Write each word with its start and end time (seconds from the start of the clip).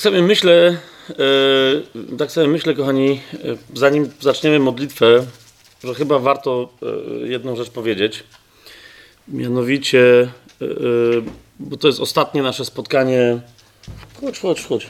Tak 0.00 0.04
sobie 0.04 0.22
myślę, 0.22 0.76
e, 1.10 2.16
tak 2.16 2.32
sobie 2.32 2.48
myślę, 2.48 2.74
kochani, 2.74 3.20
e, 3.34 3.56
zanim 3.74 4.10
zaczniemy 4.20 4.58
modlitwę, 4.58 5.26
że 5.84 5.94
chyba 5.94 6.18
warto 6.18 6.68
e, 6.82 7.28
jedną 7.28 7.56
rzecz 7.56 7.70
powiedzieć. 7.70 8.24
Mianowicie, 9.28 10.30
bo 11.58 11.76
to 11.76 11.86
jest 11.86 12.00
ostatnie 12.00 12.42
nasze 12.42 12.64
spotkanie. 12.64 13.40
Chodź, 14.20 14.40
chodź, 14.40 14.64
chodź. 14.66 14.86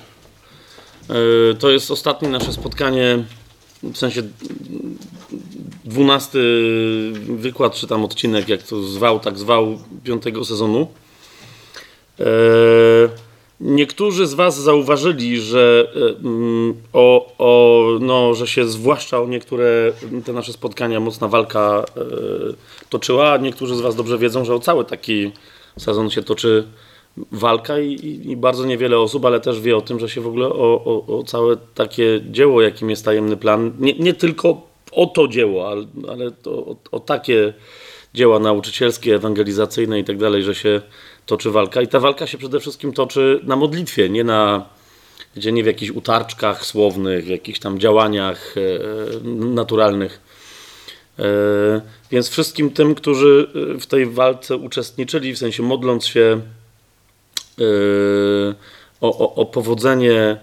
To 1.59 1.71
jest 1.71 1.91
ostatnie 1.91 2.29
nasze 2.29 2.53
spotkanie, 2.53 3.25
w 3.83 3.97
sensie 3.99 4.23
dwunasty 5.85 6.41
wykład, 7.29 7.75
czy 7.75 7.87
tam 7.87 8.05
odcinek, 8.05 8.49
jak 8.49 8.63
to 8.63 8.83
zwał, 8.83 9.21
tak 9.21 9.39
zwał, 9.39 9.79
piątego 10.05 10.45
sezonu. 10.45 10.89
Niektórzy 13.61 14.27
z 14.27 14.35
Was 14.35 14.61
zauważyli, 14.61 15.41
że, 15.41 15.93
e, 15.97 16.19
mm, 16.19 16.75
o, 16.93 17.33
o, 17.39 17.85
no, 18.01 18.35
że 18.35 18.47
się 18.47 18.65
zwłaszcza 18.65 19.21
o 19.21 19.27
niektóre 19.27 19.93
te 20.25 20.33
nasze 20.33 20.53
spotkania 20.53 21.01
mocna 21.01 21.29
walka 21.29 21.85
e, 21.97 22.01
toczyła, 22.91 23.37
niektórzy 23.37 23.77
z 23.77 23.81
Was 23.81 23.97
dobrze 23.97 24.19
wiedzą, 24.19 24.45
że 24.45 24.55
o 24.55 24.59
cały 24.59 24.85
taki 24.85 25.33
sezon 25.79 26.11
się 26.11 26.23
toczy 26.23 26.65
walka 27.33 27.79
i, 27.79 27.93
i, 27.93 28.31
i 28.31 28.37
bardzo 28.37 28.67
niewiele 28.67 28.99
osób, 28.99 29.25
ale 29.25 29.41
też 29.41 29.61
wie 29.61 29.77
o 29.77 29.81
tym, 29.81 30.01
że 30.01 30.09
się 30.09 30.21
w 30.21 30.27
ogóle 30.27 30.47
o, 30.47 30.85
o, 30.85 31.19
o 31.19 31.23
całe 31.23 31.57
takie 31.57 32.21
dzieło, 32.31 32.63
jakim 32.63 32.91
jest 32.91 33.05
tajemny 33.05 33.37
plan, 33.37 33.73
nie, 33.79 33.93
nie 33.95 34.15
tylko 34.15 34.63
o 34.93 35.07
to 35.07 35.29
dzieło, 35.29 35.69
ale, 35.69 35.87
ale 36.09 36.31
to, 36.31 36.51
o, 36.51 36.77
o 36.93 37.01
takie 37.01 37.53
dzieła 38.15 38.39
nauczycielskie, 38.39 39.15
ewangelizacyjne 39.15 40.01
i 40.01 40.05
tak 40.05 40.19
dalej, 40.19 40.43
że 40.43 40.55
się 40.55 40.81
toczy 41.31 41.51
walka. 41.51 41.83
I 41.83 41.89
ta 41.89 42.01
walka 42.01 42.27
się 42.27 42.39
przede 42.39 42.61
wszystkim 42.61 42.93
toczy 42.93 43.41
na 43.43 43.57
modlitwie, 43.57 44.09
nie 44.09 44.25
na 44.25 44.67
gdzie 45.37 45.53
nie 45.53 45.63
w 45.63 45.67
jakichś 45.67 45.93
utarczkach 45.93 46.67
słownych, 46.67 47.25
w 47.25 47.29
jakichś 47.29 47.59
tam 47.59 47.79
działaniach 47.79 48.55
e, 48.57 49.29
naturalnych. 49.29 50.21
E, 51.19 51.25
więc 52.11 52.29
wszystkim 52.29 52.71
tym, 52.71 52.95
którzy 52.95 53.51
w 53.81 53.87
tej 53.87 54.07
walce 54.07 54.57
uczestniczyli, 54.57 55.35
w 55.35 55.39
sensie 55.39 55.63
modląc 55.63 56.07
się 56.07 56.41
e, 57.61 57.65
o, 59.01 59.19
o, 59.19 59.35
o 59.35 59.47
powodzenie 59.47 60.21
e, 60.21 60.37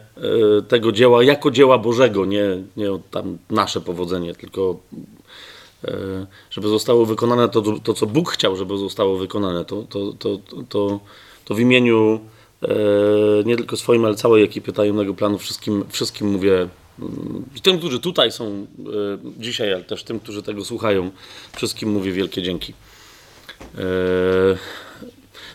tego 0.68 0.92
dzieła 0.92 1.24
jako 1.24 1.52
dzieła 1.52 1.78
Bożego, 1.78 2.26
nie, 2.26 2.64
nie 2.78 2.92
o 2.92 3.00
tam 3.12 3.38
nasze 3.50 3.82
powodzenie, 3.82 4.36
tylko 4.36 4.80
e, 4.94 4.98
żeby 6.50 6.68
zostało 6.68 7.06
wykonane 7.06 7.50
to, 7.50 7.62
to, 7.84 7.94
co 7.94 8.06
Bóg 8.06 8.32
chciał, 8.32 8.56
żeby 8.56 8.78
zostało 8.78 9.18
wykonane, 9.18 9.66
to, 9.66 9.84
to, 9.90 10.14
to, 10.20 10.40
to, 10.70 11.00
to 11.46 11.56
w 11.56 11.60
imieniu 11.60 12.20
e, 12.64 12.68
nie 13.46 13.58
tylko 13.58 13.78
swoim, 13.78 14.06
ale 14.06 14.16
całej 14.16 14.44
ekipy 14.44 14.74
tajemnego 14.74 15.14
planu 15.14 15.38
wszystkim, 15.38 15.84
wszystkim 15.90 16.28
mówię, 16.28 16.68
mm, 17.00 17.46
tym, 17.64 17.78
którzy 17.78 18.00
tutaj 18.00 18.32
są 18.32 18.46
e, 18.46 18.66
dzisiaj, 19.38 19.74
ale 19.74 19.84
też 19.84 20.04
tym, 20.04 20.20
którzy 20.20 20.44
tego 20.44 20.66
słuchają, 20.66 21.12
wszystkim 21.56 21.90
mówię 21.92 22.12
wielkie 22.12 22.42
dzięki. 22.42 22.74
E, 23.78 24.58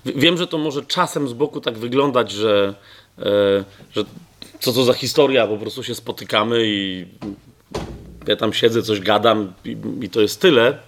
Wiem, 0.04 0.36
że 0.38 0.46
to 0.46 0.58
może 0.58 0.84
czasem 0.84 1.28
z 1.28 1.32
boku 1.32 1.60
tak 1.60 1.78
wyglądać, 1.78 2.30
że, 2.30 2.74
e, 3.18 3.24
że 3.92 4.04
co 4.60 4.72
to 4.72 4.84
za 4.84 4.92
historia, 4.92 5.46
po 5.46 5.56
prostu 5.56 5.82
się 5.82 5.94
spotykamy 5.94 6.62
i 6.64 7.06
ja 8.26 8.36
tam 8.36 8.52
siedzę, 8.52 8.82
coś 8.82 9.00
gadam 9.00 9.52
i, 9.64 9.76
i 10.00 10.10
to 10.10 10.20
jest 10.20 10.40
tyle. 10.40 10.78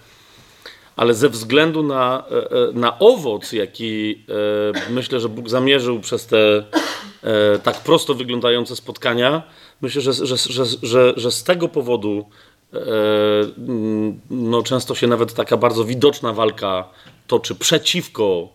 Ale 0.97 1.15
ze 1.15 1.29
względu 1.29 1.83
na, 1.83 2.25
e, 2.31 2.35
e, 2.35 2.73
na 2.73 2.99
owoc, 2.99 3.53
jaki 3.53 4.25
e, 4.89 4.91
myślę, 4.91 5.21
że 5.21 5.29
Bóg 5.29 5.49
zamierzył 5.49 6.01
przez 6.01 6.27
te 6.27 6.65
tak 7.63 7.81
prosto 7.81 8.15
wyglądające 8.15 8.77
spotkania, 8.77 9.43
myślę, 9.81 10.01
że, 10.01 10.13
że, 10.13 10.37
że, 10.37 10.65
że, 10.83 11.13
że 11.17 11.31
z 11.31 11.45
tego 11.45 11.69
powodu 11.69 12.25
no, 14.31 14.63
często 14.63 14.95
się 14.95 15.07
nawet 15.07 15.35
taka 15.35 15.57
bardzo 15.57 15.85
widoczna 15.85 16.33
walka 16.33 16.89
toczy 17.27 17.55
przeciwko 17.55 18.49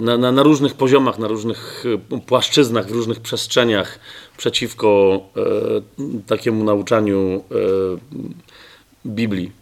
na, 0.00 0.18
na, 0.18 0.32
na 0.32 0.42
różnych 0.42 0.74
poziomach, 0.74 1.18
na 1.18 1.28
różnych 1.28 1.84
e, 2.12 2.20
płaszczyznach, 2.20 2.86
w 2.88 2.90
różnych 2.90 3.20
przestrzeniach 3.20 3.98
przeciwko 4.36 5.20
e, 5.36 5.42
takiemu 6.26 6.64
nauczaniu 6.64 7.44
e, 7.50 7.54
Biblii. 9.06 9.52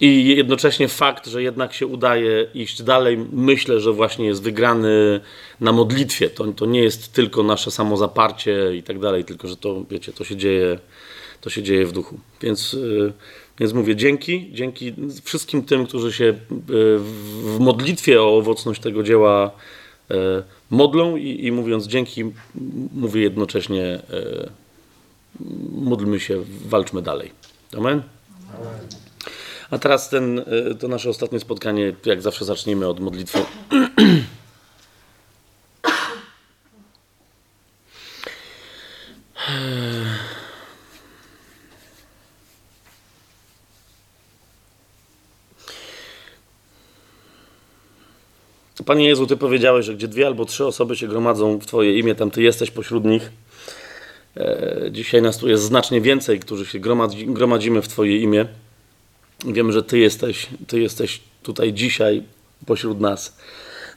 I 0.00 0.36
jednocześnie 0.36 0.88
fakt, 0.88 1.26
że 1.26 1.42
jednak 1.42 1.72
się 1.72 1.86
udaje 1.86 2.46
iść 2.54 2.82
dalej, 2.82 3.18
myślę, 3.32 3.80
że 3.80 3.92
właśnie 3.92 4.26
jest 4.26 4.42
wygrany 4.42 5.20
na 5.60 5.72
modlitwie. 5.72 6.30
To, 6.30 6.44
to 6.52 6.66
nie 6.66 6.82
jest 6.82 7.12
tylko 7.12 7.42
nasze 7.42 7.70
samozaparcie 7.70 8.76
i 8.76 8.82
tak 8.82 8.98
dalej, 8.98 9.24
tylko 9.24 9.48
że 9.48 9.56
to, 9.56 9.84
wiecie, 9.90 10.12
to 10.12 10.24
się 10.24 10.36
dzieje, 10.36 10.78
to 11.40 11.50
się 11.50 11.62
dzieje 11.62 11.86
w 11.86 11.92
duchu. 11.92 12.18
Więc, 12.40 12.74
y, 12.74 13.12
więc 13.58 13.72
mówię 13.72 13.96
dzięki, 13.96 14.50
dzięki 14.52 14.94
wszystkim 15.24 15.62
tym, 15.62 15.86
którzy 15.86 16.12
się 16.12 16.24
y, 16.24 16.34
w 17.42 17.56
modlitwie 17.60 18.22
o 18.22 18.38
owocność 18.38 18.80
tego 18.80 19.02
dzieła 19.02 19.50
y, 20.10 20.14
modlą 20.70 21.16
i, 21.16 21.46
i 21.46 21.52
mówiąc 21.52 21.86
dzięki, 21.86 22.24
mówię 22.94 23.22
jednocześnie 23.22 24.00
módlmy 25.72 26.20
się, 26.20 26.44
walczmy 26.66 27.02
dalej. 27.02 27.30
Amen? 27.78 28.02
A 29.70 29.78
teraz 29.78 30.08
ten, 30.08 30.44
to 30.80 30.88
nasze 30.88 31.10
ostatnie 31.10 31.40
spotkanie, 31.40 31.92
jak 32.04 32.22
zawsze 32.22 32.44
zacznijmy 32.44 32.88
od 32.88 33.00
modlitwy. 33.00 33.38
Panie 48.86 49.08
Jezu, 49.08 49.26
Ty 49.26 49.36
powiedziałeś, 49.36 49.86
że 49.86 49.94
gdzie 49.94 50.08
dwie 50.08 50.26
albo 50.26 50.44
trzy 50.44 50.66
osoby 50.66 50.96
się 50.96 51.08
gromadzą 51.08 51.58
w 51.58 51.66
Twoje 51.66 51.98
imię, 51.98 52.14
tam 52.14 52.30
Ty 52.30 52.42
jesteś 52.42 52.70
pośród 52.70 53.04
nich. 53.04 53.30
E, 54.36 54.88
Dzisiaj 54.90 55.22
nas 55.22 55.38
tu 55.38 55.48
jest 55.48 55.62
znacznie 55.62 56.00
więcej, 56.00 56.40
którzy 56.40 56.66
się 56.66 56.78
gromadzi, 56.78 57.26
gromadzimy 57.26 57.82
w 57.82 57.88
Twoje 57.88 58.18
imię. 58.18 58.46
Wiemy, 59.46 59.72
że 59.72 59.82
Ty 59.82 59.98
jesteś, 59.98 60.46
Ty 60.66 60.80
jesteś 60.80 61.20
tutaj 61.42 61.72
dzisiaj 61.72 62.22
pośród 62.66 63.00
nas. 63.00 63.36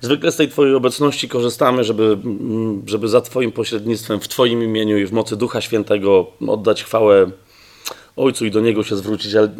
Zwykle 0.02 0.32
z 0.32 0.36
tej 0.36 0.50
Twojej 0.50 0.76
obecności 0.76 1.30
korzystamy, 1.30 1.84
żeby, 1.84 2.04
mm, 2.04 2.84
żeby 2.86 3.08
za 3.08 3.22
Twoim 3.22 3.52
pośrednictwem, 3.52 4.20
w 4.20 4.28
Twoim 4.28 4.64
imieniu 4.64 4.98
i 4.98 5.06
w 5.06 5.12
mocy 5.12 5.38
Ducha 5.38 5.62
Świętego 5.62 6.32
oddać 6.48 6.84
chwałę 6.84 7.32
Ojcu 8.16 8.46
i 8.46 8.52
do 8.52 8.62
Niego 8.62 8.84
się 8.84 8.96
zwrócić. 8.96 9.36
Ale 9.36 9.56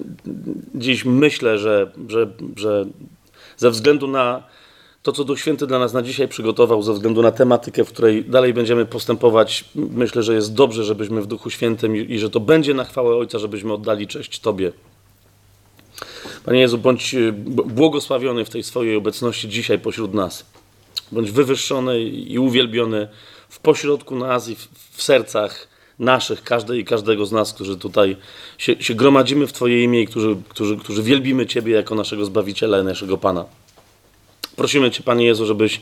dziś 0.76 1.06
myślę, 1.06 1.58
że, 1.58 1.92
że, 2.08 2.28
że 2.56 2.86
ze 3.58 3.72
względu 3.72 4.08
na 4.08 4.44
to, 5.08 5.12
co 5.12 5.24
Duch 5.24 5.40
Święty 5.40 5.68
dla 5.68 5.80
nas 5.80 5.94
na 5.94 6.02
dzisiaj 6.02 6.28
przygotował, 6.28 6.84
ze 6.84 6.94
względu 6.94 7.22
na 7.22 7.32
tematykę, 7.32 7.86
w 7.86 7.90
której 7.90 8.26
dalej 8.26 8.54
będziemy 8.54 8.86
postępować, 8.86 9.66
myślę, 9.76 10.24
że 10.24 10.34
jest 10.34 10.54
dobrze, 10.54 10.84
żebyśmy 10.84 11.22
w 11.22 11.28
Duchu 11.28 11.50
Świętym 11.50 11.96
i, 11.96 12.20
że 12.20 12.30
to 12.30 12.40
będzie 12.40 12.74
na 12.74 12.84
chwałę 12.84 13.16
Ojca, 13.16 13.40
żebyśmy 13.40 13.74
oddali 13.74 14.08
cześć 14.08 14.40
Tobie. 14.40 14.72
Panie 16.46 16.60
Jezu, 16.60 16.78
bądź 16.78 17.14
y, 17.14 17.34
błogosławiony 17.66 18.46
w 18.46 18.50
tej 18.50 18.64
swojej 18.64 18.96
obecności 18.96 19.50
dzisiaj 19.50 19.80
pośród 19.80 20.14
nas. 20.14 20.46
Bądź 21.12 21.32
wywyższony 21.32 22.02
i 22.04 22.40
uwielbiony 22.40 23.08
w 23.50 23.60
pośrodku 23.60 24.16
nas 24.16 24.50
i 24.50 24.56
w, 24.56 24.68
w 24.92 25.04
sercach 25.04 25.68
naszych, 26.00 26.44
każdej 26.44 26.80
i 26.80 26.86
każdego 26.86 27.26
z 27.26 27.32
nas, 27.32 27.54
którzy 27.54 27.78
tutaj 27.78 28.18
się, 28.58 28.76
się 28.84 28.96
gromadzimy 28.96 29.48
w 29.48 29.54
Twoje 29.54 29.84
imię 29.84 30.02
i 30.02 30.08
którzy, 30.08 30.38
którzy, 30.50 30.78
którzy 30.78 31.04
wielbimy 31.04 31.46
Ciebie 31.46 31.74
jako 31.74 31.96
naszego 31.96 32.26
Zbawiciela 32.26 32.80
i 32.80 32.84
naszego 32.84 33.18
Pana. 33.18 33.46
Prosimy 34.58 34.92
Cię, 34.92 35.04
Panie 35.04 35.26
Jezu, 35.26 35.46
żebyś 35.46 35.82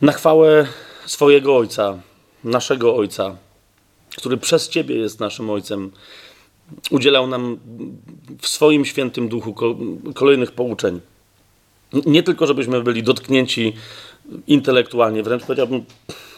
na 0.00 0.12
chwałę 0.12 0.66
swojego 1.06 1.56
Ojca, 1.56 1.98
naszego 2.44 2.96
Ojca, 2.96 3.36
który 4.16 4.36
przez 4.36 4.68
Ciebie 4.68 4.96
jest 4.96 5.20
naszym 5.20 5.50
Ojcem, 5.50 5.90
udzielał 6.90 7.26
nam 7.26 7.58
w 8.40 8.48
swoim 8.48 8.84
świętym 8.84 9.28
duchu 9.28 9.54
ko- 9.54 9.76
kolejnych 10.14 10.52
pouczeń. 10.52 11.00
Nie 12.06 12.22
tylko, 12.22 12.46
żebyśmy 12.46 12.82
byli 12.82 13.02
dotknięci 13.02 13.72
intelektualnie, 14.46 15.22
wręcz 15.22 15.42
powiedziałbym, 15.44 15.84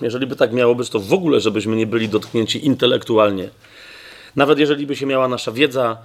jeżeli 0.01 0.27
by 0.27 0.37
tak 0.37 0.53
miało 0.53 0.75
być, 0.75 0.91
to 0.91 1.01
w 1.01 1.13
ogóle, 1.13 1.41
żebyśmy 1.41 1.77
nie 1.77 1.87
byli 1.87 2.09
dotknięci 2.09 2.67
intelektualnie. 2.67 3.49
Nawet 4.37 4.59
jeżeli 4.59 4.87
by 4.87 4.97
się 4.97 5.07
miała 5.07 5.29
nasza 5.29 5.53
wiedza 5.53 5.99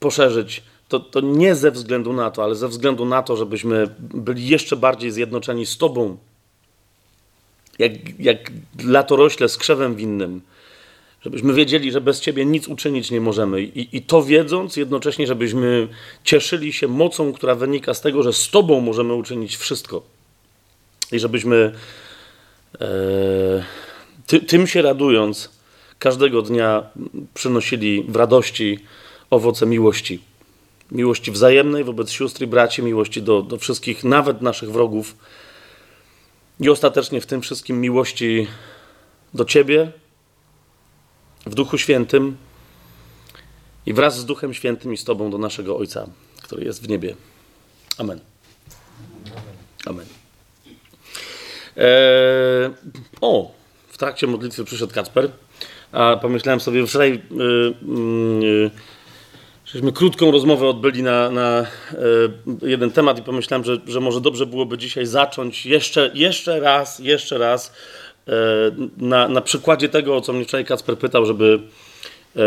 poszerzyć, 0.00 0.62
to, 0.88 1.00
to 1.00 1.20
nie 1.20 1.54
ze 1.54 1.70
względu 1.70 2.12
na 2.12 2.30
to, 2.30 2.44
ale 2.44 2.54
ze 2.54 2.68
względu 2.68 3.04
na 3.04 3.22
to, 3.22 3.36
żebyśmy 3.36 3.88
byli 3.98 4.48
jeszcze 4.48 4.76
bardziej 4.76 5.10
zjednoczeni 5.10 5.66
z 5.66 5.78
Tobą, 5.78 6.16
jak, 7.78 8.20
jak 8.20 8.52
latorośle 8.84 9.48
z 9.48 9.56
krzewem 9.56 9.94
winnym, 9.94 10.40
żebyśmy 11.22 11.54
wiedzieli, 11.54 11.92
że 11.92 12.00
bez 12.00 12.20
Ciebie 12.20 12.44
nic 12.44 12.68
uczynić 12.68 13.10
nie 13.10 13.20
możemy. 13.20 13.62
I, 13.62 13.96
I 13.96 14.02
to 14.02 14.22
wiedząc, 14.22 14.76
jednocześnie, 14.76 15.26
żebyśmy 15.26 15.88
cieszyli 16.24 16.72
się 16.72 16.88
mocą, 16.88 17.32
która 17.32 17.54
wynika 17.54 17.94
z 17.94 18.00
tego, 18.00 18.22
że 18.22 18.32
z 18.32 18.50
Tobą 18.50 18.80
możemy 18.80 19.14
uczynić 19.14 19.56
wszystko. 19.56 20.02
I 21.12 21.18
żebyśmy 21.18 21.72
e, 22.80 23.64
ty, 24.26 24.40
tym 24.40 24.66
się 24.66 24.82
radując, 24.82 25.50
każdego 25.98 26.42
dnia 26.42 26.82
przynosili 27.34 28.04
w 28.08 28.16
radości 28.16 28.78
owoce 29.30 29.66
miłości. 29.66 30.20
Miłości 30.94 31.30
wzajemnej 31.30 31.84
wobec 31.84 32.10
sióstr 32.10 32.42
i 32.42 32.46
braci, 32.46 32.82
miłości 32.82 33.22
do, 33.22 33.42
do 33.42 33.58
wszystkich, 33.58 34.04
nawet 34.04 34.42
naszych 34.42 34.70
wrogów. 34.70 35.16
I 36.60 36.70
ostatecznie 36.70 37.20
w 37.20 37.26
tym 37.26 37.42
wszystkim 37.42 37.80
miłości 37.80 38.46
do 39.34 39.44
Ciebie, 39.44 39.92
w 41.46 41.54
Duchu 41.54 41.78
Świętym 41.78 42.36
i 43.86 43.94
wraz 43.94 44.18
z 44.18 44.24
Duchem 44.24 44.54
Świętym 44.54 44.92
i 44.92 44.96
z 44.96 45.04
Tobą 45.04 45.30
do 45.30 45.38
naszego 45.38 45.76
Ojca, 45.76 46.06
który 46.42 46.64
jest 46.64 46.82
w 46.82 46.88
niebie. 46.88 47.14
Amen. 47.98 48.20
Amen. 49.86 50.06
Eee, 51.76 52.70
o, 53.20 53.54
w 53.88 53.98
trakcie 53.98 54.26
modlitwy 54.26 54.64
przyszedł 54.64 54.94
Kacper, 54.94 55.30
a 55.92 56.16
pomyślałem 56.16 56.60
sobie 56.60 56.86
wczoraj, 56.86 57.22
yy, 57.30 57.74
yy, 58.40 58.70
żeśmy 59.66 59.92
krótką 59.92 60.30
rozmowę 60.30 60.68
odbyli 60.68 61.02
na, 61.02 61.30
na 61.30 61.66
yy, 62.62 62.70
jeden 62.70 62.90
temat 62.90 63.18
i 63.18 63.22
pomyślałem, 63.22 63.64
że, 63.64 63.78
że 63.86 64.00
może 64.00 64.20
dobrze 64.20 64.46
byłoby 64.46 64.78
dzisiaj 64.78 65.06
zacząć 65.06 65.66
jeszcze, 65.66 66.10
jeszcze 66.14 66.60
raz, 66.60 66.98
jeszcze 66.98 67.38
raz 67.38 67.72
e, 68.28 68.32
na, 68.96 69.28
na 69.28 69.40
przykładzie 69.40 69.88
tego, 69.88 70.16
o 70.16 70.20
co 70.20 70.32
mnie 70.32 70.44
wczoraj 70.44 70.64
Kacper 70.64 70.98
pytał, 70.98 71.26
żeby, 71.26 71.60
e, 72.36 72.40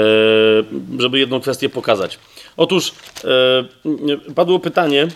żeby 1.00 1.20
jedną 1.20 1.42
kwestię 1.42 1.70
pokazać. 1.70 2.20
Otóż 2.58 2.94
e, 3.24 4.34
padło 4.36 4.60
pytanie 4.60 5.08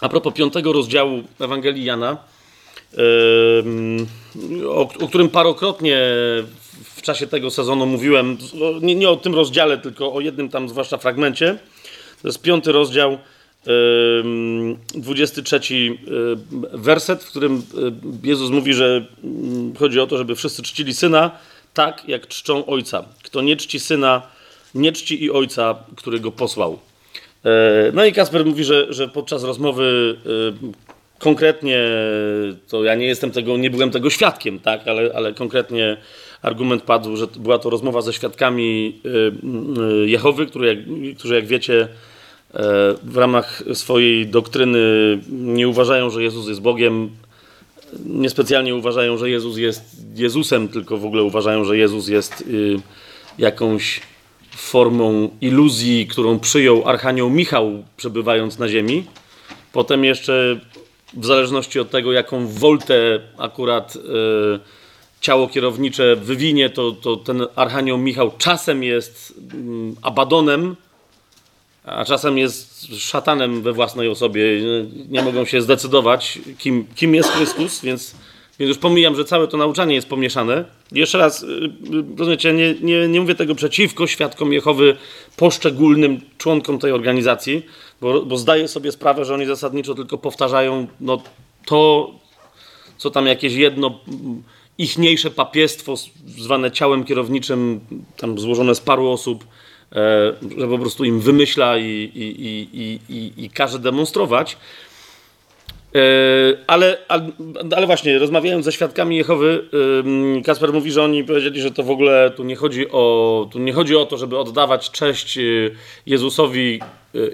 a 0.00 0.08
propos 0.08 0.34
piątego 0.34 0.72
rozdziału 0.72 1.22
Ewangelii 1.40 1.84
Jana, 1.84 2.16
o, 4.68 4.80
o 5.00 5.08
którym 5.08 5.28
parokrotnie 5.28 5.98
czasie 7.04 7.26
tego 7.26 7.50
sezonu 7.50 7.86
mówiłem, 7.86 8.38
nie, 8.82 8.94
nie, 8.94 9.08
o 9.08 9.16
tym 9.16 9.34
rozdziale, 9.34 9.78
tylko 9.78 10.12
o 10.12 10.20
jednym 10.20 10.48
tam 10.48 10.68
zwłaszcza 10.68 10.98
fragmencie. 10.98 11.58
To 12.22 12.28
jest 12.28 12.42
piąty 12.42 12.72
rozdział, 12.72 13.18
23 14.94 15.60
werset, 16.72 17.24
w 17.24 17.28
którym 17.28 17.62
Jezus 18.22 18.50
mówi, 18.50 18.74
że 18.74 19.06
chodzi 19.78 20.00
o 20.00 20.06
to, 20.06 20.18
żeby 20.18 20.34
wszyscy 20.34 20.62
czcili 20.62 20.94
syna 20.94 21.30
tak, 21.74 22.08
jak 22.08 22.28
czczą 22.28 22.66
ojca. 22.66 23.04
Kto 23.22 23.42
nie 23.42 23.56
czci 23.56 23.80
syna, 23.80 24.22
nie 24.74 24.92
czci 24.92 25.24
i 25.24 25.30
ojca, 25.30 25.74
który 25.96 26.20
go 26.20 26.32
posłał. 26.32 26.78
No 27.92 28.04
i 28.04 28.12
Kasper 28.12 28.46
mówi, 28.46 28.64
że, 28.64 28.92
że 28.92 29.08
podczas 29.08 29.44
rozmowy 29.44 30.16
konkretnie, 31.18 31.78
to 32.68 32.84
ja 32.84 32.94
nie 32.94 33.06
jestem 33.06 33.30
tego, 33.30 33.56
nie 33.56 33.70
byłem 33.70 33.90
tego 33.90 34.10
świadkiem, 34.10 34.58
tak, 34.58 34.88
ale, 34.88 35.10
ale 35.14 35.34
konkretnie 35.34 35.96
argument 36.44 36.82
padł, 36.82 37.16
że 37.16 37.26
była 37.26 37.58
to 37.58 37.70
rozmowa 37.70 38.02
ze 38.02 38.12
świadkami 38.12 39.00
y, 39.06 39.08
y, 40.04 40.08
Jehowy, 40.08 40.46
którzy 40.46 40.66
jak, 40.66 40.78
którzy 41.18 41.34
jak 41.34 41.46
wiecie 41.46 41.82
e, 41.82 41.88
w 43.02 43.16
ramach 43.16 43.62
swojej 43.74 44.26
doktryny 44.26 44.78
nie 45.28 45.68
uważają, 45.68 46.10
że 46.10 46.22
Jezus 46.22 46.48
jest 46.48 46.60
Bogiem, 46.60 47.10
niespecjalnie 48.06 48.74
uważają, 48.74 49.16
że 49.18 49.30
Jezus 49.30 49.56
jest 49.56 49.96
Jezusem, 50.14 50.68
tylko 50.68 50.96
w 50.96 51.04
ogóle 51.04 51.22
uważają, 51.22 51.64
że 51.64 51.76
Jezus 51.76 52.08
jest 52.08 52.40
y, 52.40 52.76
jakąś 53.38 54.00
formą 54.56 55.30
iluzji, 55.40 56.06
którą 56.06 56.38
przyjął 56.38 56.88
Archanioł 56.88 57.30
Michał 57.30 57.84
przebywając 57.96 58.58
na 58.58 58.68
ziemi. 58.68 59.04
Potem 59.72 60.04
jeszcze 60.04 60.60
w 61.14 61.26
zależności 61.26 61.80
od 61.80 61.90
tego, 61.90 62.12
jaką 62.12 62.46
woltę 62.46 63.20
akurat 63.38 63.96
y, 63.96 64.00
ciało 65.24 65.48
kierownicze 65.48 66.16
wywinie, 66.16 66.70
to, 66.70 66.92
to 66.92 67.16
ten 67.16 67.46
Archanioł 67.56 67.98
Michał 67.98 68.32
czasem 68.38 68.82
jest 68.82 69.30
y, 69.30 69.34
Abadonem, 70.02 70.76
a 71.84 72.04
czasem 72.04 72.38
jest 72.38 72.86
szatanem 72.98 73.62
we 73.62 73.72
własnej 73.72 74.08
osobie. 74.08 74.44
Nie 75.08 75.22
mogą 75.22 75.44
się 75.44 75.62
zdecydować, 75.62 76.38
kim, 76.58 76.86
kim 76.94 77.14
jest 77.14 77.28
Chrystus, 77.28 77.80
więc, 77.80 78.14
więc 78.58 78.68
już 78.68 78.78
pomijam, 78.78 79.16
że 79.16 79.24
całe 79.24 79.48
to 79.48 79.56
nauczanie 79.56 79.94
jest 79.94 80.08
pomieszane. 80.08 80.64
Jeszcze 80.92 81.18
raz, 81.18 81.42
y, 81.42 81.46
rozumiecie, 82.18 82.52
nie, 82.52 82.74
nie, 82.74 83.08
nie 83.08 83.20
mówię 83.20 83.34
tego 83.34 83.54
przeciwko 83.54 84.06
świadkom 84.06 84.52
Jehowy, 84.52 84.96
poszczególnym 85.36 86.20
członkom 86.38 86.78
tej 86.78 86.92
organizacji, 86.92 87.62
bo, 88.00 88.22
bo 88.22 88.38
zdaję 88.38 88.68
sobie 88.68 88.92
sprawę, 88.92 89.24
że 89.24 89.34
oni 89.34 89.46
zasadniczo 89.46 89.94
tylko 89.94 90.18
powtarzają 90.18 90.86
no, 91.00 91.22
to, 91.66 92.10
co 92.96 93.10
tam 93.10 93.26
jakieś 93.26 93.54
jedno 93.54 94.00
ichniejsze 94.78 95.30
papiestwo 95.30 95.94
zwane 96.26 96.70
ciałem 96.70 97.04
kierowniczym, 97.04 97.80
tam 98.16 98.38
złożone 98.38 98.74
z 98.74 98.80
paru 98.80 99.08
osób, 99.08 99.44
e, 99.92 99.96
że 100.58 100.68
po 100.68 100.78
prostu 100.78 101.04
im 101.04 101.20
wymyśla 101.20 101.78
i, 101.78 102.10
i, 102.14 102.68
i, 102.72 103.00
i, 103.08 103.44
i 103.44 103.50
każe 103.50 103.78
demonstrować. 103.78 104.56
E, 105.94 106.00
ale, 106.66 106.98
ale, 107.72 107.86
właśnie, 107.86 108.18
rozmawiając 108.18 108.64
ze 108.64 108.72
świadkami 108.72 109.16
Jehowy, 109.16 109.68
Kasper 110.44 110.72
mówi, 110.72 110.90
że 110.92 111.02
oni 111.02 111.24
powiedzieli, 111.24 111.60
że 111.60 111.70
to 111.70 111.82
w 111.82 111.90
ogóle 111.90 112.32
tu 112.36 112.44
nie 112.44 112.56
chodzi 112.56 112.90
o, 112.90 113.48
tu 113.52 113.58
nie 113.58 113.72
chodzi 113.72 113.96
o 113.96 114.06
to, 114.06 114.16
żeby 114.16 114.38
oddawać 114.38 114.90
cześć 114.90 115.38
y, 115.38 115.74
Jezusowi 116.06 116.80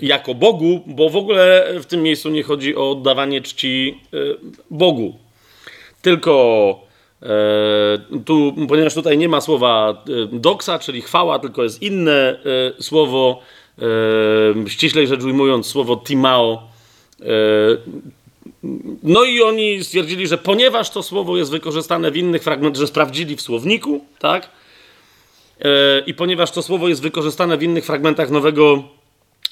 jako 0.03 0.35
Bogu, 0.35 0.81
bo 0.87 1.11
w 1.11 1.17
ogóle 1.17 1.75
w 1.81 1.87
tym 1.87 2.03
miejscu 2.03 2.31
nie 2.31 2.43
chodzi 2.43 2.77
o 2.77 2.91
oddawanie 2.91 3.41
czci 3.41 4.01
Bogu. 4.71 5.19
Tylko 6.03 6.89
tu, 8.25 8.55
ponieważ 8.69 8.95
tutaj 8.95 9.19
nie 9.19 9.29
ma 9.29 9.41
słowa 9.41 10.05
doksa, 10.33 10.79
czyli 10.79 11.03
chwała, 11.03 11.39
tylko 11.39 11.62
jest 11.62 11.83
inne 11.83 12.41
słowo, 12.81 13.43
ściślej 14.67 15.07
rzecz 15.07 15.23
ujmując, 15.23 15.67
słowo 15.67 15.97
timao, 15.97 16.62
no 19.03 19.25
i 19.25 19.43
oni 19.43 19.85
stwierdzili, 19.85 20.27
że 20.27 20.39
ponieważ 20.39 20.91
to 20.91 21.03
słowo 21.03 21.37
jest 21.37 21.50
wykorzystane 21.50 22.11
w 22.11 22.17
innych 22.17 22.43
fragmentach, 22.43 22.81
że 22.81 22.87
sprawdzili 22.87 23.37
w 23.37 23.43
słowniku, 23.43 24.05
tak? 24.19 24.50
E, 25.61 26.00
I 26.07 26.15
ponieważ 26.15 26.50
to 26.50 26.62
słowo 26.62 26.89
jest 26.89 27.03
wykorzystane 27.03 27.59
w 27.59 27.62
innych 27.62 27.85
fragmentach 27.85 28.31
Nowego 28.31 28.83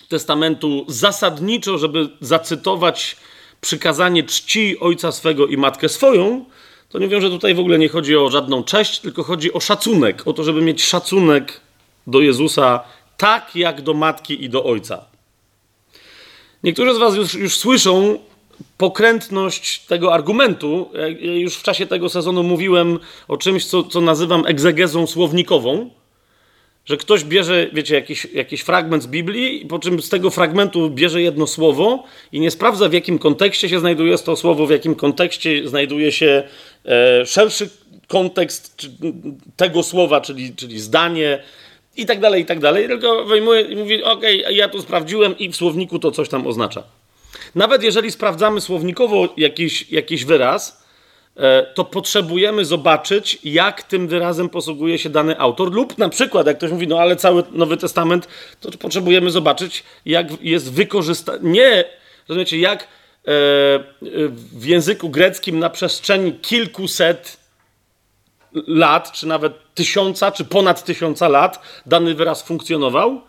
Testamentu 0.09 0.85
zasadniczo, 0.89 1.79
żeby 1.79 2.09
zacytować 2.21 3.17
przykazanie 3.61 4.23
czci 4.23 4.81
ojca 4.81 5.13
swego 5.13 5.47
i 5.47 5.57
matkę 5.57 5.89
swoją, 5.89 6.45
to 6.89 6.99
nie 6.99 7.09
wiem, 7.09 7.21
że 7.21 7.31
tutaj 7.31 7.55
w 7.55 7.61
ogóle 7.61 7.79
nie 7.79 7.89
chodzi 7.89 8.17
o 8.17 8.31
żadną 8.31 8.65
cześć, 8.65 9.01
tylko 9.01 9.23
chodzi 9.23 9.53
o 9.53 9.61
szacunek, 9.61 10.23
o 10.27 10.33
to, 10.33 10.45
żeby 10.45 10.63
mieć 10.63 10.85
szacunek 10.85 11.61
do 12.07 12.21
Jezusa 12.21 12.81
tak 13.17 13.57
jak 13.57 13.83
do 13.83 13.95
matki 13.95 14.45
i 14.45 14.49
do 14.49 14.65
ojca. 14.65 15.05
Niektórzy 16.65 16.95
z 16.95 16.99
Was 16.99 17.17
już, 17.17 17.35
już 17.35 17.57
słyszą 17.57 18.19
pokrętność 18.79 19.87
tego 19.87 20.15
argumentu. 20.15 20.91
Ja 21.21 21.33
już 21.35 21.55
w 21.55 21.63
czasie 21.63 21.87
tego 21.87 22.09
sezonu 22.09 22.43
mówiłem 22.43 22.99
o 23.29 23.37
czymś, 23.37 23.67
co, 23.67 23.83
co 23.83 24.01
nazywam 24.01 24.47
egzegezą 24.47 25.07
słownikową, 25.07 25.91
że 26.89 26.97
ktoś 26.97 27.25
bierze, 27.25 27.67
wiecie, 27.73 27.95
jakiś, 27.95 28.27
jakiś 28.35 28.61
fragment 28.61 29.03
z 29.03 29.07
Biblii, 29.07 29.67
po 29.67 29.79
czym 29.79 30.03
z 30.03 30.09
tego 30.09 30.31
fragmentu 30.31 30.91
bierze 30.91 31.23
jedno 31.23 31.47
słowo 31.47 32.05
i 32.33 32.41
nie 32.41 32.51
sprawdza, 32.51 32.89
w 32.89 32.93
jakim 32.93 33.19
kontekście 33.19 33.69
się 33.69 33.81
znajduje 33.81 34.19
to 34.19 34.37
słowo, 34.37 34.67
w 34.67 34.71
jakim 34.71 34.95
kontekście 34.95 35.69
znajduje 35.69 36.13
się 36.13 36.43
e, 36.85 37.27
szerszy 37.27 37.71
kontekst 38.07 38.87
tego 39.57 39.83
słowa, 39.83 40.21
czyli, 40.21 40.55
czyli 40.55 40.81
zdanie 40.81 41.43
i 41.97 42.07
tak 42.07 42.21
dalej, 42.21 42.43
i 42.43 42.47
tak 42.47 42.61
dalej, 42.61 42.89
tylko 42.89 43.25
wyjmuje 43.25 43.61
i 43.61 43.77
mówi, 43.77 44.03
ok, 44.03 44.23
ja 44.51 44.69
to 44.69 44.83
sprawdziłem 44.83 45.39
i 45.39 45.49
w 45.49 45.57
słowniku 45.57 45.99
to 45.99 46.11
coś 46.11 46.29
tam 46.29 46.47
oznacza. 46.47 46.83
Nawet 47.55 47.83
jeżeli 47.83 48.11
sprawdzamy 48.11 48.61
słownikowo 48.61 49.29
jakiś, 49.37 49.91
jakiś 49.91 50.25
wyraz, 50.25 50.85
to 51.75 51.85
potrzebujemy 51.85 52.65
zobaczyć, 52.65 53.39
jak 53.45 53.83
tym 53.83 54.09
wyrazem 54.09 54.49
posługuje 54.49 54.99
się 54.99 55.11
dany 55.11 55.39
autor, 55.39 55.73
lub 55.73 55.99
na 55.99 56.09
przykład, 56.09 56.47
jak 56.47 56.57
ktoś 56.57 56.71
mówi, 56.71 56.89
no 56.89 56.99
ale 56.99 57.17
cały 57.17 57.43
Nowy 57.53 57.77
Testament, 57.77 58.29
to 58.61 58.71
potrzebujemy 58.79 59.31
zobaczyć, 59.31 59.85
jak 60.07 60.43
jest 60.43 60.73
wykorzystany. 60.73 61.39
Nie, 61.43 61.85
rozumiecie, 62.29 62.59
jak 62.59 62.83
e, 62.83 62.87
w 64.53 64.65
języku 64.65 65.09
greckim 65.09 65.59
na 65.59 65.71
przestrzeni 65.71 66.33
kilkuset 66.33 67.37
lat, 68.67 69.13
czy 69.13 69.27
nawet 69.27 69.53
tysiąca, 69.75 70.33
czy 70.33 70.45
ponad 70.45 70.85
tysiąca 70.85 71.29
lat 71.29 71.63
dany 71.87 72.15
wyraz 72.15 72.43
funkcjonował 72.43 73.21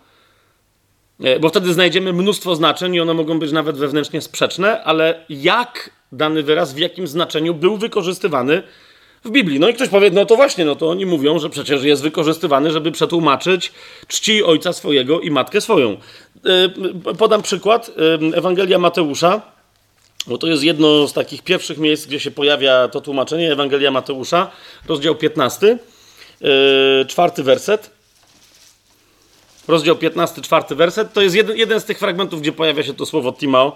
E, 1.24 1.40
bo 1.40 1.50
wtedy 1.50 1.74
znajdziemy 1.74 2.14
mnóstwo 2.14 2.56
znaczeń 2.56 2.96
i 2.96 3.00
one 3.00 3.14
mogą 3.14 3.40
być 3.40 3.52
nawet 3.52 3.78
wewnętrznie 3.78 4.22
sprzeczne, 4.22 4.84
ale 4.84 5.26
jak 5.30 5.90
dany 6.12 6.44
wyraz, 6.44 6.74
w 6.74 6.78
jakim 6.78 7.08
znaczeniu 7.08 7.54
był 7.54 7.78
wykorzystywany 7.78 8.64
w 9.26 9.30
Biblii. 9.30 9.60
No 9.60 9.70
i 9.70 9.74
ktoś 9.74 9.90
powie, 9.90 10.12
no 10.12 10.26
to 10.26 10.36
właśnie, 10.36 10.66
no 10.66 10.76
to 10.76 10.90
oni 10.90 11.06
mówią, 11.06 11.40
że 11.40 11.50
przecież 11.50 11.84
jest 11.84 12.02
wykorzystywany, 12.02 12.72
żeby 12.72 12.92
przetłumaczyć 12.92 13.72
czci 14.08 14.44
ojca 14.44 14.74
swojego 14.74 15.20
i 15.20 15.32
matkę 15.32 15.62
swoją. 15.62 15.98
E, 17.06 17.14
podam 17.14 17.42
przykład. 17.42 17.92
E, 18.34 18.38
Ewangelia 18.38 18.80
Mateusza, 18.80 19.42
bo 20.28 20.38
to 20.38 20.48
jest 20.48 20.64
jedno 20.64 21.08
z 21.08 21.14
takich 21.14 21.42
pierwszych 21.42 21.78
miejsc, 21.78 22.08
gdzie 22.08 22.20
się 22.20 22.32
pojawia 22.32 22.88
to 22.88 23.02
tłumaczenie 23.02 23.52
Ewangelia 23.52 23.92
Mateusza, 23.92 24.52
rozdział 24.88 25.16
15, 25.16 25.78
yy, 26.42 26.50
czwarty 27.08 27.44
werset. 27.44 27.92
Rozdział 29.68 29.96
15, 29.96 30.42
czwarty 30.42 30.76
werset. 30.76 31.14
To 31.14 31.22
jest 31.22 31.36
jeden, 31.36 31.58
jeden 31.58 31.80
z 31.80 31.86
tych 31.86 32.00
fragmentów, 32.00 32.42
gdzie 32.42 32.52
pojawia 32.52 32.84
się 32.84 32.94
to 32.94 33.06
słowo 33.06 33.34
Timao. 33.34 33.76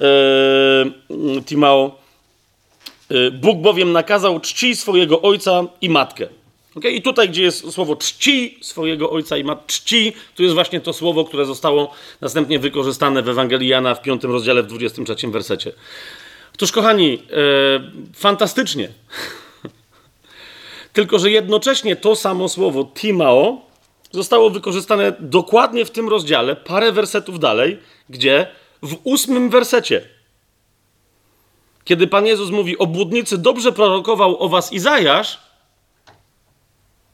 Yy, 0.00 1.42
Timao. 1.42 1.98
Yy, 3.10 3.30
Bóg 3.30 3.58
bowiem 3.58 3.92
nakazał 3.92 4.40
czci 4.40 4.76
swojego 4.76 5.22
ojca 5.22 5.64
i 5.80 5.90
matkę. 5.90 6.28
Okay? 6.74 6.92
I 6.92 7.02
tutaj, 7.02 7.28
gdzie 7.28 7.42
jest 7.42 7.72
słowo 7.72 7.96
czci 7.96 8.58
swojego 8.60 9.10
ojca 9.10 9.36
i 9.36 9.44
matkę, 9.44 9.64
czci, 9.66 10.12
tu 10.36 10.42
jest 10.42 10.54
właśnie 10.54 10.80
to 10.80 10.92
słowo, 10.92 11.24
które 11.24 11.44
zostało 11.44 11.94
następnie 12.20 12.58
wykorzystane 12.58 13.22
w 13.22 13.28
Ewangelii 13.28 13.68
Jana 13.68 13.94
w 13.94 14.02
5 14.02 14.24
rozdziale, 14.24 14.62
w 14.62 14.66
23 14.66 15.28
wersecie. 15.28 15.72
Otóż, 16.54 16.72
kochani, 16.72 17.10
yy, 17.10 17.20
fantastycznie. 18.14 18.88
Tylko, 20.92 21.18
że 21.18 21.30
jednocześnie 21.30 21.96
to 21.96 22.16
samo 22.16 22.48
słowo 22.48 22.90
Timao 22.94 23.60
zostało 24.10 24.50
wykorzystane 24.50 25.12
dokładnie 25.20 25.84
w 25.84 25.90
tym 25.90 26.08
rozdziale, 26.08 26.56
parę 26.56 26.92
wersetów 26.92 27.38
dalej, 27.38 27.78
gdzie 28.08 28.46
w 28.82 28.96
ósmym 29.04 29.50
wersecie, 29.50 30.08
kiedy 31.84 32.06
Pan 32.06 32.26
Jezus 32.26 32.50
mówi, 32.50 32.78
obłudnicy 32.78 33.38
dobrze 33.38 33.72
prorokował 33.72 34.42
o 34.42 34.48
was 34.48 34.72
Izajasz, 34.72 35.38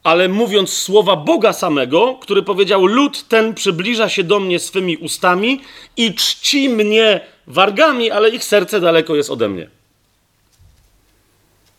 ale 0.03 0.29
mówiąc 0.29 0.73
słowa 0.73 1.17
Boga 1.17 1.53
samego, 1.53 2.19
który 2.21 2.43
powiedział: 2.43 2.87
Lud 2.87 3.29
ten 3.29 3.55
przybliża 3.55 4.09
się 4.09 4.25
do 4.25 4.41
mnie 4.41 4.59
swymi 4.59 4.97
ustami 4.97 5.61
i 5.97 6.15
czci 6.15 6.69
mnie 6.69 7.21
wargami, 7.47 8.11
ale 8.11 8.31
ich 8.31 8.45
serce 8.45 8.81
daleko 8.81 9.17
jest 9.17 9.31
ode 9.31 9.49
mnie. 9.49 9.71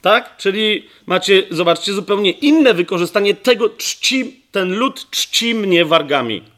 Tak? 0.01 0.37
Czyli 0.37 0.89
macie, 1.05 1.43
zobaczcie, 1.51 1.93
zupełnie 1.93 2.31
inne 2.31 2.73
wykorzystanie 2.73 3.33
tego 3.33 3.69
czci, 3.69 4.41
ten 4.51 4.75
lud 4.75 5.09
czci 5.09 5.55
mnie 5.55 5.85
wargami. 5.85 6.54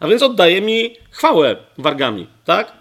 A 0.00 0.08
więc 0.08 0.22
oddaje 0.22 0.60
mi 0.60 0.96
chwałę 1.10 1.56
wargami, 1.78 2.26
tak? 2.44 2.72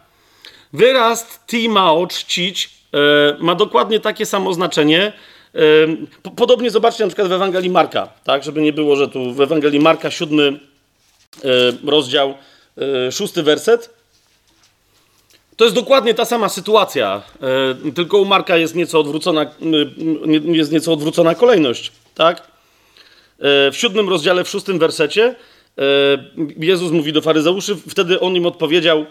Wyraz 0.73 1.39
timao, 1.47 2.07
czcić, 2.07 2.69
yy, 2.93 2.99
ma 3.39 3.55
dokładnie 3.55 3.99
takie 3.99 4.25
samo 4.25 4.53
znaczenie. 4.53 5.13
Yy, 5.53 5.97
podobnie 6.35 6.71
zobaczcie 6.71 7.03
na 7.03 7.07
przykład 7.07 7.27
w 7.27 7.31
Ewangelii 7.31 7.69
Marka, 7.69 8.09
tak? 8.23 8.43
Żeby 8.43 8.61
nie 8.61 8.73
było, 8.73 8.95
że 8.95 9.07
tu 9.07 9.33
w 9.33 9.41
Ewangelii 9.41 9.79
Marka, 9.79 10.11
siódmy 10.11 10.59
yy, 11.43 11.77
rozdział, 11.91 12.33
szósty 13.11 13.43
werset. 13.43 13.99
To 15.55 15.63
jest 15.63 15.75
dokładnie 15.75 16.13
ta 16.13 16.25
sama 16.25 16.49
sytuacja, 16.49 17.21
tylko 17.95 18.17
u 18.17 18.25
Marka 18.25 18.57
jest 18.57 18.75
nieco 18.75 18.99
odwrócona, 18.99 19.45
jest 20.45 20.71
nieco 20.71 20.93
odwrócona 20.93 21.35
kolejność, 21.35 21.91
tak? 22.15 22.47
W 23.39 23.71
siódmym 23.73 24.09
rozdziale, 24.09 24.43
w 24.43 24.49
szóstym 24.49 24.79
wersecie 24.79 25.35
Jezus 26.59 26.91
mówi 26.91 27.13
do 27.13 27.21
faryzeuszy, 27.21 27.75
wtedy 27.89 28.19
on 28.19 28.35
im 28.35 28.45
odpowiedział: 28.45 29.05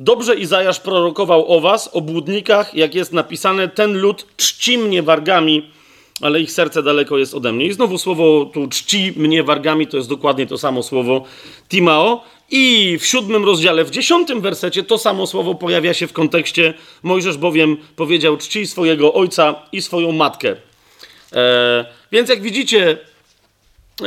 Dobrze 0.00 0.34
Izajasz 0.34 0.80
prorokował 0.80 1.52
o 1.52 1.60
was, 1.60 1.90
o 1.92 2.00
błudnikach, 2.00 2.74
jak 2.74 2.94
jest 2.94 3.12
napisane: 3.12 3.68
Ten 3.68 3.98
lud 3.98 4.26
czci 4.36 4.78
mnie 4.78 5.02
wargami, 5.02 5.70
ale 6.20 6.40
ich 6.40 6.52
serce 6.52 6.82
daleko 6.82 7.18
jest 7.18 7.34
ode 7.34 7.52
mnie. 7.52 7.66
I 7.66 7.72
znowu 7.72 7.98
słowo 7.98 8.50
tu 8.52 8.68
czci 8.68 9.12
mnie 9.16 9.42
wargami 9.42 9.86
to 9.86 9.96
jest 9.96 10.08
dokładnie 10.08 10.46
to 10.46 10.58
samo 10.58 10.82
słowo 10.82 11.24
timao. 11.68 12.24
I 12.52 12.96
w 13.00 13.06
siódmym 13.06 13.44
rozdziale, 13.44 13.84
w 13.84 13.90
dziesiątym 13.90 14.40
wersecie 14.40 14.82
to 14.82 14.98
samo 14.98 15.26
słowo 15.26 15.54
pojawia 15.54 15.94
się 15.94 16.06
w 16.06 16.12
kontekście 16.12 16.74
Mojżesz 17.02 17.36
bowiem 17.36 17.76
powiedział 17.96 18.36
czci 18.36 18.66
swojego 18.66 19.14
ojca 19.14 19.54
i 19.72 19.82
swoją 19.82 20.12
matkę. 20.12 20.56
E, 21.32 21.84
więc 22.12 22.28
jak 22.28 22.42
widzicie, 22.42 22.98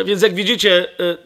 więc 0.05 0.21
jak 0.21 0.35
widzicie, 0.35 0.89
e, 0.99 1.17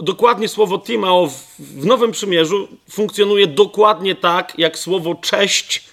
dokładnie 0.00 0.48
słowo 0.48 0.78
Timao 0.78 1.30
w 1.58 1.86
Nowym 1.86 2.12
Przymierzu 2.12 2.68
funkcjonuje 2.90 3.46
dokładnie 3.46 4.14
tak, 4.14 4.58
jak 4.58 4.78
słowo 4.78 5.14
cześć 5.14 5.84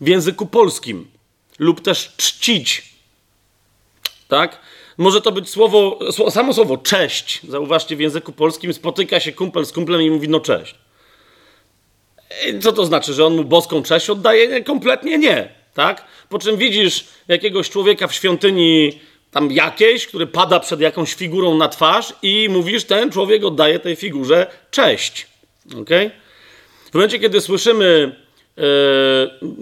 w 0.00 0.08
języku 0.08 0.46
polskim 0.46 1.10
lub 1.58 1.80
też 1.80 2.14
czcić. 2.16 2.82
Tak? 4.28 4.60
Może 4.98 5.20
to 5.20 5.32
być 5.32 5.48
słowo, 5.48 5.98
samo 6.30 6.54
słowo 6.54 6.76
cześć. 6.76 7.40
Zauważcie, 7.48 7.96
w 7.96 8.00
języku 8.00 8.32
polskim 8.32 8.72
spotyka 8.72 9.20
się 9.20 9.32
kumpel 9.32 9.66
z 9.66 9.72
kumplem 9.72 10.02
i 10.02 10.10
mówi 10.10 10.28
no 10.28 10.40
cześć. 10.40 10.74
Co 12.60 12.72
to 12.72 12.86
znaczy, 12.86 13.14
że 13.14 13.26
on 13.26 13.36
mu 13.36 13.44
boską 13.44 13.82
cześć 13.82 14.10
oddaje? 14.10 14.64
Kompletnie 14.64 15.18
nie. 15.18 15.48
Tak? 15.74 16.04
Po 16.28 16.38
czym 16.38 16.56
widzisz 16.56 17.04
jakiegoś 17.28 17.70
człowieka 17.70 18.06
w 18.06 18.14
świątyni 18.14 19.00
tam 19.30 19.52
jakiejś, 19.52 20.06
który 20.06 20.26
pada 20.26 20.60
przed 20.60 20.80
jakąś 20.80 21.14
figurą 21.14 21.56
na 21.56 21.68
twarz 21.68 22.14
i 22.22 22.48
mówisz, 22.50 22.84
ten 22.84 23.10
człowiek 23.10 23.44
oddaje 23.44 23.78
tej 23.78 23.96
figurze 23.96 24.46
cześć. 24.70 25.26
Okay? 25.82 26.10
W 26.90 26.94
momencie, 26.94 27.18
kiedy 27.18 27.40
słyszymy 27.40 28.16
yy, 28.56 28.64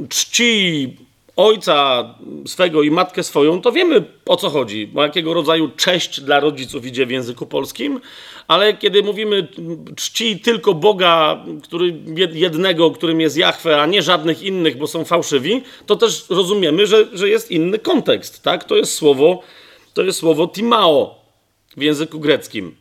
czci 0.09 0.97
ojca 1.37 2.05
swego 2.47 2.83
i 2.83 2.91
matkę 2.91 3.23
swoją, 3.23 3.61
to 3.61 3.73
wiemy 3.73 4.05
o 4.27 4.37
co 4.37 4.51
chodzi, 4.51 4.91
o 4.95 5.03
jakiego 5.03 5.35
rodzaju 5.35 5.71
cześć 5.77 6.21
dla 6.21 6.41
rodziców 6.41 6.87
idzie 6.87 7.07
w 7.07 7.11
języku 7.11 7.47
polskim, 7.47 8.01
ale 8.49 8.75
kiedy 8.75 9.03
mówimy 9.03 9.49
czci 9.97 10.41
tylko 10.41 10.75
Boga, 10.75 11.45
który, 11.63 11.95
jednego, 12.33 12.91
którym 12.91 13.21
jest 13.21 13.37
Jahwe, 13.37 13.81
a 13.83 13.87
nie 13.87 14.03
żadnych 14.03 14.43
innych, 14.43 14.79
bo 14.79 14.87
są 14.87 15.05
fałszywi, 15.05 15.63
to 15.87 15.97
też 15.97 16.25
rozumiemy, 16.31 16.87
że, 16.87 17.07
że 17.13 17.29
jest 17.29 17.51
inny 17.51 17.79
kontekst, 17.79 18.43
tak? 18.43 18.65
To 18.65 18.77
jest 18.77 18.95
słowo, 18.95 19.43
to 19.97 20.03
jest 20.03 20.19
słowo 20.19 20.49
timao 20.49 21.15
w 21.77 21.83
języku 21.83 22.21
greckim. 22.21 22.77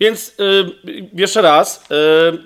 Więc 0.00 0.34
yy, 0.84 1.08
jeszcze 1.14 1.42
raz, 1.42 1.84
yy, 1.90 2.38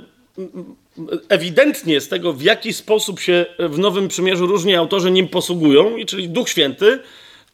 ewidentnie 1.29 2.01
z 2.01 2.09
tego, 2.09 2.33
w 2.33 2.43
jaki 2.43 2.73
sposób 2.73 3.21
się 3.21 3.47
w 3.59 3.79
Nowym 3.79 4.09
Przymierzu 4.09 4.47
różni 4.47 4.75
autorzy 4.75 5.11
nim 5.11 5.29
posługują, 5.29 5.97
czyli 6.07 6.29
Duch 6.29 6.49
Święty, 6.49 6.99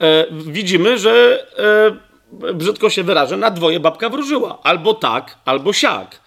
e, 0.01 0.27
widzimy, 0.31 0.99
że 0.99 1.47
e, 2.43 2.55
brzydko 2.55 2.91
się 2.91 3.03
wyrażę, 3.03 3.37
na 3.37 3.51
dwoje 3.51 3.81
babka 3.81 4.09
wróżyła. 4.09 4.59
Albo 4.63 4.95
tak, 4.95 5.39
albo 5.45 5.73
siak. 5.73 6.21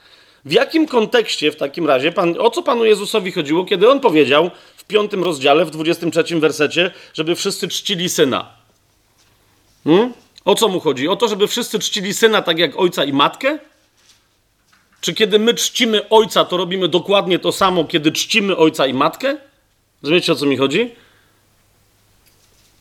W 0.46 0.52
jakim 0.52 0.88
kontekście 0.88 1.52
w 1.52 1.56
takim 1.56 1.88
razie, 1.88 2.12
pan, 2.12 2.36
o 2.40 2.50
co 2.50 2.64
Panu 2.64 2.86
Jezusowi 2.86 3.32
chodziło, 3.32 3.66
kiedy 3.66 3.90
On 3.90 4.00
powiedział 4.00 4.52
w 4.76 4.84
piątym 4.84 5.24
rozdziale, 5.24 5.66
w 5.66 5.72
23 5.72 6.40
wersecie, 6.40 6.92
żeby 7.14 7.36
wszyscy 7.36 7.68
czcili 7.68 8.10
Syna? 8.10 8.61
Hmm? 9.84 10.14
O 10.46 10.56
co 10.56 10.68
Mu 10.68 10.80
chodzi? 10.80 11.08
O 11.08 11.16
to, 11.16 11.28
żeby 11.28 11.48
wszyscy 11.48 11.80
czcili 11.80 12.14
Syna 12.14 12.42
tak 12.42 12.60
jak 12.60 12.80
Ojca 12.80 13.04
i 13.04 13.14
Matkę? 13.14 13.60
Czy 15.02 15.14
kiedy 15.14 15.40
my 15.40 15.54
czcimy 15.54 16.10
ojca, 16.10 16.46
to 16.46 16.58
robimy 16.58 16.88
dokładnie 16.88 17.40
to 17.40 17.52
samo, 17.52 17.86
kiedy 17.86 18.12
czcimy 18.12 18.58
ojca 18.58 18.88
i 18.88 18.94
matkę? 18.94 19.38
Rozumiecie 20.04 20.32
o 20.32 20.36
co 20.36 20.46
mi 20.46 20.58
chodzi? 20.58 20.90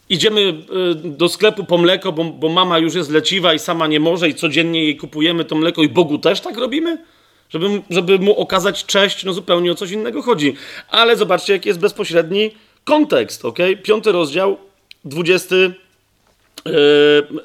Idziemy 0.09 0.40
y, 0.40 0.95
do 0.95 1.28
sklepu 1.28 1.64
po 1.64 1.78
mleko, 1.78 2.12
bo, 2.12 2.25
bo 2.25 2.49
mama 2.49 2.78
już 2.78 2.95
jest 2.95 3.11
leciwa 3.11 3.54
i 3.54 3.59
sama 3.59 3.87
nie 3.87 4.00
może, 4.00 4.28
i 4.28 4.35
codziennie 4.35 4.85
jej 4.85 4.97
kupujemy 4.97 5.45
to 5.45 5.57
mleko, 5.57 5.83
i 5.83 5.88
Bogu 5.88 6.19
też 6.19 6.40
tak 6.40 6.59
robimy? 6.59 7.04
Żeby, 7.50 7.83
żeby 7.90 8.19
mu 8.19 8.38
okazać 8.38 8.85
cześć, 8.85 9.25
no 9.25 9.33
zupełnie 9.33 9.73
o 9.73 9.75
coś 9.75 9.90
innego 9.90 10.23
chodzi. 10.23 10.54
Ale 10.88 11.16
zobaczcie, 11.16 11.52
jaki 11.52 11.69
jest 11.69 11.80
bezpośredni 11.80 12.50
kontekst, 12.85 13.45
ok? 13.45 13.59
Piąty 13.83 14.12
rozdział, 14.12 14.57
dwudziesty 15.04 15.75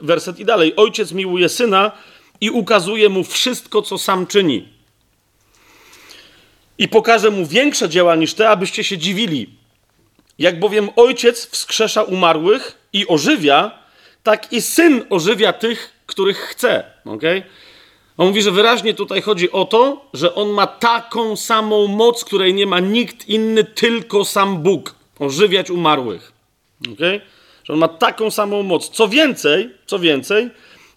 werset 0.02 0.40
i 0.40 0.46
dalej. 0.46 0.74
Ojciec 0.76 1.12
miłuje 1.12 1.50
syna, 1.50 1.92
i 2.42 2.50
ukazuje 2.50 3.10
mu 3.10 3.24
wszystko, 3.24 3.82
co 3.82 3.98
sam 3.98 4.28
czyni. 4.28 4.68
I 6.78 6.88
pokaże 6.88 7.30
mu 7.30 7.46
większe 7.46 7.90
dzieła 7.90 8.16
niż 8.16 8.34
te, 8.34 8.50
abyście 8.50 8.84
się 8.84 8.98
dziwili. 8.98 9.50
Jak 10.40 10.60
bowiem 10.60 10.90
ojciec 10.96 11.48
wskrzesza 11.48 12.04
umarłych 12.04 12.78
i 12.94 13.08
ożywia, 13.08 13.80
tak 14.24 14.54
i 14.54 14.62
syn 14.62 15.06
ożywia 15.10 15.54
tych, 15.54 15.94
których 16.06 16.38
chce. 16.38 16.84
Okay? 17.06 17.44
On 18.18 18.28
mówi, 18.28 18.42
że 18.42 18.52
wyraźnie 18.52 18.94
tutaj 18.94 19.22
chodzi 19.22 19.52
o 19.52 19.66
to, 19.66 20.10
że 20.14 20.36
on 20.36 20.50
ma 20.50 20.68
taką 20.68 21.36
samą 21.36 21.88
moc, 21.88 22.24
której 22.24 22.54
nie 22.54 22.68
ma 22.68 22.80
nikt 22.80 23.30
inny, 23.30 23.64
tylko 23.64 24.26
sam 24.26 24.64
Bóg. 24.64 24.96
Ożywiać 25.20 25.70
umarłych. 25.70 26.32
Okay? 26.94 27.22
Że 27.66 27.74
on 27.74 27.80
ma 27.80 27.88
taką 27.88 28.32
samą 28.32 28.64
moc. 28.64 28.90
Co 28.90 29.08
więcej, 29.08 29.70
co 29.86 30.00
więcej, 30.00 30.50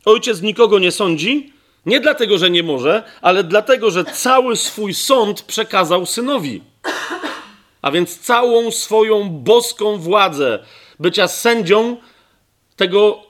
Ojciec 0.04 0.42
nikogo 0.42 0.78
nie 0.78 0.92
sądzi, 0.92 1.52
nie 1.86 2.00
dlatego, 2.00 2.38
że 2.38 2.50
nie 2.50 2.62
może, 2.62 3.02
ale 3.20 3.44
dlatego, 3.44 3.90
że 3.90 4.04
cały 4.04 4.56
swój 4.56 4.94
sąd 4.94 5.42
przekazał 5.42 6.06
synowi. 6.06 6.62
A 7.82 7.90
więc 7.90 8.18
całą 8.18 8.70
swoją 8.70 9.30
boską 9.30 9.98
władzę 9.98 10.58
bycia 11.00 11.28
sędzią 11.28 11.96
tego, 12.76 13.22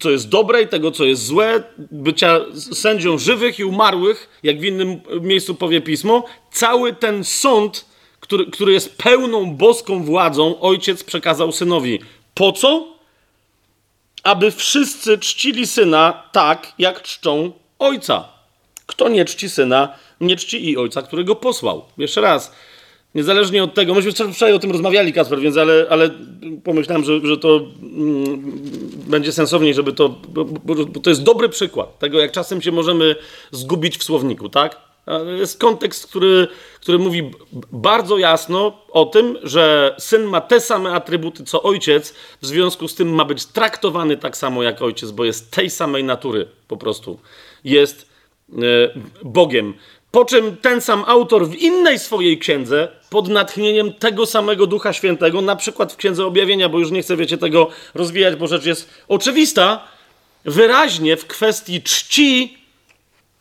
co 0.00 0.10
jest 0.10 0.28
dobre 0.28 0.62
i 0.62 0.68
tego, 0.68 0.90
co 0.90 1.04
jest 1.04 1.26
złe, 1.26 1.62
bycia 1.78 2.40
sędzią 2.72 3.18
żywych 3.18 3.58
i 3.58 3.64
umarłych, 3.64 4.40
jak 4.42 4.60
w 4.60 4.64
innym 4.64 5.00
miejscu 5.20 5.54
powie 5.54 5.80
pismo, 5.80 6.24
cały 6.50 6.92
ten 6.92 7.24
sąd, 7.24 7.86
który, 8.20 8.46
który 8.46 8.72
jest 8.72 8.98
pełną 8.98 9.56
boską 9.56 10.02
władzą, 10.02 10.60
ojciec 10.60 11.04
przekazał 11.04 11.52
synowi. 11.52 12.00
Po 12.34 12.52
co? 12.52 12.94
Aby 14.22 14.50
wszyscy 14.50 15.18
czcili 15.18 15.66
syna 15.66 16.22
tak, 16.32 16.72
jak 16.78 17.02
czczą 17.02 17.52
ojca. 17.78 18.28
Kto 18.86 19.08
nie 19.08 19.24
czci 19.24 19.50
syna, 19.50 19.94
nie 20.20 20.36
czci 20.36 20.70
i 20.70 20.76
ojca, 20.76 21.02
który 21.02 21.24
go 21.24 21.36
posłał. 21.36 21.84
Jeszcze 21.98 22.20
raz. 22.20 22.52
Niezależnie 23.14 23.64
od 23.64 23.74
tego, 23.74 23.94
myśmy 23.94 24.12
wczoraj 24.32 24.54
o 24.54 24.58
tym 24.58 24.70
rozmawiali, 24.70 25.12
Kasper, 25.12 25.40
więc 25.40 25.56
ale, 25.56 25.86
ale 25.90 26.10
pomyślałem, 26.64 27.04
że, 27.04 27.20
że 27.24 27.36
to 27.36 27.56
mm, 27.56 28.52
będzie 29.06 29.32
sensowniej, 29.32 29.74
żeby 29.74 29.92
to. 29.92 30.08
Bo, 30.08 30.44
bo, 30.44 30.74
to 31.02 31.10
jest 31.10 31.22
dobry 31.22 31.48
przykład 31.48 31.98
tego, 31.98 32.20
jak 32.20 32.32
czasem 32.32 32.62
się 32.62 32.72
możemy 32.72 33.16
zgubić 33.50 33.98
w 33.98 34.04
słowniku, 34.04 34.48
tak? 34.48 34.93
Jest 35.38 35.58
kontekst, 35.58 36.06
który, 36.06 36.48
który 36.80 36.98
mówi 36.98 37.30
bardzo 37.72 38.18
jasno 38.18 38.78
o 38.90 39.04
tym, 39.04 39.38
że 39.42 39.94
syn 39.98 40.22
ma 40.22 40.40
te 40.40 40.60
same 40.60 40.92
atrybuty 40.92 41.44
co 41.44 41.62
ojciec, 41.62 42.14
w 42.42 42.46
związku 42.46 42.88
z 42.88 42.94
tym 42.94 43.14
ma 43.14 43.24
być 43.24 43.46
traktowany 43.46 44.16
tak 44.16 44.36
samo 44.36 44.62
jak 44.62 44.82
ojciec, 44.82 45.10
bo 45.10 45.24
jest 45.24 45.50
tej 45.50 45.70
samej 45.70 46.04
natury 46.04 46.48
po 46.68 46.76
prostu. 46.76 47.18
Jest 47.64 48.08
e, 48.52 48.54
Bogiem. 49.24 49.74
Po 50.10 50.24
czym 50.24 50.56
ten 50.56 50.80
sam 50.80 51.04
autor 51.06 51.48
w 51.48 51.54
innej 51.54 51.98
swojej 51.98 52.38
księdze, 52.38 52.88
pod 53.10 53.28
natchnieniem 53.28 53.92
tego 53.92 54.26
samego 54.26 54.66
Ducha 54.66 54.92
Świętego, 54.92 55.40
na 55.40 55.56
przykład 55.56 55.92
w 55.92 55.96
Księdze 55.96 56.26
Objawienia, 56.26 56.68
bo 56.68 56.78
już 56.78 56.90
nie 56.90 57.02
chcę, 57.02 57.16
wiecie, 57.16 57.38
tego 57.38 57.68
rozwijać, 57.94 58.36
bo 58.36 58.46
rzecz 58.46 58.64
jest 58.64 58.90
oczywista, 59.08 59.84
wyraźnie 60.44 61.16
w 61.16 61.26
kwestii 61.26 61.82
czci 61.82 62.58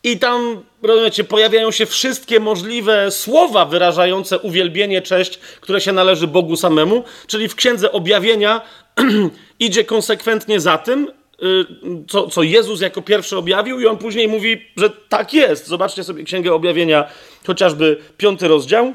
i 0.03 0.19
tam, 0.19 0.63
rozumiecie, 0.81 1.24
pojawiają 1.24 1.72
się 1.72 1.86
wszystkie 1.86 2.39
możliwe 2.39 3.12
słowa 3.12 3.65
wyrażające 3.65 4.39
uwielbienie, 4.39 5.01
cześć, 5.01 5.38
które 5.38 5.81
się 5.81 5.91
należy 5.91 6.27
Bogu 6.27 6.55
samemu, 6.55 7.03
czyli 7.27 7.48
w 7.48 7.55
Księdze 7.55 7.91
Objawienia 7.91 8.62
idzie 9.60 9.83
konsekwentnie 9.83 10.60
za 10.60 10.77
tym, 10.77 11.07
y, 11.43 11.65
co, 12.10 12.27
co 12.27 12.43
Jezus 12.43 12.81
jako 12.81 13.01
pierwszy 13.01 13.38
objawił, 13.38 13.79
i 13.79 13.88
on 13.88 13.98
później 13.98 14.27
mówi, 14.27 14.65
że 14.77 14.89
tak 14.89 15.33
jest. 15.33 15.67
Zobaczcie 15.67 16.03
sobie 16.03 16.24
Księgę 16.24 16.53
Objawienia, 16.53 17.10
chociażby 17.48 17.98
piąty 18.17 18.48
rozdział. 18.48 18.93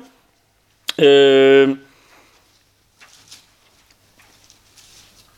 Yy, 0.99 1.77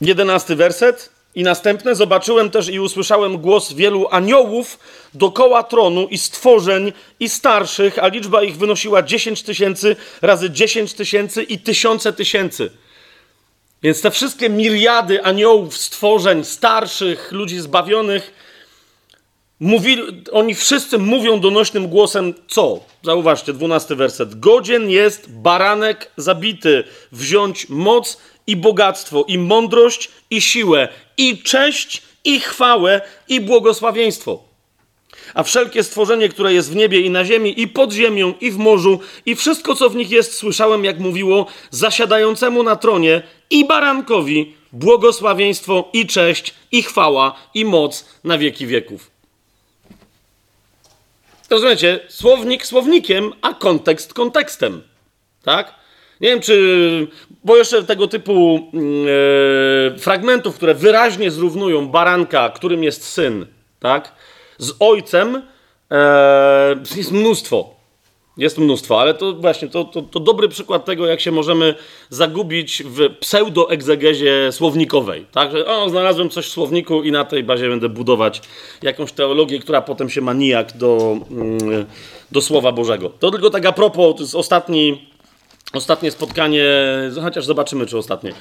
jedenasty 0.01 0.57
werset. 0.57 1.20
I 1.35 1.43
następne 1.43 1.95
zobaczyłem 1.95 2.51
też 2.51 2.69
i 2.69 2.81
usłyszałem 2.81 3.39
głos 3.39 3.73
wielu 3.73 4.09
aniołów 4.11 4.79
dokoła 5.15 5.63
tronu 5.63 6.09
i 6.09 6.19
stworzeń 6.19 6.93
i 7.21 7.29
starszych, 7.29 7.99
a 7.99 8.07
liczba 8.07 8.43
ich 8.43 8.57
wynosiła 8.57 9.03
10 9.03 9.43
tysięcy 9.43 9.97
razy 10.23 10.51
10 10.51 10.95
tysięcy 10.95 11.43
i 11.43 11.59
tysiące 11.59 12.13
tysięcy. 12.13 12.71
Więc 13.83 14.01
te 14.01 14.11
wszystkie 14.11 14.49
miliardy 14.49 15.25
aniołów, 15.25 15.77
stworzeń, 15.77 16.45
starszych, 16.45 17.33
ludzi 17.33 17.61
zbawionych, 17.61 18.33
mówili, 19.61 20.03
oni 20.33 20.55
wszyscy 20.55 20.99
mówią 20.99 21.41
donośnym 21.41 21.89
głosem 21.89 22.35
co? 22.49 22.81
Zauważcie, 23.03 23.53
dwunasty 23.53 23.97
werset. 23.97 24.41
Godzien 24.41 24.91
jest 24.91 25.31
baranek 25.31 26.11
zabity, 26.17 26.85
wziąć 27.13 27.69
moc 27.69 28.19
i 28.51 28.57
bogactwo, 28.57 29.25
i 29.29 29.39
mądrość, 29.39 30.11
i 30.31 30.41
siłę, 30.41 30.89
i 31.17 31.43
cześć, 31.43 32.03
i 32.25 32.41
chwałę, 32.41 33.01
i 33.29 33.41
błogosławieństwo. 33.41 34.43
A 35.35 35.43
wszelkie 35.43 35.83
stworzenie, 35.83 36.29
które 36.29 36.55
jest 36.55 36.73
w 36.73 36.77
niebie 36.77 37.01
i 37.01 37.11
na 37.11 37.25
ziemi, 37.25 37.61
i 37.61 37.69
pod 37.69 37.93
ziemią, 37.93 38.35
i 38.41 38.51
w 38.51 38.57
morzu, 38.57 39.01
i 39.27 39.37
wszystko, 39.37 39.75
co 39.75 39.91
w 39.91 39.97
nich 39.97 40.11
jest, 40.11 40.35
słyszałem, 40.35 40.85
jak 40.85 40.99
mówiło, 40.99 41.47
zasiadającemu 41.71 42.63
na 42.63 42.77
tronie 42.77 43.23
i 43.51 43.65
barankowi 43.65 44.55
błogosławieństwo, 44.73 45.89
i 45.93 46.07
cześć, 46.07 46.55
i 46.73 46.83
chwała, 46.83 47.37
i 47.55 47.65
moc 47.65 48.05
na 48.25 48.39
wieki 48.39 48.67
wieków. 48.67 49.11
Rozumiecie? 51.51 52.01
Słownik 52.09 52.67
słownikiem, 52.67 53.33
a 53.43 53.55
kontekst 53.55 54.15
kontekstem. 54.15 54.83
Tak? 55.43 55.75
Nie 56.21 56.29
wiem, 56.29 56.41
czy. 56.41 57.07
Bo 57.45 57.57
jeszcze 57.57 57.85
tego 57.85 58.09
typu 58.09 58.61
e, 59.95 59.99
fragmentów, 59.99 60.57
które 60.57 60.75
wyraźnie 60.75 61.31
zrównują 61.31 61.89
baranka, 61.89 62.49
którym 62.49 62.85
jest 62.85 63.05
syn, 63.05 63.47
tak? 63.81 64.15
Z 64.59 64.73
ojcem 64.81 65.43
e, 65.91 66.77
jest 66.97 67.13
mnóstwo. 67.13 67.81
Jest 68.37 68.59
mnóstwo, 68.59 69.01
ale 69.01 69.15
to 69.15 69.33
właśnie 69.33 69.69
to, 69.69 69.85
to, 69.85 70.03
to, 70.03 70.21
dobry 70.21 70.49
przykład 70.49 70.85
tego, 70.85 71.07
jak 71.07 71.21
się 71.21 71.31
możemy 71.33 71.75
zagubić 72.11 72.83
w 72.87 73.17
pseudoegzegezie 73.17 74.53
słownikowej. 74.53 75.27
Tak, 75.33 75.53
że 75.53 75.67
o, 75.67 75.89
znalazłem 75.89 76.31
coś 76.31 76.47
w 76.47 76.53
słowniku 76.53 77.03
i 77.03 77.13
na 77.13 77.25
tej 77.25 77.45
bazie 77.45 77.69
będę 77.69 77.89
budować 77.89 78.43
jakąś 78.83 79.13
teologię, 79.13 79.59
która 79.59 79.83
potem 79.83 80.11
się 80.11 80.21
ma 80.21 80.33
nijak 80.33 80.77
do, 80.77 81.17
mm, 81.31 81.87
do 82.33 82.43
Słowa 82.43 82.73
Bożego. 82.73 83.11
To 83.19 83.31
tylko 83.31 83.51
tak 83.51 83.67
a 83.67 83.73
propos, 83.73 84.17
to 84.17 84.23
jest 84.23 84.35
ostatni 84.35 85.10
Ostatnie 85.73 86.11
spotkanie, 86.11 86.65
chociaż 87.23 87.45
zobaczymy, 87.45 87.87
czy 87.87 87.99
ostatnie. 87.99 88.33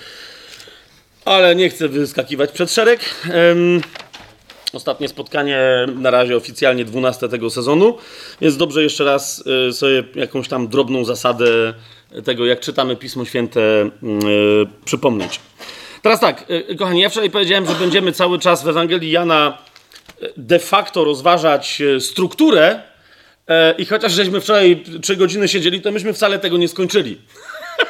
Ale 1.25 1.55
nie 1.55 1.69
chcę 1.69 1.87
wyskakiwać 1.87 2.51
przed 2.51 2.71
szereg. 2.71 2.99
Um, 3.49 3.81
ostatnie 4.73 5.07
spotkanie 5.07 5.59
na 5.95 6.11
razie 6.11 6.37
oficjalnie 6.37 6.85
12 6.85 7.29
tego 7.29 7.49
sezonu, 7.49 7.97
więc 8.41 8.57
dobrze 8.57 8.83
jeszcze 8.83 9.03
raz 9.03 9.43
y, 9.69 9.73
sobie 9.73 10.03
jakąś 10.15 10.47
tam 10.47 10.67
drobną 10.67 11.05
zasadę 11.05 11.73
tego, 12.25 12.45
jak 12.45 12.59
czytamy 12.59 12.95
Pismo 12.95 13.25
Święte, 13.25 13.61
y, 13.61 13.89
przypomnieć. 14.85 15.39
Teraz 16.01 16.19
tak, 16.19 16.45
y, 16.71 16.75
kochani, 16.75 17.01
ja 17.01 17.09
wczoraj 17.09 17.29
powiedziałem, 17.29 17.65
że 17.65 17.73
będziemy 17.73 18.11
cały 18.11 18.39
czas 18.39 18.63
w 18.63 18.67
Ewangelii 18.67 19.11
Jana 19.11 19.57
de 20.37 20.59
facto 20.59 21.03
rozważać 21.03 21.81
strukturę 21.99 22.81
I 23.77 23.85
chociaż 23.85 24.11
żeśmy 24.11 24.41
wczoraj 24.41 24.83
trzy 25.01 25.15
godziny 25.15 25.47
siedzieli, 25.47 25.81
to 25.81 25.91
myśmy 25.91 26.13
wcale 26.13 26.39
tego 26.39 26.57
nie 26.57 26.67
skończyli. 26.67 27.17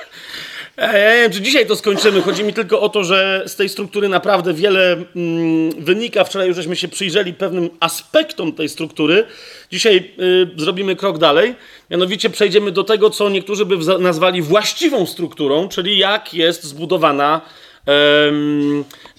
E, 0.79 0.99
ja 0.99 1.15
nie 1.15 1.21
wiem, 1.21 1.31
czy 1.31 1.41
dzisiaj 1.41 1.67
to 1.67 1.75
skończymy. 1.75 2.21
Chodzi 2.21 2.43
mi 2.43 2.53
tylko 2.53 2.81
o 2.81 2.89
to, 2.89 3.03
że 3.03 3.43
z 3.47 3.55
tej 3.55 3.69
struktury 3.69 4.09
naprawdę 4.09 4.53
wiele 4.53 4.91
mm, 5.15 5.71
wynika. 5.83 6.23
Wczoraj 6.23 6.47
już 6.47 6.57
żeśmy 6.57 6.75
się 6.75 6.87
przyjrzeli 6.87 7.33
pewnym 7.33 7.69
aspektom 7.79 8.53
tej 8.53 8.69
struktury. 8.69 9.25
Dzisiaj 9.71 10.11
y, 10.19 10.61
zrobimy 10.61 10.95
krok 10.95 11.17
dalej. 11.17 11.55
Mianowicie 11.89 12.29
przejdziemy 12.29 12.71
do 12.71 12.83
tego, 12.83 13.09
co 13.09 13.29
niektórzy 13.29 13.65
by 13.65 13.99
nazwali 13.99 14.41
właściwą 14.41 15.05
strukturą, 15.05 15.69
czyli 15.69 15.97
jak 15.97 16.33
jest 16.33 16.63
zbudowana 16.63 17.41
y, 17.87 17.91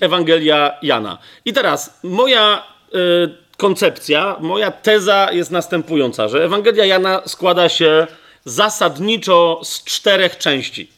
Ewangelia 0.00 0.78
Jana. 0.82 1.18
I 1.44 1.52
teraz 1.52 2.00
moja. 2.02 2.62
Y, 2.94 3.49
koncepcja, 3.60 4.36
moja 4.40 4.70
teza 4.70 5.28
jest 5.32 5.50
następująca, 5.50 6.28
że 6.28 6.44
Ewangelia 6.44 6.84
Jana 6.84 7.22
składa 7.26 7.68
się 7.68 8.06
zasadniczo 8.44 9.60
z 9.64 9.84
czterech 9.84 10.38
części. 10.38 10.90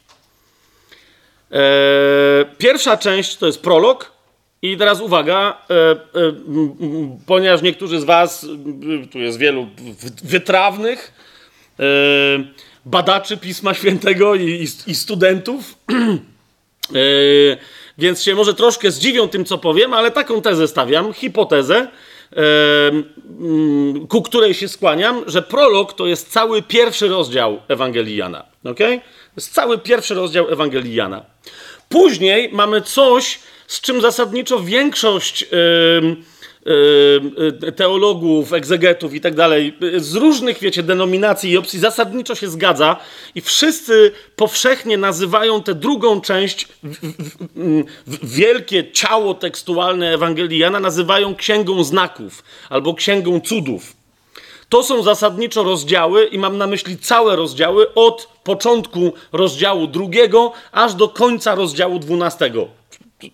Eee, 1.50 1.60
pierwsza 2.58 2.96
część 2.96 3.36
to 3.36 3.46
jest 3.46 3.62
prolog. 3.62 4.12
I 4.62 4.76
teraz 4.76 5.00
uwaga, 5.00 5.58
e, 5.70 5.74
e, 5.74 5.96
ponieważ 7.26 7.62
niektórzy 7.62 8.00
z 8.00 8.04
Was, 8.04 8.46
tu 9.12 9.18
jest 9.18 9.38
wielu 9.38 9.66
wytrawnych 10.24 11.12
e, 11.80 11.84
badaczy 12.84 13.36
Pisma 13.36 13.74
Świętego 13.74 14.34
i, 14.34 14.68
i 14.86 14.94
studentów, 14.94 15.74
więc 17.98 18.22
się 18.22 18.34
może 18.34 18.54
troszkę 18.54 18.90
zdziwią 18.90 19.28
tym, 19.28 19.44
co 19.44 19.58
powiem, 19.58 19.94
ale 19.94 20.10
taką 20.10 20.42
tezę 20.42 20.68
stawiam, 20.68 21.12
hipotezę, 21.12 21.88
ku 24.08 24.22
której 24.22 24.54
się 24.54 24.68
skłaniam, 24.68 25.24
że 25.26 25.42
prolog 25.42 25.92
to 25.92 26.06
jest 26.06 26.32
cały 26.32 26.62
pierwszy 26.62 27.08
rozdział 27.08 27.60
Ewangelii 27.68 28.16
Jana. 28.16 28.44
Okay? 28.64 28.98
To 28.98 29.36
jest 29.36 29.54
cały 29.54 29.78
pierwszy 29.78 30.14
rozdział 30.14 30.50
Ewangelii 30.50 30.94
Jana. 30.94 31.24
Później 31.88 32.48
mamy 32.52 32.80
coś, 32.80 33.38
z 33.66 33.80
czym 33.80 34.00
zasadniczo 34.00 34.60
większość. 34.60 35.42
Yy, 35.42 36.16
teologów, 37.76 38.52
egzegetów 38.52 39.14
i 39.14 39.20
tak 39.20 39.34
dalej, 39.34 39.76
z 39.96 40.14
różnych, 40.14 40.58
wiecie, 40.58 40.82
denominacji 40.82 41.50
i 41.50 41.56
opcji 41.56 41.78
zasadniczo 41.78 42.34
się 42.34 42.48
zgadza 42.48 42.96
i 43.34 43.40
wszyscy 43.40 44.12
powszechnie 44.36 44.98
nazywają 44.98 45.62
tę 45.62 45.74
drugą 45.74 46.20
część, 46.20 46.68
wielkie 48.22 48.92
ciało 48.92 49.34
tekstualne 49.34 50.14
Ewangelii 50.14 50.58
Jana 50.58 50.80
nazywają 50.80 51.34
księgą 51.34 51.84
znaków 51.84 52.44
albo 52.70 52.94
księgą 52.94 53.40
cudów. 53.40 53.96
To 54.68 54.82
są 54.82 55.02
zasadniczo 55.02 55.62
rozdziały 55.62 56.24
i 56.24 56.38
mam 56.38 56.58
na 56.58 56.66
myśli 56.66 56.98
całe 56.98 57.36
rozdziały 57.36 57.94
od 57.94 58.28
początku 58.44 59.12
rozdziału 59.32 59.86
drugiego 59.86 60.52
aż 60.72 60.94
do 60.94 61.08
końca 61.08 61.54
rozdziału 61.54 61.98
dwunastego. 61.98 62.68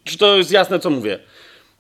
Czy 0.04 0.18
to 0.18 0.36
jest 0.36 0.50
jasne, 0.50 0.80
co 0.80 0.90
mówię? 0.90 1.18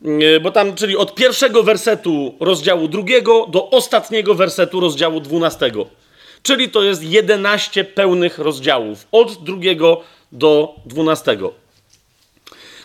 E, 0.04 0.40
bo 0.40 0.50
tam, 0.50 0.74
czyli 0.74 0.96
od 0.96 1.14
pierwszego 1.14 1.62
wersetu 1.62 2.34
rozdziału 2.40 2.88
drugiego 2.88 3.46
do 3.46 3.70
ostatniego 3.70 4.34
wersetu 4.34 4.80
rozdziału 4.80 5.20
dwunastego. 5.20 5.86
Czyli 6.42 6.68
to 6.68 6.82
jest 6.82 7.02
11 7.02 7.84
pełnych 7.84 8.38
rozdziałów, 8.38 9.06
od 9.12 9.44
drugiego 9.44 10.00
do 10.32 10.74
12. 10.86 11.38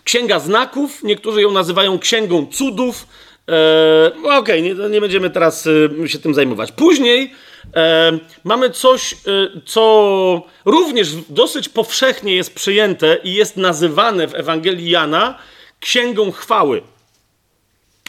Księga 0.04 0.40
znaków, 0.40 1.04
niektórzy 1.04 1.42
ją 1.42 1.52
nazywają 1.52 2.00
księgą 2.00 2.48
cudów. 2.48 3.08
E, 3.50 4.12
Okej, 4.24 4.40
okay, 4.40 4.62
nie, 4.62 4.90
nie, 4.90 5.02
będziemy 5.02 5.30
teraz 5.30 5.68
e, 6.04 6.10
się 6.10 6.20
tym 6.20 6.34
zajmować. 6.34 6.72
Później 6.72 7.32
e, 7.76 8.12
mamy 8.44 8.70
coś, 8.70 9.14
e, 9.14 9.18
co 9.66 10.42
również 10.66 11.10
dosyć 11.30 11.70
powszechnie 11.70 12.36
jest 12.36 12.56
przyjęte 12.56 13.18
i 13.24 13.34
jest 13.34 13.58
nazywane 13.58 14.28
w 14.28 14.36
Ewangelii 14.36 14.90
Jana 14.90 15.40
księgą 15.80 16.32
chwały. 16.32 16.82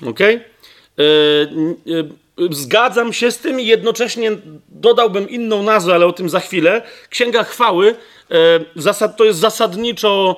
Ok? 0.07 0.21
E, 0.21 0.33
e, 0.33 0.45
zgadzam 2.51 3.13
się 3.13 3.31
z 3.31 3.39
tym 3.39 3.61
i 3.61 3.67
jednocześnie 3.67 4.31
dodałbym 4.69 5.29
inną 5.31 5.63
nazwę, 5.63 5.95
ale 5.95 6.07
o 6.07 6.13
tym 6.13 6.29
za 6.29 6.41
chwilę. 6.41 6.83
Księga 7.11 7.45
chwały 7.45 7.95
to 9.17 9.25
jest 9.25 9.39
zasadniczo 9.39 10.37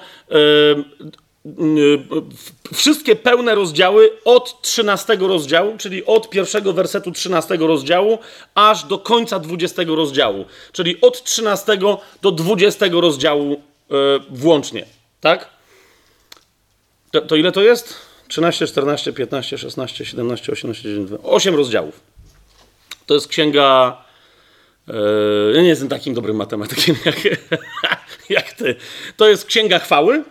wszystkie 2.75 3.17
pełne 3.17 3.55
rozdziały 3.55 4.11
od 4.25 4.63
13 4.63 5.17
rozdziału, 5.21 5.77
czyli 5.79 6.07
od 6.07 6.31
pierwszego 6.31 6.73
wersetu 6.73 7.13
13 7.13 7.57
rozdziału, 7.57 8.19
aż 8.55 8.85
do 8.85 8.99
końca 8.99 9.39
20 9.39 9.83
rozdziału, 9.87 10.45
czyli 10.73 11.01
od 11.01 11.25
13 11.25 11.79
do 12.23 12.33
20 12.33 12.87
rozdziału 12.93 13.63
włącznie. 14.31 14.87
Tak? 15.21 15.51
To, 17.13 17.21
to 17.21 17.37
ile 17.37 17.53
to 17.53 17.63
jest? 17.63 17.95
13, 18.29 18.67
14, 18.67 19.13
15, 19.13 19.59
16, 19.59 20.05
17, 20.05 20.53
18, 20.53 20.89
19, 20.89 21.19
8 21.23 21.55
rozdziałów. 21.55 22.01
To 23.07 23.15
jest 23.15 23.29
księga. 23.29 23.97
Yy, 24.89 24.95
ja 25.55 25.63
nie 25.63 25.69
jestem 25.69 25.89
takim 25.89 26.15
dobrym 26.15 26.37
matematykiem 26.37 26.97
jak, 27.05 27.17
jak 28.31 28.53
ty. 28.53 28.75
To 29.17 29.29
jest 29.29 29.45
księga 29.45 29.79
chwały 29.79 30.25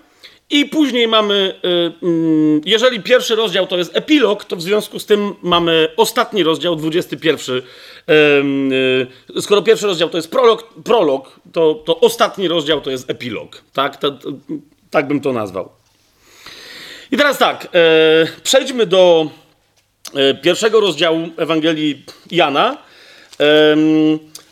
i 0.50 0.66
później 0.66 1.08
mamy, 1.08 1.56
y, 1.66 2.06
mm, 2.06 2.62
jeżeli 2.66 3.04
pierwszy 3.04 3.36
rozdział 3.36 3.68
to 3.68 3.78
jest 3.78 3.96
epilog, 3.96 4.46
to 4.46 4.56
w 4.56 4.62
związku 4.62 5.00
z 5.00 5.06
tym 5.06 5.36
mamy 5.42 5.90
ostatni 5.98 6.44
rozdział, 6.44 6.76
21. 6.76 7.62
Y, 9.38 9.42
skoro 9.42 9.62
pierwszy 9.62 9.88
rozdział 9.88 10.10
to 10.10 10.18
jest 10.18 10.32
prolog, 10.32 10.74
prolog 10.84 11.40
to, 11.52 11.74
to 11.74 12.00
ostatni 12.00 12.48
rozdział 12.48 12.82
to 12.82 12.92
jest 12.92 13.10
epilog. 13.10 13.64
Tak, 13.74 13.98
to, 13.98 14.18
tak 14.90 15.08
bym 15.08 15.22
to 15.22 15.34
nazwał. 15.34 15.70
I 17.12 17.18
teraz 17.18 17.38
tak, 17.38 17.66
e, 17.66 17.70
przejdźmy 18.44 18.86
do 18.86 19.30
e, 20.16 20.34
pierwszego 20.34 20.80
rozdziału 20.80 21.30
Ewangelii 21.38 22.04
Jana. 22.32 22.78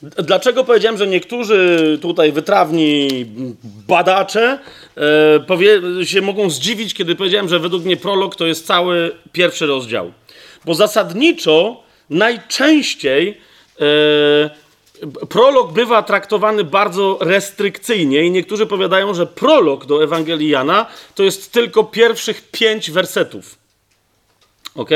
Dlaczego 0.01 0.63
powiedziałem, 0.63 0.97
że 0.97 1.07
niektórzy 1.07 1.99
tutaj 2.01 2.31
wytrawni 2.31 3.25
badacze 3.87 4.59
e, 4.97 5.39
powie, 5.39 5.81
się 6.03 6.21
mogą 6.21 6.49
zdziwić, 6.49 6.93
kiedy 6.93 7.15
powiedziałem, 7.15 7.49
że 7.49 7.59
według 7.59 7.83
mnie 7.83 7.97
prolog 7.97 8.35
to 8.35 8.45
jest 8.45 8.67
cały 8.67 9.15
pierwszy 9.31 9.65
rozdział? 9.65 10.11
Bo 10.65 10.75
zasadniczo 10.75 11.83
najczęściej 12.09 13.37
prolog 15.29 15.71
bywa 15.73 16.03
traktowany 16.03 16.63
bardzo 16.63 17.17
restrykcyjnie 17.21 18.23
i 18.23 18.31
niektórzy 18.31 18.65
powiadają, 18.65 19.13
że 19.13 19.27
prolog 19.27 19.85
do 19.85 20.03
Ewangelii 20.03 20.49
Jana 20.49 20.85
to 21.15 21.23
jest 21.23 21.51
tylko 21.51 21.83
pierwszych 21.83 22.51
pięć 22.51 22.91
wersetów. 22.91 23.57
Ok? 24.75 24.89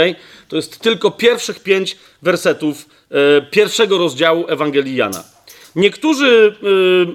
To 0.48 0.56
jest 0.56 0.80
tylko 0.80 1.12
pierwszych 1.12 1.60
pięć 1.60 1.98
wersetów 2.22 2.86
e, 3.12 3.41
pierwszego 3.41 3.98
rozdziału 3.98 4.46
Ewangelii 4.48 4.96
Jana. 4.96 5.37
Niektórzy, 5.77 6.55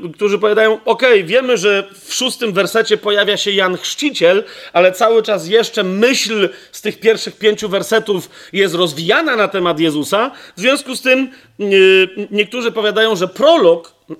y, 0.07 0.13
którzy 0.13 0.39
powiadają, 0.39 0.79
ok, 0.85 1.03
wiemy, 1.25 1.57
że 1.57 1.89
w 2.05 2.15
szóstym 2.15 2.53
wersecie 2.53 2.97
pojawia 2.97 3.37
się 3.37 3.51
Jan 3.51 3.77
Chrzciciel, 3.77 4.45
ale 4.73 4.93
cały 4.93 5.23
czas 5.23 5.49
jeszcze 5.49 5.85
myśl 5.85 6.49
z 6.73 6.81
tych 6.81 7.01
pierwszych 7.01 7.39
pięciu 7.39 7.69
wersetów 7.69 8.31
jest 8.53 8.75
rozwijana 8.75 9.37
na 9.37 9.49
temat 9.49 9.81
Jezusa. 9.81 10.31
W 10.57 10.61
związku 10.61 10.97
z 10.97 11.03
tym 11.03 11.29
y, 11.61 12.09
niektórzy 12.31 12.73
powiadają, 12.73 13.17
że 13.17 13.29
prolog 13.29 13.95
y, 14.11 14.15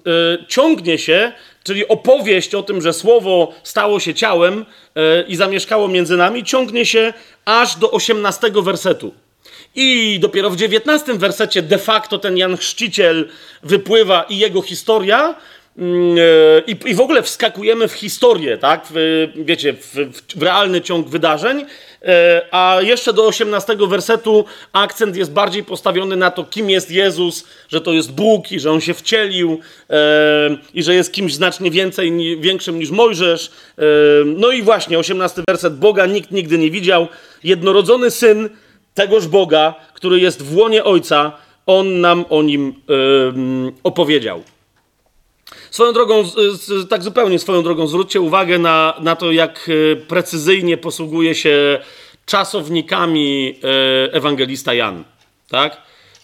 ciągnie 0.49 0.99
się, 0.99 1.33
czyli 1.65 1.89
opowieść 1.89 2.55
o 2.55 2.63
tym, 2.63 2.81
że 2.81 2.93
Słowo 2.93 3.53
stało 3.63 4.01
się 4.01 4.15
ciałem 4.15 4.61
y, 4.61 4.65
i 5.29 5.37
zamieszkało 5.37 5.89
między 5.89 6.17
nami, 6.17 6.45
ciągnie 6.45 6.87
się 6.87 7.13
aż 7.45 7.77
do 7.77 7.91
osiemnastego 7.91 8.63
wersetu. 8.63 9.15
I 9.75 10.19
dopiero 10.21 10.51
w 10.51 10.55
XIX 10.55 11.19
wersecie 11.19 11.63
de 11.63 11.79
facto 11.79 12.19
ten 12.19 12.37
Jan 12.37 12.57
Chrzciciel 12.57 13.29
wypływa 13.63 14.23
i 14.23 14.39
jego 14.39 14.63
historia. 14.63 15.35
Mm, 15.79 16.19
e, 16.19 16.63
I, 16.67 16.91
I 16.91 16.95
w 16.95 17.01
ogóle 17.01 17.23
wskakujemy 17.23 17.89
w 17.89 17.93
historię, 17.93 18.59
tak? 18.59 18.87
W, 18.91 19.29
wiecie, 19.37 19.73
w, 19.73 19.97
w 20.37 20.43
realny 20.43 20.81
ciąg 20.81 21.09
wydarzeń. 21.09 21.65
E, 22.03 22.43
a 22.51 22.79
jeszcze 22.81 23.13
do 23.13 23.27
18 23.27 23.77
wersetu 23.89 24.45
akcent 24.73 25.17
jest 25.17 25.33
bardziej 25.33 25.65
postawiony 25.65 26.17
na 26.17 26.31
to, 26.31 26.45
kim 26.45 26.71
jest 26.71 26.91
Jezus, 26.91 27.47
że 27.69 27.81
to 27.81 27.93
jest 27.93 28.13
Bóg 28.13 28.53
i 28.53 28.61
że 28.61 28.71
on 28.71 28.81
się 28.81 28.95
wcielił 28.95 29.61
e, 29.91 29.97
i 30.75 30.83
że 30.83 30.95
jest 30.95 31.13
kimś 31.13 31.35
znacznie 31.35 31.71
więcej, 31.71 32.39
większym 32.41 32.79
niż 32.79 32.91
Mojżesz. 32.91 33.51
No 34.25 34.51
i 34.51 34.63
właśnie, 34.63 34.99
18 34.99 35.43
werset. 35.49 35.77
Boga 35.77 36.07
nikt 36.07 36.31
nigdy 36.31 36.59
nie 36.59 36.71
widział. 36.71 37.09
Jednorodzony 37.45 38.11
syn 38.11 38.49
tegoż 38.95 39.27
Boga, 39.27 39.75
który 39.95 40.21
jest 40.21 40.43
w 40.43 40.57
łonie 40.57 40.85
Ojca, 40.85 41.33
On 41.67 42.01
nam 42.01 42.25
o 42.31 42.43
nim 42.43 42.75
yy, 42.89 43.73
opowiedział. 43.83 44.43
Swoją 45.71 45.93
drogą, 45.93 46.25
tak 46.91 47.03
zupełnie 47.03 47.39
swoją 47.39 47.63
drogą, 47.63 47.87
zwróćcie 47.87 48.21
uwagę 48.21 48.59
na, 48.59 48.95
na 49.01 49.17
to, 49.17 49.33
jak 49.33 49.71
e, 49.93 49.97
precyzyjnie 49.97 50.77
posługuje 50.77 51.35
się 51.35 51.79
czasownikami 52.27 53.55
e, 53.65 54.13
ewangelista 54.13 54.75
Jan. 54.75 55.05
Tak? 55.49 55.77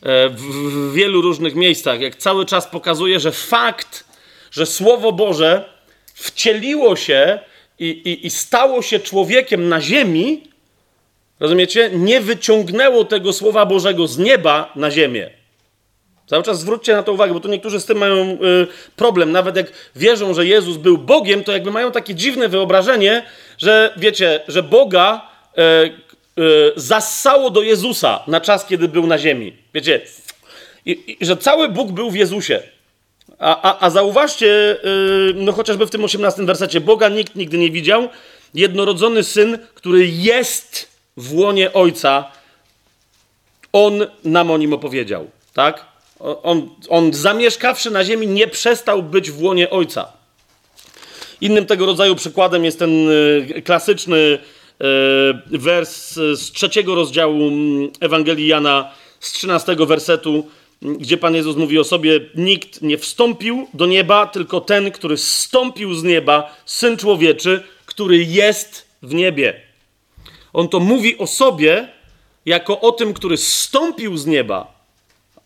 E, 0.03 0.29
w, 0.29 0.43
w 0.43 0.93
wielu 0.95 1.23
różnych 1.23 1.55
miejscach, 1.55 2.01
jak 2.01 2.17
cały 2.17 2.47
czas 2.47 2.67
pokazuje, 2.67 3.21
że 3.21 3.33
fakt, 3.33 4.05
że 4.51 4.67
Słowo 4.67 5.13
Boże 5.13 5.65
wcieliło 6.15 6.97
się 6.97 7.39
i, 7.79 7.89
i, 7.89 8.27
i 8.27 8.31
stało 8.31 8.83
się 8.83 9.01
człowiekiem 9.01 9.69
na 9.69 9.81
ziemi, 9.81 10.43
rozumiecie, 11.41 11.91
nie 11.93 12.21
wyciągnęło 12.21 13.05
tego 13.05 13.33
Słowa 13.33 13.67
Bożego 13.67 14.07
z 14.07 14.19
nieba 14.19 14.73
na 14.77 14.91
ziemię. 14.91 15.31
Cały 16.27 16.43
czas 16.43 16.61
zwróćcie 16.61 16.93
na 16.93 17.03
to 17.03 17.13
uwagę, 17.13 17.35
bo 17.35 17.41
tu 17.41 17.49
niektórzy 17.49 17.81
z 17.81 17.85
tym 17.85 17.99
mają 17.99 18.15
y, 18.15 18.37
problem. 18.97 19.33
Nawet 19.33 19.57
jak 19.57 19.73
wierzą, 19.97 20.35
że 20.35 20.47
Jezus 20.47 20.77
był 20.77 20.99
Bogiem, 20.99 21.45
to 21.45 21.53
jakby 21.53 21.71
mają 21.71 21.93
takie 21.93 22.15
dziwne 22.15 22.49
wyobrażenie, 22.49 23.23
że 23.59 23.95
wiecie, 23.97 24.41
że 24.49 24.63
Boga 24.63 25.31
y, 25.59 26.43
y, 26.43 26.73
zassało 26.77 27.51
do 27.51 27.63
Jezusa 27.63 28.23
na 28.27 28.41
czas, 28.41 28.67
kiedy 28.67 28.89
był 28.89 29.07
na 29.07 29.19
ziemi. 29.19 29.57
Wiecie, 29.75 30.01
i, 30.87 31.17
i, 31.21 31.27
że 31.27 31.37
cały 31.37 31.69
Bóg 31.69 31.93
był 31.93 32.11
w 32.11 32.15
Jezusie. 32.15 32.63
A, 33.39 33.63
a, 33.63 33.87
a 33.87 33.91
zauważcie, 33.91 34.77
y, 34.85 35.35
no 35.35 35.53
chociażby 35.53 35.87
w 35.87 35.91
tym 35.91 36.05
18 36.05 36.43
wersecie, 36.43 36.81
Boga 36.81 37.09
nikt 37.09 37.35
nigdy 37.37 37.59
nie 37.59 37.71
widział, 37.71 38.09
jednorodzony 38.55 39.25
Syn, 39.25 39.59
który 39.75 40.07
jest 40.07 40.88
w 41.19 41.35
łonie 41.35 41.73
Ojca, 41.73 42.25
On 43.73 44.07
nam 44.25 44.51
o 44.51 44.59
nim 44.59 44.73
opowiedział, 44.73 45.31
tak? 45.55 45.87
On, 46.21 46.71
on 46.89 47.15
zamieszkawszy 47.15 47.91
na 47.91 48.05
ziemi 48.05 48.27
nie 48.27 48.49
przestał 48.49 49.03
być 49.03 49.31
w 49.31 49.43
łonie 49.43 49.71
Ojca. 49.71 50.13
Innym 51.41 51.67
tego 51.67 51.87
rodzaju 51.87 52.15
przykładem 52.15 52.65
jest 52.65 52.79
ten 52.79 53.11
y, 53.11 53.63
klasyczny 53.65 54.17
y, 54.17 54.39
wers 55.59 56.15
z 56.15 56.53
trzeciego 56.53 56.95
rozdziału 56.95 57.49
mm, 57.49 57.91
Ewangelii 58.01 58.47
Jana, 58.47 58.91
z 59.21 59.33
trzynastego 59.33 59.87
wersetu, 59.87 60.47
gdzie 60.83 61.17
Pan 61.17 61.35
Jezus 61.35 61.57
mówi 61.57 61.79
o 61.79 61.85
sobie: 61.85 62.21
Nikt 62.35 62.83
nie 62.83 62.99
wstąpił 62.99 63.67
do 63.75 63.87
nieba, 63.87 64.27
tylko 64.27 64.61
ten, 64.61 64.91
który 64.91 65.17
zstąpił 65.17 65.95
z 65.95 66.03
nieba, 66.03 66.57
syn 66.67 66.97
człowieczy, 66.97 67.63
który 67.87 68.25
jest 68.25 68.89
w 69.03 69.15
niebie. 69.15 69.68
On 70.59 70.69
to 70.69 70.81
mówi 70.81 71.19
o 71.19 71.27
sobie 71.27 71.89
jako 72.47 72.81
o 72.81 72.93
tym, 72.93 73.15
który 73.15 73.37
zstąpił 73.37 74.17
z 74.17 74.27
nieba. 74.27 74.73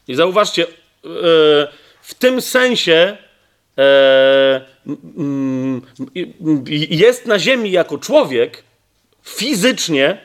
I 0.09 0.14
zauważcie, 0.14 0.62
e, 0.64 0.68
w 2.03 2.14
tym 2.18 2.42
sensie 2.42 3.16
e, 3.79 4.61
jest 6.90 7.27
na 7.27 7.38
ziemi 7.38 7.70
jako 7.70 7.98
człowiek 7.98 8.64
fizycznie 9.22 10.18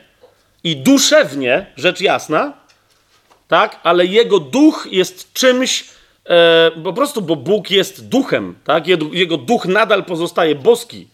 i 0.64 0.76
duszewnie, 0.76 1.66
rzecz 1.76 2.00
jasna, 2.00 2.52
tak? 3.48 3.80
Ale 3.82 4.06
jego 4.06 4.38
duch 4.38 4.88
jest 4.90 5.32
czymś 5.32 5.84
e, 6.24 6.70
po 6.84 6.92
prostu, 6.92 7.22
bo 7.22 7.36
Bóg 7.36 7.70
jest 7.70 8.08
duchem, 8.08 8.54
tak? 8.64 8.86
Jego 9.12 9.36
duch 9.36 9.66
nadal 9.66 10.04
pozostaje 10.04 10.54
boski. 10.54 11.08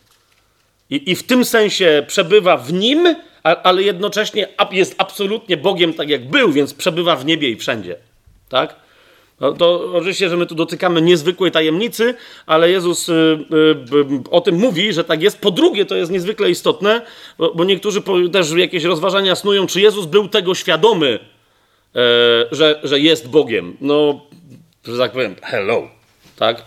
I 0.90 1.16
w 1.16 1.22
tym 1.22 1.44
sensie 1.44 2.04
przebywa 2.06 2.56
w 2.56 2.72
nim, 2.72 3.16
ale 3.44 3.82
jednocześnie 3.82 4.48
jest 4.70 4.94
absolutnie 4.98 5.56
Bogiem 5.56 5.94
tak 5.94 6.08
jak 6.08 6.30
był, 6.30 6.52
więc 6.52 6.74
przebywa 6.74 7.16
w 7.16 7.24
niebie 7.24 7.50
i 7.50 7.56
wszędzie. 7.56 7.96
Tak? 8.48 8.76
No, 9.40 9.52
to 9.52 9.92
oczywiście, 9.94 10.28
że 10.28 10.36
my 10.36 10.46
tu 10.46 10.54
dotykamy 10.54 11.02
niezwykłej 11.02 11.50
tajemnicy, 11.50 12.14
ale 12.46 12.70
Jezus 12.70 13.08
y, 13.08 13.12
y, 13.12 14.30
o 14.30 14.40
tym 14.40 14.54
mówi, 14.54 14.92
że 14.92 15.04
tak 15.04 15.22
jest. 15.22 15.40
Po 15.40 15.50
drugie, 15.50 15.84
to 15.84 15.96
jest 15.96 16.12
niezwykle 16.12 16.50
istotne, 16.50 17.02
bo, 17.54 17.64
niektórzy 17.64 18.02
też 18.32 18.52
jakieś 18.52 18.84
rozważania 18.84 19.34
snują, 19.34 19.66
czy 19.66 19.80
Jezus 19.80 20.06
był 20.06 20.28
tego 20.28 20.54
świadomy, 20.54 21.18
e, 21.96 22.00
że, 22.50 22.80
że 22.82 23.00
jest 23.00 23.28
Bogiem. 23.28 23.76
No, 23.80 24.20
że 24.84 24.98
tak 24.98 25.12
powiem, 25.12 25.36
hello, 25.42 25.88
tak? 26.36 26.62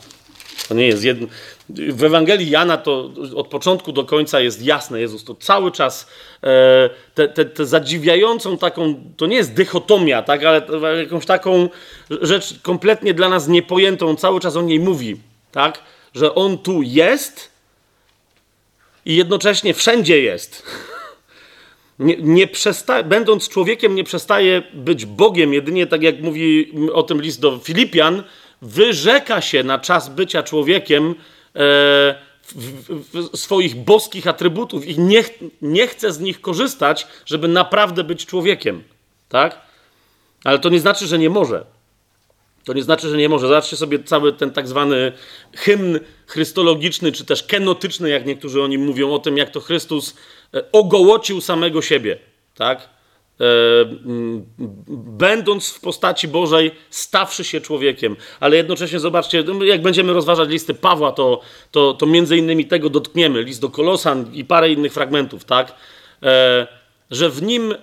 To 0.68 0.74
nie 0.74 0.88
jest 0.88 1.04
jedno. 1.04 1.28
W 1.70 2.04
Ewangelii 2.04 2.50
Jana 2.50 2.78
to 2.78 3.12
od 3.36 3.48
początku 3.48 3.92
do 3.92 4.06
końca 4.06 4.40
jest 4.40 4.62
jasne. 4.62 5.00
Jezus 5.00 5.24
to 5.24 5.36
cały 5.36 5.72
czas 5.72 6.08
e, 6.44 6.90
te, 7.14 7.28
te, 7.28 7.46
te 7.46 7.66
zadziwiającą 7.66 8.58
taką, 8.58 9.04
to 9.18 9.28
nie 9.28 9.36
jest 9.36 9.54
dychotomia, 9.54 10.22
tak, 10.22 10.44
ale 10.44 10.62
jakąś 11.04 11.26
taką 11.26 11.70
rzecz 12.22 12.60
kompletnie 12.62 13.14
dla 13.14 13.30
nas 13.30 13.48
niepojętą, 13.48 14.16
cały 14.16 14.40
czas 14.40 14.56
o 14.56 14.62
niej 14.62 14.80
mówi, 14.80 15.18
tak, 15.52 15.84
że 16.16 16.36
On 16.36 16.58
tu 16.58 16.82
jest 16.82 17.52
i 19.06 19.16
jednocześnie 19.16 19.74
wszędzie 19.74 20.22
jest. 20.22 20.64
Nie, 22.00 22.16
nie 22.18 22.48
przesta- 22.48 23.04
będąc 23.04 23.50
człowiekiem, 23.50 23.96
nie 23.96 24.04
przestaje 24.04 24.64
być 24.74 25.06
Bogiem, 25.06 25.54
jedynie 25.54 25.88
tak 25.88 26.04
jak 26.04 26.22
mówi 26.22 26.72
o 26.94 27.04
tym 27.04 27.22
list 27.22 27.42
do 27.42 27.60
Filipian, 27.60 28.24
wyrzeka 28.62 29.42
się 29.42 29.64
na 29.64 29.80
czas 29.80 30.10
bycia 30.10 30.44
człowiekiem 30.44 31.16
w, 32.56 33.38
swoich 33.38 33.76
boskich 33.76 34.28
atrybutów 34.28 34.86
i 34.86 35.00
nie, 35.00 35.24
nie 35.62 35.88
chce 35.88 36.14
z 36.14 36.20
nich 36.20 36.42
korzystać, 36.42 37.08
żeby 37.26 37.48
naprawdę 37.48 38.04
być 38.04 38.26
człowiekiem. 38.26 38.84
Tak? 39.30 39.62
Ale 40.44 40.60
to 40.60 40.70
nie 40.70 40.80
znaczy, 40.80 41.08
że 41.08 41.18
nie 41.18 41.30
może. 41.30 41.66
To 42.64 42.74
nie 42.74 42.84
znaczy, 42.84 43.10
że 43.10 43.18
nie 43.18 43.30
może. 43.30 43.48
Zobaczcie 43.48 43.78
sobie 43.78 44.04
cały 44.04 44.34
ten 44.34 44.52
tak 44.52 44.68
zwany 44.68 45.12
hymn 45.56 46.00
chrystologiczny, 46.28 47.12
czy 47.12 47.26
też 47.26 47.44
kenotyczny, 47.44 48.10
jak 48.10 48.26
niektórzy 48.26 48.62
o 48.62 48.68
nim 48.68 48.86
mówią, 48.86 49.12
o 49.12 49.20
tym, 49.20 49.38
jak 49.38 49.50
to 49.50 49.60
Chrystus 49.60 50.16
e, 50.54 50.72
ogołocił 50.72 51.42
samego 51.42 51.82
siebie. 51.82 52.18
Tak? 52.56 52.90
E, 53.42 53.44
będąc 54.98 55.70
w 55.70 55.80
postaci 55.80 56.28
Bożej, 56.28 56.72
stawszy 56.90 57.44
się 57.44 57.62
człowiekiem. 57.62 58.16
Ale 58.40 58.58
jednocześnie 58.58 59.00
zobaczcie, 59.00 59.44
no, 59.44 59.64
jak 59.64 59.82
będziemy 59.82 60.14
rozważać 60.14 60.50
listy 60.50 60.74
Pawła, 60.74 61.12
to, 61.12 61.42
to, 61.72 61.94
to 61.94 62.06
między 62.06 62.38
innymi 62.38 62.66
tego 62.66 62.90
dotkniemy. 62.90 63.44
List 63.44 63.62
do 63.62 63.70
Kolosan 63.70 64.34
i 64.34 64.46
parę 64.46 64.72
innych 64.72 64.94
fragmentów, 64.94 65.46
tak? 65.46 65.76
E, 66.24 66.68
że 67.12 67.30
w 67.30 67.42
nim 67.42 67.72
e, 67.72 67.78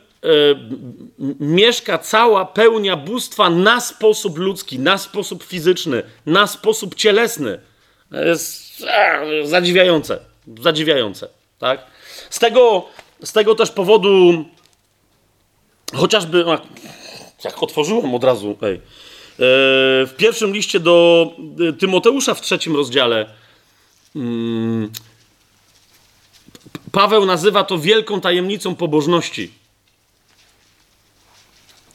mieszka 1.40 1.98
cała 1.98 2.44
pełnia 2.44 2.96
bóstwa 2.96 3.50
na 3.50 3.80
sposób 3.80 4.38
ludzki, 4.38 4.78
na 4.78 4.98
sposób 4.98 5.44
fizyczny, 5.44 6.02
na 6.26 6.46
sposób 6.46 6.94
cielesny. 6.94 7.58
Jest 8.26 8.84
zadziwiające. 9.44 10.18
Zadziwiające, 10.60 11.28
tak? 11.58 11.86
Z 12.30 12.38
tego, 12.38 12.84
z 13.22 13.32
tego 13.32 13.54
też 13.54 13.70
powodu 13.70 14.44
Chociażby, 15.94 16.44
jak 17.44 17.62
otworzyłem 17.62 18.14
od 18.14 18.24
razu, 18.24 18.56
ej, 18.62 18.74
e, 18.74 18.80
w 20.06 20.14
pierwszym 20.16 20.52
liście 20.52 20.80
do 20.80 21.26
e, 21.68 21.72
Tymoteusza 21.72 22.34
w 22.34 22.40
trzecim 22.40 22.76
rozdziale 22.76 23.26
mm, 24.16 24.90
Paweł 26.92 27.26
nazywa 27.26 27.64
to 27.64 27.78
wielką 27.78 28.20
tajemnicą 28.20 28.74
pobożności. 28.74 29.50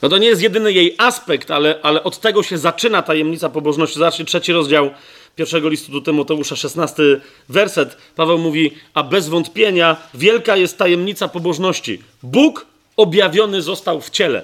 No 0.02 0.08
to 0.08 0.18
nie 0.18 0.26
jest 0.26 0.42
jedyny 0.42 0.72
jej 0.72 0.94
aspekt, 0.98 1.50
ale, 1.50 1.78
ale 1.82 2.04
od 2.04 2.20
tego 2.20 2.42
się 2.42 2.58
zaczyna 2.58 3.02
tajemnica 3.02 3.48
pobożności. 3.48 3.98
Zobaczcie, 3.98 4.24
trzeci 4.24 4.52
rozdział 4.52 4.90
pierwszego 5.36 5.68
listu 5.68 5.92
do 5.92 6.00
Tymoteusza, 6.00 6.56
szesnasty 6.56 7.20
werset. 7.48 7.96
Paweł 8.16 8.38
mówi, 8.38 8.70
a 8.94 9.02
bez 9.02 9.28
wątpienia 9.28 9.96
wielka 10.14 10.56
jest 10.56 10.78
tajemnica 10.78 11.28
pobożności. 11.28 12.02
Bóg 12.22 12.66
objawiony 13.00 13.62
został 13.62 14.00
w 14.00 14.10
ciele. 14.10 14.42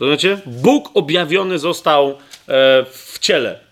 Rozumiecie? 0.00 0.38
Bóg 0.46 0.90
objawiony 0.94 1.58
został 1.58 2.10
e, 2.10 2.14
w 2.92 3.18
ciele. 3.20 3.66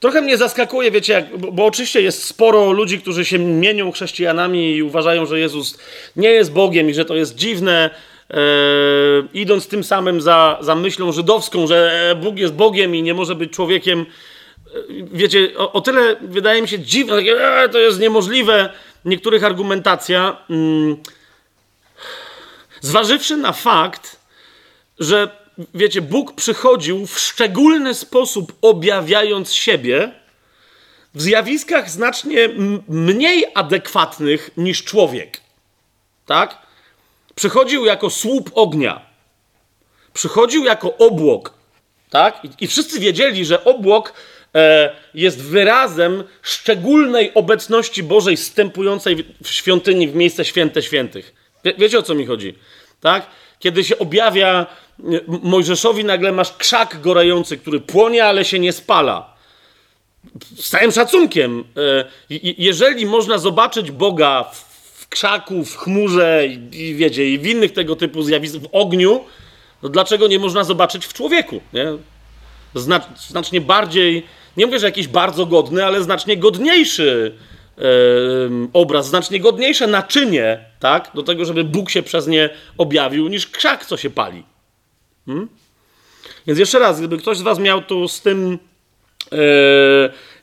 Trochę 0.00 0.22
mnie 0.22 0.36
zaskakuje, 0.36 0.90
wiecie, 0.90 1.12
jak, 1.12 1.38
bo, 1.38 1.52
bo, 1.52 1.64
oczywiście 1.64 2.02
jest 2.02 2.24
sporo 2.24 2.72
ludzi, 2.72 3.00
którzy 3.00 3.24
się 3.24 3.38
mienią 3.38 3.92
chrześcijanami 3.92 4.76
i 4.76 4.82
uważają, 4.82 5.26
że 5.26 5.40
Jezus 5.40 5.78
nie 6.16 6.28
jest 6.28 6.52
Bogiem 6.52 6.90
i 6.90 6.94
że 6.94 7.04
to 7.04 7.16
jest 7.16 7.34
dziwne, 7.34 7.90
e, 8.30 8.36
idąc 9.34 9.68
tym 9.68 9.84
samym 9.84 10.20
za, 10.20 10.58
za 10.60 10.74
myślą 10.74 11.12
żydowską, 11.12 11.66
że 11.66 12.16
Bóg 12.22 12.38
jest 12.38 12.54
Bogiem 12.54 12.94
i 12.94 13.02
nie 13.02 13.14
może 13.14 13.34
być 13.34 13.52
człowiekiem. 13.52 14.00
E, 14.00 14.04
wiecie, 15.12 15.48
o, 15.56 15.72
o 15.72 15.80
tyle 15.80 16.16
wydaje 16.20 16.62
mi 16.62 16.68
się 16.68 16.78
dziwne, 16.78 17.16
e, 17.16 17.68
to 17.68 17.78
jest 17.78 18.00
niemożliwe. 18.00 18.72
Niektórych 19.04 19.44
argumentacja. 19.44 20.36
Mm, 20.50 20.96
Zważywszy 22.86 23.36
na 23.36 23.52
fakt, 23.52 24.16
że 24.98 25.30
wiecie, 25.74 26.02
Bóg 26.02 26.34
przychodził 26.34 27.06
w 27.06 27.18
szczególny 27.18 27.94
sposób 27.94 28.52
objawiając 28.62 29.52
siebie 29.52 30.12
w 31.14 31.22
zjawiskach 31.22 31.90
znacznie 31.90 32.48
mniej 32.88 33.46
adekwatnych 33.54 34.50
niż 34.56 34.84
człowiek. 34.84 35.40
Tak? 36.26 36.58
Przychodził 37.34 37.84
jako 37.84 38.10
słup 38.10 38.50
ognia. 38.54 39.06
Przychodził 40.12 40.64
jako 40.64 40.96
obłok. 40.96 41.54
Tak? 42.10 42.44
I, 42.44 42.64
i 42.64 42.66
wszyscy 42.66 43.00
wiedzieli, 43.00 43.44
że 43.44 43.64
obłok 43.64 44.12
e, 44.54 44.96
jest 45.14 45.42
wyrazem 45.42 46.24
szczególnej 46.42 47.34
obecności 47.34 48.02
Bożej 48.02 48.36
stępującej 48.36 49.34
w 49.42 49.48
świątyni, 49.48 50.08
w 50.08 50.14
miejsce 50.14 50.44
święte 50.44 50.82
świętych. 50.82 51.34
Wie, 51.64 51.74
wiecie 51.78 51.98
o 51.98 52.02
co 52.02 52.14
mi 52.14 52.26
chodzi? 52.26 52.54
Tak? 53.00 53.26
Kiedy 53.58 53.84
się 53.84 53.98
objawia 53.98 54.66
Mojżeszowi, 55.42 56.04
nagle 56.04 56.32
masz 56.32 56.52
krzak 56.52 57.00
gorający, 57.00 57.56
który 57.56 57.80
płonie, 57.80 58.24
ale 58.24 58.44
się 58.44 58.58
nie 58.58 58.72
spala. 58.72 59.36
Z 60.56 60.70
całym 60.70 60.92
szacunkiem. 60.92 61.64
E, 61.76 62.04
jeżeli 62.58 63.06
można 63.06 63.38
zobaczyć 63.38 63.90
Boga 63.90 64.44
w 64.92 65.08
krzaku, 65.08 65.64
w 65.64 65.76
chmurze 65.76 66.46
i, 66.72 66.94
wiecie, 66.94 67.30
i 67.30 67.38
w 67.38 67.46
innych 67.46 67.72
tego 67.72 67.96
typu 67.96 68.22
zjawiskach, 68.22 68.62
w 68.62 68.68
ogniu, 68.72 69.24
to 69.82 69.88
dlaczego 69.88 70.26
nie 70.26 70.38
można 70.38 70.64
zobaczyć 70.64 71.06
w 71.06 71.12
człowieku? 71.12 71.60
Nie? 71.72 71.86
Znacznie 73.28 73.60
bardziej, 73.60 74.26
nie 74.56 74.66
mówię, 74.66 74.78
że 74.78 74.86
jakiś 74.86 75.08
bardzo 75.08 75.46
godny, 75.46 75.86
ale 75.86 76.02
znacznie 76.02 76.36
godniejszy 76.36 77.34
obraz, 78.72 79.08
znacznie 79.08 79.40
godniejsze 79.40 79.86
naczynie, 79.86 80.64
tak, 80.80 81.10
do 81.14 81.22
tego, 81.22 81.44
żeby 81.44 81.64
Bóg 81.64 81.90
się 81.90 82.02
przez 82.02 82.26
nie 82.26 82.50
objawił, 82.78 83.28
niż 83.28 83.46
krzak, 83.46 83.86
co 83.86 83.96
się 83.96 84.10
pali. 84.10 84.42
Hmm? 85.26 85.48
Więc 86.46 86.58
jeszcze 86.58 86.78
raz, 86.78 86.98
gdyby 86.98 87.18
ktoś 87.18 87.38
z 87.38 87.42
Was 87.42 87.58
miał 87.58 87.82
tu 87.82 88.08
z 88.08 88.20
tym 88.20 88.58
e, 89.32 89.36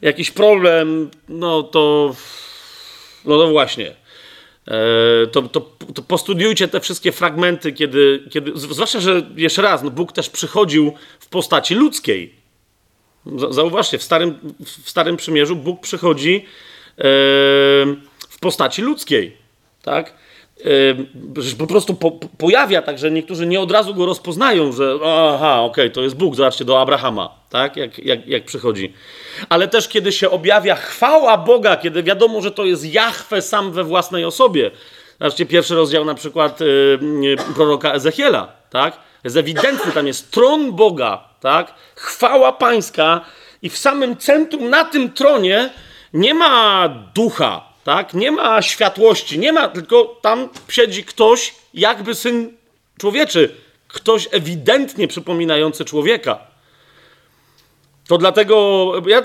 jakiś 0.01 0.31
problem, 0.31 1.09
no 1.29 1.63
to, 1.63 2.15
no 3.25 3.37
to 3.37 3.47
właśnie. 3.49 3.95
E, 4.67 5.27
to, 5.27 5.41
to, 5.41 5.61
to, 5.93 6.01
postudiujcie 6.01 6.67
te 6.67 6.79
wszystkie 6.79 7.11
fragmenty, 7.11 7.73
kiedy, 7.73 8.23
kiedy. 8.29 8.51
Zwłaszcza, 8.55 8.99
że 8.99 9.21
jeszcze 9.35 9.61
raz, 9.61 9.83
no 9.83 9.91
Bóg 9.91 10.11
też 10.11 10.29
przychodził 10.29 10.93
w 11.19 11.29
postaci 11.29 11.75
ludzkiej. 11.75 12.43
Zauważcie, 13.49 13.97
w 13.97 14.03
Starym, 14.03 14.39
w 14.83 14.89
starym 14.89 15.17
Przymierzu 15.17 15.55
Bóg 15.55 15.81
przychodzi 15.81 16.45
w 18.29 18.37
postaci 18.39 18.81
ludzkiej, 18.81 19.37
tak? 19.81 20.13
Że 21.37 21.55
po 21.55 21.67
prostu 21.67 21.93
po, 21.93 22.11
pojawia 22.11 22.81
tak, 22.81 22.99
że 22.99 23.11
niektórzy 23.11 23.45
nie 23.45 23.59
od 23.59 23.71
razu 23.71 23.95
go 23.95 24.05
rozpoznają, 24.05 24.71
że 24.71 24.93
aha, 25.05 25.61
okej, 25.61 25.85
okay, 25.85 25.89
to 25.89 26.01
jest 26.01 26.15
Bóg, 26.15 26.35
zobaczcie, 26.35 26.65
do 26.65 26.81
Abrahama, 26.81 27.35
tak, 27.49 27.77
jak, 27.77 27.99
jak, 27.99 28.27
jak 28.27 28.45
przychodzi. 28.45 28.93
Ale 29.49 29.67
też 29.67 29.87
kiedy 29.87 30.11
się 30.11 30.29
objawia 30.29 30.75
chwała 30.75 31.37
Boga, 31.37 31.77
kiedy 31.77 32.03
wiadomo, 32.03 32.41
że 32.41 32.51
to 32.51 32.65
jest 32.65 32.93
Jahwe 32.93 33.41
sam 33.41 33.71
we 33.71 33.83
własnej 33.83 34.25
osobie. 34.25 34.71
Zobaczcie, 35.19 35.45
pierwszy 35.45 35.75
rozdział 35.75 36.05
na 36.05 36.15
przykład 36.15 36.59
yy, 36.59 37.37
proroka 37.55 37.93
Ezechiela, 37.93 38.51
tak? 38.69 38.97
Jest 39.23 39.37
ewidentny, 39.37 39.91
tam 39.91 40.07
jest 40.07 40.31
tron 40.31 40.71
Boga, 40.71 41.29
tak? 41.39 41.73
Chwała 41.95 42.51
pańska 42.51 43.21
i 43.61 43.69
w 43.69 43.77
samym 43.77 44.17
centrum, 44.17 44.69
na 44.69 44.85
tym 44.85 45.11
tronie 45.11 45.69
nie 46.13 46.33
ma 46.33 46.89
ducha, 47.15 47.73
tak? 47.83 48.13
Nie 48.13 48.31
ma 48.31 48.61
światłości, 48.61 49.39
nie 49.39 49.53
ma, 49.53 49.67
tylko 49.67 50.19
tam 50.21 50.49
siedzi 50.69 51.03
ktoś, 51.03 51.55
jakby 51.73 52.15
syn 52.15 52.57
człowieczy, 52.99 53.55
ktoś 53.87 54.27
ewidentnie 54.31 55.07
przypominający 55.07 55.85
człowieka. 55.85 56.39
To 58.07 58.17
dlatego, 58.17 58.91
ja 59.07 59.23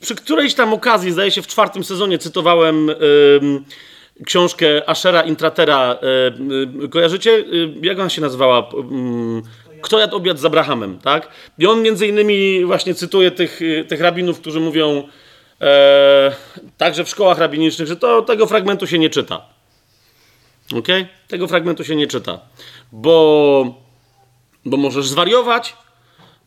przy 0.00 0.14
którejś 0.14 0.54
tam 0.54 0.72
okazji, 0.72 1.12
zdaje 1.12 1.30
się 1.30 1.42
w 1.42 1.46
czwartym 1.46 1.84
sezonie, 1.84 2.18
cytowałem 2.18 2.86
yy, 2.86 4.24
książkę 4.26 4.88
Ashera 4.88 5.22
Intratera. 5.22 5.98
Yy, 6.78 6.88
kojarzycie? 6.88 7.30
Yy, 7.40 7.74
jak 7.82 7.98
ona 7.98 8.10
się 8.10 8.20
nazywała? 8.20 8.68
kto 9.84 9.98
jadł 9.98 10.16
obiad 10.16 10.38
z 10.38 10.44
Abrahamem, 10.44 10.98
tak? 10.98 11.28
I 11.58 11.66
on 11.66 11.82
między 11.82 12.06
innymi 12.06 12.64
właśnie 12.64 12.94
cytuje 12.94 13.30
tych, 13.30 13.62
y, 13.62 13.84
tych 13.88 14.00
rabinów, 14.00 14.40
którzy 14.40 14.60
mówią 14.60 15.08
e, 15.60 16.32
także 16.78 17.04
w 17.04 17.08
szkołach 17.08 17.38
rabinicznych, 17.38 17.88
że 17.88 17.96
to, 17.96 18.22
tego 18.22 18.46
fragmentu 18.46 18.86
się 18.86 18.98
nie 18.98 19.10
czyta. 19.10 19.42
Ok? 20.74 20.88
Tego 21.28 21.48
fragmentu 21.48 21.84
się 21.84 21.96
nie 21.96 22.06
czyta. 22.06 22.40
Bo, 22.92 23.74
bo 24.64 24.76
możesz 24.76 25.08
zwariować, 25.08 25.76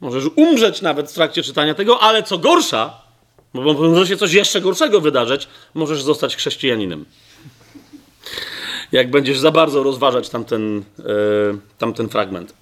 możesz 0.02 0.26
umrzeć 0.36 0.82
nawet 0.82 1.12
w 1.12 1.13
trakcie 1.13 1.43
czytania 1.43 1.74
tego, 1.74 2.00
ale 2.00 2.24
co 2.24 2.38
gorsza, 2.38 3.02
bo 3.54 3.74
może 3.74 4.08
się 4.08 4.17
coś 4.17 4.34
jeszcze 4.34 4.62
gorszego 4.62 5.02
wydarzyć, 5.02 5.48
możesz 5.74 6.04
zostać 6.04 6.36
chrześcijaninem. 6.36 7.06
Jak 8.91 9.12
będziesz 9.12 9.39
za 9.39 9.52
bardzo 9.52 9.84
rozważać 9.84 10.30
tamten, 10.30 10.84
yy, 10.98 11.06
tamten 11.78 12.10
fragment. 12.10 12.54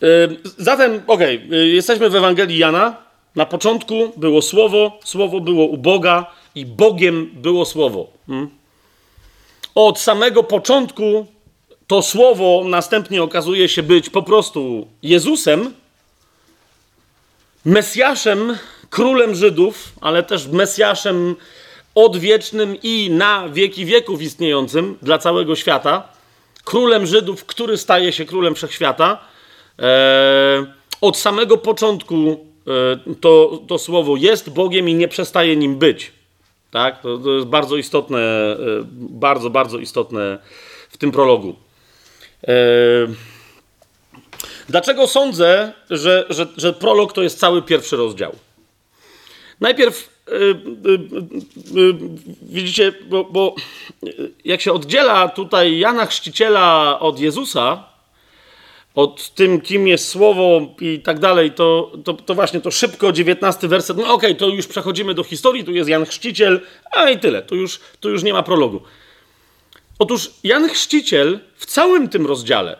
Yy, 0.00 0.38
zatem, 0.58 1.02
okej, 1.06 1.36
okay, 1.36 1.56
yy, 1.58 1.68
jesteśmy 1.68 2.10
w 2.10 2.16
Ewangelii 2.16 2.58
Jana. 2.58 2.96
Na 3.36 3.46
początku 3.46 4.12
było 4.16 4.42
Słowo, 4.42 4.98
Słowo 5.04 5.40
było 5.40 5.64
u 5.64 5.76
Boga 5.76 6.26
i 6.54 6.66
Bogiem 6.66 7.30
było 7.34 7.64
Słowo. 7.64 8.06
Hmm? 8.26 8.50
Od 9.74 10.00
samego 10.00 10.42
początku 10.42 11.26
to 11.86 12.02
Słowo 12.02 12.62
następnie 12.64 13.22
okazuje 13.22 13.68
się 13.68 13.82
być 13.82 14.10
po 14.10 14.22
prostu 14.22 14.86
Jezusem, 15.02 15.74
Mesjaszem, 17.64 18.58
królem 18.90 19.34
Żydów, 19.34 19.92
ale 20.00 20.22
też 20.22 20.46
Mesjaszem 20.46 21.36
odwiecznym 21.94 22.76
i 22.82 23.10
na 23.10 23.48
wieki 23.48 23.84
wieków 23.84 24.22
istniejącym 24.22 24.98
dla 25.02 25.18
całego 25.18 25.56
świata, 25.56 26.08
królem 26.64 27.06
Żydów, 27.06 27.44
który 27.44 27.78
staje 27.78 28.12
się 28.12 28.24
królem 28.24 28.54
wszechświata. 28.54 29.18
E, 29.78 30.66
od 31.00 31.18
samego 31.18 31.58
początku 31.58 32.46
to, 33.20 33.62
to 33.68 33.78
słowo 33.78 34.16
jest 34.16 34.50
Bogiem 34.50 34.88
i 34.88 34.94
nie 34.94 35.08
przestaje 35.08 35.56
nim 35.56 35.78
być. 35.78 36.12
Tak? 36.70 37.02
To, 37.02 37.18
to 37.18 37.30
jest 37.30 37.46
bardzo 37.46 37.76
istotne, 37.76 38.18
e, 38.18 38.56
bardzo, 38.96 39.50
bardzo 39.50 39.78
istotne 39.78 40.38
w 40.90 40.96
tym 40.96 41.12
prologu. 41.12 41.56
E, 42.48 42.54
dlaczego 44.68 45.06
sądzę, 45.06 45.72
że, 45.90 46.26
że, 46.30 46.46
że 46.56 46.72
prolog 46.72 47.12
to 47.12 47.22
jest 47.22 47.38
cały 47.38 47.62
pierwszy 47.62 47.96
rozdział? 47.96 48.32
Najpierw 49.60 50.12
widzicie, 52.42 52.92
bo, 53.08 53.24
bo, 53.24 53.54
jak 54.44 54.60
się 54.60 54.72
oddziela 54.72 55.28
tutaj 55.28 55.78
Jana 55.78 56.06
Chrzciciela 56.06 56.98
od 57.00 57.20
Jezusa, 57.20 57.91
od 58.94 59.34
tym, 59.34 59.60
kim 59.60 59.88
jest 59.88 60.08
Słowo 60.08 60.60
i 60.80 61.00
tak 61.00 61.18
dalej, 61.18 61.52
to, 61.52 61.92
to, 62.04 62.14
to 62.14 62.34
właśnie 62.34 62.60
to 62.60 62.70
szybko, 62.70 63.12
19 63.12 63.68
werset, 63.68 63.96
no 63.96 64.02
okej, 64.02 64.14
okay, 64.14 64.34
to 64.34 64.48
już 64.48 64.66
przechodzimy 64.66 65.14
do 65.14 65.24
historii, 65.24 65.64
tu 65.64 65.72
jest 65.72 65.90
Jan 65.90 66.04
Chrzciciel, 66.04 66.60
a 66.92 67.10
i 67.10 67.18
tyle, 67.18 67.42
tu 67.42 67.56
już, 67.56 67.80
tu 68.00 68.10
już 68.10 68.22
nie 68.22 68.32
ma 68.32 68.42
prologu. 68.42 68.80
Otóż 69.98 70.30
Jan 70.44 70.68
Chrzciciel 70.68 71.40
w 71.56 71.66
całym 71.66 72.08
tym 72.08 72.26
rozdziale, 72.26 72.76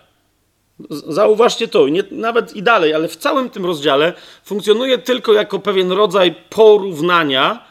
Zauważcie 0.90 1.68
to, 1.68 1.88
nie, 1.88 2.02
nawet 2.10 2.56
i 2.56 2.62
dalej, 2.62 2.94
ale 2.94 3.08
w 3.08 3.16
całym 3.16 3.50
tym 3.50 3.66
rozdziale 3.66 4.12
funkcjonuje 4.44 4.98
tylko 4.98 5.32
jako 5.32 5.58
pewien 5.58 5.92
rodzaj 5.92 6.34
porównania, 6.50 7.64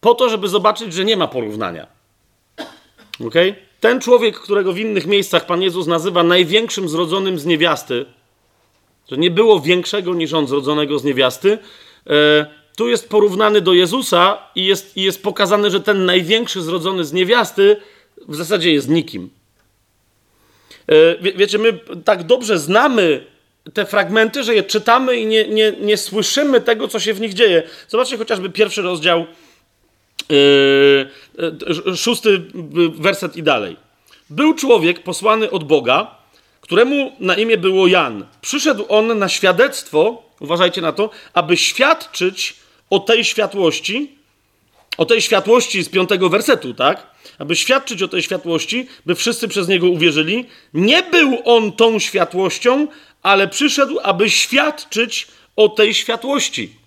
po 0.00 0.14
to, 0.14 0.28
żeby 0.28 0.48
zobaczyć, 0.48 0.92
że 0.92 1.04
nie 1.04 1.16
ma 1.16 1.28
porównania. 1.28 1.86
Okay? 3.26 3.67
Ten 3.80 4.00
człowiek, 4.00 4.40
którego 4.40 4.72
w 4.72 4.78
innych 4.78 5.06
miejscach 5.06 5.46
Pan 5.46 5.62
Jezus 5.62 5.86
nazywa 5.86 6.22
największym 6.22 6.88
zrodzonym 6.88 7.38
z 7.38 7.46
niewiasty, 7.46 8.06
że 9.10 9.16
nie 9.16 9.30
było 9.30 9.60
większego 9.60 10.14
niż 10.14 10.32
on 10.32 10.46
zrodzonego 10.46 10.98
z 10.98 11.04
niewiasty, 11.04 11.58
e, 12.06 12.46
tu 12.76 12.88
jest 12.88 13.08
porównany 13.08 13.60
do 13.60 13.72
Jezusa 13.72 14.38
i 14.54 14.64
jest, 14.64 14.96
i 14.96 15.02
jest 15.02 15.22
pokazane, 15.22 15.70
że 15.70 15.80
ten 15.80 16.04
największy 16.04 16.62
zrodzony 16.62 17.04
z 17.04 17.12
niewiasty 17.12 17.76
w 18.28 18.36
zasadzie 18.36 18.72
jest 18.72 18.88
nikim. 18.88 19.30
E, 20.88 21.18
wie, 21.22 21.32
wiecie, 21.32 21.58
my 21.58 21.80
tak 22.04 22.22
dobrze 22.22 22.58
znamy 22.58 23.26
te 23.74 23.86
fragmenty, 23.86 24.44
że 24.44 24.54
je 24.54 24.62
czytamy 24.62 25.16
i 25.16 25.26
nie, 25.26 25.48
nie, 25.48 25.72
nie 25.80 25.96
słyszymy 25.96 26.60
tego, 26.60 26.88
co 26.88 27.00
się 27.00 27.14
w 27.14 27.20
nich 27.20 27.34
dzieje. 27.34 27.62
Zobaczcie 27.88 28.18
chociażby 28.18 28.50
pierwszy 28.50 28.82
rozdział, 28.82 29.26
yy, 30.28 31.96
szósty 31.96 32.42
werset 32.94 33.36
i 33.36 33.42
dalej. 33.42 33.76
Był 34.30 34.54
człowiek 34.54 35.02
posłany 35.02 35.50
od 35.50 35.64
Boga, 35.64 36.18
któremu 36.60 37.12
na 37.20 37.34
imię 37.34 37.58
było 37.58 37.86
Jan. 37.86 38.26
Przyszedł 38.40 38.84
on 38.88 39.18
na 39.18 39.28
świadectwo, 39.28 40.22
uważajcie 40.40 40.80
na 40.80 40.92
to, 40.92 41.10
aby 41.34 41.56
świadczyć 41.56 42.54
o 42.90 42.98
tej 42.98 43.24
światłości, 43.24 44.10
o 44.96 45.04
tej 45.04 45.22
światłości 45.22 45.82
z 45.82 45.88
piątego 45.88 46.28
wersetu, 46.28 46.74
tak? 46.74 47.06
Aby 47.38 47.56
świadczyć 47.56 48.02
o 48.02 48.08
tej 48.08 48.22
światłości, 48.22 48.86
by 49.06 49.14
wszyscy 49.14 49.48
przez 49.48 49.68
niego 49.68 49.86
uwierzyli. 49.86 50.44
Nie 50.74 51.02
był 51.02 51.38
on 51.44 51.72
tą 51.72 51.98
światłością, 51.98 52.88
ale 53.22 53.48
przyszedł, 53.48 53.98
aby 54.02 54.30
świadczyć 54.30 55.26
o 55.56 55.68
tej 55.68 55.94
światłości. 55.94 56.77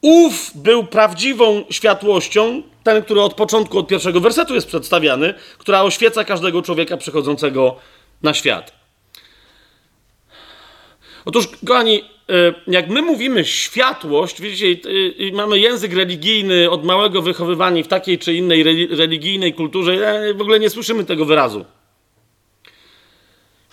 Ów 0.00 0.50
był 0.54 0.84
prawdziwą 0.84 1.64
światłością, 1.70 2.62
ten, 2.82 3.02
który 3.02 3.20
od 3.20 3.34
początku, 3.34 3.78
od 3.78 3.88
pierwszego 3.88 4.20
wersetu 4.20 4.54
jest 4.54 4.66
przedstawiany, 4.66 5.34
która 5.58 5.82
oświeca 5.82 6.24
każdego 6.24 6.62
człowieka 6.62 6.96
przychodzącego 6.96 7.76
na 8.22 8.34
świat. 8.34 8.72
Otóż, 11.24 11.48
kochani, 11.66 12.02
E, 12.28 12.54
jak 12.66 12.88
my 12.88 13.02
mówimy 13.02 13.44
światłość, 13.44 14.40
widzicie, 14.40 14.90
mamy 15.32 15.58
język 15.58 15.92
religijny 15.92 16.70
od 16.70 16.84
małego 16.84 17.22
wychowywani 17.22 17.82
w 17.82 17.88
takiej 17.88 18.18
czy 18.18 18.34
innej 18.34 18.62
religijnej 18.90 19.54
kulturze, 19.54 20.22
w 20.34 20.40
ogóle 20.40 20.60
nie 20.60 20.70
słyszymy 20.70 21.04
tego 21.04 21.24
wyrazu. 21.24 21.64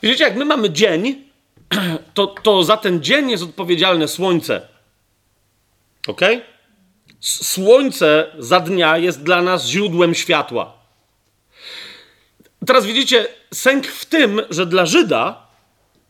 Widzicie, 0.03 0.23
jak 0.23 0.35
my 0.35 0.45
mamy 0.45 0.69
dzień, 0.69 1.23
to, 2.13 2.27
to 2.27 2.63
za 2.63 2.77
ten 2.77 3.03
dzień 3.03 3.31
jest 3.31 3.43
odpowiedzialne 3.43 4.07
słońce. 4.07 4.67
Ok? 6.07 6.21
Słońce 7.19 8.31
za 8.39 8.59
dnia 8.59 8.97
jest 8.97 9.23
dla 9.23 9.41
nas 9.41 9.67
źródłem 9.67 10.15
światła. 10.15 10.73
Teraz 12.67 12.85
widzicie 12.85 13.27
sęk 13.53 13.87
w 13.87 14.05
tym, 14.05 14.41
że 14.49 14.65
dla 14.65 14.85
Żyda 14.85 15.45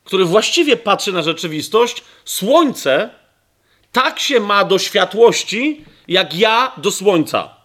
który 0.06 0.26
właściwie 0.26 0.78
patrzy 0.78 1.12
na 1.12 1.22
rzeczywistość, 1.22 2.04
słońce 2.26 3.10
tak 3.92 4.20
się 4.20 4.40
ma 4.40 4.66
do 4.66 4.80
światłości, 4.80 5.86
jak 6.08 6.36
ja 6.36 6.72
do 6.78 6.92
słońca. 6.92 7.56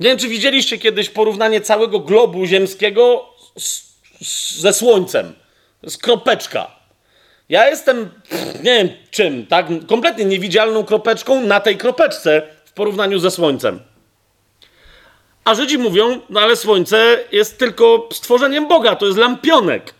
Nie 0.00 0.08
wiem, 0.08 0.18
czy 0.18 0.28
widzieliście 0.28 0.78
kiedyś 0.78 1.10
porównanie 1.10 1.60
całego 1.60 2.00
globu 2.00 2.46
ziemskiego 2.46 3.28
z, 3.58 3.82
z, 4.22 4.54
ze 4.60 4.72
słońcem. 4.72 5.34
Jest 5.82 6.02
kropeczka. 6.02 6.70
Ja 7.52 7.68
jestem, 7.70 8.10
nie 8.62 8.76
wiem 8.76 8.88
czym, 9.10 9.46
tak? 9.46 9.66
Kompletnie 9.88 10.24
niewidzialną 10.24 10.84
kropeczką 10.84 11.40
na 11.40 11.60
tej 11.60 11.76
kropeczce 11.76 12.42
w 12.64 12.72
porównaniu 12.72 13.18
ze 13.18 13.30
słońcem. 13.30 13.80
A 15.44 15.54
Żydzi 15.54 15.78
mówią, 15.78 16.20
no 16.30 16.40
ale 16.40 16.56
słońce 16.56 17.24
jest 17.32 17.58
tylko 17.58 18.08
stworzeniem 18.12 18.68
Boga, 18.68 18.96
to 18.96 19.06
jest 19.06 19.18
lampionek. 19.18 19.94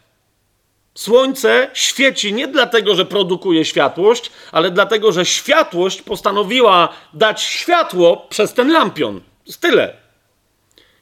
Słońce 0.95 1.71
świeci 1.75 2.33
nie 2.33 2.49
dlatego, 2.49 2.95
że 2.95 3.05
produkuje 3.05 3.65
światłość, 3.65 4.31
ale 4.53 4.71
dlatego, 4.71 5.13
że 5.13 5.27
światłość 5.27 6.03
postanowiła 6.03 6.89
dać 7.15 7.43
światło 7.43 8.27
przez 8.29 8.55
ten 8.55 8.73
lampion. 8.73 9.21
Tyle. 9.61 9.97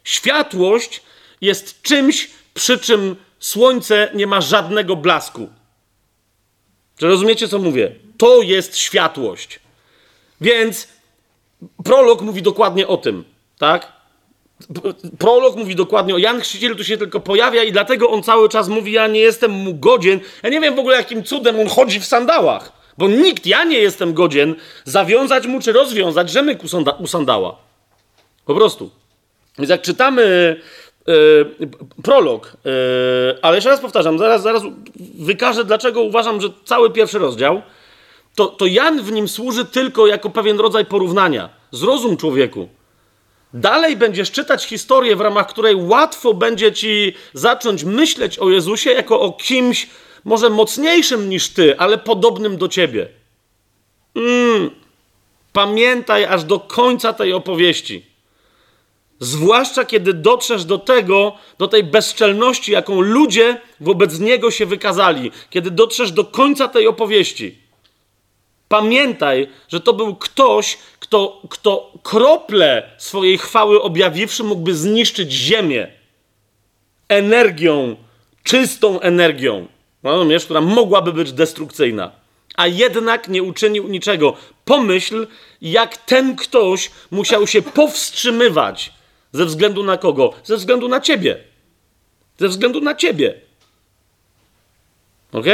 Światłość 0.05 1.03
jest 1.40 1.82
czymś, 1.82 2.30
przy 2.55 2.78
czym 2.78 3.16
słońce 3.38 4.11
nie 4.14 4.26
ma 4.26 4.40
żadnego 4.40 4.96
blasku. 4.96 5.60
Czy 7.01 7.07
rozumiecie, 7.07 7.48
co 7.48 7.59
mówię? 7.59 7.92
To 8.18 8.42
jest 8.42 8.78
światłość. 8.78 9.61
Więc 10.40 10.88
prolog 11.84 12.22
mówi 12.22 12.42
dokładnie 12.42 12.86
o 12.86 12.96
tym, 12.96 13.24
tak? 13.59 13.92
Prolog 15.18 15.57
mówi 15.57 15.76
dokładnie 15.76 16.14
o 16.14 16.18
Jan 16.18 16.40
Chrzciciel, 16.40 16.76
tu 16.76 16.84
się 16.84 16.98
tylko 16.98 17.20
pojawia 17.20 17.62
i 17.62 17.72
dlatego 17.72 18.11
on 18.11 18.22
cały 18.22 18.48
czas 18.48 18.68
mówi, 18.68 18.92
ja 18.92 19.07
nie 19.07 19.20
jestem 19.20 19.51
mu 19.51 19.74
godzien. 19.74 20.20
Ja 20.42 20.48
nie 20.51 20.61
wiem 20.61 20.76
w 20.76 20.78
ogóle 20.78 20.96
jakim 20.96 21.24
cudem 21.24 21.61
on 21.61 21.68
chodzi 21.68 22.01
w 22.01 22.07
sandałach, 22.07 22.72
bo 22.98 23.09
nikt, 23.09 23.46
ja 23.46 23.64
nie 23.64 23.78
jestem 23.78 24.14
godzien 24.14 24.55
zawiązać 24.84 25.46
mu 25.46 25.61
czy 25.61 25.72
rozwiązać 25.72 26.30
rzemyk 26.30 26.59
u 26.98 27.07
sandała. 27.07 27.57
Po 28.44 28.55
prostu. 28.55 28.90
Więc 29.59 29.70
jak 29.70 29.82
czytamy 29.82 30.57
prolog, 32.03 32.57
yy, 32.64 32.72
ale 33.42 33.57
jeszcze 33.57 33.70
raz 33.70 33.80
powtarzam, 33.80 34.18
zaraz, 34.18 34.42
zaraz 34.42 34.62
wykażę, 35.18 35.64
dlaczego 35.64 36.03
uważam, 36.03 36.40
że 36.40 36.48
cały 36.64 36.90
pierwszy 36.90 37.18
rozdział, 37.18 37.62
to, 38.34 38.46
to 38.46 38.66
Jan 38.66 39.03
w 39.03 39.12
nim 39.12 39.28
służy 39.28 39.64
tylko 39.64 40.07
jako 40.07 40.30
pewien 40.30 40.61
rodzaj 40.61 40.84
porównania. 40.84 41.48
Zrozum 41.72 42.16
człowieku, 42.16 42.68
dalej 43.55 43.96
będziesz 43.96 44.30
czytać 44.30 44.64
historię, 44.64 45.16
w 45.16 45.20
ramach 45.20 45.48
której 45.48 45.74
łatwo 45.74 46.34
będzie 46.34 46.72
ci 46.72 47.14
zacząć 47.34 47.84
myśleć 47.84 48.38
o 48.38 48.51
Jezusie 48.51 48.90
jako 48.90 49.20
o 49.20 49.32
kimś 49.32 49.86
może 50.24 50.51
mocniejszym 50.51 51.28
niż 51.28 51.48
ty, 51.48 51.78
ale 51.78 51.98
podobnym 51.98 52.57
do 52.57 52.68
ciebie. 52.68 53.09
Mm. 54.16 54.70
Pamiętaj 55.53 56.24
aż 56.24 56.44
do 56.44 56.61
końca 56.61 57.12
tej 57.12 57.32
opowieści. 57.32 58.10
Zwłaszcza 59.21 59.85
kiedy 59.85 60.14
dotrzesz 60.14 60.64
do 60.64 60.79
tego, 60.79 61.37
do 61.59 61.68
tej 61.68 61.85
bezczelności, 61.85 62.73
jaką 62.73 63.01
ludzie 63.01 63.61
wobec 63.81 64.18
niego 64.18 64.51
się 64.51 64.66
wykazali, 64.66 65.31
kiedy 65.51 65.71
dotrzesz 65.71 66.12
do 66.12 66.25
końca 66.25 66.68
tej 66.68 66.87
opowieści. 66.87 67.59
Pamiętaj, 68.68 69.49
że 69.68 69.81
to 69.81 69.93
był 69.93 70.16
ktoś, 70.16 70.79
kto, 71.01 71.43
kto 71.51 71.93
krople 72.03 72.91
swojej 72.99 73.39
chwały 73.39 73.83
objawiwszy, 73.83 74.45
mógłby 74.45 74.75
zniszczyć 74.75 75.33
ziemię 75.33 75.89
energią, 77.09 77.97
czystą 78.43 79.01
energią, 79.01 79.66
rozumiesz, 80.03 80.45
która 80.45 80.61
mogłaby 80.61 81.12
być 81.12 81.33
destrukcyjna. 81.33 82.12
A 82.57 82.66
jednak 82.66 83.29
nie 83.29 83.43
uczynił 83.43 83.89
niczego. 83.89 84.37
Pomyśl, 84.64 85.27
jak 85.62 85.97
ten 85.97 86.37
ktoś 86.37 86.91
musiał 87.11 87.47
się 87.47 87.62
powstrzymywać 87.62 88.93
ze 89.33 89.47
względu 89.47 89.83
na 89.83 89.97
kogo? 89.97 90.33
Ze 90.45 90.57
względu 90.57 90.89
na 90.89 91.01
ciebie. 91.01 91.37
Ze 92.39 92.49
względu 92.49 92.81
na 92.81 92.95
ciebie. 92.95 93.35
Ok? 95.33 95.47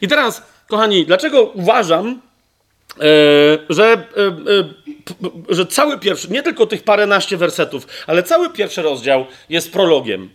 I 0.00 0.08
teraz, 0.08 0.42
kochani, 0.68 1.06
dlaczego 1.06 1.42
uważam, 1.42 2.20
e, 3.00 3.02
że, 3.68 3.92
e, 3.92 4.04
że 5.48 5.66
cały 5.66 5.98
pierwszy, 5.98 6.30
nie 6.30 6.42
tylko 6.42 6.66
tych 6.66 6.82
paręnaście 6.82 7.36
wersetów, 7.36 7.86
ale 8.06 8.22
cały 8.22 8.50
pierwszy 8.50 8.82
rozdział 8.82 9.26
jest 9.48 9.72
prologiem. 9.72 10.30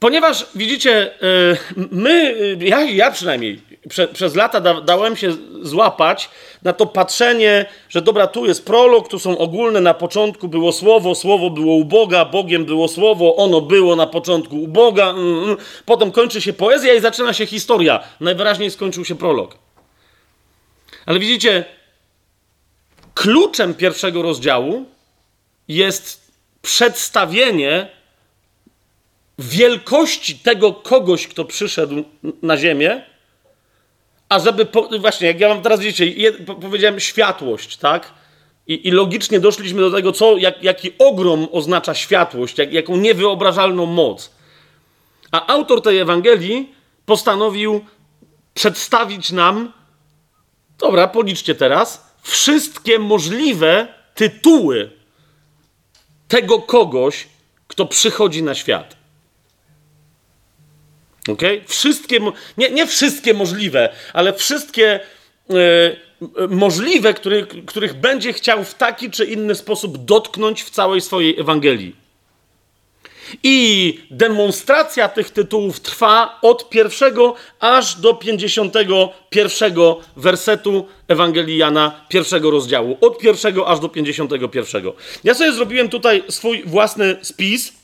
Ponieważ 0.00 0.46
widzicie, 0.54 1.22
e, 1.22 1.56
my, 1.90 2.36
ja, 2.60 2.80
ja 2.80 3.10
przynajmniej 3.10 3.60
prze, 3.88 4.08
przez 4.08 4.34
lata 4.34 4.60
da, 4.60 4.80
dałem 4.80 5.16
się 5.16 5.36
złapać 5.62 6.30
na 6.62 6.72
to 6.72 6.86
patrzenie, 6.86 7.66
że 7.88 8.02
dobra, 8.02 8.26
tu 8.26 8.46
jest 8.46 8.66
prolog, 8.66 9.08
tu 9.08 9.18
są 9.18 9.38
ogólne, 9.38 9.80
na 9.80 9.94
początku 9.94 10.48
było 10.48 10.72
słowo, 10.72 11.14
słowo 11.14 11.50
było 11.50 11.74
u 11.74 11.84
Boga, 11.84 12.24
Bogiem 12.24 12.64
było 12.64 12.88
słowo, 12.88 13.36
ono 13.36 13.60
było 13.60 13.96
na 13.96 14.06
początku 14.06 14.62
u 14.62 14.68
Boga, 14.68 15.10
mm, 15.10 15.44
mm. 15.44 15.56
potem 15.86 16.12
kończy 16.12 16.40
się 16.40 16.52
poezja 16.52 16.94
i 16.94 17.00
zaczyna 17.00 17.32
się 17.32 17.46
historia. 17.46 18.04
Najwyraźniej 18.20 18.70
skończył 18.70 19.04
się 19.04 19.14
prolog. 19.14 19.58
Ale 21.06 21.18
widzicie, 21.18 21.64
kluczem 23.14 23.74
pierwszego 23.74 24.22
rozdziału 24.22 24.84
jest 25.68 26.32
przedstawienie 26.62 27.99
wielkości 29.40 30.38
tego 30.38 30.72
kogoś, 30.72 31.28
kto 31.28 31.44
przyszedł 31.44 32.04
na 32.42 32.56
ziemię, 32.56 33.02
a 34.28 34.38
żeby, 34.38 34.66
po, 34.66 34.88
właśnie, 34.98 35.26
jak 35.26 35.40
ja 35.40 35.48
wam 35.48 35.62
teraz 35.62 35.80
widzicie, 35.80 36.06
je, 36.06 36.32
powiedziałem 36.32 37.00
światłość, 37.00 37.76
tak? 37.76 38.12
I, 38.66 38.88
I, 38.88 38.90
logicznie 38.90 39.40
doszliśmy 39.40 39.80
do 39.80 39.90
tego, 39.90 40.12
co, 40.12 40.36
jak, 40.36 40.62
jaki 40.62 40.92
ogrom 40.98 41.48
oznacza 41.52 41.94
światłość, 41.94 42.58
jak, 42.58 42.72
jaką 42.72 42.96
niewyobrażalną 42.96 43.86
moc. 43.86 44.30
A 45.30 45.46
autor 45.46 45.82
tej 45.82 45.98
Ewangelii 45.98 46.74
postanowił 47.06 47.84
przedstawić 48.54 49.32
nam, 49.32 49.72
dobra, 50.78 51.08
policzcie 51.08 51.54
teraz, 51.54 52.14
wszystkie 52.22 52.98
możliwe 52.98 53.88
tytuły 54.14 54.90
tego 56.28 56.58
kogoś, 56.58 57.28
kto 57.66 57.86
przychodzi 57.86 58.42
na 58.42 58.54
świat. 58.54 58.99
Okay? 61.28 61.64
Wszystkie, 61.66 62.20
nie, 62.58 62.70
nie 62.70 62.86
wszystkie 62.86 63.34
możliwe, 63.34 63.88
ale 64.12 64.32
wszystkie 64.32 65.00
e, 65.50 65.56
możliwe, 66.48 67.14
który, 67.14 67.46
których 67.66 67.94
będzie 67.94 68.32
chciał 68.32 68.64
w 68.64 68.74
taki 68.74 69.10
czy 69.10 69.24
inny 69.24 69.54
sposób 69.54 70.04
dotknąć 70.04 70.62
w 70.62 70.70
całej 70.70 71.00
swojej 71.00 71.40
Ewangelii. 71.40 72.00
I 73.42 73.98
demonstracja 74.10 75.08
tych 75.08 75.30
tytułów 75.30 75.80
trwa 75.80 76.38
od 76.42 76.70
pierwszego 76.70 77.34
aż 77.60 77.94
do 77.94 78.14
pięćdziesiątego 78.14 79.12
pierwszego 79.30 80.00
wersetu 80.16 80.86
Ewangelii 81.08 81.56
Jana, 81.56 82.04
pierwszego 82.08 82.50
rozdziału. 82.50 82.98
Od 83.00 83.18
pierwszego 83.18 83.68
aż 83.68 83.80
do 83.80 83.88
pięćdziesiątego 83.88 84.48
pierwszego. 84.48 84.94
Ja 85.24 85.34
sobie 85.34 85.52
zrobiłem 85.52 85.88
tutaj 85.88 86.22
swój 86.28 86.62
własny 86.66 87.16
spis 87.22 87.79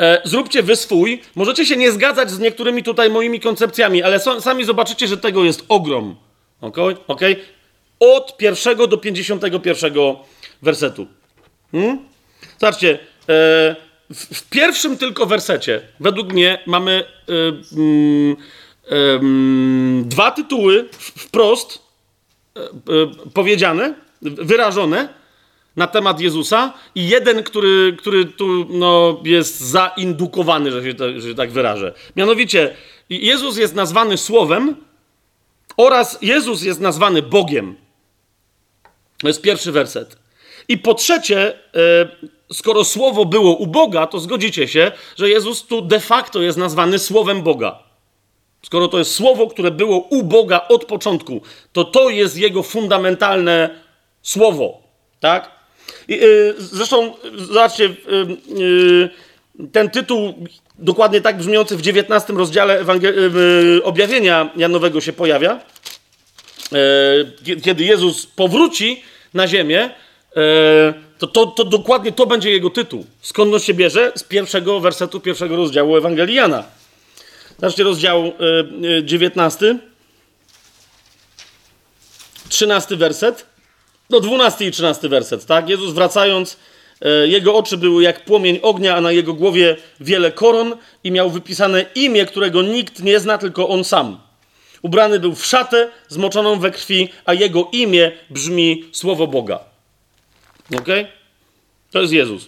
E, 0.00 0.20
zróbcie 0.24 0.62
wy 0.62 0.76
swój. 0.76 1.22
Możecie 1.34 1.66
się 1.66 1.76
nie 1.76 1.92
zgadzać 1.92 2.30
z 2.30 2.38
niektórymi 2.38 2.82
tutaj 2.82 3.10
moimi 3.10 3.40
koncepcjami, 3.40 4.02
ale 4.02 4.20
so, 4.20 4.40
sami 4.40 4.64
zobaczycie, 4.64 5.06
że 5.06 5.16
tego 5.16 5.44
jest 5.44 5.64
ogrom. 5.68 6.16
Ok? 6.60 6.76
okay? 7.06 7.36
Od 8.00 8.36
pierwszego 8.36 8.86
do 8.86 8.98
pięćdziesiątego 8.98 9.60
pierwszego 9.60 10.20
wersetu. 10.62 11.06
Hmm? 11.72 11.98
Zobaczcie, 12.58 12.92
e, 12.92 13.76
w, 14.10 14.38
w, 14.38 14.48
pierwszym 14.48 14.98
tylko 14.98 15.26
wersecie, 15.26 15.80
według 16.00 16.32
mnie, 16.32 16.58
mamy 16.66 17.04
e, 17.28 17.32
mm, 17.76 18.36
mm, 18.90 20.08
dwa 20.08 20.30
tytuły 20.30 20.88
wprost 20.92 21.78
e, 22.56 22.60
e, 22.60 22.66
powiedziane, 23.34 23.94
wyrażone 24.22 25.08
na 25.76 25.86
temat 25.86 26.20
Jezusa 26.20 26.72
i 26.94 27.08
jeden, 27.08 27.42
który, 27.42 27.96
który 27.98 28.24
tu 28.24 28.66
no, 28.70 29.20
jest 29.24 29.60
zaindukowany, 29.60 30.72
że 30.72 30.82
się, 30.82 31.20
że 31.20 31.28
się 31.28 31.34
tak 31.34 31.50
wyrażę. 31.50 31.94
Mianowicie, 32.16 32.74
Jezus 33.10 33.56
jest 33.56 33.74
nazwany 33.74 34.16
Słowem 34.16 34.76
oraz 35.76 36.18
Jezus 36.22 36.62
jest 36.62 36.80
nazwany 36.80 37.22
Bogiem. 37.22 37.76
To 39.18 39.28
jest 39.28 39.42
pierwszy 39.42 39.72
werset. 39.72 40.18
I 40.68 40.78
po 40.78 40.94
trzecie, 40.94 41.58
e, 41.74 42.08
skoro 42.52 42.84
Słowo 42.84 43.24
było 43.24 43.56
u 43.56 43.66
Boga, 43.66 44.06
to 44.06 44.18
zgodzicie 44.20 44.68
się, 44.68 44.92
że 45.16 45.30
Jezus 45.30 45.66
tu 45.66 45.82
de 45.82 46.00
facto 46.00 46.42
jest 46.42 46.58
nazwany 46.58 46.98
Słowem 46.98 47.42
Boga. 47.42 47.78
Skoro 48.62 48.88
to 48.88 48.98
jest 48.98 49.14
Słowo, 49.14 49.46
które 49.46 49.70
było 49.70 49.98
u 49.98 50.22
Boga 50.22 50.68
od 50.68 50.84
początku, 50.84 51.40
to 51.72 51.84
to 51.84 52.10
jest 52.10 52.36
Jego 52.36 52.62
fundamentalne 52.62 53.80
Słowo. 54.22 54.82
Tak? 55.20 55.55
Y, 56.10 56.54
zresztą, 56.58 57.14
zobaczcie, 57.36 57.84
y, 57.84 57.92
y, 58.60 59.10
ten 59.72 59.90
tytuł, 59.90 60.34
dokładnie 60.78 61.20
tak 61.20 61.38
brzmiący 61.38 61.76
w 61.76 61.80
XIX 61.80 62.36
rozdziale 62.36 62.84
objawienia 63.82 64.50
Janowego 64.56 65.00
się 65.00 65.12
pojawia. 65.12 65.60
Kiedy 67.62 67.84
Jezus 67.84 68.26
powróci 68.26 69.02
na 69.34 69.48
ziemię, 69.48 69.90
to, 71.18 71.26
to, 71.26 71.46
to 71.46 71.64
dokładnie 71.64 72.12
to 72.12 72.26
będzie 72.26 72.50
jego 72.50 72.70
tytuł. 72.70 73.06
Skąd 73.20 73.54
on 73.54 73.60
się 73.60 73.74
bierze? 73.74 74.12
Z 74.14 74.22
pierwszego 74.22 74.80
wersetu 74.80 75.20
pierwszego 75.20 75.56
rozdziału 75.56 75.96
Ewangelii 75.96 76.34
Jana. 76.34 76.64
Zobaczcie 77.58 77.84
rozdział 77.84 78.32
19, 79.02 79.78
13 82.48 82.96
werset. 82.96 83.55
No 84.10 84.20
12 84.20 84.66
i 84.66 84.70
13 84.70 85.08
werset, 85.08 85.46
tak? 85.46 85.68
Jezus 85.68 85.94
wracając, 85.94 86.56
e, 87.02 87.28
jego 87.28 87.54
oczy 87.54 87.76
były 87.76 88.02
jak 88.02 88.24
płomień 88.24 88.58
ognia, 88.62 88.96
a 88.96 89.00
na 89.00 89.12
jego 89.12 89.34
głowie 89.34 89.76
wiele 90.00 90.32
koron 90.32 90.76
i 91.04 91.10
miał 91.10 91.30
wypisane 91.30 91.84
imię, 91.94 92.26
którego 92.26 92.62
nikt 92.62 93.02
nie 93.02 93.20
zna, 93.20 93.38
tylko 93.38 93.68
on 93.68 93.84
sam. 93.84 94.20
Ubrany 94.82 95.20
był 95.20 95.34
w 95.34 95.46
szatę 95.46 95.90
zmoczoną 96.08 96.58
we 96.58 96.70
krwi, 96.70 97.08
a 97.24 97.34
jego 97.34 97.68
imię 97.72 98.12
brzmi 98.30 98.84
Słowo 98.92 99.26
Boga. 99.26 99.60
Ok? 100.78 100.88
To 101.90 102.00
jest 102.00 102.12
Jezus. 102.12 102.46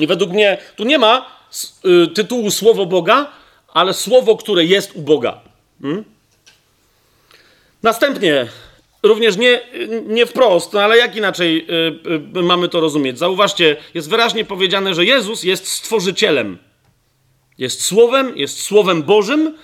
I 0.00 0.06
według 0.06 0.30
mnie 0.30 0.58
tu 0.76 0.84
nie 0.84 0.98
ma 0.98 1.26
y, 1.84 2.08
tytułu 2.08 2.50
Słowo 2.50 2.86
Boga, 2.86 3.32
ale 3.68 3.94
Słowo, 3.94 4.36
które 4.36 4.64
jest 4.64 4.96
u 4.96 5.02
Boga. 5.02 5.40
Hmm? 5.82 6.04
Następnie 7.82 8.46
również 9.04 9.36
nie, 9.36 9.60
nie 10.06 10.26
wprost, 10.26 10.72
no 10.72 10.82
ale 10.82 10.98
jak 10.98 11.16
inaczej 11.16 11.66
y, 12.34 12.38
y, 12.38 12.42
mamy 12.42 12.68
to 12.68 12.80
rozumieć? 12.80 13.18
Zauważcie, 13.18 13.76
jest 13.94 14.10
wyraźnie 14.10 14.44
powiedziane, 14.44 14.94
że 14.94 15.04
Jezus 15.04 15.42
jest 15.42 15.68
stworzycielem. 15.68 16.58
Jest 17.58 17.84
słowem, 17.84 18.38
jest 18.38 18.62
słowem 18.62 19.02
Bożym, 19.02 19.54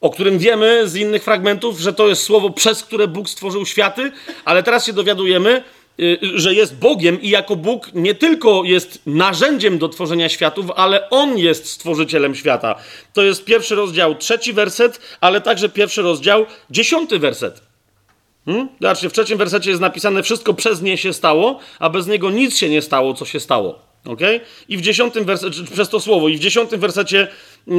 o 0.00 0.10
którym 0.10 0.38
wiemy 0.38 0.88
z 0.88 0.96
innych 0.96 1.22
fragmentów, 1.22 1.80
że 1.80 1.92
to 1.92 2.08
jest 2.08 2.22
słowo, 2.22 2.50
przez 2.50 2.82
które 2.82 3.08
Bóg 3.08 3.28
stworzył 3.28 3.66
światy, 3.66 4.12
ale 4.44 4.62
teraz 4.62 4.86
się 4.86 4.92
dowiadujemy, 4.92 5.62
y, 6.00 6.18
że 6.34 6.54
jest 6.54 6.76
Bogiem 6.76 7.22
i 7.22 7.28
jako 7.28 7.56
Bóg 7.56 7.90
nie 7.94 8.14
tylko 8.14 8.64
jest 8.64 9.02
narzędziem 9.06 9.78
do 9.78 9.88
tworzenia 9.88 10.28
światów, 10.28 10.66
ale 10.76 11.10
On 11.10 11.38
jest 11.38 11.68
stworzycielem 11.68 12.34
świata. 12.34 12.74
To 13.12 13.22
jest 13.22 13.44
pierwszy 13.44 13.74
rozdział, 13.74 14.14
trzeci 14.14 14.52
werset, 14.52 15.00
ale 15.20 15.40
także 15.40 15.68
pierwszy 15.68 16.02
rozdział, 16.02 16.46
dziesiąty 16.70 17.18
werset. 17.18 17.65
Hmm? 18.46 18.68
Zobaczcie, 18.80 19.08
w 19.08 19.12
trzecim 19.12 19.38
wersecie 19.38 19.70
jest 19.70 19.82
napisane: 19.82 20.22
Wszystko 20.22 20.54
przez 20.54 20.82
nie 20.82 20.98
się 20.98 21.12
stało, 21.12 21.58
a 21.78 21.90
bez 21.90 22.06
niego 22.06 22.30
nic 22.30 22.56
się 22.56 22.68
nie 22.68 22.82
stało, 22.82 23.14
co 23.14 23.24
się 23.24 23.40
stało. 23.40 23.78
Okay? 24.04 24.40
I 24.68 24.76
w 24.76 24.80
dziesiątym 24.80 25.24
wersecie, 25.24 25.62
przez 25.72 25.88
to 25.88 26.00
słowo, 26.00 26.28
i 26.28 26.36
w 26.36 26.40
dziesiątym 26.40 26.80
wersecie 26.80 27.28
yy, 27.66 27.76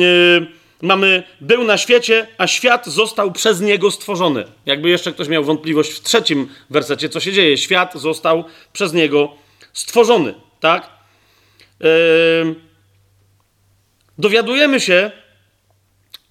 mamy: 0.81 1.23
Był 1.41 1.63
na 1.63 1.77
świecie, 1.77 2.27
a 2.37 2.47
świat 2.47 2.85
został 2.85 3.31
przez 3.31 3.61
niego 3.61 3.91
stworzony. 3.91 4.43
Jakby 4.65 4.89
jeszcze 4.89 5.11
ktoś 5.11 5.27
miał 5.27 5.43
wątpliwość 5.43 5.91
w 5.91 6.01
trzecim 6.01 6.49
wersecie, 6.69 7.09
co 7.09 7.19
się 7.19 7.31
dzieje? 7.33 7.57
Świat 7.57 7.93
został 7.95 8.43
przez 8.73 8.93
niego 8.93 9.33
stworzony. 9.73 10.33
Tak? 10.59 10.89
Yy, 11.79 12.55
dowiadujemy 14.17 14.79
się, 14.79 15.11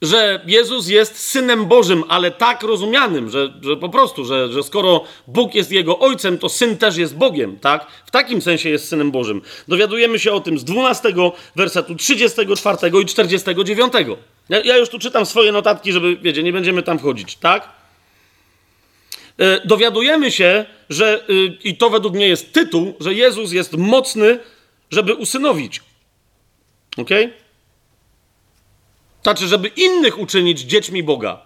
że 0.07 0.41
Jezus 0.47 0.89
jest 0.89 1.19
synem 1.19 1.67
Bożym, 1.67 2.05
ale 2.09 2.31
tak 2.31 2.63
rozumianym, 2.63 3.31
że, 3.31 3.53
że 3.63 3.77
po 3.77 3.89
prostu, 3.89 4.25
że, 4.25 4.53
że 4.53 4.63
skoro 4.63 5.05
Bóg 5.27 5.55
jest 5.55 5.73
jego 5.73 5.99
ojcem, 5.99 6.39
to 6.39 6.49
syn 6.49 6.77
też 6.79 6.97
jest 6.97 7.17
Bogiem, 7.17 7.59
tak? 7.59 7.87
W 8.07 8.11
takim 8.11 8.43
sensie 8.43 8.69
jest 8.69 8.89
synem 8.89 9.11
Bożym. 9.11 9.43
Dowiadujemy 9.69 10.19
się 10.19 10.33
o 10.33 10.41
tym 10.41 10.59
z 10.59 10.65
12 10.65 11.15
wersetu, 11.57 11.95
34 11.95 12.79
i 13.03 13.07
49. 13.07 13.93
Ja, 14.49 14.61
ja 14.61 14.77
już 14.77 14.89
tu 14.89 14.99
czytam 14.99 15.27
swoje 15.27 15.53
notatki, 15.53 15.93
żeby, 15.93 16.17
wiecie, 16.17 16.43
nie 16.43 16.53
będziemy 16.53 16.83
tam 16.83 16.99
wchodzić, 16.99 17.37
tak? 17.37 17.69
E, 19.39 19.67
dowiadujemy 19.67 20.33
się, 20.33 20.67
że, 20.91 21.29
y, 21.31 21.59
i 21.65 21.77
to 21.77 21.91
według 21.91 22.15
mnie 22.15 22.29
jest 22.29 22.53
tytuł, 22.53 22.95
że 23.01 23.15
Jezus 23.15 23.53
jest 23.53 23.77
mocny, 23.77 24.39
żeby 24.91 25.15
usynowić. 25.15 25.83
Okej? 26.97 27.25
Okay? 27.25 27.46
Znaczy, 29.27 29.49
żeby 29.49 29.69
innych 29.69 30.19
uczynić 30.19 30.61
dziećmi 30.61 31.03
Boga. 31.03 31.41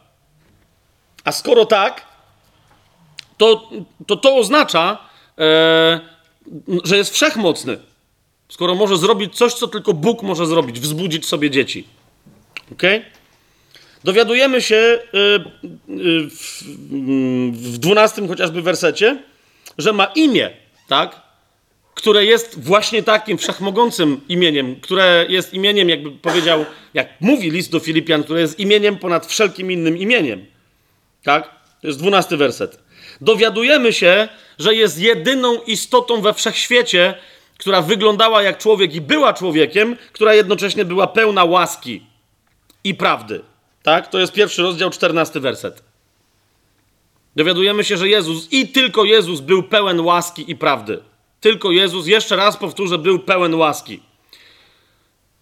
A 1.24 1.32
skoro 1.32 1.66
tak, 1.66 2.06
to 3.36 3.70
to, 4.06 4.16
to 4.16 4.36
oznacza, 4.36 4.98
e, 5.38 6.00
że 6.84 6.96
jest 6.96 7.14
wszechmocny. 7.14 7.78
Skoro 8.48 8.74
może 8.74 8.96
zrobić 8.96 9.36
coś, 9.36 9.54
co 9.54 9.68
tylko 9.68 9.94
Bóg 9.94 10.22
może 10.22 10.46
zrobić, 10.46 10.80
wzbudzić 10.80 11.26
sobie 11.26 11.50
dzieci. 11.50 11.86
Ok? 12.72 12.82
Dowiadujemy 14.04 14.62
się 14.62 14.76
e, 14.76 14.98
e, 14.98 15.48
w, 16.30 16.62
w 17.52 17.78
12 17.78 18.28
chociażby 18.28 18.62
wersecie, 18.62 19.22
że 19.78 19.92
ma 19.92 20.04
imię, 20.04 20.50
tak? 20.88 21.20
Które 22.00 22.24
jest 22.24 22.60
właśnie 22.60 23.02
takim 23.02 23.38
wszechmogącym 23.38 24.20
imieniem, 24.28 24.80
które 24.80 25.26
jest 25.28 25.54
imieniem, 25.54 25.88
jakby 25.88 26.10
powiedział, 26.10 26.64
jak 26.94 27.08
mówi 27.20 27.50
list 27.50 27.70
do 27.70 27.80
Filipian, 27.80 28.22
które 28.22 28.40
jest 28.40 28.58
imieniem 28.58 28.98
ponad 28.98 29.26
wszelkim 29.26 29.70
innym 29.72 29.98
imieniem. 29.98 30.46
Tak? 31.22 31.50
To 31.80 31.86
jest 31.86 31.98
dwunasty 31.98 32.36
werset. 32.36 32.78
Dowiadujemy 33.20 33.92
się, 33.92 34.28
że 34.58 34.74
jest 34.74 34.98
jedyną 34.98 35.62
istotą 35.62 36.20
we 36.20 36.34
wszechświecie, 36.34 37.14
która 37.58 37.82
wyglądała 37.82 38.42
jak 38.42 38.58
człowiek 38.58 38.94
i 38.94 39.00
była 39.00 39.32
człowiekiem, 39.32 39.96
która 40.12 40.34
jednocześnie 40.34 40.84
była 40.84 41.06
pełna 41.06 41.44
łaski 41.44 42.02
i 42.84 42.94
prawdy. 42.94 43.40
Tak? 43.82 44.08
To 44.08 44.18
jest 44.18 44.32
pierwszy 44.32 44.62
rozdział, 44.62 44.90
czternasty 44.90 45.40
werset. 45.40 45.82
Dowiadujemy 47.36 47.84
się, 47.84 47.96
że 47.96 48.08
Jezus 48.08 48.52
i 48.52 48.68
tylko 48.68 49.04
Jezus 49.04 49.40
był 49.40 49.62
pełen 49.62 50.00
łaski 50.00 50.50
i 50.50 50.56
prawdy. 50.56 51.09
Tylko 51.40 51.70
Jezus, 51.70 52.06
jeszcze 52.06 52.36
raz 52.36 52.56
powtórzę, 52.56 52.98
był 52.98 53.18
pełen 53.18 53.54
łaski. 53.54 54.00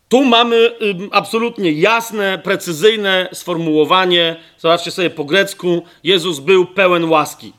Tu 0.09 0.24
mamy 0.24 0.72
absolutnie 1.12 1.72
jasne, 1.72 2.38
precyzyjne 2.44 3.28
sformułowanie. 3.32 4.36
Zobaczcie 4.59 4.90
sobie 4.90 5.11
po 5.11 5.24
grecku: 5.24 5.82
Jezus 6.05 6.38
był 6.38 6.66
pełen 6.66 7.05
łaski. 7.05 7.53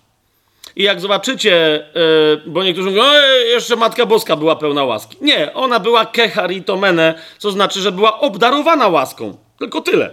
I 0.75 0.83
jak 0.83 1.01
zobaczycie, 1.01 1.85
yy, 1.95 2.51
bo 2.51 2.63
niektórzy 2.63 2.89
mówią, 2.89 3.03
jeszcze 3.49 3.75
Matka 3.75 4.05
Boska 4.05 4.35
była 4.35 4.55
pełna 4.55 4.83
łaski. 4.83 5.17
Nie, 5.21 5.53
ona 5.53 5.79
była 5.79 6.05
kecharitomene, 6.05 7.21
co 7.37 7.51
znaczy, 7.51 7.81
że 7.81 7.91
była 7.91 8.19
obdarowana 8.19 8.87
łaską. 8.87 9.37
Tylko 9.59 9.81
tyle. 9.81 10.11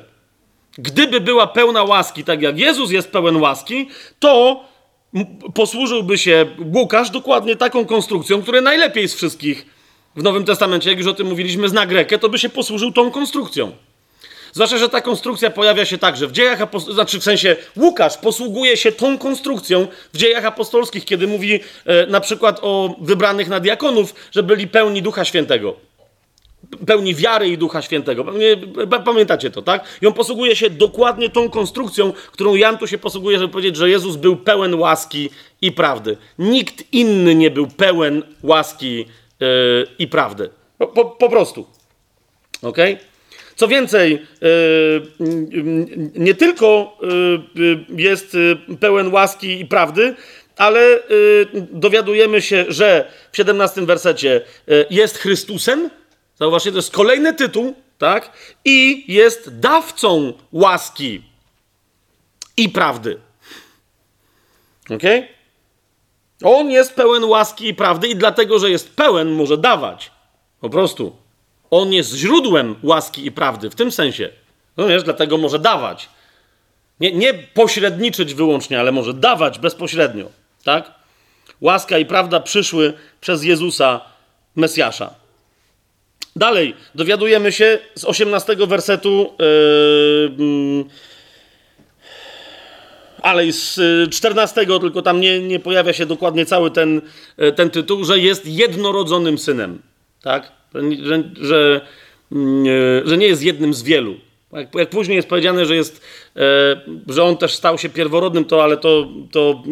Gdyby 0.78 1.20
była 1.20 1.46
pełna 1.46 1.82
łaski, 1.82 2.24
tak 2.24 2.42
jak 2.42 2.58
Jezus 2.58 2.90
jest 2.90 3.12
pełen 3.12 3.36
łaski, 3.36 3.88
to 4.18 4.64
posłużyłby 5.54 6.18
się 6.18 6.46
Łukasz 6.74 7.10
dokładnie 7.10 7.56
taką 7.56 7.86
konstrukcją, 7.86 8.42
która 8.42 8.60
najlepiej 8.60 9.08
z 9.08 9.14
wszystkich 9.14 9.66
w 10.16 10.22
Nowym 10.22 10.44
Testamencie, 10.44 10.90
jak 10.90 10.98
już 10.98 11.06
o 11.06 11.14
tym 11.14 11.26
mówiliśmy, 11.26 11.68
zna 11.68 11.86
Grekę, 11.86 12.18
to 12.18 12.28
by 12.28 12.38
się 12.38 12.48
posłużył 12.48 12.92
tą 12.92 13.10
konstrukcją. 13.10 13.72
Zwłaszcza, 14.52 14.78
że 14.78 14.88
ta 14.88 15.00
konstrukcja 15.00 15.50
pojawia 15.50 15.84
się 15.84 15.98
także 15.98 16.26
w 16.26 16.32
dziejach 16.32 16.60
apostolskich, 16.60 16.94
znaczy 16.94 17.20
w 17.20 17.24
sensie 17.24 17.56
Łukasz 17.76 18.16
posługuje 18.16 18.76
się 18.76 18.92
tą 18.92 19.18
konstrukcją 19.18 19.88
w 20.12 20.18
dziejach 20.18 20.44
apostolskich, 20.44 21.04
kiedy 21.04 21.26
mówi 21.26 21.60
e, 21.84 22.06
na 22.06 22.20
przykład 22.20 22.58
o 22.62 22.96
wybranych 23.00 23.48
na 23.48 23.60
diakonów, 23.60 24.14
że 24.30 24.42
byli 24.42 24.68
pełni 24.68 25.02
Ducha 25.02 25.24
Świętego 25.24 25.76
pełni 26.86 27.14
wiary 27.14 27.48
i 27.48 27.58
Ducha 27.58 27.82
Świętego. 27.82 28.24
Pamiętacie 29.04 29.50
to, 29.50 29.62
tak? 29.62 29.84
I 30.02 30.06
on 30.06 30.12
posługuje 30.12 30.56
się 30.56 30.70
dokładnie 30.70 31.30
tą 31.30 31.50
konstrukcją, 31.50 32.12
którą 32.32 32.54
Jan 32.54 32.78
tu 32.78 32.86
się 32.86 32.98
posługuje, 32.98 33.38
żeby 33.38 33.52
powiedzieć, 33.52 33.76
że 33.76 33.90
Jezus 33.90 34.16
był 34.16 34.36
pełen 34.36 34.74
łaski 34.74 35.30
i 35.62 35.72
prawdy. 35.72 36.16
Nikt 36.38 36.84
inny 36.92 37.34
nie 37.34 37.50
był 37.50 37.66
pełen 37.66 38.22
łaski 38.42 39.06
yy, 39.40 39.86
i 39.98 40.08
prawdy. 40.08 40.50
Po, 40.78 41.04
po, 41.04 41.28
prostu. 41.28 41.66
Ok? 42.62 42.78
Co 43.56 43.68
więcej, 43.68 44.22
yy, 44.40 45.02
nie 46.14 46.34
tylko 46.34 46.98
yy, 47.54 47.84
jest 47.88 48.36
pełen 48.80 49.12
łaski 49.12 49.60
i 49.60 49.66
prawdy, 49.66 50.14
ale 50.56 51.00
dowiadujemy 51.54 52.42
się, 52.42 52.64
że 52.68 53.10
w 53.32 53.36
17 53.36 53.86
wersecie 53.86 54.40
jest 54.90 55.18
Chrystusem, 55.18 55.90
Zauważcie, 56.38 56.70
to 56.70 56.76
jest 56.76 56.92
kolejny 56.92 57.34
tytuł, 57.34 57.74
tak? 57.98 58.30
I 58.64 59.04
jest 59.12 59.58
dawcą 59.58 60.32
łaski 60.52 61.22
i 62.56 62.68
prawdy. 62.68 63.20
Ok? 64.90 65.02
On 66.44 66.70
jest 66.70 66.94
pełen 66.94 67.24
łaski 67.24 67.68
i 67.68 67.74
prawdy, 67.74 68.08
i 68.08 68.16
dlatego, 68.16 68.58
że 68.58 68.70
jest 68.70 68.96
pełen, 68.96 69.32
może 69.32 69.58
dawać. 69.58 70.10
Po 70.60 70.70
prostu. 70.70 71.16
On 71.70 71.92
jest 71.92 72.14
źródłem 72.14 72.76
łaski 72.82 73.26
i 73.26 73.32
prawdy, 73.32 73.70
w 73.70 73.74
tym 73.74 73.92
sensie. 73.92 74.28
No 74.76 74.86
wiesz, 74.86 75.02
dlatego 75.02 75.38
może 75.38 75.58
dawać. 75.58 76.08
Nie, 77.00 77.12
nie 77.12 77.34
pośredniczyć 77.34 78.34
wyłącznie, 78.34 78.80
ale 78.80 78.92
może 78.92 79.14
dawać 79.14 79.58
bezpośrednio. 79.58 80.26
Tak? 80.64 80.94
Łaska 81.60 81.98
i 81.98 82.06
prawda 82.06 82.40
przyszły 82.40 82.92
przez 83.20 83.44
Jezusa, 83.44 84.00
Mesjasza. 84.56 85.14
Dalej, 86.36 86.74
dowiadujemy 86.94 87.52
się 87.52 87.78
z 87.94 88.04
18 88.04 88.56
wersetu, 88.66 89.32
yy, 90.38 90.84
ale 93.26 93.46
i 93.46 93.52
z 93.52 93.80
14, 94.10 94.66
tylko 94.66 95.02
tam 95.02 95.20
nie, 95.20 95.40
nie 95.40 95.60
pojawia 95.60 95.92
się 95.92 96.06
dokładnie 96.06 96.46
cały 96.46 96.70
ten, 96.70 97.00
e, 97.36 97.52
ten 97.52 97.70
tytuł, 97.70 98.04
że 98.04 98.18
jest 98.18 98.46
jednorodzonym 98.46 99.38
synem. 99.38 99.82
Tak? 100.22 100.52
Że, 101.02 101.22
że, 101.40 101.80
mm, 102.32 102.64
e, 102.66 103.08
że 103.08 103.16
nie 103.16 103.26
jest 103.26 103.42
jednym 103.42 103.74
z 103.74 103.82
wielu. 103.82 104.14
Jak, 104.52 104.74
jak, 104.74 104.90
później 104.90 105.16
jest 105.16 105.28
powiedziane, 105.28 105.66
że, 105.66 105.76
jest, 105.76 106.04
e, 106.36 106.40
że 107.08 107.24
on 107.24 107.36
też 107.36 107.54
stał 107.54 107.78
się 107.78 107.88
pierworodnym, 107.88 108.44
to 108.44 108.64
ale 108.64 108.76
to, 108.76 109.08
to, 109.32 109.62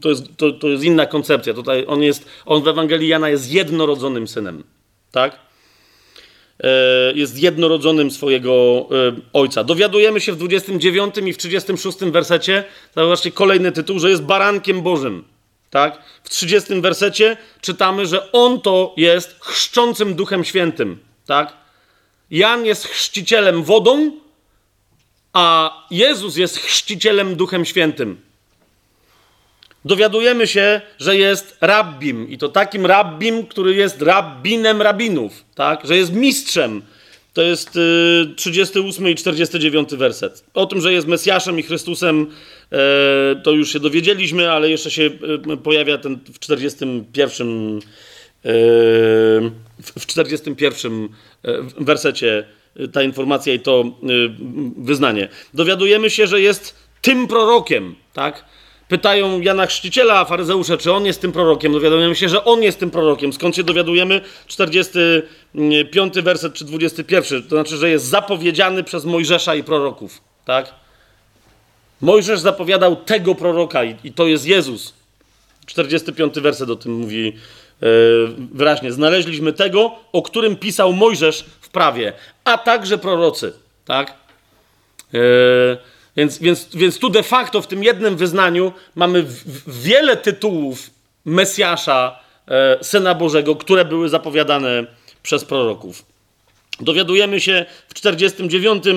to, 0.00 0.08
jest, 0.08 0.24
to, 0.36 0.52
to 0.52 0.68
jest 0.68 0.84
inna 0.84 1.06
koncepcja. 1.06 1.54
Tutaj 1.54 1.84
on 1.86 2.02
jest, 2.02 2.28
on 2.46 2.62
w 2.62 2.68
Ewangelii 2.68 3.08
Jana 3.08 3.28
jest 3.28 3.52
jednorodzonym 3.52 4.28
synem. 4.28 4.64
Tak? 5.12 5.47
E, 6.64 7.12
jest 7.14 7.38
jednorodzonym 7.38 8.10
swojego 8.10 8.52
e, 8.52 9.20
ojca. 9.32 9.64
Dowiadujemy 9.64 10.20
się 10.20 10.32
w 10.32 10.36
29 10.36 11.14
i 11.26 11.32
w 11.32 11.38
36 11.38 11.98
wersecie, 11.98 12.64
zobaczcie 12.96 13.32
kolejny 13.32 13.72
tytuł, 13.72 13.98
że 13.98 14.10
jest 14.10 14.22
barankiem 14.22 14.82
Bożym. 14.82 15.24
Tak? 15.70 16.02
W 16.24 16.30
30 16.30 16.80
wersecie 16.80 17.36
czytamy, 17.60 18.06
że 18.06 18.32
on 18.32 18.60
to 18.60 18.94
jest 18.96 19.36
chrzczącym 19.40 20.14
Duchem 20.14 20.44
Świętym. 20.44 20.98
Tak? 21.26 21.52
Jan 22.30 22.66
jest 22.66 22.86
chrzcicielem 22.86 23.62
wodą, 23.62 24.12
a 25.32 25.72
Jezus 25.90 26.36
jest 26.36 26.58
chrzcicielem 26.58 27.36
Duchem 27.36 27.64
Świętym 27.64 28.27
dowiadujemy 29.84 30.46
się, 30.46 30.80
że 30.98 31.16
jest 31.16 31.56
rabbim 31.60 32.28
i 32.28 32.38
to 32.38 32.48
takim 32.48 32.86
rabbim, 32.86 33.46
który 33.46 33.74
jest 33.74 34.02
rabbinem 34.02 34.82
rabinów, 34.82 35.44
tak? 35.54 35.86
że 35.86 35.96
jest 35.96 36.12
mistrzem. 36.12 36.82
To 37.32 37.42
jest 37.42 37.76
y, 37.76 38.34
38 38.36 39.08
i 39.08 39.14
49 39.14 39.94
werset. 39.94 40.44
O 40.54 40.66
tym, 40.66 40.80
że 40.80 40.92
jest 40.92 41.06
Mesjaszem 41.06 41.58
i 41.58 41.62
Chrystusem, 41.62 42.26
e, 42.72 42.76
to 43.44 43.52
już 43.52 43.72
się 43.72 43.80
dowiedzieliśmy, 43.80 44.52
ale 44.52 44.70
jeszcze 44.70 44.90
się 44.90 45.10
e, 45.52 45.56
pojawia 45.56 45.98
ten 45.98 46.18
w 46.34 46.38
41 46.38 47.78
e, 47.78 48.50
w 49.82 50.06
41 50.06 51.08
e, 51.44 51.52
wersecie 51.80 52.44
ta 52.92 53.02
informacja 53.02 53.54
i 53.54 53.60
to 53.60 53.84
wyznanie. 54.76 55.28
Dowiadujemy 55.54 56.10
się, 56.10 56.26
że 56.26 56.40
jest 56.40 56.74
tym 57.02 57.26
prorokiem, 57.26 57.94
tak? 58.12 58.44
Pytają 58.88 59.40
Jana 59.40 59.66
Chrzciciela, 59.66 60.24
faryzeusze, 60.24 60.78
czy 60.78 60.92
on 60.92 61.06
jest 61.06 61.20
tym 61.20 61.32
prorokiem. 61.32 61.72
Dowiadujemy 61.72 62.16
się, 62.16 62.28
że 62.28 62.44
on 62.44 62.62
jest 62.62 62.80
tym 62.80 62.90
prorokiem. 62.90 63.32
Skąd 63.32 63.56
się 63.56 63.62
dowiadujemy? 63.62 64.20
45 64.46 66.14
werset 66.14 66.54
czy 66.54 66.64
21. 66.64 67.42
To 67.42 67.48
znaczy, 67.48 67.76
że 67.76 67.90
jest 67.90 68.04
zapowiedziany 68.04 68.84
przez 68.84 69.04
Mojżesza 69.04 69.54
i 69.54 69.64
proroków. 69.64 70.20
Tak? 70.44 70.74
Mojżesz 72.00 72.40
zapowiadał 72.40 72.96
tego 72.96 73.34
proroka 73.34 73.84
i, 73.84 73.96
i 74.04 74.12
to 74.12 74.26
jest 74.26 74.46
Jezus. 74.46 74.94
45 75.66 76.40
werset 76.40 76.70
o 76.70 76.76
tym 76.76 76.92
mówi 76.92 77.24
yy, 77.80 77.88
wyraźnie. 78.52 78.92
Znaleźliśmy 78.92 79.52
tego, 79.52 79.92
o 80.12 80.22
którym 80.22 80.56
pisał 80.56 80.92
Mojżesz 80.92 81.44
w 81.60 81.68
prawie, 81.68 82.12
a 82.44 82.58
także 82.58 82.98
prorocy. 82.98 83.52
Tak? 83.84 84.14
Yy, 85.12 85.78
więc, 86.18 86.38
więc, 86.38 86.68
więc 86.74 86.98
tu 86.98 87.10
de 87.10 87.22
facto 87.22 87.62
w 87.62 87.66
tym 87.66 87.84
jednym 87.84 88.16
wyznaniu 88.16 88.72
mamy 88.94 89.26
wiele 89.66 90.16
tytułów 90.16 90.90
Mesjasza, 91.24 92.18
e, 92.48 92.78
Syna 92.84 93.14
Bożego, 93.14 93.56
które 93.56 93.84
były 93.84 94.08
zapowiadane 94.08 94.86
przez 95.22 95.44
proroków. 95.44 96.04
Dowiadujemy 96.80 97.40
się 97.40 97.66
w 97.88 97.94
49 97.94 98.84
e, 98.86 98.94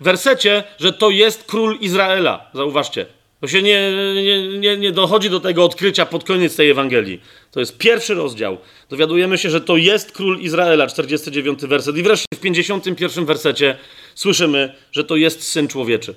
wersecie, 0.00 0.64
że 0.78 0.92
to 0.92 1.10
jest 1.10 1.44
król 1.44 1.78
Izraela. 1.80 2.50
Zauważcie. 2.54 3.06
To 3.42 3.48
się 3.48 3.62
nie, 3.62 3.92
nie, 4.14 4.58
nie, 4.58 4.76
nie 4.76 4.92
dochodzi 4.92 5.30
do 5.30 5.40
tego 5.40 5.64
odkrycia 5.64 6.06
pod 6.06 6.24
koniec 6.24 6.56
tej 6.56 6.70
Ewangelii. 6.70 7.20
To 7.50 7.60
jest 7.60 7.78
pierwszy 7.78 8.14
rozdział. 8.14 8.58
Dowiadujemy 8.88 9.38
się, 9.38 9.50
że 9.50 9.60
to 9.60 9.76
jest 9.76 10.12
król 10.12 10.40
Izraela, 10.40 10.86
49 10.86 11.60
werset. 11.62 11.96
I 11.96 12.02
wreszcie 12.02 12.26
w 12.34 12.40
51 12.40 13.26
wersecie 13.26 13.76
słyszymy, 14.14 14.74
że 14.92 15.04
to 15.04 15.16
jest 15.16 15.42
syn 15.42 15.68
człowieczy. 15.68 16.14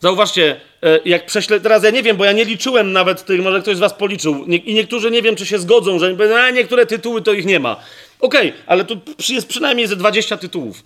Zauważcie, 0.00 0.60
e, 0.82 1.00
jak 1.04 1.26
prześlę. 1.26 1.60
Teraz 1.60 1.84
ja 1.84 1.90
nie 1.90 2.02
wiem, 2.02 2.16
bo 2.16 2.24
ja 2.24 2.32
nie 2.32 2.44
liczyłem 2.44 2.92
nawet 2.92 3.24
tych, 3.24 3.42
może 3.42 3.60
ktoś 3.60 3.76
z 3.76 3.80
Was 3.80 3.94
policzył. 3.94 4.44
I 4.44 4.74
niektórzy 4.74 5.10
nie 5.10 5.22
wiem, 5.22 5.36
czy 5.36 5.46
się 5.46 5.58
zgodzą, 5.58 5.98
że 5.98 6.16
a, 6.36 6.50
niektóre 6.50 6.86
tytuły 6.86 7.22
to 7.22 7.32
ich 7.32 7.46
nie 7.46 7.60
ma. 7.60 7.76
Okej, 8.20 8.48
okay, 8.48 8.62
ale 8.66 8.84
tu 8.84 9.00
jest 9.28 9.48
przynajmniej 9.48 9.86
ze 9.86 9.96
20 9.96 10.36
tytułów. 10.36 10.82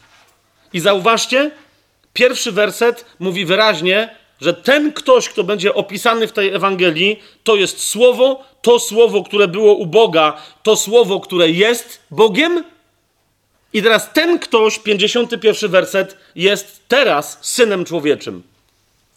I 0.72 0.80
zauważcie, 0.80 1.50
pierwszy 2.12 2.52
werset 2.52 3.04
mówi 3.18 3.44
wyraźnie, 3.44 4.21
że 4.40 4.54
ten 4.54 4.92
ktoś, 4.92 5.28
kto 5.28 5.44
będzie 5.44 5.74
opisany 5.74 6.26
w 6.26 6.32
tej 6.32 6.54
Ewangelii, 6.54 7.22
to 7.44 7.56
jest 7.56 7.86
słowo, 7.86 8.44
to 8.62 8.78
słowo, 8.78 9.22
które 9.22 9.48
było 9.48 9.74
u 9.74 9.86
Boga, 9.86 10.42
to 10.62 10.76
słowo, 10.76 11.20
które 11.20 11.50
jest 11.50 12.00
Bogiem. 12.10 12.64
I 13.72 13.82
teraz 13.82 14.12
ten 14.12 14.38
ktoś, 14.38 14.78
51 14.78 15.70
werset, 15.70 16.16
jest 16.34 16.80
teraz 16.88 17.38
synem 17.40 17.84
człowieczym. 17.84 18.42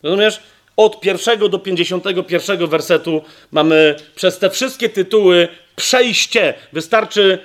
Rozumiesz? 0.03 0.39
Od 0.77 0.99
pierwszego 0.99 1.49
do 1.49 1.59
51 1.59 2.67
wersetu 2.67 3.21
mamy 3.51 3.95
przez 4.15 4.39
te 4.39 4.49
wszystkie 4.49 4.89
tytuły 4.89 5.47
przejście. 5.75 6.53
Wystarczy 6.73 7.39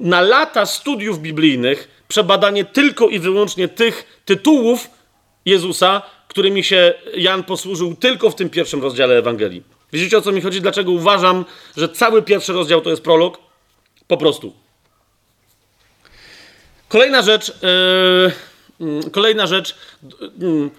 na 0.00 0.20
lata 0.20 0.66
studiów 0.66 1.20
biblijnych 1.20 2.02
przebadanie 2.08 2.64
tylko 2.64 3.08
i 3.08 3.18
wyłącznie 3.18 3.68
tych 3.68 4.22
tytułów 4.24 4.90
Jezusa, 5.44 6.02
którymi 6.32 6.64
się 6.64 6.94
Jan 7.16 7.44
posłużył 7.44 7.94
tylko 7.94 8.30
w 8.30 8.34
tym 8.34 8.50
pierwszym 8.50 8.82
rozdziale 8.82 9.18
Ewangelii. 9.18 9.62
Widzicie 9.92 10.18
o 10.18 10.20
co 10.20 10.32
mi 10.32 10.40
chodzi? 10.40 10.60
Dlaczego 10.60 10.90
uważam, 10.90 11.44
że 11.76 11.88
cały 11.88 12.22
pierwszy 12.22 12.52
rozdział 12.52 12.80
to 12.80 12.90
jest 12.90 13.02
prolog? 13.02 13.38
Po 14.06 14.16
prostu. 14.16 14.52
Kolejna 16.88 17.22
rzecz. 17.22 17.52
Yy, 18.80 19.10
kolejna 19.10 19.46
rzecz. 19.46 19.76
Yy, 20.38 20.70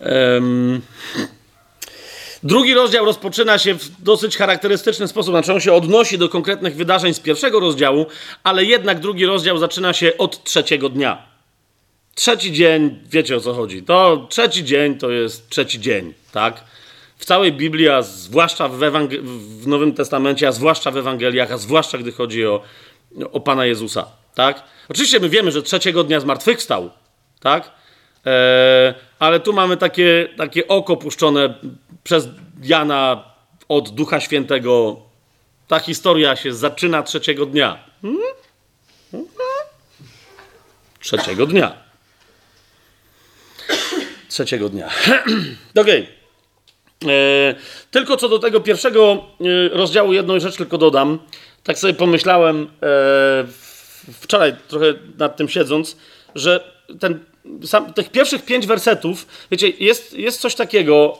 um, 0.00 0.80
drugi 2.42 2.74
rozdział 2.74 3.04
rozpoczyna 3.04 3.58
się 3.58 3.74
w 3.74 4.02
dosyć 4.02 4.36
charakterystyczny 4.36 5.08
sposób. 5.08 5.32
Znaczy 5.32 5.52
on 5.52 5.60
się 5.60 5.72
odnosi 5.72 6.18
do 6.18 6.28
konkretnych 6.28 6.76
wydarzeń 6.76 7.14
z 7.14 7.20
pierwszego 7.20 7.60
rozdziału, 7.60 8.06
ale 8.44 8.64
jednak 8.64 9.00
drugi 9.00 9.26
rozdział 9.26 9.58
zaczyna 9.58 9.92
się 9.92 10.18
od 10.18 10.44
trzeciego 10.44 10.88
dnia. 10.88 11.33
Trzeci 12.14 12.52
dzień, 12.52 13.00
wiecie 13.06 13.36
o 13.36 13.40
co 13.40 13.54
chodzi. 13.54 13.82
To 13.82 14.26
trzeci 14.30 14.64
dzień 14.64 14.98
to 14.98 15.10
jest 15.10 15.48
trzeci 15.48 15.80
dzień, 15.80 16.14
tak? 16.32 16.64
W 17.16 17.24
całej 17.24 17.52
Biblii, 17.52 17.88
a 17.88 18.02
zwłaszcza 18.02 18.68
w, 18.68 18.78
Ewangel- 18.78 19.22
w 19.60 19.66
Nowym 19.66 19.94
Testamencie, 19.94 20.48
a 20.48 20.52
zwłaszcza 20.52 20.90
w 20.90 20.96
Ewangeliach, 20.96 21.52
a 21.52 21.58
zwłaszcza 21.58 21.98
gdy 21.98 22.12
chodzi 22.12 22.46
o, 22.46 22.62
o 23.32 23.40
Pana 23.40 23.66
Jezusa, 23.66 24.06
tak? 24.34 24.62
Oczywiście 24.88 25.20
my 25.20 25.28
wiemy, 25.28 25.52
że 25.52 25.62
trzeciego 25.62 26.04
dnia 26.04 26.20
zmartwychwstał, 26.20 26.90
tak? 27.40 27.70
E, 28.26 28.94
ale 29.18 29.40
tu 29.40 29.52
mamy 29.52 29.76
takie, 29.76 30.28
takie 30.36 30.68
oko 30.68 30.96
puszczone 30.96 31.54
przez 32.04 32.28
Jana 32.62 33.24
od 33.68 33.90
Ducha 33.90 34.20
Świętego. 34.20 34.96
Ta 35.68 35.78
historia 35.78 36.36
się 36.36 36.54
zaczyna 36.54 37.02
trzeciego 37.02 37.46
dnia. 37.46 37.84
Hmm? 38.02 38.18
Trzeciego 41.00 41.46
dnia. 41.46 41.83
Trzeciego 44.34 44.68
dnia. 44.68 44.88
Okej. 45.80 46.08
Okay. 47.02 47.14
E, 47.14 47.54
tylko 47.90 48.16
co 48.16 48.28
do 48.28 48.38
tego 48.38 48.60
pierwszego 48.60 49.24
e, 49.40 49.68
rozdziału, 49.68 50.12
jedną 50.12 50.40
rzecz 50.40 50.56
tylko 50.56 50.78
dodam. 50.78 51.18
Tak 51.62 51.78
sobie 51.78 51.94
pomyślałem 51.94 52.68
wczoraj, 54.20 54.54
trochę 54.68 54.94
nad 55.18 55.36
tym 55.36 55.48
siedząc, 55.48 55.96
że 56.34 56.72
ten 57.00 57.24
sam, 57.64 57.92
tych 57.92 58.10
pierwszych 58.10 58.44
pięć 58.44 58.66
wersetów, 58.66 59.26
wiecie, 59.50 59.68
jest, 59.68 60.12
jest 60.12 60.40
coś 60.40 60.54
takiego. 60.54 61.18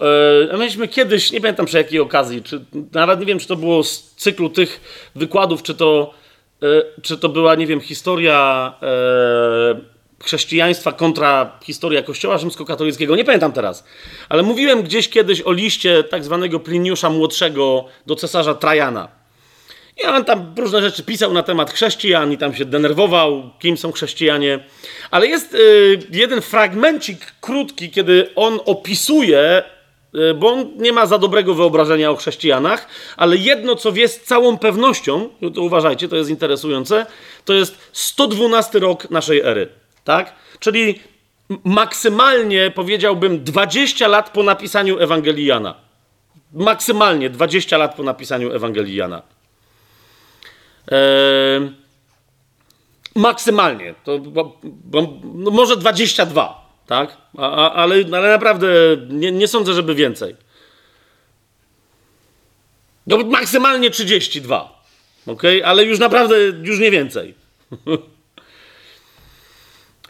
E, 0.52 0.58
mieliśmy 0.58 0.88
kiedyś, 0.88 1.32
nie 1.32 1.40
pamiętam 1.40 1.66
przy 1.66 1.76
jakiej 1.76 2.00
okazji, 2.00 2.42
czy 2.42 2.64
nawet 2.92 3.20
nie 3.20 3.26
wiem, 3.26 3.38
czy 3.38 3.48
to 3.48 3.56
było 3.56 3.84
z 3.84 4.14
cyklu 4.16 4.48
tych 4.48 4.80
wykładów, 5.14 5.62
czy 5.62 5.74
to, 5.74 6.14
e, 6.62 6.66
czy 7.02 7.18
to 7.18 7.28
była, 7.28 7.54
nie 7.54 7.66
wiem, 7.66 7.80
historia 7.80 8.72
e, 8.82 9.93
chrześcijaństwa 10.24 10.92
kontra 10.92 11.58
historia 11.62 12.02
Kościoła 12.02 12.38
rzymskokatolickiego. 12.38 13.16
Nie 13.16 13.24
pamiętam 13.24 13.52
teraz, 13.52 13.84
ale 14.28 14.42
mówiłem 14.42 14.82
gdzieś 14.82 15.08
kiedyś 15.08 15.42
o 15.42 15.52
liście 15.52 16.04
tak 16.04 16.24
zwanego 16.24 16.60
Pliniusza 16.60 17.10
Młodszego 17.10 17.84
do 18.06 18.16
cesarza 18.16 18.54
Trajana. 18.54 19.24
I 20.02 20.06
on 20.06 20.24
tam 20.24 20.54
różne 20.58 20.80
rzeczy 20.80 21.02
pisał 21.02 21.32
na 21.32 21.42
temat 21.42 21.70
chrześcijan 21.70 22.32
i 22.32 22.38
tam 22.38 22.54
się 22.54 22.64
denerwował, 22.64 23.50
kim 23.58 23.76
są 23.76 23.92
chrześcijanie. 23.92 24.64
Ale 25.10 25.26
jest 25.26 25.54
y, 25.54 25.98
jeden 26.10 26.40
fragmencik 26.40 27.32
krótki, 27.40 27.90
kiedy 27.90 28.30
on 28.36 28.60
opisuje, 28.64 29.62
y, 30.14 30.34
bo 30.34 30.52
on 30.52 30.70
nie 30.76 30.92
ma 30.92 31.06
za 31.06 31.18
dobrego 31.18 31.54
wyobrażenia 31.54 32.10
o 32.10 32.16
chrześcijanach, 32.16 32.88
ale 33.16 33.36
jedno, 33.36 33.76
co 33.76 33.92
wie 33.92 34.08
z 34.08 34.20
całą 34.20 34.58
pewnością, 34.58 35.28
to 35.54 35.62
uważajcie, 35.62 36.08
to 36.08 36.16
jest 36.16 36.30
interesujące, 36.30 37.06
to 37.44 37.52
jest 37.52 37.78
112 37.92 38.78
rok 38.78 39.10
naszej 39.10 39.40
ery. 39.40 39.83
Tak? 40.04 40.34
Czyli 40.60 41.00
maksymalnie 41.64 42.70
powiedziałbym 42.70 43.44
20 43.44 44.08
lat 44.08 44.30
po 44.30 44.42
napisaniu 44.42 44.98
Ewangelii 44.98 45.46
Jana. 45.46 45.74
Maksymalnie 46.52 47.30
20 47.30 47.78
lat 47.78 47.94
po 47.94 48.02
napisaniu 48.02 48.52
Ewangelii 48.52 48.96
Jana. 48.96 49.22
Eee, 50.88 51.72
maksymalnie. 53.14 53.94
To, 54.04 54.18
bo, 54.18 54.58
bo, 54.62 55.18
no 55.34 55.50
może 55.50 55.76
22, 55.76 56.70
tak? 56.86 57.16
A, 57.38 57.50
a, 57.50 57.72
ale, 57.72 57.96
ale 58.12 58.28
naprawdę 58.28 58.68
nie, 59.08 59.32
nie 59.32 59.48
sądzę, 59.48 59.74
żeby 59.74 59.94
więcej. 59.94 60.36
No, 63.06 63.18
maksymalnie 63.18 63.90
32. 63.90 64.82
Ok? 65.26 65.42
Ale 65.64 65.84
już 65.84 65.98
naprawdę, 65.98 66.36
już 66.62 66.78
nie 66.78 66.90
więcej. 66.90 67.34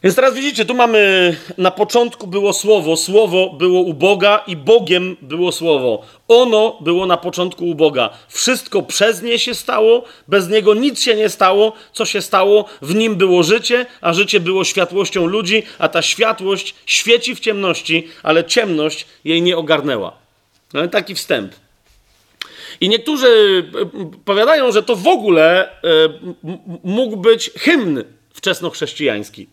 Więc 0.04 0.16
teraz 0.16 0.34
widzicie, 0.34 0.64
tu 0.64 0.74
mamy 0.74 1.36
na 1.58 1.70
początku 1.70 2.26
było 2.26 2.52
słowo, 2.52 2.96
słowo 2.96 3.50
było 3.58 3.80
u 3.80 3.94
Boga 3.94 4.44
i 4.46 4.56
Bogiem 4.56 5.16
było 5.22 5.52
słowo. 5.52 6.02
Ono 6.28 6.78
było 6.80 7.06
na 7.06 7.16
początku 7.16 7.64
u 7.64 7.74
Boga. 7.74 8.10
Wszystko 8.28 8.82
przez 8.82 9.22
nie 9.22 9.38
się 9.38 9.54
stało, 9.54 10.04
bez 10.28 10.48
niego 10.48 10.74
nic 10.74 11.02
się 11.02 11.14
nie 11.14 11.28
stało. 11.28 11.72
Co 11.92 12.04
się 12.04 12.22
stało? 12.22 12.64
W 12.82 12.94
nim 12.94 13.16
było 13.16 13.42
życie, 13.42 13.86
a 14.00 14.12
życie 14.12 14.40
było 14.40 14.64
światłością 14.64 15.26
ludzi, 15.26 15.62
a 15.78 15.88
ta 15.88 16.02
światłość 16.02 16.74
świeci 16.86 17.34
w 17.34 17.40
ciemności, 17.40 18.08
ale 18.22 18.44
ciemność 18.44 19.06
jej 19.24 19.42
nie 19.42 19.56
ogarnęła. 19.56 20.12
No, 20.72 20.88
taki 20.88 21.14
wstęp. 21.14 21.52
I 22.80 22.88
niektórzy 22.88 23.26
e, 23.82 24.10
powiadają, 24.24 24.72
że 24.72 24.82
to 24.82 24.96
w 24.96 25.06
ogóle 25.06 25.68
e, 25.68 25.70
mógł 26.84 27.16
być 27.16 27.50
hymn 27.56 28.04
wczesnochrześcijański 28.34 29.46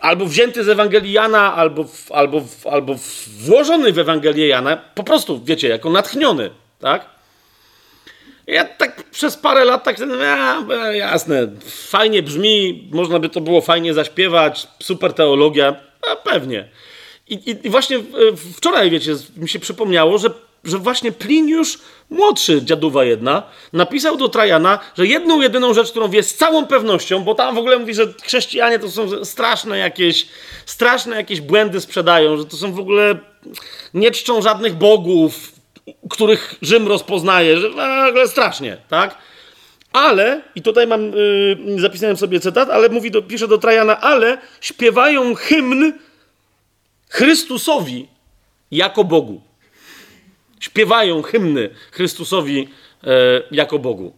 albo 0.00 0.26
wzięty 0.26 0.64
z 0.64 0.68
Ewangelii 0.68 1.12
Jana, 1.12 1.54
albo, 1.54 1.84
albo, 2.10 2.42
albo 2.70 2.96
włożony 3.38 3.92
w 3.92 3.98
Ewangelię 3.98 4.48
Jana, 4.48 4.76
po 4.94 5.04
prostu, 5.04 5.40
wiecie, 5.44 5.68
jako 5.68 5.90
natchniony, 5.90 6.50
tak? 6.80 7.06
Ja 8.46 8.64
tak 8.64 9.02
przez 9.10 9.36
parę 9.36 9.64
lat 9.64 9.84
tak, 9.84 9.96
a, 10.00 10.92
jasne, 10.92 11.48
fajnie 11.66 12.22
brzmi, 12.22 12.88
można 12.92 13.18
by 13.18 13.28
to 13.28 13.40
było 13.40 13.60
fajnie 13.60 13.94
zaśpiewać, 13.94 14.68
super 14.82 15.12
teologia, 15.12 15.76
a 16.12 16.16
pewnie. 16.16 16.68
i, 17.28 17.56
i 17.62 17.70
właśnie 17.70 17.98
wczoraj, 18.56 18.90
wiecie, 18.90 19.14
mi 19.36 19.48
się 19.48 19.58
przypomniało, 19.58 20.18
że, 20.18 20.30
że 20.64 20.78
właśnie 20.78 21.12
Pliniusz 21.12 21.78
młodszy, 22.10 22.64
dziaduwa 22.64 23.04
jedna, 23.04 23.42
napisał 23.72 24.16
do 24.16 24.28
Trajana, 24.28 24.78
że 24.96 25.06
jedną, 25.06 25.40
jedyną 25.40 25.74
rzecz, 25.74 25.90
którą 25.90 26.08
wie 26.08 26.22
z 26.22 26.34
całą 26.34 26.66
pewnością, 26.66 27.24
bo 27.24 27.34
tam 27.34 27.54
w 27.54 27.58
ogóle 27.58 27.78
mówi, 27.78 27.94
że 27.94 28.12
chrześcijanie 28.22 28.78
to 28.78 28.90
są 28.90 29.24
straszne 29.24 29.78
jakieś, 29.78 30.26
straszne 30.66 31.16
jakieś 31.16 31.40
błędy 31.40 31.80
sprzedają, 31.80 32.36
że 32.36 32.44
to 32.44 32.56
są 32.56 32.72
w 32.72 32.78
ogóle, 32.78 33.18
nie 33.94 34.10
czczą 34.10 34.42
żadnych 34.42 34.74
bogów, 34.74 35.52
których 36.10 36.54
Rzym 36.62 36.88
rozpoznaje, 36.88 37.58
że 37.58 37.70
w 37.70 38.08
ogóle 38.08 38.28
strasznie, 38.28 38.76
tak? 38.88 39.18
Ale, 39.92 40.42
i 40.54 40.62
tutaj 40.62 40.86
mam, 40.86 41.12
yy, 41.12 41.80
zapisałem 41.80 42.16
sobie 42.16 42.40
cytat, 42.40 42.70
ale 42.70 42.88
mówi, 42.88 43.10
do, 43.10 43.22
pisze 43.22 43.48
do 43.48 43.58
Trajana, 43.58 44.00
ale 44.00 44.38
śpiewają 44.60 45.34
hymn 45.34 45.92
Chrystusowi 47.08 48.08
jako 48.70 49.04
Bogu. 49.04 49.47
Śpiewają 50.60 51.22
hymny 51.22 51.70
Chrystusowi 51.90 52.68
e, 53.04 53.08
jako 53.50 53.78
Bogu. 53.78 54.12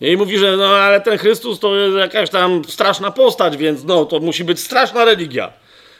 I 0.00 0.16
mówi, 0.16 0.38
że 0.38 0.56
no 0.56 0.66
ale 0.66 1.00
ten 1.00 1.18
Chrystus 1.18 1.60
to 1.60 1.76
jest 1.76 1.96
jakaś 1.96 2.30
tam 2.30 2.64
straszna 2.64 3.10
postać, 3.10 3.56
więc 3.56 3.84
no 3.84 4.04
to 4.04 4.20
musi 4.20 4.44
być 4.44 4.60
straszna 4.60 5.04
religia. 5.04 5.52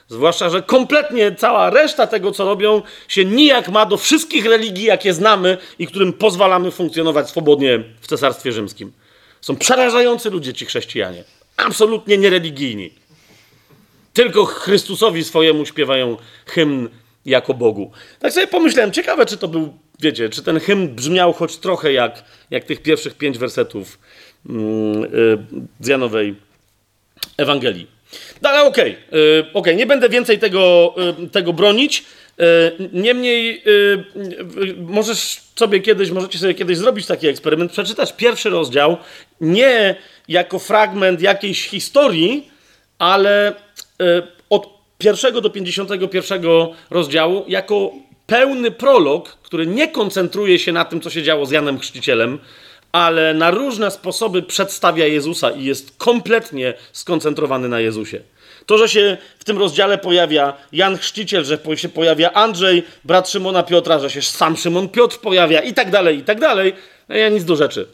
Zwłaszcza, 0.08 0.50
że 0.50 0.62
kompletnie 0.62 1.34
cała 1.34 1.70
reszta 1.70 2.06
tego, 2.06 2.32
co 2.32 2.44
robią, 2.44 2.82
się 3.08 3.24
nijak 3.24 3.68
ma 3.68 3.86
do 3.86 3.96
wszystkich 3.96 4.46
religii, 4.46 4.84
jakie 4.84 5.14
znamy 5.14 5.58
i 5.78 5.86
którym 5.86 6.12
pozwalamy 6.12 6.70
funkcjonować 6.70 7.28
swobodnie 7.28 7.84
w 8.00 8.06
Cesarstwie 8.06 8.52
Rzymskim. 8.52 8.92
Są 9.40 9.56
przerażający 9.56 10.30
ludzie, 10.30 10.54
ci 10.54 10.66
chrześcijanie. 10.66 11.24
Absolutnie 11.56 12.18
niereligijni. 12.18 12.90
Tylko 14.12 14.44
Chrystusowi 14.44 15.24
swojemu 15.24 15.66
śpiewają 15.66 16.16
hymn 16.46 16.88
jako 17.26 17.54
Bogu. 17.54 17.90
Tak 18.18 18.32
sobie 18.32 18.46
pomyślałem, 18.46 18.92
ciekawe, 18.92 19.26
czy 19.26 19.36
to 19.36 19.48
był, 19.48 19.78
wiecie, 20.00 20.28
czy 20.28 20.42
ten 20.42 20.60
hymn 20.60 20.88
brzmiał 20.88 21.32
choć 21.32 21.56
trochę 21.56 21.92
jak, 21.92 22.24
jak 22.50 22.64
tych 22.64 22.82
pierwszych 22.82 23.14
pięć 23.14 23.38
wersetów 23.38 23.98
yy, 24.48 24.54
z 25.80 25.88
Janowej 25.88 26.34
Ewangelii. 27.36 27.86
No 28.42 28.48
ale 28.48 28.64
okej, 28.64 28.96
okay, 29.08 29.52
okay, 29.54 29.74
nie 29.74 29.86
będę 29.86 30.08
więcej 30.08 30.38
tego, 30.38 30.94
yy, 31.20 31.28
tego 31.28 31.52
bronić. 31.52 32.04
Yy, 32.38 32.46
niemniej 32.92 33.62
możesz 34.76 35.40
sobie 35.56 35.80
kiedyś, 35.80 36.10
możecie 36.10 36.38
sobie 36.38 36.54
kiedyś 36.54 36.78
zrobić 36.78 37.06
taki 37.06 37.28
eksperyment, 37.28 37.72
przeczytać 37.72 38.12
pierwszy 38.12 38.50
rozdział 38.50 38.96
nie 39.40 39.96
jako 40.28 40.58
fragment 40.58 41.22
jakiejś 41.22 41.68
historii, 41.68 42.50
ale 42.98 43.54
yy, 45.00 45.06
od 45.10 45.20
pierwszego 45.20 45.40
do 45.40 45.50
51 45.50 46.42
rozdziału 46.90 47.44
jako 47.48 47.92
pełny 48.26 48.70
prolog, 48.70 49.28
który 49.28 49.66
nie 49.66 49.88
koncentruje 49.88 50.58
się 50.58 50.72
na 50.72 50.84
tym, 50.84 51.00
co 51.00 51.10
się 51.10 51.22
działo 51.22 51.46
z 51.46 51.50
Janem 51.50 51.78
Chrzcicielem, 51.78 52.38
ale 52.92 53.34
na 53.34 53.50
różne 53.50 53.90
sposoby 53.90 54.42
przedstawia 54.42 55.06
Jezusa 55.06 55.50
i 55.50 55.64
jest 55.64 55.96
kompletnie 55.98 56.74
skoncentrowany 56.92 57.68
na 57.68 57.80
Jezusie. 57.80 58.20
To, 58.66 58.78
że 58.78 58.88
się 58.88 59.16
w 59.38 59.44
tym 59.44 59.58
rozdziale 59.58 59.98
pojawia 59.98 60.54
Jan 60.72 60.98
Chrzciciel, 60.98 61.44
że 61.44 61.58
się 61.74 61.88
pojawia 61.88 62.32
Andrzej, 62.32 62.82
brat 63.04 63.30
Szymona 63.30 63.62
Piotra, 63.62 63.98
że 63.98 64.10
się 64.10 64.22
sam 64.22 64.56
Szymon 64.56 64.88
Piotr 64.88 65.18
pojawia 65.18 65.60
i 65.60 65.74
tak 65.74 65.90
dalej, 65.90 66.18
i 66.18 66.22
tak 66.22 66.40
dalej, 66.40 66.74
no 67.08 67.16
ja 67.16 67.28
nic 67.28 67.44
do 67.44 67.56
rzeczy. 67.56 67.86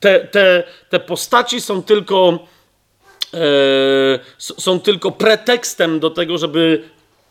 Te, 0.00 0.20
te, 0.20 0.64
te 0.90 1.00
postaci 1.00 1.60
są 1.60 1.82
tylko, 1.82 2.46
są 4.38 4.80
tylko 4.80 5.10
pretekstem 5.12 6.00
do 6.00 6.10
tego, 6.10 6.38
żeby 6.38 6.82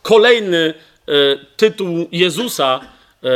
kolejny 0.02 0.74
e, 1.08 1.12
tytuł 1.56 2.08
Jezusa 2.12 2.80
e, 2.80 3.28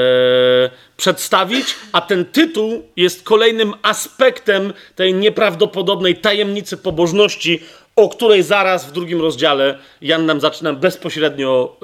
przedstawić, 0.96 1.76
a 1.92 2.00
ten 2.00 2.24
tytuł 2.24 2.82
jest 2.96 3.22
kolejnym 3.22 3.74
aspektem 3.82 4.72
tej 4.94 5.14
nieprawdopodobnej 5.14 6.16
tajemnicy 6.16 6.76
pobożności, 6.76 7.62
o 7.96 8.08
której 8.08 8.42
zaraz 8.42 8.86
w 8.86 8.92
drugim 8.92 9.20
rozdziale 9.20 9.78
Jan 10.02 10.26
nam 10.26 10.40
zaczyna 10.40 10.72
bezpośrednio 10.72 11.76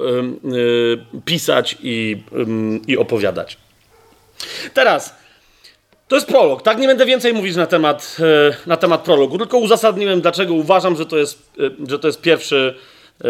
pisać 1.25 1.77
i, 1.83 2.23
i 2.87 2.97
opowiadać. 2.97 3.57
Teraz, 4.73 5.15
to 6.07 6.15
jest 6.15 6.27
prolog, 6.27 6.61
tak? 6.61 6.77
Nie 6.77 6.87
będę 6.87 7.05
więcej 7.05 7.33
mówić 7.33 7.55
na 7.55 7.67
temat, 7.67 8.17
e, 8.19 8.67
na 8.67 8.77
temat 8.77 9.01
prologu, 9.01 9.37
tylko 9.37 9.57
uzasadniłem, 9.57 10.21
dlaczego 10.21 10.53
uważam, 10.53 10.97
że 10.97 11.05
to 11.05 11.17
jest, 11.17 11.51
e, 11.59 11.89
że 11.89 11.99
to 11.99 12.07
jest 12.07 12.21
pierwszy 12.21 12.75
e, 13.21 13.27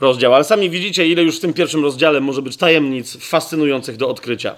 rozdział. 0.00 0.34
Ale 0.34 0.44
sami 0.44 0.70
widzicie, 0.70 1.06
ile 1.06 1.22
już 1.22 1.36
w 1.36 1.40
tym 1.40 1.54
pierwszym 1.54 1.82
rozdziale 1.82 2.20
może 2.20 2.42
być 2.42 2.56
tajemnic 2.56 3.16
fascynujących 3.16 3.96
do 3.96 4.08
odkrycia. 4.08 4.54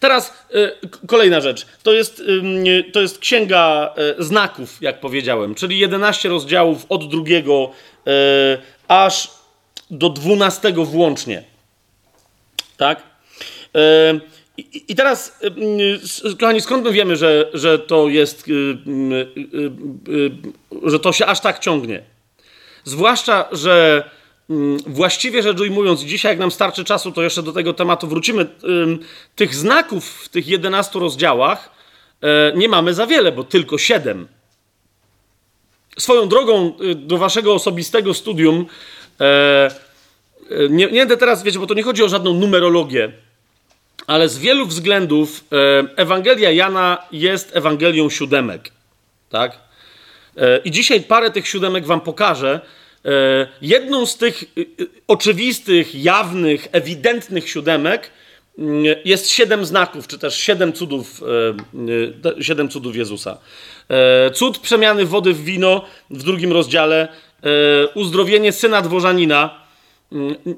Teraz 0.00 0.46
kolejna 1.06 1.40
rzecz. 1.40 1.66
To 1.82 1.92
jest, 1.92 2.22
to 2.92 3.00
jest 3.00 3.18
księga 3.18 3.94
znaków, 4.18 4.82
jak 4.82 5.00
powiedziałem, 5.00 5.54
czyli 5.54 5.78
11 5.78 6.28
rozdziałów 6.28 6.86
od 6.88 7.08
drugiego 7.10 7.70
aż 8.88 9.30
do 9.90 10.08
12 10.08 10.72
włącznie. 10.72 11.42
Tak? 12.76 13.02
I, 14.88 14.94
teraz, 14.94 15.40
kochani, 16.40 16.60
skąd 16.60 16.84
my 16.84 16.92
wiemy, 16.92 17.16
że, 17.16 17.50
że 17.54 17.78
to 17.78 18.08
jest, 18.08 18.44
że 20.84 20.98
to 20.98 21.12
się 21.12 21.26
aż 21.26 21.40
tak 21.40 21.58
ciągnie? 21.58 22.02
Zwłaszcza, 22.84 23.48
że 23.52 24.04
właściwie 24.86 25.42
rzecz 25.42 25.60
ujmując, 25.60 26.00
dzisiaj, 26.00 26.32
jak 26.32 26.38
nam 26.38 26.50
starczy 26.50 26.84
czasu, 26.84 27.12
to 27.12 27.22
jeszcze 27.22 27.42
do 27.42 27.52
tego 27.52 27.72
tematu 27.72 28.06
wrócimy. 28.06 28.46
Tych 29.36 29.54
znaków 29.54 30.24
w 30.24 30.28
tych 30.28 30.48
11 30.48 30.98
rozdziałach 30.98 31.70
e, 32.20 32.52
nie 32.56 32.68
mamy 32.68 32.94
za 32.94 33.06
wiele, 33.06 33.32
bo 33.32 33.44
tylko 33.44 33.78
7. 33.78 34.28
Swoją 35.98 36.28
drogą 36.28 36.72
y, 36.80 36.94
do 36.94 37.18
waszego 37.18 37.54
osobistego 37.54 38.14
studium, 38.14 38.66
e, 39.20 39.70
e, 40.50 40.68
nie 40.68 40.88
będę 40.88 41.16
teraz, 41.16 41.42
wiecie, 41.42 41.58
bo 41.58 41.66
to 41.66 41.74
nie 41.74 41.82
chodzi 41.82 42.02
o 42.02 42.08
żadną 42.08 42.34
numerologię, 42.34 43.12
ale 44.06 44.28
z 44.28 44.38
wielu 44.38 44.66
względów 44.66 45.44
Ewangelia 45.96 46.50
Jana 46.50 46.98
jest 47.12 47.56
Ewangelią 47.56 48.10
siódemek. 48.10 48.70
Tak? 49.28 49.58
I 50.64 50.70
dzisiaj 50.70 51.00
parę 51.00 51.30
tych 51.30 51.48
siódemek 51.48 51.86
wam 51.86 52.00
pokażę, 52.00 52.60
E, 53.04 53.46
jedną 53.62 54.06
z 54.06 54.16
tych 54.16 54.44
oczywistych, 55.08 55.94
jawnych, 55.94 56.68
ewidentnych 56.72 57.48
siódemek 57.48 58.10
mm, 58.58 58.84
jest 59.04 59.30
siedem 59.30 59.64
znaków, 59.64 60.06
czy 60.06 60.18
też 60.18 60.36
siedem 60.36 60.72
cudów, 60.72 61.22
e, 62.38 62.42
siedem 62.42 62.68
cudów 62.68 62.96
Jezusa. 62.96 63.38
E, 63.88 64.30
cud 64.30 64.58
przemiany 64.58 65.06
wody 65.06 65.32
w 65.32 65.44
wino 65.44 65.84
w 66.10 66.22
drugim 66.22 66.52
rozdziale, 66.52 67.08
uzdrowienie 67.94 68.52
syna 68.52 68.82
dworzanina. 68.82 69.61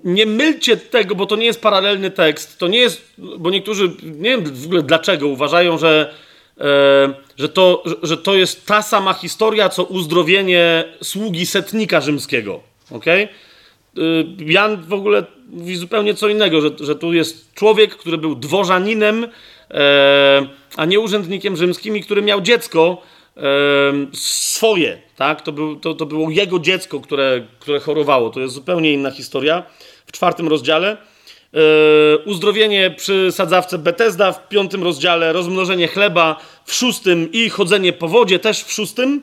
Nie 0.05 0.26
mylcie 0.26 0.76
tego, 0.76 1.14
bo 1.14 1.26
to 1.26 1.36
nie 1.36 1.46
jest 1.46 1.61
paralelny 1.61 2.11
tekst. 2.11 2.59
To 2.59 2.68
nie 2.68 2.78
jest, 2.78 3.14
bo 3.18 3.50
niektórzy, 3.50 3.90
nie 4.02 4.30
wiem 4.30 4.44
w 4.44 4.66
ogóle 4.66 4.82
dlaczego, 4.82 5.28
uważają, 5.28 5.78
że 5.78 6.14
E, 6.61 7.14
że 7.36 7.48
to, 7.48 7.82
że 8.02 8.16
to 8.16 8.34
jest 8.34 8.66
ta 8.66 8.82
sama 8.82 9.14
historia, 9.14 9.68
co 9.68 9.84
uzdrowienie 9.84 10.84
sługi 11.02 11.46
setnika 11.46 12.00
rzymskiego. 12.00 12.61
Okay? 12.90 13.28
Jan 14.38 14.82
w 14.82 14.92
ogóle 14.92 15.24
mówi 15.48 15.76
zupełnie 15.76 16.14
co 16.14 16.28
innego, 16.28 16.61
że, 16.61 16.70
że 16.80 16.96
tu 16.96 17.12
jest 17.12 17.55
człowiek, 17.55 17.96
który 17.96 18.18
był 18.18 18.34
dworzaninem, 18.34 19.26
e, 19.70 20.46
a 20.76 20.84
nie 20.84 21.00
urzędnikiem 21.00 21.57
rzymskim 21.57 21.96
i 21.96 22.00
który 22.00 22.22
miał 22.22 22.40
dziecko 22.40 23.02
e, 23.02 23.13
swoje. 24.12 25.03
Tak? 25.16 25.43
To, 25.43 25.53
był, 25.53 25.76
to, 25.76 25.95
to 25.95 26.07
było 26.07 26.30
jego 26.30 26.59
dziecko, 26.59 27.01
które, 27.01 27.47
które 27.59 27.80
chorowało. 27.80 28.30
To 28.30 28.41
jest 28.41 28.55
zupełnie 28.55 28.93
inna 28.93 29.11
historia. 29.11 29.62
W 30.07 30.12
czwartym 30.12 30.49
rozdziale. 30.49 30.97
Yy, 31.53 32.18
uzdrowienie 32.24 32.91
przy 32.91 33.32
sadzawce 33.32 33.78
Betesda 33.78 34.32
w 34.32 34.49
piątym 34.49 34.82
rozdziale, 34.82 35.32
rozmnożenie 35.32 35.89
chleba 35.89 36.41
w 36.64 36.74
szóstym 36.74 37.32
i 37.32 37.51
chodzenie 37.51 37.93
po 37.93 38.09
wodzie 38.09 38.39
też 38.39 38.64
w 38.64 38.72
szóstym. 38.72 39.22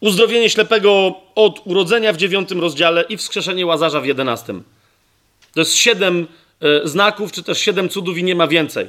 Uzdrowienie 0.00 0.50
ślepego 0.50 1.14
od 1.34 1.60
urodzenia 1.64 2.12
w 2.12 2.16
dziewiątym 2.16 2.60
rozdziale 2.60 3.04
i 3.08 3.16
wskrzeszenie 3.16 3.66
łazarza 3.66 4.00
w 4.00 4.06
jedenastym. 4.06 4.62
To 5.54 5.60
jest 5.60 5.74
siedem 5.74 6.26
yy, 6.60 6.80
znaków, 6.84 7.32
czy 7.32 7.42
też 7.42 7.58
siedem 7.58 7.88
cudów 7.88 8.18
i 8.18 8.24
nie 8.24 8.34
ma 8.34 8.46
więcej. 8.46 8.86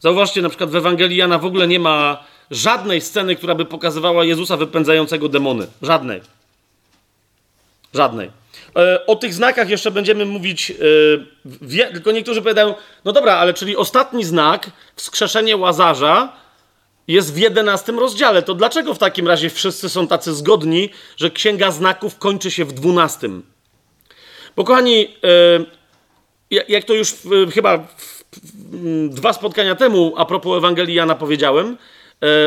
Zauważcie, 0.00 0.42
na 0.42 0.48
przykład 0.48 0.70
w 0.70 0.76
Ewangelii 0.76 1.16
Jana 1.16 1.38
w 1.38 1.44
ogóle 1.44 1.68
nie 1.68 1.78
ma 1.78 2.24
żadnej 2.52 3.00
sceny, 3.00 3.36
która 3.36 3.54
by 3.54 3.64
pokazywała 3.64 4.24
Jezusa 4.24 4.56
wypędzającego 4.56 5.28
demony. 5.28 5.66
Żadnej. 5.82 6.20
Żadnej. 7.94 8.30
E, 8.76 9.06
o 9.06 9.16
tych 9.16 9.34
znakach 9.34 9.68
jeszcze 9.68 9.90
będziemy 9.90 10.24
mówić, 10.24 10.72
e, 11.68 11.92
tylko 11.92 12.12
niektórzy 12.12 12.42
powiadają, 12.42 12.74
no 13.04 13.12
dobra, 13.12 13.34
ale 13.34 13.54
czyli 13.54 13.76
ostatni 13.76 14.24
znak, 14.24 14.70
wskrzeszenie 14.96 15.56
Łazarza, 15.56 16.32
jest 17.08 17.34
w 17.34 17.36
jedenastym 17.36 17.98
rozdziale. 17.98 18.42
To 18.42 18.54
dlaczego 18.54 18.94
w 18.94 18.98
takim 18.98 19.28
razie 19.28 19.50
wszyscy 19.50 19.88
są 19.88 20.06
tacy 20.06 20.34
zgodni, 20.34 20.90
że 21.16 21.30
Księga 21.30 21.70
Znaków 21.70 22.18
kończy 22.18 22.50
się 22.50 22.64
w 22.64 22.72
dwunastym? 22.72 23.42
Bo 24.56 24.64
kochani, 24.64 25.08
e, 26.50 26.60
jak 26.68 26.84
to 26.84 26.94
już 26.94 27.14
chyba 27.54 27.86
dwa 29.08 29.32
spotkania 29.32 29.74
temu 29.74 30.14
a 30.16 30.24
propos 30.24 30.58
Ewangelii 30.58 30.94
Jana 30.94 31.14
powiedziałem, 31.14 31.76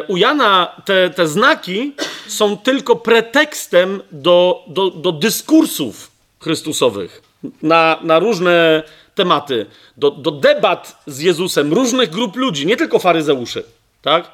u 0.07 0.17
Jana 0.17 0.81
te, 0.85 1.09
te 1.09 1.27
znaki 1.27 1.93
są 2.27 2.57
tylko 2.57 2.95
pretekstem 2.95 4.01
do, 4.11 4.63
do, 4.67 4.89
do 4.89 5.11
dyskursów 5.11 6.11
chrystusowych 6.39 7.21
na, 7.61 7.99
na 8.01 8.19
różne 8.19 8.83
tematy, 9.15 9.65
do, 9.97 10.11
do 10.11 10.31
debat 10.31 11.03
z 11.07 11.19
Jezusem 11.19 11.73
różnych 11.73 12.09
grup 12.09 12.35
ludzi, 12.35 12.65
nie 12.65 12.77
tylko 12.77 12.99
faryzeuszy, 12.99 13.63
tak? 14.01 14.31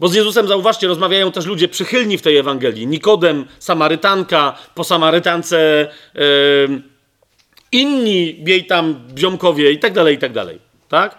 Bo 0.00 0.08
z 0.08 0.14
Jezusem, 0.14 0.48
zauważcie, 0.48 0.86
rozmawiają 0.86 1.32
też 1.32 1.46
ludzie 1.46 1.68
przychylni 1.68 2.18
w 2.18 2.22
tej 2.22 2.36
Ewangelii. 2.36 2.86
Nikodem, 2.86 3.46
Samarytanka, 3.58 4.58
po 4.74 4.84
Samarytance 4.84 5.88
yy, 6.14 6.82
inni 7.72 8.44
jej 8.44 8.66
tam 8.66 9.00
ziomkowie 9.18 9.72
i 9.72 9.78
tak 9.78 9.92
dalej, 9.92 10.14
i 10.14 10.18
tak 10.18 10.32
dalej. 10.32 10.58
Tak? 10.88 11.18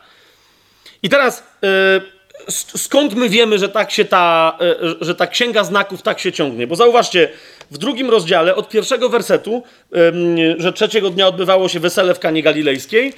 I 1.03 1.09
teraz 1.09 1.43
yy, 1.61 1.69
skąd 2.75 3.15
my 3.15 3.29
wiemy, 3.29 3.59
że 3.59 3.69
tak 3.69 3.91
się 3.91 4.05
ta, 4.05 4.57
yy, 4.81 4.95
że 5.01 5.15
ta 5.15 5.27
księga 5.27 5.63
znaków 5.63 6.01
tak 6.01 6.19
się 6.19 6.31
ciągnie? 6.31 6.67
Bo 6.67 6.75
zauważcie, 6.75 7.29
w 7.71 7.77
drugim 7.77 8.09
rozdziale, 8.09 8.55
od 8.55 8.69
pierwszego 8.69 9.09
wersetu, 9.09 9.63
że 10.57 10.73
trzeciego 10.73 11.09
dnia 11.09 11.27
odbywało 11.27 11.69
się 11.69 11.79
wesele 11.79 12.15
w 12.15 12.19
Kanie 12.19 12.43
Galilejskiej, 12.43 13.13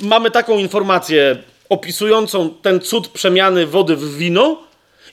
mamy 0.00 0.30
taką 0.30 0.58
informację 0.58 1.36
opisującą 1.68 2.54
ten 2.62 2.80
cud 2.80 3.08
przemiany 3.08 3.66
wody 3.66 3.96
w 3.96 4.16
wino 4.16 4.62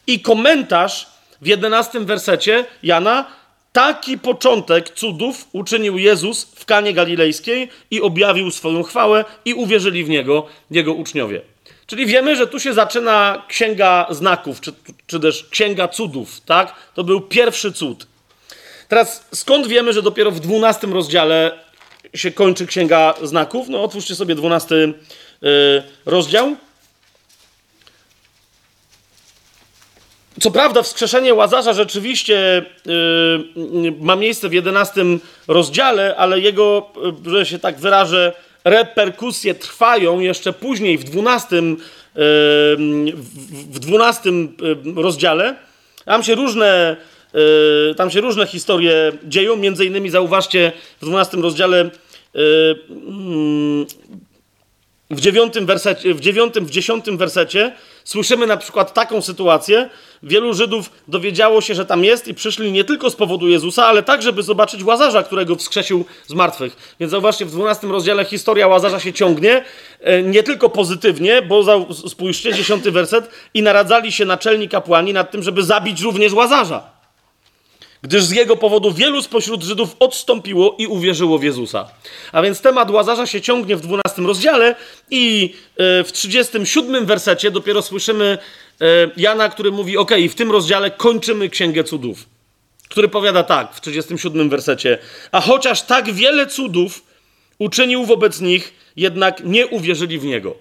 i 0.07 0.19
komentarz 0.19 1.07
w 1.41 1.47
jedenastym 1.47 2.05
wersecie 2.05 2.65
Jana 2.83 3.25
Taki 3.73 4.17
początek 4.17 4.89
cudów 4.89 5.47
uczynił 5.53 5.97
Jezus 5.97 6.43
w 6.55 6.65
Kanie 6.65 6.93
Galilejskiej 6.93 7.69
i 7.91 8.01
objawił 8.01 8.51
swoją 8.51 8.83
chwałę 8.83 9.25
i 9.45 9.53
uwierzyli 9.53 10.03
w 10.03 10.09
Niego 10.09 10.45
Jego 10.71 10.93
uczniowie. 10.93 11.41
Czyli 11.93 12.05
wiemy, 12.05 12.35
że 12.35 12.47
tu 12.47 12.59
się 12.59 12.73
zaczyna 12.73 13.43
księga 13.47 14.07
znaków, 14.09 14.61
czy, 14.61 14.73
czy 15.07 15.19
też 15.19 15.47
księga 15.49 15.87
cudów, 15.87 16.41
tak? 16.41 16.75
To 16.93 17.03
był 17.03 17.21
pierwszy 17.21 17.71
cud. 17.71 18.07
Teraz 18.87 19.25
skąd 19.33 19.67
wiemy, 19.67 19.93
że 19.93 20.01
dopiero 20.01 20.31
w 20.31 20.39
dwunastym 20.39 20.93
rozdziale 20.93 21.59
się 22.15 22.31
kończy 22.31 22.67
księga 22.67 23.13
znaków? 23.23 23.69
No 23.69 23.83
otwórzcie 23.83 24.15
sobie 24.15 24.35
dwunasty 24.35 24.93
yy, 25.41 25.83
rozdział. 26.05 26.55
Co 30.41 30.51
prawda, 30.51 30.83
wskrzeszenie 30.83 31.33
łazarza 31.33 31.73
rzeczywiście 31.73 32.65
yy, 32.85 33.93
ma 33.99 34.15
miejsce 34.15 34.49
w 34.49 34.53
11 34.53 35.05
rozdziale, 35.47 36.15
ale 36.15 36.39
jego, 36.39 36.91
yy, 37.25 37.31
że 37.31 37.45
się 37.45 37.59
tak 37.59 37.79
wyrażę, 37.79 38.33
reperkusje 38.64 39.55
trwają 39.55 40.20
jeszcze 40.20 40.53
później 40.53 40.97
w 40.97 41.03
12, 41.03 41.55
yy, 41.55 41.74
w 43.72 43.80
12 43.80 44.30
yy, 44.30 44.47
rozdziale. 44.95 45.55
Tam 46.05 46.24
się 46.24 46.36
różne. 46.36 46.97
Yy, 47.34 47.95
tam 47.95 48.11
się 48.11 48.22
różne 48.22 48.47
historie 48.47 49.11
dzieją, 49.24 49.55
między 49.55 49.86
innymi 49.86 50.09
zauważcie 50.09 50.72
w 51.01 51.05
12 51.05 51.38
rozdziale 51.38 51.89
yy, 52.34 52.41
w 55.09 55.22
dziewiątym, 55.22 55.66
wersecie, 55.66 56.14
w 56.14 56.20
dziewiątym, 56.20 56.66
w 56.66 56.70
dziesiątym 56.70 57.18
wersecie 57.18 57.74
słyszymy 58.03 58.47
na 58.47 58.57
przykład 58.57 58.93
taką 58.93 59.22
sytuację. 59.22 59.89
Wielu 60.24 60.53
Żydów 60.53 60.91
dowiedziało 61.07 61.61
się, 61.61 61.76
że 61.76 61.86
tam 61.86 62.03
jest 62.03 62.28
i 62.28 62.34
przyszli 62.34 62.71
nie 62.71 62.84
tylko 62.84 63.09
z 63.09 63.15
powodu 63.15 63.47
Jezusa, 63.47 63.86
ale 63.86 64.03
tak, 64.03 64.21
żeby 64.21 64.43
zobaczyć 64.43 64.84
Łazarza, 64.84 65.24
którego 65.24 65.55
wskrzesił 65.55 66.05
z 66.28 66.34
martwych. 66.34 66.95
Więc 66.99 67.11
zauważcie, 67.11 67.45
w 67.45 67.51
12 67.51 67.88
rozdziale 67.88 68.26
historia 68.26 68.67
Łazarza 68.67 68.99
się 68.99 69.13
ciągnie, 69.13 69.63
e, 69.99 70.21
nie 70.21 70.43
tylko 70.43 70.69
pozytywnie, 70.69 71.41
bo 71.41 71.88
spójrzcie, 72.07 72.53
dziesiąty 72.53 72.91
werset, 72.91 73.30
i 73.53 73.61
naradzali 73.61 74.11
się 74.11 74.26
naczelni 74.26 74.69
kapłani 74.69 75.13
nad 75.13 75.32
tym, 75.32 75.43
żeby 75.43 75.63
zabić 75.63 76.01
również 76.01 76.34
Łazarza 76.34 76.93
gdyż 78.03 78.24
z 78.24 78.32
jego 78.32 78.55
powodu 78.55 78.91
wielu 78.91 79.21
spośród 79.21 79.63
Żydów 79.63 79.95
odstąpiło 79.99 80.76
i 80.78 80.88
uwierzyło 80.88 81.38
w 81.38 81.43
Jezusa. 81.43 81.89
A 82.32 82.41
więc 82.41 82.61
temat 82.61 82.91
Łazarza 82.91 83.28
się 83.28 83.41
ciągnie 83.41 83.76
w 83.76 83.82
12 83.82 84.21
rozdziale 84.21 84.76
i 85.11 85.53
e, 85.78 86.03
w 86.03 86.11
37 86.11 87.05
wersecie 87.05 87.51
dopiero 87.51 87.82
słyszymy 87.82 88.38
Jana, 89.17 89.49
który 89.49 89.71
mówi: 89.71 89.97
OK, 89.97 90.11
w 90.29 90.36
tym 90.36 90.51
rozdziale 90.51 90.91
kończymy 90.91 91.49
Księgę 91.49 91.84
Cudów. 91.84 92.25
Który 92.89 93.07
powiada 93.07 93.43
tak 93.43 93.75
w 93.75 93.81
37 93.81 94.49
wersecie: 94.49 94.97
A 95.31 95.41
chociaż 95.41 95.81
tak 95.81 96.13
wiele 96.13 96.47
cudów 96.47 97.03
uczynił 97.59 98.05
wobec 98.05 98.41
nich, 98.41 98.73
jednak 98.95 99.43
nie 99.43 99.67
uwierzyli 99.67 100.19
w 100.19 100.25
niego. 100.25 100.55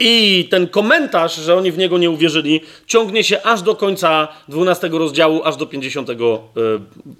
I 0.00 0.48
ten 0.50 0.68
komentarz, 0.68 1.36
że 1.36 1.56
oni 1.56 1.72
w 1.72 1.78
niego 1.78 1.98
nie 1.98 2.10
uwierzyli, 2.10 2.60
ciągnie 2.86 3.24
się 3.24 3.42
aż 3.42 3.62
do 3.62 3.76
końca 3.76 4.28
12 4.48 4.88
rozdziału, 4.88 5.44
aż 5.44 5.56
do 5.56 5.66
50 5.66 6.10
e, 6.10 6.14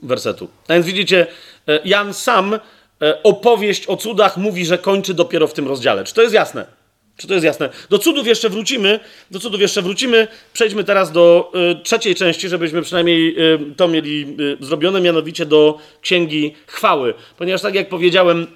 wersetu. 0.02 0.48
A 0.68 0.72
więc 0.72 0.86
widzicie, 0.86 1.26
e, 1.68 1.80
Jan 1.84 2.14
sam 2.14 2.54
e, 2.54 3.22
opowieść 3.22 3.86
o 3.86 3.96
cudach 3.96 4.36
mówi, 4.36 4.66
że 4.66 4.78
kończy 4.78 5.14
dopiero 5.14 5.46
w 5.46 5.52
tym 5.52 5.68
rozdziale. 5.68 6.04
Czy 6.04 6.14
to 6.14 6.22
jest 6.22 6.34
jasne? 6.34 6.77
Czy 7.18 7.26
to 7.26 7.34
jest 7.34 7.46
jasne? 7.46 7.68
Do 7.90 7.98
cudów 7.98 8.26
jeszcze 8.26 8.48
wrócimy. 8.48 9.00
Do 9.30 9.40
cudów 9.40 9.60
jeszcze 9.60 9.82
wrócimy. 9.82 10.28
Przejdźmy 10.52 10.84
teraz 10.84 11.12
do 11.12 11.52
trzeciej 11.82 12.14
części, 12.14 12.48
żebyśmy 12.48 12.82
przynajmniej 12.82 13.36
to 13.76 13.88
mieli 13.88 14.36
zrobione, 14.60 15.00
mianowicie 15.00 15.46
do 15.46 15.78
księgi 16.00 16.54
chwały. 16.66 17.14
Ponieważ, 17.38 17.62
tak 17.62 17.74
jak 17.74 17.88
powiedziałem, 17.88 18.46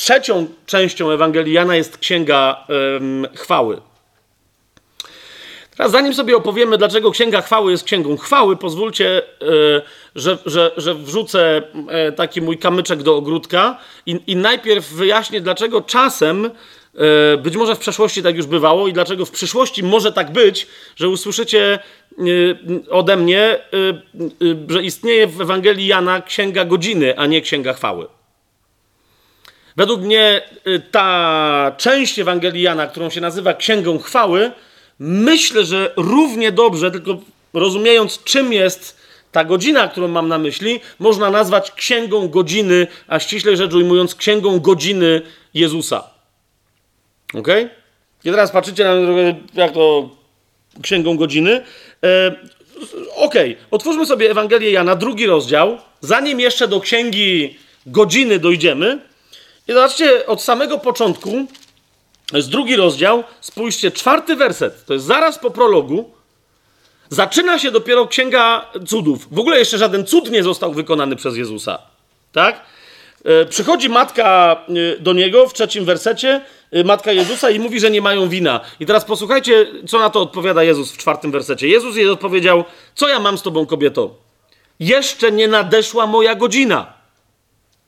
Trzecią 0.00 0.46
częścią 0.66 1.10
Ewangelii 1.10 1.52
Jana 1.52 1.76
jest 1.76 1.98
księga 1.98 2.66
chwały. 3.34 3.80
Teraz, 5.76 5.92
zanim 5.92 6.14
sobie 6.14 6.36
opowiemy, 6.36 6.78
dlaczego 6.78 7.10
księga 7.10 7.40
chwały 7.40 7.72
jest 7.72 7.84
księgą 7.84 8.16
chwały, 8.16 8.56
pozwólcie, 8.56 9.22
yy, 9.40 9.82
że, 10.14 10.38
że, 10.46 10.70
że 10.76 10.94
wrzucę 10.94 11.62
yy, 11.74 12.12
taki 12.12 12.42
mój 12.42 12.58
kamyczek 12.58 13.02
do 13.02 13.16
ogródka 13.16 13.78
i, 14.06 14.20
i 14.26 14.36
najpierw 14.36 14.92
wyjaśnię, 14.92 15.40
dlaczego 15.40 15.80
czasem. 15.80 16.50
Yy, 17.00 17.38
być 17.38 17.56
może 17.56 17.74
w 17.74 17.78
przeszłości 17.78 18.22
tak 18.22 18.36
już 18.36 18.46
bywało 18.46 18.88
i 18.88 18.92
dlaczego 18.92 19.24
w 19.24 19.30
przyszłości 19.30 19.82
może 19.82 20.12
tak 20.12 20.32
być, 20.32 20.66
że 20.96 21.08
usłyszycie 21.08 21.78
ode 22.90 23.16
mnie, 23.16 23.58
że 24.68 24.82
istnieje 24.82 25.26
w 25.26 25.40
Ewangelii 25.40 25.86
Jana 25.86 26.22
księga 26.22 26.64
godziny, 26.64 27.18
a 27.18 27.26
nie 27.26 27.40
księga 27.40 27.72
chwały. 27.72 28.06
Według 29.76 30.00
mnie 30.00 30.42
ta 30.90 31.74
część 31.78 32.18
Ewangelii 32.18 32.62
Jana, 32.62 32.86
którą 32.86 33.10
się 33.10 33.20
nazywa 33.20 33.54
Księgą 33.54 33.98
Chwały, 33.98 34.52
myślę, 34.98 35.64
że 35.64 35.92
równie 35.96 36.52
dobrze, 36.52 36.90
tylko 36.90 37.18
rozumiejąc, 37.54 38.24
czym 38.24 38.52
jest 38.52 39.00
ta 39.32 39.44
godzina, 39.44 39.88
którą 39.88 40.08
mam 40.08 40.28
na 40.28 40.38
myśli, 40.38 40.80
można 40.98 41.30
nazwać 41.30 41.70
Księgą 41.70 42.28
Godziny, 42.28 42.86
a 43.08 43.18
ściślej 43.18 43.56
rzecz 43.56 43.74
ujmując, 43.74 44.14
Księgą 44.14 44.60
Godziny 44.60 45.22
Jezusa. 45.54 46.19
Ok? 47.34 47.48
I 48.24 48.30
teraz 48.30 48.50
patrzycie 48.50 48.84
na 48.84 48.90
jak 49.54 49.72
to 49.72 50.10
Księgą 50.82 51.16
Godziny. 51.16 51.64
E, 52.04 52.34
ok, 53.16 53.34
otwórzmy 53.70 54.06
sobie 54.06 54.30
Ewangelię 54.30 54.70
Jana, 54.70 54.96
drugi 54.96 55.26
rozdział. 55.26 55.78
Zanim 56.00 56.40
jeszcze 56.40 56.68
do 56.68 56.80
Księgi 56.80 57.58
Godziny 57.86 58.38
dojdziemy, 58.38 58.98
i 59.68 59.72
zobaczcie, 59.72 60.26
od 60.26 60.42
samego 60.42 60.78
początku, 60.78 61.46
jest 62.32 62.50
drugi 62.50 62.76
rozdział, 62.76 63.24
spójrzcie, 63.40 63.90
czwarty 63.90 64.36
werset, 64.36 64.84
to 64.86 64.92
jest 64.92 65.06
zaraz 65.06 65.38
po 65.38 65.50
prologu, 65.50 66.10
zaczyna 67.08 67.58
się 67.58 67.70
dopiero 67.70 68.06
Księga 68.06 68.70
Cudów. 68.86 69.28
W 69.30 69.38
ogóle 69.38 69.58
jeszcze 69.58 69.78
żaden 69.78 70.06
cud 70.06 70.30
nie 70.30 70.42
został 70.42 70.72
wykonany 70.72 71.16
przez 71.16 71.36
Jezusa. 71.36 71.78
Tak? 72.32 72.60
E, 73.24 73.44
przychodzi 73.44 73.88
matka 73.88 74.56
e, 74.68 75.00
do 75.00 75.12
niego 75.12 75.48
w 75.48 75.54
trzecim 75.54 75.84
wersecie, 75.84 76.40
matka 76.84 77.12
Jezusa 77.12 77.50
i 77.50 77.58
mówi, 77.58 77.80
że 77.80 77.90
nie 77.90 78.02
mają 78.02 78.28
wina. 78.28 78.60
I 78.80 78.86
teraz 78.86 79.04
posłuchajcie, 79.04 79.66
co 79.88 79.98
na 79.98 80.10
to 80.10 80.22
odpowiada 80.22 80.62
Jezus 80.62 80.92
w 80.92 80.96
czwartym 80.96 81.30
wersecie. 81.30 81.68
Jezus 81.68 81.96
jej 81.96 82.08
odpowiedział, 82.08 82.64
co 82.94 83.08
ja 83.08 83.18
mam 83.18 83.38
z 83.38 83.42
tobą, 83.42 83.66
kobieto? 83.66 84.14
Jeszcze 84.80 85.32
nie 85.32 85.48
nadeszła 85.48 86.06
moja 86.06 86.34
godzina, 86.34 86.92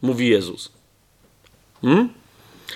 mówi 0.03 0.29
Jezus. 0.29 0.73
Hmm? 1.83 2.09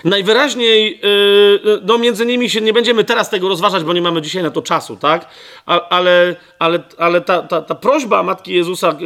Najwyraźniej, 0.03 0.99
yy, 1.03 1.81
no 1.85 1.97
między 1.97 2.25
nimi 2.25 2.49
się 2.49 2.61
nie 2.61 2.73
będziemy 2.73 3.03
teraz 3.03 3.29
tego 3.29 3.49
rozważać, 3.49 3.83
bo 3.83 3.93
nie 3.93 4.01
mamy 4.01 4.21
dzisiaj 4.21 4.43
na 4.43 4.51
to 4.51 4.61
czasu, 4.61 4.95
tak? 4.95 5.27
Ale 5.65 6.35
ale, 6.59 6.83
ale 6.97 7.21
ta, 7.21 7.41
ta, 7.41 7.61
ta 7.61 7.75
prośba 7.75 8.23
Matki 8.23 8.53
Jezusa, 8.53 8.97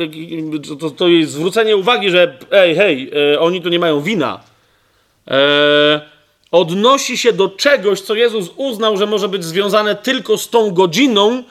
to, 0.79 0.89
to 0.89 1.07
jej 1.07 1.25
zwrócenie 1.25 1.77
uwagi, 1.77 2.09
że 2.09 2.37
ej, 2.51 2.75
hej, 2.75 3.11
oni 3.39 3.61
tu 3.61 3.69
nie 3.69 3.79
mają 3.79 4.01
wina, 4.01 4.39
yy, 5.27 5.33
odnosi 6.51 7.17
się 7.17 7.33
do 7.33 7.49
czegoś, 7.49 8.01
co 8.01 8.15
Jezus 8.15 8.49
uznał, 8.55 8.97
że 8.97 9.05
może 9.05 9.29
być 9.29 9.45
związane 9.45 9.95
tylko 9.95 10.37
z 10.37 10.49
tą 10.49 10.71
godziną, 10.71 11.43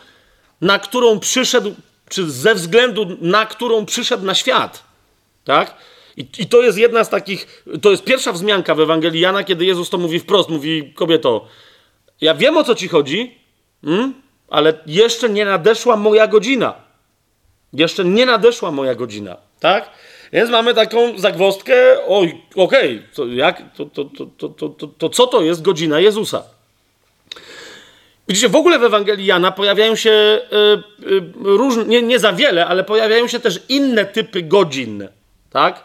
na 0.60 0.78
którą 0.78 1.18
przyszedł, 1.20 1.74
czy 2.08 2.30
ze 2.30 2.54
względu 2.54 3.16
na 3.20 3.46
którą 3.46 3.86
przyszedł 3.86 4.24
na 4.24 4.34
świat, 4.34 4.84
tak? 5.44 5.74
I, 6.16 6.26
I, 6.38 6.46
to 6.46 6.62
jest 6.62 6.78
jedna 6.78 7.04
z 7.04 7.08
takich, 7.08 7.64
to 7.82 7.90
jest 7.90 8.04
pierwsza 8.04 8.32
wzmianka 8.32 8.74
w 8.74 8.80
Ewangelii 8.80 9.20
Jana, 9.20 9.44
kiedy 9.44 9.64
Jezus 9.64 9.90
to 9.90 9.98
mówi 9.98 10.20
wprost, 10.20 10.48
mówi 10.48 10.92
kobieto, 10.94 11.46
ja 12.20 12.34
wiem 12.34 12.56
o 12.56 12.64
co 12.64 12.74
ci 12.74 12.88
chodzi, 12.88 13.34
hmm? 13.84 14.14
ale 14.48 14.82
jeszcze 14.86 15.28
nie 15.28 15.44
nadeszła 15.44 15.96
moja 15.96 16.26
godzina. 16.26 16.74
Jeszcze 17.72 18.04
nie 18.04 18.26
nadeszła 18.26 18.70
moja 18.70 18.94
godzina, 18.94 19.36
tak? 19.60 19.90
Więc 20.32 20.50
mamy 20.50 20.74
taką 20.74 21.18
zagwostkę, 21.18 21.74
oj, 22.08 22.42
okej, 22.56 23.02
okay, 23.16 23.64
to, 23.76 23.84
to, 23.84 24.04
to, 24.04 24.48
to, 24.48 24.68
to, 24.68 24.86
to, 24.86 25.08
co 25.08 25.26
to 25.26 25.42
jest 25.42 25.62
godzina 25.62 26.00
Jezusa? 26.00 26.42
Widzicie, 28.28 28.48
w 28.48 28.56
ogóle 28.56 28.78
w 28.78 28.84
Ewangelii 28.84 29.26
Jana 29.26 29.52
pojawiają 29.52 29.96
się 29.96 30.10
y, 30.10 31.06
y, 31.06 31.22
różne, 31.42 31.84
nie, 31.84 32.02
nie 32.02 32.18
za 32.18 32.32
wiele, 32.32 32.66
ale 32.66 32.84
pojawiają 32.84 33.28
się 33.28 33.40
też 33.40 33.62
inne 33.68 34.04
typy 34.04 34.42
godzin, 34.42 35.08
tak? 35.50 35.84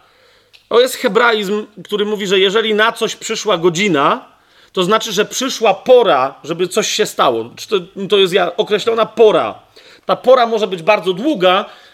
To 0.69 0.81
jest 0.81 0.95
hebraizm, 0.95 1.65
który 1.83 2.05
mówi, 2.05 2.27
że 2.27 2.39
jeżeli 2.39 2.73
na 2.73 2.91
coś 2.91 3.15
przyszła 3.15 3.57
godzina, 3.57 4.25
to 4.71 4.83
znaczy, 4.83 5.11
że 5.11 5.25
przyszła 5.25 5.73
pora, 5.73 6.35
żeby 6.43 6.67
coś 6.67 6.89
się 6.89 7.05
stało. 7.05 7.49
To, 7.69 8.07
to 8.09 8.17
jest 8.17 8.33
określona 8.57 9.05
pora. 9.05 9.59
Ta 10.05 10.15
pora 10.15 10.45
może 10.45 10.67
być 10.67 10.81
bardzo 10.81 11.13
długa, 11.13 11.65
E, 11.65 11.84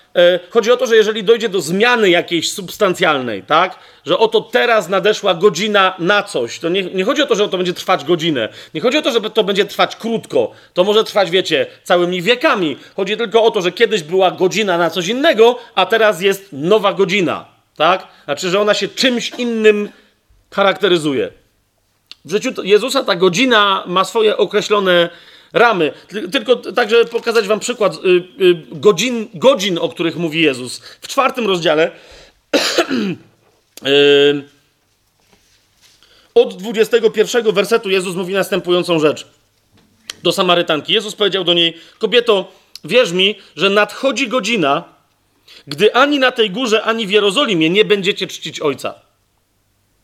chodzi 0.49 0.71
o 0.71 0.77
to, 0.77 0.85
że 0.87 0.95
jeżeli 0.95 1.23
dojdzie 1.23 1.49
do 1.49 1.61
zmiany 1.61 2.09
jakiejś 2.09 2.51
substancjalnej, 2.51 3.43
tak, 3.43 3.79
że 4.05 4.17
oto 4.17 4.41
teraz 4.41 4.89
nadeszła 4.89 5.33
godzina 5.33 5.95
na 5.99 6.23
coś, 6.23 6.59
to 6.59 6.69
nie, 6.69 6.83
nie 6.83 7.03
chodzi 7.03 7.21
o 7.21 7.25
to, 7.25 7.35
że 7.35 7.49
to 7.49 7.57
będzie 7.57 7.73
trwać 7.73 8.05
godzinę, 8.05 8.49
nie 8.73 8.81
chodzi 8.81 8.97
o 8.97 9.01
to, 9.01 9.11
że 9.11 9.21
to 9.21 9.43
będzie 9.43 9.65
trwać 9.65 9.95
krótko, 9.95 10.51
to 10.73 10.83
może 10.83 11.03
trwać, 11.03 11.31
wiecie, 11.31 11.65
całymi 11.83 12.21
wiekami. 12.21 12.77
Chodzi 12.95 13.17
tylko 13.17 13.43
o 13.43 13.51
to, 13.51 13.61
że 13.61 13.71
kiedyś 13.71 14.03
była 14.03 14.31
godzina 14.31 14.77
na 14.77 14.89
coś 14.89 15.07
innego, 15.07 15.59
a 15.75 15.85
teraz 15.85 16.21
jest 16.21 16.49
nowa 16.51 16.93
godzina, 16.93 17.45
tak? 17.75 18.07
Znaczy, 18.25 18.49
że 18.49 18.61
ona 18.61 18.73
się 18.73 18.87
czymś 18.87 19.29
innym 19.29 19.89
charakteryzuje. 20.51 21.31
W 22.25 22.31
życiu 22.31 22.63
Jezusa 22.63 23.03
ta 23.03 23.15
godzina 23.15 23.83
ma 23.87 24.03
swoje 24.03 24.37
określone 24.37 25.09
ramy. 25.53 25.91
Tylko 26.31 26.55
także 26.55 27.05
pokazać 27.05 27.47
wam 27.47 27.59
przykład 27.59 27.95
y, 27.95 28.07
y, 28.43 28.63
godzin, 28.71 29.27
godzin, 29.33 29.77
o 29.77 29.89
których 29.89 30.15
mówi 30.15 30.41
Jezus. 30.41 30.81
W 31.01 31.07
czwartym 31.07 31.47
rozdziale 31.47 31.91
y, 33.87 34.43
od 36.33 36.57
21 36.57 37.51
wersetu 37.51 37.89
Jezus 37.89 38.15
mówi 38.15 38.33
następującą 38.33 38.99
rzecz 38.99 39.27
do 40.23 40.31
Samarytanki. 40.31 40.93
Jezus 40.93 41.15
powiedział 41.15 41.43
do 41.43 41.53
niej: 41.53 41.77
Kobieto, 41.99 42.51
wierz 42.83 43.11
mi, 43.11 43.35
że 43.55 43.69
nadchodzi 43.69 44.27
godzina, 44.27 44.83
gdy 45.67 45.93
ani 45.95 46.19
na 46.19 46.31
tej 46.31 46.51
górze, 46.51 46.83
ani 46.83 47.07
w 47.07 47.11
Jerozolimie 47.11 47.69
nie 47.69 47.85
będziecie 47.85 48.27
czcić 48.27 48.59
Ojca. 48.59 49.10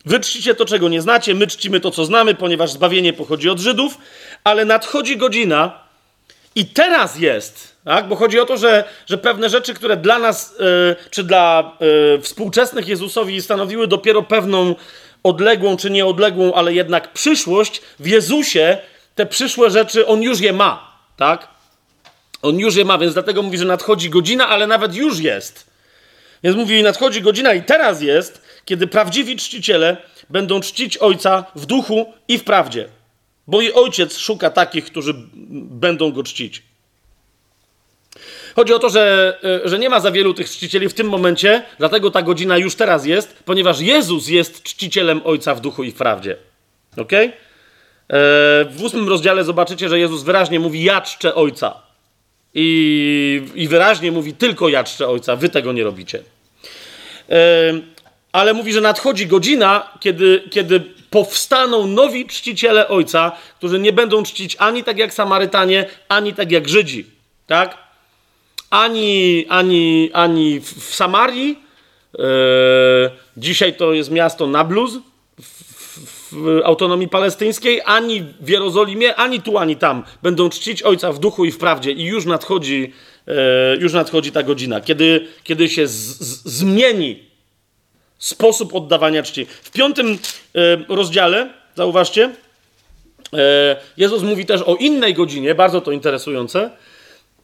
Wy 0.05 0.19
czcicie 0.19 0.55
to, 0.55 0.65
czego 0.65 0.89
nie 0.89 1.01
znacie, 1.01 1.35
my 1.35 1.47
czcimy 1.47 1.79
to, 1.79 1.91
co 1.91 2.05
znamy, 2.05 2.35
ponieważ 2.35 2.71
zbawienie 2.71 3.13
pochodzi 3.13 3.49
od 3.49 3.59
Żydów, 3.59 3.97
ale 4.43 4.65
nadchodzi 4.65 5.17
godzina 5.17 5.79
i 6.55 6.65
teraz 6.65 7.19
jest, 7.19 7.75
tak? 7.85 8.07
bo 8.07 8.15
chodzi 8.15 8.39
o 8.39 8.45
to, 8.45 8.57
że, 8.57 8.83
że 9.05 9.17
pewne 9.17 9.49
rzeczy, 9.49 9.73
które 9.73 9.97
dla 9.97 10.19
nas, 10.19 10.55
yy, 10.59 10.95
czy 11.11 11.23
dla 11.23 11.77
yy, 11.79 12.21
współczesnych 12.21 12.87
Jezusowi 12.87 13.41
stanowiły 13.41 13.87
dopiero 13.87 14.23
pewną 14.23 14.75
odległą, 15.23 15.77
czy 15.77 15.89
nieodległą, 15.89 16.53
ale 16.53 16.73
jednak 16.73 17.13
przyszłość, 17.13 17.81
w 17.99 18.07
Jezusie 18.07 18.77
te 19.15 19.25
przyszłe 19.25 19.69
rzeczy, 19.69 20.07
On 20.07 20.21
już 20.21 20.39
je 20.39 20.53
ma, 20.53 20.97
tak? 21.17 21.47
On 22.41 22.59
już 22.59 22.75
je 22.75 22.85
ma, 22.85 22.97
więc 22.97 23.13
dlatego 23.13 23.41
mówi, 23.41 23.57
że 23.57 23.65
nadchodzi 23.65 24.09
godzina, 24.09 24.47
ale 24.47 24.67
nawet 24.67 24.95
już 24.95 25.19
jest. 25.19 25.67
Więc 26.43 26.57
mówi, 26.57 26.83
nadchodzi 26.83 27.21
godzina 27.21 27.53
i 27.53 27.63
teraz 27.63 28.01
jest, 28.01 28.41
kiedy 28.67 28.87
prawdziwi 28.87 29.35
czciciele 29.35 29.97
będą 30.29 30.59
czcić 30.59 30.97
Ojca 30.97 31.45
w 31.55 31.65
duchu 31.65 32.13
i 32.27 32.37
w 32.37 32.43
prawdzie. 32.43 32.87
Bo 33.47 33.61
i 33.61 33.73
Ojciec 33.73 34.17
szuka 34.17 34.49
takich, 34.49 34.85
którzy 34.85 35.13
będą 35.83 36.11
go 36.11 36.23
czcić. 36.23 36.63
Chodzi 38.55 38.73
o 38.73 38.79
to, 38.79 38.89
że, 38.89 39.37
e, 39.65 39.69
że 39.69 39.79
nie 39.79 39.89
ma 39.89 39.99
za 39.99 40.11
wielu 40.11 40.33
tych 40.33 40.49
czcicieli 40.49 40.89
w 40.89 40.93
tym 40.93 41.09
momencie, 41.09 41.63
dlatego 41.79 42.11
ta 42.11 42.21
godzina 42.21 42.57
już 42.57 42.75
teraz 42.75 43.05
jest, 43.05 43.43
ponieważ 43.45 43.79
Jezus 43.79 44.27
jest 44.27 44.63
czcicielem 44.63 45.21
Ojca 45.23 45.55
w 45.55 45.61
duchu 45.61 45.83
i 45.83 45.91
w 45.91 45.95
prawdzie. 45.95 46.37
Ok? 46.97 47.13
E, 47.13 47.29
w 48.65 48.77
ósmym 48.81 49.09
rozdziale 49.09 49.43
zobaczycie, 49.43 49.89
że 49.89 49.99
Jezus 49.99 50.23
wyraźnie 50.23 50.59
mówi: 50.59 50.83
Ja 50.83 51.01
czczę 51.01 51.35
Ojca. 51.35 51.81
I, 52.53 53.41
I 53.55 53.67
wyraźnie 53.67 54.11
mówi: 54.11 54.33
Tylko 54.33 54.69
ja 54.69 54.83
czczę 54.83 55.07
Ojca, 55.07 55.35
wy 55.35 55.49
tego 55.49 55.73
nie 55.73 55.83
robicie. 55.83 56.23
Ale 58.37 58.53
mówi, 58.53 58.73
że 58.73 58.81
nadchodzi 58.81 59.27
godzina, 59.27 59.87
kiedy, 59.99 60.43
kiedy 60.49 60.79
powstaną 61.09 61.87
nowi 61.87 62.25
czciciele 62.25 62.87
Ojca, 62.87 63.31
którzy 63.57 63.79
nie 63.79 63.93
będą 63.93 64.23
czcić 64.23 64.55
ani 64.59 64.83
tak 64.83 64.97
jak 64.97 65.13
Samarytanie, 65.13 65.85
ani 66.09 66.33
tak 66.33 66.51
jak 66.51 66.69
Żydzi. 66.69 67.05
Tak? 67.47 67.77
Ani, 68.69 69.45
ani, 69.49 70.09
ani 70.13 70.59
w, 70.59 70.95
Samarii, 70.95 71.59
e, 72.19 72.23
dzisiaj 73.37 73.73
to 73.73 73.93
jest 73.93 74.11
miasto 74.11 74.47
Nablus, 74.47 74.91
w 76.31 76.61
autonomii 76.63 77.07
palestyńskiej, 77.07 77.81
ani 77.85 78.23
w 78.39 78.49
Jerozolimie, 78.49 79.15
ani 79.15 79.41
tu, 79.41 79.57
ani 79.57 79.75
tam 79.75 80.03
będą 80.23 80.49
czcić 80.49 80.83
Ojca 80.83 81.11
w 81.11 81.19
duchu 81.19 81.45
i 81.45 81.51
w 81.51 81.57
prawdzie. 81.57 81.91
I 81.91 82.03
już 82.03 82.25
nadchodzi, 82.25 82.93
e, 83.27 83.77
już 83.79 83.93
nadchodzi 83.93 84.31
ta 84.31 84.43
godzina, 84.43 84.81
kiedy, 84.81 85.27
kiedy 85.43 85.69
się 85.69 85.87
z, 85.87 86.19
z, 86.19 86.45
zmieni 86.45 87.26
sposób 88.17 88.75
oddawania 88.75 89.23
czci. 89.23 89.45
W 89.45 89.71
piątym 89.71 90.07
e, 90.07 90.95
rozdziale, 90.95 91.49
zauważcie, 91.75 92.29
e, 93.33 93.75
Jezus 93.97 94.23
mówi 94.23 94.45
też 94.45 94.61
o 94.61 94.75
innej 94.75 95.13
godzinie, 95.13 95.55
bardzo 95.55 95.81
to 95.81 95.91
interesujące. 95.91 96.69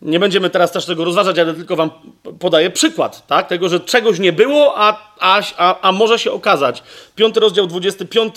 Nie 0.01 0.19
będziemy 0.19 0.49
teraz 0.49 0.71
też 0.71 0.85
tego 0.85 1.05
rozważać, 1.05 1.39
ale 1.39 1.53
tylko 1.53 1.75
wam 1.75 1.91
podaję 2.39 2.69
przykład, 2.69 3.27
tak? 3.27 3.47
Tego, 3.47 3.69
że 3.69 3.79
czegoś 3.79 4.19
nie 4.19 4.33
było, 4.33 4.73
a, 4.77 5.15
a, 5.19 5.81
a, 5.81 5.91
może 5.91 6.19
się 6.19 6.31
okazać. 6.31 6.83
Piąty 7.15 7.39
rozdział, 7.39 7.67
25 7.67 8.35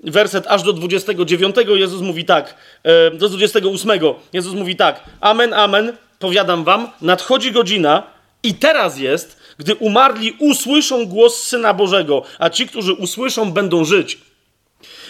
werset 0.00 0.46
aż 0.46 0.62
do 0.62 0.72
29 0.72 1.56
Jezus 1.68 2.00
mówi 2.00 2.24
tak, 2.24 2.54
e, 2.82 3.10
do 3.10 3.28
28 3.28 3.90
Jezus 4.32 4.54
mówi 4.54 4.76
tak, 4.76 5.04
amen, 5.20 5.54
amen, 5.54 5.96
powiadam 6.18 6.64
wam, 6.64 6.90
nadchodzi 7.02 7.52
godzina 7.52 8.02
i 8.42 8.54
teraz 8.54 8.98
jest, 8.98 9.38
gdy 9.58 9.74
umarli 9.74 10.36
usłyszą 10.38 11.06
głos 11.06 11.42
Syna 11.42 11.74
Bożego, 11.74 12.22
a 12.38 12.50
ci, 12.50 12.66
którzy 12.66 12.92
usłyszą, 12.92 13.52
będą 13.52 13.84
żyć. 13.84 14.18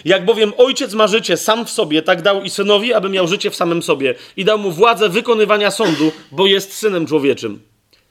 Jak 0.05 0.25
bowiem 0.25 0.53
ojciec 0.57 0.95
ma 0.95 1.07
życie 1.07 1.37
sam 1.37 1.67
w 1.67 1.71
sobie, 1.71 2.03
tak 2.03 2.23
dał 2.23 2.43
i 2.43 2.51
synowi, 2.51 2.95
aby 2.95 3.09
miał 3.09 3.29
życie 3.29 3.51
w 3.51 3.57
samym 3.57 3.83
sobie. 3.83 4.15
I 4.37 4.45
dał 4.45 4.59
mu 4.59 4.71
władzę 4.71 5.09
wykonywania 5.09 5.71
sądu, 5.71 6.13
bo 6.33 6.47
jest 6.47 6.73
synem 6.73 7.07
człowieczym. 7.07 7.61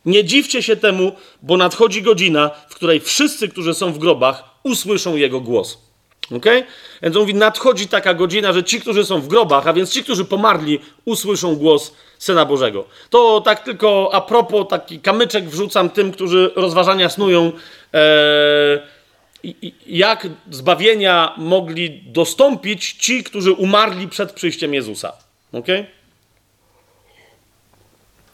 Nie 0.05 0.23
dziwcie 0.23 0.63
się 0.63 0.75
temu, 0.75 1.11
bo 1.41 1.57
nadchodzi 1.57 2.01
godzina, 2.01 2.51
w 2.69 2.75
której 2.75 2.99
wszyscy, 2.99 3.49
którzy 3.49 3.73
są 3.73 3.93
w 3.93 3.97
grobach, 3.97 4.43
usłyszą 4.63 5.15
jego 5.15 5.41
głos. 5.41 5.84
Ok? 6.31 6.45
Więc 7.01 7.15
on 7.15 7.21
mówi, 7.21 7.33
nadchodzi 7.33 7.87
taka 7.87 8.13
godzina, 8.13 8.53
że 8.53 8.63
ci, 8.63 8.81
którzy 8.81 9.05
są 9.05 9.21
w 9.21 9.27
grobach, 9.27 9.67
a 9.67 9.73
więc 9.73 9.91
ci, 9.91 10.03
którzy 10.03 10.25
pomarli, 10.25 10.79
usłyszą 11.05 11.55
głos 11.55 11.93
Syna 12.19 12.45
Bożego. 12.45 12.85
To 13.09 13.41
tak 13.41 13.63
tylko 13.63 14.09
a 14.13 14.21
propos, 14.21 14.67
taki 14.69 14.99
kamyczek 14.99 15.49
wrzucam 15.49 15.89
tym, 15.89 16.11
którzy 16.11 16.51
rozważania 16.55 17.09
snują, 17.09 17.51
e, 17.93 18.95
jak 19.87 20.27
zbawienia 20.51 21.33
mogli 21.37 22.03
dostąpić 22.05 22.93
ci, 22.93 23.23
którzy 23.23 23.53
umarli 23.53 24.07
przed 24.07 24.31
przyjściem 24.31 24.73
Jezusa. 24.73 25.13
Ok? 25.53 25.67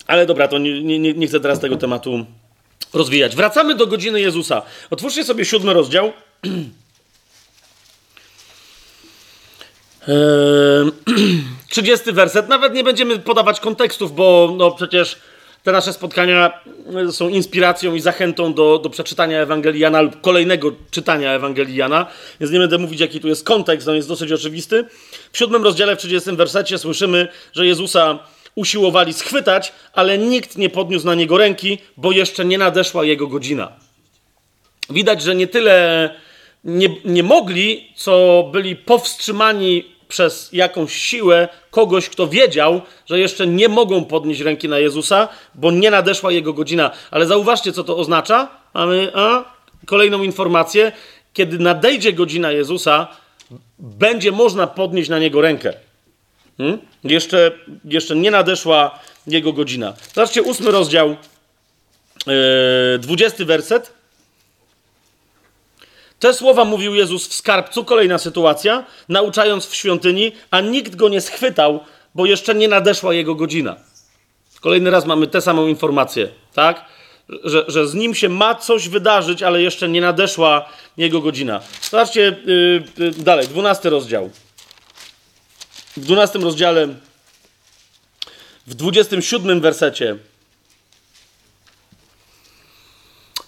Ale 0.08 0.26
dobra, 0.26 0.48
to 0.48 0.58
nie, 0.58 1.00
nie, 1.00 1.14
nie 1.14 1.28
chcę 1.28 1.40
teraz 1.40 1.60
tego 1.60 1.78
tematu 1.78 2.26
rozwijać. 2.94 3.36
Wracamy 3.36 3.76
do 3.76 3.88
godziny 3.88 4.22
Jezusa. 4.22 4.62
Otwórzcie 4.90 5.24
sobie 5.24 5.46
siódmy 5.46 5.74
rozdział. 5.74 6.14
30 11.70 12.12
werset. 12.12 12.50
Nawet 12.50 12.74
nie 12.74 12.84
będziemy 12.84 13.20
podawać 13.20 13.60
kontekstów, 13.60 14.16
bo 14.16 14.54
no 14.58 14.72
przecież 14.72 15.18
te 15.64 15.72
nasze 15.72 15.94
spotkania 15.94 16.62
są 17.12 17.30
inspiracją 17.30 17.96
i 17.96 18.02
zachętą 18.02 18.54
do, 18.54 18.80
do 18.80 18.90
przeczytania 18.90 19.42
Ewangelii 19.42 19.82
Jana 19.82 20.02
lub 20.02 20.22
kolejnego 20.22 20.72
czytania 20.92 21.32
Ewangelii 21.32 21.76
Jana, 21.76 22.06
więc 22.40 22.52
nie 22.52 22.60
będę 22.60 22.78
mówić, 22.78 23.00
jaki 23.00 23.20
tu 23.20 23.28
jest 23.28 23.46
kontekst, 23.46 23.88
on 23.88 23.96
jest 23.96 24.08
dosyć 24.08 24.32
oczywisty. 24.32 24.86
W 25.32 25.38
siódmym 25.38 25.64
rozdziale, 25.64 25.96
w 25.96 26.00
30 26.00 26.36
wersecie 26.36 26.78
słyszymy, 26.78 27.28
że 27.54 27.66
Jezusa 27.66 28.20
usiłowali 28.56 29.14
schwytać, 29.14 29.74
ale 29.94 30.18
nikt 30.18 30.58
nie 30.58 30.70
podniósł 30.70 31.06
na 31.06 31.16
niego 31.16 31.38
ręki, 31.38 31.78
bo 31.98 32.12
jeszcze 32.12 32.46
nie 32.46 32.58
nadeszła 32.58 33.06
jego 33.06 33.28
godzina. 33.28 33.72
Widać, 34.90 35.22
że 35.22 35.36
nie 35.36 35.48
tyle 35.48 36.10
nie, 36.64 36.90
nie 37.06 37.24
mogli, 37.24 37.88
co 37.96 38.44
byli 38.52 38.76
powstrzymani 38.76 39.84
przez 40.08 40.50
jakąś 40.54 40.94
siłę 40.96 41.50
kogoś, 41.72 42.10
kto 42.10 42.28
wiedział, 42.28 42.82
że 43.06 43.20
jeszcze 43.20 43.48
nie 43.48 43.70
mogą 43.70 44.06
podnieść 44.06 44.42
ręki 44.42 44.70
na 44.70 44.80
Jezusa, 44.80 45.28
bo 45.56 45.72
nie 45.72 45.92
nadeszła 45.92 46.32
jego 46.32 46.54
godzina. 46.54 46.92
Ale 47.12 47.26
zauważcie, 47.26 47.72
co 47.72 47.84
to 47.84 47.98
oznacza. 47.98 48.50
Mamy, 48.74 49.12
a, 49.16 49.44
kolejną 49.86 50.24
informację, 50.24 50.92
kiedy 51.34 51.60
nadejdzie 51.60 52.14
godzina 52.14 52.52
Jezusa, 52.52 53.08
będzie 53.80 54.32
można 54.32 54.68
podnieść 54.68 55.10
na 55.10 55.20
niego 55.20 55.42
rękę. 55.42 55.74
Hmm? 56.58 56.80
Jeszcze, 57.04 57.52
jeszcze 57.86 58.16
nie 58.16 58.32
nadeszła 58.32 59.00
jego 59.28 59.54
godzina. 59.54 59.94
Zobaczcie, 60.14 60.44
ósmy 60.44 60.72
rozdział, 60.72 61.10
yy, 62.28 62.36
dwudziesty 63.00 63.46
werset. 63.46 64.01
Te 66.22 66.34
słowa 66.34 66.66
mówił 66.66 66.96
Jezus 66.96 67.28
w 67.28 67.34
skarbcu, 67.34 67.86
kolejna 67.86 68.18
sytuacja, 68.18 68.86
nauczając 69.10 69.66
w 69.66 69.76
świątyni, 69.76 70.32
a 70.52 70.62
nikt 70.62 70.96
go 70.96 71.10
nie 71.10 71.22
schwytał, 71.22 71.80
bo 72.16 72.26
jeszcze 72.26 72.56
nie 72.56 72.68
nadeszła 72.68 73.14
jego 73.14 73.36
godzina. 73.36 73.76
Kolejny 74.60 74.92
raz 74.92 75.06
mamy 75.06 75.28
tę 75.28 75.42
samą 75.42 75.68
informację, 75.68 76.30
tak? 76.54 76.86
Że, 77.44 77.66
że 77.68 77.88
z 77.88 77.94
nim 77.94 78.16
się 78.16 78.30
ma 78.30 78.56
coś 78.56 78.90
wydarzyć, 78.90 79.44
ale 79.44 79.62
jeszcze 79.62 79.90
nie 79.90 80.02
nadeszła 80.02 80.70
jego 80.98 81.22
godzina. 81.22 81.62
Zobaczcie 81.92 82.38
yy, 82.46 82.84
yy, 82.98 83.12
dalej, 83.12 83.48
dwunasty 83.48 83.90
rozdział. 83.90 84.30
W 85.98 86.00
dwunastym 86.00 86.44
rozdziale, 86.44 86.88
w 88.68 88.74
dwudziestym 88.74 89.22
siódmym 89.22 89.62
wersecie 89.62 90.18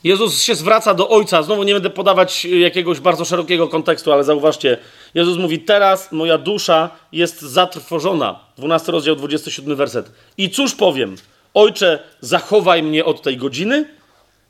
Jezus 0.04 0.42
się 0.42 0.56
zwraca 0.56 0.94
do 0.94 1.10
Ojca. 1.10 1.44
Znowu 1.44 1.64
nie 1.64 1.74
będę 1.74 1.90
podawać 1.90 2.46
jakiegoś 2.46 3.00
bardzo 3.00 3.26
szerokiego 3.26 3.68
kontekstu, 3.68 4.14
ale 4.14 4.24
zauważcie. 4.24 4.78
Jezus 5.14 5.38
mówi, 5.38 5.60
teraz 5.60 6.12
moja 6.12 6.38
dusza 6.38 6.90
jest 7.12 7.42
zatrwożona. 7.42 8.40
12 8.58 8.92
rozdział, 8.92 9.16
27 9.16 9.76
werset. 9.76 10.12
I 10.38 10.50
cóż 10.50 10.76
powiem? 10.76 11.16
Ojcze, 11.54 12.00
zachowaj 12.22 12.84
mnie 12.84 13.06
od 13.06 13.22
tej 13.22 13.38
godziny? 13.38 13.86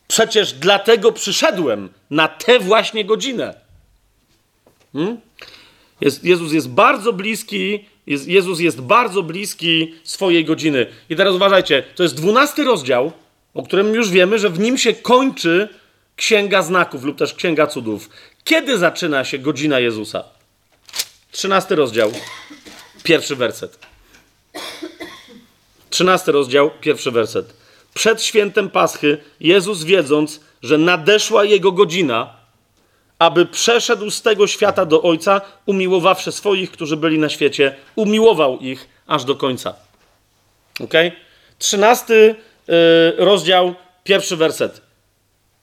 Przecież 0.07 0.53
dlatego 0.53 1.11
przyszedłem 1.11 1.89
na 2.09 2.27
tę 2.27 2.59
właśnie 2.59 3.05
godzinę. 3.05 3.53
Hmm? 4.93 5.17
Jest, 6.01 6.23
Jezus 6.23 6.53
jest 6.53 6.69
bardzo 6.69 7.13
bliski, 7.13 7.85
jest, 8.07 8.27
Jezus 8.27 8.59
jest 8.59 8.81
bardzo 8.81 9.23
bliski 9.23 9.93
swojej 10.03 10.45
godziny. 10.45 10.87
I 11.09 11.15
teraz 11.15 11.35
uważajcie, 11.35 11.83
to 11.95 12.03
jest 12.03 12.15
12 12.15 12.63
rozdział, 12.63 13.11
o 13.53 13.63
którym 13.63 13.93
już 13.93 14.09
wiemy, 14.09 14.39
że 14.39 14.49
w 14.49 14.59
nim 14.59 14.77
się 14.77 14.93
kończy 14.93 15.69
księga 16.15 16.61
znaków 16.61 17.03
lub 17.03 17.17
też 17.17 17.33
księga 17.33 17.67
cudów. 17.67 18.09
Kiedy 18.43 18.77
zaczyna 18.77 19.25
się 19.25 19.37
godzina 19.37 19.79
Jezusa? 19.79 20.23
13 21.31 21.75
rozdział, 21.75 22.11
pierwszy 23.03 23.35
werset. 23.35 23.79
13 25.89 26.31
rozdział, 26.31 26.71
pierwszy 26.81 27.11
werset. 27.11 27.53
Przed 27.93 28.23
świętem 28.23 28.69
Paschy 28.69 29.17
Jezus, 29.39 29.83
wiedząc, 29.83 30.39
że 30.63 30.77
nadeszła 30.77 31.43
jego 31.43 31.71
godzina, 31.71 32.35
aby 33.19 33.45
przeszedł 33.45 34.11
z 34.11 34.21
tego 34.21 34.47
świata 34.47 34.85
do 34.85 35.01
Ojca, 35.01 35.41
umiłowawszy 35.65 36.31
swoich, 36.31 36.71
którzy 36.71 36.97
byli 36.97 37.19
na 37.19 37.29
świecie, 37.29 37.75
umiłował 37.95 38.59
ich 38.59 38.89
aż 39.07 39.23
do 39.23 39.35
końca. 39.35 39.75
Ok? 40.79 40.93
13 41.59 42.13
Yy, 42.13 42.35
rozdział, 43.17 43.75
pierwszy 44.03 44.37
werset. 44.37 44.81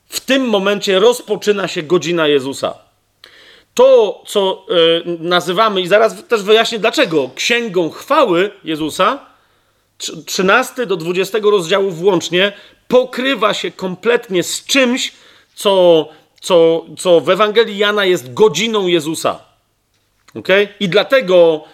W 0.09 0.21
tym 0.21 0.49
momencie 0.49 0.99
rozpoczyna 0.99 1.69
się 1.69 1.83
godzina 1.83 2.27
Jezusa. 2.27 2.75
To, 3.75 4.23
co 4.27 4.67
yy, 4.69 5.17
nazywamy, 5.21 5.81
i 5.81 5.87
zaraz 5.87 6.25
też 6.25 6.43
wyjaśnię 6.43 6.79
dlaczego, 6.79 7.31
księgą 7.35 7.91
chwały 7.91 8.51
Jezusa, 8.65 9.27
13 10.27 10.87
do 10.87 10.97
20 10.97 11.39
rozdziału 11.43 11.91
włącznie, 11.91 12.53
pokrywa 12.89 13.55
się 13.55 13.71
kompletnie 13.71 14.43
z 14.43 14.65
czymś, 14.65 15.13
co, 15.55 16.09
co, 16.41 16.85
co 16.99 17.21
w 17.21 17.31
Ewangelii 17.31 17.79
Jana 17.79 18.05
jest 18.05 18.35
godziną 18.35 18.87
Jezusa. 18.87 19.39
Okay? 20.35 20.69
I 20.81 20.89
dlatego 20.89 21.65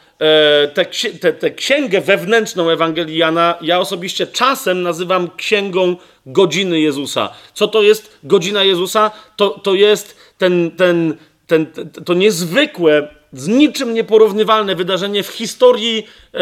tę 1.40 1.50
księgę 1.50 2.00
wewnętrzną 2.00 2.70
Ewangelii 2.70 3.16
Jana 3.16 3.54
ja 3.60 3.80
osobiście 3.80 4.26
czasem 4.26 4.82
nazywam 4.82 5.30
księgą 5.36 5.96
godziny 6.26 6.80
Jezusa. 6.80 7.34
Co 7.54 7.68
to 7.68 7.82
jest 7.82 8.18
godzina 8.24 8.64
Jezusa? 8.64 9.10
To, 9.36 9.50
to 9.50 9.74
jest 9.74 10.16
ten, 10.38 10.70
ten, 10.70 11.16
ten, 11.46 11.66
to 12.04 12.14
niezwykłe, 12.14 13.08
z 13.32 13.48
niczym 13.48 13.94
nieporównywalne 13.94 14.74
wydarzenie 14.74 15.22
w 15.22 15.28
historii 15.28 16.06
e, 16.32 16.40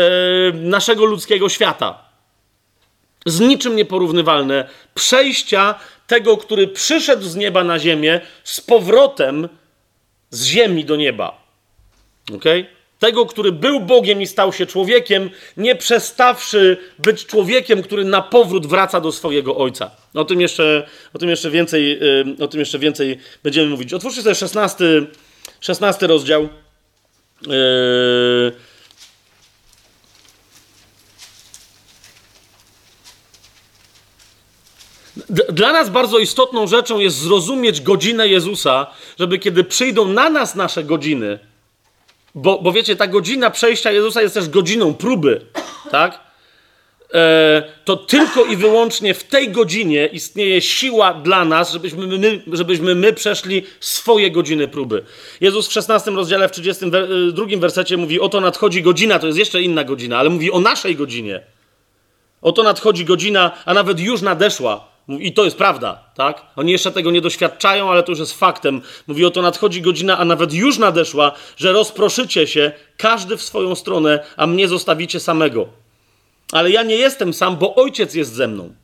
naszego 0.53 1.05
ludzkiego 1.05 1.49
świata. 1.49 2.05
Z 3.27 3.41
niczym 3.41 3.77
nieporównywalne 3.77 4.68
przejścia 4.95 5.75
tego, 6.07 6.37
który 6.37 6.68
przyszedł 6.68 7.22
z 7.22 7.37
nieba 7.37 7.64
na 7.64 7.79
ziemię, 7.79 8.20
z 8.45 8.61
powrotem 8.61 9.49
z 10.31 10.45
ziemi 10.45 10.85
do 10.85 10.97
nieba. 10.97 11.45
Okej? 12.37 12.61
Okay? 12.61 12.74
Tego, 13.05 13.26
który 13.26 13.52
był 13.52 13.80
Bogiem 13.80 14.22
i 14.22 14.26
stał 14.26 14.52
się 14.52 14.66
człowiekiem, 14.66 15.30
nie 15.57 15.76
przestawszy 15.76 16.76
być 16.98 17.26
człowiekiem, 17.26 17.82
który 17.82 18.05
na 18.05 18.22
powrót 18.22 18.66
wraca 18.66 19.00
do 19.00 19.12
swojego 19.12 19.57
Ojca. 19.57 19.90
O 20.14 20.24
tym 20.24 20.40
jeszcze, 20.40 20.86
o 21.14 21.18
tym 21.18 21.28
jeszcze, 21.28 21.50
więcej, 21.50 22.00
o 22.40 22.48
tym 22.48 22.61
jeszcze 22.61 22.78
więcej 22.78 23.18
będziemy 23.42 23.68
mówić. 23.68 23.92
Otwórzcie 23.94 24.22
sobie 24.22 24.34
16, 24.34 24.84
16 25.61 26.07
rozdział. 26.07 26.48
Dla 35.48 35.72
nas 35.72 35.90
bardzo 35.90 36.18
istotną 36.18 36.66
rzeczą 36.66 36.98
jest 36.98 37.16
zrozumieć 37.16 37.80
godzinę 37.80 38.28
Jezusa, 38.28 38.86
żeby 39.18 39.38
kiedy 39.38 39.64
przyjdą 39.64 40.09
na 40.09 40.30
nas 40.30 40.55
nasze 40.55 40.84
godziny, 40.84 41.38
bo, 42.35 42.59
bo 42.62 42.72
wiecie, 42.72 42.97
ta 42.97 43.07
godzina 43.07 43.50
przejścia 43.50 43.92
Jezusa 43.92 44.22
jest 44.22 44.34
też 44.34 44.49
godziną 44.49 44.95
próby, 44.95 45.41
tak? 45.91 46.21
E, 47.14 47.63
to 47.84 47.96
tylko 47.96 48.45
i 48.45 48.57
wyłącznie 48.57 49.14
w 49.14 49.25
tej 49.25 49.50
godzinie 49.50 50.07
istnieje 50.07 50.61
siła 50.61 51.14
dla 51.14 51.45
nas, 51.45 51.72
żebyśmy 51.72 52.07
my, 52.07 52.42
żebyśmy 52.53 52.95
my 52.95 53.13
przeszli 53.13 53.67
swoje 53.80 54.30
godziny 54.30 54.68
próby. 54.68 55.04
Jezus 55.41 55.68
w 55.68 55.72
16 55.72 56.11
rozdziale, 56.11 56.49
w 56.49 56.53
32 56.53 57.45
e, 57.53 57.57
wersecie 57.57 57.96
mówi: 57.96 58.21
Oto 58.21 58.41
nadchodzi 58.41 58.83
godzina, 58.83 59.18
to 59.18 59.26
jest 59.26 59.38
jeszcze 59.38 59.63
inna 59.63 59.84
godzina, 59.84 60.18
ale 60.18 60.30
mówi 60.30 60.50
o 60.50 60.61
naszej 60.61 60.96
godzinie. 60.96 61.41
Oto 62.42 62.63
nadchodzi 62.63 63.04
godzina, 63.04 63.50
a 63.64 63.75
nawet 63.75 64.00
już 64.00 64.22
nadeszła 64.22 64.93
i 65.09 65.33
to 65.33 65.45
jest 65.45 65.57
prawda, 65.57 66.05
tak? 66.14 66.43
Oni 66.57 66.72
jeszcze 66.72 66.93
tego 66.93 67.11
nie 67.11 67.21
doświadczają, 67.21 67.91
ale 67.91 68.03
to 68.03 68.13
już 68.13 68.18
jest 68.18 68.39
faktem. 68.39 68.83
Mówi 69.07 69.25
o 69.25 69.31
to 69.31 69.43
nadchodzi 69.43 69.83
godzina, 69.83 70.18
a 70.18 70.25
nawet 70.25 70.53
już 70.53 70.79
nadeszła, 70.79 71.33
że 71.57 71.72
rozproszycie 71.72 72.47
się, 72.47 72.72
każdy 72.97 73.37
w 73.37 73.43
swoją 73.43 73.75
stronę, 73.75 74.25
a 74.37 74.47
mnie 74.47 74.68
zostawicie 74.68 75.21
samego. 75.21 75.68
Ale 76.53 76.71
ja 76.71 76.83
nie 76.83 76.97
jestem 76.97 77.35
sam, 77.35 77.57
bo 77.57 77.75
ojciec 77.75 78.14
jest 78.14 78.33
ze 78.33 78.49
mną. 78.49 78.75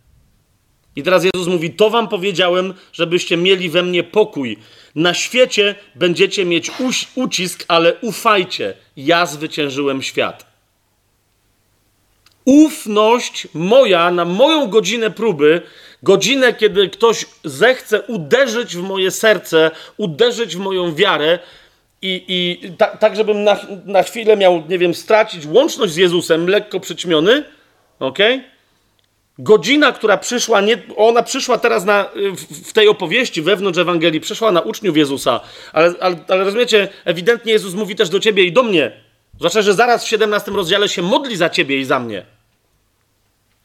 I 0.97 1.03
teraz 1.03 1.25
Jezus 1.35 1.49
mówi: 1.49 1.71
To 1.71 1.91
wam 1.91 2.09
powiedziałem, 2.09 2.75
żebyście 2.93 3.37
mieli 3.37 3.71
we 3.71 3.83
mnie 3.83 4.03
pokój. 4.05 4.57
Na 4.95 5.15
świecie 5.15 5.75
będziecie 5.95 6.45
mieć 6.45 6.71
ucisk, 7.15 7.65
ale 7.69 7.95
ufajcie, 8.01 8.75
ja 8.97 9.27
zwyciężyłem 9.27 10.03
świat. 10.03 10.51
Ufność 12.45 13.49
moja 13.55 14.11
na 14.11 14.25
moją 14.25 14.67
godzinę 14.67 15.11
próby 15.11 15.63
Godzinę, 16.03 16.55
kiedy 16.55 16.89
ktoś 16.89 17.27
zechce 17.45 18.03
uderzyć 18.03 18.77
w 18.77 18.83
moje 18.83 19.11
serce, 19.11 19.71
uderzyć 19.97 20.57
w 20.57 20.59
moją 20.59 20.95
wiarę 20.95 21.39
i, 22.03 22.25
i 22.29 22.71
tak, 22.73 22.99
tak, 22.99 23.17
żebym 23.17 23.45
na, 23.45 23.61
na 23.85 24.03
chwilę 24.03 24.37
miał, 24.37 24.63
nie 24.69 24.79
wiem, 24.79 24.95
stracić 24.95 25.47
łączność 25.47 25.93
z 25.93 25.97
Jezusem, 25.97 26.47
lekko 26.47 26.81
przyćmiony, 26.81 27.45
ok? 27.99 28.19
Godzina, 29.39 29.93
która 29.93 30.17
przyszła, 30.17 30.61
nie, 30.61 30.79
ona 30.97 31.23
przyszła 31.23 31.59
teraz 31.59 31.85
na, 31.85 32.09
w, 32.15 32.69
w 32.69 32.73
tej 32.73 32.89
opowieści 32.89 33.43
wewnątrz 33.43 33.79
Ewangelii, 33.79 34.21
przyszła 34.21 34.53
na 34.53 34.61
uczniów 34.61 34.97
Jezusa, 34.97 35.41
ale, 35.73 35.95
ale, 36.01 36.17
ale 36.29 36.45
rozumiecie, 36.45 36.89
ewidentnie 37.05 37.53
Jezus 37.53 37.75
mówi 37.75 37.97
też 37.97 38.09
do 38.09 38.21
ciebie 38.21 38.45
i 38.45 38.53
do 38.53 38.63
mnie. 38.63 38.93
Zwłaszcza, 39.37 39.63
że 39.63 39.75
zaraz 39.75 40.05
w 40.05 40.09
17 40.09 40.51
rozdziale 40.51 40.89
się 40.89 41.03
modli 41.03 41.37
za 41.37 41.51
ciebie 41.51 41.79
i 41.79 41.85
za 41.85 42.01
mnie. 42.01 42.25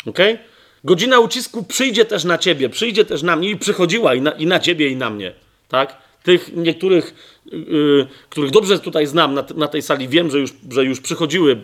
Okej? 0.06 0.34
Okay? 0.34 0.55
Godzina 0.86 1.20
ucisku 1.20 1.64
przyjdzie 1.64 2.06
też 2.06 2.24
na 2.24 2.38
ciebie, 2.38 2.70
przyjdzie 2.70 3.06
też 3.06 3.24
na 3.24 3.36
mnie 3.36 3.50
i 3.50 3.58
przychodziła 3.58 4.16
i 4.16 4.22
na, 4.22 4.32
i 4.32 4.46
na 4.46 4.60
ciebie 4.60 4.90
i 4.90 4.96
na 4.96 5.10
mnie. 5.10 5.34
Tak? 5.68 5.98
Tych 6.24 6.56
niektórych, 6.56 7.14
yy, 7.46 8.08
których 8.30 8.52
dobrze 8.52 8.80
tutaj 8.80 9.08
znam 9.08 9.34
na, 9.34 9.46
na, 9.56 9.68
tej 9.68 9.82
sali, 9.82 10.08
wiem, 10.08 10.32
że 10.32 10.40
już, 10.40 10.54
że 10.72 10.86
już 10.86 11.02
przychodziły 11.02 11.58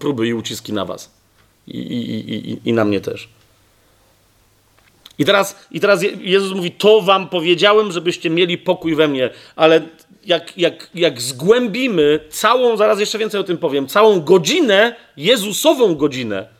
próby 0.00 0.28
i 0.28 0.34
uciski 0.34 0.72
na 0.72 0.84
was. 0.84 1.14
I, 1.66 1.78
i, 1.78 2.34
i, 2.34 2.58
i 2.64 2.72
na 2.72 2.84
mnie 2.84 3.00
też. 3.00 3.28
I 5.18 5.24
teraz, 5.24 5.56
I 5.70 5.80
teraz 5.80 6.02
Jezus 6.20 6.56
mówi: 6.56 6.70
To 6.70 7.02
wam 7.02 7.28
powiedziałem, 7.28 7.92
żebyście 7.92 8.30
mieli 8.30 8.58
pokój 8.58 8.94
we 8.94 9.08
mnie, 9.08 9.30
ale 9.56 9.82
jak, 10.26 10.58
jak, 10.58 10.90
jak 10.94 11.20
zgłębimy 11.20 12.20
całą, 12.30 12.76
zaraz 12.76 13.00
jeszcze 13.00 13.18
więcej 13.18 13.40
o 13.40 13.44
tym 13.44 13.58
powiem, 13.58 13.86
całą 13.86 14.20
godzinę, 14.20 14.96
Jezusową 15.16 15.94
godzinę, 15.94 16.57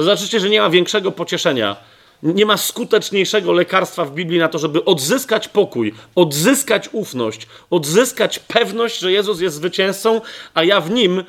to 0.00 0.04
znaczycie, 0.04 0.40
że 0.40 0.48
nie 0.48 0.60
ma 0.60 0.70
większego 0.70 1.12
pocieszenia 1.12 1.76
Nie 2.22 2.46
ma 2.46 2.56
skuteczniejszego 2.56 3.52
lekarstwa 3.52 4.04
w 4.04 4.12
Biblii 4.12 4.38
na 4.38 4.48
to, 4.48 4.58
żeby 4.58 4.84
odzyskać 4.84 5.48
pokój, 5.48 5.94
odzyskać 6.14 6.88
ufność, 6.92 7.46
odzyskać 7.70 8.38
pewność, 8.38 8.98
że 8.98 9.12
Jezus 9.12 9.40
jest 9.40 9.56
zwycięzcą, 9.56 10.20
a 10.54 10.64
ja 10.64 10.80
w 10.80 10.90
nim, 10.90 11.24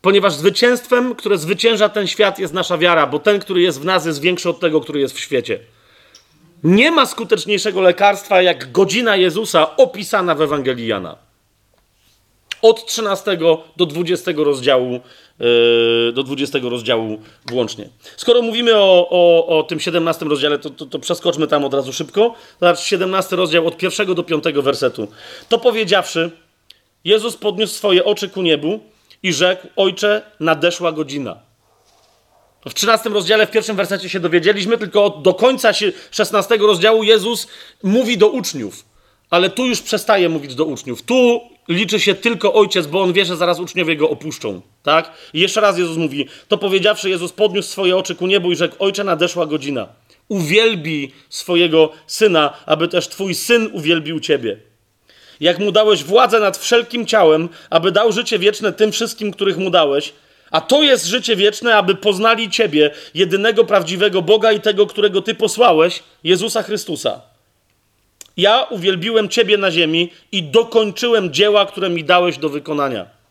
ponieważ 0.00 0.34
zwycięstwem, 0.34 1.14
które 1.14 1.38
zwycięża 1.38 1.88
ten 1.88 2.06
świat, 2.06 2.38
jest 2.38 2.54
nasza 2.54 2.78
wiara, 2.78 3.06
bo 3.06 3.18
ten, 3.18 3.40
który 3.40 3.62
jest 3.62 3.80
w 3.80 3.84
nas, 3.84 4.06
jest 4.06 4.20
większy 4.20 4.48
od 4.48 4.60
tego, 4.60 4.80
który 4.80 5.00
jest 5.00 5.14
w 5.14 5.20
świecie. 5.20 5.60
Nie 6.64 6.90
ma 6.90 7.06
skuteczniejszego 7.06 7.80
lekarstwa 7.80 8.42
jak 8.42 8.72
godzina 8.72 9.16
Jezusa 9.16 9.76
opisana 9.76 10.34
w 10.34 10.42
Ewangelii 10.42 10.86
Jana. 10.86 11.16
Od 12.62 12.86
13 12.86 13.38
do 13.76 13.86
20 13.86 14.30
rozdziału, 14.36 15.00
do 16.12 16.22
20 16.22 16.58
rozdziału 16.62 17.18
włącznie. 17.46 17.88
Skoro 18.16 18.42
mówimy 18.42 18.76
o, 18.76 19.08
o, 19.10 19.46
o 19.58 19.62
tym 19.62 19.80
17 19.80 20.24
rozdziale, 20.24 20.58
to, 20.58 20.70
to, 20.70 20.86
to, 20.86 20.98
przeskoczmy 20.98 21.46
tam 21.46 21.64
od 21.64 21.74
razu 21.74 21.92
szybko. 21.92 22.34
Zobacz, 22.60 22.80
17 22.80 23.36
rozdział 23.36 23.66
od 23.66 23.82
1 23.82 24.14
do 24.14 24.22
5 24.22 24.44
wersetu. 24.44 25.08
To 25.48 25.58
powiedziawszy, 25.58 26.30
Jezus 27.04 27.36
podniósł 27.36 27.74
swoje 27.74 28.04
oczy 28.04 28.28
ku 28.28 28.42
niebu 28.42 28.80
i 29.22 29.32
rzekł: 29.32 29.66
Ojcze, 29.76 30.22
nadeszła 30.40 30.92
godzina. 30.92 31.36
W 32.66 32.74
13 32.74 33.08
rozdziale, 33.08 33.46
w 33.46 33.50
pierwszym 33.50 33.76
wersecie 33.76 34.08
się 34.08 34.20
dowiedzieliśmy, 34.20 34.78
tylko 34.78 35.10
do 35.10 35.34
końca 35.34 35.72
16 36.10 36.56
rozdziału 36.56 37.02
Jezus 37.02 37.48
mówi 37.82 38.18
do 38.18 38.28
uczniów, 38.28 38.84
ale 39.30 39.50
tu 39.50 39.66
już 39.66 39.82
przestaje 39.82 40.28
mówić 40.28 40.54
do 40.54 40.64
uczniów. 40.64 41.02
Tu 41.02 41.40
liczy 41.68 42.00
się 42.00 42.14
tylko 42.14 42.54
ojciec, 42.54 42.86
bo 42.86 43.02
on 43.02 43.12
wie, 43.12 43.24
że 43.24 43.36
zaraz 43.36 43.60
uczniowie 43.60 43.96
go 43.96 44.10
opuszczą. 44.10 44.60
Tak? 44.82 45.12
I 45.32 45.40
jeszcze 45.40 45.60
raz 45.60 45.78
Jezus 45.78 45.96
mówi: 45.96 46.28
To 46.48 46.58
powiedziawszy, 46.58 47.10
Jezus 47.10 47.32
podniósł 47.32 47.68
swoje 47.68 47.96
oczy 47.96 48.14
ku 48.14 48.26
niebu 48.26 48.52
i 48.52 48.56
rzekł: 48.56 48.76
Ojcze, 48.78 49.04
nadeszła 49.04 49.46
godzina. 49.46 49.88
Uwielbi 50.28 51.12
swojego 51.28 51.92
syna, 52.06 52.52
aby 52.66 52.88
też 52.88 53.08
twój 53.08 53.34
syn 53.34 53.70
uwielbił 53.72 54.20
ciebie. 54.20 54.56
Jak 55.40 55.58
mu 55.58 55.72
dałeś 55.72 56.04
władzę 56.04 56.40
nad 56.40 56.58
wszelkim 56.58 57.06
ciałem, 57.06 57.48
aby 57.70 57.92
dał 57.92 58.12
życie 58.12 58.38
wieczne 58.38 58.72
tym 58.72 58.92
wszystkim, 58.92 59.32
których 59.32 59.56
mu 59.56 59.70
dałeś, 59.70 60.12
a 60.52 60.60
to 60.60 60.82
jest 60.82 61.06
życie 61.06 61.36
wieczne, 61.36 61.76
aby 61.76 61.94
poznali 61.94 62.50
Ciebie, 62.50 62.90
jedynego 63.14 63.64
prawdziwego 63.64 64.22
Boga 64.22 64.52
i 64.52 64.60
tego, 64.60 64.86
którego 64.86 65.22
Ty 65.22 65.34
posłałeś, 65.34 66.02
Jezusa 66.24 66.62
Chrystusa. 66.62 67.20
Ja 68.36 68.62
uwielbiłem 68.62 69.28
Ciebie 69.28 69.58
na 69.58 69.70
ziemi 69.70 70.10
i 70.32 70.42
dokończyłem 70.42 71.32
dzieła, 71.32 71.66
które 71.66 71.90
mi 71.90 72.04
dałeś 72.04 72.38
do 72.38 72.48
wykonania. 72.48 73.21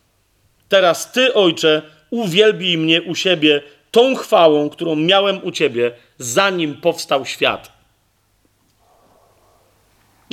Teraz 0.71 1.11
Ty, 1.11 1.33
Ojcze, 1.33 1.81
uwielbij 2.09 2.77
mnie 2.77 3.01
u 3.01 3.15
siebie 3.15 3.61
tą 3.91 4.15
chwałą, 4.15 4.69
którą 4.69 4.95
miałem 4.95 5.43
u 5.43 5.51
Ciebie, 5.51 5.91
zanim 6.17 6.81
powstał 6.81 7.25
świat. 7.25 7.71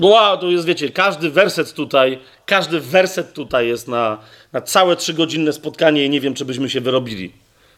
Wow, 0.00 0.38
to 0.38 0.46
jest, 0.46 0.66
wiecie, 0.66 0.90
każdy 0.90 1.30
werset 1.30 1.74
tutaj, 1.74 2.18
każdy 2.46 2.80
werset 2.80 3.32
tutaj 3.32 3.68
jest 3.68 3.88
na, 3.88 4.18
na 4.52 4.60
całe 4.60 4.96
trzygodzinne 4.96 5.52
spotkanie 5.52 6.04
i 6.04 6.10
nie 6.10 6.20
wiem, 6.20 6.34
czy 6.34 6.44
byśmy 6.44 6.70
się 6.70 6.80
wyrobili. 6.80 7.32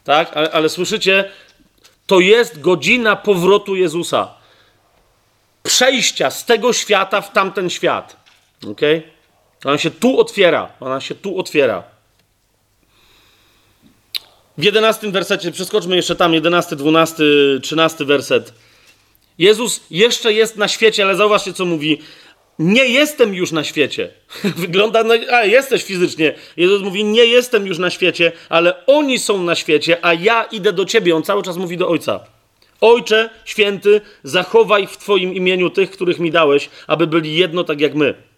Tak? 0.04 0.36
Ale, 0.36 0.50
ale 0.50 0.68
słyszycie, 0.68 1.30
to 2.06 2.20
jest 2.20 2.60
godzina 2.60 3.16
powrotu 3.16 3.76
Jezusa. 3.76 4.34
Przejścia 5.62 6.30
z 6.30 6.44
tego 6.44 6.72
świata 6.72 7.20
w 7.20 7.32
tamten 7.32 7.70
świat. 7.70 8.16
Ok? 8.70 8.80
Ona 9.64 9.78
się 9.78 9.90
tu 9.90 10.20
otwiera. 10.20 10.72
Ona 10.80 11.00
się 11.00 11.14
tu 11.14 11.38
otwiera. 11.38 11.89
W 14.58 14.64
jedenastym 14.64 15.12
wersecie, 15.12 15.52
przeskoczmy 15.52 15.96
jeszcze 15.96 16.16
tam, 16.16 16.34
jedenasty, 16.34 16.76
dwunasty, 16.76 17.58
trzynasty 17.62 18.04
werset. 18.04 18.52
Jezus 19.38 19.80
jeszcze 19.90 20.32
jest 20.32 20.56
na 20.56 20.68
świecie, 20.68 21.04
ale 21.04 21.16
zauważcie, 21.16 21.52
co 21.52 21.64
mówi. 21.64 21.98
Nie 22.58 22.84
jestem 22.84 23.34
już 23.34 23.52
na 23.52 23.64
świecie. 23.64 24.10
Wygląda, 24.56 25.04
na, 25.04 25.14
a 25.14 25.44
jesteś 25.44 25.84
fizycznie. 25.84 26.34
Jezus 26.56 26.82
mówi, 26.82 27.04
nie 27.04 27.26
jestem 27.26 27.66
już 27.66 27.78
na 27.78 27.90
świecie, 27.90 28.32
ale 28.48 28.86
oni 28.86 29.18
są 29.18 29.42
na 29.42 29.54
świecie, 29.54 29.98
a 30.02 30.14
ja 30.14 30.44
idę 30.44 30.72
do 30.72 30.84
ciebie. 30.84 31.16
On 31.16 31.22
cały 31.22 31.42
czas 31.42 31.56
mówi 31.56 31.76
do 31.76 31.88
Ojca. 31.88 32.20
Ojcze 32.80 33.30
święty, 33.44 34.00
zachowaj 34.22 34.86
w 34.86 34.96
Twoim 34.96 35.34
imieniu 35.34 35.70
tych, 35.70 35.90
których 35.90 36.18
mi 36.18 36.30
dałeś, 36.30 36.70
aby 36.86 37.06
byli 37.06 37.36
jedno 37.36 37.64
tak 37.64 37.80
jak 37.80 37.94
my. 37.94 38.29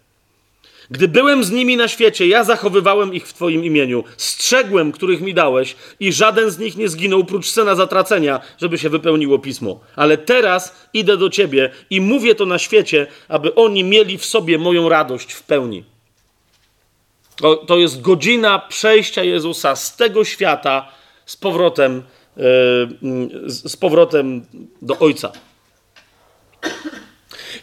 Gdy 0.91 1.07
byłem 1.07 1.43
z 1.43 1.51
nimi 1.51 1.77
na 1.77 1.87
świecie, 1.87 2.27
ja 2.27 2.43
zachowywałem 2.43 3.13
ich 3.13 3.27
w 3.27 3.33
Twoim 3.33 3.65
imieniu, 3.65 4.03
strzegłem, 4.17 4.91
których 4.91 5.21
mi 5.21 5.33
dałeś, 5.33 5.75
i 5.99 6.13
żaden 6.13 6.51
z 6.51 6.59
nich 6.59 6.77
nie 6.77 6.89
zginął, 6.89 7.23
prócz 7.23 7.49
syna 7.49 7.75
zatracenia, 7.75 8.39
żeby 8.61 8.77
się 8.77 8.89
wypełniło 8.89 9.39
pismo. 9.39 9.79
Ale 9.95 10.17
teraz 10.17 10.75
idę 10.93 11.17
do 11.17 11.29
Ciebie 11.29 11.69
i 11.89 12.01
mówię 12.01 12.35
to 12.35 12.45
na 12.45 12.59
świecie, 12.59 13.07
aby 13.27 13.55
oni 13.55 13.83
mieli 13.83 14.17
w 14.17 14.25
sobie 14.25 14.57
moją 14.57 14.89
radość 14.89 15.33
w 15.33 15.43
pełni. 15.43 15.83
To, 17.35 17.55
to 17.55 17.77
jest 17.77 18.01
godzina 18.01 18.59
przejścia 18.59 19.23
Jezusa 19.23 19.75
z 19.75 19.95
tego 19.95 20.25
świata 20.25 20.91
z 21.25 21.37
powrotem, 21.37 22.03
yy, 22.37 22.43
z 23.45 23.77
powrotem 23.77 24.45
do 24.81 24.99
Ojca. 24.99 25.31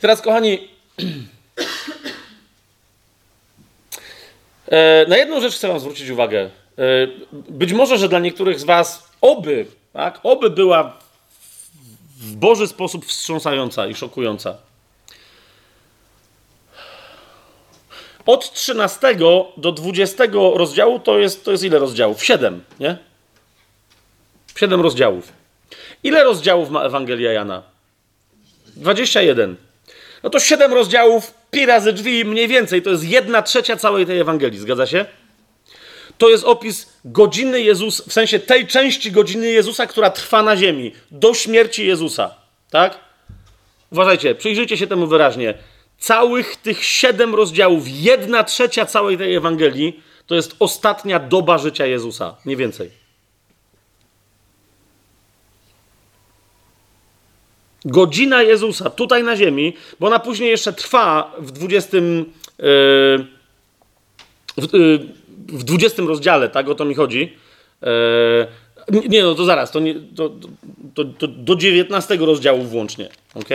Teraz, 0.00 0.22
kochani. 0.22 0.58
E, 1.00 1.70
na 5.08 5.16
jedną 5.16 5.40
rzecz 5.40 5.54
chcę 5.54 5.68
Wam 5.68 5.80
zwrócić 5.80 6.10
uwagę. 6.10 6.40
E, 6.40 6.50
być 7.32 7.72
może, 7.72 7.98
że 7.98 8.08
dla 8.08 8.18
niektórych 8.18 8.60
z 8.60 8.64
Was 8.64 9.10
oby, 9.20 9.66
tak, 9.92 10.20
oby 10.22 10.50
była 10.50 10.96
w 12.20 12.36
Boży 12.36 12.68
sposób 12.68 13.06
wstrząsająca 13.06 13.86
i 13.86 13.94
szokująca. 13.94 14.56
Od 18.26 18.52
13 18.52 19.14
do 19.56 19.72
20 19.72 20.24
rozdziału 20.54 21.00
to 21.00 21.18
jest, 21.18 21.44
to 21.44 21.50
jest 21.50 21.64
ile 21.64 21.78
rozdziałów? 21.78 22.24
7, 22.24 22.64
nie? 22.80 22.98
7 24.56 24.80
rozdziałów. 24.80 25.32
Ile 26.02 26.24
rozdziałów 26.24 26.70
ma 26.70 26.82
Ewangelia 26.82 27.32
Jana? 27.32 27.62
21. 28.76 29.56
No 30.22 30.30
to 30.30 30.40
7 30.40 30.72
rozdziałów, 30.72 31.34
pi 31.50 31.66
razy 31.66 31.92
drzwi, 31.92 32.24
mniej 32.24 32.48
więcej, 32.48 32.82
to 32.82 32.90
jest 32.90 33.04
jedna 33.04 33.42
trzecia 33.42 33.76
całej 33.76 34.06
tej 34.06 34.18
Ewangelii, 34.18 34.58
zgadza 34.58 34.86
się? 34.86 35.04
To 36.18 36.28
jest 36.28 36.44
opis 36.44 36.92
godziny 37.04 37.62
Jezusa, 37.62 38.04
w 38.08 38.12
sensie 38.12 38.38
tej 38.38 38.66
części 38.66 39.12
godziny 39.12 39.50
Jezusa, 39.50 39.86
która 39.86 40.10
trwa 40.10 40.42
na 40.42 40.56
ziemi, 40.56 40.92
do 41.10 41.34
śmierci 41.34 41.86
Jezusa, 41.86 42.34
tak? 42.70 42.98
Uważajcie, 43.92 44.34
przyjrzyjcie 44.34 44.76
się 44.76 44.86
temu 44.86 45.06
wyraźnie. 45.06 45.54
Całych 45.98 46.56
tych 46.56 46.84
siedem 46.84 47.34
rozdziałów, 47.34 47.84
jedna 47.86 48.44
trzecia 48.44 48.86
całej 48.86 49.18
tej 49.18 49.34
Ewangelii, 49.34 50.02
to 50.26 50.34
jest 50.34 50.56
ostatnia 50.58 51.18
doba 51.18 51.58
życia 51.58 51.86
Jezusa, 51.86 52.36
nie 52.46 52.56
więcej. 52.56 52.99
Godzina 57.84 58.42
Jezusa 58.42 58.90
tutaj 58.90 59.24
na 59.24 59.36
ziemi, 59.36 59.76
bo 60.00 60.06
ona 60.06 60.18
później 60.18 60.50
jeszcze 60.50 60.72
trwa 60.72 61.34
w 61.38 61.50
20, 61.50 61.96
yy, 61.96 62.02
w, 64.58 64.72
yy, 64.72 64.98
w 65.48 65.64
20 65.64 66.02
rozdziale, 66.02 66.48
tak 66.48 66.68
o 66.68 66.74
to 66.74 66.84
mi 66.84 66.94
chodzi. 66.94 67.36
Yy, 67.82 69.08
nie, 69.08 69.22
no 69.22 69.34
to 69.34 69.44
zaraz, 69.44 69.70
to, 69.70 69.80
nie, 69.80 69.94
to, 70.16 70.30
to, 70.94 71.04
to, 71.04 71.28
do 71.28 71.56
19 71.56 72.16
rozdziału 72.16 72.62
włącznie, 72.62 73.08
ok? 73.34 73.48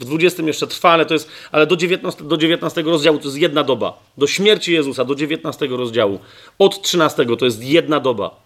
W 0.00 0.04
20 0.04 0.42
jeszcze 0.42 0.66
trwa, 0.66 0.90
ale 0.90 1.06
to 1.06 1.14
jest, 1.14 1.28
ale 1.52 1.66
do 1.66 1.76
19, 1.76 2.24
do 2.24 2.36
19 2.36 2.82
rozdziału 2.82 3.18
to 3.18 3.24
jest 3.24 3.38
jedna 3.38 3.64
doba. 3.64 3.98
Do 4.18 4.26
śmierci 4.26 4.72
Jezusa, 4.72 5.04
do 5.04 5.14
19 5.14 5.66
rozdziału. 5.66 6.18
Od 6.58 6.82
13 6.82 7.26
to 7.38 7.44
jest 7.44 7.64
jedna 7.64 8.00
doba. 8.00 8.36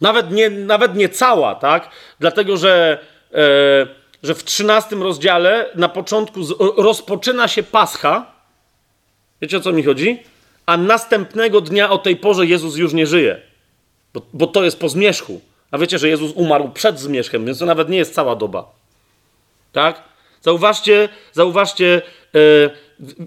Nawet 0.00 0.30
nie, 0.30 0.50
nawet 0.50 0.94
nie 0.94 1.08
cała, 1.08 1.54
tak? 1.54 1.90
Dlatego, 2.20 2.56
że 2.56 2.98
e, 3.32 3.86
że 4.22 4.34
w 4.34 4.44
13 4.44 4.96
rozdziale 4.96 5.70
na 5.74 5.88
początku 5.88 6.40
rozpoczyna 6.76 7.48
się 7.48 7.62
Pascha. 7.62 8.32
Wiecie 9.42 9.56
o 9.56 9.60
co 9.60 9.72
mi 9.72 9.82
chodzi? 9.82 10.22
A 10.66 10.76
następnego 10.76 11.60
dnia 11.60 11.90
o 11.90 11.98
tej 11.98 12.16
porze 12.16 12.46
Jezus 12.46 12.76
już 12.76 12.92
nie 12.92 13.06
żyje. 13.06 13.40
Bo, 14.14 14.22
bo 14.32 14.46
to 14.46 14.64
jest 14.64 14.80
po 14.80 14.88
zmierzchu. 14.88 15.40
A 15.70 15.78
wiecie, 15.78 15.98
że 15.98 16.08
Jezus 16.08 16.32
umarł 16.34 16.68
przed 16.68 17.00
zmierzchem, 17.00 17.46
więc 17.46 17.58
to 17.58 17.66
nawet 17.66 17.88
nie 17.88 17.98
jest 17.98 18.14
cała 18.14 18.36
doba. 18.36 18.70
Tak? 19.72 20.02
Zauważcie, 20.40 21.08
zauważcie, 21.32 22.02
yy, 22.32 22.70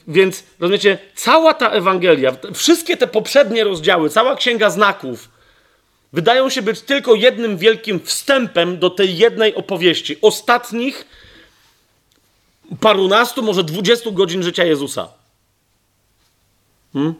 więc 0.07 0.43
rozumiecie, 0.59 0.97
cała 1.15 1.53
ta 1.53 1.69
Ewangelia, 1.69 2.31
wszystkie 2.53 2.97
te 2.97 3.07
poprzednie 3.07 3.63
rozdziały, 3.63 4.09
cała 4.09 4.35
księga 4.35 4.69
znaków, 4.69 5.29
wydają 6.13 6.49
się 6.49 6.61
być 6.61 6.81
tylko 6.81 7.15
jednym 7.15 7.57
wielkim 7.57 7.99
wstępem 7.99 8.79
do 8.79 8.89
tej 8.89 9.17
jednej 9.17 9.55
opowieści. 9.55 10.17
Ostatnich 10.21 11.05
parunastu, 12.79 13.43
może 13.43 13.63
dwudziestu 13.63 14.11
godzin 14.11 14.43
życia 14.43 14.65
Jezusa. 14.65 15.07
Hmm? 16.93 17.13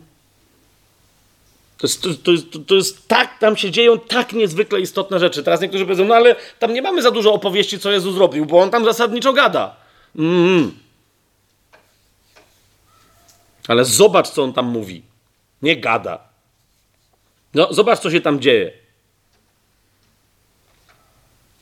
To 1.77 1.87
jest, 1.87 2.23
to, 2.23 2.31
jest, 2.31 2.45
to 2.67 2.75
jest 2.75 3.07
tak, 3.07 3.39
tam 3.39 3.57
się 3.57 3.71
dzieją 3.71 3.99
tak 3.99 4.33
niezwykle 4.33 4.81
istotne 4.81 5.19
rzeczy. 5.19 5.43
Teraz 5.43 5.61
niektórzy 5.61 5.85
powiedzą, 5.85 6.05
no 6.05 6.15
ale 6.15 6.35
tam 6.59 6.73
nie 6.73 6.81
mamy 6.81 7.01
za 7.01 7.11
dużo 7.11 7.33
opowieści, 7.33 7.79
co 7.79 7.91
Jezus 7.91 8.15
zrobił, 8.15 8.45
bo 8.45 8.59
on 8.59 8.71
tam 8.71 8.85
zasadniczo 8.85 9.33
gada. 9.33 9.75
Mm. 10.15 10.71
Ale 13.67 13.85
zobacz, 13.85 14.29
co 14.29 14.43
on 14.43 14.53
tam 14.53 14.65
mówi. 14.65 15.03
Nie 15.61 15.77
gada. 15.77 16.19
No, 17.53 17.73
zobacz, 17.73 17.99
co 17.99 18.11
się 18.11 18.21
tam 18.21 18.39
dzieje. 18.39 18.78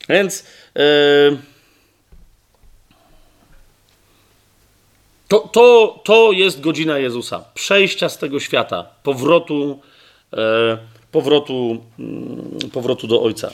Więc 0.08 0.44
yy, 0.74 0.82
to, 5.28 5.38
to, 5.38 6.00
to 6.04 6.32
jest 6.32 6.60
godzina 6.60 6.98
Jezusa. 6.98 7.44
Przejścia 7.54 8.08
z 8.08 8.18
tego 8.18 8.40
świata, 8.40 8.86
powrotu, 9.02 9.80
yy, 10.32 10.38
powrotu, 11.12 11.84
yy, 12.62 12.68
powrotu 12.70 13.06
do 13.06 13.22
Ojca. 13.22 13.50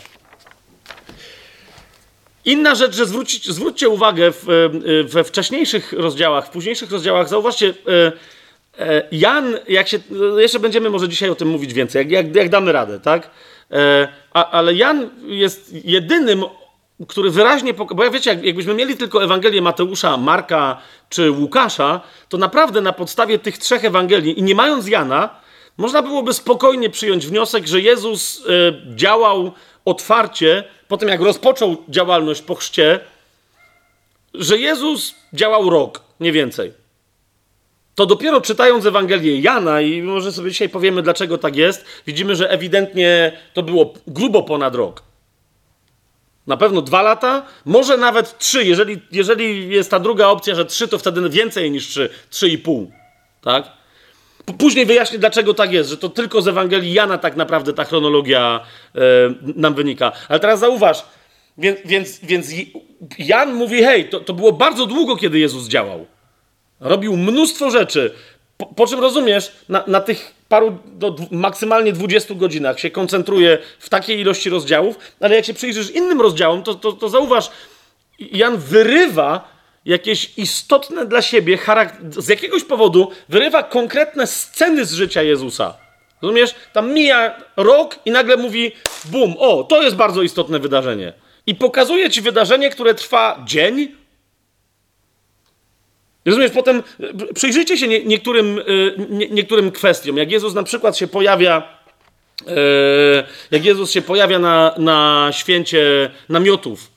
Inna 2.45 2.75
rzecz, 2.75 2.95
że 2.95 3.07
zwrócić, 3.07 3.49
zwróćcie 3.49 3.89
uwagę 3.89 4.33
w, 4.33 4.71
we 5.05 5.25
wcześniejszych 5.25 5.93
rozdziałach, 5.93 6.47
w 6.47 6.51
późniejszych 6.51 6.91
rozdziałach, 6.91 7.29
zauważcie, 7.29 7.75
Jan, 9.13 9.59
jak 9.69 9.89
się, 9.89 9.99
jeszcze 10.39 10.59
będziemy 10.59 10.91
może 10.91 11.09
dzisiaj 11.09 11.31
o 11.31 11.35
tym 11.35 11.49
mówić 11.49 11.75
więcej, 11.75 12.01
jak, 12.01 12.11
jak, 12.11 12.37
jak 12.37 12.49
damy 12.49 12.73
radę, 12.73 13.01
tak? 13.01 13.31
E, 13.75 14.09
ale 14.33 14.75
Jan 14.75 15.11
jest 15.27 15.85
jedynym, 15.85 16.45
który 17.09 17.31
wyraźnie 17.31 17.75
bo 17.75 18.05
ja 18.05 18.11
wiecie, 18.11 18.31
jak, 18.31 18.45
jakbyśmy 18.45 18.75
mieli 18.75 18.97
tylko 18.97 19.25
Ewangelię 19.25 19.63
Mateusza, 19.63 20.17
Marka 20.17 20.81
czy 21.09 21.31
Łukasza, 21.31 22.01
to 22.29 22.39
naprawdę 22.39 22.81
na 22.81 22.93
podstawie 22.93 23.39
tych 23.39 23.59
trzech 23.59 23.85
Ewangelii 23.85 24.39
i 24.39 24.43
nie 24.43 24.55
mając 24.55 24.89
Jana, 24.89 25.31
można 25.77 26.03
byłoby 26.03 26.35
spokojnie 26.35 26.91
przyjąć 26.91 27.27
wniosek, 27.27 27.67
że 27.67 27.81
Jezus 27.81 28.41
y, 28.47 28.75
działał 28.95 29.53
otwarcie 29.85 30.65
po 30.89 30.97
tym, 30.97 31.09
jak 31.09 31.21
rozpoczął 31.21 31.77
działalność 31.89 32.43
po 32.43 32.55
chrzcie, 32.55 33.01
że 34.35 34.59
Jezus 34.59 35.15
działał 35.33 35.71
rok, 35.71 36.01
nie 36.21 36.33
więcej. 36.33 36.84
To 37.95 38.07
dopiero 38.07 38.41
czytając 38.41 38.87
Ewangelię 38.87 39.41
Jana, 39.41 39.81
i 39.81 40.03
może 40.03 40.33
sobie 40.33 40.51
dzisiaj 40.51 40.69
powiemy, 40.69 41.03
dlaczego 41.03 41.39
tak 41.39 41.57
jest, 41.57 41.85
widzimy, 42.07 42.37
że 42.37 42.51
ewidentnie 42.51 43.33
to 43.53 43.63
było 43.63 43.95
grubo 44.07 44.43
ponad 44.43 44.75
rok. 44.75 45.03
Na 46.47 46.57
pewno 46.57 46.83
dwa 46.83 47.03
lata, 47.03 47.47
może 47.65 47.97
nawet 47.97 48.39
trzy. 48.39 48.65
Jeżeli, 48.65 49.01
jeżeli 49.13 49.69
jest 49.69 49.91
ta 49.91 50.01
druga 50.01 50.27
opcja, 50.27 50.55
że 50.55 50.65
trzy, 50.65 50.89
to 50.89 50.99
wtedy 50.99 51.31
więcej 51.31 51.71
niż 51.71 51.89
trzy, 51.89 52.09
trzy 52.31 52.49
i 52.49 52.59
pół. 52.59 52.91
Tak? 53.41 53.71
Później 54.59 54.87
wyjaśnię, 54.87 55.19
dlaczego 55.19 55.55
tak 55.55 55.73
jest, 55.73 55.91
że 55.91 55.97
to 55.97 56.09
tylko 56.09 56.43
z 56.43 56.49
Ewangelii 56.49 56.93
Jana 56.93 57.19
tak 57.19 57.37
naprawdę 57.37 57.73
ta 57.73 57.85
chronologia 57.85 58.61
e, 58.95 59.01
nam 59.57 59.75
wynika. 59.75 60.13
Ale 60.29 60.41
teraz 60.41 60.61
zauważ, 60.61 61.05
więc, 61.59 61.79
więc, 61.85 62.21
więc 62.23 62.49
Jan 63.19 63.55
mówi, 63.55 63.83
hej, 63.83 64.09
to, 64.09 64.21
to 64.21 64.33
było 64.33 64.53
bardzo 64.53 64.87
długo, 64.87 65.17
kiedy 65.17 65.39
Jezus 65.39 65.69
działał. 65.69 66.07
Robił 66.81 67.17
mnóstwo 67.17 67.71
rzeczy. 67.71 68.15
Po, 68.57 68.67
po 68.67 68.87
czym 68.87 69.01
rozumiesz, 69.01 69.53
na, 69.69 69.85
na 69.87 70.01
tych 70.01 70.35
paru, 70.49 70.79
do, 70.85 71.17
maksymalnie 71.31 71.93
20 71.93 72.35
godzinach 72.35 72.81
się 72.81 72.91
koncentruje 72.91 73.59
w 73.79 73.89
takiej 73.89 74.21
ilości 74.21 74.51
rozdziałów, 74.51 74.97
ale 75.21 75.37
jak 75.37 75.45
się 75.45 75.55
przyjrzysz 75.55 75.91
innym 75.91 76.21
rozdziałom, 76.21 76.63
to, 76.63 76.75
to, 76.75 76.93
to 76.93 77.09
zauważ, 77.09 77.51
Jan 78.19 78.57
wyrywa 78.57 79.55
jakieś 79.85 80.39
istotne 80.39 81.07
dla 81.07 81.23
siebie, 81.23 81.59
z 82.11 82.29
jakiegoś 82.29 82.65
powodu 82.65 83.11
wyrywa 83.29 83.63
konkretne 83.63 84.27
sceny 84.27 84.85
z 84.85 84.93
życia 84.93 85.23
Jezusa. 85.23 85.75
Rozumiesz? 86.23 86.55
Tam 86.73 86.93
mija 86.93 87.37
rok 87.57 87.99
i 88.05 88.11
nagle 88.11 88.37
mówi 88.37 88.73
bum, 89.05 89.35
o, 89.39 89.65
to 89.65 89.83
jest 89.83 89.97
bardzo 89.97 90.23
istotne 90.23 90.59
wydarzenie. 90.59 91.13
I 91.47 91.55
pokazuje 91.55 92.11
ci 92.11 92.21
wydarzenie, 92.21 92.71
które 92.71 92.95
trwa 92.95 93.43
dzień, 93.45 93.89
Rozumiesz, 96.27 96.51
potem 96.51 96.83
e, 97.01 97.35
przyjrzyjcie 97.35 97.79
się 97.79 97.89
niektórym, 97.89 98.59
e, 98.59 98.63
niektórym 99.31 99.71
kwestiom. 99.71 100.17
Jak 100.17 100.31
Jezus 100.31 100.55
na 100.55 100.63
przykład 100.63 100.97
się 100.97 101.07
pojawia, 101.07 101.63
e, 102.47 102.55
jak 103.51 103.65
Jezus 103.65 103.91
się 103.91 104.03
pojawia 104.03 104.39
na, 104.39 104.75
na 104.79 105.29
święcie 105.33 106.11
namiotów. 106.29 106.95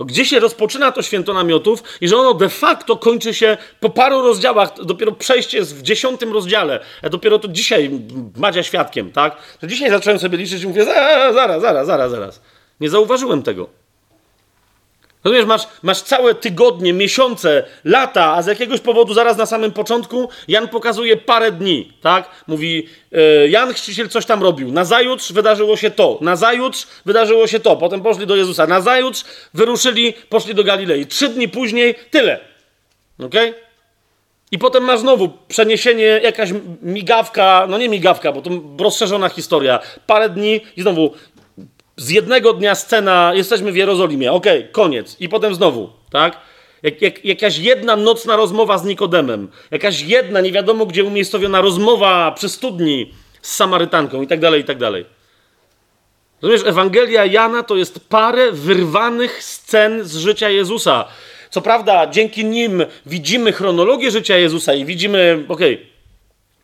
Gdzie 0.00 0.24
się 0.24 0.40
rozpoczyna 0.40 0.92
to 0.92 1.02
święto 1.02 1.34
namiotów 1.34 1.82
i 2.00 2.08
że 2.08 2.16
ono 2.16 2.34
de 2.34 2.48
facto 2.48 2.96
kończy 2.96 3.34
się 3.34 3.56
po 3.80 3.90
paru 3.90 4.22
rozdziałach, 4.22 4.84
dopiero 4.84 5.12
przejście 5.12 5.58
jest 5.58 5.76
w 5.76 5.82
dziesiątym 5.82 6.32
rozdziale. 6.32 6.80
Ja 7.02 7.08
dopiero 7.08 7.38
to 7.38 7.48
dzisiaj 7.48 7.90
Madzia 8.36 8.62
świadkiem, 8.62 9.12
tak? 9.12 9.36
To 9.60 9.66
dzisiaj 9.66 9.90
zacząłem 9.90 10.18
sobie 10.18 10.38
liczyć 10.38 10.62
i 10.62 10.66
mówię, 10.66 10.84
zaraz, 10.84 11.34
zaraz, 11.34 11.86
zaraz, 11.86 12.10
zaraz. 12.10 12.40
Nie 12.80 12.90
zauważyłem 12.90 13.42
tego. 13.42 13.85
Rozumiesz, 15.26 15.46
masz, 15.46 15.68
masz 15.82 16.02
całe 16.02 16.34
tygodnie, 16.34 16.92
miesiące, 16.92 17.64
lata, 17.84 18.34
a 18.34 18.42
z 18.42 18.46
jakiegoś 18.46 18.80
powodu 18.80 19.14
zaraz 19.14 19.36
na 19.36 19.46
samym 19.46 19.72
początku 19.72 20.28
Jan 20.48 20.68
pokazuje 20.68 21.16
parę 21.16 21.52
dni, 21.52 21.92
tak? 22.00 22.30
Mówi, 22.46 22.88
yy, 23.10 23.48
Jan 23.48 23.74
Chrzciciel 23.74 24.08
coś 24.08 24.26
tam 24.26 24.42
robił, 24.42 24.72
nazajutrz 24.72 25.32
wydarzyło 25.32 25.76
się 25.76 25.90
to, 25.90 26.18
nazajutrz 26.20 26.86
wydarzyło 27.04 27.46
się 27.46 27.60
to, 27.60 27.76
potem 27.76 28.02
poszli 28.02 28.26
do 28.26 28.36
Jezusa, 28.36 28.66
nazajutrz 28.66 29.24
wyruszyli, 29.54 30.14
poszli 30.28 30.54
do 30.54 30.64
Galilei, 30.64 31.06
trzy 31.06 31.28
dni 31.28 31.48
później 31.48 31.94
tyle, 32.10 32.40
okej? 33.18 33.50
Okay? 33.50 33.66
I 34.52 34.58
potem 34.58 34.84
masz 34.84 35.00
znowu 35.00 35.28
przeniesienie, 35.48 36.04
jakaś 36.04 36.50
migawka, 36.82 37.66
no 37.68 37.78
nie 37.78 37.88
migawka, 37.88 38.32
bo 38.32 38.42
to 38.42 38.50
rozszerzona 38.78 39.28
historia, 39.28 39.78
parę 40.06 40.28
dni 40.28 40.60
i 40.76 40.82
znowu 40.82 41.14
z 41.96 42.10
jednego 42.10 42.52
dnia 42.52 42.74
scena, 42.74 43.32
jesteśmy 43.34 43.72
w 43.72 43.76
Jerozolimie, 43.76 44.32
okej, 44.32 44.58
okay, 44.58 44.72
koniec. 44.72 45.16
I 45.20 45.28
potem 45.28 45.54
znowu, 45.54 45.90
tak? 46.10 46.40
Jak, 46.82 47.02
jak, 47.02 47.24
jakaś 47.24 47.58
jedna 47.58 47.96
nocna 47.96 48.36
rozmowa 48.36 48.78
z 48.78 48.84
Nikodemem, 48.84 49.48
jakaś 49.70 50.02
jedna, 50.02 50.40
nie 50.40 50.52
wiadomo 50.52 50.86
gdzie 50.86 51.04
umiejscowiona 51.04 51.60
rozmowa 51.60 52.32
przy 52.32 52.48
studni 52.48 53.12
z 53.42 53.54
Samarytanką 53.54 54.22
i 54.22 54.26
tak 54.26 54.40
dalej, 54.40 54.60
i 54.60 54.64
tak 54.64 54.78
dalej. 54.78 55.04
Rozumiesz, 56.42 56.66
Ewangelia 56.66 57.24
Jana 57.24 57.62
to 57.62 57.76
jest 57.76 58.08
parę 58.08 58.52
wyrwanych 58.52 59.44
scen 59.44 60.04
z 60.04 60.16
życia 60.16 60.50
Jezusa. 60.50 61.04
Co 61.50 61.62
prawda, 61.62 62.06
dzięki 62.06 62.44
nim 62.44 62.84
widzimy 63.06 63.52
chronologię 63.52 64.10
życia 64.10 64.36
Jezusa 64.36 64.74
i 64.74 64.84
widzimy, 64.84 65.44
okej, 65.48 65.74
okay, 65.74 65.86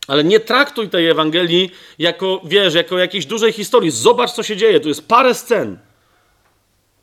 ale 0.07 0.23
nie 0.23 0.39
traktuj 0.39 0.89
tej 0.89 1.09
Ewangelii 1.09 1.71
jako, 1.99 2.41
wiesz, 2.43 2.73
jako 2.73 2.97
jakiejś 2.97 3.25
dużej 3.25 3.51
historii. 3.51 3.91
Zobacz, 3.91 4.31
co 4.31 4.43
się 4.43 4.57
dzieje. 4.57 4.79
Tu 4.79 4.87
jest 4.87 5.07
parę 5.07 5.33
scen. 5.33 5.77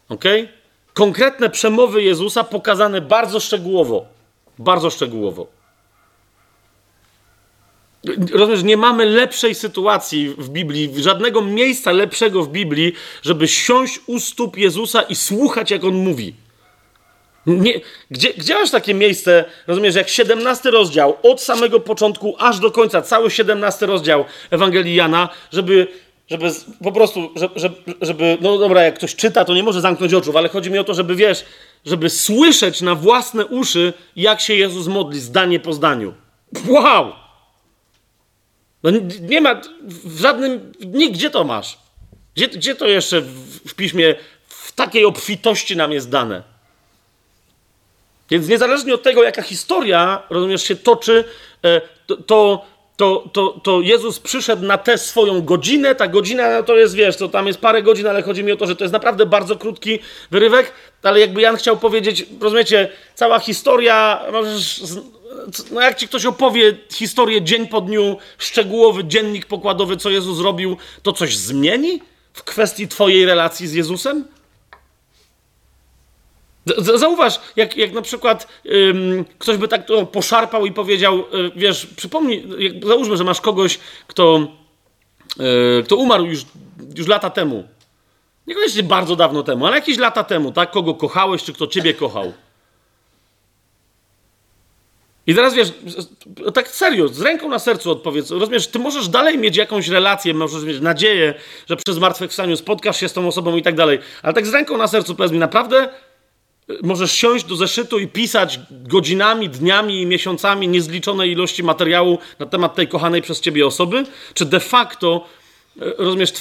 Ok? 0.08 0.24
Konkretne 0.94 1.50
przemowy 1.50 2.02
Jezusa 2.02 2.44
pokazane 2.44 3.00
bardzo 3.00 3.40
szczegółowo. 3.40 4.06
Bardzo 4.58 4.90
szczegółowo. 4.90 5.46
Rozumiesz, 8.32 8.62
nie 8.62 8.76
mamy 8.76 9.04
lepszej 9.04 9.54
sytuacji 9.54 10.34
w 10.38 10.48
Biblii, 10.48 11.02
żadnego 11.02 11.42
miejsca 11.42 11.92
lepszego 11.92 12.42
w 12.42 12.48
Biblii, 12.48 12.92
żeby 13.22 13.48
siąść 13.48 14.00
u 14.06 14.20
stóp 14.20 14.56
Jezusa 14.56 15.02
i 15.02 15.14
słuchać, 15.14 15.70
jak 15.70 15.84
on 15.84 15.94
mówi. 15.94 16.34
Nie, 17.46 17.80
gdzie, 18.10 18.34
gdzie 18.34 18.54
masz 18.54 18.70
takie 18.70 18.94
miejsce, 18.94 19.44
rozumiesz, 19.66 19.94
jak 19.94 20.08
17 20.08 20.70
rozdział, 20.70 21.16
od 21.22 21.40
samego 21.40 21.80
początku 21.80 22.36
aż 22.38 22.58
do 22.58 22.70
końca, 22.70 23.02
cały 23.02 23.30
17 23.30 23.86
rozdział 23.86 24.24
Ewangelii 24.50 24.94
Jana, 24.94 25.28
żeby, 25.52 25.86
żeby 26.28 26.50
po 26.82 26.92
prostu, 26.92 27.30
żeby, 27.56 27.74
żeby, 28.00 28.38
no 28.40 28.58
dobra, 28.58 28.82
jak 28.82 28.94
ktoś 28.94 29.14
czyta, 29.14 29.44
to 29.44 29.54
nie 29.54 29.62
może 29.62 29.80
zamknąć 29.80 30.14
oczu, 30.14 30.38
ale 30.38 30.48
chodzi 30.48 30.70
mi 30.70 30.78
o 30.78 30.84
to, 30.84 30.94
żeby, 30.94 31.14
wiesz, 31.14 31.44
żeby 31.84 32.10
słyszeć 32.10 32.80
na 32.80 32.94
własne 32.94 33.46
uszy, 33.46 33.92
jak 34.16 34.40
się 34.40 34.54
Jezus 34.54 34.86
modli, 34.86 35.20
zdanie 35.20 35.60
po 35.60 35.72
zdaniu. 35.72 36.14
Wow! 36.68 37.12
No 38.82 38.90
nie 39.20 39.40
ma, 39.40 39.60
w 39.82 40.20
żadnym, 40.20 40.72
nigdzie 40.86 41.30
to 41.30 41.44
masz. 41.44 41.78
Gdzie, 42.36 42.48
gdzie 42.48 42.74
to 42.74 42.86
jeszcze 42.86 43.20
w, 43.20 43.58
w 43.68 43.74
piśmie 43.74 44.14
w 44.48 44.72
takiej 44.72 45.04
obfitości 45.04 45.76
nam 45.76 45.92
jest 45.92 46.10
dane? 46.10 46.42
Więc 48.30 48.48
niezależnie 48.48 48.94
od 48.94 49.02
tego, 49.02 49.22
jaka 49.22 49.42
historia, 49.42 50.22
rozumiesz, 50.30 50.62
się 50.62 50.76
toczy, 50.76 51.24
e, 51.64 51.80
to, 52.26 52.64
to, 52.96 53.28
to, 53.32 53.60
to, 53.62 53.80
Jezus 53.80 54.18
przyszedł 54.18 54.66
na 54.66 54.78
tę 54.78 54.98
swoją 54.98 55.42
godzinę. 55.42 55.94
Ta 55.94 56.08
godzina 56.08 56.50
no 56.50 56.62
to 56.62 56.76
jest, 56.76 56.94
wiesz, 56.94 57.16
to 57.16 57.28
tam 57.28 57.46
jest 57.46 57.58
parę 57.58 57.82
godzin, 57.82 58.06
ale 58.06 58.22
chodzi 58.22 58.44
mi 58.44 58.52
o 58.52 58.56
to, 58.56 58.66
że 58.66 58.76
to 58.76 58.84
jest 58.84 58.92
naprawdę 58.92 59.26
bardzo 59.26 59.56
krótki 59.56 59.98
wyrywek, 60.30 60.72
ale 61.02 61.20
jakby 61.20 61.40
Jan 61.40 61.56
chciał 61.56 61.76
powiedzieć, 61.76 62.26
rozumiecie, 62.40 62.88
cała 63.14 63.38
historia, 63.38 64.22
możesz, 64.32 64.82
no 65.70 65.80
jak 65.80 65.98
ci 65.98 66.08
ktoś 66.08 66.26
opowie 66.26 66.76
historię 66.92 67.42
dzień 67.42 67.68
po 67.68 67.80
dniu, 67.80 68.16
szczegółowy 68.38 69.04
dziennik 69.04 69.46
pokładowy, 69.46 69.96
co 69.96 70.10
Jezus 70.10 70.36
zrobił, 70.36 70.76
to 71.02 71.12
coś 71.12 71.36
zmieni 71.36 72.02
w 72.32 72.42
kwestii 72.42 72.88
twojej 72.88 73.26
relacji 73.26 73.68
z 73.68 73.72
Jezusem? 73.72 74.24
Zauważ, 76.94 77.40
jak, 77.56 77.76
jak 77.76 77.92
na 77.92 78.02
przykład 78.02 78.46
ym, 78.66 79.24
ktoś 79.38 79.56
by 79.56 79.68
tak 79.68 79.86
to 79.86 80.06
poszarpał 80.06 80.66
i 80.66 80.72
powiedział, 80.72 81.18
y, 81.18 81.50
wiesz, 81.56 81.86
przypomnij, 81.86 82.44
jak, 82.58 82.86
załóżmy, 82.86 83.16
że 83.16 83.24
masz 83.24 83.40
kogoś, 83.40 83.78
kto 84.06 84.48
yy, 85.38 85.82
kto 85.84 85.96
umarł 85.96 86.24
już, 86.24 86.40
już 86.96 87.06
lata 87.06 87.30
temu. 87.30 87.64
Niekoniecznie 88.46 88.82
bardzo 88.82 89.16
dawno 89.16 89.42
temu, 89.42 89.66
ale 89.66 89.76
jakieś 89.76 89.98
lata 89.98 90.24
temu, 90.24 90.52
tak? 90.52 90.70
Kogo 90.70 90.94
kochałeś, 90.94 91.42
czy 91.42 91.52
kto 91.52 91.66
ciebie 91.66 91.94
kochał. 91.94 92.32
I 95.26 95.34
teraz 95.34 95.54
wiesz, 95.54 95.72
tak 96.54 96.68
serio, 96.68 97.08
z 97.08 97.20
ręką 97.20 97.48
na 97.48 97.58
sercu 97.58 97.90
odpowiedz. 97.90 98.30
Rozumiesz, 98.30 98.66
ty 98.66 98.78
możesz 98.78 99.08
dalej 99.08 99.38
mieć 99.38 99.56
jakąś 99.56 99.88
relację, 99.88 100.34
możesz 100.34 100.64
mieć 100.64 100.80
nadzieję, 100.80 101.34
że 101.68 101.76
przez 101.76 101.96
zmartwychwstaniu 101.96 102.56
spotkasz 102.56 103.00
się 103.00 103.08
z 103.08 103.12
tą 103.12 103.28
osobą 103.28 103.56
i 103.56 103.62
tak 103.62 103.74
dalej. 103.74 103.98
Ale 104.22 104.34
tak 104.34 104.46
z 104.46 104.52
ręką 104.52 104.76
na 104.76 104.88
sercu 104.88 105.14
powiedz 105.14 105.32
mi, 105.32 105.38
naprawdę 105.38 105.84
y, 105.84 105.88
możesz 106.82 107.12
siąść 107.12 107.44
do 107.44 107.56
zeszytu 107.56 107.98
i 107.98 108.06
pisać 108.06 108.60
godzinami, 108.70 109.48
dniami 109.48 110.02
i 110.02 110.06
miesiącami 110.06 110.68
niezliczone 110.68 111.28
ilości 111.28 111.62
materiału 111.62 112.18
na 112.38 112.46
temat 112.46 112.74
tej 112.74 112.88
kochanej 112.88 113.22
przez 113.22 113.40
ciebie 113.40 113.66
osoby? 113.66 114.04
Czy 114.34 114.44
de 114.44 114.60
facto, 114.60 115.26
y, 115.76 115.94
rozumiesz, 115.98 116.32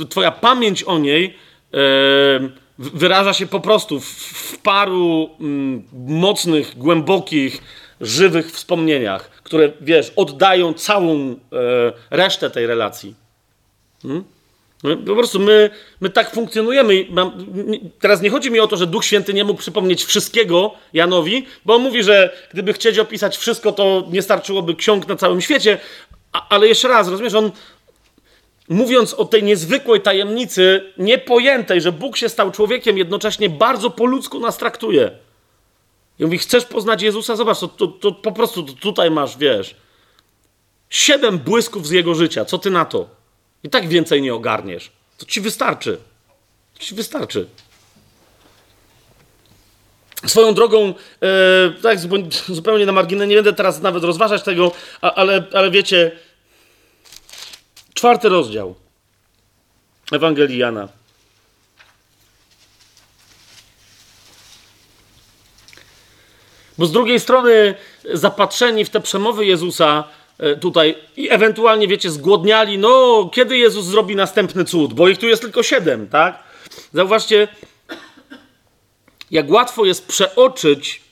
y, 0.00 0.06
twoja 0.06 0.30
pamięć 0.30 0.82
o 0.82 0.98
niej 0.98 1.34
wyraża 2.78 3.32
się 3.32 3.46
po 3.46 3.60
prostu 3.60 4.00
w, 4.00 4.58
paru 4.62 5.30
mm, 5.40 5.82
mocnych, 6.06 6.78
głębokich, 6.78 7.62
żywych 8.00 8.52
wspomnieniach, 8.52 9.30
które, 9.30 9.72
wiesz, 9.80 10.12
oddają 10.16 10.74
całą 10.74 11.30
e, 11.30 11.36
resztę 12.10 12.50
tej 12.50 12.66
relacji. 12.66 13.14
Hmm? 14.02 14.24
No, 14.82 14.96
po 14.96 15.14
prostu 15.14 15.40
my, 15.40 15.70
my 16.00 16.10
tak 16.10 16.34
funkcjonujemy. 16.34 17.06
Teraz 18.00 18.22
nie 18.22 18.30
chodzi 18.30 18.50
mi 18.50 18.60
o 18.60 18.66
to, 18.66 18.76
że 18.76 18.86
Duch 18.86 19.04
Święty 19.04 19.34
nie 19.34 19.44
mógł 19.44 19.60
przypomnieć 19.60 20.04
wszystkiego 20.04 20.74
Janowi, 20.92 21.46
bo 21.64 21.74
on 21.74 21.82
mówi, 21.82 22.02
że 22.02 22.36
gdyby 22.52 22.72
chcieć 22.72 22.98
opisać 22.98 23.36
wszystko, 23.36 23.72
to 23.72 24.04
nie 24.10 24.22
starczyłoby 24.22 24.74
ksiąg 24.74 25.08
na 25.08 25.16
całym 25.16 25.40
świecie. 25.40 25.78
Ale 26.48 26.68
jeszcze 26.68 26.88
raz, 26.88 27.08
rozumiesz, 27.08 27.34
on 27.34 27.50
mówiąc 28.68 29.14
o 29.14 29.24
tej 29.24 29.42
niezwykłej 29.42 30.00
tajemnicy, 30.00 30.92
niepojętej, 30.98 31.80
że 31.80 31.92
Bóg 31.92 32.16
się 32.16 32.28
stał 32.28 32.50
człowiekiem, 32.50 32.98
jednocześnie 32.98 33.48
bardzo 33.48 33.90
po 33.90 34.06
ludzku 34.06 34.40
nas 34.40 34.58
traktuje. 34.58 35.10
I 36.18 36.24
mówi, 36.24 36.38
chcesz 36.38 36.64
poznać 36.64 37.02
Jezusa? 37.02 37.36
Zobacz, 37.36 37.60
to, 37.60 37.68
to, 37.68 37.86
to 37.86 38.12
po 38.12 38.32
prostu 38.32 38.62
tutaj 38.62 39.10
masz, 39.10 39.38
wiesz, 39.38 39.76
siedem 40.90 41.38
błysków 41.38 41.86
z 41.86 41.90
Jego 41.90 42.14
życia. 42.14 42.44
Co 42.44 42.58
ty 42.58 42.70
na 42.70 42.84
to? 42.84 43.19
I 43.64 43.70
tak 43.70 43.88
więcej 43.88 44.22
nie 44.22 44.34
ogarniesz. 44.34 44.90
To 45.18 45.26
ci 45.26 45.40
wystarczy. 45.40 45.98
To 46.74 46.80
ci 46.80 46.94
wystarczy. 46.94 47.46
Swoją 50.26 50.54
drogą, 50.54 50.94
e, 51.22 51.70
tak 51.82 51.98
zupełnie 52.48 52.86
na 52.86 52.92
marginesie, 52.92 53.28
nie 53.28 53.34
będę 53.34 53.52
teraz 53.52 53.80
nawet 53.80 54.04
rozważać 54.04 54.42
tego, 54.42 54.72
ale, 55.00 55.46
ale 55.52 55.70
wiecie, 55.70 56.18
czwarty 57.94 58.28
rozdział 58.28 58.74
Ewangelii 60.12 60.58
Jana. 60.58 60.88
Bo 66.78 66.86
z 66.86 66.92
drugiej 66.92 67.20
strony 67.20 67.74
zapatrzeni 68.12 68.84
w 68.84 68.90
te 68.90 69.00
przemowy 69.00 69.46
Jezusa 69.46 70.04
tutaj 70.60 70.94
i 71.16 71.30
ewentualnie, 71.30 71.88
wiecie, 71.88 72.10
zgłodniali, 72.10 72.78
no 72.78 73.30
kiedy 73.32 73.58
Jezus 73.58 73.84
zrobi 73.84 74.16
następny 74.16 74.64
cud, 74.64 74.94
bo 74.94 75.08
ich 75.08 75.18
tu 75.18 75.28
jest 75.28 75.42
tylko 75.42 75.62
siedem, 75.62 76.08
tak? 76.08 76.42
Zauważcie, 76.92 77.48
jak 79.30 79.50
łatwo 79.50 79.84
jest 79.84 80.06
przeoczyć. 80.06 81.02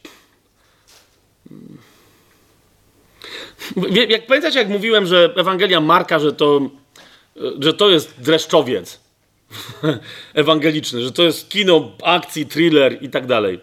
Jak 4.09 4.26
pamiętacie, 4.26 4.59
jak 4.59 4.68
mówiłem, 4.68 5.06
że 5.06 5.34
Ewangelia 5.36 5.80
Marka, 5.80 6.18
że 6.18 6.32
to, 6.32 6.60
że 7.60 7.74
to 7.74 7.90
jest 7.90 8.20
dreszczowiec 8.20 9.00
ewangeliczny, 10.34 11.02
że 11.02 11.12
to 11.12 11.22
jest 11.22 11.48
kino 11.48 11.92
akcji, 12.02 12.46
thriller 12.46 13.02
i 13.02 13.10
tak 13.10 13.26
dalej. 13.26 13.60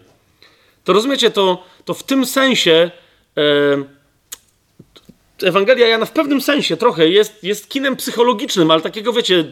To 0.84 0.92
rozumiecie, 0.92 1.30
to, 1.30 1.64
to 1.84 1.94
w 1.94 2.02
tym 2.02 2.26
sensie 2.26 2.90
e, 3.36 3.40
Ewangelia 5.42 5.86
Jana 5.86 6.06
w 6.06 6.12
pewnym 6.12 6.40
sensie 6.40 6.76
trochę 6.76 7.08
jest, 7.08 7.44
jest 7.44 7.68
kinem 7.68 7.96
psychologicznym, 7.96 8.70
ale 8.70 8.82
takiego, 8.82 9.12
wiecie, 9.12 9.44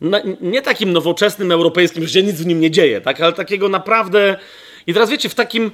na, 0.00 0.20
nie 0.40 0.62
takim 0.62 0.92
nowoczesnym, 0.92 1.52
europejskim, 1.52 2.06
że 2.06 2.12
się 2.12 2.22
nic 2.22 2.36
w 2.36 2.46
nim 2.46 2.60
nie 2.60 2.70
dzieje, 2.70 3.00
tak? 3.00 3.20
ale 3.20 3.32
takiego 3.32 3.68
naprawdę... 3.68 4.36
I 4.86 4.94
teraz 4.94 5.10
wiecie, 5.10 5.28
w 5.28 5.34
takim... 5.34 5.70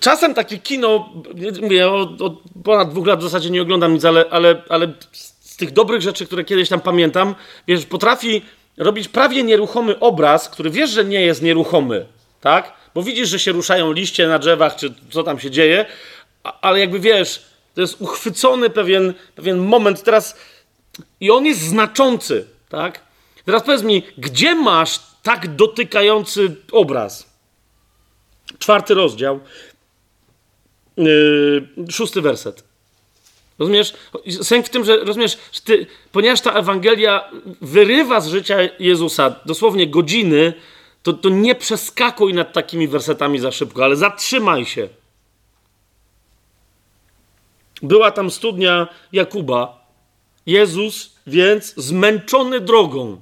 Czasem 0.00 0.34
takie 0.34 0.58
kino, 0.58 1.12
mówię, 1.62 1.90
od, 1.90 2.22
od 2.22 2.34
ponad 2.64 2.90
dwóch 2.90 3.06
lat 3.06 3.20
w 3.20 3.22
zasadzie 3.22 3.50
nie 3.50 3.62
oglądam 3.62 3.94
nic, 3.94 4.04
ale, 4.04 4.24
ale, 4.30 4.62
ale 4.68 4.92
z 5.40 5.56
tych 5.56 5.72
dobrych 5.72 6.02
rzeczy, 6.02 6.26
które 6.26 6.44
kiedyś 6.44 6.68
tam 6.68 6.80
pamiętam, 6.80 7.34
wiesz, 7.68 7.86
potrafi 7.86 8.42
robić 8.76 9.08
prawie 9.08 9.42
nieruchomy 9.42 9.98
obraz, 9.98 10.48
który 10.48 10.70
wiesz, 10.70 10.90
że 10.90 11.04
nie 11.04 11.20
jest 11.20 11.42
nieruchomy, 11.42 12.06
tak? 12.40 12.72
Bo 12.94 13.02
widzisz, 13.02 13.28
że 13.28 13.38
się 13.38 13.52
ruszają 13.52 13.92
liście 13.92 14.28
na 14.28 14.38
drzewach, 14.38 14.76
czy 14.76 14.94
co 15.10 15.22
tam 15.22 15.40
się 15.40 15.50
dzieje, 15.50 15.86
ale 16.44 16.80
jakby 16.80 17.00
wiesz, 17.00 17.44
to 17.74 17.80
jest 17.80 18.00
uchwycony 18.00 18.70
pewien, 18.70 19.14
pewien 19.34 19.58
moment 19.58 20.02
teraz 20.02 20.36
i 21.20 21.30
on 21.30 21.46
jest 21.46 21.60
znaczący, 21.60 22.46
tak? 22.68 23.00
Teraz 23.44 23.62
powiedz 23.62 23.82
mi, 23.82 24.02
gdzie 24.18 24.54
masz 24.54 25.00
tak 25.22 25.56
dotykający 25.56 26.56
obraz? 26.72 27.34
Czwarty 28.58 28.94
rozdział, 28.94 29.40
yy, 30.96 31.68
szósty 31.90 32.20
werset. 32.20 32.64
Rozumiesz? 33.58 33.94
Sęk 34.42 34.66
w 34.66 34.68
tym, 34.68 34.84
że 34.84 34.96
rozumiesz, 34.96 35.38
że 35.52 35.60
ty, 35.60 35.86
ponieważ 36.12 36.40
ta 36.40 36.52
Ewangelia 36.52 37.30
wyrywa 37.60 38.20
z 38.20 38.28
życia 38.28 38.56
Jezusa 38.78 39.34
dosłownie 39.46 39.86
godziny, 39.86 40.52
to, 41.02 41.12
to 41.12 41.28
nie 41.28 41.54
przeskakuj 41.54 42.34
nad 42.34 42.52
takimi 42.52 42.88
wersetami 42.88 43.38
za 43.38 43.52
szybko, 43.52 43.84
ale 43.84 43.96
zatrzymaj 43.96 44.66
się. 44.66 44.88
Była 47.84 48.10
tam 48.10 48.30
studnia 48.30 48.88
Jakuba. 49.12 49.86
Jezus 50.46 51.14
więc 51.26 51.74
zmęczony 51.76 52.60
drogą. 52.60 53.20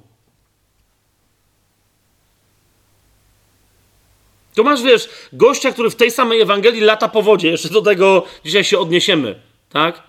To 4.55 4.63
masz, 4.63 4.81
wiesz, 4.81 5.09
gościa, 5.33 5.71
który 5.71 5.89
w 5.89 5.95
tej 5.95 6.11
samej 6.11 6.41
Ewangelii 6.41 6.81
lata 6.81 7.07
po 7.07 7.21
wodzie. 7.21 7.49
Jeszcze 7.49 7.69
do 7.69 7.81
tego 7.81 8.23
dzisiaj 8.45 8.63
się 8.63 8.79
odniesiemy, 8.79 9.39
tak? 9.69 10.03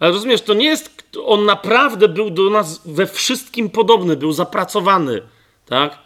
Ale 0.00 0.10
rozumiesz, 0.10 0.42
to 0.42 0.54
nie 0.54 0.66
jest... 0.66 0.98
On 1.24 1.44
naprawdę 1.44 2.08
był 2.08 2.30
do 2.30 2.50
nas 2.50 2.80
we 2.84 3.06
wszystkim 3.06 3.70
podobny, 3.70 4.16
był 4.16 4.32
zapracowany, 4.32 5.22
tak? 5.66 5.98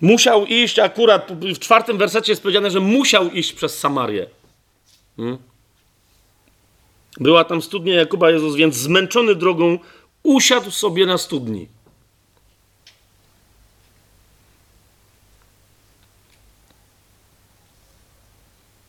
Musiał 0.00 0.46
iść, 0.46 0.78
akurat 0.78 1.32
w 1.32 1.58
czwartym 1.58 1.98
wersecie 1.98 2.32
jest 2.32 2.42
powiedziane, 2.42 2.70
że 2.70 2.80
musiał 2.80 3.30
iść 3.30 3.52
przez 3.52 3.78
Samarię. 3.78 4.26
Hmm? 5.16 5.38
Była 7.16 7.44
tam 7.44 7.62
studnia 7.62 7.94
Jakuba 7.94 8.30
Jezus, 8.30 8.56
więc 8.56 8.76
zmęczony 8.76 9.34
drogą 9.34 9.78
usiadł 10.22 10.70
sobie 10.70 11.06
na 11.06 11.18
studni. 11.18 11.68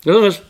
Rozumiesz? 0.05 0.41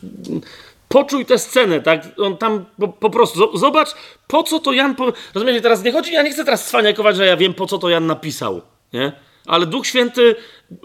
Poczuj 0.88 1.26
tę 1.26 1.38
scenę, 1.38 1.80
tak? 1.80 2.06
On 2.18 2.36
tam 2.36 2.64
po, 2.80 2.88
po 2.88 3.10
prostu, 3.10 3.58
zobacz, 3.58 3.88
po 4.26 4.42
co 4.42 4.58
to 4.58 4.72
Jan... 4.72 4.94
Po... 4.94 5.12
Rozumiecie, 5.34 5.60
teraz 5.60 5.84
nie 5.84 5.92
chodzi, 5.92 6.12
ja 6.12 6.22
nie 6.22 6.30
chcę 6.30 6.44
teraz 6.44 6.68
cwaniakować, 6.68 7.16
że 7.16 7.26
ja 7.26 7.36
wiem, 7.36 7.54
po 7.54 7.66
co 7.66 7.78
to 7.78 7.88
Jan 7.88 8.06
napisał, 8.06 8.62
nie? 8.92 9.12
ale 9.46 9.66
Duch 9.66 9.86
Święty 9.86 10.36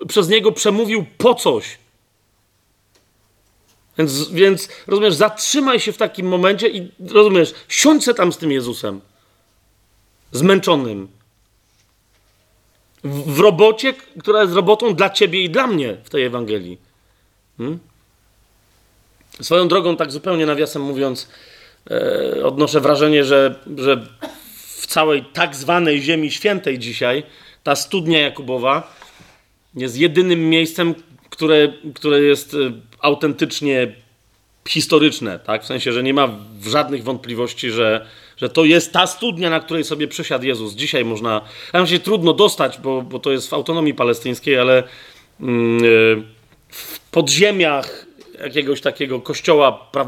przez 0.07 0.29
niego 0.29 0.51
przemówił 0.51 1.05
po 1.17 1.35
coś. 1.35 1.77
Więc, 3.97 4.29
więc 4.31 4.69
rozumiesz, 4.87 5.13
zatrzymaj 5.13 5.79
się 5.79 5.91
w 5.91 5.97
takim 5.97 6.27
momencie 6.27 6.69
i 6.69 6.91
rozumiesz, 7.09 7.53
siądź 7.67 8.05
tam 8.17 8.33
z 8.33 8.37
tym 8.37 8.51
Jezusem. 8.51 9.01
Zmęczonym. 10.31 11.07
W, 13.03 13.35
w 13.35 13.39
robocie, 13.39 13.93
która 14.19 14.41
jest 14.41 14.53
robotą 14.53 14.95
dla 14.95 15.09
ciebie 15.09 15.43
i 15.43 15.49
dla 15.49 15.67
mnie 15.67 15.97
w 16.03 16.09
tej 16.09 16.23
Ewangelii. 16.23 16.77
Hmm? 17.57 17.79
Swoją 19.41 19.67
drogą, 19.67 19.97
tak 19.97 20.11
zupełnie 20.11 20.45
nawiasem 20.45 20.81
mówiąc, 20.81 21.29
e, 21.91 22.45
odnoszę 22.45 22.81
wrażenie, 22.81 23.23
że, 23.23 23.59
że 23.77 24.07
w 24.77 24.87
całej 24.87 25.25
tak 25.33 25.55
zwanej 25.55 26.01
Ziemi 26.01 26.31
Świętej 26.31 26.79
dzisiaj 26.79 27.23
ta 27.63 27.75
studnia 27.75 28.19
Jakubowa 28.19 28.95
jest 29.75 29.97
jedynym 29.97 30.49
miejscem, 30.49 30.95
które, 31.35 31.73
które 31.95 32.21
jest 32.21 32.53
y, 32.53 32.73
autentycznie 32.99 33.95
historyczne, 34.67 35.39
tak? 35.39 35.63
W 35.63 35.65
sensie, 35.65 35.91
że 35.91 36.03
nie 36.03 36.13
ma 36.13 36.29
żadnych 36.63 37.03
wątpliwości, 37.03 37.71
że, 37.71 38.05
że 38.37 38.49
to 38.49 38.65
jest 38.65 38.93
ta 38.93 39.07
studnia, 39.07 39.49
na 39.49 39.59
której 39.59 39.83
sobie 39.83 40.07
przysiadł 40.07 40.45
Jezus. 40.45 40.73
Dzisiaj 40.73 41.05
można, 41.05 41.41
tam 41.71 41.87
się 41.87 41.99
trudno 41.99 42.33
dostać, 42.33 42.79
bo, 42.79 43.01
bo 43.01 43.19
to 43.19 43.31
jest 43.31 43.49
w 43.49 43.53
autonomii 43.53 43.93
palestyńskiej, 43.93 44.59
ale 44.59 44.83
yy, 45.39 46.23
w 46.69 46.99
podziemiach 46.99 48.05
jakiegoś 48.39 48.81
takiego 48.81 49.21
kościoła 49.21 49.71
pra, 49.71 50.05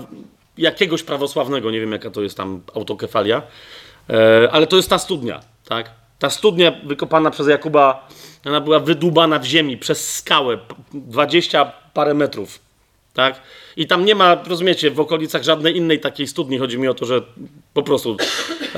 jakiegoś 0.57 1.03
prawosławnego, 1.03 1.71
nie 1.71 1.79
wiem 1.79 1.91
jaka 1.91 2.09
to 2.09 2.21
jest 2.21 2.37
tam 2.37 2.61
autokefalia, 2.75 3.41
e, 4.09 4.49
ale 4.51 4.67
to 4.67 4.75
jest 4.75 4.89
ta 4.89 4.97
studnia, 4.97 5.41
tak? 5.65 5.91
Ta 6.19 6.29
studnia 6.29 6.71
wykopana 6.85 7.31
przez 7.31 7.47
Jakuba, 7.47 8.07
ona 8.45 8.61
była 8.61 8.79
wydłubana 8.79 9.39
w 9.39 9.45
ziemi 9.45 9.77
przez 9.77 10.15
skałę, 10.15 10.57
20 10.93 11.71
parę 11.93 12.13
metrów, 12.13 12.59
tak? 13.13 13.41
I 13.77 13.87
tam 13.87 14.05
nie 14.05 14.15
ma, 14.15 14.43
rozumiecie, 14.47 14.91
w 14.91 14.99
okolicach 14.99 15.43
żadnej 15.43 15.77
innej 15.77 15.99
takiej 15.99 16.27
studni. 16.27 16.57
Chodzi 16.57 16.77
mi 16.77 16.87
o 16.87 16.93
to, 16.93 17.05
że 17.05 17.21
po 17.73 17.83
prostu 17.83 18.17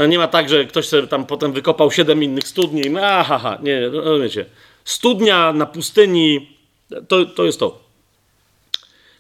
nie 0.08 0.18
ma 0.18 0.28
tak, 0.28 0.50
że 0.50 0.66
ktoś 0.66 0.88
sobie 0.88 1.08
tam 1.08 1.26
potem 1.26 1.54
wykopał 1.54 1.92
siedem 1.92 2.24
innych 2.24 2.48
studni. 2.48 2.82
Aha, 3.02 3.40
ha, 3.40 3.58
nie, 3.64 3.90
rozumiecie. 3.90 4.46
Studnia 4.86 5.54
na 5.54 5.66
pustyni, 5.66 6.58
to, 7.08 7.26
to 7.26 7.46
jest 7.46 7.60
to. 7.60 7.90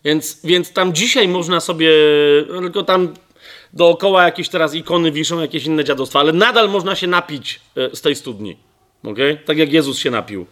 Więc, 0.03 0.39
więc 0.43 0.73
tam 0.73 0.93
dzisiaj 0.93 1.27
można 1.27 1.59
sobie, 1.59 1.91
tylko 2.47 2.83
tam 2.83 3.13
dookoła 3.73 4.23
jakieś 4.23 4.49
teraz 4.49 4.75
ikony 4.75 5.11
wiszą, 5.11 5.39
jakieś 5.39 5.65
inne 5.65 5.83
dziadostwa, 5.83 6.19
ale 6.19 6.33
nadal 6.33 6.69
można 6.69 6.95
się 6.95 7.07
napić 7.07 7.59
e, 7.77 7.95
z 7.95 8.01
tej 8.01 8.15
studni. 8.15 8.57
Okay? 9.03 9.37
Tak 9.45 9.57
jak 9.57 9.73
Jezus 9.73 9.99
się 9.99 10.11
napił. 10.11 10.45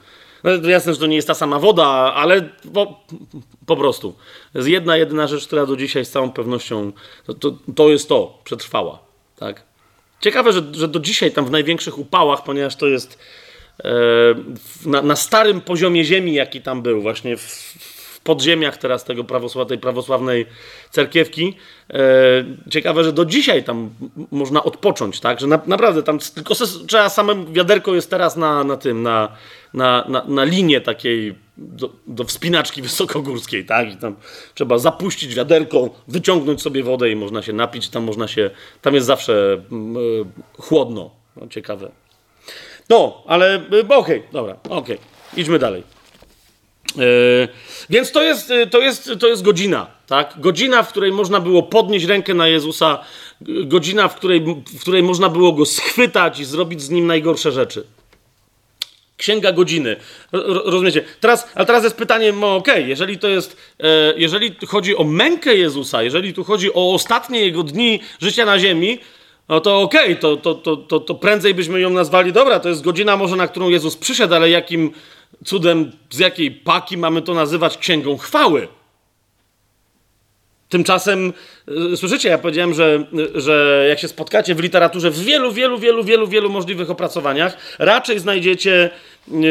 No, 0.44 0.70
jasne, 0.70 0.94
że 0.94 1.00
to 1.00 1.08
nie 1.08 1.16
jest 1.16 1.28
ta 1.28 1.34
sama 1.34 1.60
woda, 1.60 1.86
ale 2.14 2.50
po, 2.74 3.00
po 3.66 3.78
prostu. 3.78 4.16
Jest 4.56 4.68
jedna, 4.68 4.98
jedyna 4.98 5.28
rzecz, 5.28 5.48
która 5.48 5.66
do 5.66 5.76
dzisiaj 5.76 6.06
z 6.06 6.12
całą 6.12 6.32
pewnością 6.32 6.92
to, 7.26 7.34
to, 7.34 7.52
to 7.76 7.90
jest 7.90 8.10
to, 8.10 8.40
przetrwała. 8.44 9.00
Tak? 9.36 9.64
Ciekawe, 10.22 10.54
że, 10.54 10.62
że 10.72 10.88
do 10.88 11.00
dzisiaj 11.00 11.32
tam 11.32 11.46
w 11.46 11.52
największych 11.52 12.00
upałach, 12.00 12.44
ponieważ 12.44 12.76
to 12.76 12.88
jest 12.88 13.20
e, 13.84 13.90
na, 14.86 15.02
na, 15.02 15.16
starym 15.16 15.62
poziomie 15.62 16.04
ziemi, 16.04 16.34
jaki 16.34 16.62
tam 16.62 16.82
był, 16.82 17.02
właśnie 17.02 17.38
w, 17.38 17.44
podziemiach 18.28 18.78
teraz 18.78 19.04
tego 19.04 19.24
prawosław, 19.24 19.68
tej 19.68 19.78
prawosławnej 19.78 20.46
cerkiewki. 20.92 21.54
E, 21.90 22.00
ciekawe, 22.70 23.04
że 23.04 23.14
do 23.14 23.26
dzisiaj 23.26 23.64
tam 23.64 23.90
można 24.32 24.64
odpocząć, 24.64 25.20
tak? 25.20 25.40
Że 25.40 25.48
na, 25.48 25.60
naprawdę 25.68 26.04
tam 26.04 26.20
tylko 26.20 26.54
trzeba 26.88 27.10
same 27.10 27.46
wiaderko 27.46 27.96
jest 27.96 28.10
teraz 28.10 28.38
na, 28.38 28.64
na 28.64 28.78
tym, 28.78 29.04
na, 29.04 29.32
na, 29.74 30.06
na, 30.08 30.24
na 30.28 30.44
linię 30.44 30.82
takiej 30.82 31.36
do, 31.58 31.90
do 32.08 32.24
wspinaczki 32.24 32.82
wysokogórskiej, 32.88 33.66
tak? 33.66 33.94
I 33.94 33.98
tam 33.98 34.16
trzeba 34.56 34.78
zapuścić 34.78 35.36
wiaderko, 35.36 35.90
wyciągnąć 36.08 36.62
sobie 36.62 36.84
wodę 36.84 37.10
i 37.10 37.16
można 37.16 37.42
się 37.42 37.54
napić, 37.54 37.90
tam 37.90 38.04
można 38.04 38.28
się, 38.28 38.50
tam 38.82 38.96
jest 38.96 39.08
zawsze 39.08 39.62
y, 40.58 40.62
chłodno. 40.62 41.12
No, 41.36 41.48
ciekawe. 41.48 41.92
No, 42.90 43.24
ale 43.28 43.56
y, 43.56 43.80
okej, 43.80 43.98
okay, 43.98 44.22
dobra, 44.32 44.56
okej, 44.64 44.78
okay. 44.78 44.98
idźmy 45.38 45.60
dalej. 45.60 45.97
Yy, 46.96 47.48
więc 47.90 48.12
to 48.12 48.24
jest, 48.24 48.50
yy, 48.50 48.68
to, 48.68 48.80
jest, 48.80 49.12
to 49.20 49.28
jest 49.28 49.44
godzina, 49.44 49.88
tak? 50.08 50.34
Godzina, 50.38 50.84
w 50.84 50.90
której 50.90 51.12
można 51.12 51.40
było 51.40 51.64
podnieść 51.64 52.06
rękę 52.06 52.34
na 52.34 52.48
Jezusa, 52.48 53.00
godzina, 53.42 54.08
w 54.08 54.16
której, 54.16 54.42
w 54.78 54.82
której 54.82 55.04
można 55.04 55.30
było 55.30 55.54
go 55.54 55.66
schwytać 55.66 56.40
i 56.40 56.46
zrobić 56.46 56.82
z 56.82 56.90
nim 56.90 57.08
najgorsze 57.08 57.52
rzeczy. 57.52 57.84
Księga 59.18 59.52
godziny. 59.52 59.96
Rozumiecie? 60.66 61.04
Teraz, 61.20 61.48
ale 61.56 61.66
teraz 61.66 61.84
jest 61.84 61.96
pytanie, 61.96 62.32
no 62.32 62.56
okej, 62.56 62.76
okay, 62.76 62.90
jeżeli 62.90 63.20
to 63.20 63.28
jest, 63.28 63.58
e, 63.80 64.14
jeżeli 64.18 64.56
chodzi 64.68 64.98
o 64.98 65.04
mękę 65.04 65.56
Jezusa, 65.56 66.04
jeżeli 66.04 66.34
tu 66.34 66.44
chodzi 66.44 66.74
o 66.74 66.94
ostatnie 66.94 67.46
jego 67.46 67.64
dni 67.64 68.00
życia 68.22 68.46
na 68.46 68.60
ziemi, 68.60 69.00
no 69.50 69.60
to 69.60 69.82
okej, 69.82 70.12
okay, 70.12 70.16
to, 70.16 70.56
to, 70.56 70.78
to, 70.78 71.00
to 71.00 71.16
prędzej 71.16 71.54
byśmy 71.54 71.80
ją 71.80 71.90
nazwali, 71.90 72.34
dobra, 72.34 72.60
to 72.60 72.70
jest 72.70 72.84
godzina 72.84 73.18
może, 73.18 73.36
na 73.36 73.48
którą 73.48 73.70
Jezus 73.70 73.96
przyszedł, 73.96 74.36
ale 74.36 74.50
jakim 74.50 74.92
cudem, 75.46 75.92
z 76.10 76.20
jakiej 76.20 76.52
paki 76.52 76.98
mamy 76.98 77.22
to 77.22 77.34
nazywać 77.34 77.78
księgą 77.78 78.18
chwały? 78.18 78.68
Tymczasem, 80.70 81.34
e, 81.94 81.98
słyszycie, 81.98 82.30
ja 82.30 82.38
powiedziałem, 82.38 82.74
że, 82.74 83.06
że 83.36 83.86
jak 83.90 84.00
się 84.00 84.08
spotkacie 84.08 84.56
w 84.56 84.60
literaturze 84.60 85.12
w 85.12 85.20
wielu, 85.20 85.52
wielu, 85.52 85.78
wielu, 85.78 86.04
wielu, 86.04 86.28
wielu 86.28 86.50
możliwych 86.50 86.90
opracowaniach, 86.90 87.58
raczej 87.80 88.20
znajdziecie 88.20 88.90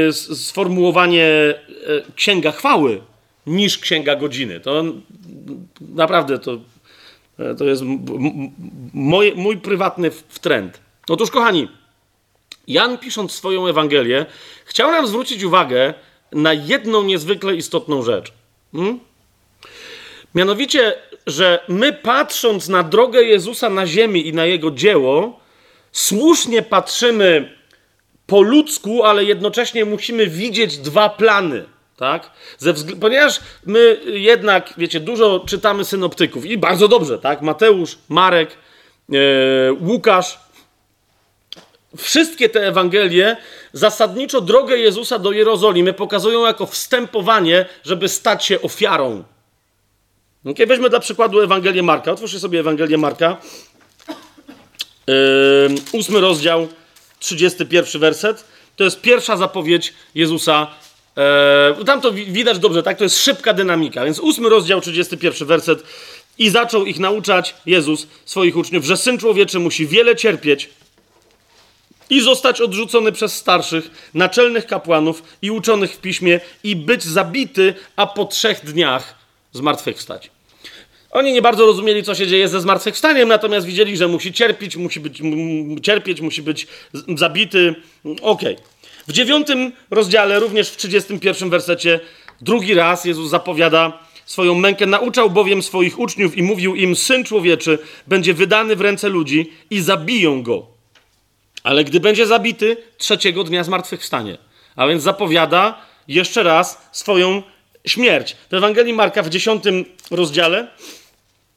e, 0.08 0.12
sformułowanie 0.12 1.24
e, 1.24 1.54
księga 2.14 2.52
chwały 2.52 3.00
niż 3.46 3.78
księga 3.78 4.16
godziny. 4.16 4.60
To 4.60 4.84
naprawdę 5.80 6.38
to, 6.38 6.58
to 7.58 7.64
jest 7.64 7.82
mój, 8.92 9.32
mój 9.36 9.56
prywatny 9.56 10.10
trend. 10.40 10.80
Otóż, 11.08 11.30
kochani, 11.30 11.68
Jan 12.68 12.98
pisząc 12.98 13.32
swoją 13.32 13.66
Ewangelię, 13.66 14.26
chciał 14.66 14.90
nam 14.90 15.06
zwrócić 15.06 15.42
uwagę 15.42 15.94
na 16.32 16.52
jedną 16.52 17.02
niezwykle 17.02 17.56
istotną 17.56 18.02
rzecz. 18.02 18.32
Hmm? 18.72 19.00
Mianowicie, 20.34 20.94
że 21.26 21.64
my 21.68 21.92
patrząc 21.92 22.68
na 22.68 22.82
drogę 22.82 23.22
Jezusa 23.22 23.70
na 23.70 23.86
ziemi 23.86 24.28
i 24.28 24.32
na 24.32 24.44
jego 24.44 24.70
dzieło, 24.70 25.40
słusznie 25.92 26.62
patrzymy 26.62 27.56
po 28.26 28.42
ludzku, 28.42 29.04
ale 29.04 29.24
jednocześnie 29.24 29.84
musimy 29.84 30.26
widzieć 30.26 30.78
dwa 30.78 31.08
plany. 31.08 31.64
Tak? 31.96 32.30
Ponieważ 33.00 33.40
my 33.66 34.00
jednak, 34.06 34.74
wiecie, 34.78 35.00
dużo 35.00 35.44
czytamy 35.48 35.84
synoptyków 35.84 36.46
i 36.46 36.58
bardzo 36.58 36.88
dobrze, 36.88 37.18
tak? 37.18 37.42
Mateusz, 37.42 37.98
Marek, 38.08 38.50
yy, 39.08 39.18
Łukasz. 39.80 40.45
Wszystkie 41.98 42.48
te 42.48 42.68
Ewangelie 42.68 43.36
zasadniczo 43.72 44.40
drogę 44.40 44.78
Jezusa 44.78 45.18
do 45.18 45.32
Jerozolimy 45.32 45.92
pokazują 45.92 46.46
jako 46.46 46.66
wstępowanie, 46.66 47.66
żeby 47.84 48.08
stać 48.08 48.44
się 48.44 48.62
ofiarą 48.62 49.24
Okay, 50.50 50.66
weźmy 50.66 50.90
dla 50.90 51.00
przykładu 51.00 51.40
Ewangelię 51.40 51.82
Marka. 51.82 52.12
Otwórzcie 52.12 52.40
sobie 52.40 52.60
Ewangelię 52.60 52.98
Marka. 52.98 53.36
Yy, 55.06 55.14
ósmy 55.92 56.20
rozdział, 56.20 56.68
31 57.18 58.00
werset. 58.00 58.44
To 58.76 58.84
jest 58.84 59.00
pierwsza 59.00 59.36
zapowiedź 59.36 59.94
Jezusa. 60.14 60.66
Yy, 61.78 61.84
tam 61.84 62.00
to 62.00 62.12
widać 62.12 62.58
dobrze, 62.58 62.82
tak? 62.82 62.98
To 62.98 63.04
jest 63.04 63.22
szybka 63.22 63.52
dynamika. 63.52 64.04
Więc 64.04 64.18
ósmy 64.18 64.48
rozdział, 64.48 64.80
31 64.80 65.48
werset. 65.48 65.82
I 66.38 66.50
zaczął 66.50 66.86
ich 66.86 66.98
nauczać, 66.98 67.54
Jezus, 67.66 68.06
swoich 68.24 68.56
uczniów, 68.56 68.84
że 68.84 68.96
Syn 68.96 69.18
Człowieczy 69.18 69.58
musi 69.58 69.86
wiele 69.86 70.16
cierpieć 70.16 70.70
i 72.10 72.20
zostać 72.20 72.60
odrzucony 72.60 73.12
przez 73.12 73.36
starszych, 73.36 74.10
naczelnych 74.14 74.66
kapłanów 74.66 75.22
i 75.42 75.50
uczonych 75.50 75.92
w 75.92 76.00
piśmie 76.00 76.40
i 76.64 76.76
być 76.76 77.04
zabity, 77.04 77.74
a 77.96 78.06
po 78.06 78.24
trzech 78.24 78.64
dniach 78.64 79.14
zmartwychwstać. 79.52 80.30
Oni 81.10 81.32
nie 81.32 81.42
bardzo 81.42 81.66
rozumieli, 81.66 82.02
co 82.02 82.14
się 82.14 82.26
dzieje 82.26 82.48
ze 82.48 82.60
zmartwychwstaniem, 82.60 83.28
natomiast 83.28 83.66
widzieli, 83.66 83.96
że 83.96 84.08
musi 84.08 84.32
cierpieć, 84.32 84.76
musi 84.76 85.00
być, 85.00 85.22
cierpieć, 85.82 86.20
musi 86.20 86.42
być 86.42 86.66
zabity. 87.16 87.74
Okej. 88.04 88.54
Okay. 88.54 88.56
W 89.08 89.12
dziewiątym 89.12 89.72
rozdziale, 89.90 90.40
również 90.40 90.70
w 90.70 90.76
31 90.76 91.50
wersecie, 91.50 92.00
drugi 92.40 92.74
raz 92.74 93.04
Jezus 93.04 93.30
zapowiada 93.30 93.98
swoją 94.26 94.54
mękę. 94.54 94.86
Nauczał 94.86 95.30
bowiem 95.30 95.62
swoich 95.62 95.98
uczniów 95.98 96.36
i 96.36 96.42
mówił 96.42 96.74
im: 96.74 96.96
Syn 96.96 97.24
człowieczy 97.24 97.78
będzie 98.06 98.34
wydany 98.34 98.76
w 98.76 98.80
ręce 98.80 99.08
ludzi 99.08 99.52
i 99.70 99.80
zabiją 99.80 100.42
go. 100.42 100.75
Ale 101.66 101.84
gdy 101.84 102.00
będzie 102.00 102.26
zabity, 102.26 102.76
trzeciego 102.98 103.44
dnia 103.44 103.64
zmartwychwstanie. 103.64 104.38
A 104.76 104.86
więc 104.86 105.02
zapowiada 105.02 105.78
jeszcze 106.08 106.42
raz 106.42 106.88
swoją 106.92 107.42
śmierć. 107.86 108.36
W 108.50 108.54
Ewangelii 108.54 108.92
Marka 108.92 109.22
w 109.22 109.28
10 109.28 109.64
rozdziale 110.10 110.68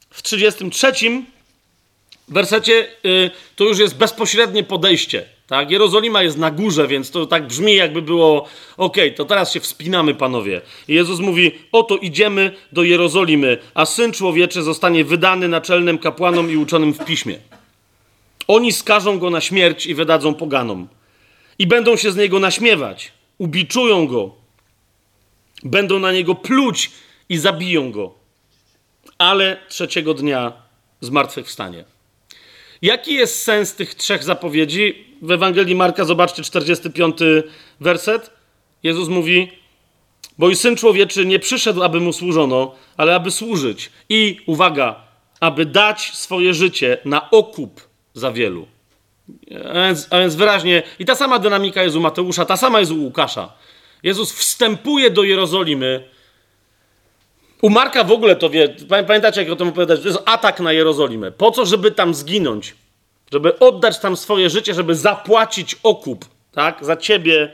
w 0.09 0.21
33 0.21 0.91
wersecie 2.27 2.87
y, 3.05 3.31
to 3.55 3.63
już 3.63 3.79
jest 3.79 3.97
bezpośrednie 3.97 4.63
podejście. 4.63 5.25
Tak? 5.47 5.71
Jerozolima 5.71 6.23
jest 6.23 6.37
na 6.37 6.51
górze, 6.51 6.87
więc 6.87 7.11
to 7.11 7.25
tak 7.25 7.47
brzmi, 7.47 7.75
jakby 7.75 8.01
było: 8.01 8.47
OK, 8.77 8.97
to 9.15 9.25
teraz 9.25 9.53
się 9.53 9.59
wspinamy, 9.59 10.15
panowie. 10.15 10.61
I 10.87 10.93
Jezus 10.93 11.19
mówi: 11.19 11.51
Oto 11.71 11.97
idziemy 11.97 12.55
do 12.71 12.83
Jerozolimy, 12.83 13.57
a 13.73 13.85
syn 13.85 14.11
człowieczy 14.11 14.63
zostanie 14.63 15.03
wydany 15.03 15.47
naczelnym 15.47 15.97
kapłanom 15.97 16.51
i 16.51 16.57
uczonym 16.57 16.93
w 16.93 17.05
piśmie. 17.05 17.39
Oni 18.49 18.73
skażą 18.73 19.19
go 19.19 19.29
na 19.29 19.41
śmierć 19.41 19.85
i 19.85 19.95
wydadzą 19.95 20.33
poganom. 20.33 20.87
I 21.59 21.67
będą 21.67 21.97
się 21.97 22.11
z 22.11 22.15
niego 22.15 22.39
naśmiewać, 22.39 23.11
ubiczują 23.37 24.07
go, 24.07 24.35
będą 25.63 25.99
na 25.99 26.11
niego 26.11 26.35
pluć 26.35 26.91
i 27.29 27.37
zabiją 27.37 27.91
go 27.91 28.19
ale 29.19 29.57
trzeciego 29.67 30.13
dnia 30.13 30.53
zmartwychwstanie. 31.01 31.85
Jaki 32.81 33.13
jest 33.13 33.43
sens 33.43 33.75
tych 33.75 33.95
trzech 33.95 34.23
zapowiedzi? 34.23 35.05
W 35.21 35.31
Ewangelii 35.31 35.75
Marka 35.75 36.05
zobaczcie 36.05 36.43
45 36.43 37.17
werset. 37.79 38.31
Jezus 38.83 39.09
mówi: 39.09 39.51
Bo 40.37 40.49
i 40.49 40.55
syn 40.55 40.75
człowieczy 40.75 41.25
nie 41.25 41.39
przyszedł, 41.39 41.83
aby 41.83 41.99
mu 41.99 42.13
służono, 42.13 42.75
ale 42.97 43.15
aby 43.15 43.31
służyć. 43.31 43.91
I 44.09 44.39
uwaga, 44.45 44.95
aby 45.39 45.65
dać 45.65 46.11
swoje 46.13 46.53
życie 46.53 46.97
na 47.05 47.29
okup 47.29 47.88
za 48.13 48.31
wielu. 48.31 48.67
A 49.73 49.73
więc, 49.73 50.07
a 50.09 50.19
więc 50.19 50.35
wyraźnie, 50.35 50.83
i 50.99 51.05
ta 51.05 51.15
sama 51.15 51.39
dynamika 51.39 51.83
jest 51.83 51.95
u 51.95 51.99
Mateusza, 51.99 52.45
ta 52.45 52.57
sama 52.57 52.79
jest 52.79 52.91
u 52.91 53.03
Łukasza. 53.03 53.53
Jezus 54.03 54.31
wstępuje 54.31 55.09
do 55.09 55.23
Jerozolimy 55.23 56.03
U 57.61 57.69
Marka 57.69 58.03
w 58.03 58.11
ogóle 58.11 58.35
to 58.35 58.49
wie, 58.49 58.75
pamiętacie 59.07 59.41
jak 59.41 59.51
o 59.51 59.55
tym 59.55 59.67
opowiadać, 59.67 60.01
to 60.01 60.07
jest 60.07 60.19
atak 60.25 60.59
na 60.59 60.71
Jerozolimę. 60.71 61.31
Po 61.31 61.51
co, 61.51 61.65
żeby 61.65 61.91
tam 61.91 62.13
zginąć? 62.13 62.75
Żeby 63.31 63.59
oddać 63.59 63.99
tam 63.99 64.17
swoje 64.17 64.49
życie, 64.49 64.73
żeby 64.73 64.95
zapłacić 64.95 65.75
okup, 65.83 66.25
tak? 66.51 66.85
Za 66.85 66.97
ciebie 66.97 67.51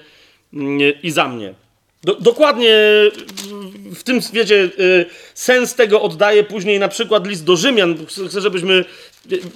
mm, 0.53 0.79
i 1.03 1.11
za 1.11 1.27
mnie. 1.27 1.53
Do, 2.03 2.15
dokładnie 2.15 2.75
w 3.95 4.03
tym, 4.03 4.19
wiecie, 4.33 4.69
y, 4.79 5.05
sens 5.33 5.75
tego 5.75 6.01
oddaje 6.01 6.43
później 6.43 6.79
na 6.79 6.87
przykład 6.87 7.27
list 7.27 7.43
do 7.43 7.55
Rzymian. 7.55 8.05
Chcę, 8.29 8.41
żebyśmy, 8.41 8.85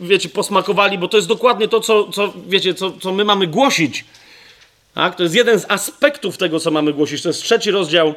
wiecie, 0.01 0.29
posmakowali, 0.29 0.97
bo 0.97 1.07
to 1.07 1.17
jest 1.17 1.29
dokładnie 1.29 1.67
to, 1.67 1.79
co, 1.79 2.11
co 2.11 2.33
wiecie, 2.47 2.73
co, 2.73 2.91
co 2.91 3.11
my 3.11 3.25
mamy 3.25 3.47
głosić. 3.47 4.05
Tak? 4.93 5.15
To 5.15 5.23
jest 5.23 5.35
jeden 5.35 5.59
z 5.59 5.65
aspektów 5.71 6.37
tego, 6.37 6.59
co 6.59 6.71
mamy 6.71 6.93
głosić. 6.93 7.21
To 7.21 7.29
jest 7.29 7.43
trzeci 7.43 7.71
rozdział 7.71 8.13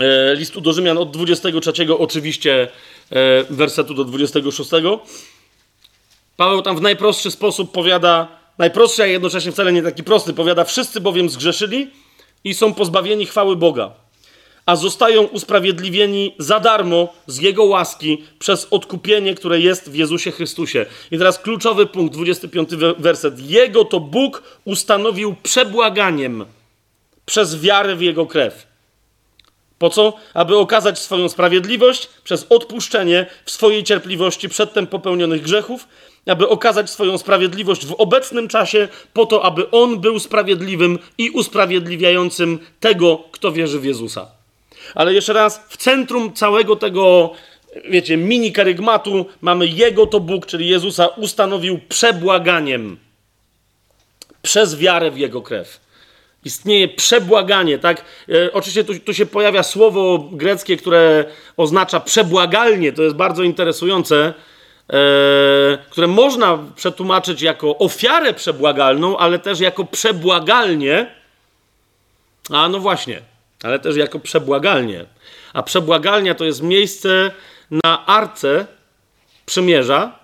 e, 0.00 0.34
listu 0.34 0.60
do 0.60 0.72
Rzymian 0.72 0.98
od 0.98 1.10
23 1.10 1.72
oczywiście 1.98 2.68
e, 3.10 3.44
wersetu 3.50 3.94
do 3.94 4.04
26. 4.04 4.70
Paweł 6.36 6.62
tam 6.62 6.76
w 6.76 6.82
najprostszy 6.82 7.30
sposób 7.30 7.72
powiada, 7.72 8.28
najprostszy, 8.58 9.02
a 9.02 9.06
jednocześnie 9.06 9.52
wcale 9.52 9.72
nie 9.72 9.82
taki 9.82 10.04
prosty, 10.04 10.32
powiada, 10.32 10.64
wszyscy 10.64 11.00
bowiem 11.00 11.30
zgrzeszyli 11.30 11.90
i 12.44 12.54
są 12.54 12.74
pozbawieni 12.74 13.26
chwały 13.26 13.56
Boga, 13.56 13.90
a 14.66 14.76
zostają 14.76 15.22
usprawiedliwieni 15.22 16.34
za 16.38 16.60
darmo 16.60 17.14
z 17.26 17.38
Jego 17.38 17.64
łaski 17.64 18.24
przez 18.38 18.66
odkupienie, 18.70 19.34
które 19.34 19.60
jest 19.60 19.90
w 19.90 19.94
Jezusie 19.94 20.30
Chrystusie. 20.30 20.86
I 21.10 21.18
teraz 21.18 21.38
kluczowy 21.38 21.86
punkt, 21.86 22.14
25 22.14 22.70
werset. 22.98 23.50
Jego 23.50 23.84
to 23.84 24.00
Bóg 24.00 24.42
ustanowił 24.64 25.34
przebłaganiem 25.42 26.44
przez 27.26 27.60
wiarę 27.60 27.96
w 27.96 28.02
Jego 28.02 28.26
krew. 28.26 28.66
Po 29.78 29.90
co? 29.90 30.12
Aby 30.34 30.56
okazać 30.56 30.98
swoją 30.98 31.28
sprawiedliwość 31.28 32.08
przez 32.24 32.46
odpuszczenie 32.48 33.26
w 33.44 33.50
swojej 33.50 33.84
cierpliwości 33.84 34.48
przedtem 34.48 34.86
popełnionych 34.86 35.42
grzechów, 35.42 35.88
aby 36.26 36.48
okazać 36.48 36.90
swoją 36.90 37.18
sprawiedliwość 37.18 37.86
w 37.86 37.92
obecnym 37.92 38.48
czasie, 38.48 38.88
po 39.12 39.26
to, 39.26 39.44
aby 39.44 39.70
On 39.70 40.00
był 40.00 40.18
sprawiedliwym 40.18 40.98
i 41.18 41.30
usprawiedliwiającym 41.30 42.58
tego, 42.80 43.24
kto 43.32 43.52
wierzy 43.52 43.80
w 43.80 43.84
Jezusa. 43.84 44.35
Ale 44.94 45.14
jeszcze 45.14 45.32
raz, 45.32 45.66
w 45.68 45.76
centrum 45.76 46.32
całego 46.32 46.76
tego, 46.76 47.32
wiecie, 47.90 48.16
mini 48.16 48.52
karygmatu 48.52 49.26
mamy 49.40 49.66
Jego 49.66 50.06
to 50.06 50.20
Bóg, 50.20 50.46
czyli 50.46 50.68
Jezusa, 50.68 51.06
ustanowił 51.06 51.80
przebłaganiem 51.88 52.96
przez 54.42 54.76
wiarę 54.76 55.10
w 55.10 55.18
Jego 55.18 55.42
krew. 55.42 55.80
Istnieje 56.44 56.88
przebłaganie, 56.88 57.78
tak? 57.78 58.04
E, 58.28 58.52
oczywiście 58.52 58.84
tu, 58.84 58.98
tu, 58.98 59.14
się 59.14 59.26
pojawia 59.26 59.62
słowo 59.62 60.28
greckie, 60.32 60.76
które 60.76 61.24
oznacza 61.56 62.00
przebłagalnie. 62.00 62.92
To 62.92 63.02
jest 63.02 63.16
bardzo 63.16 63.42
interesujące 63.42 64.34
e, 64.92 65.78
które 65.90 66.06
można 66.06 66.58
przetłumaczyć 66.76 67.42
jako 67.42 67.78
ofiarę 67.78 68.34
przebłagalną, 68.34 69.18
ale 69.18 69.38
też 69.38 69.60
jako 69.60 69.84
przebłagalnie. 69.84 71.14
A 72.50 72.68
no 72.68 72.80
właśnie, 72.80 73.20
ale 73.66 73.78
też 73.78 73.96
jako 73.96 74.18
przebłagalnie. 74.18 75.04
A 75.52 75.62
przebłagalnia 75.62 76.34
to 76.34 76.44
jest 76.44 76.62
miejsce 76.62 77.30
na 77.70 78.06
arce 78.06 78.66
przymierza, 79.46 80.18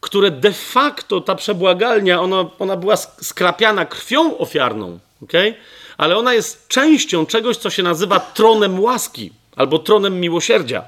które 0.00 0.30
de 0.30 0.52
facto 0.52 1.20
ta 1.20 1.34
przebłagalnia, 1.34 2.20
ona, 2.20 2.50
ona 2.58 2.76
była 2.76 2.96
skrapiana 2.96 3.86
krwią 3.86 4.38
ofiarną, 4.38 4.98
okay? 5.22 5.54
ale 5.96 6.16
ona 6.16 6.34
jest 6.34 6.68
częścią 6.68 7.26
czegoś, 7.26 7.56
co 7.56 7.70
się 7.70 7.82
nazywa 7.82 8.20
tronem 8.20 8.80
łaski 8.80 9.32
albo 9.56 9.78
tronem 9.78 10.20
miłosierdzia 10.20 10.84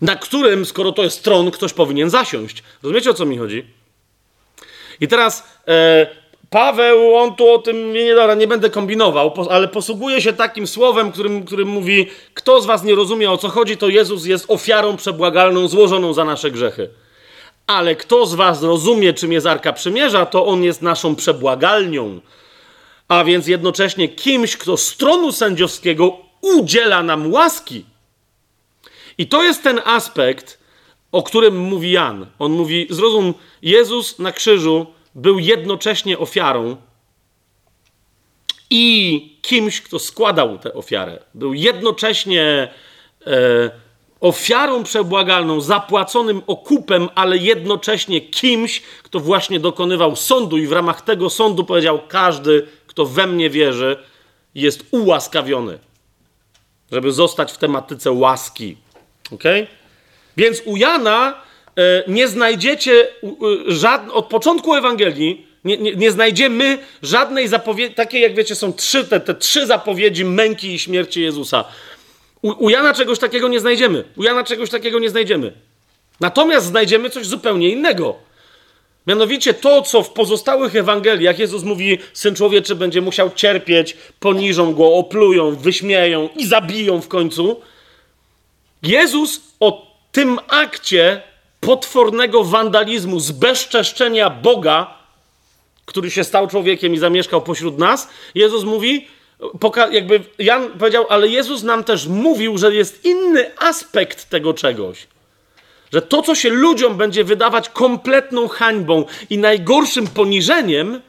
na 0.00 0.16
którym, 0.16 0.66
skoro 0.66 0.92
to 0.92 1.02
jest 1.02 1.24
tron, 1.24 1.50
ktoś 1.50 1.72
powinien 1.72 2.10
zasiąść. 2.10 2.62
Rozumiecie 2.82 3.10
o 3.10 3.14
co 3.14 3.26
mi 3.26 3.38
chodzi? 3.38 3.66
I 5.00 5.08
teraz 5.08 5.60
e, 5.68 6.06
Paweł, 6.50 7.16
on 7.16 7.34
tu 7.34 7.50
o 7.50 7.58
tym, 7.58 7.92
nie, 7.92 8.14
dobra, 8.14 8.34
nie 8.34 8.46
będę 8.46 8.70
kombinował, 8.70 9.34
ale 9.50 9.68
posługuje 9.68 10.22
się 10.22 10.32
takim 10.32 10.66
słowem, 10.66 11.12
którym, 11.12 11.44
którym 11.44 11.68
mówi: 11.68 12.06
Kto 12.34 12.60
z 12.60 12.66
was 12.66 12.82
nie 12.82 12.94
rozumie 12.94 13.30
o 13.30 13.38
co 13.38 13.48
chodzi, 13.48 13.76
to 13.76 13.88
Jezus 13.88 14.26
jest 14.26 14.44
ofiarą 14.48 14.96
przebłagalną 14.96 15.68
złożoną 15.68 16.12
za 16.12 16.24
nasze 16.24 16.50
grzechy. 16.50 16.90
Ale 17.66 17.96
kto 17.96 18.26
z 18.26 18.34
was 18.34 18.62
rozumie, 18.62 19.12
czym 19.12 19.32
jest 19.32 19.46
Arka 19.46 19.72
Przymierza, 19.72 20.26
to 20.26 20.46
on 20.46 20.62
jest 20.62 20.82
naszą 20.82 21.16
przebłagalnią. 21.16 22.20
A 23.08 23.24
więc 23.24 23.46
jednocześnie 23.46 24.08
kimś, 24.08 24.56
kto 24.56 24.76
z 24.76 24.96
tronu 24.96 25.32
sędziowskiego 25.32 26.16
udziela 26.40 27.02
nam 27.02 27.32
łaski. 27.32 27.84
I 29.18 29.26
to 29.26 29.42
jest 29.42 29.62
ten 29.62 29.80
aspekt, 29.84 30.58
o 31.12 31.22
którym 31.22 31.58
mówi 31.58 31.90
Jan. 31.92 32.26
On 32.38 32.52
mówi: 32.52 32.86
Zrozum, 32.90 33.34
Jezus 33.62 34.18
na 34.18 34.32
krzyżu 34.32 34.86
był 35.14 35.38
jednocześnie 35.38 36.18
ofiarą 36.18 36.76
i 38.70 39.38
kimś, 39.42 39.80
kto 39.80 39.98
składał 39.98 40.58
tę 40.58 40.74
ofiarę. 40.74 41.18
Był 41.34 41.54
jednocześnie 41.54 42.68
e, 43.26 43.70
ofiarą 44.20 44.84
przebłagalną, 44.84 45.60
zapłaconym 45.60 46.42
okupem, 46.46 47.08
ale 47.14 47.36
jednocześnie 47.36 48.20
kimś, 48.20 48.80
kto 49.02 49.20
właśnie 49.20 49.60
dokonywał 49.60 50.16
sądu 50.16 50.58
i 50.58 50.66
w 50.66 50.72
ramach 50.72 51.02
tego 51.02 51.30
sądu 51.30 51.64
powiedział: 51.64 52.00
Każdy, 52.08 52.66
kto 52.86 53.06
we 53.06 53.26
mnie 53.26 53.50
wierzy, 53.50 53.96
jest 54.54 54.84
ułaskawiony, 54.90 55.78
żeby 56.92 57.12
zostać 57.12 57.52
w 57.52 57.58
tematyce 57.58 58.12
łaski. 58.12 58.76
Ok? 59.32 59.44
Więc 60.36 60.62
u 60.64 60.76
Jana 60.76 61.42
nie 62.08 62.28
znajdziecie 62.28 63.08
żadnej, 63.66 64.14
od 64.14 64.26
początku 64.26 64.74
Ewangelii 64.74 65.46
nie, 65.64 65.76
nie, 65.76 65.96
nie 65.96 66.10
znajdziemy 66.10 66.78
żadnej 67.02 67.48
zapowiedzi, 67.48 67.94
takiej 67.94 68.22
jak 68.22 68.34
wiecie, 68.34 68.54
są 68.54 68.72
trzy, 68.72 69.04
te, 69.04 69.20
te 69.20 69.34
trzy 69.34 69.66
zapowiedzi 69.66 70.24
męki 70.24 70.74
i 70.74 70.78
śmierci 70.78 71.22
Jezusa. 71.22 71.64
U, 72.42 72.64
u 72.64 72.70
Jana 72.70 72.94
czegoś 72.94 73.18
takiego 73.18 73.48
nie 73.48 73.60
znajdziemy. 73.60 74.04
U 74.16 74.22
Jana 74.22 74.44
czegoś 74.44 74.70
takiego 74.70 74.98
nie 74.98 75.10
znajdziemy. 75.10 75.52
Natomiast 76.20 76.66
znajdziemy 76.66 77.10
coś 77.10 77.26
zupełnie 77.26 77.68
innego. 77.68 78.14
Mianowicie 79.06 79.54
to, 79.54 79.82
co 79.82 80.02
w 80.02 80.12
pozostałych 80.12 80.76
Ewangeliach 80.76 81.38
Jezus 81.38 81.62
mówi, 81.62 81.98
Syn 82.12 82.34
Człowieczy 82.34 82.74
będzie 82.74 83.00
musiał 83.00 83.30
cierpieć, 83.34 83.96
poniżą 84.20 84.74
Go, 84.74 84.94
oplują, 84.94 85.56
wyśmieją 85.56 86.28
i 86.36 86.46
zabiją 86.46 87.00
w 87.00 87.08
końcu– 87.08 87.56
Jezus 88.82 89.40
o 89.60 89.96
tym 90.12 90.38
akcie 90.48 91.22
potwornego 91.60 92.44
wandalizmu, 92.44 93.20
zbezczeszczenia 93.20 94.30
Boga, 94.30 94.94
który 95.84 96.10
się 96.10 96.24
stał 96.24 96.48
człowiekiem 96.48 96.94
i 96.94 96.98
zamieszkał 96.98 97.42
pośród 97.42 97.78
nas, 97.78 98.08
Jezus 98.34 98.64
mówi, 98.64 99.08
jakby 99.90 100.20
Jan 100.38 100.70
powiedział, 100.78 101.06
ale 101.08 101.28
Jezus 101.28 101.62
nam 101.62 101.84
też 101.84 102.06
mówił, 102.06 102.58
że 102.58 102.74
jest 102.74 103.04
inny 103.04 103.58
aspekt 103.58 104.28
tego 104.28 104.54
czegoś. 104.54 105.06
Że 105.92 106.02
to, 106.02 106.22
co 106.22 106.34
się 106.34 106.50
ludziom 106.50 106.96
będzie 106.96 107.24
wydawać 107.24 107.68
kompletną 107.68 108.48
hańbą 108.48 109.04
i 109.30 109.38
najgorszym 109.38 110.06
poniżeniem, 110.06 111.00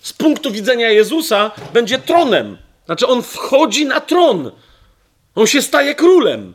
z 0.00 0.12
punktu 0.12 0.50
widzenia 0.50 0.90
Jezusa, 0.90 1.50
będzie 1.72 1.98
tronem. 1.98 2.58
Znaczy, 2.86 3.06
on 3.06 3.22
wchodzi 3.22 3.86
na 3.86 4.00
tron. 4.00 4.50
On 5.34 5.46
się 5.46 5.62
staje 5.62 5.94
królem. 5.94 6.54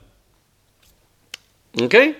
Okay? 1.85 2.15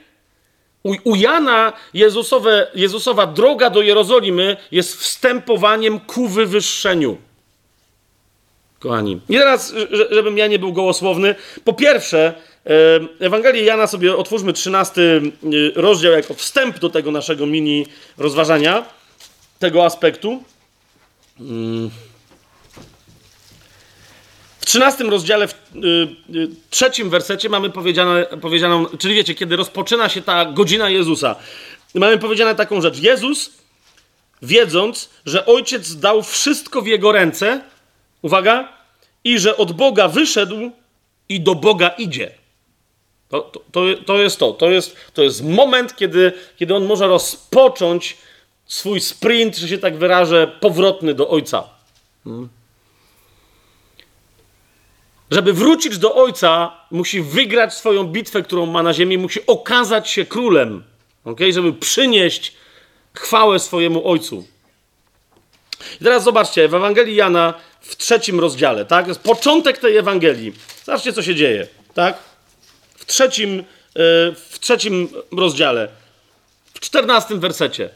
U, 0.88 1.12
u 1.12 1.16
Jana 1.16 1.74
Jezusowe, 1.94 2.68
Jezusowa 2.76 3.28
droga 3.28 3.70
do 3.70 3.82
Jerozolimy 3.82 4.58
jest 4.72 4.96
wstępowaniem 4.96 6.00
ku 6.00 6.28
wywyższeniu. 6.28 7.18
Kochani. 8.80 9.20
I 9.30 9.38
teraz, 9.38 9.74
żebym 10.12 10.38
ja 10.38 10.48
nie 10.48 10.60
był 10.60 10.74
gołosłowny, 10.74 11.36
po 11.64 11.74
pierwsze, 11.74 12.34
Ewangelię 13.20 13.64
Jana 13.64 13.88
sobie 13.88 14.16
otwórzmy 14.16 14.54
13 14.54 15.02
y, 15.02 15.22
rozdział 15.76 16.12
jako 16.12 16.34
wstęp 16.34 16.80
do 16.80 16.90
tego 16.90 17.12
naszego 17.12 17.46
mini 17.46 17.88
rozważania, 18.18 18.86
tego 19.60 19.86
aspektu. 19.86 20.44
Hmm. 24.68 24.92
13 24.92 25.04
rozdziale, 25.04 25.48
w 25.48 25.54
y, 25.54 25.80
y, 26.36 26.48
trzecim 26.70 27.10
wersecie 27.10 27.50
mamy 27.50 27.70
powiedziane, 27.70 28.26
powiedzianą, 28.42 28.86
czyli 28.86 29.16
wiecie, 29.16 29.36
kiedy 29.36 29.56
rozpoczyna 29.56 30.10
się 30.10 30.22
ta 30.22 30.46
godzina 30.46 30.90
Jezusa, 30.90 31.36
mamy 31.96 32.18
powiedziane 32.18 32.56
taką 32.56 32.82
rzecz. 32.82 33.00
Jezus, 33.00 33.52
wiedząc, 34.42 35.10
że 35.26 35.46
Ojciec 35.46 35.96
dał 35.96 36.24
wszystko 36.24 36.82
w 36.82 36.88
Jego 36.88 37.12
ręce, 37.12 37.62
uwaga, 38.22 38.74
i 39.24 39.40
że 39.40 39.58
od 39.58 39.72
Boga 39.72 40.08
wyszedł 40.08 40.72
i 41.30 41.42
do 41.42 41.56
Boga 41.56 41.90
idzie. 41.90 42.32
To, 43.30 43.42
to, 43.42 43.62
to, 43.72 43.82
to 44.06 44.18
jest 44.18 44.40
to. 44.40 44.52
To 44.52 44.70
jest, 44.70 44.96
to 45.14 45.24
jest 45.24 45.44
moment, 45.44 45.96
kiedy, 45.96 46.34
kiedy 46.58 46.76
On 46.76 46.86
może 46.86 47.08
rozpocząć 47.08 48.18
swój 48.66 49.00
sprint, 49.02 49.58
że 49.58 49.68
się 49.68 49.78
tak 49.78 49.98
wyrażę, 49.98 50.52
powrotny 50.60 51.14
do 51.14 51.30
Ojca. 51.30 51.64
Hmm. 52.24 52.50
Żeby 55.32 55.54
wrócić 55.54 55.98
do 55.98 56.16
ojca, 56.16 56.72
musi 56.92 57.22
wygrać 57.22 57.74
swoją 57.74 58.04
bitwę, 58.04 58.42
którą 58.42 58.66
ma 58.66 58.84
na 58.84 58.94
ziemi, 58.94 59.18
musi 59.18 59.40
okazać 59.48 60.10
się 60.10 60.26
królem, 60.26 60.84
okay? 61.26 61.54
żeby 61.54 61.74
przynieść 61.74 62.54
chwałę 63.14 63.60
swojemu 63.60 64.08
ojcu. 64.08 64.48
I 66.02 66.04
teraz 66.04 66.24
zobaczcie, 66.24 66.68
w 66.68 66.74
Ewangelii 66.74 67.16
Jana 67.16 67.54
w 67.82 67.96
trzecim 67.96 68.40
rozdziale, 68.40 68.86
tak? 68.86 69.08
Jest 69.08 69.20
początek 69.20 69.78
tej 69.78 69.98
Ewangelii. 69.98 70.54
Zobaczcie, 70.86 71.14
co 71.14 71.24
się 71.24 71.36
dzieje, 71.36 71.68
tak? 71.94 72.18
W 72.96 73.06
trzecim, 73.06 73.58
yy, 73.58 73.64
w 74.50 74.58
trzecim 74.60 75.10
rozdziale, 75.32 75.88
w 76.74 76.80
czternastym 76.80 77.40
wersecie. 77.40 77.90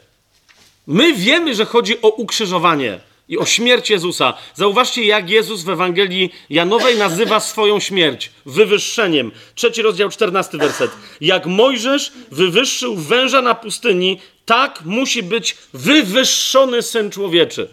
My 0.86 1.12
wiemy, 1.12 1.54
że 1.54 1.64
chodzi 1.64 2.02
o 2.02 2.08
ukrzyżowanie 2.08 3.00
i 3.28 3.38
o 3.38 3.44
śmierć 3.44 3.90
Jezusa. 3.90 4.34
Zauważcie, 4.54 5.04
jak 5.04 5.30
Jezus 5.30 5.62
w 5.62 5.68
Ewangelii 5.68 6.32
Janowej 6.50 6.98
nazywa 6.98 7.40
swoją 7.40 7.80
śmierć 7.80 8.30
wywyższeniem. 8.46 9.32
Trzeci 9.54 9.82
rozdział, 9.82 10.08
czternasty 10.08 10.58
werset. 10.58 10.90
Jak 11.20 11.46
Mojżesz 11.46 12.12
wywyższył 12.30 12.96
węża 12.96 13.42
na 13.42 13.54
pustyni, 13.54 14.20
tak 14.44 14.82
musi 14.84 15.22
być 15.22 15.56
wywyższony 15.72 16.82
syn 16.82 17.10
człowieczy. 17.10 17.68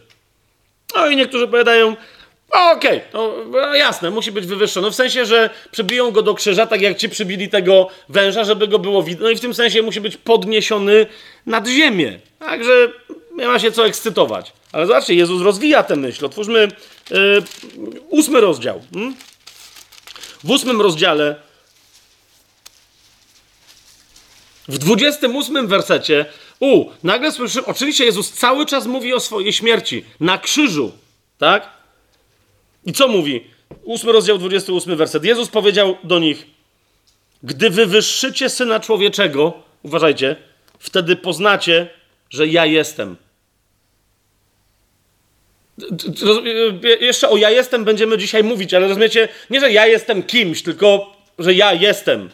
No 0.96 1.10
i 1.10 1.16
niektórzy 1.16 1.48
powiadają, 1.48 1.96
okej, 2.50 3.02
okay, 3.14 3.32
no 3.52 3.76
jasne, 3.76 4.10
musi 4.10 4.32
być 4.32 4.46
wywyższony. 4.46 4.92
W 4.92 4.96
sensie, 4.96 5.26
że 5.26 5.50
przybiją 5.72 6.12
go 6.12 6.22
do 6.22 6.34
krzyża, 6.34 6.68
tak 6.68 6.82
jak 6.82 6.98
ci 6.98 7.10
przybili 7.10 7.50
tego 7.50 7.90
węża, 8.10 8.44
żeby 8.44 8.68
go 8.68 8.80
było 8.80 9.04
widno. 9.04 9.24
No 9.24 9.30
i 9.30 9.36
w 9.36 9.42
tym 9.42 9.54
sensie 9.54 9.82
musi 9.82 10.02
być 10.02 10.18
podniesiony 10.18 11.08
nad 11.46 11.68
ziemię. 11.68 12.20
Także 12.40 12.92
nie 13.36 13.48
ma 13.48 13.60
się 13.60 13.72
co 13.72 13.86
ekscytować. 13.86 14.54
Ale 14.72 14.88
zobaczcie, 14.88 15.16
Jezus 15.16 15.42
rozwija 15.42 15.84
tę 15.84 15.96
myśl. 15.96 16.26
Otwórzmy 16.26 16.68
yy, 17.12 17.44
ósmy 18.10 18.42
rozdział. 18.42 18.82
Hmm? 18.94 19.16
W 20.44 20.52
ósmym 20.52 20.82
rozdziale, 20.82 21.36
w 24.68 24.78
dwudziestym 24.78 25.36
ósmym 25.36 25.68
wersecie, 25.68 26.26
u, 26.60 26.86
nagle 27.04 27.32
słyszymy, 27.32 27.66
oczywiście 27.66 28.06
Jezus 28.06 28.32
cały 28.32 28.66
czas 28.66 28.86
mówi 28.86 29.14
o 29.14 29.20
swojej 29.20 29.54
śmierci 29.54 30.06
na 30.20 30.38
krzyżu, 30.38 30.92
tak? 31.38 31.70
I 32.86 32.94
co 32.94 33.08
mówi? 33.08 33.48
Ósmy 33.84 34.12
rozdział, 34.12 34.38
28 34.38 34.98
werset. 34.98 35.24
Jezus 35.24 35.50
powiedział 35.50 35.98
do 36.04 36.20
nich, 36.20 36.46
gdy 37.44 37.70
wywyższycie 37.70 38.50
Syna 38.50 38.80
Człowieczego, 38.80 39.54
uważajcie, 39.84 40.36
wtedy 40.80 41.16
poznacie, 41.16 41.90
że 42.30 42.48
ja 42.48 42.66
jestem. 42.66 43.16
Jeszcze 47.00 47.30
o 47.30 47.38
ja 47.38 47.50
jestem 47.50 47.86
będziemy 47.86 48.18
dzisiaj 48.18 48.44
mówić, 48.44 48.74
ale 48.74 48.88
rozumiecie, 48.88 49.28
nie, 49.50 49.60
że 49.60 49.72
ja 49.72 49.88
jestem 49.88 50.24
kimś, 50.24 50.64
tylko 50.64 51.16
że 51.40 51.54
ja 51.54 51.74
jestem. 51.74 52.30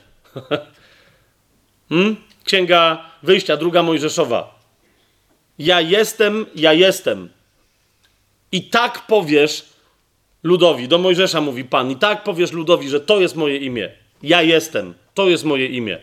hmm? 1.89 2.15
Księga 2.43 3.09
Wyjścia, 3.23 3.57
druga 3.57 3.83
Mojżeszowa. 3.83 4.59
Ja 5.59 5.81
jestem, 5.81 6.45
ja 6.55 6.73
jestem. 6.73 7.29
I 8.51 8.63
tak 8.63 9.07
powiesz 9.07 9.65
ludowi, 10.43 10.87
do 10.87 10.97
Mojżesza 10.97 11.41
mówi 11.41 11.63
Pan, 11.63 11.91
i 11.91 11.95
tak 11.95 12.23
powiesz 12.23 12.51
ludowi, 12.51 12.89
że 12.89 12.99
to 12.99 13.21
jest 13.21 13.35
moje 13.35 13.57
imię. 13.57 13.91
Ja 14.23 14.41
jestem, 14.41 14.93
to 15.13 15.29
jest 15.29 15.43
moje 15.43 15.65
imię. 15.65 15.99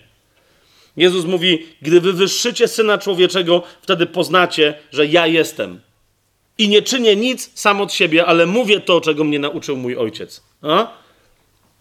Jezus 0.97 1.25
mówi, 1.25 1.67
gdy 1.83 2.01
wywyższycie 2.01 2.69
Syna 2.69 2.99
Człowieczego, 2.99 3.63
wtedy 3.83 4.07
poznacie, 4.07 4.75
że 4.93 5.07
ja 5.07 5.27
jestem. 5.27 5.81
I 6.63 6.69
nie 6.69 6.83
czynię 6.83 7.17
nic 7.17 7.51
sam 7.55 7.81
od 7.81 7.93
siebie, 7.93 8.27
ale 8.27 8.47
mówię 8.47 8.81
to, 8.81 9.01
czego 9.01 9.25
mnie 9.25 9.39
nauczył 9.39 9.77
mój 9.77 9.97
ojciec. 9.97 10.43
A? 10.63 10.87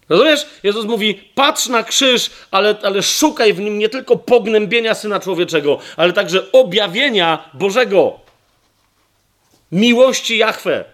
Rozumiesz? 0.08 0.46
Jezus 0.62 0.84
mówi, 0.84 1.14
patrz 1.34 1.66
na 1.66 1.82
krzyż, 1.82 2.30
ale, 2.50 2.76
ale 2.82 3.02
szukaj 3.02 3.52
w 3.52 3.60
nim 3.60 3.78
nie 3.78 3.88
tylko 3.88 4.16
pognębienia 4.16 4.94
Syna 4.94 5.20
Człowieczego, 5.20 5.78
ale 5.96 6.12
także 6.12 6.52
objawienia 6.52 7.50
Bożego. 7.54 8.20
Miłości 9.72 10.38
Jahwe 10.38 10.84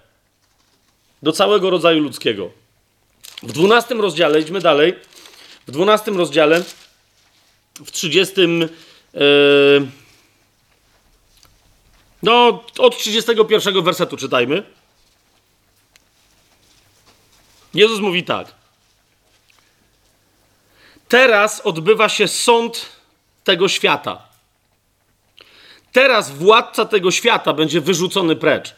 do 1.22 1.32
całego 1.32 1.70
rodzaju 1.70 2.02
ludzkiego. 2.02 2.50
W 3.42 3.52
dwunastym 3.52 4.00
rozdziale, 4.00 4.40
idźmy 4.40 4.60
dalej, 4.60 4.94
w 5.66 5.70
dwunastym 5.70 6.18
rozdziale, 6.18 6.62
w 7.86 7.90
trzydziestym... 7.90 8.68
Yy, 9.14 9.86
no, 12.22 12.64
od 12.78 12.98
31 12.98 13.84
wersetu 13.84 14.16
czytajmy. 14.16 14.62
Jezus 17.74 18.00
mówi 18.00 18.24
tak. 18.24 18.54
Teraz 21.08 21.60
odbywa 21.60 22.08
się 22.08 22.28
sąd 22.28 22.86
tego 23.44 23.68
świata. 23.68 24.28
Teraz 25.92 26.30
władca 26.30 26.84
tego 26.84 27.10
świata 27.10 27.52
będzie 27.52 27.80
wyrzucony 27.80 28.36
precz. 28.36 28.74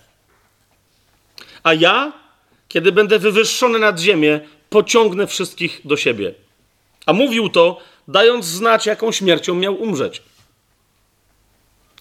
A 1.63 1.75
ja, 1.75 2.13
kiedy 2.69 2.93
będę 2.93 3.19
wywyższony 3.19 3.79
nad 3.79 4.01
ziemię, 4.01 4.41
pociągnę 4.71 5.27
wszystkich 5.27 5.81
do 5.85 5.97
siebie. 5.97 6.35
A 7.07 7.13
mówił 7.13 7.49
to, 7.49 7.81
dając 8.09 8.45
znać, 8.45 8.87
jaką 8.87 9.13
śmiercią 9.13 9.55
miał 9.55 9.75
umrzeć. 9.75 10.23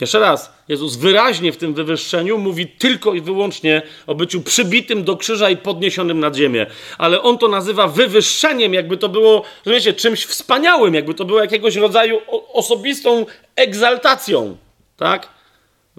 Jeszcze 0.02 0.20
raz, 0.20 0.54
Jezus 0.68 0.96
wyraźnie 0.96 1.52
w 1.52 1.58
tym 1.58 1.74
wywyższeniu 1.74 2.38
mówi 2.38 2.68
tylko 2.68 3.14
i 3.14 3.22
wyłącznie 3.22 3.82
o 4.08 4.16
byciu 4.16 4.42
przybitym 4.42 5.04
do 5.04 5.18
krzyża 5.18 5.50
i 5.50 5.58
podniesionym 5.58 6.20
nad 6.20 6.36
ziemię. 6.36 6.66
Ale 6.98 7.22
on 7.22 7.38
to 7.38 7.48
nazywa 7.48 7.88
wywyższeniem, 7.88 8.74
jakby 8.74 8.98
to 8.98 9.10
było, 9.10 9.44
rozumiecie, 9.66 9.94
czymś 9.94 10.26
wspaniałym, 10.26 10.94
jakby 10.94 11.14
to 11.14 11.26
było 11.26 11.42
jakiegoś 11.42 11.76
rodzaju 11.76 12.22
osobistą 12.54 13.26
egzaltacją, 13.56 14.58
tak? 14.98 15.30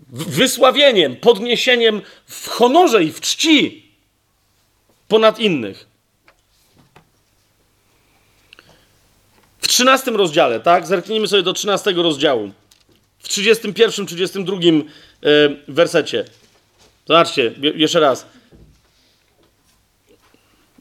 Wysławieniem, 0.09 1.17
podniesieniem 1.17 2.03
w 2.27 2.49
honorze 2.49 3.05
i 3.05 3.13
w 3.13 3.21
czci 3.21 3.91
ponad 5.09 5.39
innych. 5.39 5.87
W 9.61 9.69
13 9.69 10.11
rozdziale, 10.11 10.61
tak? 10.61 10.87
Zerknijmy 10.87 11.29
sobie 11.29 11.43
do 11.43 11.53
13 11.53 11.93
rozdziału 11.93 12.51
w 13.21 13.29
31, 13.29 14.07
32 14.07 14.57
e, 14.57 14.61
wersecie. 15.69 16.25
Zobaczcie, 17.07 17.55
jeszcze 17.75 18.01
raz. 18.01 18.27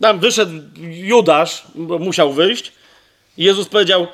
Tam 0.02 0.20
wyszedł 0.20 0.52
Judasz, 0.91 1.64
bo 1.76 1.99
musiał 1.99 2.34
wyjść. 2.34 2.72
Jezus 3.38 3.68
powiedział: 3.68 4.07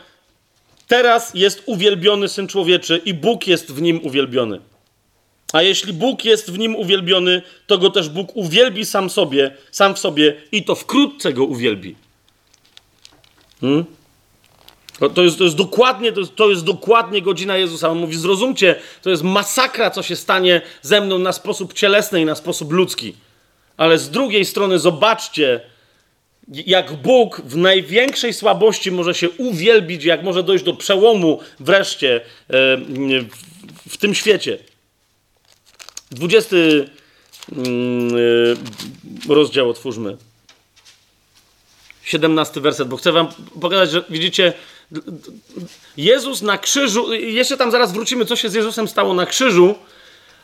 Teraz 0.88 1.31
jest 1.34 1.64
uwielbiony 1.65 2.30
syn 2.30 2.47
człowieczy, 2.47 3.02
i 3.06 3.14
Bóg 3.14 3.47
jest 3.47 3.72
w 3.72 3.81
nim 3.81 4.06
uwielbiony. 4.06 4.61
A 5.53 5.61
jeśli 5.61 5.93
Bóg 5.93 6.26
jest 6.26 6.52
w 6.52 6.57
nim 6.57 6.76
uwielbiony, 6.76 7.41
to 7.68 7.77
go 7.77 7.89
też 7.89 8.10
Bóg 8.10 8.35
uwielbi 8.35 8.85
sam 8.85 9.10
sobie, 9.10 9.52
sam 9.72 9.95
w 9.95 9.99
sobie, 9.99 10.41
i 10.52 10.64
to 10.64 10.76
wkrótce 10.76 11.34
go 11.34 11.43
uwielbi. 11.43 11.95
Hmm? 13.61 13.85
To 15.15 15.23
jest, 15.23 15.38
to 15.38 15.43
jest, 15.43 15.55
dokładnie, 15.55 16.11
to 16.11 16.19
jest, 16.19 16.35
to 16.35 16.49
jest 16.49 16.63
dokładnie 16.63 17.22
godzina 17.22 17.57
Jezusa. 17.57 17.89
On 17.89 17.97
mówi: 17.97 18.17
Zrozumcie, 18.17 18.76
to 19.01 19.09
jest 19.09 19.23
masakra, 19.23 19.91
co 19.91 20.03
się 20.03 20.15
stanie 20.15 20.61
ze 20.81 21.01
mną 21.01 21.19
na 21.19 21.31
sposób 21.31 21.73
cielesny 21.73 22.22
i 22.22 22.26
na 22.26 22.35
sposób 22.35 22.72
ludzki. 22.72 23.15
Ale 23.77 23.97
z 23.97 24.09
drugiej 24.09 24.45
strony, 24.45 24.80
zobaczcie, 24.80 25.61
jak 26.47 26.93
Bóg 26.93 27.41
w 27.41 27.57
największej 27.57 28.34
słabości 28.34 28.91
może 28.91 29.13
się 29.13 29.30
uwielbić, 29.30 30.03
jak 30.03 30.23
może 30.23 30.43
dojść 30.43 30.63
do 30.63 30.73
przełomu 30.73 31.39
wreszcie 31.59 32.15
e, 32.15 32.22
w 33.89 33.97
tym 33.99 34.15
świecie. 34.15 34.57
20 36.11 36.55
mm, 36.55 38.15
e, 39.30 39.34
rozdział 39.34 39.69
otwórzmy. 39.69 40.17
17 42.03 42.61
werset, 42.61 42.88
bo 42.88 42.97
chcę 42.97 43.11
wam 43.11 43.27
pokazać, 43.61 43.91
że 43.91 44.03
widzicie, 44.09 44.53
Jezus 45.98 46.41
na 46.41 46.57
krzyżu, 46.57 47.14
jeszcze 47.14 47.57
tam 47.57 47.72
zaraz 47.72 47.94
wrócimy, 47.94 48.26
co 48.26 48.36
się 48.36 48.49
z 48.49 48.53
Jezusem 48.53 48.88
stało 48.88 49.14
na 49.14 49.26
krzyżu, 49.26 49.76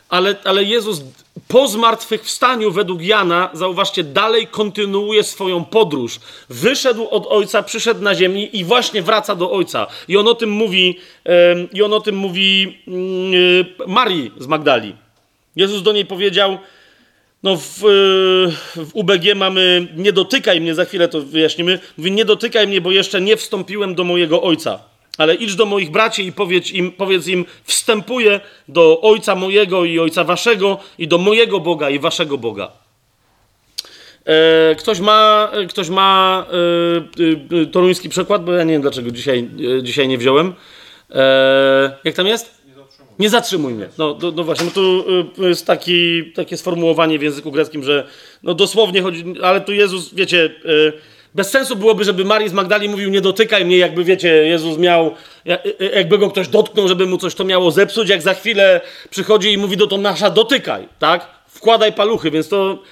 ale, 0.08 0.36
ale 0.44 0.64
Jezus 0.64 1.00
po 1.48 1.68
zmartwychwstaniu 1.68 2.70
według 2.70 3.02
Jana, 3.02 3.50
zauważcie, 3.52 4.04
dalej 4.04 4.46
kontynuuje 4.46 5.24
swoją 5.24 5.64
podróż. 5.64 6.20
Wyszedł 6.48 7.08
od 7.08 7.26
Ojca, 7.26 7.62
przyszedł 7.62 8.02
na 8.02 8.14
ziemi 8.14 8.56
i 8.56 8.64
właśnie 8.64 9.02
wraca 9.02 9.34
do 9.34 9.52
Ojca. 9.52 9.86
I 10.08 10.16
on 10.16 10.28
o 10.28 10.34
tym 10.34 10.50
mówi, 10.50 10.98
i 11.72 11.82
on 11.82 11.92
o 11.92 12.00
tym 12.00 12.16
mówi 12.16 12.78
mm, 12.88 13.04
Marii 13.86 14.32
z 14.38 14.46
Magdali. 14.46 14.96
Jezus 15.56 15.82
do 15.82 15.92
niej 15.92 16.06
powiedział, 16.06 16.58
no 17.42 17.56
w, 17.56 17.78
w, 18.76 18.90
UBG 18.92 19.34
mamy 19.34 19.88
nie 19.96 20.12
dotykaj 20.12 20.60
mnie, 20.60 20.74
za 20.74 20.84
chwilę 20.84 21.08
to 21.08 21.20
wyjaśnimy. 21.20 21.78
Mówi 21.98 22.12
nie 22.12 22.24
dotykaj 22.24 22.66
mnie, 22.66 22.80
bo 22.80 22.92
jeszcze 22.92 23.20
nie 23.20 23.36
wstąpiłem 23.36 23.94
do 23.94 24.04
mojego 24.04 24.42
ojca. 24.42 24.78
Ale 25.18 25.34
idź 25.34 25.54
do 25.54 25.66
moich 25.66 25.90
braci 25.90 26.26
i 26.26 26.32
powiedz 26.32 26.70
im, 26.70 26.92
powiedz 26.92 27.26
im 27.26 27.44
wstępuję 27.64 28.40
do 28.68 29.00
ojca 29.00 29.34
mojego 29.34 29.84
i 29.84 29.98
ojca 29.98 30.24
waszego 30.24 30.78
i 30.98 31.08
do 31.08 31.18
mojego 31.18 31.60
Boga 31.60 31.90
i 31.90 31.98
waszego 31.98 32.38
Boga. 32.38 32.72
E, 34.24 34.74
ktoś 34.74 35.00
ma, 35.00 35.50
e, 35.52 35.66
ktoś 35.66 35.88
ma 35.88 36.46
e, 37.52 37.62
e, 37.62 37.66
toruński 37.66 38.08
przekład, 38.08 38.44
bo 38.44 38.52
ja 38.52 38.64
nie 38.64 38.72
wiem 38.72 38.82
dlaczego 38.82 39.10
dzisiaj, 39.10 39.48
e, 39.78 39.82
dzisiaj 39.82 40.08
nie 40.08 40.18
wziąłem. 40.18 40.54
E, 41.10 41.96
jak 42.04 42.14
tam 42.14 42.26
jest? 42.26 42.61
Nie 43.18 43.30
zatrzymuj 43.30 43.74
mnie. 43.74 43.88
No, 43.98 44.18
no, 44.22 44.30
no 44.30 44.44
właśnie, 44.44 44.66
y, 45.38 45.48
jest 45.48 45.66
taki, 45.66 46.32
takie 46.32 46.56
sformułowanie 46.56 47.18
w 47.18 47.22
języku 47.22 47.52
greckim, 47.52 47.84
że 47.84 48.06
no 48.42 48.54
dosłownie 48.54 49.02
chodzi, 49.02 49.24
ale 49.42 49.60
tu 49.60 49.72
Jezus, 49.72 50.14
wiecie, 50.14 50.50
y, 50.64 50.92
bez 51.34 51.50
sensu 51.50 51.76
byłoby, 51.76 52.04
żeby 52.04 52.24
Marii 52.24 52.48
z 52.48 52.52
Magdali 52.52 52.88
mówił 52.88 53.10
nie 53.10 53.20
dotykaj 53.20 53.64
mnie, 53.64 53.76
jakby 53.76 54.04
wiecie, 54.04 54.28
Jezus 54.28 54.78
miał, 54.78 55.14
y, 55.80 55.90
jakby 55.94 56.18
go 56.18 56.30
ktoś 56.30 56.48
dotknął, 56.48 56.88
żeby 56.88 57.06
mu 57.06 57.18
coś 57.18 57.34
to 57.34 57.44
miało 57.44 57.70
zepsuć, 57.70 58.08
jak 58.08 58.22
za 58.22 58.34
chwilę 58.34 58.80
przychodzi 59.10 59.52
i 59.52 59.58
mówi 59.58 59.76
do 59.76 59.86
to 59.86 59.98
nasza 59.98 60.30
dotykaj, 60.30 60.88
tak? 60.98 61.42
Wkładaj 61.48 61.92
paluchy, 61.92 62.30
więc 62.30 62.48
to 62.48 62.82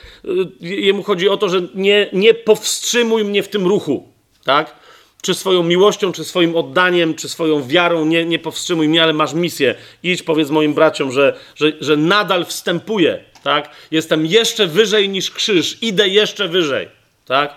jemu 0.61 1.03
chodzi 1.03 1.29
o 1.29 1.37
to, 1.37 1.49
że 1.49 1.63
nie, 1.75 2.09
nie 2.13 2.35
powstrzymuj 2.35 3.25
mnie 3.25 3.43
w 3.43 3.49
tym 3.49 3.67
ruchu, 3.67 4.09
tak? 4.45 4.80
Czy 5.23 5.35
swoją 5.35 5.63
miłością, 5.63 6.13
czy 6.13 6.25
swoim 6.25 6.57
oddaniem, 6.57 7.15
czy 7.15 7.29
swoją 7.29 7.67
wiarą, 7.67 8.05
nie, 8.05 8.25
nie 8.25 8.39
powstrzymuj 8.39 8.89
mnie, 8.89 9.03
ale 9.03 9.13
masz 9.13 9.33
misję. 9.33 9.75
Idź, 10.03 10.23
powiedz 10.23 10.51
moim 10.51 10.75
braciom, 10.75 11.13
że, 11.13 11.37
że, 11.55 11.73
że 11.81 11.97
nadal 11.97 12.45
wstępuję, 12.45 13.25
tak? 13.43 13.71
Jestem 13.91 14.27
jeszcze 14.27 14.67
wyżej 14.67 15.09
niż 15.09 15.31
krzyż, 15.31 15.79
idę 15.83 16.09
jeszcze 16.09 16.49
wyżej, 16.49 16.89
tak? 17.27 17.57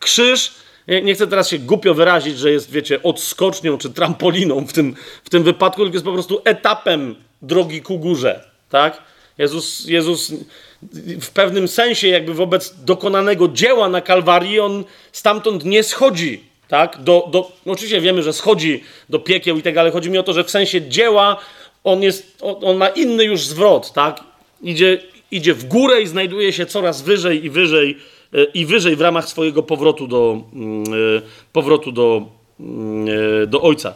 Krzyż, 0.00 0.54
nie, 0.88 1.02
nie 1.02 1.14
chcę 1.14 1.26
teraz 1.26 1.48
się 1.48 1.58
głupio 1.58 1.94
wyrazić, 1.94 2.38
że 2.38 2.50
jest, 2.50 2.70
wiecie, 2.70 3.02
odskocznią 3.02 3.78
czy 3.78 3.90
trampoliną 3.90 4.66
w 4.66 4.72
tym, 4.72 4.96
w 5.24 5.30
tym 5.30 5.42
wypadku, 5.42 5.82
tylko 5.82 5.94
jest 5.94 6.04
po 6.04 6.12
prostu 6.12 6.40
etapem 6.44 7.14
drogi 7.42 7.82
ku 7.82 7.98
górze, 7.98 8.44
tak? 8.70 9.02
Jezus, 9.38 9.86
Jezus 9.86 10.32
w 11.20 11.30
pewnym 11.30 11.68
sensie 11.68 12.08
jakby 12.08 12.34
wobec 12.34 12.74
dokonanego 12.84 13.48
dzieła 13.48 13.88
na 13.88 14.00
Kalwarii, 14.00 14.60
on 14.60 14.84
stamtąd 15.12 15.64
nie 15.64 15.82
schodzi, 15.82 16.53
tak? 16.68 17.02
Do, 17.02 17.28
do, 17.30 17.52
no 17.66 17.72
oczywiście 17.72 18.00
wiemy, 18.00 18.22
że 18.22 18.32
schodzi 18.32 18.82
do 19.08 19.18
piekieł 19.18 19.58
i 19.58 19.62
tak, 19.62 19.76
ale 19.76 19.90
chodzi 19.90 20.10
mi 20.10 20.18
o 20.18 20.22
to, 20.22 20.32
że 20.32 20.44
w 20.44 20.50
sensie 20.50 20.88
dzieła 20.88 21.36
on, 21.84 22.02
jest, 22.02 22.38
on 22.40 22.76
ma 22.76 22.88
inny 22.88 23.24
już 23.24 23.46
zwrot, 23.46 23.92
tak? 23.92 24.20
Idzie, 24.62 24.98
idzie 25.30 25.54
w 25.54 25.64
górę 25.64 26.02
i 26.02 26.06
znajduje 26.06 26.52
się 26.52 26.66
coraz 26.66 27.02
wyżej 27.02 27.44
i 27.44 27.50
wyżej 27.50 27.98
e, 28.34 28.44
i 28.44 28.66
wyżej 28.66 28.96
w 28.96 29.00
ramach 29.00 29.28
swojego 29.28 29.62
powrotu 29.62 30.06
do, 30.06 30.40
mm, 30.52 30.84
e, 30.84 31.22
powrotu 31.52 31.92
do, 31.92 32.22
mm, 32.60 33.06
e, 33.42 33.46
do 33.46 33.62
Ojca. 33.62 33.94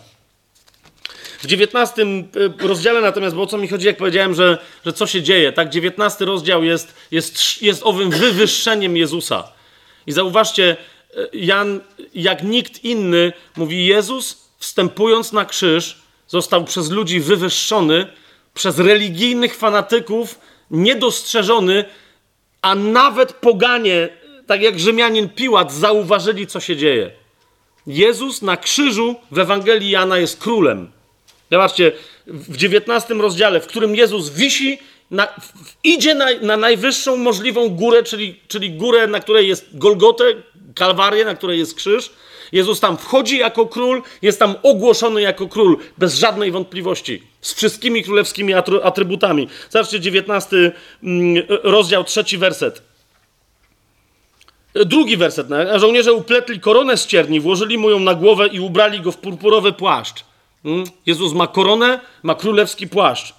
W 1.43 1.47
19 1.47 2.07
rozdziale 2.61 3.01
natomiast, 3.01 3.37
bo 3.37 3.43
o 3.43 3.47
co 3.47 3.59
mi 3.59 3.69
chodzi, 3.69 3.87
jak 3.87 3.97
powiedziałem, 3.97 4.35
że, 4.35 4.59
że 4.87 4.93
co 4.93 5.07
się 5.07 5.23
dzieje, 5.23 5.53
tak? 5.53 5.69
19 5.69 6.25
rozdział 6.25 6.65
jest, 6.65 6.95
jest, 7.11 7.63
jest 7.63 7.83
owym 7.85 8.11
wywyższeniem 8.11 8.97
Jezusa. 8.97 9.53
I 10.07 10.13
zauważcie, 10.13 10.77
Jan, 11.33 11.81
jak 12.15 12.43
nikt 12.43 12.85
inny, 12.85 13.33
mówi: 13.57 13.87
Jezus, 13.87 14.49
wstępując 14.59 15.33
na 15.33 15.45
krzyż, 15.45 15.99
został 16.27 16.65
przez 16.65 16.91
ludzi 16.91 17.21
wywyższony, 17.21 18.07
przez 18.55 18.79
religijnych 18.79 19.57
fanatyków 19.57 20.39
niedostrzeżony, 20.71 21.85
a 22.63 22.75
nawet 22.75 23.33
poganie, 23.33 24.09
tak 24.47 24.63
jak 24.63 24.79
Rzymianin 24.79 25.29
Piłat, 25.29 25.73
zauważyli, 25.73 26.47
co 26.47 26.61
się 26.61 26.77
dzieje. 26.77 27.11
Jezus 27.87 28.43
na 28.43 28.57
krzyżu 28.57 29.17
w 29.31 29.39
Ewangelii 29.39 29.91
Jana 29.91 30.19
jest 30.19 30.41
królem. 30.41 30.91
Zobaczcie, 31.51 31.93
w 32.27 32.57
19 32.57 33.15
rozdziale, 33.15 33.61
w 33.61 33.67
którym 33.67 33.97
Jezus 33.97 34.31
wisi, 34.31 34.79
na, 35.11 35.29
idzie 35.85 36.15
na, 36.15 36.27
na 36.43 36.57
najwyższą 36.57 37.17
możliwą 37.17 37.69
górę, 37.69 38.03
czyli, 38.03 38.41
czyli 38.49 38.71
górę, 38.71 39.07
na 39.07 39.21
której 39.21 39.49
jest 39.49 39.79
Golgotę, 39.79 40.25
Kalwarię, 40.79 41.25
na 41.25 41.35
której 41.35 41.59
jest 41.59 41.75
krzyż. 41.75 42.11
Jezus 42.53 42.81
tam 42.81 42.97
wchodzi 42.97 43.39
jako 43.39 43.67
król, 43.67 44.03
jest 44.23 44.39
tam 44.39 44.55
ogłoszony 44.63 45.23
jako 45.23 45.49
król, 45.49 45.77
bez 45.99 46.15
żadnej 46.15 46.51
wątpliwości, 46.51 47.23
z 47.41 47.55
wszystkimi 47.55 48.05
królewskimi 48.05 48.55
atrybutami. 48.83 49.49
Zobaczcie, 49.71 50.01
19 50.01 50.73
mm, 51.03 51.45
rozdział, 51.63 52.05
trzeci 52.05 52.39
werset. 52.39 52.83
Drugi 54.75 55.17
werset. 55.17 55.47
Żołnierze 55.77 56.13
upletli 56.13 56.61
koronę 56.61 56.97
z 56.97 57.07
cierni, 57.07 57.41
włożyli 57.41 57.79
mu 57.79 57.91
ją 57.91 58.01
na 58.01 58.15
głowę 58.15 58.47
i 58.47 58.61
ubrali 58.61 59.01
go 59.01 59.13
w 59.13 59.17
purpurowy 59.17 59.73
płaszcz. 59.73 60.25
Mm? 60.65 60.85
Jezus 61.07 61.33
ma 61.33 61.47
koronę, 61.47 62.01
ma 62.23 62.35
królewski 62.35 62.89
płaszcz. 62.89 63.35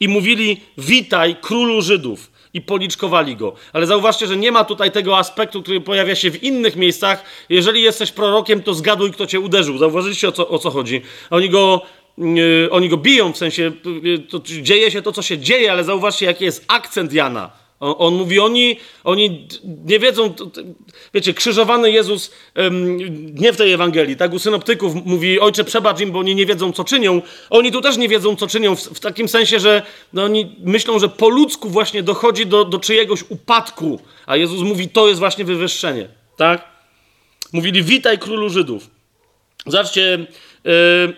I 0.00 0.08
mówili: 0.08 0.60
Witaj, 0.78 1.36
królu 1.40 1.82
Żydów 1.82 2.30
i 2.54 2.60
policzkowali 2.60 3.36
go. 3.36 3.52
Ale 3.72 3.86
zauważcie, 3.86 4.26
że 4.26 4.36
nie 4.36 4.52
ma 4.52 4.64
tutaj 4.64 4.90
tego 4.90 5.18
aspektu, 5.18 5.62
który 5.62 5.80
pojawia 5.80 6.14
się 6.14 6.30
w 6.30 6.42
innych 6.42 6.76
miejscach. 6.76 7.24
Jeżeli 7.48 7.82
jesteś 7.82 8.12
prorokiem, 8.12 8.62
to 8.62 8.74
zgaduj, 8.74 9.12
kto 9.12 9.26
cię 9.26 9.40
uderzył. 9.40 9.78
Zauważyliście, 9.78 10.28
o 10.28 10.32
co, 10.32 10.48
o 10.48 10.58
co 10.58 10.70
chodzi? 10.70 11.02
Oni 11.30 11.50
go, 11.50 11.82
yy, 12.18 12.68
oni 12.70 12.88
go 12.88 12.96
biją, 12.96 13.32
w 13.32 13.36
sensie 13.36 13.72
yy, 14.02 14.18
to, 14.18 14.40
dzieje 14.44 14.90
się 14.90 15.02
to, 15.02 15.12
co 15.12 15.22
się 15.22 15.38
dzieje, 15.38 15.72
ale 15.72 15.84
zauważcie, 15.84 16.26
jaki 16.26 16.44
jest 16.44 16.64
akcent 16.68 17.12
Jana. 17.12 17.67
On, 17.80 17.94
on, 17.98 18.14
mówi, 18.14 18.40
oni, 18.40 18.76
oni 19.04 19.48
nie 19.84 19.98
wiedzą, 19.98 20.34
wiecie, 21.14 21.34
krzyżowany 21.34 21.90
Jezus, 21.90 22.30
nie 23.34 23.52
w 23.52 23.56
tej 23.56 23.72
Ewangelii, 23.72 24.16
tak, 24.16 24.32
u 24.32 24.38
synoptyków 24.38 24.94
mówi, 24.94 25.40
ojcze 25.40 25.64
przebacz 25.64 26.00
im, 26.00 26.10
bo 26.10 26.18
oni 26.18 26.34
nie 26.34 26.46
wiedzą, 26.46 26.72
co 26.72 26.84
czynią. 26.84 27.22
Oni 27.50 27.72
tu 27.72 27.80
też 27.80 27.96
nie 27.96 28.08
wiedzą, 28.08 28.36
co 28.36 28.46
czynią, 28.46 28.76
w, 28.76 28.80
w 28.80 29.00
takim 29.00 29.28
sensie, 29.28 29.60
że 29.60 29.82
no, 30.12 30.24
oni 30.24 30.56
myślą, 30.60 30.98
że 30.98 31.08
po 31.08 31.28
ludzku 31.28 31.68
właśnie 31.68 32.02
dochodzi 32.02 32.46
do, 32.46 32.64
do 32.64 32.78
czyjegoś 32.78 33.24
upadku, 33.28 34.00
a 34.26 34.36
Jezus 34.36 34.60
mówi, 34.60 34.88
to 34.88 35.08
jest 35.08 35.18
właśnie 35.18 35.44
wywyższenie, 35.44 36.08
tak? 36.36 36.64
Mówili, 37.52 37.82
witaj 37.82 38.18
królu 38.18 38.50
Żydów. 38.50 38.90
Zobaczcie, 39.66 40.18
yy, 40.64 41.14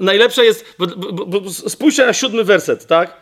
najlepsze 0.00 0.44
jest, 0.44 0.64
bo, 0.78 0.86
bo, 0.86 1.26
bo, 1.26 1.50
spójrzcie 1.50 2.06
na 2.06 2.12
siódmy 2.12 2.44
werset, 2.44 2.86
tak? 2.86 3.19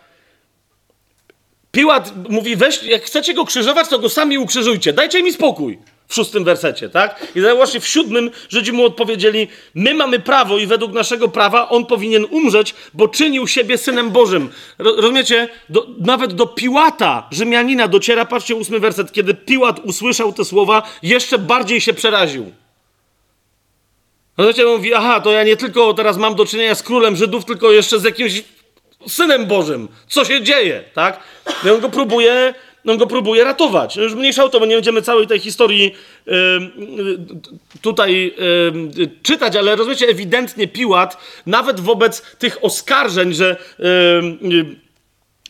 Piłat 1.73 2.13
mówi, 2.29 2.57
weź, 2.57 2.83
jak 2.83 3.03
chcecie 3.03 3.35
go 3.35 3.45
krzyżować, 3.45 3.89
to 3.89 3.99
go 3.99 4.09
sami 4.09 4.39
ukrzyżujcie. 4.39 4.93
Dajcie 4.93 5.23
mi 5.23 5.33
spokój. 5.33 5.79
W 6.09 6.15
szóstym 6.15 6.45
wersecie, 6.45 6.89
tak? 6.89 7.27
I 7.35 7.41
właśnie 7.41 7.81
w 7.81 7.89
siódmym 7.89 8.31
Żydzi 8.49 8.73
mu 8.73 8.85
odpowiedzieli, 8.85 9.49
my 9.75 9.95
mamy 9.95 10.21
prawo 10.21 10.59
i 10.59 10.67
według 10.67 10.93
naszego 10.93 11.29
prawa 11.29 11.69
on 11.69 11.87
powinien 11.87 12.27
umrzeć, 12.31 12.75
bo 12.95 13.09
czynił 13.09 13.47
siebie 13.47 13.79
Synem 13.79 14.11
Bożym. 14.11 14.51
Rozumiecie? 14.79 15.49
Do, 15.69 15.87
nawet 16.01 16.33
do 16.33 16.47
Piłata, 16.47 17.29
Rzymianina 17.31 17.89
dociera, 17.89 18.25
patrzcie 18.25 18.55
ósmy 18.55 18.81
werset, 18.81 19.13
kiedy 19.13 19.35
Piłat 19.35 19.81
usłyszał 19.85 20.33
te 20.33 20.45
słowa, 20.45 20.83
jeszcze 21.03 21.39
bardziej 21.39 21.81
się 21.81 21.95
przeraził. 21.95 22.53
Rozumiecie? 24.37 24.67
Mówi, 24.67 24.95
aha, 24.95 25.21
to 25.21 25.33
ja 25.33 25.45
nie 25.45 25.57
tylko 25.57 25.95
teraz 25.95 26.17
mam 26.17 26.35
do 26.35 26.47
czynienia 26.47 26.75
z 26.75 26.83
królem 26.83 27.17
Żydów, 27.17 27.45
tylko 27.45 27.73
jeszcze 27.73 27.99
z 27.99 28.05
jakimś 28.05 28.43
Synem 29.09 29.47
Bożym. 29.47 29.89
Co 30.09 30.25
się 30.25 30.43
dzieje, 30.43 30.85
tak? 30.95 31.21
I 31.67 31.71
on 31.71 31.81
go 31.81 31.89
próbuje, 31.89 32.55
on 32.87 32.97
go 32.99 33.07
próbuje 33.07 33.45
ratować. 33.45 33.97
Już 33.97 34.15
mniejsza 34.15 34.45
o 34.45 34.49
to, 34.49 34.61
bo 34.61 34.67
nie 34.67 34.75
będziemy 34.75 35.03
całej 35.03 35.27
tej 35.27 35.39
historii 35.39 35.95
tutaj 37.83 38.35
czytać, 39.23 39.57
ale 39.57 39.77
rozumiecie, 39.77 40.07
ewidentnie 40.09 40.69
Piłat, 40.69 41.19
nawet 41.47 41.81
wobec 41.81 42.23
tych 42.23 42.65
oskarżeń, 42.65 43.35
że 43.35 43.57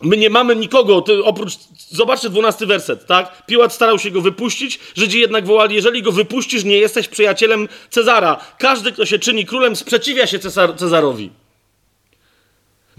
my 0.03 0.17
nie 0.17 0.29
mamy 0.29 0.55
nikogo, 0.55 1.03
oprócz, 1.23 1.53
zobaczcie 1.89 2.29
dwunasty 2.29 2.65
werset, 2.65 3.05
tak? 3.05 3.45
Piłat 3.45 3.73
starał 3.73 3.99
się 3.99 4.11
go 4.11 4.21
wypuścić, 4.21 4.79
Żydzi 4.95 5.19
jednak 5.19 5.45
wołali, 5.45 5.75
jeżeli 5.75 6.01
go 6.01 6.11
wypuścisz, 6.11 6.63
nie 6.63 6.77
jesteś 6.77 7.07
przyjacielem 7.07 7.67
Cezara. 7.89 8.45
Każdy, 8.57 8.91
kto 8.91 9.05
się 9.05 9.19
czyni 9.19 9.45
królem, 9.45 9.75
sprzeciwia 9.75 10.27
się 10.27 10.39
Cezar 10.39 10.75
Cezarowi. 10.75 11.29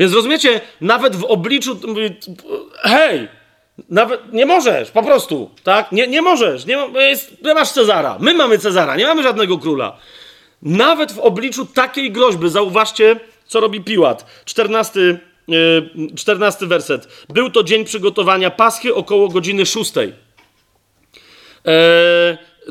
Więc 0.00 0.14
rozumiecie, 0.14 0.60
nawet 0.80 1.16
w 1.16 1.24
obliczu, 1.24 1.80
hej, 2.82 3.28
nawet 3.88 4.32
nie 4.32 4.46
możesz, 4.46 4.90
po 4.90 5.02
prostu, 5.02 5.50
tak? 5.62 5.92
Nie, 5.92 6.06
nie 6.06 6.22
możesz, 6.22 6.66
nie, 6.66 6.78
jest, 6.94 7.36
masz 7.54 7.70
Cezara. 7.70 8.16
My 8.20 8.34
mamy 8.34 8.58
Cezara, 8.58 8.96
nie 8.96 9.06
mamy 9.06 9.22
żadnego 9.22 9.58
króla. 9.58 9.96
Nawet 10.62 11.12
w 11.12 11.18
obliczu 11.18 11.66
takiej 11.66 12.12
groźby, 12.12 12.50
zauważcie, 12.50 13.20
co 13.46 13.60
robi 13.60 13.80
Piłat. 13.80 14.26
14, 14.44 15.18
14 16.16 16.66
werset. 16.66 17.08
Był 17.28 17.50
to 17.50 17.62
dzień 17.62 17.84
przygotowania 17.84 18.50
Paschy 18.50 18.94
około 18.94 19.28
godziny 19.28 19.66
6. 19.66 19.92
Eee, 19.96 20.12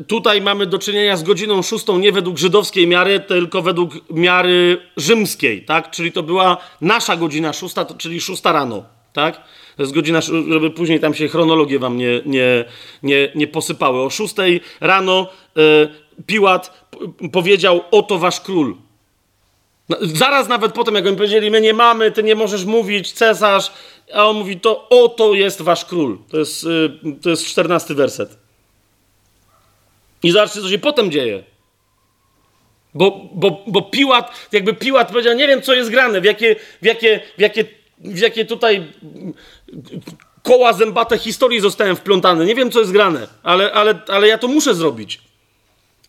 tutaj 0.06 0.40
mamy 0.40 0.66
do 0.66 0.78
czynienia 0.78 1.16
z 1.16 1.22
godziną 1.22 1.62
szóstą 1.62 1.98
nie 1.98 2.12
według 2.12 2.38
żydowskiej 2.38 2.86
miary, 2.86 3.20
tylko 3.20 3.62
według 3.62 4.10
miary 4.10 4.78
rzymskiej, 4.96 5.64
tak? 5.64 5.90
Czyli 5.90 6.12
to 6.12 6.22
była 6.22 6.56
nasza 6.80 7.16
godzina 7.16 7.52
szósta, 7.52 7.84
czyli 7.84 8.20
szósta 8.20 8.52
rano, 8.52 8.84
tak? 9.12 9.36
To 9.76 9.82
jest 9.82 9.94
godzina, 9.94 10.20
żeby 10.20 10.70
później 10.70 11.00
tam 11.00 11.14
się 11.14 11.28
chronologie 11.28 11.78
wam 11.78 11.96
nie, 11.96 12.22
nie, 12.26 12.64
nie, 13.02 13.32
nie 13.34 13.46
posypały. 13.46 14.02
O 14.02 14.10
szóstej 14.10 14.60
rano 14.80 15.28
e, 15.56 15.60
Piłat 16.26 16.88
powiedział, 17.32 17.80
oto 17.90 18.18
wasz 18.18 18.40
król. 18.40 18.76
No, 19.88 19.96
zaraz 20.02 20.48
nawet 20.48 20.72
potem, 20.72 20.94
jak 20.94 21.06
oni 21.06 21.16
powiedzieli, 21.16 21.50
my 21.50 21.60
nie 21.60 21.74
mamy, 21.74 22.10
ty 22.10 22.22
nie 22.22 22.34
możesz 22.34 22.64
mówić, 22.64 23.12
cesarz, 23.12 23.72
a 24.14 24.26
on 24.26 24.36
mówi, 24.36 24.60
to 24.60 24.88
oto 24.88 25.34
jest 25.34 25.62
wasz 25.62 25.84
król. 25.84 26.18
To 26.30 26.38
jest, 26.38 26.64
y, 26.64 27.16
to 27.22 27.30
jest 27.30 27.46
14 27.46 27.94
werset. 27.94 28.39
I 30.22 30.30
zobaczcie, 30.30 30.60
co 30.60 30.68
się 30.68 30.78
potem 30.78 31.10
dzieje. 31.10 31.42
Bo, 32.94 33.28
bo, 33.32 33.64
bo 33.66 33.82
Piłat, 33.82 34.48
jakby 34.52 34.74
Piłat 34.74 35.08
powiedział, 35.08 35.34
nie 35.34 35.48
wiem, 35.48 35.62
co 35.62 35.74
jest 35.74 35.90
grane, 35.90 36.20
w 36.20 36.24
jakie, 36.24 36.56
w 36.82 36.86
jakie, 36.86 37.20
w 37.38 37.40
jakie, 37.40 37.64
w 37.98 38.18
jakie 38.18 38.44
tutaj 38.44 38.92
koła 40.42 40.72
zębate 40.72 41.18
historii 41.18 41.60
zostałem 41.60 41.96
wplątany. 41.96 42.46
Nie 42.46 42.54
wiem, 42.54 42.70
co 42.70 42.80
jest 42.80 42.92
grane, 42.92 43.28
ale, 43.42 43.72
ale, 43.72 44.02
ale 44.08 44.28
ja 44.28 44.38
to 44.38 44.48
muszę 44.48 44.74
zrobić. 44.74 45.29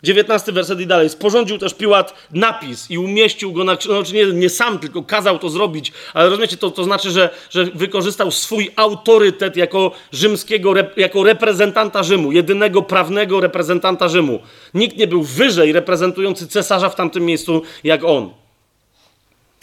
19 0.04 0.52
werset 0.52 0.80
i 0.80 0.88
dalej. 0.88 1.10
Sporządził 1.10 1.58
też 1.58 1.74
Piłat 1.74 2.14
napis 2.32 2.92
i 2.92 2.98
umieścił 2.98 3.54
go 3.54 3.64
na 3.64 3.78
Znaczy 3.82 4.14
nie, 4.14 4.26
nie 4.26 4.50
sam, 4.50 4.80
tylko 4.80 5.04
kazał 5.04 5.40
to 5.40 5.50
zrobić, 5.50 5.92
ale 6.14 6.30
rozumiecie, 6.30 6.58
to, 6.58 6.72
to 6.72 6.84
znaczy, 6.84 7.12
że, 7.12 7.30
że 7.50 7.66
wykorzystał 7.66 8.32
swój 8.32 8.72
autorytet 8.76 9.58
jako 9.58 9.92
rzymskiego, 10.12 10.74
jako 10.98 11.24
reprezentanta 11.24 12.04
Rzymu, 12.04 12.32
jedynego 12.32 12.82
prawnego 12.82 13.40
reprezentanta 13.40 14.10
Rzymu. 14.10 14.40
Nikt 14.74 14.98
nie 14.98 15.08
był 15.08 15.24
wyżej 15.24 15.72
reprezentujący 15.72 16.48
cesarza 16.48 16.90
w 16.90 16.96
tamtym 16.96 17.26
miejscu 17.26 17.62
jak 17.84 18.04
on. 18.04 18.30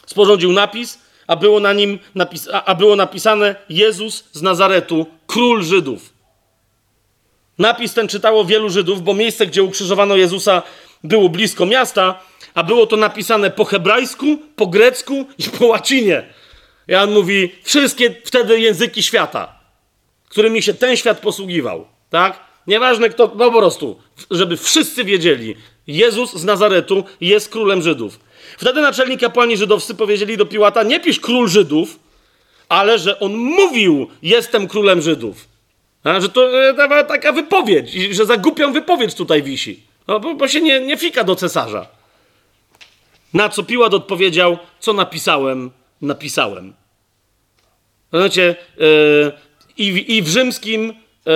Sporządził 0.07 0.53
napis, 0.53 0.99
a 1.27 1.37
było 1.37 1.61
na 1.61 1.73
nim 1.73 1.99
napis, 2.15 2.49
a, 2.53 2.65
a 2.65 2.75
było 2.75 2.97
napisane 2.97 3.57
Jezus 3.69 4.25
z 4.33 4.43
Nazaretu, 4.43 5.07
król 5.27 5.63
Żydów. 5.63 6.18
Napis 7.59 7.95
ten 7.95 8.09
czytało 8.09 8.45
wielu 8.45 8.71
Żydów, 8.71 9.03
bo 9.03 9.15
miejsce, 9.15 9.47
gdzie 9.47 9.63
ukrzyżowano 9.63 10.17
Jezusa, 10.17 10.63
było 11.05 11.29
blisko 11.29 11.67
miasta, 11.67 12.21
a 12.55 12.63
było 12.63 12.87
to 12.87 12.97
napisane 12.97 13.51
po 13.51 13.65
hebrajsku, 13.65 14.39
po 14.57 14.67
grecku 14.67 15.27
i 15.39 15.43
po 15.59 15.67
łacinie. 15.67 16.23
Jan 16.89 17.13
mówi, 17.13 17.53
wszystkie 17.63 18.15
wtedy 18.25 18.61
języki 18.61 19.03
świata, 19.03 19.61
którymi 20.29 20.63
się 20.63 20.75
ten 20.75 20.97
świat 20.97 21.21
posługiwał, 21.21 21.87
tak? 22.11 22.41
Nieważne 22.67 23.09
kto, 23.09 23.33
no 23.37 23.51
po 23.51 23.59
prostu, 23.59 23.99
żeby 24.31 24.57
wszyscy 24.57 25.05
wiedzieli, 25.05 25.57
Jezus 25.87 26.35
z 26.35 26.45
Nazaretu 26.45 27.05
jest 27.21 27.49
królem 27.49 27.83
Żydów. 27.83 28.21
Wtedy 28.59 28.81
naczelni 28.81 29.19
kapłani 29.19 29.57
żydowscy 29.57 29.95
powiedzieli 29.95 30.37
do 30.37 30.47
Piłata, 30.47 30.83
nie 30.83 31.01
pisz 31.01 31.21
król 31.21 31.49
Żydów, 31.49 31.99
ale 32.69 32.99
że 32.99 33.21
on 33.21 33.37
mówił, 33.37 34.09
jestem 34.23 34.69
królem 34.69 35.03
Żydów. 35.03 35.48
A, 36.09 36.21
że 36.21 36.29
to 36.29 36.69
e, 36.69 37.05
taka 37.05 37.33
wypowiedź, 37.33 37.93
że 37.93 38.27
za 38.27 38.37
głupią 38.37 38.73
wypowiedź 38.73 39.15
tutaj 39.15 39.43
wisi. 39.43 39.83
No, 40.09 40.21
bo, 40.21 40.35
bo 40.35 40.49
się 40.49 40.61
nie, 40.61 40.81
nie 40.81 40.97
fika 40.97 41.25
do 41.25 41.37
cesarza. 41.37 41.87
Na 43.35 43.49
co 43.49 43.63
Piłat 43.63 43.95
odpowiedział, 43.95 44.59
co 44.81 44.93
napisałem, 44.93 45.71
napisałem. 46.03 46.75
Znacie, 48.13 48.57
yy, 48.77 49.33
i, 49.79 50.17
i 50.17 50.23
w 50.23 50.29
rzymskim 50.29 50.83
yy, 50.83 51.33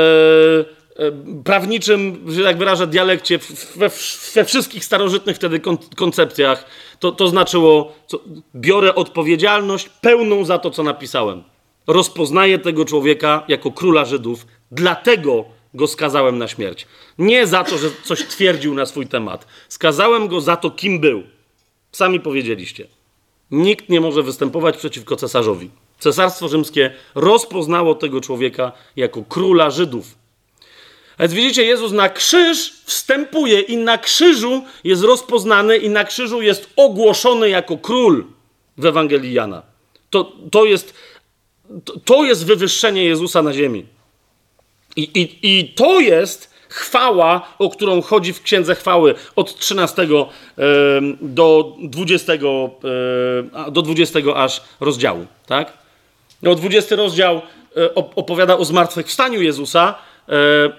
yy, 0.99 1.13
prawniczym, 1.45 2.25
że 2.29 2.43
tak 2.45 2.59
wyrażę, 2.59 2.87
dialekcie, 2.87 3.39
we, 3.77 3.91
we 4.35 4.45
wszystkich 4.45 4.85
starożytnych 4.85 5.37
wtedy 5.37 5.61
kon, 5.61 5.79
koncepcjach, 5.97 6.65
to, 6.99 7.13
to 7.13 7.29
znaczyło, 7.29 7.95
co, 8.07 8.21
biorę 8.55 8.95
odpowiedzialność 8.95 9.89
pełną 9.89 10.45
za 10.45 10.59
to, 10.59 10.71
co 10.71 10.83
napisałem 10.83 11.43
rozpoznaję 11.87 12.59
tego 12.59 12.85
człowieka 12.85 13.45
jako 13.49 13.71
króla 13.71 14.05
Żydów, 14.05 14.47
dlatego 14.73 15.45
go 15.75 15.87
skazałem 15.87 16.39
na 16.39 16.49
śmierć. 16.49 16.87
Nie 17.19 17.47
za 17.47 17.65
to, 17.65 17.79
że 17.79 17.89
coś 18.05 18.27
twierdził 18.27 18.75
na 18.75 18.87
swój 18.87 19.07
temat. 19.07 19.47
Skazałem 19.69 20.29
go 20.29 20.41
za 20.41 20.57
to, 20.57 20.71
kim 20.71 21.01
był. 21.01 21.23
Sami 21.93 22.21
powiedzieliście. 22.21 22.87
Nikt 23.51 23.89
nie 23.89 24.01
może 24.01 24.23
występować 24.23 24.77
przeciwko 24.77 25.17
cesarzowi. 25.17 25.71
Cesarstwo 25.99 26.49
rzymskie 26.49 26.95
rozpoznało 27.15 27.95
tego 27.95 28.21
człowieka 28.21 28.73
jako 28.97 29.23
króla 29.23 29.71
Żydów. 29.71 30.15
A 31.19 31.23
więc 31.23 31.35
widzicie, 31.35 31.65
Jezus 31.65 31.93
na 31.93 32.09
krzyż 32.09 32.73
wstępuje 32.85 33.61
i 33.61 33.77
na 33.77 33.99
krzyżu 33.99 34.63
jest 34.85 35.03
rozpoznany 35.03 35.77
i 35.77 35.91
na 35.91 36.05
krzyżu 36.05 36.43
jest 36.43 36.71
ogłoszony 36.77 37.49
jako 37.49 37.79
król 37.79 38.25
w 38.79 38.87
Ewangelii 38.87 39.33
Jana. 39.33 39.63
To, 40.11 40.33
to 40.51 40.65
jest 40.65 40.95
to 42.05 42.25
jest 42.25 42.47
wywyższenie 42.47 43.05
Jezusa 43.05 43.43
na 43.43 43.53
ziemi. 43.53 43.87
I, 44.97 45.03
i, 45.03 45.39
I 45.43 45.69
to 45.69 46.01
jest 46.01 46.53
chwała, 46.69 47.49
o 47.59 47.71
którą 47.71 48.03
chodzi 48.03 48.33
w 48.33 48.43
Księdze 48.43 48.75
Chwały 48.75 49.15
od 49.37 49.59
13 49.59 50.07
do 51.21 51.77
20, 51.81 52.33
do 53.71 53.83
20 53.83 54.19
aż 54.35 54.63
rozdziału. 54.81 55.27
Tak? 55.47 55.73
No, 56.43 56.55
20 56.55 56.97
rozdział 56.97 57.43
e, 57.77 57.95
opowiada 57.95 58.57
o 58.59 58.65
zmartwychwstaniu 58.65 59.43
Jezusa, 59.43 59.95
E, 59.95 60.12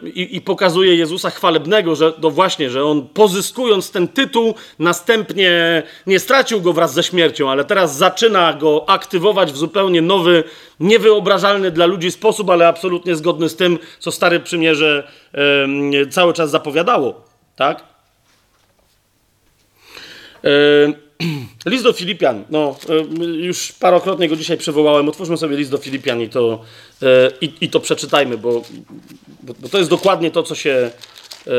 i, 0.03 0.35
i, 0.35 0.41
pokazuje 0.41 0.95
Jezusa 0.95 1.29
chwalebnego, 1.29 1.95
że 1.95 2.11
to 2.11 2.31
właśnie, 2.31 2.69
że 2.69 2.85
on 2.85 3.07
pozyskując 3.07 3.91
ten 3.91 4.07
tytuł, 4.07 4.55
następnie 4.79 5.83
nie 6.07 6.19
stracił 6.19 6.61
go 6.61 6.73
wraz 6.73 6.93
ze 6.93 7.03
śmiercią, 7.03 7.49
ale 7.49 7.65
teraz 7.65 7.97
zaczyna 7.97 8.53
go 8.53 8.89
aktywować 8.89 9.51
w 9.51 9.57
zupełnie 9.57 10.01
nowy, 10.01 10.43
niewyobrażalny 10.79 11.71
dla 11.71 11.85
ludzi 11.85 12.11
sposób, 12.11 12.49
ale 12.49 12.67
absolutnie 12.67 13.15
zgodny 13.15 13.49
z 13.49 13.55
tym, 13.55 13.79
co 13.99 14.11
Stare 14.11 14.39
Przymierze 14.39 15.07
e, 15.33 16.07
cały 16.07 16.33
czas 16.33 16.49
zapowiadało. 16.49 17.21
Tak? 17.55 17.83
List 21.65 21.83
do 21.83 21.93
Filipian. 21.93 22.43
No, 22.49 22.77
e, 22.89 23.17
już 23.25 23.71
parokrotnie 23.71 24.29
go 24.29 24.35
dzisiaj 24.35 24.57
przywołałem. 24.57 25.09
Otwórzmy 25.09 25.37
sobie 25.37 25.57
list 25.57 25.71
do 25.71 25.77
Filipian 25.77 26.21
i 26.21 26.29
to, 26.29 26.61
e, 27.01 27.31
i, 27.41 27.53
i 27.61 27.69
to 27.69 27.79
przeczytajmy, 27.79 28.37
bo, 28.37 28.63
bo, 29.43 29.69
to 29.69 29.77
jest 29.77 29.89
dokładnie 29.89 30.31
to, 30.31 30.43
co 30.43 30.55
się. 30.55 30.91
E, 31.47 31.51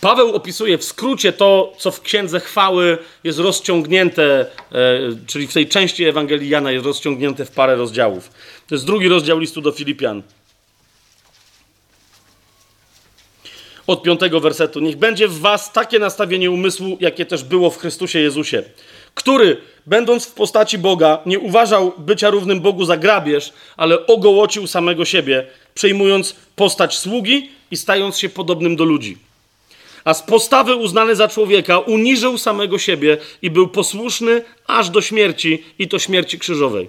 Paweł 0.00 0.34
opisuje 0.34 0.78
w 0.78 0.84
skrócie 0.84 1.32
to, 1.32 1.72
co 1.78 1.90
w 1.90 2.00
Księdze 2.00 2.40
Chwały 2.40 2.98
jest 3.24 3.38
rozciągnięte, 3.38 4.46
czyli 5.26 5.46
w 5.46 5.52
tej 5.52 5.68
części 5.68 6.04
Ewangelii 6.04 6.48
Jana 6.48 6.72
jest 6.72 6.86
rozciągnięte 6.86 7.44
w 7.44 7.50
parę 7.50 7.76
rozdziałów. 7.76 8.30
To 8.68 8.74
jest 8.74 8.86
drugi 8.86 9.08
rozdział 9.08 9.38
listu 9.38 9.60
do 9.60 9.72
Filipian. 9.72 10.22
Od 13.90 14.02
piątego 14.02 14.40
wersetu. 14.40 14.80
Niech 14.80 14.96
będzie 14.96 15.28
w 15.28 15.38
was 15.38 15.72
takie 15.72 15.98
nastawienie 15.98 16.50
umysłu, 16.50 16.96
jakie 17.00 17.26
też 17.26 17.44
było 17.44 17.70
w 17.70 17.78
Chrystusie 17.78 18.18
Jezusie, 18.18 18.62
który, 19.14 19.56
będąc 19.86 20.26
w 20.26 20.32
postaci 20.32 20.78
Boga, 20.78 21.18
nie 21.26 21.38
uważał 21.38 21.92
bycia 21.98 22.30
równym 22.30 22.60
Bogu 22.60 22.84
za 22.84 22.96
grabież, 22.96 23.52
ale 23.76 24.06
ogołocił 24.06 24.66
samego 24.66 25.04
siebie, 25.04 25.46
przejmując 25.74 26.36
postać 26.56 26.98
sługi 26.98 27.50
i 27.70 27.76
stając 27.76 28.18
się 28.18 28.28
podobnym 28.28 28.76
do 28.76 28.84
ludzi. 28.84 29.18
A 30.04 30.14
z 30.14 30.22
postawy 30.22 30.76
uznany 30.76 31.16
za 31.16 31.28
człowieka 31.28 31.78
uniżył 31.78 32.38
samego 32.38 32.78
siebie 32.78 33.18
i 33.42 33.50
był 33.50 33.68
posłuszny 33.68 34.42
aż 34.66 34.90
do 34.90 35.02
śmierci 35.02 35.64
i 35.78 35.88
to 35.88 35.98
śmierci 35.98 36.38
krzyżowej. 36.38 36.88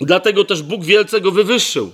Dlatego 0.00 0.44
też 0.44 0.62
Bóg 0.62 0.84
wielce 0.84 1.20
go 1.20 1.30
wywyższył 1.30 1.92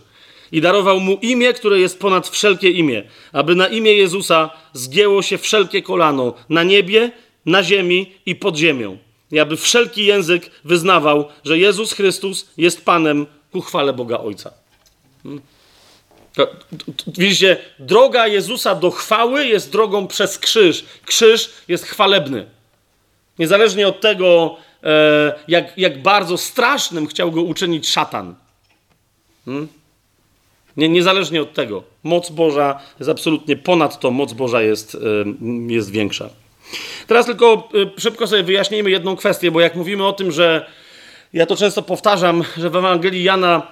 i 0.54 0.60
darował 0.60 1.00
mu 1.00 1.18
imię, 1.22 1.52
które 1.52 1.78
jest 1.78 1.98
ponad 1.98 2.28
wszelkie 2.28 2.70
imię, 2.70 3.02
aby 3.32 3.54
na 3.54 3.68
imię 3.68 3.94
Jezusa 3.94 4.50
zgięło 4.72 5.22
się 5.22 5.38
wszelkie 5.38 5.82
kolano 5.82 6.34
na 6.48 6.62
niebie, 6.62 7.12
na 7.46 7.62
ziemi 7.62 8.12
i 8.26 8.34
pod 8.34 8.56
ziemią. 8.56 8.98
I 9.32 9.38
aby 9.38 9.56
wszelki 9.56 10.04
język 10.04 10.50
wyznawał, 10.64 11.28
że 11.44 11.58
Jezus 11.58 11.92
Chrystus 11.92 12.48
jest 12.56 12.84
Panem 12.84 13.26
ku 13.52 13.60
chwale 13.60 13.92
Boga 13.92 14.18
Ojca. 14.18 14.50
Hmm. 15.22 15.40
Widzicie, 17.06 17.56
droga 17.78 18.26
Jezusa 18.26 18.74
do 18.74 18.90
chwały 18.90 19.46
jest 19.46 19.72
drogą 19.72 20.06
przez 20.06 20.38
krzyż. 20.38 20.84
Krzyż 21.04 21.50
jest 21.68 21.84
chwalebny. 21.84 22.46
Niezależnie 23.38 23.88
od 23.88 24.00
tego, 24.00 24.56
e, 24.82 25.34
jak, 25.48 25.78
jak 25.78 26.02
bardzo 26.02 26.38
strasznym 26.38 27.06
chciał 27.06 27.30
go 27.32 27.42
uczynić 27.42 27.88
szatan. 27.88 28.34
Hmm? 29.44 29.68
Nie, 30.76 30.88
niezależnie 30.88 31.42
od 31.42 31.52
tego. 31.52 31.82
Moc 32.02 32.30
Boża 32.30 32.80
jest 32.98 33.10
absolutnie 33.10 33.56
ponad 33.56 34.00
to, 34.00 34.10
moc 34.10 34.32
Boża 34.32 34.62
jest, 34.62 34.96
jest 35.66 35.90
większa. 35.90 36.28
Teraz 37.06 37.26
tylko 37.26 37.68
y, 37.96 38.00
szybko 38.00 38.26
sobie 38.26 38.42
wyjaśnijmy 38.42 38.90
jedną 38.90 39.16
kwestię, 39.16 39.50
bo 39.50 39.60
jak 39.60 39.74
mówimy 39.74 40.06
o 40.06 40.12
tym, 40.12 40.32
że 40.32 40.66
ja 41.32 41.46
to 41.46 41.56
często 41.56 41.82
powtarzam, 41.82 42.44
że 42.56 42.70
w 42.70 42.76
Ewangelii 42.76 43.22
Jana 43.22 43.66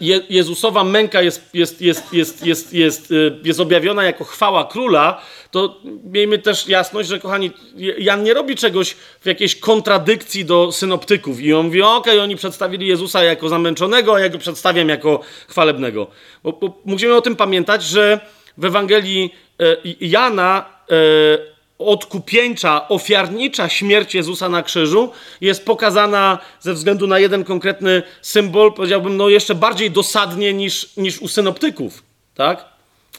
Je 0.00 0.20
Jezusowa 0.30 0.84
męka 0.84 1.22
jest, 1.22 1.54
jest, 1.54 1.80
jest, 1.80 2.12
jest, 2.12 2.46
jest, 2.46 2.72
jest, 2.72 3.12
jest 3.44 3.60
objawiona 3.60 4.04
jako 4.04 4.24
chwała 4.24 4.64
króla, 4.64 5.22
to 5.50 5.80
miejmy 6.04 6.38
też 6.38 6.68
jasność, 6.68 7.08
że 7.08 7.18
kochani, 7.18 7.50
Jan 7.98 8.22
nie 8.22 8.34
robi 8.34 8.56
czegoś 8.56 8.96
w 9.20 9.26
jakiejś 9.26 9.56
kontradykcji 9.56 10.44
do 10.44 10.72
synoptyków 10.72 11.40
i 11.40 11.52
on 11.52 11.66
mówi, 11.66 11.82
okej, 11.82 11.96
okay, 11.96 12.22
oni 12.22 12.36
przedstawili 12.36 12.86
Jezusa 12.86 13.24
jako 13.24 13.48
zamęczonego, 13.48 14.14
a 14.14 14.20
ja 14.20 14.28
go 14.28 14.38
przedstawiam 14.38 14.88
jako 14.88 15.20
chwalebnego. 15.48 16.06
Bo, 16.42 16.52
bo 16.52 16.80
musimy 16.84 17.14
o 17.14 17.22
tym 17.22 17.36
pamiętać, 17.36 17.82
że 17.82 18.20
w 18.58 18.64
Ewangelii 18.64 19.34
e, 19.60 19.76
Jana 20.00 20.64
e, 20.90 20.94
odkupieńcza, 21.80 22.88
ofiarnicza 22.88 23.68
śmierć 23.68 24.14
Jezusa 24.14 24.48
na 24.48 24.62
krzyżu 24.62 25.10
jest 25.40 25.64
pokazana 25.64 26.38
ze 26.60 26.74
względu 26.74 27.06
na 27.06 27.18
jeden 27.18 27.44
konkretny 27.44 28.02
symbol, 28.22 28.72
powiedziałbym, 28.72 29.16
no 29.16 29.28
jeszcze 29.28 29.54
bardziej 29.54 29.90
dosadnie 29.90 30.52
niż, 30.52 30.96
niż 30.96 31.18
u 31.18 31.28
synoptyków. 31.28 32.02
Tak? 32.34 32.64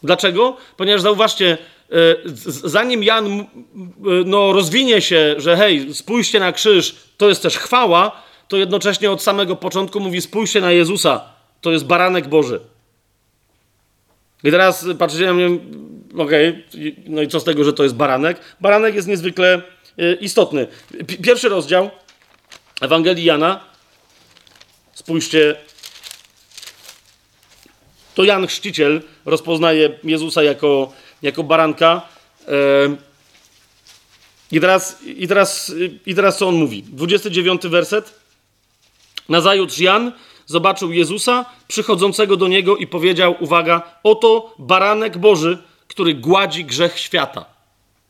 Dlaczego? 0.04 0.58
Ponieważ 0.78 1.02
zauważcie, 1.02 1.58
e, 1.92 1.96
zanim 2.46 3.04
Jan 3.04 3.46
no, 4.26 4.54
rozwinie 4.54 5.02
się, 5.02 5.36
że 5.38 5.58
hej, 5.58 5.94
spójrzcie 5.94 6.40
na 6.40 6.52
krzyż, 6.52 6.96
to 7.18 7.30
jest 7.30 7.44
też 7.44 7.58
chwała, 7.58 8.22
to 8.48 8.58
jednocześnie 8.58 9.12
od 9.12 9.22
samego 9.22 9.56
początku 9.56 10.00
mówi 10.00 10.22
spójrzcie 10.22 10.62
na 10.62 10.72
Jezusa, 10.72 11.22
to 11.62 11.72
jest 11.72 11.86
baranek 11.86 12.28
Boży. 12.28 12.60
I 14.44 14.52
teraz 14.52 14.86
patrzycie 15.00 15.26
na 15.26 15.34
mnie, 15.34 15.50
okej, 16.18 16.66
okay, 16.70 16.96
no 17.08 17.22
i 17.22 17.28
co 17.28 17.40
z 17.40 17.44
tego, 17.44 17.64
że 17.64 17.74
to 17.74 17.84
jest 17.84 17.96
baranek? 17.96 18.40
Baranek 18.62 18.96
jest 18.96 19.08
niezwykle 19.08 19.62
y, 20.00 20.18
istotny. 20.22 20.68
Pierwszy 21.24 21.50
rozdział 21.50 21.90
Ewangelii 22.82 23.26
Jana. 23.26 23.60
Spójrzcie. 24.94 25.56
To 28.16 28.24
Jan 28.24 28.48
Chrzciciel 28.48 29.02
rozpoznaje 29.26 30.00
Jezusa 30.04 30.44
jako, 30.44 30.94
jako 31.22 31.44
baranka. 31.44 32.02
I 34.52 34.60
teraz, 34.60 35.04
i, 35.04 35.28
teraz, 35.28 35.74
I 36.06 36.16
teraz 36.16 36.38
co 36.38 36.48
on 36.48 36.56
mówi? 36.56 36.84
29 36.84 37.62
werset. 37.62 38.20
Nazajutrz 39.30 39.80
Jan 39.80 40.12
zobaczył 40.46 40.92
Jezusa 40.92 41.46
przychodzącego 41.68 42.38
do 42.38 42.48
niego 42.48 42.78
i 42.78 42.88
powiedział: 42.88 43.36
Uwaga, 43.40 43.82
oto 44.04 44.56
baranek 44.60 45.18
Boży, 45.18 45.58
który 45.92 46.14
gładzi 46.14 46.66
grzech 46.66 47.00
świata. 47.00 47.46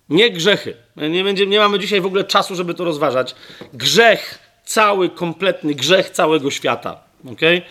Nie 0.09 0.31
grzechy. 0.31 0.77
Nie, 0.95 1.23
będzie, 1.23 1.47
nie 1.47 1.59
mamy 1.59 1.79
dzisiaj 1.79 2.01
w 2.01 2.05
ogóle 2.05 2.23
czasu, 2.23 2.55
żeby 2.55 2.73
to 2.73 2.83
rozważać. 2.83 3.35
Grzech, 3.73 4.39
cały, 4.65 5.09
kompletny 5.09 5.75
grzech 5.75 6.09
całego 6.09 6.51
świata. 6.51 6.99
Okay? 7.31 7.61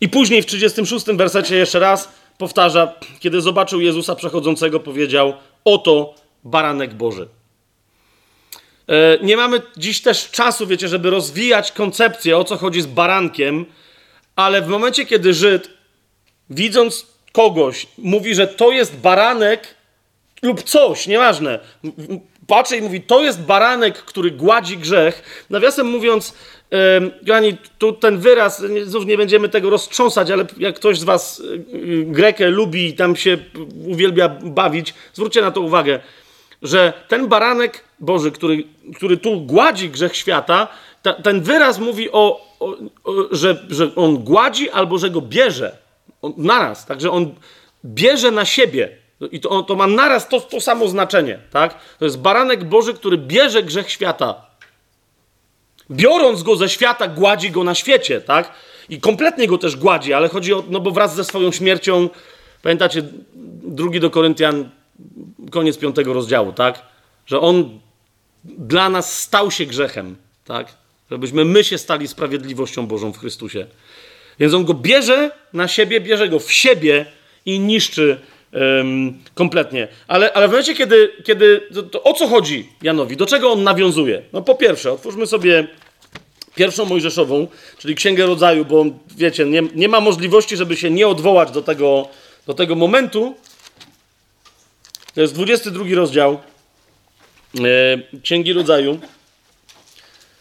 I 0.00 0.08
później 0.08 0.42
w 0.42 0.46
36 0.46 1.06
wersecie 1.06 1.56
jeszcze 1.56 1.78
raz 1.78 2.08
powtarza, 2.38 2.92
kiedy 3.20 3.40
zobaczył 3.40 3.80
Jezusa 3.80 4.14
przechodzącego, 4.14 4.80
powiedział: 4.80 5.34
Oto 5.64 6.14
baranek 6.44 6.94
Boży. 6.94 7.28
E, 8.88 9.18
nie 9.22 9.36
mamy 9.36 9.62
dziś 9.76 10.00
też 10.00 10.30
czasu, 10.30 10.66
wiecie, 10.66 10.88
żeby 10.88 11.10
rozwijać 11.10 11.72
koncepcję, 11.72 12.38
o 12.38 12.44
co 12.44 12.56
chodzi 12.56 12.82
z 12.82 12.86
barankiem, 12.86 13.66
ale 14.36 14.62
w 14.62 14.68
momencie, 14.68 15.06
kiedy 15.06 15.34
Żyd, 15.34 15.70
widząc 16.50 17.13
kogoś, 17.34 17.86
mówi, 17.98 18.34
że 18.34 18.46
to 18.46 18.72
jest 18.72 18.96
baranek 18.96 19.74
lub 20.42 20.62
coś, 20.62 21.06
nieważne, 21.06 21.58
patrzy 22.46 22.76
i 22.76 22.82
mówi, 22.82 23.00
to 23.00 23.22
jest 23.22 23.40
baranek, 23.40 23.98
który 23.98 24.30
gładzi 24.30 24.78
grzech. 24.78 25.46
Nawiasem 25.50 25.86
mówiąc, 25.86 26.34
Kochani, 27.26 27.56
tu 27.78 27.92
ten 27.92 28.18
wyraz, 28.18 28.62
znów 28.84 29.06
nie 29.06 29.16
będziemy 29.16 29.48
tego 29.48 29.70
roztrząsać, 29.70 30.30
ale 30.30 30.46
jak 30.58 30.74
ktoś 30.74 30.98
z 30.98 31.04
Was 31.04 31.42
Grekę 32.04 32.48
lubi 32.48 32.86
i 32.86 32.94
tam 32.94 33.16
się 33.16 33.38
uwielbia 33.86 34.28
bawić, 34.28 34.94
zwróćcie 35.12 35.40
na 35.40 35.50
to 35.50 35.60
uwagę, 35.60 36.00
że 36.62 36.92
ten 37.08 37.28
baranek 37.28 37.84
Boży, 38.00 38.30
który, 38.30 38.64
który 38.96 39.16
tu 39.16 39.40
gładzi 39.40 39.90
grzech 39.90 40.16
świata, 40.16 40.68
ta, 41.02 41.12
ten 41.12 41.40
wyraz 41.40 41.78
mówi 41.78 42.12
o, 42.12 42.40
o, 42.60 42.66
o, 43.04 43.12
że, 43.30 43.64
że 43.70 43.94
on 43.94 44.16
gładzi 44.16 44.70
albo 44.70 44.98
że 44.98 45.10
go 45.10 45.20
bierze. 45.20 45.83
On, 46.24 46.32
naraz, 46.36 46.86
także 46.86 47.10
on 47.10 47.34
bierze 47.84 48.30
na 48.30 48.44
siebie. 48.44 48.96
I 49.32 49.40
to, 49.40 49.62
to 49.62 49.76
ma 49.76 49.86
naraz 49.86 50.28
to, 50.28 50.40
to 50.40 50.60
samo 50.60 50.88
znaczenie, 50.88 51.38
tak? 51.50 51.78
To 51.98 52.04
jest 52.04 52.18
baranek 52.18 52.64
Boży, 52.64 52.94
który 52.94 53.18
bierze 53.18 53.62
grzech 53.62 53.90
świata. 53.90 54.46
Biorąc 55.90 56.42
go 56.42 56.56
ze 56.56 56.68
świata, 56.68 57.08
gładzi 57.08 57.50
go 57.50 57.64
na 57.64 57.74
świecie, 57.74 58.20
tak? 58.20 58.52
I 58.88 59.00
kompletnie 59.00 59.46
go 59.46 59.58
też 59.58 59.76
gładzi, 59.76 60.12
ale 60.12 60.28
chodzi 60.28 60.54
o, 60.54 60.64
no 60.68 60.80
bo 60.80 60.90
wraz 60.90 61.14
ze 61.14 61.24
swoją 61.24 61.52
śmiercią, 61.52 62.08
pamiętacie, 62.62 63.02
drugi 63.64 64.00
do 64.00 64.10
Koryntian, 64.10 64.70
koniec 65.50 65.78
piątego 65.78 66.12
rozdziału, 66.12 66.52
tak? 66.52 66.82
Że 67.26 67.40
on 67.40 67.80
dla 68.44 68.88
nas 68.88 69.22
stał 69.22 69.50
się 69.50 69.66
grzechem, 69.66 70.16
tak? 70.44 70.74
Żebyśmy 71.10 71.44
my 71.44 71.64
się 71.64 71.78
stali 71.78 72.08
sprawiedliwością 72.08 72.86
Bożą 72.86 73.12
w 73.12 73.18
Chrystusie. 73.18 73.66
Więc 74.40 74.54
on 74.54 74.64
go 74.64 74.74
bierze 74.74 75.30
na 75.52 75.68
siebie, 75.68 76.00
bierze 76.00 76.28
go 76.28 76.38
w 76.38 76.52
siebie 76.52 77.06
i 77.46 77.58
niszczy 77.60 78.20
um, 78.52 79.18
kompletnie. 79.34 79.88
Ale, 80.08 80.32
ale 80.32 80.48
w 80.48 80.50
momencie, 80.50 80.74
kiedy, 80.74 81.12
kiedy 81.24 81.60
to, 81.74 81.82
to 81.82 82.02
o 82.02 82.12
co 82.12 82.28
chodzi 82.28 82.68
Janowi? 82.82 83.16
Do 83.16 83.26
czego 83.26 83.52
on 83.52 83.62
nawiązuje? 83.62 84.22
No 84.32 84.42
po 84.42 84.54
pierwsze, 84.54 84.92
otwórzmy 84.92 85.26
sobie 85.26 85.66
pierwszą 86.54 86.84
Mojżeszową, 86.84 87.46
czyli 87.78 87.94
Księgę 87.94 88.26
Rodzaju, 88.26 88.64
bo 88.64 88.84
wiecie, 89.16 89.44
nie, 89.44 89.62
nie 89.74 89.88
ma 89.88 90.00
możliwości, 90.00 90.56
żeby 90.56 90.76
się 90.76 90.90
nie 90.90 91.08
odwołać 91.08 91.50
do 91.50 91.62
tego, 91.62 92.08
do 92.46 92.54
tego 92.54 92.74
momentu. 92.74 93.34
To 95.14 95.20
jest 95.20 95.34
22 95.34 95.84
rozdział 95.94 96.40
e, 98.14 98.18
Księgi 98.22 98.52
Rodzaju. 98.52 99.00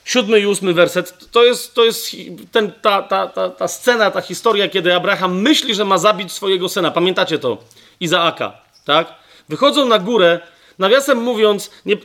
Siódmy 0.05 0.39
i 0.39 0.45
ósmy 0.45 0.73
werset, 0.73 1.31
to 1.31 1.43
jest, 1.43 1.73
to 1.73 1.85
jest 1.85 2.15
ten, 2.51 2.71
ta, 2.81 3.01
ta, 3.01 3.27
ta, 3.27 3.49
ta 3.49 3.67
scena, 3.67 4.11
ta 4.11 4.21
historia, 4.21 4.67
kiedy 4.69 4.95
Abraham 4.95 5.41
myśli, 5.41 5.75
że 5.75 5.85
ma 5.85 5.97
zabić 5.97 6.31
swojego 6.31 6.69
syna. 6.69 6.91
Pamiętacie 6.91 7.39
to? 7.39 7.57
Izaaka, 7.99 8.53
tak? 8.85 9.13
Wychodzą 9.49 9.85
na 9.85 9.99
górę, 9.99 10.39
nawiasem 10.79 11.17
mówiąc, 11.17 11.71
nie, 11.85 11.95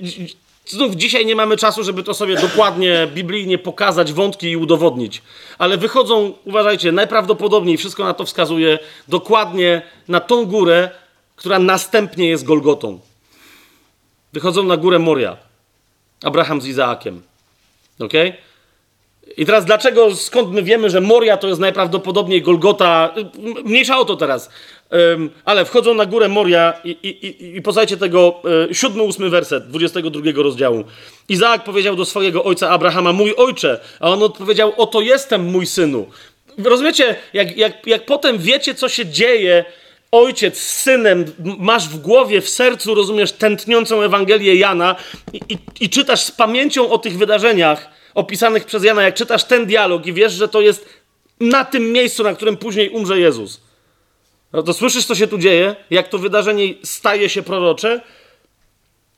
znów 0.66 0.94
dzisiaj 0.94 1.26
nie 1.26 1.36
mamy 1.36 1.56
czasu, 1.56 1.84
żeby 1.84 2.02
to 2.02 2.14
sobie 2.14 2.36
dokładnie 2.36 3.08
biblijnie 3.14 3.58
pokazać, 3.58 4.12
wątki 4.12 4.50
i 4.50 4.56
udowodnić, 4.56 5.22
ale 5.58 5.78
wychodzą, 5.78 6.32
uważajcie, 6.44 6.92
najprawdopodobniej, 6.92 7.76
wszystko 7.76 8.04
na 8.04 8.14
to 8.14 8.24
wskazuje, 8.24 8.78
dokładnie 9.08 9.82
na 10.08 10.20
tą 10.20 10.44
górę, 10.44 10.90
która 11.36 11.58
następnie 11.58 12.28
jest 12.28 12.44
Golgotą. 12.44 13.00
Wychodzą 14.32 14.62
na 14.62 14.76
górę 14.76 14.98
Moria. 14.98 15.36
Abraham 16.24 16.60
z 16.60 16.66
Izaakiem. 16.66 17.22
Ok? 17.98 18.12
I 19.36 19.46
teraz 19.46 19.64
dlaczego, 19.64 20.16
skąd 20.16 20.52
my 20.52 20.62
wiemy, 20.62 20.90
że 20.90 21.00
Moria 21.00 21.36
to 21.36 21.48
jest 21.48 21.60
najprawdopodobniej 21.60 22.42
Golgota? 22.42 23.14
Mniejsza 23.64 23.98
o 23.98 24.04
to 24.04 24.16
teraz. 24.16 24.50
Um, 24.90 25.30
ale 25.44 25.64
wchodzą 25.64 25.94
na 25.94 26.06
górę 26.06 26.28
Moria 26.28 26.74
i, 26.84 26.90
i, 26.90 27.26
i, 27.26 27.56
i 27.56 27.62
posłuchajcie 27.62 27.96
tego 27.96 28.42
e, 28.70 28.74
siódmy, 28.74 29.02
ósmy 29.02 29.30
werset 29.30 29.68
22 29.68 30.42
rozdziału. 30.42 30.84
Izaak 31.28 31.64
powiedział 31.64 31.96
do 31.96 32.04
swojego 32.04 32.44
ojca 32.44 32.70
Abrahama, 32.70 33.12
mój 33.12 33.34
ojcze, 33.36 33.80
a 34.00 34.10
on 34.10 34.22
odpowiedział, 34.22 34.72
oto 34.76 35.00
jestem 35.00 35.44
mój 35.44 35.66
synu. 35.66 36.06
Rozumiecie, 36.64 37.16
jak, 37.32 37.56
jak, 37.56 37.86
jak 37.86 38.06
potem 38.06 38.38
wiecie, 38.38 38.74
co 38.74 38.88
się 38.88 39.06
dzieje, 39.06 39.64
ojciec 40.12 40.58
z 40.58 40.74
synem, 40.74 41.24
masz 41.58 41.88
w 41.88 41.98
głowie, 41.98 42.40
w 42.40 42.48
sercu, 42.48 42.94
rozumiesz, 42.94 43.32
tętniącą 43.32 44.02
Ewangelię 44.02 44.54
Jana 44.54 44.96
i, 45.32 45.40
i, 45.48 45.58
i 45.80 45.90
czytasz 45.90 46.22
z 46.22 46.30
pamięcią 46.30 46.90
o 46.90 46.98
tych 46.98 47.18
wydarzeniach 47.18 47.90
opisanych 48.14 48.64
przez 48.64 48.84
Jana, 48.84 49.02
jak 49.02 49.14
czytasz 49.14 49.44
ten 49.44 49.66
dialog 49.66 50.06
i 50.06 50.12
wiesz, 50.12 50.32
że 50.32 50.48
to 50.48 50.60
jest 50.60 50.88
na 51.40 51.64
tym 51.64 51.92
miejscu, 51.92 52.22
na 52.22 52.34
którym 52.34 52.56
później 52.56 52.90
umrze 52.90 53.20
Jezus. 53.20 53.60
No 54.52 54.62
to 54.62 54.72
słyszysz, 54.72 55.06
co 55.06 55.14
się 55.14 55.26
tu 55.26 55.38
dzieje? 55.38 55.76
Jak 55.90 56.08
to 56.08 56.18
wydarzenie 56.18 56.74
staje 56.82 57.28
się 57.28 57.42
prorocze? 57.42 58.00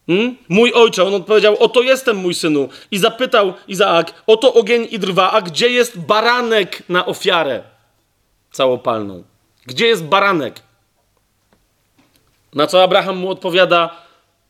Hmm? 0.07 0.37
Mój 0.49 0.73
ojcze, 0.73 1.05
on 1.05 1.15
odpowiedział, 1.15 1.57
oto 1.59 1.83
jestem 1.83 2.17
mój 2.17 2.35
synu. 2.35 2.69
I 2.91 2.99
zapytał 2.99 3.55
Izaak, 3.69 4.23
oto 4.27 4.55
ogień 4.55 4.89
i 4.91 4.99
drwa, 4.99 5.31
a 5.31 5.41
gdzie 5.43 5.69
jest 5.69 5.99
baranek 5.99 6.83
na 6.89 7.07
ofiarę 7.07 7.63
całopalną? 8.53 9.25
Gdzie 9.67 9.87
jest 9.87 10.05
baranek? 10.05 10.63
Na 12.55 12.67
co 12.67 12.83
Abraham 12.83 13.17
mu 13.17 13.31
odpowiada: 13.31 13.97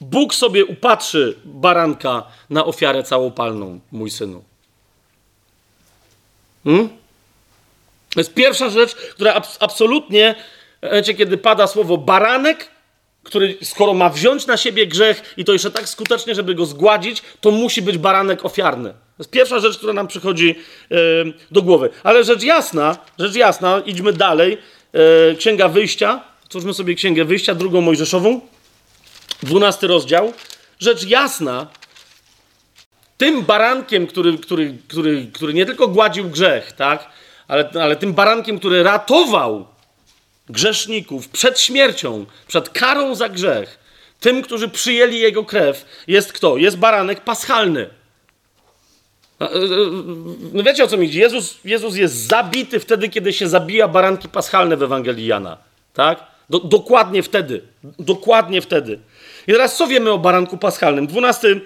Bóg 0.01 0.35
sobie 0.35 0.65
upatrzy 0.65 1.37
baranka 1.45 2.27
na 2.51 2.65
ofiarę 2.65 3.03
całopalną, 3.03 3.81
mój 3.93 4.11
synu. 4.11 4.45
Hmm? 6.65 6.89
To 8.15 8.21
jest 8.21 8.35
pierwsza 8.35 8.71
rzecz, 8.71 8.95
która 8.95 9.35
abs 9.35 9.57
absolutnie, 9.61 10.35
wiecie, 10.93 11.15
kiedy 11.15 11.39
pada 11.39 11.67
słowo 11.67 11.97
baranek, 11.97 12.71
który 13.23 13.59
skoro 13.63 13.95
ma 13.95 14.09
wziąć 14.09 14.47
na 14.47 14.57
siebie 14.57 14.87
grzech 14.87 15.35
i 15.37 15.45
to 15.45 15.53
jeszcze 15.53 15.71
tak 15.71 15.89
skutecznie, 15.89 16.35
żeby 16.35 16.55
go 16.55 16.67
zgładzić, 16.67 17.23
to 17.41 17.51
musi 17.51 17.83
być 17.83 17.99
baranek 17.99 18.45
ofiarny. 18.45 18.91
To 18.91 18.97
jest 19.19 19.31
pierwsza 19.31 19.59
rzecz, 19.59 19.77
która 19.77 19.93
nam 19.93 20.07
przychodzi 20.07 20.55
yy, 20.91 21.33
do 21.51 21.63
głowy. 21.63 21.91
Ale 22.03 22.25
rzecz 22.25 22.43
jasna, 22.43 22.97
rzecz 23.19 23.35
jasna, 23.35 23.83
idźmy 23.87 24.13
dalej. 24.13 24.59
Yy, 24.93 25.37
Księga 25.39 25.69
Wyjścia, 25.69 26.25
Otwórzmy 26.51 26.75
sobie 26.75 26.95
Księgę 26.95 27.25
Wyjścia, 27.25 27.55
drugą 27.55 27.81
Mojżeszową, 27.81 28.41
dwunasty 29.43 29.87
rozdział. 29.87 30.33
Rzecz 30.79 31.07
jasna, 31.07 31.67
tym 33.17 33.43
barankiem, 33.43 34.07
który, 34.07 34.39
który, 34.39 34.79
który, 34.89 35.27
który 35.33 35.55
nie 35.55 35.67
tylko 35.67 35.89
gładził 35.89 36.31
grzech, 36.31 36.73
tak, 36.73 37.09
ale, 37.49 37.71
ale 37.81 37.97
tym 37.97 38.13
barankiem, 38.13 38.59
który 38.59 38.83
ratował 38.83 39.67
grzeszników 40.49 41.29
przed 41.29 41.61
śmiercią, 41.61 42.27
przed 42.49 42.71
karą 42.71 43.15
za 43.15 43.29
grzech, 43.29 43.79
Tym, 44.21 44.43
którzy 44.43 44.69
przyjęli 44.69 45.19
jego 45.19 45.45
krew, 45.45 45.85
jest 46.07 46.33
kto? 46.33 46.57
Jest 46.57 46.79
baranek 46.79 47.21
paschalny. 47.21 47.91
No, 49.41 49.53
e, 49.53 49.55
e, 49.55 49.69
no 50.53 50.63
wiecie 50.63 50.85
o 50.85 50.87
co 50.87 50.97
mi 50.97 51.07
chodzi? 51.07 51.19
Jezus, 51.19 51.59
Jezus 51.65 51.97
jest 51.97 52.15
zabity 52.15 52.81
wtedy, 52.81 53.09
kiedy 53.09 53.33
się 53.33 53.49
zabija 53.49 53.89
baranki 53.89 54.29
paschalne 54.29 54.77
w 54.77 54.83
Ewangelii 54.83 55.27
Jana. 55.27 55.57
Tak? 55.95 56.30
Do, 56.51 56.59
dokładnie 56.59 57.23
wtedy. 57.23 57.63
Dokładnie 57.99 58.61
wtedy. 58.61 58.99
I 59.47 59.53
teraz 59.53 59.77
co 59.77 59.87
wiemy 59.87 60.11
o 60.11 60.19
baranku 60.19 60.59
paschalnym? 60.59 61.07
12 61.07 61.49
y, 61.49 61.61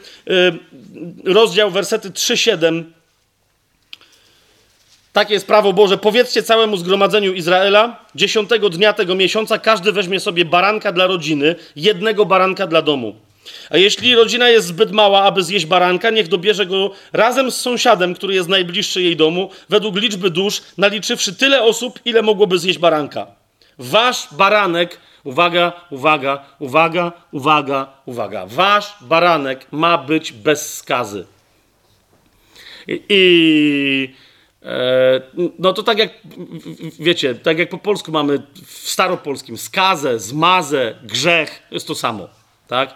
rozdział, 1.25 1.71
wersety 1.71 2.11
3-7. 2.11 2.83
Takie 5.13 5.35
jest 5.35 5.47
prawo 5.47 5.73
Boże. 5.73 5.99
Powiedzcie 5.99 6.43
całemu 6.43 6.77
zgromadzeniu 6.77 7.33
Izraela, 7.33 8.05
dziesiątego 8.15 8.71
dnia 8.71 8.93
tego 8.93 9.15
miesiąca 9.15 9.59
każdy 9.59 9.93
weźmie 9.93 10.21
sobie 10.21 10.45
baranka 10.45 10.93
dla 10.93 11.07
rodziny, 11.07 11.55
jednego 11.77 12.27
baranka 12.27 12.67
dla 12.67 12.83
domu. 12.83 13.15
A 13.71 13.77
jeśli 13.77 14.15
rodzina 14.15 14.49
jest 14.49 14.67
zbyt 14.67 14.93
mała, 14.93 15.23
aby 15.23 15.43
zjeść 15.43 15.67
baranka, 15.67 16.11
niech 16.11 16.29
dobierze 16.29 16.67
go 16.67 16.91
razem 17.13 17.51
z 17.51 17.61
sąsiadem, 17.61 18.15
który 18.15 18.35
jest 18.35 18.49
najbliższy 18.49 19.03
jej 19.03 19.17
domu, 19.17 19.51
według 19.69 19.97
liczby 19.97 20.31
dusz, 20.31 20.63
naliczywszy 20.79 21.35
tyle 21.35 21.63
osób, 21.63 22.01
ile 22.05 22.23
mogłoby 22.23 22.59
zjeść 22.59 22.79
baranka. 22.79 23.44
Wasz 23.79 24.29
baranek, 24.35 24.99
uwaga, 25.25 25.73
uwaga, 25.91 26.45
uwaga, 26.59 27.13
uwaga, 27.33 27.89
uwaga. 28.07 28.47
Wasz 28.47 28.95
baranek 29.01 29.67
ma 29.73 29.99
być 29.99 30.33
bez 30.33 30.75
skazy. 30.75 31.27
I, 32.89 33.03
i 33.09 34.15
e, 34.63 35.21
no 35.59 35.73
to 35.73 35.83
tak 35.83 35.99
jak, 35.99 36.11
wiecie, 36.99 37.35
tak 37.35 37.59
jak 37.59 37.69
po 37.69 37.79
polsku 37.79 38.13
mamy 38.13 38.43
w 38.67 38.89
staropolskim 38.91 39.59
skazę, 39.59 40.19
zmazę, 40.19 40.95
grzech, 41.03 41.63
jest 41.71 41.87
to 41.87 41.95
samo, 41.95 42.29
tak? 42.69 42.95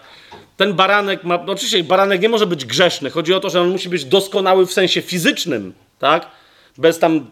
Ten 0.57 0.75
baranek 0.75 1.25
ma, 1.25 1.39
no 1.39 1.53
oczywiście 1.53 1.85
baranek 1.85 2.23
nie 2.23 2.29
może 2.29 2.47
być 2.47 2.65
grzeszny, 2.65 3.11
chodzi 3.11 3.35
o 3.35 3.41
to, 3.41 3.51
że 3.51 3.61
on 3.61 3.69
musi 3.69 3.89
być 3.89 4.05
doskonały 4.05 4.67
w 4.67 4.73
sensie 4.73 5.03
fizycznym, 5.03 5.75
tak? 5.99 6.31
Bez 6.79 6.99
tam 6.99 7.27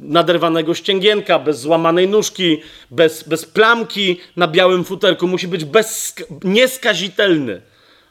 naderwanego 0.00 0.74
ścięgienka, 0.74 1.38
bez 1.38 1.60
złamanej 1.60 2.08
nóżki, 2.08 2.60
bez, 2.90 3.28
bez 3.28 3.44
plamki 3.44 4.20
na 4.36 4.48
białym 4.48 4.84
futerku. 4.84 5.26
Musi 5.26 5.48
być 5.48 5.64
bez, 5.64 6.14
nieskazitelny. 6.44 7.62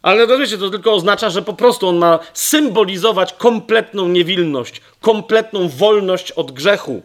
Ale 0.01 0.25
rozumiecie, 0.25 0.57
to 0.57 0.69
tylko 0.69 0.93
oznacza, 0.93 1.29
że 1.29 1.41
po 1.41 1.53
prostu 1.53 1.87
on 1.87 1.97
ma 1.97 2.19
symbolizować 2.33 3.33
kompletną 3.33 4.07
niewinność, 4.07 4.81
kompletną 5.01 5.69
wolność 5.69 6.31
od 6.31 6.51
grzechu. 6.51 7.01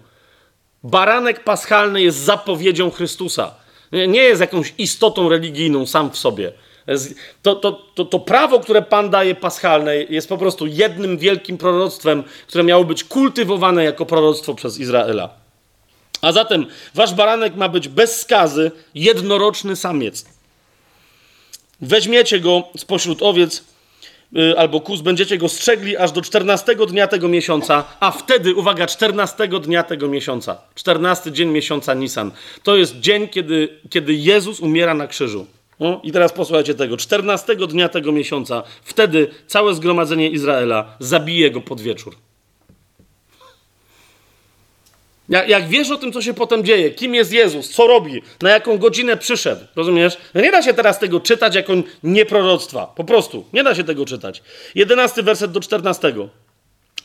Baranek 0.85 1.45
paschalny 1.45 2.03
jest 2.03 2.19
zapowiedzią 2.19 2.91
Chrystusa. 2.91 3.55
Nie 3.93 4.23
jest 4.23 4.41
jakąś 4.41 4.75
istotą 4.79 5.29
religijną 5.29 5.87
sam 5.87 6.11
w 6.11 6.19
sobie. 6.19 6.53
To, 7.43 7.55
to, 7.55 7.73
to, 7.95 8.05
to, 8.05 8.19
prawo, 8.19 8.61
które 8.61 8.83
Pan 8.83 9.11
daje 9.11 9.35
paschalne, 9.35 9.97
jest 9.97 10.29
po 10.29 10.39
prostu 10.39 10.67
jednym 10.67 11.19
wielkim 11.19 11.59
proroctwem, 11.59 12.25
które 12.47 12.65
miało 12.65 12.85
być 12.85 13.05
kultywowane 13.05 13.85
jako 13.85 14.07
proroctwo 14.07 14.55
przez 14.55 14.79
Izraela. 14.79 15.29
A 16.23 16.33
zatem 16.33 16.67
wasz 16.95 17.15
baranek 17.15 17.57
ma 17.57 17.69
być 17.69 17.89
bez 17.89 18.21
skazy, 18.21 18.71
jednoroczny 18.95 19.77
samiec. 19.77 20.25
Weźmiecie 21.81 22.41
go 22.41 22.63
spośród 22.77 23.23
owiec 23.23 23.65
yy, 24.33 24.59
albo 24.59 24.81
kus, 24.81 25.01
będziecie 25.01 25.39
go 25.39 25.49
strzegli 25.49 25.97
aż 25.97 26.13
do 26.13 26.23
14 26.23 26.77
dnia 26.89 27.07
tego 27.07 27.29
miesiąca, 27.29 27.85
a 28.01 28.11
wtedy, 28.11 28.55
uwaga, 28.55 28.87
14 28.87 29.49
dnia 29.49 29.83
tego 29.83 30.09
miesiąca, 30.09 30.57
14 30.75 31.33
dzień 31.33 31.49
miesiąca 31.49 31.95
Nisan. 31.95 32.31
To 32.63 32.77
jest 32.77 33.01
dzień, 33.01 33.29
kiedy, 33.29 33.81
kiedy 33.91 34.15
Jezus 34.15 34.61
umiera 34.61 34.95
na 34.95 35.07
krzyżu. 35.07 35.47
No, 35.81 36.01
I 36.05 36.13
teraz 36.13 36.33
posłuchajcie 36.33 36.75
tego. 36.75 36.97
14 36.97 37.57
dnia 37.57 37.89
tego 37.89 38.13
miesiąca, 38.13 38.63
wtedy 38.83 39.29
całe 39.47 39.75
zgromadzenie 39.75 40.31
Izraela 40.31 40.97
zabije 41.01 41.51
go 41.51 41.61
pod 41.61 41.81
wieczór. 41.81 42.17
Jak, 45.29 45.69
wiesz 45.69 45.91
o 45.91 45.97
tym, 45.97 46.13
co 46.13 46.23
się 46.23 46.35
potem 46.35 46.65
dzieje, 46.65 46.91
kim 46.91 47.15
jest 47.15 47.33
Jezus, 47.33 47.71
co 47.71 47.87
robi, 47.87 48.23
na 48.43 48.51
jaką 48.51 48.79
godzinę 48.79 49.17
przyszedł, 49.17 49.65
rozumiesz? 49.77 50.17
No 50.35 50.41
nie 50.41 50.53
da 50.53 50.63
się 50.63 50.75
teraz 50.75 50.99
tego 50.99 51.21
czytać 51.21 51.55
jako 51.55 51.73
nieproroctwa. 52.03 52.87
Po 52.87 53.05
prostu. 53.05 53.45
Nie 53.53 53.65
da 53.65 53.75
się 53.75 53.85
tego 53.85 54.05
czytać. 54.05 54.43
11 54.75 55.23
werset 55.23 55.53
do 55.53 55.61
14. 55.61 56.15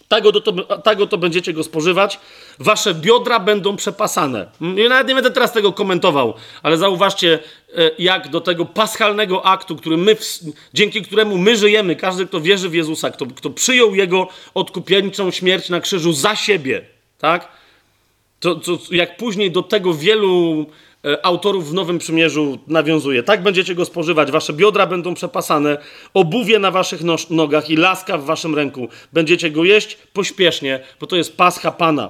Tak 0.09 0.25
oto, 0.25 0.41
to, 0.41 0.77
tak 0.77 1.01
oto 1.01 1.17
będziecie 1.17 1.53
go 1.53 1.63
spożywać. 1.63 2.19
Wasze 2.59 2.93
biodra 2.93 3.39
będą 3.39 3.75
przepasane. 3.75 4.51
Ja 4.75 4.89
nawet 4.89 5.07
nie 5.07 5.15
będę 5.15 5.31
teraz 5.31 5.51
tego 5.51 5.73
komentował, 5.73 6.33
ale 6.63 6.77
zauważcie, 6.77 7.39
e, 7.77 7.91
jak 7.99 8.29
do 8.29 8.41
tego 8.41 8.65
paschalnego 8.65 9.45
aktu, 9.45 9.75
który 9.75 9.97
my, 9.97 10.17
dzięki 10.73 11.01
któremu 11.01 11.37
my 11.37 11.57
żyjemy, 11.57 11.95
każdy, 11.95 12.25
kto 12.25 12.41
wierzy 12.41 12.69
w 12.69 12.73
Jezusa, 12.73 13.09
kto, 13.09 13.25
kto 13.25 13.49
przyjął 13.49 13.95
Jego 13.95 14.27
odkupieńczą 14.53 15.31
śmierć 15.31 15.69
na 15.69 15.79
krzyżu 15.81 16.13
za 16.13 16.35
siebie, 16.35 16.81
tak? 17.17 17.47
To, 18.39 18.55
to, 18.55 18.77
jak 18.91 19.17
później 19.17 19.51
do 19.51 19.63
tego 19.63 19.93
wielu 19.93 20.65
autorów 21.23 21.69
w 21.69 21.73
Nowym 21.73 21.99
Przymierzu 21.99 22.59
nawiązuje. 22.67 23.23
Tak 23.23 23.43
będziecie 23.43 23.75
go 23.75 23.85
spożywać. 23.85 24.31
Wasze 24.31 24.53
biodra 24.53 24.87
będą 24.87 25.13
przepasane, 25.13 25.77
obuwie 26.13 26.59
na 26.59 26.71
waszych 26.71 27.01
nogach 27.29 27.69
i 27.69 27.75
laska 27.75 28.17
w 28.17 28.25
waszym 28.25 28.55
ręku. 28.55 28.89
Będziecie 29.13 29.51
go 29.51 29.63
jeść 29.63 29.97
pośpiesznie, 30.13 30.79
bo 30.99 31.07
to 31.07 31.15
jest 31.15 31.37
pascha 31.37 31.71
Pana. 31.71 32.09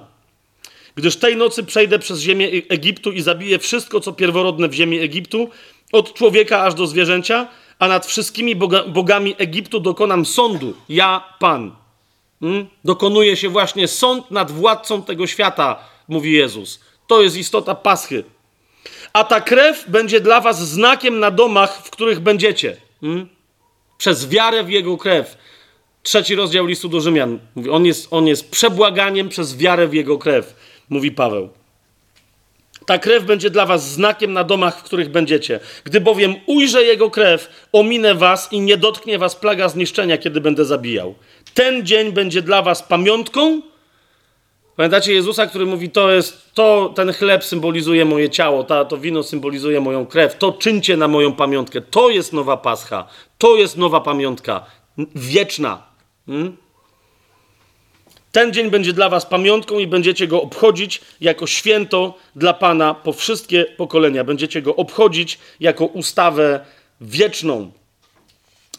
Gdyż 0.96 1.16
tej 1.16 1.36
nocy 1.36 1.64
przejdę 1.64 2.00
przez 2.00 2.20
ziemię 2.20 2.48
e- 2.48 2.74
Egiptu 2.74 3.12
i 3.12 3.22
zabiję 3.22 3.60
wszystko, 3.60 4.00
co 4.00 4.12
pierworodne 4.14 4.68
w 4.68 4.74
ziemi 4.74 5.00
Egiptu, 5.00 5.50
od 5.92 6.14
człowieka 6.14 6.64
aż 6.64 6.74
do 6.74 6.88
zwierzęcia, 6.88 7.48
a 7.80 7.88
nad 7.88 8.06
wszystkimi 8.06 8.56
boga 8.56 8.84
bogami 8.84 9.36
Egiptu 9.38 9.80
dokonam 9.80 10.26
sądu. 10.26 10.74
Ja, 10.90 11.24
Pan. 11.40 11.76
Hmm? 12.40 12.68
Dokonuje 12.86 13.38
się 13.38 13.50
właśnie 13.50 13.88
sąd 13.88 14.32
nad 14.32 14.52
władcą 14.52 15.02
tego 15.02 15.28
świata, 15.28 15.80
mówi 16.08 16.32
Jezus. 16.32 16.80
To 17.08 17.22
jest 17.22 17.38
istota 17.38 17.76
paschy 17.76 18.24
a 19.14 19.24
ta 19.24 19.42
krew 19.42 19.84
będzie 19.88 20.22
dla 20.22 20.42
was 20.42 20.70
znakiem 20.70 21.20
na 21.20 21.32
domach, 21.32 21.82
w 21.86 21.90
których 21.90 22.20
będziecie. 22.20 22.78
Hmm? 23.02 23.30
Przez 23.98 24.30
wiarę 24.30 24.64
w 24.64 24.70
Jego 24.70 24.98
krew. 24.98 25.38
Trzeci 26.04 26.36
rozdział 26.36 26.66
listu 26.66 26.90
do 26.90 27.02
Rzymian. 27.02 27.40
Mówi, 27.56 27.70
on, 27.70 27.86
jest, 27.86 28.08
on 28.12 28.28
jest 28.28 28.52
przebłaganiem 28.52 29.30
przez 29.30 29.58
wiarę 29.58 29.88
w 29.88 29.94
Jego 29.94 30.18
krew, 30.18 30.56
mówi 30.90 31.12
Paweł. 31.12 31.50
Ta 32.86 32.98
krew 32.98 33.24
będzie 33.24 33.50
dla 33.50 33.66
was 33.66 33.92
znakiem 33.92 34.34
na 34.34 34.44
domach, 34.44 34.80
w 34.80 34.84
których 34.84 35.10
będziecie. 35.10 35.60
Gdy 35.84 36.02
bowiem 36.02 36.36
ujrzę 36.46 36.84
Jego 36.84 37.12
krew, 37.12 37.50
ominę 37.72 38.16
was 38.16 38.54
i 38.54 38.60
nie 38.60 38.78
dotknie 38.78 39.20
was 39.20 39.36
plaga 39.36 39.70
zniszczenia, 39.70 40.18
kiedy 40.18 40.42
będę 40.42 40.66
zabijał. 40.66 41.16
Ten 41.54 41.86
dzień 41.86 42.12
będzie 42.12 42.42
dla 42.42 42.62
was 42.62 42.84
pamiątką, 42.84 43.62
Pamiętacie 44.80 45.14
Jezusa, 45.14 45.48
który 45.48 45.66
mówi, 45.66 45.90
to 45.90 46.12
jest, 46.12 46.54
to, 46.54 46.94
ten 46.96 47.14
chleb 47.14 47.44
symbolizuje 47.44 48.06
moje 48.06 48.30
ciało, 48.30 48.64
ta, 48.64 48.86
to 48.86 48.98
wino 48.98 49.24
symbolizuje 49.24 49.80
moją 49.80 50.06
krew, 50.06 50.38
to 50.38 50.52
czyńcie 50.52 50.98
na 50.98 51.08
moją 51.08 51.34
pamiątkę. 51.34 51.82
To 51.82 52.10
jest 52.10 52.34
nowa 52.34 52.58
Pascha, 52.58 53.08
to 53.38 53.56
jest 53.56 53.78
nowa 53.78 54.02
pamiątka, 54.02 54.66
wieczna. 55.16 55.84
Hmm? 56.26 56.58
Ten 58.32 58.54
dzień 58.54 58.70
będzie 58.70 58.94
dla 58.94 59.10
was 59.10 59.26
pamiątką 59.26 59.80
i 59.80 59.88
będziecie 59.88 60.28
go 60.28 60.42
obchodzić 60.42 61.02
jako 61.22 61.48
święto 61.48 62.14
dla 62.36 62.54
Pana 62.54 62.94
po 62.94 63.14
wszystkie 63.14 63.66
pokolenia. 63.66 64.24
Będziecie 64.24 64.62
go 64.62 64.76
obchodzić 64.76 65.40
jako 65.60 65.86
ustawę 65.86 66.66
wieczną. 67.02 67.72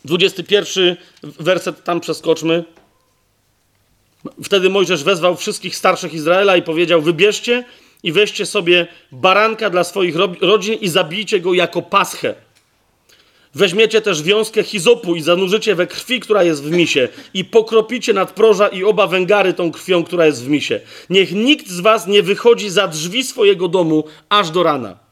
21 0.04 0.96
werset 1.22 1.84
tam 1.84 2.00
przeskoczmy. 2.00 2.64
Wtedy 4.44 4.70
Mojżesz 4.70 5.04
wezwał 5.04 5.36
wszystkich 5.36 5.76
starszych 5.76 6.14
Izraela 6.14 6.56
i 6.56 6.62
powiedział: 6.62 7.02
Wybierzcie 7.02 7.64
i 8.02 8.12
weźcie 8.12 8.46
sobie 8.46 8.86
baranka 9.12 9.70
dla 9.70 9.84
swoich 9.84 10.16
rodzin 10.40 10.74
i 10.74 10.88
zabijcie 10.88 11.40
go 11.40 11.54
jako 11.54 11.82
paschę. 11.82 12.34
Weźmiecie 13.54 14.00
też 14.00 14.22
wiązkę 14.22 14.62
hizopu 14.62 15.16
i 15.16 15.22
zanurzycie 15.22 15.74
we 15.74 15.86
krwi, 15.86 16.20
która 16.20 16.42
jest 16.42 16.64
w 16.64 16.70
misie, 16.70 17.08
i 17.34 17.44
pokropicie 17.44 18.12
nadproża 18.12 18.68
i 18.68 18.84
oba 18.84 19.06
węgary 19.06 19.54
tą 19.54 19.72
krwią, 19.72 20.04
która 20.04 20.26
jest 20.26 20.44
w 20.44 20.48
misie. 20.48 20.80
Niech 21.10 21.32
nikt 21.32 21.68
z 21.68 21.80
was 21.80 22.06
nie 22.06 22.22
wychodzi 22.22 22.70
za 22.70 22.88
drzwi 22.88 23.24
swojego 23.24 23.68
domu 23.68 24.04
aż 24.28 24.50
do 24.50 24.62
rana. 24.62 25.09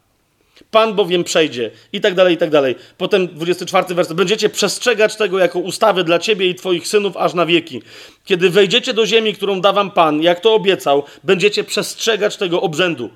Pan 0.71 0.95
bowiem 0.95 1.25
przejdzie 1.25 1.71
i 1.93 2.01
tak 2.01 2.15
dalej, 2.15 2.35
i 2.35 2.37
tak 2.37 2.51
dalej. 2.51 2.75
Potem 2.99 3.29
24 3.29 3.95
werset. 3.95 4.17
Będziecie 4.17 4.49
przestrzegać 4.49 5.17
tego 5.17 5.39
jako 5.39 5.59
ustawy 5.59 6.05
dla 6.05 6.19
ciebie 6.19 6.47
i 6.47 6.55
twoich 6.55 6.89
synów 6.89 7.17
aż 7.17 7.35
na 7.35 7.47
wieki. 7.47 7.83
Kiedy 8.25 8.51
wejdziecie 8.51 8.95
do 8.95 9.07
ziemi, 9.07 9.35
którą 9.35 9.61
da 9.61 9.73
wam 9.73 9.91
Pan, 9.91 10.23
jak 10.23 10.41
to 10.41 10.55
obiecał, 10.55 11.03
będziecie 11.25 11.65
przestrzegać 11.65 12.37
tego 12.37 12.61
obrzędu. 12.61 13.11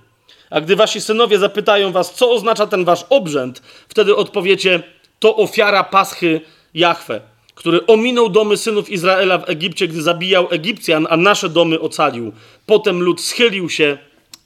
A 0.50 0.60
gdy 0.60 0.76
wasi 0.76 1.00
synowie 1.00 1.38
zapytają 1.38 1.92
was, 1.92 2.14
co 2.14 2.30
oznacza 2.30 2.66
ten 2.66 2.84
wasz 2.84 3.04
obrzęd, 3.10 3.62
wtedy 3.88 4.16
odpowiecie, 4.16 4.82
to 5.18 5.36
ofiara 5.36 5.84
paschy 5.84 6.40
Jahwe, 6.74 7.20
który 7.54 7.86
ominął 7.86 8.28
domy 8.28 8.56
synów 8.56 8.90
Izraela 8.90 9.38
w 9.38 9.50
Egipcie, 9.50 9.88
gdy 9.88 10.02
zabijał 10.02 10.48
Egipcjan, 10.50 11.06
a 11.10 11.16
nasze 11.16 11.48
domy 11.48 11.80
ocalił. 11.80 12.32
Potem 12.66 13.02
lud 13.02 13.20
schylił 13.20 13.70
się 13.70 13.98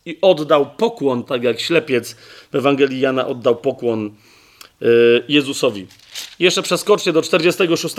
i 0.07 0.19
oddał 0.23 0.67
pokłon, 0.67 1.25
tak 1.25 1.43
jak 1.43 1.61
ślepiec 1.61 2.17
w 2.53 2.55
Ewangelii 2.55 3.01
Jana 3.01 3.27
oddał 3.27 3.57
pokłon 3.57 4.11
Jezusowi. 5.29 5.87
Jeszcze 6.39 6.63
przeskoczcie 6.63 7.13
do 7.13 7.23
46 7.23 7.95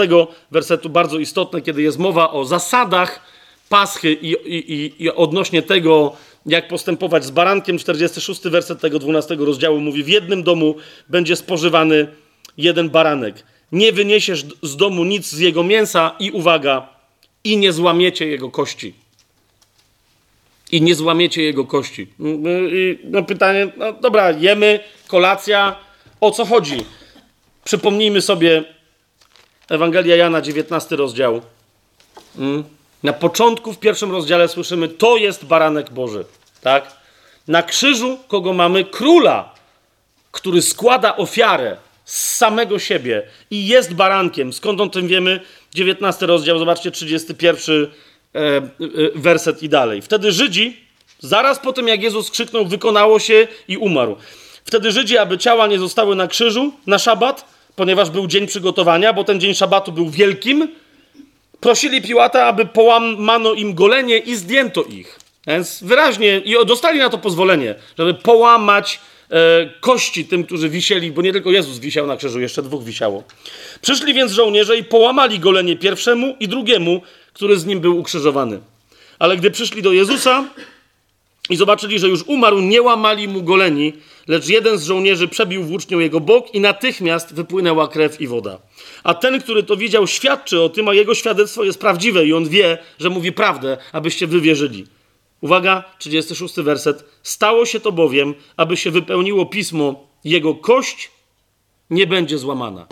wersetu, 0.52 0.90
bardzo 0.90 1.20
istotne, 1.20 1.62
kiedy 1.62 1.82
jest 1.82 1.98
mowa 1.98 2.32
o 2.32 2.46
zasadach 2.46 3.22
Paschy 3.70 4.14
i, 4.14 4.32
i, 4.46 5.04
i 5.04 5.12
odnośnie 5.12 5.62
tego, 5.62 6.16
jak 6.46 6.68
postępować 6.68 7.26
z 7.26 7.32
barankiem. 7.32 7.78
46 7.78 8.42
werset 8.42 8.82
tego 8.82 9.00
12 9.00 9.36
rozdziału 9.36 9.80
mówi: 9.80 10.04
W 10.04 10.08
jednym 10.08 10.44
domu 10.44 10.76
będzie 11.10 11.36
spożywany 11.36 12.08
jeden 12.58 12.90
baranek. 12.90 13.44
Nie 13.72 13.94
wyniesiesz 13.94 14.46
z 14.62 14.76
domu 14.76 15.04
nic 15.04 15.30
z 15.30 15.40
jego 15.40 15.64
mięsa 15.64 16.16
i 16.20 16.32
uwaga, 16.32 16.90
i 17.44 17.58
nie 17.58 17.74
złamiecie 17.74 18.28
jego 18.28 18.52
kości. 18.52 19.07
I 20.72 20.82
nie 20.82 20.96
złamiecie 20.96 21.44
jego 21.44 21.66
kości. 21.66 22.08
I 22.72 23.00
no 23.04 23.24
pytanie, 23.24 23.68
no 23.78 23.94
dobra, 23.94 24.32
jemy, 24.32 24.80
kolacja, 25.08 25.76
o 26.22 26.32
co 26.32 26.46
chodzi? 26.46 26.86
Przypomnijmy 27.64 28.22
sobie 28.22 28.64
Ewangelia 29.70 30.16
Jana, 30.16 30.42
19 30.42 30.96
rozdział. 30.96 31.42
Mm. 32.38 32.64
Na 33.04 33.14
początku, 33.14 33.74
w 33.74 33.80
pierwszym 33.80 34.12
rozdziale 34.12 34.48
słyszymy, 34.48 34.88
to 34.88 35.18
jest 35.18 35.46
baranek 35.46 35.90
Boży. 35.90 36.26
Tak? 36.62 36.98
Na 37.48 37.64
krzyżu 37.64 38.18
kogo 38.28 38.54
mamy? 38.54 38.86
Króla, 38.86 39.54
który 40.32 40.62
składa 40.62 41.18
ofiarę 41.18 41.78
z 42.06 42.36
samego 42.36 42.80
siebie 42.80 43.24
i 43.52 43.68
jest 43.68 43.94
barankiem. 43.94 44.54
Skąd 44.54 44.82
o 44.82 44.88
tym 44.88 45.08
wiemy? 45.08 45.40
19 45.74 46.26
rozdział, 46.26 46.60
zobaczcie, 46.60 46.92
31 46.92 47.76
e, 47.76 47.84
e, 47.84 47.88
werset 49.16 49.64
i 49.64 49.70
dalej. 49.70 50.02
Wtedy 50.02 50.32
Żydzi, 50.32 50.78
zaraz 51.20 51.60
po 51.60 51.74
tym 51.74 51.88
jak 51.88 52.02
Jezus 52.02 52.32
krzyknął, 52.32 52.66
wykonało 52.66 53.20
się 53.20 53.48
i 53.68 53.78
umarł. 53.78 54.16
Wtedy 54.66 54.92
Żydzi, 54.92 55.18
aby 55.18 55.38
ciała 55.38 55.68
nie 55.68 55.80
zostały 55.80 56.16
na 56.16 56.28
krzyżu 56.28 56.74
na 56.88 57.00
szabat, 57.00 57.46
ponieważ 57.76 58.10
był 58.10 58.28
dzień 58.28 58.48
przygotowania, 58.48 59.14
bo 59.14 59.24
ten 59.24 59.40
dzień 59.40 59.54
szabatu 59.54 59.92
był 59.92 60.10
wielkim, 60.10 60.68
prosili 61.60 62.02
Piłata, 62.02 62.46
aby 62.46 62.66
połamano 62.66 63.54
im 63.54 63.74
golenie 63.74 64.18
i 64.18 64.36
zdjęto 64.36 64.84
ich. 64.84 65.20
Więc 65.48 65.84
wyraźnie, 65.84 66.38
i 66.38 66.66
dostali 66.66 67.00
na 67.00 67.10
to 67.10 67.18
pozwolenie, 67.18 67.76
żeby 67.98 68.14
połamać 68.14 68.96
e, 68.96 69.00
kości 69.80 70.26
tym, 70.26 70.44
którzy 70.44 70.70
wisieli, 70.70 71.12
bo 71.12 71.22
nie 71.22 71.34
tylko 71.34 71.52
Jezus 71.52 71.80
wisiał 71.80 72.08
na 72.08 72.18
krzyżu, 72.18 72.40
jeszcze 72.40 72.62
dwóch 72.62 72.84
wisiało. 72.84 73.24
Przyszli 73.82 74.14
więc 74.14 74.32
żołnierze 74.32 74.78
i 74.78 74.84
połamali 74.84 75.40
golenie 75.40 75.76
pierwszemu 75.76 76.36
i 76.40 76.48
drugiemu, 76.48 77.02
który 77.34 77.58
z 77.58 77.66
nim 77.66 77.80
był 77.80 78.00
ukrzyżowany. 78.00 78.60
Ale 79.20 79.38
gdy 79.38 79.52
przyszli 79.52 79.82
do 79.82 79.92
Jezusa 79.92 80.46
i 81.50 81.56
zobaczyli, 81.56 82.00
że 82.00 82.08
już 82.08 82.24
umarł, 82.24 82.60
nie 82.60 82.82
łamali 82.82 83.28
mu 83.28 83.44
goleni, 83.44 83.94
lecz 84.28 84.48
jeden 84.48 84.78
z 84.78 84.84
żołnierzy 84.84 85.28
przebił 85.28 85.64
włócznią 85.64 86.00
jego 86.00 86.20
bok 86.20 86.56
i 86.56 86.60
natychmiast 86.60 87.34
wypłynęła 87.34 87.88
krew 87.88 88.22
i 88.22 88.28
woda. 88.28 88.60
A 89.04 89.14
ten, 89.14 89.42
który 89.42 89.64
to 89.64 89.78
widział, 89.78 90.08
świadczy 90.08 90.62
o 90.62 90.70
tym, 90.70 90.88
a 90.88 90.94
jego 90.94 91.16
świadectwo 91.16 91.64
jest 91.64 91.80
prawdziwe 91.80 92.26
i 92.26 92.34
on 92.34 92.50
wie, 92.50 92.78
że 93.00 93.10
mówi 93.10 93.32
prawdę, 93.32 93.78
abyście 93.92 94.28
wy 94.28 94.42
wierzyli. 94.42 94.86
Uwaga, 95.42 95.84
36 96.00 96.56
werset. 96.56 97.06
Stało 97.24 97.66
się 97.66 97.80
to 97.80 97.92
bowiem, 97.92 98.34
aby 98.58 98.78
się 98.78 98.92
wypełniło 98.92 99.46
pismo, 99.46 100.08
jego 100.24 100.56
kość 100.56 101.12
nie 101.90 102.08
będzie 102.08 102.38
złamana. 102.38 102.88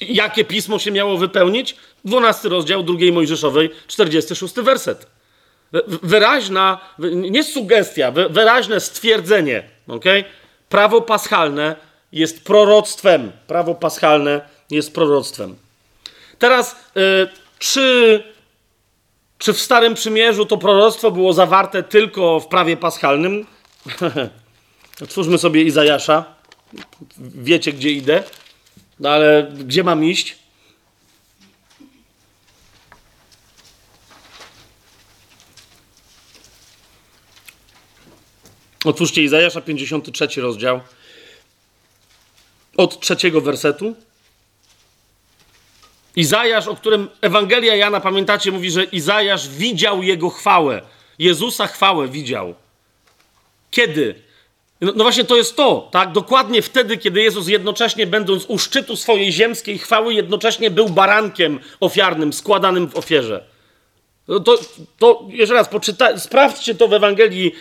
Jakie 0.00 0.44
pismo 0.44 0.78
się 0.78 0.90
miało 0.90 1.18
wypełnić? 1.18 1.76
12 2.04 2.48
rozdział 2.48 2.82
drugiej 2.82 3.12
Mojżeszowej, 3.12 3.70
46 3.86 4.54
werset. 4.54 5.06
Wyraźna, 5.86 6.80
nie 7.14 7.44
sugestia, 7.44 8.10
wyraźne 8.10 8.80
stwierdzenie. 8.80 9.62
Okay? 9.88 10.24
Prawo 10.68 11.00
paschalne 11.00 11.76
jest 12.12 12.44
proroctwem. 12.44 13.32
Prawo 13.46 13.74
paschalne 13.74 14.40
jest 14.70 14.94
proroctwem. 14.94 15.56
Teraz, 16.38 16.76
yy, 16.94 17.28
czy, 17.58 18.33
czy 19.44 19.52
w 19.52 19.60
Starym 19.60 19.94
Przymierzu 19.94 20.46
to 20.46 20.56
proroctwo 20.56 21.10
było 21.10 21.32
zawarte 21.32 21.82
tylko 21.82 22.40
w 22.40 22.46
prawie 22.46 22.76
paschalnym? 22.76 23.46
Otwórzmy 25.04 25.38
sobie 25.38 25.62
Izajasza. 25.62 26.24
Wiecie, 27.18 27.72
gdzie 27.72 27.90
idę, 27.90 28.22
no 29.00 29.10
ale 29.10 29.52
gdzie 29.64 29.84
mam 29.84 30.04
iść? 30.04 30.38
Otwórzcie 38.84 39.22
Izajasza 39.22 39.60
53 39.60 40.40
rozdział. 40.40 40.80
Od 42.76 43.00
trzeciego 43.00 43.40
wersetu. 43.40 43.96
Izajasz, 46.16 46.68
o 46.68 46.76
którym 46.76 47.08
Ewangelia 47.20 47.76
Jana, 47.76 48.00
pamiętacie, 48.00 48.52
mówi, 48.52 48.70
że 48.70 48.84
Izajasz 48.84 49.48
widział 49.48 50.02
jego 50.02 50.30
chwałę. 50.30 50.82
Jezusa 51.18 51.66
chwałę 51.66 52.08
widział. 52.08 52.54
Kiedy? 53.70 54.14
No, 54.80 54.92
no, 54.96 55.04
właśnie 55.04 55.24
to 55.24 55.36
jest 55.36 55.56
to, 55.56 55.88
tak? 55.92 56.12
Dokładnie 56.12 56.62
wtedy, 56.62 56.98
kiedy 56.98 57.22
Jezus 57.22 57.48
jednocześnie 57.48 58.06
będąc 58.06 58.44
u 58.48 58.58
szczytu 58.58 58.96
swojej 58.96 59.32
ziemskiej 59.32 59.78
chwały, 59.78 60.14
jednocześnie 60.14 60.70
był 60.70 60.88
barankiem 60.88 61.60
ofiarnym, 61.80 62.32
składanym 62.32 62.88
w 62.88 62.96
ofierze. 62.96 63.44
No 64.28 64.40
to, 64.40 64.58
to 64.98 65.26
jeszcze 65.28 65.54
raz, 65.54 65.68
poczyta, 65.68 66.18
sprawdźcie 66.18 66.74
to 66.74 66.88
w 66.88 66.92
Ewangelii 66.92 67.54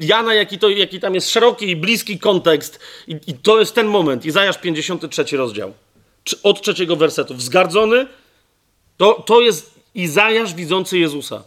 Jana, 0.00 0.34
jaki, 0.34 0.58
to, 0.58 0.68
jaki 0.68 1.00
tam 1.00 1.14
jest 1.14 1.30
szeroki 1.30 1.70
i 1.70 1.76
bliski 1.76 2.18
kontekst. 2.18 2.80
I, 3.08 3.16
I, 3.26 3.34
to 3.34 3.60
jest 3.60 3.74
ten 3.74 3.86
moment. 3.86 4.26
Izajasz 4.26 4.58
53 4.58 5.36
rozdział. 5.36 5.72
Od 6.42 6.62
trzeciego 6.62 6.96
wersetu. 6.96 7.34
Wzgardzony 7.34 8.06
to, 8.96 9.14
to 9.26 9.40
jest 9.40 9.72
Izajasz 9.94 10.54
widzący 10.54 10.98
Jezusa. 10.98 11.42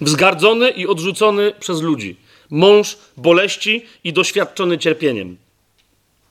Wzgardzony 0.00 0.70
i 0.70 0.86
odrzucony 0.86 1.52
przez 1.60 1.80
ludzi. 1.80 2.16
Mąż 2.50 2.96
boleści 3.16 3.84
i 4.04 4.12
doświadczony 4.12 4.78
cierpieniem. 4.78 5.36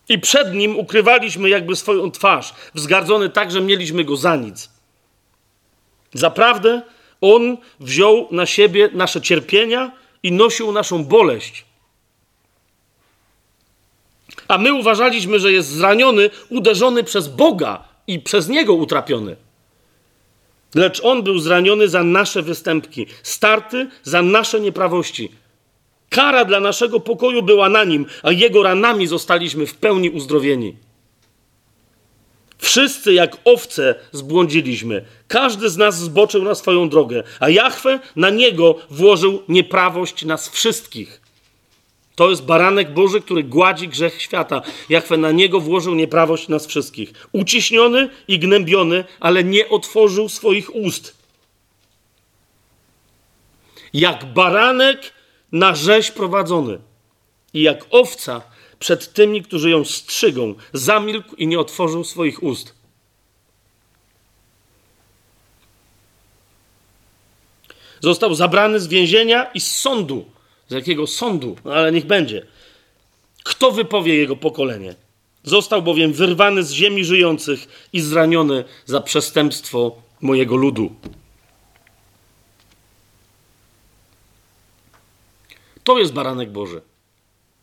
I 0.10 0.20
przed 0.20 0.54
nim 0.54 0.80
ukrywaliśmy 0.80 1.50
jakby 1.50 1.76
swoją 1.76 2.12
twarz. 2.12 2.54
Wzgardzony 2.74 3.30
tak, 3.30 3.52
że 3.52 3.62
mieliśmy 3.62 4.04
go 4.04 4.18
za 4.18 4.36
nic. 4.36 4.70
Zaprawdę 6.14 6.82
On 7.22 7.58
wziął 7.80 8.28
na 8.32 8.46
siebie 8.46 8.90
nasze 8.94 9.22
cierpienia 9.22 9.92
i 10.24 10.32
nosił 10.32 10.72
naszą 10.72 11.04
boleść. 11.04 11.66
A 14.48 14.58
my 14.58 14.74
uważaliśmy, 14.74 15.40
że 15.40 15.52
jest 15.52 15.70
zraniony, 15.70 16.30
uderzony 16.50 17.04
przez 17.04 17.28
Boga 17.28 17.84
i 18.08 18.20
przez 18.20 18.50
Niego 18.50 18.74
utrapiony. 18.74 19.36
Lecz 20.76 21.02
On 21.04 21.24
był 21.24 21.40
zraniony 21.40 21.90
za 21.90 22.04
nasze 22.04 22.42
występki, 22.42 23.06
starty 23.24 23.88
za 24.04 24.22
nasze 24.22 24.60
nieprawości. 24.60 25.32
Kara 26.10 26.46
dla 26.46 26.60
naszego 26.60 27.00
pokoju 27.00 27.44
była 27.44 27.70
na 27.70 27.84
nim, 27.84 28.06
a 28.24 28.32
Jego 28.32 28.64
ranami 28.64 29.08
zostaliśmy 29.08 29.66
w 29.66 29.76
pełni 29.76 30.10
uzdrowieni. 30.10 30.76
Wszyscy 32.58 33.14
jak 33.14 33.38
owce 33.46 33.96
zbłądziliśmy. 34.12 35.06
Każdy 35.28 35.70
z 35.70 35.78
nas 35.78 36.00
zboczył 36.00 36.44
na 36.44 36.56
swoją 36.56 36.90
drogę, 36.90 37.24
a 37.40 37.50
Jahwe 37.50 38.00
na 38.16 38.30
niego 38.30 38.76
włożył 38.90 39.44
nieprawość 39.48 40.26
nas 40.26 40.50
wszystkich. 40.50 41.22
To 42.20 42.30
jest 42.30 42.46
baranek 42.46 42.94
Boży, 42.94 43.22
który 43.22 43.44
gładzi 43.44 43.88
grzech 43.88 44.22
świata. 44.22 44.62
Jahwe 44.90 45.18
na 45.18 45.32
niego 45.32 45.60
włożył 45.60 45.96
nieprawość 45.96 46.48
nas 46.48 46.68
wszystkich. 46.68 47.14
Uciśniony 47.32 48.10
i 48.28 48.40
gnębiony, 48.40 49.04
ale 49.20 49.44
nie 49.44 49.70
otworzył 49.70 50.30
swoich 50.30 50.76
ust. 50.76 51.18
Jak 53.94 54.26
baranek 54.26 55.14
na 55.52 55.76
rzeź 55.76 56.12
prowadzony 56.12 56.80
i 57.54 57.62
jak 57.62 57.86
owca 57.90 58.42
przed 58.80 59.14
tymi, 59.14 59.44
którzy 59.44 59.70
ją 59.70 59.86
strzygą. 59.86 60.56
Zamilkł 60.74 61.36
i 61.36 61.48
nie 61.48 61.60
otworzył 61.60 62.04
swoich 62.04 62.44
ust. 62.44 62.74
Został 68.00 68.36
zabrany 68.36 68.80
z 68.80 68.88
więzienia 68.88 69.44
i 69.54 69.60
z 69.60 69.76
sądu. 69.76 70.39
Z 70.70 70.72
jakiego 70.72 71.08
sądu? 71.08 71.56
No 71.66 71.74
ale 71.74 71.92
niech 71.92 72.06
będzie. 72.06 72.46
Kto 73.44 73.72
wypowie 73.72 74.16
jego 74.16 74.36
pokolenie? 74.36 74.96
Został 75.44 75.82
bowiem 75.82 76.14
wyrwany 76.14 76.64
z 76.64 76.72
ziemi 76.72 77.06
żyjących 77.06 77.88
i 77.94 78.02
zraniony 78.02 78.64
za 78.86 79.02
przestępstwo 79.02 80.02
mojego 80.22 80.56
ludu. 80.56 80.96
To 85.84 86.00
jest 86.00 86.14
baranek 86.14 86.52
Boży. 86.52 86.82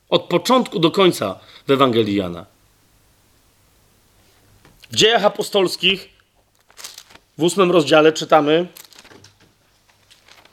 Od 0.09 0.23
początku 0.23 0.79
do 0.79 0.91
końca 0.91 1.39
w 1.67 1.71
Ewangelii 1.71 2.17
Jana. 2.17 2.47
W 4.91 4.97
dziejach 4.97 5.25
apostolskich 5.25 6.09
w 7.39 7.43
ósmym 7.43 7.71
rozdziale 7.71 8.13
czytamy, 8.13 8.67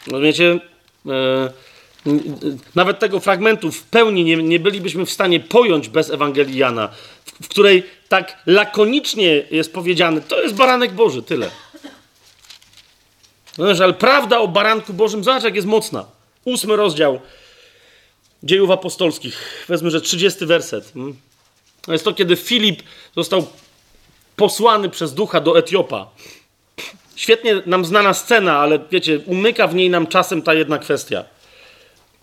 rozumiecie, 0.07 0.59
e, 1.05 1.53
Nawet 2.75 2.99
tego 2.99 3.19
fragmentu 3.19 3.71
w 3.71 3.83
pełni 3.83 4.23
nie, 4.23 4.35
nie 4.35 4.59
bylibyśmy 4.59 5.05
w 5.05 5.11
stanie 5.11 5.39
pojąć 5.39 5.89
bez 5.89 6.09
Ewangelii 6.09 6.57
Jana, 6.57 6.87
w, 7.25 7.45
w 7.45 7.47
której 7.47 7.83
tak 8.09 8.37
lakonicznie 8.45 9.43
jest 9.51 9.73
powiedziane, 9.73 10.21
to 10.21 10.41
jest 10.41 10.55
baranek 10.55 10.91
Boży, 10.91 11.23
tyle. 11.23 11.49
No, 13.57 13.65
ale 13.83 13.93
prawda 13.93 14.39
o 14.39 14.47
baranku 14.47 14.93
Bożym, 14.93 15.23
zobacz 15.23 15.43
jak 15.43 15.55
jest 15.55 15.67
mocna. 15.67 16.05
Ósmy 16.45 16.75
rozdział 16.75 17.19
dziejów 18.43 18.71
apostolskich. 18.71 19.65
Wezmę, 19.69 19.91
że 19.91 20.01
30 20.01 20.45
werset. 20.45 20.93
To 21.81 21.93
jest 21.93 22.05
to, 22.05 22.13
kiedy 22.13 22.35
Filip 22.35 22.83
został 23.15 23.47
posłany 24.35 24.89
przez 24.89 25.13
ducha 25.13 25.41
do 25.41 25.59
Etiopa. 25.59 26.07
Świetnie 27.15 27.61
nam 27.65 27.85
znana 27.85 28.13
scena, 28.13 28.57
ale 28.57 28.79
wiecie, 28.91 29.19
umyka 29.25 29.67
w 29.67 29.75
niej 29.75 29.89
nam 29.89 30.07
czasem 30.07 30.41
ta 30.41 30.53
jedna 30.53 30.79
kwestia. 30.79 31.25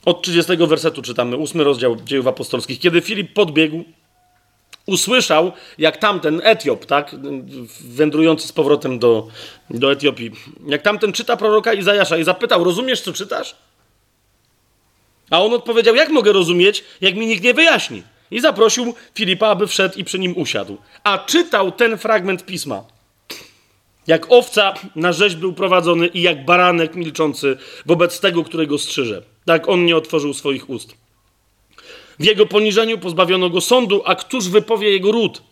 Od 0.04 0.22
30 0.22 0.56
wersetu 0.56 1.02
czytamy, 1.02 1.36
ósmy 1.36 1.64
rozdział 1.64 1.96
dziejów 1.96 2.26
apostolskich. 2.26 2.78
Kiedy 2.78 3.00
Filip 3.00 3.32
podbiegł, 3.32 3.84
usłyszał, 4.86 5.52
jak 5.78 5.96
tamten 5.96 6.40
Etiop, 6.44 6.86
tak, 6.86 7.16
wędrujący 7.80 8.48
z 8.48 8.52
powrotem 8.52 8.98
do, 8.98 9.28
do 9.70 9.92
Etiopii, 9.92 10.30
jak 10.66 10.82
tamten 10.82 11.12
czyta 11.12 11.36
proroka 11.36 11.72
Izajasza 11.72 12.18
i 12.18 12.24
zapytał, 12.24 12.64
rozumiesz, 12.64 13.00
co 13.00 13.12
czytasz? 13.12 13.56
A 15.30 15.42
on 15.42 15.52
odpowiedział, 15.54 15.94
jak 15.94 16.08
mogę 16.08 16.32
rozumieć, 16.32 16.84
jak 17.00 17.14
mi 17.14 17.26
nikt 17.26 17.44
nie 17.44 17.54
wyjaśni? 17.54 18.02
I 18.30 18.40
zaprosił 18.40 18.94
Filipa, 19.14 19.48
aby 19.48 19.66
wszedł 19.66 19.98
i 19.98 20.04
przy 20.04 20.18
nim 20.18 20.36
usiadł. 20.36 20.78
A 21.04 21.18
czytał 21.18 21.72
ten 21.72 21.98
fragment 21.98 22.46
pisma. 22.46 22.84
Jak 24.06 24.32
owca 24.32 24.74
na 24.96 25.12
rzeź 25.12 25.34
był 25.34 25.52
prowadzony 25.52 26.06
i 26.06 26.22
jak 26.22 26.44
baranek 26.44 26.94
milczący 26.94 27.56
wobec 27.86 28.20
tego, 28.20 28.44
którego 28.44 28.78
strzyże. 28.78 29.22
Tak 29.44 29.68
on 29.68 29.84
nie 29.84 29.96
otworzył 29.96 30.34
swoich 30.34 30.70
ust. 30.70 30.94
W 32.18 32.24
jego 32.24 32.46
poniżeniu 32.46 32.98
pozbawiono 32.98 33.50
go 33.50 33.60
sądu, 33.60 34.02
a 34.04 34.14
któż 34.14 34.48
wypowie 34.48 34.90
jego 34.90 35.12
ród? 35.12 35.42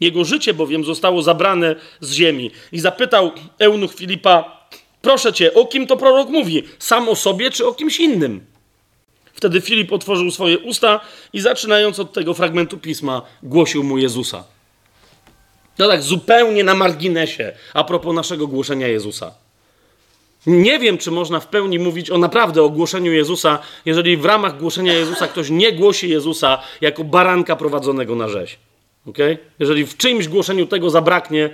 Jego 0.00 0.24
życie 0.24 0.54
bowiem 0.54 0.84
zostało 0.84 1.22
zabrane 1.22 1.76
z 2.00 2.12
ziemi. 2.12 2.50
I 2.72 2.80
zapytał 2.80 3.32
eunuch 3.58 3.94
Filipa, 3.94 4.66
proszę 5.02 5.32
cię, 5.32 5.54
o 5.54 5.66
kim 5.66 5.86
to 5.86 5.96
prorok 5.96 6.28
mówi? 6.28 6.62
Sam 6.78 7.08
o 7.08 7.16
sobie 7.16 7.50
czy 7.50 7.66
o 7.66 7.74
kimś 7.74 8.00
innym? 8.00 8.46
Wtedy 9.34 9.60
Filip 9.60 9.92
otworzył 9.92 10.30
swoje 10.30 10.58
usta 10.58 11.00
i 11.32 11.40
zaczynając 11.40 11.98
od 11.98 12.12
tego 12.12 12.34
fragmentu 12.34 12.78
pisma, 12.78 13.22
głosił 13.42 13.84
mu 13.84 13.98
Jezusa. 13.98 14.44
No 15.78 15.88
tak, 15.88 16.02
zupełnie 16.02 16.64
na 16.64 16.74
marginesie, 16.74 17.52
a 17.74 17.84
propos 17.84 18.14
naszego 18.14 18.46
głoszenia 18.46 18.88
Jezusa. 18.88 19.34
Nie 20.46 20.78
wiem, 20.78 20.98
czy 20.98 21.10
można 21.10 21.40
w 21.40 21.46
pełni 21.46 21.78
mówić 21.78 22.10
o 22.10 22.18
naprawdę 22.18 22.62
o 22.62 22.70
głoszeniu 22.70 23.12
Jezusa, 23.12 23.58
jeżeli 23.84 24.16
w 24.16 24.24
ramach 24.24 24.58
głoszenia 24.58 24.92
Jezusa 24.92 25.28
ktoś 25.28 25.50
nie 25.50 25.72
głosi 25.72 26.08
Jezusa 26.08 26.58
jako 26.80 27.04
baranka 27.04 27.56
prowadzonego 27.56 28.14
na 28.14 28.28
rzeź. 28.28 28.58
Okay? 29.06 29.38
Jeżeli 29.58 29.86
w 29.86 29.96
czyimś 29.96 30.28
głoszeniu 30.28 30.66
tego 30.66 30.90
zabraknie, 30.90 31.50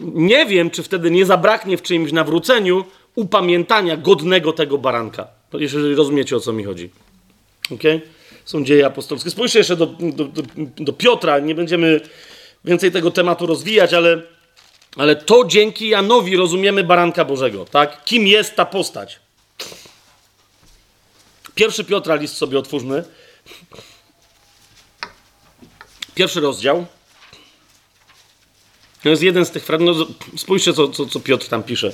nie 0.00 0.46
wiem, 0.46 0.70
czy 0.70 0.82
wtedy 0.82 1.10
nie 1.10 1.26
zabraknie 1.26 1.76
w 1.76 1.82
czyimś 1.82 2.12
nawróceniu 2.12 2.84
upamiętania 3.14 3.96
godnego 3.96 4.52
tego 4.52 4.78
baranka. 4.78 5.26
Jeżeli 5.52 5.94
rozumiecie, 5.94 6.36
o 6.36 6.40
co 6.40 6.52
mi 6.52 6.64
chodzi. 6.64 6.90
Okay? 7.74 8.00
Są 8.44 8.64
dzieje 8.64 8.86
apostolskie. 8.86 9.30
Spójrzcie 9.30 9.58
jeszcze 9.58 9.76
do, 9.76 9.86
do, 9.86 10.24
do, 10.24 10.42
do 10.76 10.92
Piotra. 10.92 11.38
Nie 11.38 11.54
będziemy 11.54 12.00
więcej 12.66 12.92
tego 12.92 13.10
tematu 13.10 13.46
rozwijać, 13.46 13.94
ale, 13.94 14.22
ale 14.96 15.16
to 15.16 15.44
dzięki 15.44 15.88
Janowi 15.88 16.36
rozumiemy 16.36 16.84
baranka 16.84 17.24
Bożego. 17.24 17.64
Tak? 17.64 18.04
Kim 18.04 18.26
jest 18.26 18.54
ta 18.54 18.64
postać? 18.64 19.20
Pierwszy 21.54 21.84
Piotra 21.84 22.14
list 22.14 22.36
sobie 22.36 22.58
otwórzmy. 22.58 23.04
Pierwszy 26.14 26.40
rozdział. 26.40 26.86
To 29.02 29.08
jest 29.08 29.22
jeden 29.22 29.46
z 29.46 29.50
tych 29.50 29.64
fragmentów. 29.64 30.08
No, 30.32 30.38
spójrzcie, 30.38 30.72
co, 30.72 30.88
co, 30.88 31.06
co 31.06 31.20
Piotr 31.20 31.48
tam 31.48 31.62
pisze. 31.62 31.92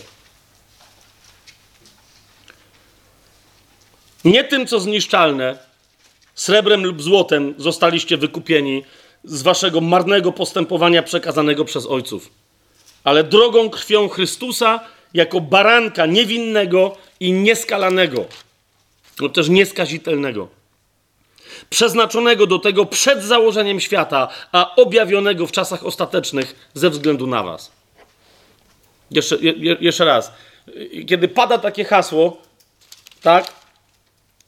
Nie 4.25 4.45
tym, 4.45 4.67
co 4.67 4.81
zniszczalne, 4.81 5.59
srebrem 6.35 6.85
lub 6.85 7.03
złotem 7.03 7.55
zostaliście 7.59 8.17
wykupieni 8.17 8.85
z 9.25 9.43
waszego 9.43 9.81
marnego 9.81 10.33
postępowania 10.33 11.03
przekazanego 11.03 11.65
przez 11.65 11.87
ojców, 11.87 12.31
ale 13.05 13.25
drogą 13.25 13.71
krwią 13.71 14.09
Chrystusa 14.09 14.81
jako 15.15 15.41
baranka 15.41 16.07
niewinnego 16.07 16.97
i 17.21 17.33
nieskalanego, 17.33 18.25
lub 19.21 19.35
też 19.35 19.49
nieskazitelnego, 19.49 20.49
przeznaczonego 21.71 22.47
do 22.47 22.59
tego 22.59 22.87
przed 22.87 23.25
założeniem 23.25 23.81
świata, 23.81 24.29
a 24.53 24.75
objawionego 24.77 25.47
w 25.47 25.53
czasach 25.53 25.87
ostatecznych 25.87 26.71
ze 26.75 26.91
względu 26.91 27.27
na 27.27 27.43
was. 27.43 27.73
Jeszcze, 29.11 29.37
je, 29.37 29.77
jeszcze 29.81 30.05
raz. 30.05 30.33
Kiedy 31.09 31.29
pada 31.29 31.59
takie 31.59 31.85
hasło, 31.85 32.37
tak, 33.23 33.53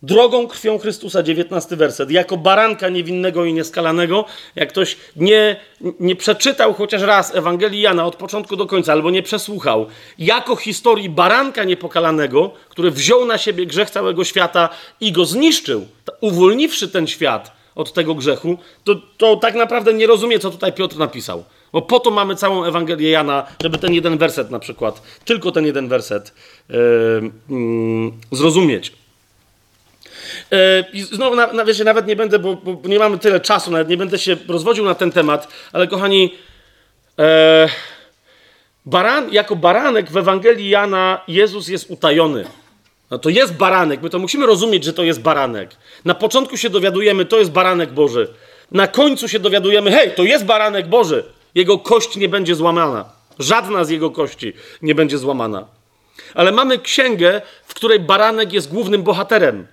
drogą 0.05 0.47
krwią 0.47 0.79
Chrystusa, 0.79 1.23
19 1.23 1.77
werset, 1.77 2.11
jako 2.11 2.37
baranka 2.37 2.89
niewinnego 2.89 3.45
i 3.45 3.53
nieskalanego, 3.53 4.25
jak 4.57 4.69
ktoś 4.69 4.97
nie, 5.17 5.57
nie 6.01 6.17
przeczytał 6.17 6.75
chociaż 6.75 7.03
raz 7.03 7.35
Ewangelii 7.35 7.81
Jana 7.81 8.07
od 8.07 8.17
początku 8.17 8.57
do 8.57 8.67
końca, 8.67 8.93
albo 8.93 9.11
nie 9.11 9.23
przesłuchał, 9.23 9.87
jako 10.19 10.57
historii 10.57 11.09
baranka 11.09 11.65
niepokalanego, 11.65 12.51
który 12.69 12.91
wziął 12.91 13.25
na 13.25 13.39
siebie 13.39 13.67
grzech 13.67 13.91
całego 13.91 14.25
świata 14.25 14.69
i 15.01 15.13
go 15.13 15.25
zniszczył, 15.25 15.87
uwolniwszy 16.21 16.89
ten 16.89 17.07
świat 17.07 17.53
od 17.75 17.93
tego 17.93 18.15
grzechu, 18.15 18.59
to, 18.85 18.95
to 19.17 19.37
tak 19.37 19.55
naprawdę 19.55 19.95
nie 19.95 20.07
rozumie, 20.07 20.39
co 20.39 20.51
tutaj 20.51 20.73
Piotr 20.73 20.97
napisał. 20.97 21.45
Bo 21.73 21.83
po 21.83 22.01
to 22.01 22.11
mamy 22.11 22.37
całą 22.37 22.65
Ewangelię 22.65 23.11
Jana, 23.11 23.47
żeby 23.63 23.79
ten 23.79 23.95
jeden 23.95 24.19
werset 24.19 24.51
na 24.51 24.59
przykład, 24.59 25.03
tylko 25.25 25.53
ten 25.53 25.67
jeden 25.67 25.89
werset 25.89 26.35
yy, 26.69 26.77
yy, 27.49 28.13
zrozumieć. 28.33 29.04
E, 30.53 30.85
I 30.93 31.03
znowu, 31.03 31.37
na, 31.37 31.53
na, 31.53 31.65
wiecie, 31.65 31.85
nawet 31.85 32.07
nie 32.07 32.17
będę, 32.17 32.39
bo, 32.39 32.55
bo, 32.55 32.89
nie 32.89 32.99
mamy 32.99 33.19
tyle 33.19 33.41
czasu, 33.41 33.71
nawet 33.71 33.89
nie 33.89 33.97
będę 33.97 34.19
się 34.19 34.37
rozwodził 34.49 34.85
na 34.85 34.95
ten 34.95 35.13
temat, 35.13 35.49
ale 35.73 35.87
kochani, 35.87 36.35
e, 37.19 37.69
baran, 38.87 39.33
jako 39.33 39.57
baranek 39.57 40.11
w 40.11 40.17
Ewangelii 40.17 40.69
Jana 40.69 41.21
Jezus 41.29 41.69
jest 41.69 41.91
utajony. 41.91 42.45
No 43.11 43.19
to 43.19 43.29
jest 43.29 43.55
baranek, 43.55 44.03
my 44.03 44.11
to 44.11 44.19
musimy 44.19 44.47
rozumieć, 44.47 44.85
że 44.85 44.93
to 44.93 45.03
jest 45.03 45.21
baranek. 45.21 45.71
Na 46.05 46.15
początku 46.15 46.57
się 46.57 46.71
dowiadujemy, 46.71 47.25
to 47.25 47.39
jest 47.39 47.51
baranek 47.51 47.93
Boży. 47.93 48.29
Na 48.71 48.87
końcu 48.87 49.29
się 49.29 49.39
dowiadujemy, 49.39 49.91
hej, 49.91 50.11
to 50.11 50.23
jest 50.23 50.45
baranek 50.45 50.89
Boży. 50.89 51.25
Jego 51.55 51.79
kość 51.79 52.17
nie 52.17 52.29
będzie 52.29 52.55
złamana. 52.55 53.05
Żadna 53.39 53.85
z 53.85 53.91
jego 53.91 54.11
kości 54.11 54.53
nie 54.83 54.95
będzie 54.95 55.19
złamana. 55.19 55.67
Ale 56.35 56.53
mamy 56.53 56.79
księgę, 56.79 57.43
w 57.67 57.75
której 57.75 58.01
baranek 58.01 58.53
jest 58.53 58.71
głównym 58.71 59.03
bohaterem. 59.03 59.67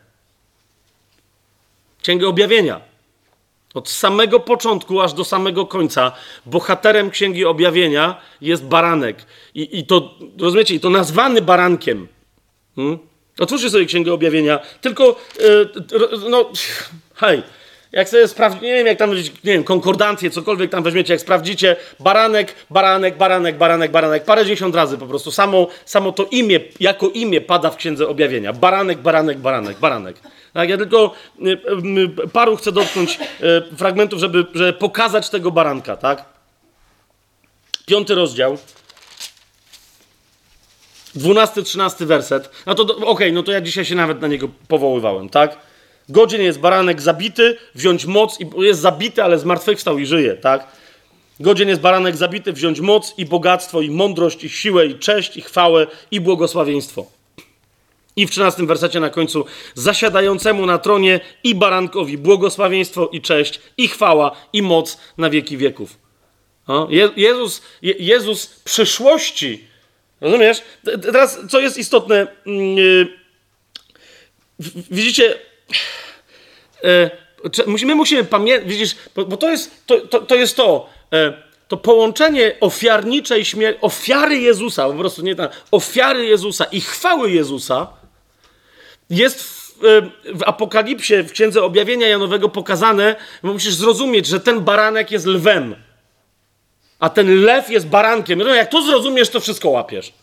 Księgę 2.01 2.27
Objawienia. 2.27 2.81
Od 3.73 3.89
samego 3.89 4.39
początku 4.39 5.01
aż 5.01 5.13
do 5.13 5.23
samego 5.23 5.65
końca 5.65 6.11
bohaterem 6.45 7.09
Księgi 7.09 7.45
Objawienia 7.45 8.21
jest 8.41 8.65
baranek. 8.65 9.25
I, 9.55 9.79
i 9.79 9.85
to, 9.85 10.15
rozumiecie, 10.39 10.75
i 10.75 10.79
to 10.79 10.89
nazwany 10.89 11.41
barankiem. 11.41 12.07
Hmm? 12.75 12.99
Otwórzcie 13.39 13.69
sobie 13.69 13.85
Księgę 13.85 14.13
Objawienia. 14.13 14.59
Tylko, 14.81 15.15
yy, 15.39 16.29
no, 16.29 16.49
hej, 17.21 17.43
jak 17.91 18.09
sobie 18.09 18.27
sprawdzić, 18.27 18.61
nie 18.61 18.73
wiem, 18.73 18.87
jak 18.87 18.97
tam, 18.97 19.13
nie 19.15 19.23
wiem, 19.43 19.63
konkordancję, 19.63 20.29
cokolwiek 20.29 20.71
tam 20.71 20.83
weźmiecie, 20.83 21.13
jak 21.13 21.21
sprawdzicie, 21.21 21.75
baranek, 21.99 22.55
baranek, 22.69 23.17
baranek, 23.17 23.57
baranek, 23.57 23.91
baranek, 23.91 24.23
parę 24.23 24.45
dziesiąt 24.45 24.75
razy 24.75 24.97
po 24.97 25.07
prostu. 25.07 25.31
Samo, 25.31 25.67
samo 25.85 26.11
to 26.11 26.25
imię, 26.31 26.59
jako 26.79 27.09
imię 27.09 27.41
pada 27.41 27.69
w 27.69 27.75
Księdze 27.75 28.07
Objawienia. 28.07 28.53
Baranek, 28.53 28.99
baranek, 28.99 29.37
baranek, 29.37 29.79
baranek. 29.79 30.15
Tak, 30.53 30.69
ja 30.69 30.77
tylko 30.77 31.13
y, 31.45 32.27
paru 32.33 32.55
chcę 32.55 32.71
dotknąć 32.71 33.19
y, 33.73 33.77
fragmentów, 33.77 34.19
żeby, 34.19 34.45
żeby 34.53 34.73
pokazać 34.73 35.29
tego 35.29 35.51
baranka, 35.51 35.97
tak? 35.97 36.25
Piąty 37.85 38.15
rozdział. 38.15 38.57
Dwunasty, 41.15 41.63
trzynasty 41.63 42.05
werset. 42.05 42.49
No 42.65 42.75
to 42.75 42.83
okej, 42.83 43.03
okay, 43.05 43.31
no 43.31 43.43
to 43.43 43.51
ja 43.51 43.61
dzisiaj 43.61 43.85
się 43.85 43.95
nawet 43.95 44.21
na 44.21 44.27
niego 44.27 44.47
powoływałem, 44.67 45.29
tak? 45.29 45.70
Godzien 46.11 46.41
jest 46.41 46.59
baranek 46.59 47.01
zabity, 47.01 47.57
wziąć 47.75 48.05
moc 48.05 48.39
i 48.39 48.45
jest 48.57 48.79
zabity, 48.79 49.23
ale 49.23 49.39
zmartwychwstał 49.39 49.99
i 49.99 50.05
żyje, 50.05 50.33
tak? 50.33 50.67
Godzien 51.39 51.69
jest 51.69 51.81
baranek 51.81 52.15
zabity, 52.15 52.53
wziąć 52.53 52.79
moc 52.79 53.13
i 53.17 53.25
bogactwo, 53.25 53.81
i 53.81 53.89
mądrość, 53.89 54.43
i 54.43 54.49
siłę, 54.49 54.85
i 54.85 54.99
cześć, 54.99 55.37
i 55.37 55.41
chwałę, 55.41 55.87
i 56.11 56.21
błogosławieństwo. 56.21 57.05
I 58.15 58.27
w 58.27 58.31
13 58.31 58.65
wersecie 58.65 58.99
na 58.99 59.09
końcu, 59.09 59.45
zasiadającemu 59.75 60.65
na 60.65 60.77
tronie 60.77 61.19
i 61.43 61.55
barankowi 61.55 62.17
błogosławieństwo 62.17 63.09
i 63.11 63.21
cześć, 63.21 63.61
i 63.77 63.87
chwała, 63.87 64.31
i 64.53 64.61
moc 64.61 64.97
na 65.17 65.29
wieki 65.29 65.57
wieków. 65.57 65.97
O, 66.67 66.87
Jezus, 67.15 67.61
Jezus 67.81 68.61
przyszłości, 68.63 69.65
rozumiesz? 70.21 70.61
Teraz, 71.01 71.39
co 71.49 71.59
jest 71.59 71.77
istotne, 71.77 72.27
mm, 72.45 72.77
y, 72.77 73.07
widzicie, 74.91 75.50
e, 76.83 77.09
musimy, 77.67 77.95
musimy 77.95 78.23
pamiętać, 78.23 78.69
widzisz, 78.69 78.95
bo, 79.15 79.25
bo, 79.25 79.37
to, 79.37 79.49
jest, 79.49 79.85
to, 79.85 79.99
to, 79.99 80.19
to 80.19 80.35
jest 80.35 80.55
to, 80.55 80.89
e, 81.13 81.33
to 81.67 81.77
połączenie 81.77 82.55
ofiarniczej 82.59 83.45
śmierci, 83.45 83.81
ofiary 83.81 84.37
Jezusa, 84.37 84.87
po 84.87 84.93
prostu 84.93 85.21
nie 85.21 85.35
ofiary 85.71 86.25
Jezusa 86.25 86.65
i 86.65 86.81
chwały 86.81 87.31
Jezusa 87.31 87.87
jest 89.09 89.43
w, 89.43 89.85
e, 89.85 90.01
w 90.33 90.43
Apokalipsie, 90.45 91.23
w 91.23 91.31
Księdze 91.31 91.63
Objawienia 91.63 92.07
Janowego 92.07 92.49
pokazane, 92.49 93.15
bo 93.43 93.53
musisz 93.53 93.73
zrozumieć, 93.73 94.25
że 94.25 94.39
ten 94.39 94.61
baranek 94.61 95.11
jest 95.11 95.25
lwem, 95.25 95.75
a 96.99 97.09
ten 97.09 97.43
lew 97.43 97.69
jest 97.69 97.87
barankiem. 97.87 98.39
No 98.39 98.53
jak 98.53 98.69
to 98.69 98.81
zrozumiesz, 98.81 99.29
to 99.29 99.39
wszystko 99.39 99.69
łapiesz. 99.69 100.13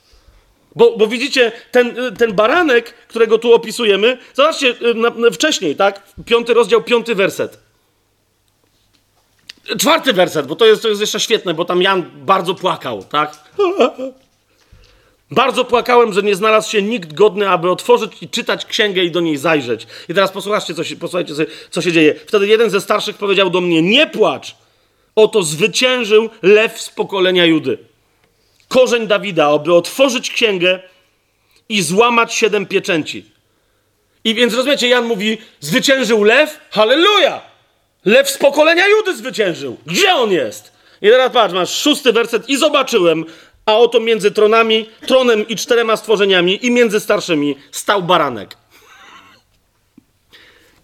Bo, 0.77 0.97
bo 0.97 1.07
widzicie, 1.07 1.53
ten, 1.71 1.97
ten 2.19 2.33
baranek, 2.33 2.95
którego 3.09 3.39
tu 3.39 3.55
opisujemy, 3.55 4.19
zobaczcie 4.35 4.67
y, 4.69 4.95
na, 4.95 5.11
na, 5.11 5.31
wcześniej, 5.31 5.77
tak? 5.77 6.03
Piąty 6.25 6.55
rozdział, 6.55 6.83
piąty 6.83 7.15
werset. 7.15 7.59
Czwarty 9.79 10.13
werset, 10.13 10.47
bo 10.47 10.57
to 10.57 10.67
jest, 10.67 10.83
to 10.83 10.89
jest 10.89 11.01
jeszcze 11.01 11.21
świetne, 11.21 11.55
bo 11.55 11.65
tam 11.65 11.83
Jan 11.83 12.11
bardzo 12.15 12.55
płakał, 12.55 13.05
tak? 13.05 13.39
Bardzo 15.31 15.65
płakałem, 15.65 16.13
że 16.13 16.23
nie 16.23 16.35
znalazł 16.35 16.71
się 16.71 16.83
nikt 16.83 17.15
godny, 17.15 17.49
aby 17.49 17.71
otworzyć 17.71 18.13
i 18.21 18.29
czytać 18.29 18.65
księgę 18.65 19.05
i 19.05 19.11
do 19.11 19.21
niej 19.21 19.37
zajrzeć. 19.37 19.87
I 20.09 20.15
teraz 20.15 20.33
posłuchajcie, 20.33 20.75
co 20.75 20.85
się, 20.85 20.97
posłuchajcie, 20.97 21.35
co 21.71 21.83
się 21.83 21.93
dzieje. 21.93 22.15
Wtedy 22.27 22.47
jeden 22.47 22.71
ze 22.71 22.81
starszych 22.81 23.17
powiedział 23.17 23.51
do 23.51 23.61
mnie: 23.61 23.83
Nie 23.83 24.07
płacz! 24.07 24.57
Oto 25.15 25.43
zwyciężył 25.43 26.31
lew 26.43 26.81
z 26.81 26.91
pokolenia 26.91 27.45
Judy 27.45 27.88
korzeń 28.69 29.07
Dawida, 29.07 29.49
aby 29.49 29.75
otworzyć 29.75 30.31
księgę 30.31 30.81
i 31.69 31.83
złamać 31.83 32.35
siedem 32.35 32.67
pieczęci. 32.67 33.25
I 34.25 34.35
więc 34.35 34.55
rozumiecie, 34.55 34.89
Jan 34.89 35.05
mówi, 35.05 35.39
zwyciężył 35.61 36.25
lew, 36.25 36.61
halleluja! 36.71 37.41
Lew 38.05 38.31
z 38.31 38.39
pokolenia 38.39 38.89
Judy 38.89 39.17
zwyciężył. 39.17 39.77
Gdzie 39.87 40.15
on 40.15 40.33
jest? 40.33 40.73
I 41.03 41.09
teraz 41.09 41.33
patrz, 41.33 41.55
masz 41.55 41.81
szósty 41.81 42.13
werset 42.13 42.49
i 42.49 42.57
zobaczyłem, 42.57 43.25
a 43.67 43.77
oto 43.77 44.01
między 44.01 44.31
tronami, 44.31 44.91
tronem 45.07 45.49
i 45.49 45.57
czterema 45.57 45.97
stworzeniami 45.97 46.67
i 46.67 46.71
między 46.71 47.01
starszymi 47.01 47.57
stał 47.73 48.03
baranek. 48.03 48.57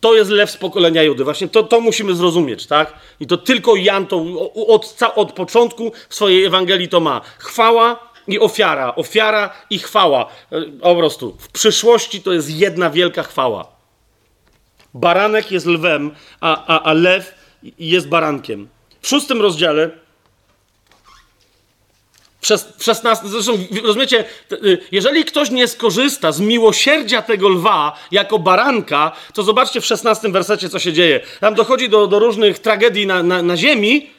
To 0.05 0.15
jest 0.15 0.31
lew 0.31 0.51
z 0.51 0.57
pokolenia 0.57 1.03
Judy. 1.03 1.25
Właśnie 1.25 1.49
to, 1.49 1.63
to 1.63 1.81
musimy 1.81 2.15
zrozumieć, 2.15 2.67
tak? 2.67 2.93
I 3.21 3.27
to 3.27 3.37
tylko 3.37 3.77
Jan 3.77 4.07
to 4.07 4.25
od, 4.67 4.97
od 5.15 5.33
początku 5.33 5.93
swojej 6.09 6.45
Ewangelii 6.45 6.89
to 6.89 7.01
ma. 7.01 7.21
Chwała 7.39 8.13
i 8.27 8.39
ofiara. 8.39 8.95
Ofiara 8.95 9.51
i 9.71 9.79
chwała. 9.79 10.27
E, 10.53 10.63
po 10.63 10.97
prostu. 10.97 11.37
W 11.39 11.49
przyszłości 11.49 12.23
to 12.23 12.33
jest 12.33 12.51
jedna 12.51 12.91
wielka 12.91 13.23
chwała. 13.23 13.67
Baranek 14.95 15.53
jest 15.53 15.67
lwem, 15.67 16.11
a, 16.41 16.67
a, 16.67 16.83
a 16.83 16.93
lew 16.93 17.35
jest 17.79 18.09
barankiem. 18.09 18.69
W 19.01 19.09
szóstym 19.09 19.43
rozdziale 19.43 19.91
w 22.79 22.85
16, 22.85 23.29
zresztą 23.29 23.53
rozumiecie, 23.85 24.25
y, 24.53 24.79
jeżeli 24.93 25.25
ktoś 25.25 25.51
nie 25.51 25.69
skorzysta 25.69 26.33
z 26.33 26.41
miłosierdzia 26.41 27.23
tego 27.23 27.49
lwa 27.49 27.99
jako 28.11 28.39
baranka, 28.39 29.13
to 29.35 29.43
zobaczcie 29.43 29.81
w 29.81 29.87
16 29.87 30.29
wersecie, 30.29 30.69
co 30.69 30.79
się 30.79 30.93
dzieje. 30.93 31.21
Tam 31.41 31.55
dochodzi 31.55 31.89
do, 31.89 32.07
do 32.07 32.19
różnych 32.19 32.59
tragedii 32.59 33.07
na, 33.07 33.23
na, 33.23 33.43
na 33.43 33.57
ziemi, 33.57 34.11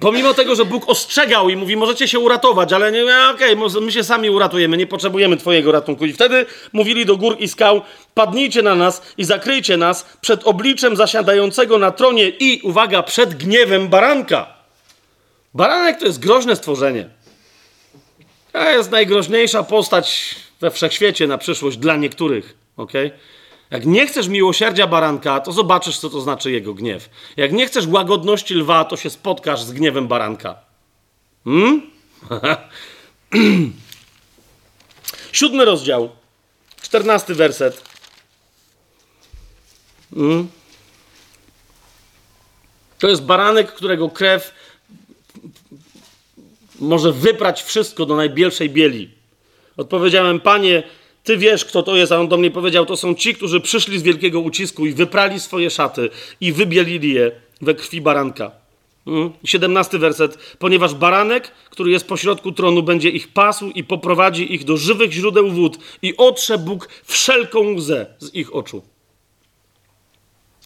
pomimo 0.00 0.34
tego, 0.34 0.54
że 0.54 0.64
Bóg 0.64 0.88
ostrzegał 0.88 1.48
i 1.48 1.56
mówi, 1.56 1.76
możecie 1.76 2.08
się 2.08 2.18
uratować, 2.18 2.72
ale 2.72 2.92
nie, 2.92 3.02
okej, 3.34 3.54
okay, 3.54 3.80
my 3.80 3.92
się 3.92 4.04
sami 4.04 4.30
uratujemy, 4.30 4.76
nie 4.76 4.86
potrzebujemy 4.86 5.36
twojego 5.36 5.72
ratunku. 5.72 6.06
I 6.06 6.12
wtedy 6.12 6.46
mówili 6.72 7.06
do 7.06 7.16
gór 7.16 7.36
i 7.38 7.48
skał, 7.48 7.82
padnijcie 8.14 8.62
na 8.62 8.74
nas 8.74 9.02
i 9.18 9.24
zakryjcie 9.24 9.76
nas 9.76 10.06
przed 10.20 10.44
obliczem 10.44 10.96
zasiadającego 10.96 11.78
na 11.78 11.90
tronie 11.90 12.28
i, 12.28 12.60
uwaga, 12.62 13.02
przed 13.02 13.34
gniewem 13.34 13.88
baranka. 13.88 14.55
Baranek 15.56 15.98
to 15.98 16.06
jest 16.06 16.18
groźne 16.18 16.56
stworzenie. 16.56 17.08
To 18.52 18.70
jest 18.70 18.90
najgroźniejsza 18.90 19.62
postać 19.62 20.34
we 20.60 20.70
wszechświecie 20.70 21.26
na 21.26 21.38
przyszłość 21.38 21.76
dla 21.76 21.96
niektórych. 21.96 22.56
ok? 22.76 22.92
Jak 23.70 23.86
nie 23.86 24.06
chcesz 24.06 24.28
miłosierdzia 24.28 24.86
baranka, 24.86 25.40
to 25.40 25.52
zobaczysz, 25.52 25.98
co 25.98 26.10
to 26.10 26.20
znaczy 26.20 26.50
jego 26.50 26.74
gniew. 26.74 27.10
Jak 27.36 27.52
nie 27.52 27.66
chcesz 27.66 27.86
łagodności 27.86 28.54
lwa, 28.54 28.84
to 28.84 28.96
się 28.96 29.10
spotkasz 29.10 29.62
z 29.62 29.72
gniewem 29.72 30.08
baranka. 30.08 30.54
Hmm? 31.44 31.90
Siódmy 35.32 35.64
rozdział, 35.64 36.10
czternasty 36.82 37.34
werset. 37.34 37.82
Hmm? 40.14 40.48
To 42.98 43.08
jest 43.08 43.22
baranek, 43.22 43.72
którego 43.72 44.08
krew 44.10 44.52
może 46.80 47.12
wyprać 47.12 47.62
wszystko 47.62 48.06
do 48.06 48.16
najbielszej 48.16 48.70
bieli. 48.70 49.10
Odpowiedziałem, 49.76 50.40
panie, 50.40 50.82
ty 51.24 51.36
wiesz, 51.36 51.64
kto 51.64 51.82
to 51.82 51.96
jest, 51.96 52.12
a 52.12 52.20
on 52.20 52.28
do 52.28 52.36
mnie 52.36 52.50
powiedział, 52.50 52.86
to 52.86 52.96
są 52.96 53.14
ci, 53.14 53.34
którzy 53.34 53.60
przyszli 53.60 53.98
z 53.98 54.02
wielkiego 54.02 54.40
ucisku 54.40 54.86
i 54.86 54.92
wyprali 54.92 55.40
swoje 55.40 55.70
szaty 55.70 56.10
i 56.40 56.52
wybielili 56.52 57.14
je 57.14 57.32
we 57.60 57.74
krwi 57.74 58.00
baranka. 58.00 58.50
17 59.44 59.90
hmm? 59.90 60.00
werset. 60.00 60.56
Ponieważ 60.58 60.94
baranek, 60.94 61.52
który 61.70 61.90
jest 61.90 62.06
pośrodku 62.06 62.52
tronu, 62.52 62.82
będzie 62.82 63.10
ich 63.10 63.28
pasł 63.28 63.70
i 63.70 63.84
poprowadzi 63.84 64.54
ich 64.54 64.64
do 64.64 64.76
żywych 64.76 65.12
źródeł 65.12 65.50
wód 65.50 65.78
i 66.02 66.16
otrze 66.16 66.58
Bóg 66.58 66.88
wszelką 67.04 67.74
łzę 67.74 68.06
z 68.18 68.34
ich 68.34 68.54
oczu. 68.54 68.82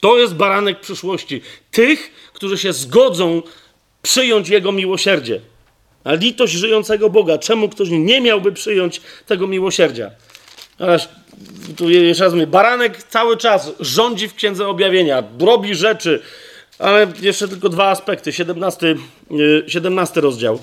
To 0.00 0.18
jest 0.18 0.34
baranek 0.34 0.80
przyszłości. 0.80 1.40
Tych, 1.70 2.30
którzy 2.32 2.58
się 2.58 2.72
zgodzą 2.72 3.42
przyjąć 4.02 4.48
Jego 4.48 4.72
miłosierdzie. 4.72 5.40
A 6.04 6.14
litość 6.14 6.52
żyjącego 6.52 7.10
Boga. 7.10 7.38
Czemu 7.38 7.68
ktoś 7.68 7.88
nie 7.90 8.20
miałby 8.20 8.52
przyjąć 8.52 9.00
tego 9.26 9.46
miłosierdzia? 9.46 10.10
Ależ 10.78 11.08
tu 11.76 11.90
jeszcze 11.90 12.24
raz 12.24 12.32
mówię, 12.32 12.46
baranek 12.46 13.02
cały 13.02 13.36
czas 13.36 13.70
rządzi 13.80 14.28
w 14.28 14.34
Księdze 14.34 14.68
Objawienia, 14.68 15.22
robi 15.40 15.74
rzeczy, 15.74 16.22
ale 16.78 17.12
jeszcze 17.20 17.48
tylko 17.48 17.68
dwa 17.68 17.90
aspekty. 17.90 18.32
17, 18.32 18.94
17 19.66 20.18
y, 20.18 20.22
rozdział. 20.22 20.58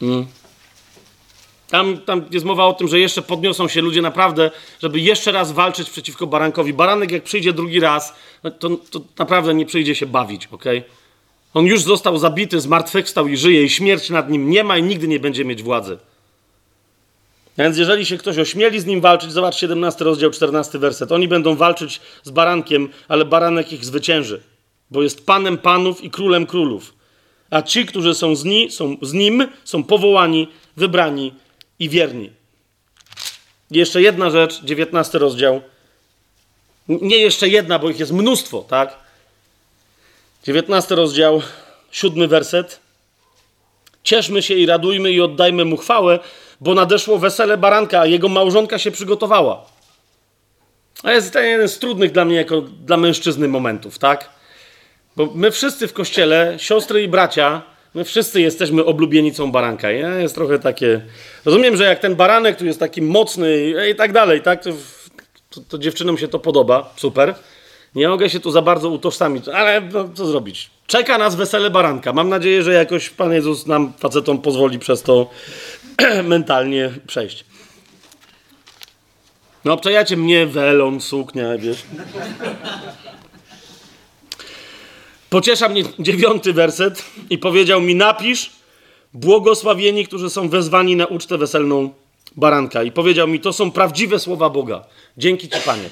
Hmm. 0.00 0.26
Tam, 1.68 1.98
tam 1.98 2.24
jest 2.30 2.46
mowa 2.46 2.64
o 2.64 2.72
tym, 2.72 2.88
że 2.88 2.98
jeszcze 2.98 3.22
podniosą 3.22 3.68
się 3.68 3.80
ludzie 3.80 4.02
naprawdę, 4.02 4.50
żeby 4.82 5.00
jeszcze 5.00 5.32
raz 5.32 5.52
walczyć 5.52 5.90
przeciwko 5.90 6.26
barankowi. 6.26 6.72
Baranek, 6.72 7.10
jak 7.10 7.22
przyjdzie 7.22 7.52
drugi 7.52 7.80
raz, 7.80 8.14
no 8.44 8.50
to, 8.50 8.70
to 8.90 9.00
naprawdę 9.18 9.54
nie 9.54 9.66
przyjdzie 9.66 9.94
się 9.94 10.06
bawić, 10.06 10.48
ok? 10.50 10.64
On 11.54 11.66
już 11.66 11.82
został 11.82 12.18
zabity, 12.18 12.60
zmartwychwstał 12.60 13.28
i 13.28 13.36
żyje, 13.36 13.64
i 13.64 13.70
śmierć 13.70 14.10
nad 14.10 14.30
nim 14.30 14.50
nie 14.50 14.64
ma 14.64 14.78
i 14.78 14.82
nigdy 14.82 15.08
nie 15.08 15.20
będzie 15.20 15.44
mieć 15.44 15.62
władzy. 15.62 15.98
Więc 17.58 17.78
jeżeli 17.78 18.06
się 18.06 18.18
ktoś 18.18 18.38
ośmieli 18.38 18.80
z 18.80 18.86
nim 18.86 19.00
walczyć, 19.00 19.32
zobacz 19.32 19.56
17 19.56 20.04
rozdział, 20.04 20.30
14 20.30 20.78
werset. 20.78 21.12
Oni 21.12 21.28
będą 21.28 21.56
walczyć 21.56 22.00
z 22.22 22.30
barankiem, 22.30 22.88
ale 23.08 23.24
baranek 23.24 23.72
ich 23.72 23.84
zwycięży, 23.84 24.42
bo 24.90 25.02
jest 25.02 25.26
panem 25.26 25.58
panów 25.58 26.04
i 26.04 26.10
królem 26.10 26.46
królów. 26.46 26.94
A 27.50 27.62
ci, 27.62 27.86
którzy 27.86 28.14
są 28.14 28.36
z, 28.36 28.44
ni, 28.44 28.70
są 28.70 28.96
z 29.02 29.12
nim, 29.12 29.48
są 29.64 29.84
powołani, 29.84 30.48
wybrani 30.76 31.34
i 31.78 31.88
wierni. 31.88 32.30
I 33.70 33.78
jeszcze 33.78 34.02
jedna 34.02 34.30
rzecz, 34.30 34.62
19 34.64 35.18
rozdział. 35.18 35.60
Nie 36.88 37.16
jeszcze 37.16 37.48
jedna, 37.48 37.78
bo 37.78 37.90
ich 37.90 37.98
jest 37.98 38.12
mnóstwo, 38.12 38.64
tak? 38.68 38.96
19 40.44 40.94
rozdział, 40.94 41.42
7 41.90 42.28
werset. 42.28 42.80
Cieszmy 44.02 44.42
się 44.42 44.54
i 44.54 44.66
radujmy 44.66 45.12
i 45.12 45.20
oddajmy 45.20 45.64
mu 45.64 45.76
chwałę, 45.76 46.18
bo 46.60 46.74
nadeszło 46.74 47.18
wesele 47.18 47.56
baranka, 47.56 48.00
a 48.00 48.06
jego 48.06 48.28
małżonka 48.28 48.78
się 48.78 48.90
przygotowała. 48.90 49.66
A 51.02 51.12
jest 51.12 51.32
to 51.32 51.40
jeden 51.40 51.68
z 51.68 51.78
trudnych 51.78 52.12
dla 52.12 52.24
mnie, 52.24 52.36
jako 52.36 52.60
dla 52.60 52.96
mężczyzny 52.96 53.48
momentów, 53.48 53.98
tak? 53.98 54.30
Bo 55.16 55.28
my 55.34 55.50
wszyscy 55.50 55.88
w 55.88 55.92
kościele, 55.92 56.54
siostry 56.58 57.02
i 57.02 57.08
bracia, 57.08 57.62
my 57.94 58.04
wszyscy 58.04 58.40
jesteśmy 58.40 58.84
oblubienicą 58.84 59.52
baranka. 59.52 59.90
Ja? 59.90 60.14
Jest 60.14 60.34
trochę 60.34 60.58
takie. 60.58 61.00
Rozumiem, 61.44 61.76
że 61.76 61.84
jak 61.84 61.98
ten 61.98 62.16
baranek 62.16 62.56
tu 62.56 62.66
jest 62.66 62.80
taki 62.80 63.02
mocny 63.02 63.74
i 63.90 63.94
tak 63.94 64.12
dalej, 64.12 64.42
tak? 64.42 64.62
To, 64.62 64.70
to, 65.50 65.60
to 65.68 65.78
dziewczynom 65.78 66.18
się 66.18 66.28
to 66.28 66.38
podoba, 66.38 66.94
super. 66.96 67.34
Nie 67.94 68.08
mogę 68.08 68.30
się 68.30 68.40
tu 68.40 68.50
za 68.50 68.62
bardzo 68.62 68.88
utożsamić, 68.88 69.48
ale 69.48 69.80
no, 69.80 70.08
co 70.14 70.26
zrobić? 70.26 70.70
Czeka 70.86 71.18
nas 71.18 71.34
wesele 71.34 71.70
baranka. 71.70 72.12
Mam 72.12 72.28
nadzieję, 72.28 72.62
że 72.62 72.72
jakoś 72.72 73.10
Pan 73.10 73.32
Jezus 73.32 73.66
nam, 73.66 73.92
facetom, 73.98 74.38
pozwoli 74.38 74.78
przez 74.78 75.02
to 75.02 75.30
mentalnie 76.24 76.90
przejść. 77.06 77.44
No, 79.64 79.72
obczajacie 79.72 80.16
mnie, 80.16 80.46
welon, 80.46 81.00
suknia, 81.00 81.58
wiesz. 81.58 81.82
Pociesza 85.30 85.68
mnie 85.68 85.82
dziewiąty 85.98 86.52
werset 86.52 87.04
i 87.30 87.38
powiedział 87.38 87.80
mi: 87.80 87.94
Napisz, 87.94 88.50
błogosławieni, 89.14 90.06
którzy 90.06 90.30
są 90.30 90.48
wezwani 90.48 90.96
na 90.96 91.06
ucztę 91.06 91.38
weselną 91.38 91.92
baranka 92.36 92.82
i 92.82 92.92
powiedział 92.92 93.28
mi, 93.28 93.40
to 93.40 93.52
są 93.52 93.70
prawdziwe 93.70 94.18
słowa 94.18 94.50
Boga. 94.50 94.84
Dzięki 95.16 95.48
Ci, 95.48 95.60
Panie. 95.64 95.90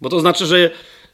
Bo 0.00 0.08
to 0.08 0.20
znaczy, 0.20 0.46
że 0.46 0.70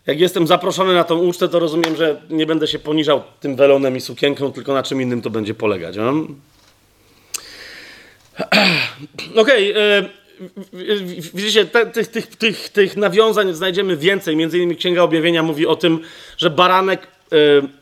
jak 0.07 0.21
jestem 0.21 0.47
zaproszony 0.47 0.95
na 0.95 1.05
tą 1.05 1.19
ucztę, 1.19 1.49
to 1.49 1.59
rozumiem, 1.59 1.97
że 1.97 2.21
nie 2.31 2.47
będę 2.47 2.67
się 2.67 2.79
poniżał 2.79 3.23
tym 3.41 3.57
welonem 3.57 3.97
i 3.97 4.01
sukienką, 4.01 4.53
tylko 4.53 4.75
na 4.75 4.83
czym 4.83 5.03
innym 5.03 5.23
to 5.23 5.31
będzie 5.31 5.55
polegać. 5.55 5.97
No? 5.97 6.13
Okej, 9.43 9.73
okay, 9.73 9.83
e, 9.83 10.09
widzicie, 11.35 11.65
te, 11.65 11.87
tych, 11.87 12.09
tych, 12.09 12.27
tych, 12.27 12.69
tych 12.69 12.97
nawiązań 12.97 13.55
znajdziemy 13.55 13.97
więcej. 13.97 14.37
Między 14.37 14.59
innymi 14.59 14.77
Księga 14.77 15.03
Objawienia 15.03 15.43
mówi 15.43 15.67
o 15.67 15.77
tym, 15.77 16.01
że 16.37 16.51
baranek 16.51 17.03
e, 17.03 17.37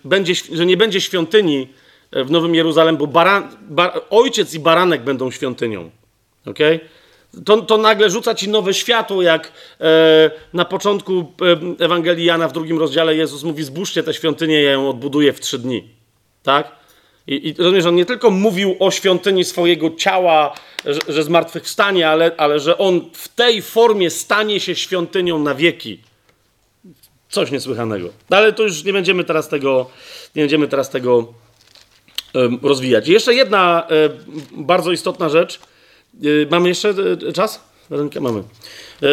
będzie, 0.05 0.35
że 0.53 0.67
nie 0.67 0.77
będzie 0.77 1.01
świątyni 1.01 1.69
w 2.13 2.31
Nowym 2.31 2.55
Jeruzalem, 2.55 2.97
bo 2.97 3.07
baran, 3.07 3.49
bar, 3.61 4.01
ojciec 4.11 4.55
i 4.55 4.61
baranek 4.61 5.03
będą 5.03 5.31
świątynią. 5.31 5.91
Okay? 6.47 6.81
To, 7.45 7.63
to 7.63 7.79
nagle 7.79 8.11
rzuca 8.11 8.35
ci 8.35 8.49
nowe 8.49 8.75
światło, 8.75 9.23
jak 9.23 9.53
e, 9.81 10.31
na 10.53 10.65
początku 10.65 11.33
e, 11.81 11.85
Ewangelii 11.85 12.25
Jana 12.25 12.49
w 12.49 12.53
drugim 12.53 12.79
rozdziale 12.79 13.17
Jezus 13.17 13.43
mówi: 13.43 13.65
Zbóżcie 13.65 14.03
tę 14.03 14.15
świątynię, 14.15 14.63
ja 14.63 14.73
ją 14.73 14.91
odbuduję 14.91 15.33
w 15.33 15.41
trzy 15.41 15.59
dni. 15.59 15.89
Tak? 16.43 16.83
I, 17.27 17.49
i 17.49 17.55
rozumiesz, 17.59 17.87
on 17.87 17.95
nie 17.95 18.05
tylko 18.05 18.31
mówił 18.31 18.77
o 18.79 18.91
świątyni 18.91 19.45
swojego 19.45 19.91
ciała, 19.91 20.55
że, 20.85 21.01
że 21.09 21.23
zmartwychwstanie, 21.23 22.09
ale, 22.09 22.33
ale 22.37 22.61
że 22.61 22.79
on 22.79 23.11
w 23.13 23.29
tej 23.29 23.63
formie 23.63 24.11
stanie 24.11 24.61
się 24.61 24.75
świątynią 24.75 25.39
na 25.39 25.55
wieki. 25.55 26.01
Coś 27.29 27.51
niesłychanego. 27.51 28.09
Ale 28.31 28.53
to 28.53 28.63
już 28.63 28.85
nie 28.85 28.93
będziemy 28.93 29.25
teraz 29.25 29.49
tego, 29.49 29.91
nie 30.35 30.43
będziemy 30.43 30.69
teraz 30.69 30.91
tego 30.91 31.35
um, 32.35 32.59
rozwijać. 32.63 33.09
I 33.09 33.13
jeszcze 33.13 33.35
jedna 33.35 33.87
um, 34.53 34.65
bardzo 34.65 34.93
istotna 34.93 35.29
rzecz. 35.29 35.61
Um, 36.15 36.49
mamy 36.51 36.69
jeszcze 36.69 36.95
e, 37.29 37.33
czas? 37.33 37.61
Rękę 37.91 38.21
mamy. 38.21 38.43
E, 39.03 39.07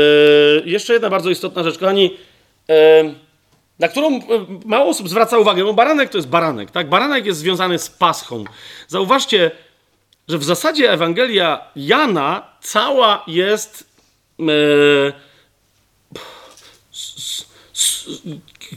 jeszcze 0.66 0.94
jedna 0.94 1.10
bardzo 1.10 1.30
istotna 1.30 1.64
rzecz. 1.64 1.78
Kochani, 1.78 2.18
na 3.80 3.88
którą 3.88 4.16
e, 4.16 4.22
mało 4.66 4.90
osób 4.90 5.10
zwraca 5.10 5.38
uwagę, 5.38 5.64
bo 5.64 5.74
baranek 5.74 6.10
to 6.10 6.18
jest 6.18 6.28
baranek, 6.28 6.72
tak? 6.72 6.90
Baranek 6.90 7.26
jest 7.26 7.40
związany 7.40 7.80
z 7.80 7.90
paschą. 7.90 8.44
Zauważcie, 8.88 9.52
że 10.28 10.38
w 10.38 10.44
zasadzie 10.44 10.92
Ewangelia 10.92 11.72
Jana 11.76 12.48
cała 12.62 13.24
jest 13.28 13.84
e, 14.40 14.44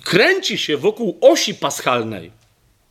kręci 0.04 0.58
się 0.58 0.76
wokół 0.76 1.18
osi 1.20 1.54
paschalnej. 1.54 2.30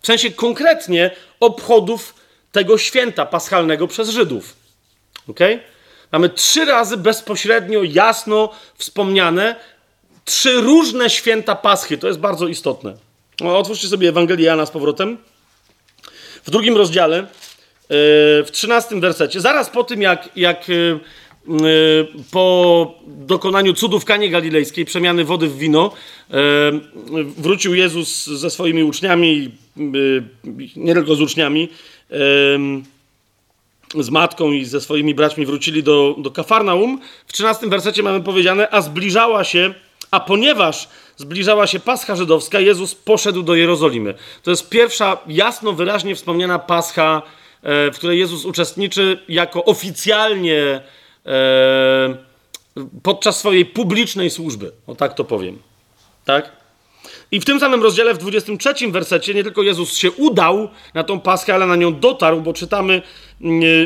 W 0.01 0.07
sensie 0.07 0.31
konkretnie 0.31 1.11
obchodów 1.39 2.13
tego 2.51 2.77
święta 2.77 3.25
paschalnego 3.25 3.87
przez 3.87 4.09
Żydów. 4.09 4.60
Ok? 5.27 5.39
Mamy 6.11 6.29
trzy 6.29 6.65
razy 6.65 6.97
bezpośrednio, 6.97 7.83
jasno 7.83 8.49
wspomniane 8.77 9.55
trzy 10.25 10.61
różne 10.61 11.09
święta 11.09 11.55
Paschy. 11.55 11.97
To 11.97 12.07
jest 12.07 12.19
bardzo 12.19 12.47
istotne. 12.47 12.93
Otwórzcie 13.43 13.87
sobie 13.87 14.09
Ewangelię 14.09 14.45
Jana 14.45 14.65
z 14.65 14.71
powrotem. 14.71 15.17
W 16.45 16.51
drugim 16.51 16.77
rozdziale, 16.77 17.17
e, 17.17 17.25
w 18.43 18.47
trzynastym 18.51 19.01
wersecie, 19.01 19.41
zaraz 19.41 19.69
po 19.69 19.83
tym, 19.83 20.01
jak, 20.01 20.29
jak 20.35 20.67
e, 20.69 20.73
e, 20.73 20.99
po 22.31 22.95
dokonaniu 23.07 23.73
cudów 23.73 24.05
Kanie 24.05 24.29
Galilejskiej, 24.29 24.85
przemiany 24.85 25.25
wody 25.25 25.47
w 25.47 25.57
wino, 25.57 25.91
wrócił 27.37 27.75
Jezus 27.75 28.25
ze 28.25 28.49
swoimi 28.49 28.83
uczniami, 28.83 29.51
nie 30.75 30.93
tylko 30.93 31.15
z 31.15 31.21
uczniami, 31.21 31.69
z 33.99 34.09
matką 34.09 34.51
i 34.51 34.65
ze 34.65 34.81
swoimi 34.81 35.15
braćmi 35.15 35.45
wrócili 35.45 35.83
do, 35.83 36.15
do 36.17 36.31
Kafarnaum. 36.31 37.01
W 37.27 37.33
trzynastym 37.33 37.69
wersecie 37.69 38.03
mamy 38.03 38.21
powiedziane, 38.21 38.69
a 38.69 38.81
zbliżała 38.81 39.43
się 39.43 39.73
a 40.11 40.19
ponieważ 40.19 40.87
zbliżała 41.17 41.67
się 41.67 41.79
Pascha 41.79 42.15
żydowska, 42.15 42.59
Jezus 42.59 42.95
poszedł 42.95 43.43
do 43.43 43.55
Jerozolimy. 43.55 44.13
To 44.43 44.51
jest 44.51 44.69
pierwsza 44.69 45.17
jasno, 45.27 45.73
wyraźnie 45.73 46.15
wspomniana 46.15 46.59
Pascha, 46.59 47.21
e, 47.63 47.91
w 47.91 47.97
której 47.97 48.19
Jezus 48.19 48.45
uczestniczy 48.45 49.19
jako 49.29 49.65
oficjalnie 49.65 50.81
e, 51.25 52.15
podczas 53.03 53.39
swojej 53.39 53.65
publicznej 53.65 54.29
służby. 54.29 54.71
O 54.87 54.95
tak 54.95 55.13
to 55.13 55.23
powiem. 55.23 55.59
Tak? 56.25 56.60
I 57.31 57.39
w 57.39 57.45
tym 57.45 57.59
samym 57.59 57.83
rozdziale, 57.83 58.13
w 58.13 58.17
23 58.17 58.91
wersecie, 58.91 59.33
nie 59.33 59.43
tylko 59.43 59.61
Jezus 59.61 59.97
się 59.97 60.11
udał 60.11 60.69
na 60.93 61.03
tą 61.03 61.19
Paschę, 61.19 61.53
ale 61.53 61.65
na 61.65 61.75
nią 61.75 61.99
dotarł, 61.99 62.41
bo 62.41 62.53
czytamy 62.53 63.01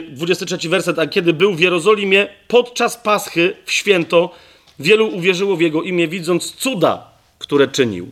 23 0.09 0.55
mm, 0.55 0.71
werset, 0.71 0.99
a 0.99 1.07
kiedy 1.07 1.33
był 1.33 1.55
w 1.55 1.59
Jerozolimie 1.59 2.27
podczas 2.47 2.97
Paschy 2.97 3.55
w 3.65 3.71
święto, 3.71 4.31
Wielu 4.79 5.07
uwierzyło 5.07 5.55
w 5.55 5.61
jego 5.61 5.83
imię, 5.83 6.07
widząc 6.07 6.51
cuda, 6.51 7.07
które 7.39 7.67
czynił. 7.67 8.09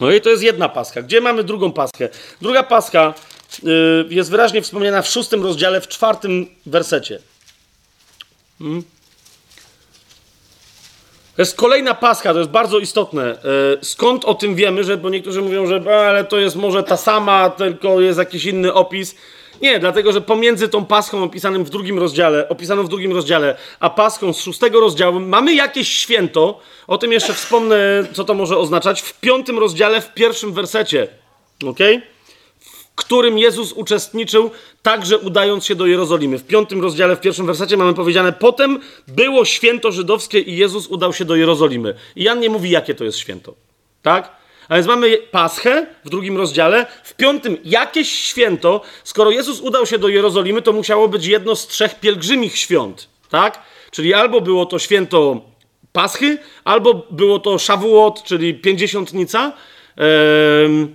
No 0.00 0.12
i 0.12 0.20
to 0.20 0.30
jest 0.30 0.42
jedna 0.42 0.68
paska. 0.68 1.02
Gdzie 1.02 1.20
mamy 1.20 1.44
drugą 1.44 1.72
paskę? 1.72 2.08
Druga 2.42 2.62
paska 2.62 3.14
yy, 3.62 4.06
jest 4.10 4.30
wyraźnie 4.30 4.62
wspomniana 4.62 5.02
w 5.02 5.08
szóstym 5.08 5.42
rozdziale, 5.42 5.80
w 5.80 5.88
czwartym 5.88 6.46
wersecie. 6.66 7.18
Hmm? 8.58 8.82
To 11.38 11.42
jest 11.42 11.56
kolejna 11.56 11.94
paska, 11.94 12.32
to 12.32 12.38
jest 12.38 12.50
bardzo 12.50 12.78
istotne. 12.78 13.38
Yy, 13.44 13.78
skąd 13.82 14.24
o 14.24 14.34
tym 14.34 14.54
wiemy? 14.54 14.84
Że, 14.84 14.96
bo 14.96 15.10
niektórzy 15.10 15.42
mówią, 15.42 15.66
że 15.66 16.08
ale 16.08 16.24
to 16.24 16.38
jest 16.38 16.56
może 16.56 16.82
ta 16.82 16.96
sama, 16.96 17.50
tylko 17.50 18.00
jest 18.00 18.18
jakiś 18.18 18.44
inny 18.44 18.74
opis. 18.74 19.14
Nie, 19.62 19.78
dlatego 19.78 20.12
że 20.12 20.20
pomiędzy 20.20 20.68
tą 20.68 20.84
paską 20.84 21.22
opisanym 21.22 21.64
w 21.64 21.70
drugim 21.70 21.98
rozdziale, 21.98 22.48
opisaną 22.48 22.82
w 22.82 22.88
drugim 22.88 23.12
rozdziale, 23.12 23.56
a 23.80 23.90
paską 23.90 24.32
z 24.32 24.40
szóstego 24.40 24.80
rozdziału 24.80 25.20
mamy 25.20 25.54
jakieś 25.54 25.88
święto. 25.88 26.60
O 26.86 26.98
tym 26.98 27.12
jeszcze 27.12 27.34
wspomnę, 27.34 28.04
co 28.12 28.24
to 28.24 28.34
może 28.34 28.58
oznaczać. 28.58 29.02
W 29.02 29.20
piątym 29.20 29.58
rozdziale, 29.58 30.00
w 30.00 30.14
pierwszym 30.14 30.52
wersecie, 30.52 31.08
ok? 31.66 31.78
w 31.78 32.17
którym 32.98 33.38
Jezus 33.38 33.72
uczestniczył, 33.72 34.50
także 34.82 35.18
udając 35.18 35.64
się 35.66 35.74
do 35.74 35.86
Jerozolimy. 35.86 36.38
W 36.38 36.46
piątym 36.46 36.82
rozdziale, 36.82 37.16
w 37.16 37.20
pierwszym 37.20 37.46
wersecie 37.46 37.76
mamy 37.76 37.94
powiedziane: 37.94 38.32
Potem 38.32 38.80
było 39.08 39.44
święto 39.44 39.92
żydowskie 39.92 40.40
i 40.40 40.56
Jezus 40.56 40.86
udał 40.86 41.12
się 41.12 41.24
do 41.24 41.36
Jerozolimy. 41.36 41.94
I 42.16 42.24
Jan 42.24 42.40
nie 42.40 42.50
mówi, 42.50 42.70
jakie 42.70 42.94
to 42.94 43.04
jest 43.04 43.18
święto. 43.18 43.54
Tak? 44.02 44.38
A 44.68 44.74
więc 44.74 44.86
mamy 44.86 45.18
Paschę 45.30 45.86
w 46.04 46.10
drugim 46.10 46.36
rozdziale, 46.36 46.86
w 47.04 47.14
piątym 47.14 47.56
jakieś 47.64 48.12
święto. 48.12 48.80
Skoro 49.04 49.30
Jezus 49.30 49.60
udał 49.60 49.86
się 49.86 49.98
do 49.98 50.08
Jerozolimy, 50.08 50.62
to 50.62 50.72
musiało 50.72 51.08
być 51.08 51.26
jedno 51.26 51.56
z 51.56 51.66
trzech 51.66 52.00
pielgrzymich 52.00 52.58
świąt, 52.58 53.08
tak? 53.30 53.62
Czyli 53.90 54.14
albo 54.14 54.40
było 54.40 54.66
to 54.66 54.78
święto 54.78 55.40
Paschy, 55.92 56.38
albo 56.64 57.06
było 57.10 57.38
to 57.38 57.58
Szawuot, 57.58 58.22
czyli 58.22 58.54
Pięćdziesiątnica, 58.54 59.52
yy, 59.96 60.88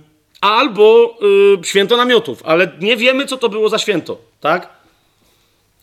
albo 0.44 1.16
yy, 1.20 1.64
święto 1.64 1.96
namiotów, 1.96 2.42
ale 2.44 2.72
nie 2.80 2.96
wiemy, 2.96 3.26
co 3.26 3.36
to 3.36 3.48
było 3.48 3.68
za 3.68 3.78
święto, 3.78 4.18
tak? 4.40 4.68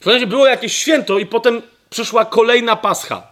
W 0.02 0.08
razie 0.08 0.28
było 0.28 0.48
jakieś 0.48 0.76
święto 0.76 1.20
i 1.20 1.26
potem 1.26 1.62
przyszła 1.90 2.26
kolejna 2.26 2.76
Pascha. 2.76 3.28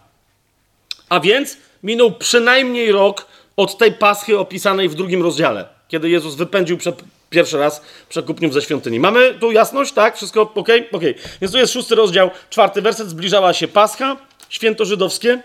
A 1.08 1.20
więc 1.20 1.56
minął 1.82 2.12
przynajmniej 2.12 2.92
rok 2.92 3.26
od 3.56 3.78
tej 3.78 3.92
paschy 3.92 4.38
opisanej 4.38 4.88
w 4.88 4.94
drugim 4.94 5.22
rozdziale, 5.22 5.68
kiedy 5.88 6.10
Jezus 6.10 6.34
wypędził 6.34 6.78
prze, 6.78 6.92
pierwszy 7.30 7.58
raz 7.58 7.82
przekupniów 8.08 8.54
ze 8.54 8.62
świątyni. 8.62 9.00
Mamy 9.00 9.34
tu 9.40 9.52
jasność, 9.52 9.92
tak? 9.92 10.16
Wszystko 10.16 10.52
ok? 10.54 10.68
Ok. 10.92 11.02
Więc 11.40 11.52
tu 11.52 11.58
jest 11.58 11.72
szósty 11.72 11.94
rozdział, 11.94 12.30
czwarty 12.50 12.82
werset. 12.82 13.08
Zbliżała 13.08 13.52
się 13.52 13.68
Pascha, 13.68 14.16
święto 14.48 14.84
żydowskie 14.84 15.42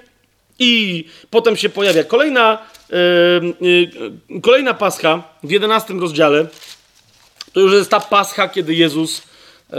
i 0.60 1.06
potem 1.30 1.58
się 1.58 1.70
pojawia 1.70 2.04
kolejna, 2.04 2.58
yy, 3.62 3.70
yy, 4.32 4.42
kolejna 4.42 4.74
Pascha 4.74 5.24
w 5.44 5.52
jedenastym 5.52 6.02
rozdziale. 6.02 6.48
To 7.54 7.60
już 7.60 7.74
jest 7.74 7.90
ta 7.90 8.00
Pascha, 8.00 8.50
kiedy 8.50 8.74
Jezus, 8.74 9.22
yy, 9.72 9.78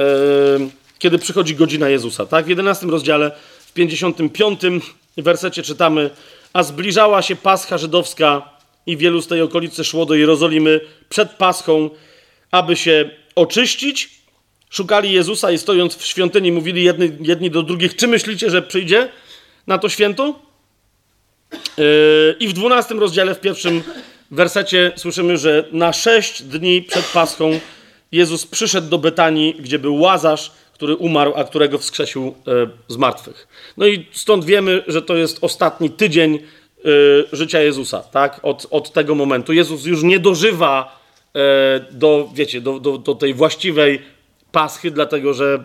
kiedy 0.99 1.19
przychodzi 1.19 1.55
godzina 1.55 1.89
Jezusa, 1.89 2.27
tak? 2.27 2.45
W 2.45 2.49
jedenastym 2.49 2.91
rozdziale, 2.91 3.31
w 3.67 3.73
55 3.73 4.61
wersecie 5.17 5.63
czytamy 5.63 6.11
a 6.57 6.63
zbliżała 6.63 7.23
się 7.23 7.37
Pascha 7.37 7.79
żydowska 7.79 8.51
i 8.87 8.97
wielu 8.97 9.23
z 9.23 9.27
tej 9.27 9.43
okolicy 9.43 9.85
szło 9.85 10.07
do 10.07 10.15
Jerozolimy 10.15 10.81
przed 11.09 11.31
Paschą, 11.31 11.91
aby 12.51 12.77
się 12.77 13.11
oczyścić. 13.35 14.11
Szukali 14.71 15.13
Jezusa 15.13 15.51
i 15.51 15.59
stojąc 15.59 15.97
w 15.97 16.07
świątyni 16.07 16.53
mówili 16.53 16.85
jedni, 16.85 17.13
jedni 17.21 17.51
do 17.51 17.63
drugich, 17.63 17.97
czy 17.97 18.07
myślicie, 18.07 18.51
że 18.51 18.63
przyjdzie 18.63 19.09
na 19.67 19.79
to 19.79 19.89
święto? 19.89 20.46
Yy, 21.53 22.37
I 22.41 22.49
w 22.49 22.53
dwunastym 22.53 23.01
rozdziale, 23.01 23.35
w 23.35 23.41
pierwszym 23.41 23.83
wersecie 24.31 24.93
słyszymy, 24.97 25.37
że 25.37 25.65
na 25.73 25.93
sześć 25.93 26.43
dni 26.43 26.83
przed 26.83 27.05
Paschą 27.05 27.61
Jezus 28.13 28.47
przyszedł 28.47 28.89
do 28.89 28.99
Betanii, 28.99 29.55
gdzie 29.61 29.79
był 29.79 30.01
Łazarz, 30.01 30.53
który 30.73 30.97
umarł, 30.97 31.33
a 31.37 31.45
którego 31.45 31.79
wskrzesił 31.79 32.35
e, 32.47 32.69
z 32.89 32.97
martwych. 32.97 33.49
No 33.77 33.87
i 33.87 34.07
stąd 34.13 34.45
wiemy, 34.45 34.83
że 34.87 35.03
to 35.03 35.17
jest 35.17 35.39
ostatni 35.41 35.91
tydzień 35.91 36.35
e, 36.35 36.41
życia 37.33 37.61
Jezusa, 37.61 38.01
tak? 38.01 38.41
Od, 38.43 38.67
od 38.71 38.93
tego 38.93 39.15
momentu. 39.15 39.53
Jezus 39.53 39.85
już 39.85 40.03
nie 40.03 40.19
dożywa 40.19 41.01
e, 41.35 41.81
do, 41.91 42.29
wiecie, 42.35 42.61
do, 42.61 42.81
do, 42.81 42.99
do 42.99 43.15
tej 43.15 43.35
właściwej 43.35 44.03
Paschy, 44.53 44.91
dlatego 44.91 45.35
że, 45.35 45.65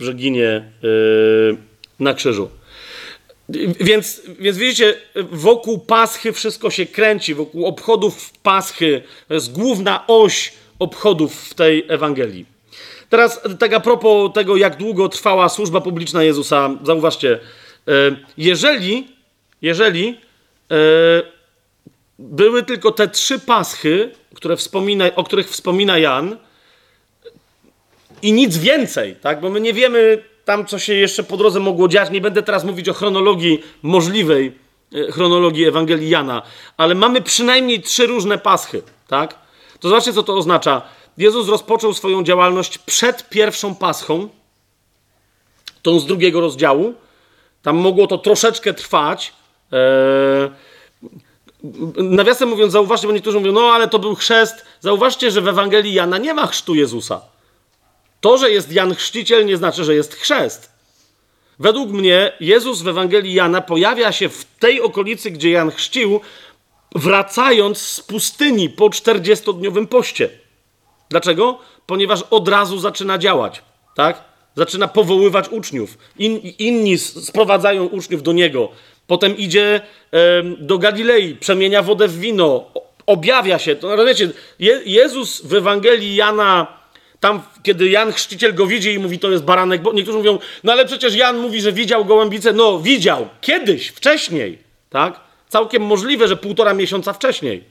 że 0.00 0.14
ginie 0.14 0.72
na 2.00 2.14
krzyżu. 2.14 2.48
Więc, 3.80 4.22
więc 4.38 4.56
widzicie, 4.56 4.94
wokół 5.30 5.78
Paschy 5.78 6.32
wszystko 6.32 6.70
się 6.70 6.86
kręci, 6.86 7.34
wokół 7.34 7.66
obchodów 7.66 8.32
Paschy. 8.42 9.02
To 9.28 9.34
jest 9.34 9.52
główna 9.52 10.06
oś 10.06 10.52
obchodów 10.78 11.34
w 11.44 11.54
tej 11.54 11.84
Ewangelii. 11.88 12.46
Teraz 13.08 13.40
tak 13.58 13.72
a 13.72 13.80
propos 13.80 14.32
tego, 14.34 14.56
jak 14.56 14.76
długo 14.76 15.08
trwała 15.08 15.48
służba 15.48 15.80
publiczna 15.80 16.22
Jezusa, 16.22 16.70
zauważcie, 16.82 17.38
e, 17.88 17.92
jeżeli, 18.38 19.08
jeżeli 19.62 20.20
e, 20.70 20.74
były 22.18 22.62
tylko 22.62 22.92
te 22.92 23.08
trzy 23.08 23.38
paschy, 23.38 24.10
które 24.34 24.56
wspomina, 24.56 25.14
o 25.14 25.24
których 25.24 25.50
wspomina 25.50 25.98
Jan 25.98 26.36
i 28.22 28.32
nic 28.32 28.56
więcej, 28.56 29.16
tak? 29.16 29.40
bo 29.40 29.50
my 29.50 29.60
nie 29.60 29.72
wiemy 29.72 30.24
tam, 30.46 30.66
co 30.66 30.78
się 30.78 30.94
jeszcze 30.94 31.22
po 31.22 31.36
drodze 31.36 31.60
mogło 31.60 31.88
dziać. 31.88 32.10
Nie 32.10 32.20
będę 32.20 32.42
teraz 32.42 32.64
mówić 32.64 32.88
o 32.88 32.94
chronologii 32.94 33.62
możliwej, 33.82 34.52
e, 34.94 35.12
chronologii 35.12 35.64
Ewangelii 35.64 36.08
Jana, 36.08 36.42
ale 36.76 36.94
mamy 36.94 37.22
przynajmniej 37.22 37.82
trzy 37.82 38.06
różne 38.06 38.38
paschy, 38.38 38.82
tak? 39.08 39.38
To 39.80 39.88
zobaczcie, 39.88 40.12
co 40.12 40.22
to 40.22 40.34
oznacza. 40.34 40.82
Jezus 41.18 41.48
rozpoczął 41.48 41.94
swoją 41.94 42.24
działalność 42.24 42.78
przed 42.78 43.28
pierwszą 43.28 43.74
paschą, 43.74 44.28
tą 45.82 46.00
z 46.00 46.06
drugiego 46.06 46.40
rozdziału. 46.40 46.94
Tam 47.62 47.76
mogło 47.76 48.06
to 48.06 48.18
troszeczkę 48.18 48.74
trwać. 48.74 49.32
Eee, 49.72 50.50
nawiasem 51.96 52.48
mówiąc, 52.48 52.72
zauważcie, 52.72 53.06
bo 53.06 53.12
niektórzy 53.12 53.38
mówią, 53.38 53.52
no 53.52 53.60
ale 53.60 53.88
to 53.88 53.98
był 53.98 54.14
chrzest. 54.14 54.64
Zauważcie, 54.80 55.30
że 55.30 55.40
w 55.40 55.48
Ewangelii 55.48 55.94
Jana 55.94 56.18
nie 56.18 56.34
ma 56.34 56.46
chrztu 56.46 56.74
Jezusa. 56.74 57.35
To, 58.20 58.38
że 58.38 58.50
jest 58.50 58.72
Jan 58.72 58.94
Chrzciciel, 58.94 59.46
nie 59.46 59.56
znaczy, 59.56 59.84
że 59.84 59.94
jest 59.94 60.14
chrzest. 60.14 60.76
Według 61.58 61.90
mnie 61.90 62.32
Jezus 62.40 62.82
w 62.82 62.88
Ewangelii 62.88 63.34
Jana 63.34 63.60
pojawia 63.60 64.12
się 64.12 64.28
w 64.28 64.44
tej 64.44 64.80
okolicy, 64.80 65.30
gdzie 65.30 65.50
Jan 65.50 65.70
chrzcił, 65.70 66.20
wracając 66.94 67.78
z 67.78 68.00
pustyni 68.00 68.70
po 68.70 68.84
40-dniowym 68.84 69.86
poście. 69.86 70.28
Dlaczego? 71.08 71.58
Ponieważ 71.86 72.22
od 72.30 72.48
razu 72.48 72.78
zaczyna 72.78 73.18
działać, 73.18 73.62
tak? 73.94 74.24
Zaczyna 74.54 74.88
powoływać 74.88 75.48
uczniów. 75.48 75.98
In, 76.18 76.38
inni 76.58 76.98
sprowadzają 76.98 77.84
uczniów 77.84 78.22
do 78.22 78.32
niego. 78.32 78.68
Potem 79.06 79.36
idzie 79.36 79.80
e, 80.12 80.42
do 80.42 80.78
Galilei, 80.78 81.34
przemienia 81.34 81.82
wodę 81.82 82.08
w 82.08 82.18
wino, 82.18 82.64
objawia 83.06 83.58
się. 83.58 83.76
To, 83.76 83.96
rozumiecie, 83.96 84.30
Je, 84.58 84.80
Jezus 84.84 85.46
w 85.46 85.54
Ewangelii 85.54 86.14
Jana, 86.14 86.66
tam 87.20 87.42
kiedy 87.62 87.88
Jan 87.88 88.12
Chrzciciel 88.12 88.54
go 88.54 88.66
widzi 88.66 88.92
i 88.92 88.98
mówi, 88.98 89.18
to 89.18 89.30
jest 89.30 89.44
baranek, 89.44 89.82
bo 89.82 89.92
niektórzy 89.92 90.18
mówią, 90.18 90.38
no 90.64 90.72
ale 90.72 90.84
przecież 90.86 91.14
Jan 91.14 91.38
mówi, 91.38 91.60
że 91.60 91.72
widział 91.72 92.04
gołębicę. 92.04 92.52
No, 92.52 92.78
widział. 92.78 93.28
Kiedyś, 93.40 93.88
wcześniej, 93.88 94.58
tak? 94.90 95.20
Całkiem 95.48 95.82
możliwe, 95.82 96.28
że 96.28 96.36
półtora 96.36 96.74
miesiąca 96.74 97.12
wcześniej. 97.12 97.64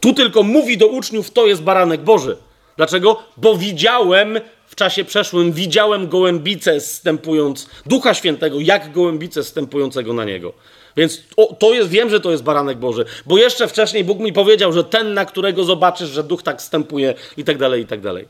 Tu 0.00 0.12
tylko 0.12 0.42
mówi 0.42 0.78
do 0.78 0.86
uczniów, 0.86 1.30
to 1.30 1.46
jest 1.46 1.62
baranek 1.62 2.00
Boży. 2.00 2.36
Dlaczego? 2.76 3.22
Bo 3.36 3.56
widziałem 3.56 4.40
w 4.66 4.74
czasie 4.74 5.04
przeszłym, 5.04 5.52
widziałem 5.52 6.08
gołębicę 6.08 6.80
stępując, 6.80 7.70
Ducha 7.86 8.14
Świętego, 8.14 8.60
jak 8.60 8.92
gołębicę 8.92 9.44
stępującego 9.44 10.12
na 10.12 10.24
niego. 10.24 10.52
Więc 10.96 11.22
o, 11.36 11.54
to 11.54 11.74
jest, 11.74 11.90
wiem, 11.90 12.10
że 12.10 12.20
to 12.20 12.30
jest 12.30 12.42
baranek 12.42 12.78
Boży, 12.78 13.04
bo 13.26 13.38
jeszcze 13.38 13.68
wcześniej 13.68 14.04
Bóg 14.04 14.18
mi 14.18 14.32
powiedział, 14.32 14.72
że 14.72 14.84
ten, 14.84 15.14
na 15.14 15.24
którego 15.24 15.64
zobaczysz, 15.64 16.08
że 16.08 16.24
duch 16.24 16.42
tak 16.42 16.62
stępuje 16.62 17.14
i 17.36 17.44
tak 17.44 17.58
dalej, 17.58 17.82
i 17.82 17.86
tak 17.86 18.00
dalej. 18.00 18.28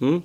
Hmm? 0.00 0.22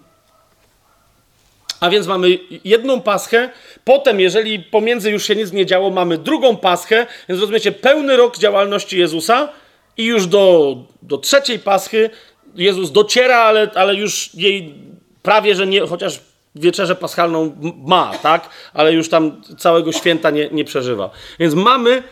A 1.79 1.89
więc 1.89 2.07
mamy 2.07 2.39
jedną 2.63 3.01
paschę, 3.01 3.49
potem, 3.83 4.19
jeżeli 4.19 4.59
pomiędzy 4.59 5.11
już 5.11 5.23
się 5.23 5.35
nic 5.35 5.51
nie 5.51 5.65
działo, 5.65 5.89
mamy 5.89 6.17
drugą 6.17 6.57
paschę, 6.57 7.07
więc 7.29 7.41
rozumiecie, 7.41 7.71
pełny 7.71 8.17
rok 8.17 8.37
działalności 8.37 8.97
Jezusa, 8.97 9.49
i 9.97 10.05
już 10.05 10.27
do, 10.27 10.75
do 11.01 11.17
trzeciej 11.17 11.59
paschy 11.59 12.09
Jezus 12.55 12.91
dociera, 12.91 13.37
ale, 13.37 13.71
ale 13.75 13.95
już 13.95 14.35
jej 14.35 14.73
prawie, 15.21 15.55
że 15.55 15.67
nie, 15.67 15.81
chociaż 15.81 16.19
wieczerzę 16.55 16.95
paschalną 16.95 17.55
ma, 17.85 18.11
tak? 18.17 18.49
Ale 18.73 18.93
już 18.93 19.09
tam 19.09 19.41
całego 19.57 19.91
święta 19.91 20.29
nie, 20.29 20.49
nie 20.49 20.65
przeżywa. 20.65 21.09
Więc 21.39 21.53
mamy 21.53 21.91
e, 21.91 22.03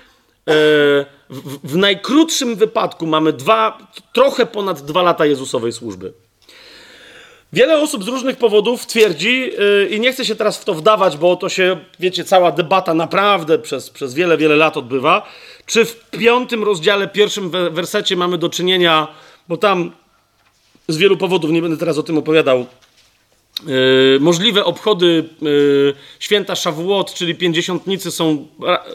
w, 1.29 1.59
w, 1.63 1.77
najkrótszym 1.77 2.55
wypadku 2.55 3.07
mamy 3.07 3.33
dwa, 3.33 3.77
trochę 4.13 4.45
ponad 4.45 4.81
dwa 4.81 5.01
lata 5.01 5.25
Jezusowej 5.25 5.71
służby. 5.71 6.13
Wiele 7.53 7.79
osób 7.79 8.03
z 8.03 8.07
różnych 8.07 8.37
powodów 8.37 8.85
twierdzi, 8.85 9.41
yy, 9.41 9.87
i 9.91 9.99
nie 9.99 10.13
chcę 10.13 10.25
się 10.25 10.35
teraz 10.35 10.57
w 10.57 10.65
to 10.65 10.73
wdawać, 10.73 11.17
bo 11.17 11.35
to 11.35 11.49
się, 11.49 11.77
wiecie, 11.99 12.23
cała 12.23 12.51
debata 12.51 12.93
naprawdę 12.93 13.59
przez, 13.59 13.89
przez 13.89 14.13
wiele, 14.13 14.37
wiele 14.37 14.55
lat 14.55 14.77
odbywa, 14.77 15.27
czy 15.65 15.85
w 15.85 16.09
piątym 16.09 16.63
rozdziale, 16.63 17.07
pierwszym 17.07 17.49
wersecie 17.49 18.15
mamy 18.15 18.37
do 18.37 18.49
czynienia, 18.49 19.07
bo 19.47 19.57
tam 19.57 19.91
z 20.87 20.97
wielu 20.97 21.17
powodów, 21.17 21.51
nie 21.51 21.61
będę 21.61 21.77
teraz 21.77 21.97
o 21.97 22.03
tym 22.03 22.17
opowiadał, 22.17 22.65
yy, 23.65 24.17
możliwe 24.19 24.65
obchody 24.65 25.29
yy, 25.41 25.93
święta 26.19 26.55
Szawłot, 26.55 27.13
czyli 27.13 27.35
pięćdziesiątnicy 27.35 28.11
są 28.11 28.47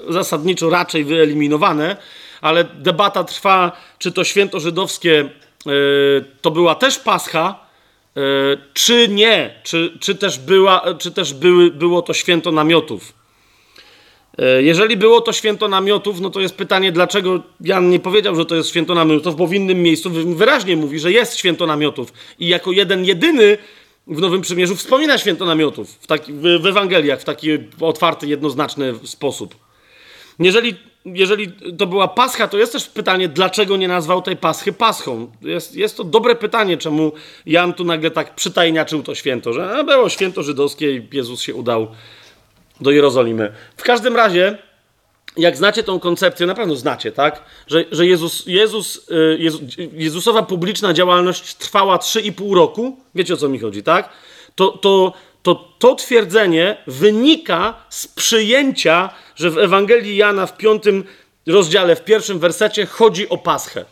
zasadniczo 0.09 0.70
raczej 0.70 1.05
wyeliminowane, 1.05 1.97
ale 2.41 2.65
debata 2.65 3.25
trwa, 3.25 3.73
czy 3.99 4.12
to 4.12 4.25
święto 4.25 4.61
żydowskie 4.61 5.31
yy, 5.67 6.25
to 6.41 6.51
była 6.51 6.75
też 6.75 6.99
Pascha, 6.99 7.67
czy 8.75 9.09
nie, 9.09 9.55
czy, 9.62 9.99
czy 10.01 10.15
też, 10.15 10.39
była, 10.39 10.95
czy 10.99 11.12
też 11.12 11.35
były, 11.35 11.70
było 11.70 12.03
to 12.03 12.15
święto 12.15 12.53
namiotów. 12.53 13.12
E, 14.39 14.62
jeżeli 14.62 14.97
było 14.97 15.20
to 15.20 15.33
święto 15.33 15.69
namiotów, 15.69 16.20
no 16.20 16.31
to 16.31 16.41
jest 16.41 16.55
pytanie, 16.55 16.93
dlaczego 16.93 17.43
Jan 17.61 17.91
nie 17.91 18.01
powiedział, 18.01 18.36
że 18.36 18.47
to 18.47 18.55
jest 18.55 18.69
święto 18.69 18.95
namiotów, 18.95 19.36
bo 19.36 19.47
w 19.47 19.55
innym 19.55 19.83
miejscu 19.83 20.11
wyraźnie 20.11 20.77
mówi, 20.77 20.99
że 20.99 21.12
jest 21.12 21.36
święto 21.36 21.67
namiotów 21.67 22.12
i 22.39 22.49
jako 22.49 22.73
jeden, 22.73 23.05
jedyny 23.05 23.59
w 24.07 24.20
Nowym 24.20 24.41
Przymierzu 24.41 24.76
wspomina 24.76 25.18
święto 25.18 25.44
namiotów 25.44 25.91
w, 25.91 26.07
taki, 26.07 26.33
w 26.33 26.67
Ewangeliach 26.67 27.20
w 27.20 27.25
taki 27.25 27.49
otwarty, 27.81 28.26
jednoznaczny 28.26 28.94
sposób. 29.05 29.57
Jeżeli, 30.39 30.75
jeżeli 31.05 31.52
to 31.78 31.86
była 31.86 32.09
Pascha, 32.09 32.49
to 32.49 32.59
jest 32.59 32.73
też 32.73 32.89
pytanie, 32.89 33.28
dlaczego 33.28 33.76
nie 33.76 33.89
nazwał 33.89 34.23
tej 34.23 34.36
Paschy 34.36 34.73
Paschą. 34.73 35.31
Jest, 35.43 35.76
jest 35.76 35.97
to 35.97 36.05
dobre 36.05 36.35
pytanie, 36.35 36.76
czemu 36.76 37.12
Jan 37.47 37.75
tu 37.75 37.85
nagle 37.85 38.10
tak 38.10 38.35
przytajniaczył 38.35 39.02
to 39.02 39.15
święto, 39.15 39.52
że 39.52 39.85
było 39.85 40.09
święto 40.09 40.43
żydowskie 40.43 40.97
i 40.97 41.09
Jezus 41.12 41.41
się 41.41 41.55
udał 41.55 41.89
do 42.81 42.91
Jerozolimy. 42.91 43.52
W 43.76 43.83
każdym 43.83 44.17
razie, 44.17 44.59
jak 45.37 45.57
znacie 45.57 45.83
tą 45.83 46.01
koncepcję, 46.01 46.47
na 46.47 46.55
pewno 46.55 46.77
znacie, 46.77 47.13
tak? 47.13 47.43
Że, 47.67 47.85
że 47.93 48.07
Jezus, 48.07 48.47
Jezus, 48.47 49.11
y, 49.11 49.37
Jezus, 49.41 49.61
Jezusowa 49.93 50.43
publiczna 50.43 50.93
działalność 50.93 51.55
trwała 51.55 51.97
3,5 51.97 52.55
roku. 52.55 52.97
Wiecie 53.15 53.35
o 53.35 53.37
co 53.37 53.49
mi 53.49 53.59
chodzi, 53.59 53.83
tak? 53.83 54.09
To, 54.55 54.71
to, 54.71 55.13
to, 55.43 55.55
to 55.79 55.95
twierdzenie 55.95 56.77
wynika 56.87 57.75
z 57.89 58.09
przyjęcia, 58.09 59.11
że 59.37 59.51
w 59.51 59.59
Ewangelii 59.59 60.17
Jana 60.17 60.47
w 60.47 60.57
piątym 60.57 61.05
rozdziale, 61.47 61.97
w 61.97 62.05
pierwszym 62.05 62.39
wersecie 62.39 62.87
chodzi 62.87 63.29
o 63.29 63.39
Paschę. 63.39 63.85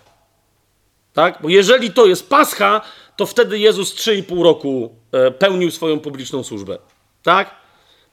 Tak? 1.12 1.38
Bo 1.42 1.48
jeżeli 1.48 1.90
to 1.90 2.06
jest 2.06 2.28
Pascha, 2.28 2.80
to 3.16 3.26
wtedy 3.26 3.58
Jezus 3.58 3.94
3,5 3.94 4.42
roku 4.42 4.94
e, 5.12 5.30
pełnił 5.30 5.70
swoją 5.70 6.00
publiczną 6.00 6.44
służbę. 6.44 6.78
Tak? 7.22 7.54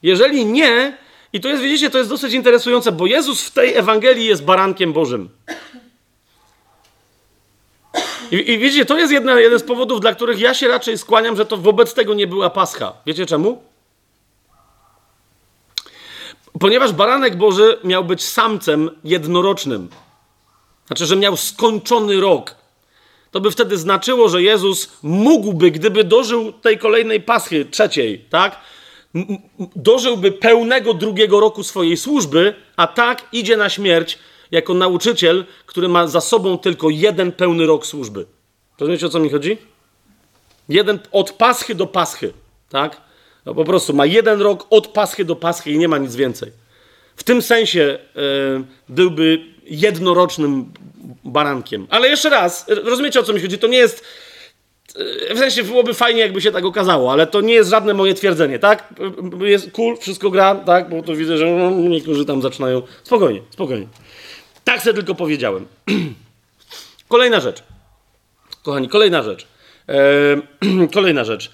Jeżeli 0.03 0.45
nie, 0.45 0.98
i 1.34 1.42
to 1.42 1.50
jest, 1.50 1.64
widzicie, 1.64 1.90
to 1.90 1.98
jest 1.98 2.10
dosyć 2.10 2.34
interesujące, 2.34 2.92
bo 2.92 3.06
Jezus 3.06 3.43
w 3.43 3.51
tej 3.51 3.76
Ewangelii 3.76 4.26
jest 4.26 4.43
barankiem 4.43 4.93
Bożym. 4.93 5.30
I, 8.32 8.51
i 8.51 8.58
widzicie, 8.58 8.85
to 8.85 8.98
jest 8.98 9.14
jedna, 9.14 9.40
jeden 9.40 9.60
z 9.60 9.64
powodów, 9.64 10.01
dla 10.01 10.16
których 10.16 10.40
ja 10.40 10.53
się 10.53 10.68
raczej 10.68 10.98
skłaniam, 10.98 11.35
że 11.35 11.45
to 11.45 11.58
wobec 11.58 11.93
tego 11.93 12.14
nie 12.14 12.27
była 12.27 12.50
Pascha. 12.50 12.93
Wiecie 13.06 13.26
czemu? 13.26 13.64
Ponieważ 16.60 16.92
baranek 16.92 17.35
Boży 17.35 17.80
miał 17.84 18.03
być 18.03 18.24
samcem 18.24 18.90
jednorocznym. 19.03 19.90
Znaczy, 20.88 21.06
że 21.06 21.16
miał 21.16 21.38
skończony 21.38 22.22
rok. 22.22 22.56
To 23.32 23.42
by 23.42 23.51
wtedy 23.51 23.77
znaczyło, 23.77 24.30
że 24.30 24.43
Jezus 24.43 24.90
mógłby, 25.03 25.72
gdyby 25.72 26.03
dożył 26.03 26.51
tej 26.51 26.77
kolejnej 26.77 27.22
paschy, 27.22 27.66
trzeciej, 27.66 28.26
tak? 28.30 28.60
Dożyłby 29.75 30.31
pełnego 30.31 30.93
drugiego 30.93 31.40
roku 31.40 31.64
swojej 31.64 31.98
służby, 31.98 32.53
a 32.75 32.88
tak 32.88 33.27
idzie 33.31 33.57
na 33.57 33.69
śmierć 33.69 34.19
jako 34.51 34.73
nauczyciel, 34.73 35.45
który 35.65 35.88
ma 35.88 36.07
za 36.07 36.22
sobą 36.22 36.57
tylko 36.57 36.90
jeden 36.90 37.31
pełny 37.31 37.65
rok 37.65 37.85
służby. 37.85 38.25
Rozumiecie 38.80 39.06
o 39.06 39.09
co 39.09 39.19
mi 39.19 39.30
chodzi? 39.30 39.57
Jeden 40.69 40.99
od 41.11 41.31
paschy 41.31 41.75
do 41.75 41.88
paschy, 41.88 42.33
tak? 42.69 43.01
No 43.45 43.56
po 43.56 43.65
prostu 43.65 43.93
ma 43.93 44.06
jeden 44.06 44.41
rok 44.41 44.67
od 44.69 44.88
paschy 44.88 45.25
do 45.25 45.35
paschy 45.35 45.72
i 45.72 45.77
nie 45.77 45.88
ma 45.88 45.98
nic 45.98 46.15
więcej. 46.15 46.51
W 47.15 47.23
tym 47.23 47.41
sensie 47.41 47.99
yy, 48.15 48.64
byłby 48.90 49.40
jednorocznym 49.65 50.73
barankiem. 51.23 51.88
Ale 51.90 52.07
jeszcze 52.07 52.30
raz, 52.30 52.65
rozumiecie 52.67 53.19
o 53.19 53.23
co 53.23 53.33
mi 53.33 53.41
chodzi? 53.41 53.57
To 53.57 53.67
nie 53.67 53.77
jest 53.77 54.03
W 55.35 55.37
sensie 55.37 55.63
byłoby 55.63 55.93
fajnie, 55.93 56.21
jakby 56.21 56.41
się 56.41 56.51
tak 56.51 56.65
okazało, 56.65 57.11
ale 57.11 57.27
to 57.27 57.41
nie 57.41 57.53
jest 57.53 57.69
żadne 57.69 57.93
moje 57.93 58.13
twierdzenie, 58.13 58.59
tak? 58.59 58.93
Jest 59.41 59.71
cool, 59.71 59.97
wszystko 59.97 60.29
gra, 60.29 60.55
tak? 60.55 60.89
Bo 60.89 61.03
to 61.03 61.15
widzę, 61.15 61.37
że 61.37 61.71
niektórzy 61.71 62.25
tam 62.25 62.41
zaczynają. 62.41 62.81
Spokojnie, 63.03 63.41
spokojnie. 63.49 63.87
Tak 64.63 64.81
sobie 64.81 64.93
tylko 64.93 65.15
powiedziałem. 65.15 65.65
kolejna 67.07 67.39
rzecz. 67.39 67.63
Kochani, 68.63 68.89
kolejna 68.89 69.23
rzecz. 69.23 69.47
Eee, 69.87 70.87
kolejna 70.93 71.23
rzecz. 71.23 71.51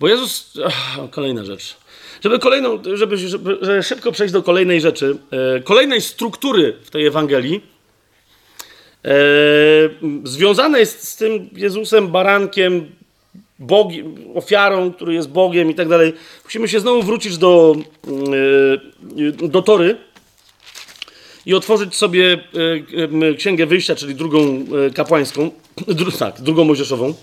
Bo 0.00 0.08
Jezus. 0.08 0.52
Ach, 0.66 1.10
kolejna 1.10 1.44
rzecz. 1.44 1.76
Żeby 2.24 2.38
kolejną, 2.38 2.82
żeby, 2.94 3.16
żeby, 3.16 3.58
żeby 3.60 3.82
szybko 3.82 4.12
przejść 4.12 4.32
do 4.32 4.42
kolejnej 4.42 4.80
rzeczy, 4.80 5.16
e, 5.56 5.60
kolejnej 5.60 6.00
struktury 6.00 6.76
w 6.82 6.90
tej 6.90 7.06
Ewangelii, 7.06 7.60
związane 10.24 10.80
jest 10.80 11.08
z 11.08 11.16
tym 11.16 11.50
Jezusem, 11.52 12.08
barankiem, 12.08 12.86
Bogiem, 13.58 14.14
ofiarą, 14.34 14.92
który 14.92 15.14
jest 15.14 15.28
Bogiem 15.28 15.70
i 15.70 15.74
tak 15.74 15.88
dalej. 15.88 16.12
Musimy 16.44 16.68
się 16.68 16.80
znowu 16.80 17.02
wrócić 17.02 17.38
do, 17.38 17.76
e, 19.42 19.48
do 19.48 19.62
Tory 19.62 19.96
i 21.46 21.54
otworzyć 21.54 21.94
sobie 21.94 22.32
e, 22.32 23.28
e, 23.28 23.34
Księgę 23.34 23.66
Wyjścia, 23.66 23.94
czyli 23.94 24.14
drugą 24.14 24.64
e, 24.86 24.90
kapłańską, 24.90 25.50
dru, 25.88 26.12
tak, 26.12 26.40
drugą 26.40 26.64
mojżeszową. 26.64 27.14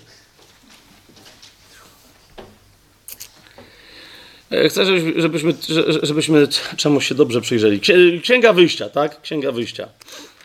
E, 4.50 4.68
chcę, 4.68 4.84
żebyśmy, 5.16 5.54
żebyśmy 6.02 6.48
czemuś 6.76 7.08
się 7.08 7.14
dobrze 7.14 7.40
przyjrzeli. 7.40 7.80
Księga 8.22 8.52
Wyjścia, 8.52 8.88
tak? 8.88 9.20
Księga 9.20 9.52
Wyjścia. 9.52 9.88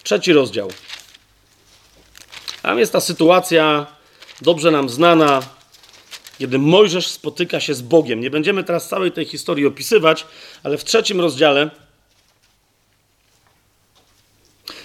Trzeci 0.04 0.34
rozdział. 0.34 0.70
Tam 2.64 2.80
jest 2.80 2.94
ta 2.94 3.00
sytuacja 3.00 3.88
dobrze 4.42 4.72
nam 4.72 4.90
znana, 4.90 5.42
kiedy 6.40 6.60
Mojżesz 6.60 7.08
spotyka 7.08 7.60
się 7.60 7.74
z 7.74 7.82
Bogiem. 7.82 8.20
Nie 8.20 8.30
będziemy 8.30 8.64
teraz 8.64 8.90
całej 8.90 9.12
tej 9.12 9.26
historii 9.26 9.66
opisywać, 9.66 10.26
ale 10.64 10.78
w 10.78 10.84
trzecim 10.84 11.22
rozdziale, 11.22 11.70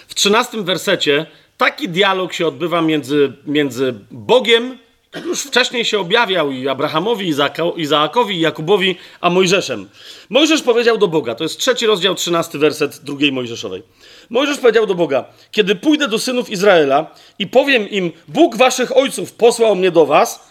w 0.07 0.15
trzynastym 0.15 0.63
wersecie, 0.63 1.25
taki 1.57 1.89
dialog 1.89 2.33
się 2.33 2.47
odbywa 2.47 2.81
między, 2.81 3.33
między 3.45 3.93
Bogiem 4.11 4.77
już 5.25 5.41
wcześniej 5.41 5.85
się 5.85 5.99
objawiał 5.99 6.51
i 6.51 6.67
Abrahamowi, 6.67 7.33
Izaakowi, 7.75 8.35
i 8.35 8.39
Jakubowi, 8.39 8.95
a 9.21 9.29
Mojżeszem. 9.29 9.89
Mojżesz 10.29 10.61
powiedział 10.61 10.97
do 10.97 11.07
Boga, 11.07 11.35
to 11.35 11.43
jest 11.43 11.59
trzeci 11.59 11.85
rozdział, 11.85 12.15
trzynasty 12.15 12.59
werset 12.59 12.99
drugiej 13.03 13.31
Mojżeszowej. 13.31 13.83
Mojżesz 14.29 14.57
powiedział 14.57 14.85
do 14.85 14.95
Boga, 14.95 15.25
kiedy 15.51 15.75
pójdę 15.75 16.07
do 16.07 16.19
synów 16.19 16.49
Izraela 16.49 17.15
i 17.39 17.47
powiem 17.47 17.89
im, 17.89 18.11
Bóg 18.27 18.57
waszych 18.57 18.97
ojców 18.97 19.33
posłał 19.33 19.75
mnie 19.75 19.91
do 19.91 20.05
was, 20.05 20.49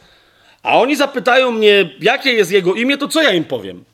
a 0.62 0.78
oni 0.78 0.96
zapytają 0.96 1.50
mnie, 1.50 1.90
jakie 2.00 2.32
jest 2.32 2.50
jego 2.50 2.74
imię, 2.74 2.98
to 2.98 3.08
co 3.08 3.22
ja 3.22 3.32
im 3.32 3.44
powiem? 3.44 3.84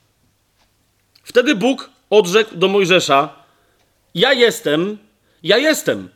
Wtedy 1.24 1.54
Bóg 1.54 1.90
odrzekł 2.10 2.56
do 2.56 2.68
Mojżesza, 2.68 3.28
ja 4.14 4.32
jestem, 4.32 4.98
ja 5.42 5.58
jestem. 5.58 6.08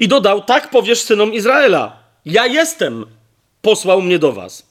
I 0.00 0.08
dodał: 0.08 0.42
Tak 0.42 0.70
powiesz 0.70 1.00
synom 1.02 1.34
Izraela: 1.34 1.96
Ja 2.24 2.46
jestem, 2.46 3.06
posłał 3.62 4.02
mnie 4.02 4.18
do 4.18 4.32
was. 4.32 4.66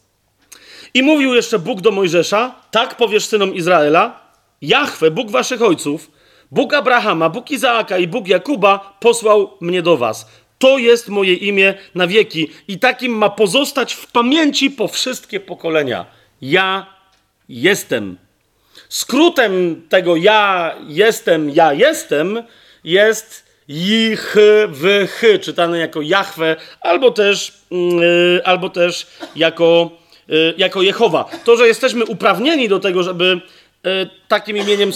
I 0.94 1.04
mówił 1.04 1.34
jeszcze 1.34 1.60
Bóg 1.60 1.82
do 1.82 1.92
Mojżesza: 1.92 2.56
Tak 2.72 2.98
powiesz 2.98 3.26
synom 3.26 3.56
Izraela: 3.56 4.20
Jahwe, 4.62 5.12
Bóg 5.12 5.32
waszych 5.32 5.62
ojców, 5.62 6.12
Bóg 6.52 6.74
Abrahama, 6.74 7.30
Bóg 7.30 7.52
Izaaka 7.52 7.98
i 7.98 8.08
Bóg 8.08 8.28
Jakuba 8.28 8.98
posłał 9.00 9.52
mnie 9.62 9.82
do 9.82 9.98
was. 9.98 10.28
To 10.60 10.78
jest 10.78 11.10
moje 11.10 11.34
imię 11.34 11.74
na 11.96 12.08
wieki 12.08 12.50
i 12.68 12.80
takim 12.80 13.12
ma 13.12 13.30
pozostać 13.30 13.94
w 13.94 14.12
pamięci 14.12 14.72
po 14.72 14.88
wszystkie 14.88 15.40
pokolenia. 15.40 16.06
Ja 16.42 16.86
jestem. 17.50 18.18
Skrótem 18.90 19.82
tego 19.90 20.16
ja 20.16 20.76
jestem, 20.88 21.50
ja 21.50 21.74
jestem 21.74 22.44
jest 22.84 23.46
ich 23.68 24.36
w 24.68 25.08
ch, 25.08 25.42
czytane 25.42 25.80
jako 25.80 26.02
Jahwe, 26.02 26.56
albo 26.82 27.12
też, 27.12 27.54
yy, 27.72 28.42
albo 28.46 28.70
też 28.70 29.08
jako, 29.36 29.90
yy, 30.28 30.54
jako 30.58 30.82
Jehowa. 30.82 31.26
To, 31.44 31.58
że 31.58 31.68
jesteśmy 31.68 32.06
uprawnieni 32.06 32.70
do 32.70 32.80
tego, 32.80 33.04
żeby 33.04 33.42
takim 34.28 34.58
imieniem 34.58 34.92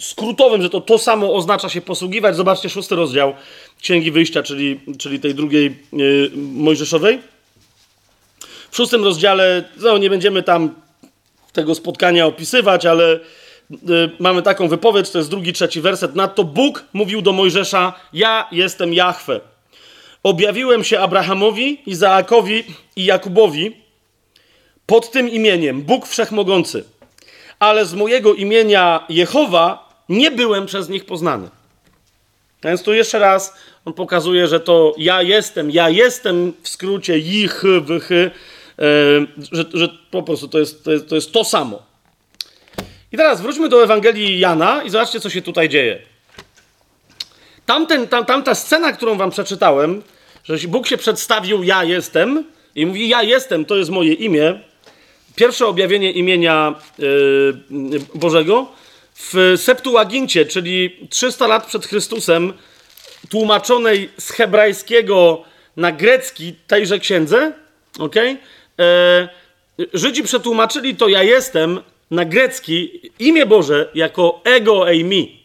skrótowym, 0.00 0.62
że 0.62 0.70
to 0.70 0.80
to 0.80 0.98
samo 0.98 1.34
oznacza 1.34 1.68
się 1.68 1.80
posługiwać. 1.80 2.36
Zobaczcie 2.36 2.70
szósty 2.70 2.96
rozdział 2.96 3.34
Księgi 3.80 4.10
Wyjścia, 4.10 4.42
czyli, 4.42 4.80
czyli 4.98 5.20
tej 5.20 5.34
drugiej 5.34 5.76
yy, 5.92 6.30
Mojżeszowej. 6.36 7.18
W 8.70 8.76
szóstym 8.76 9.04
rozdziale, 9.04 9.64
no 9.80 9.98
nie 9.98 10.10
będziemy 10.10 10.42
tam 10.42 10.74
tego 11.52 11.74
spotkania 11.74 12.26
opisywać, 12.26 12.86
ale 12.86 13.20
Y, 13.72 14.10
mamy 14.18 14.42
taką 14.42 14.68
wypowiedź, 14.68 15.10
to 15.10 15.18
jest 15.18 15.30
drugi, 15.30 15.52
trzeci 15.52 15.80
werset. 15.80 16.14
Nadto 16.14 16.44
Bóg 16.44 16.84
mówił 16.92 17.22
do 17.22 17.32
Mojżesza: 17.32 17.92
Ja 18.12 18.48
jestem 18.52 18.94
Jahwe. 18.94 19.40
Objawiłem 20.22 20.84
się 20.84 21.00
Abrahamowi, 21.00 21.82
Izaakowi 21.86 22.64
i 22.96 23.04
Jakubowi 23.04 23.76
pod 24.86 25.10
tym 25.10 25.28
imieniem 25.28 25.82
Bóg 25.82 26.06
Wszechmogący. 26.06 26.84
Ale 27.64 27.86
z 27.86 27.94
mojego 27.94 28.34
imienia 28.34 29.04
Jehowa 29.08 29.88
nie 30.08 30.30
byłem 30.30 30.66
przez 30.66 30.88
nich 30.88 31.04
poznany. 31.04 31.48
Więc 32.64 32.82
tu 32.82 32.94
jeszcze 32.94 33.18
raz 33.18 33.54
on 33.84 33.92
pokazuje, 33.92 34.46
że 34.46 34.60
to 34.60 34.94
ja 34.98 35.22
jestem, 35.22 35.70
ja 35.70 35.90
jestem 35.90 36.52
w 36.62 36.68
skrócie 36.68 37.18
ich, 37.18 37.62
wychy, 37.80 38.30
że, 39.52 39.64
że 39.72 39.88
po 40.10 40.22
prostu 40.22 40.48
to 40.48 40.58
jest, 40.58 40.84
to 40.84 40.92
jest, 40.92 41.08
to 41.08 41.14
jest 41.14 41.32
to 41.32 41.44
samo. 41.44 41.82
I 43.12 43.16
teraz 43.16 43.40
wróćmy 43.40 43.68
do 43.68 43.84
Ewangelii 43.84 44.38
Jana 44.38 44.82
i 44.82 44.90
zobaczcie, 44.90 45.20
co 45.20 45.30
się 45.30 45.42
tutaj 45.42 45.68
dzieje. 45.68 45.98
Tamten, 47.66 48.08
tam, 48.08 48.24
tamta 48.24 48.54
scena, 48.54 48.92
którą 48.92 49.16
wam 49.16 49.30
przeczytałem, 49.30 50.02
że 50.44 50.68
Bóg 50.68 50.86
się 50.86 50.96
przedstawił, 50.96 51.62
ja 51.62 51.84
jestem, 51.84 52.44
i 52.74 52.86
mówi, 52.86 53.08
ja 53.08 53.22
jestem, 53.22 53.64
to 53.64 53.76
jest 53.76 53.90
moje 53.90 54.12
imię. 54.12 54.60
Pierwsze 55.36 55.66
objawienie 55.66 56.12
imienia 56.12 56.74
yy, 56.98 58.00
Bożego 58.14 58.66
w 59.14 59.54
Septuagincie, 59.56 60.46
czyli 60.46 61.06
300 61.10 61.46
lat 61.46 61.66
przed 61.66 61.86
Chrystusem, 61.86 62.52
tłumaczonej 63.30 64.10
z 64.18 64.30
hebrajskiego 64.30 65.44
na 65.76 65.92
grecki 65.92 66.54
tejże 66.66 66.98
księdze, 66.98 67.52
okay? 67.98 68.36
Yy, 68.78 69.88
Żydzi 69.94 70.22
przetłumaczyli 70.22 70.96
to 70.96 71.08
ja 71.08 71.22
jestem 71.22 71.80
na 72.10 72.24
grecki 72.24 73.00
imię 73.18 73.46
Boże 73.46 73.90
jako 73.94 74.40
ego 74.44 74.88
eimi. 74.88 75.42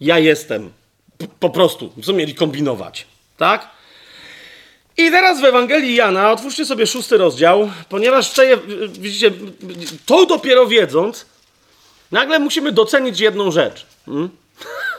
Ja 0.00 0.18
jestem. 0.18 0.70
po 1.40 1.50
prostu. 1.50 1.92
Co 2.02 2.12
mieli 2.12 2.34
kombinować? 2.34 3.06
Tak? 3.36 3.75
I 4.96 5.10
teraz 5.10 5.40
w 5.40 5.44
Ewangelii 5.44 5.94
Jana, 5.94 6.32
otwórzcie 6.32 6.64
sobie 6.64 6.86
szósty 6.86 7.16
rozdział, 7.16 7.70
ponieważ 7.88 8.30
wczeje, 8.30 8.58
widzicie, 8.88 9.30
to 10.06 10.26
dopiero 10.26 10.66
wiedząc, 10.66 11.26
nagle 12.12 12.38
musimy 12.38 12.72
docenić 12.72 13.20
jedną 13.20 13.50
rzecz. 13.50 13.86
Hmm? 14.06 14.28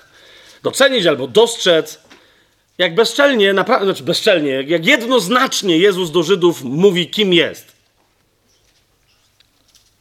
docenić 0.64 1.06
albo 1.06 1.28
dostrzec, 1.28 2.00
jak 2.78 2.96
bezczelnie, 2.96 3.54
naprawdę, 3.54 3.86
znaczy 3.86 4.04
bezczelnie, 4.04 4.52
jak 4.52 4.86
jednoznacznie 4.86 5.78
Jezus 5.78 6.12
do 6.12 6.24
Żydów 6.24 6.64
mówi, 6.64 7.10
kim 7.10 7.34
jest. 7.34 7.78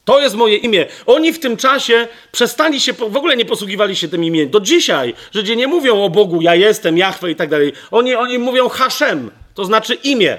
To 0.05 0.21
jest 0.21 0.35
moje 0.35 0.57
imię. 0.57 0.87
Oni 1.07 1.33
w 1.33 1.39
tym 1.39 1.57
czasie 1.57 2.09
przestali 2.33 2.81
się, 2.81 2.93
w 2.93 3.17
ogóle 3.17 3.37
nie 3.37 3.45
posługiwali 3.45 3.97
się 3.97 4.09
tym 4.09 4.25
imieniem. 4.25 4.51
Do 4.51 4.61
dzisiaj 4.61 5.15
Żydzi 5.35 5.57
nie 5.57 5.67
mówią 5.67 6.05
o 6.05 6.11
Bogu, 6.11 6.43
ja 6.43 6.55
jestem, 6.55 6.99
Jahwe 6.99 7.31
i 7.31 7.37
tak 7.37 7.49
dalej. 7.49 7.73
Oni, 7.91 8.15
oni 8.15 8.39
mówią 8.39 8.69
Haszem, 8.69 9.31
to 9.57 9.65
znaczy 9.65 9.95
imię. 9.95 10.39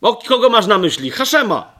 O 0.00 0.16
kogo 0.16 0.48
masz 0.48 0.66
na 0.66 0.78
myśli? 0.78 1.10
Haszema. 1.10 1.72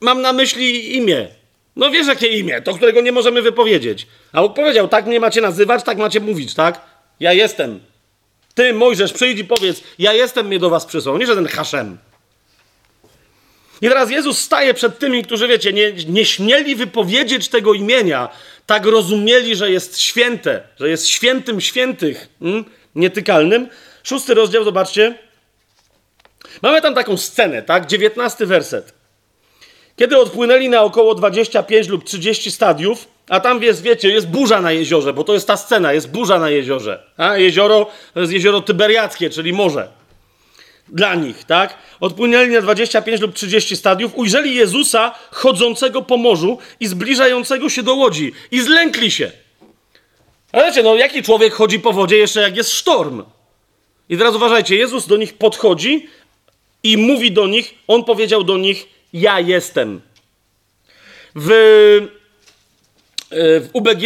Mam 0.00 0.22
na 0.22 0.32
myśli 0.32 0.96
imię. 0.96 1.28
No 1.76 1.90
wiesz 1.90 2.06
jakie 2.06 2.26
imię, 2.26 2.62
to 2.62 2.74
którego 2.74 3.00
nie 3.00 3.12
możemy 3.12 3.42
wypowiedzieć. 3.42 4.06
A 4.32 4.42
Bóg 4.42 4.54
powiedział, 4.54 4.88
tak 4.88 5.06
mnie 5.06 5.20
macie 5.20 5.40
nazywać, 5.40 5.84
tak 5.84 5.98
macie 5.98 6.20
mówić, 6.20 6.54
tak? 6.54 6.80
Ja 7.20 7.32
jestem. 7.32 7.80
Ty, 8.54 8.72
Mojżesz, 8.72 9.12
przyjdź 9.12 9.38
i 9.38 9.44
powiedz, 9.44 9.82
ja 9.98 10.12
jestem, 10.12 10.46
mnie 10.46 10.58
do 10.58 10.70
was 10.70 10.86
przysłał. 10.86 11.18
Nie 11.18 11.26
żaden 11.26 11.46
Haszem. 11.46 11.98
I 13.80 13.88
teraz 13.88 14.10
Jezus 14.10 14.38
staje 14.38 14.74
przed 14.74 14.98
tymi, 14.98 15.24
którzy, 15.24 15.48
wiecie, 15.48 15.72
nie, 15.72 15.92
nie 15.92 16.24
śmieli 16.24 16.76
wypowiedzieć 16.76 17.48
tego 17.48 17.74
imienia, 17.74 18.28
tak 18.66 18.86
rozumieli, 18.86 19.56
że 19.56 19.70
jest 19.70 20.00
święte, 20.00 20.62
że 20.80 20.88
jest 20.88 21.08
świętym 21.08 21.60
świętych, 21.60 22.28
hmm? 22.40 22.64
Nietykalnym. 22.94 23.68
Szósty 24.02 24.34
rozdział, 24.34 24.64
zobaczcie. 24.64 25.18
Mamy 26.62 26.82
tam 26.82 26.94
taką 26.94 27.16
scenę, 27.16 27.62
tak? 27.62 27.86
Dziewiętnasty 27.86 28.46
werset. 28.46 28.94
Kiedy 29.96 30.18
odpłynęli 30.18 30.68
na 30.68 30.82
około 30.82 31.14
25 31.14 31.88
lub 31.88 32.04
30 32.04 32.50
stadiów, 32.50 33.08
a 33.28 33.40
tam 33.40 33.62
jest, 33.62 33.82
wiecie, 33.82 34.08
jest 34.08 34.28
burza 34.28 34.60
na 34.60 34.72
jeziorze, 34.72 35.12
bo 35.12 35.24
to 35.24 35.34
jest 35.34 35.46
ta 35.46 35.56
scena, 35.56 35.92
jest 35.92 36.10
burza 36.10 36.38
na 36.38 36.50
jeziorze. 36.50 37.02
A 37.16 37.36
jezioro 37.36 37.90
to 38.14 38.20
jest 38.20 38.32
jezioro 38.32 38.60
tyberiackie, 38.60 39.30
czyli 39.30 39.52
morze. 39.52 39.88
Dla 40.88 41.14
nich, 41.14 41.44
tak? 41.44 41.78
Odpłynęli 42.00 42.50
na 42.50 42.60
25 42.60 43.20
lub 43.20 43.34
30 43.34 43.76
stadiów, 43.76 44.12
ujrzeli 44.14 44.54
Jezusa 44.54 45.14
chodzącego 45.30 46.02
po 46.02 46.16
morzu 46.16 46.58
i 46.80 46.86
zbliżającego 46.86 47.68
się 47.68 47.82
do 47.82 47.94
łodzi 47.94 48.32
i 48.50 48.60
zlękli 48.60 49.10
się. 49.10 49.32
Ale 50.52 50.66
wiecie, 50.66 50.82
no 50.82 50.94
jaki 50.94 51.22
człowiek 51.22 51.52
chodzi 51.52 51.80
po 51.80 51.92
wodzie 51.92 52.16
jeszcze 52.16 52.40
jak 52.40 52.56
jest 52.56 52.72
sztorm? 52.72 53.22
I 54.08 54.18
teraz 54.18 54.34
uważajcie, 54.34 54.76
Jezus 54.76 55.06
do 55.06 55.16
nich 55.16 55.34
podchodzi 55.34 56.08
i 56.82 56.96
mówi 56.96 57.32
do 57.32 57.46
nich, 57.46 57.74
on 57.88 58.04
powiedział 58.04 58.44
do 58.44 58.58
nich, 58.58 58.88
ja 59.12 59.40
jestem. 59.40 60.00
W, 61.34 61.48
w 63.30 63.68
UBG 63.72 64.02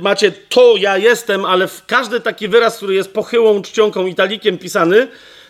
macie 0.00 0.32
to 0.48 0.76
ja 0.76 0.98
jestem, 0.98 1.44
ale 1.44 1.68
w 1.68 1.86
każdy 1.86 2.20
taki 2.20 2.48
wyraz, 2.48 2.76
który 2.76 2.94
jest 2.94 3.12
pochyłą 3.12 3.62
czcionką 3.62 4.06
italikiem 4.06 4.58
pisany, 4.58 5.08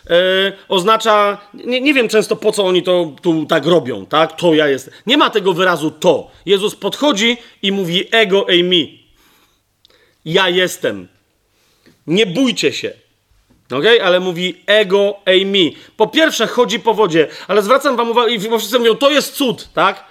e, 0.09 0.51
oznacza, 0.67 1.37
nie, 1.53 1.81
nie 1.81 1.93
wiem 1.93 2.09
często 2.09 2.35
po 2.35 2.51
co 2.51 2.65
oni 2.65 2.83
to 2.83 3.11
tu 3.21 3.45
tak 3.45 3.65
robią, 3.65 4.05
tak? 4.05 4.35
To 4.35 4.53
ja 4.53 4.67
jestem. 4.67 4.93
Nie 5.05 5.17
ma 5.17 5.29
tego 5.29 5.53
wyrazu 5.53 5.91
to. 5.91 6.31
Jezus 6.45 6.75
podchodzi 6.75 7.37
i 7.61 7.71
mówi 7.71 8.05
ego 8.11 8.49
ei 8.49 8.63
mi. 8.63 8.98
Ja 10.25 10.49
jestem. 10.49 11.07
Nie 12.07 12.25
bójcie 12.25 12.73
się. 12.73 12.93
Ok? 13.71 13.85
Ale 14.03 14.19
mówi 14.19 14.61
ego 14.65 15.15
ei 15.25 15.45
mi. 15.45 15.75
Po 15.97 16.07
pierwsze 16.07 16.47
chodzi 16.47 16.79
po 16.79 16.93
wodzie, 16.93 17.27
ale 17.47 17.61
zwracam 17.61 17.97
wam 17.97 18.11
uwagę, 18.11 18.33
i 18.33 18.39
wszyscy 18.39 18.79
mówią, 18.79 18.95
to 18.95 19.11
jest 19.11 19.33
cud, 19.33 19.69
tak? 19.73 20.05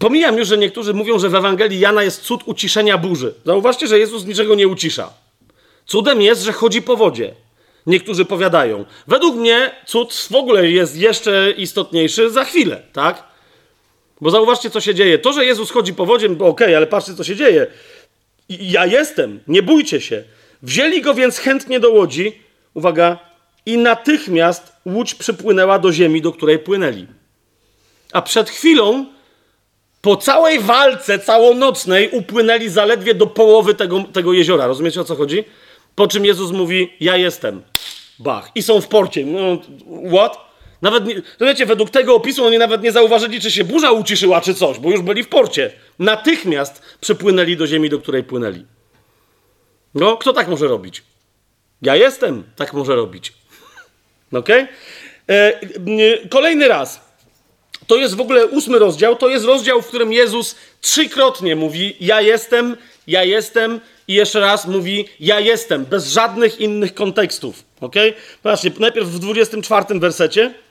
Pomijam 0.00 0.38
już, 0.38 0.48
że 0.48 0.58
niektórzy 0.58 0.94
mówią, 0.94 1.18
że 1.18 1.28
w 1.28 1.34
Ewangelii 1.34 1.80
Jana 1.80 2.02
jest 2.02 2.22
cud 2.22 2.40
uciszenia 2.46 2.98
burzy. 2.98 3.34
Zauważcie, 3.44 3.86
że 3.86 3.98
Jezus 3.98 4.24
niczego 4.24 4.54
nie 4.54 4.68
ucisza. 4.68 5.12
Cudem 5.86 6.22
jest, 6.22 6.42
że 6.42 6.52
chodzi 6.52 6.82
po 6.82 6.96
wodzie. 6.96 7.34
Niektórzy 7.86 8.24
powiadają. 8.24 8.84
Według 9.06 9.36
mnie 9.36 9.70
cud 9.86 10.28
w 10.30 10.34
ogóle 10.34 10.70
jest 10.70 10.96
jeszcze 10.96 11.50
istotniejszy 11.56 12.30
za 12.30 12.44
chwilę, 12.44 12.82
tak? 12.92 13.33
Bo 14.20 14.30
zauważcie, 14.30 14.70
co 14.70 14.80
się 14.80 14.94
dzieje. 14.94 15.18
To, 15.18 15.32
że 15.32 15.44
Jezus 15.44 15.70
chodzi 15.70 15.94
po 15.94 16.06
wodzie, 16.06 16.26
okej, 16.26 16.48
okay, 16.48 16.76
ale 16.76 16.86
patrzcie, 16.86 17.14
co 17.14 17.24
się 17.24 17.36
dzieje. 17.36 17.66
Ja 18.48 18.86
jestem, 18.86 19.40
nie 19.48 19.62
bójcie 19.62 20.00
się. 20.00 20.24
Wzięli 20.62 21.00
go 21.00 21.14
więc 21.14 21.38
chętnie 21.38 21.80
do 21.80 21.90
łodzi, 21.90 22.38
uwaga, 22.74 23.18
i 23.66 23.78
natychmiast 23.78 24.72
łódź 24.86 25.14
przypłynęła 25.14 25.78
do 25.78 25.92
ziemi, 25.92 26.22
do 26.22 26.32
której 26.32 26.58
płynęli. 26.58 27.06
A 28.12 28.22
przed 28.22 28.50
chwilą, 28.50 29.06
po 30.00 30.16
całej 30.16 30.60
walce 30.60 31.18
całonocnej, 31.18 32.10
upłynęli 32.10 32.68
zaledwie 32.68 33.14
do 33.14 33.26
połowy 33.26 33.74
tego, 33.74 34.04
tego 34.12 34.32
jeziora. 34.32 34.66
Rozumiecie 34.66 35.00
o 35.00 35.04
co 35.04 35.16
chodzi? 35.16 35.44
Po 35.94 36.08
czym 36.08 36.24
Jezus 36.24 36.50
mówi: 36.50 36.92
Ja 37.00 37.16
jestem. 37.16 37.62
Bach. 38.18 38.50
I 38.54 38.62
są 38.62 38.80
w 38.80 38.88
porcie. 38.88 39.26
No, 39.26 39.58
what? 40.08 40.53
Nawet 40.84 41.06
nie, 41.06 41.22
wiecie, 41.40 41.66
według 41.66 41.90
tego 41.90 42.14
opisu 42.14 42.44
oni 42.44 42.58
nawet 42.58 42.82
nie 42.82 42.92
zauważyli, 42.92 43.40
czy 43.40 43.50
się 43.50 43.64
burza 43.64 43.92
uciszyła, 43.92 44.40
czy 44.40 44.54
coś, 44.54 44.78
bo 44.78 44.90
już 44.90 45.00
byli 45.00 45.22
w 45.22 45.28
porcie. 45.28 45.72
Natychmiast 45.98 46.82
przypłynęli 47.00 47.56
do 47.56 47.66
ziemi, 47.66 47.90
do 47.90 47.98
której 47.98 48.24
płynęli. 48.24 48.64
No, 49.94 50.16
kto 50.16 50.32
tak 50.32 50.48
może 50.48 50.68
robić? 50.68 51.02
Ja 51.82 51.96
jestem, 51.96 52.44
tak 52.56 52.72
może 52.72 52.96
robić. 52.96 53.32
Ok? 54.32 54.48
E, 55.28 55.60
kolejny 56.30 56.68
raz. 56.68 57.00
To 57.86 57.96
jest 57.96 58.14
w 58.14 58.20
ogóle 58.20 58.46
ósmy 58.46 58.78
rozdział. 58.78 59.16
To 59.16 59.28
jest 59.28 59.44
rozdział, 59.44 59.82
w 59.82 59.86
którym 59.86 60.12
Jezus 60.12 60.56
trzykrotnie 60.80 61.56
mówi: 61.56 61.96
Ja 62.00 62.20
jestem, 62.20 62.76
ja 63.06 63.24
jestem, 63.24 63.80
i 64.08 64.14
jeszcze 64.14 64.40
raz 64.40 64.66
mówi: 64.66 65.08
Ja 65.20 65.40
jestem, 65.40 65.84
bez 65.84 66.08
żadnych 66.08 66.60
innych 66.60 66.94
kontekstów. 66.94 67.64
Ok? 67.80 67.94
Zobaczcie, 68.42 68.70
najpierw 68.78 69.08
w 69.08 69.18
24 69.18 70.00
wersecie. 70.00 70.63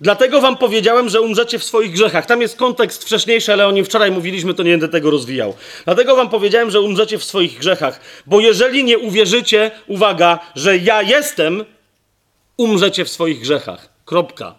Dlatego 0.00 0.40
wam 0.40 0.56
powiedziałem, 0.56 1.08
że 1.08 1.20
umrzecie 1.20 1.58
w 1.58 1.64
swoich 1.64 1.92
grzechach. 1.92 2.26
Tam 2.26 2.40
jest 2.40 2.56
kontekst 2.56 3.04
wcześniejszy, 3.04 3.52
ale 3.52 3.66
o 3.66 3.72
nim 3.72 3.84
wczoraj 3.84 4.10
mówiliśmy, 4.10 4.54
to 4.54 4.62
nie 4.62 4.70
będę 4.70 4.88
tego 4.88 5.10
rozwijał. 5.10 5.54
Dlatego 5.84 6.16
wam 6.16 6.28
powiedziałem, 6.28 6.70
że 6.70 6.80
umrzecie 6.80 7.18
w 7.18 7.24
swoich 7.24 7.58
grzechach. 7.58 8.00
Bo 8.26 8.40
jeżeli 8.40 8.84
nie 8.84 8.98
uwierzycie, 8.98 9.70
uwaga, 9.86 10.38
że 10.54 10.78
ja 10.78 11.02
jestem, 11.02 11.64
umrzecie 12.56 13.04
w 13.04 13.08
swoich 13.08 13.40
grzechach. 13.40 13.88
Kropka. 14.04 14.54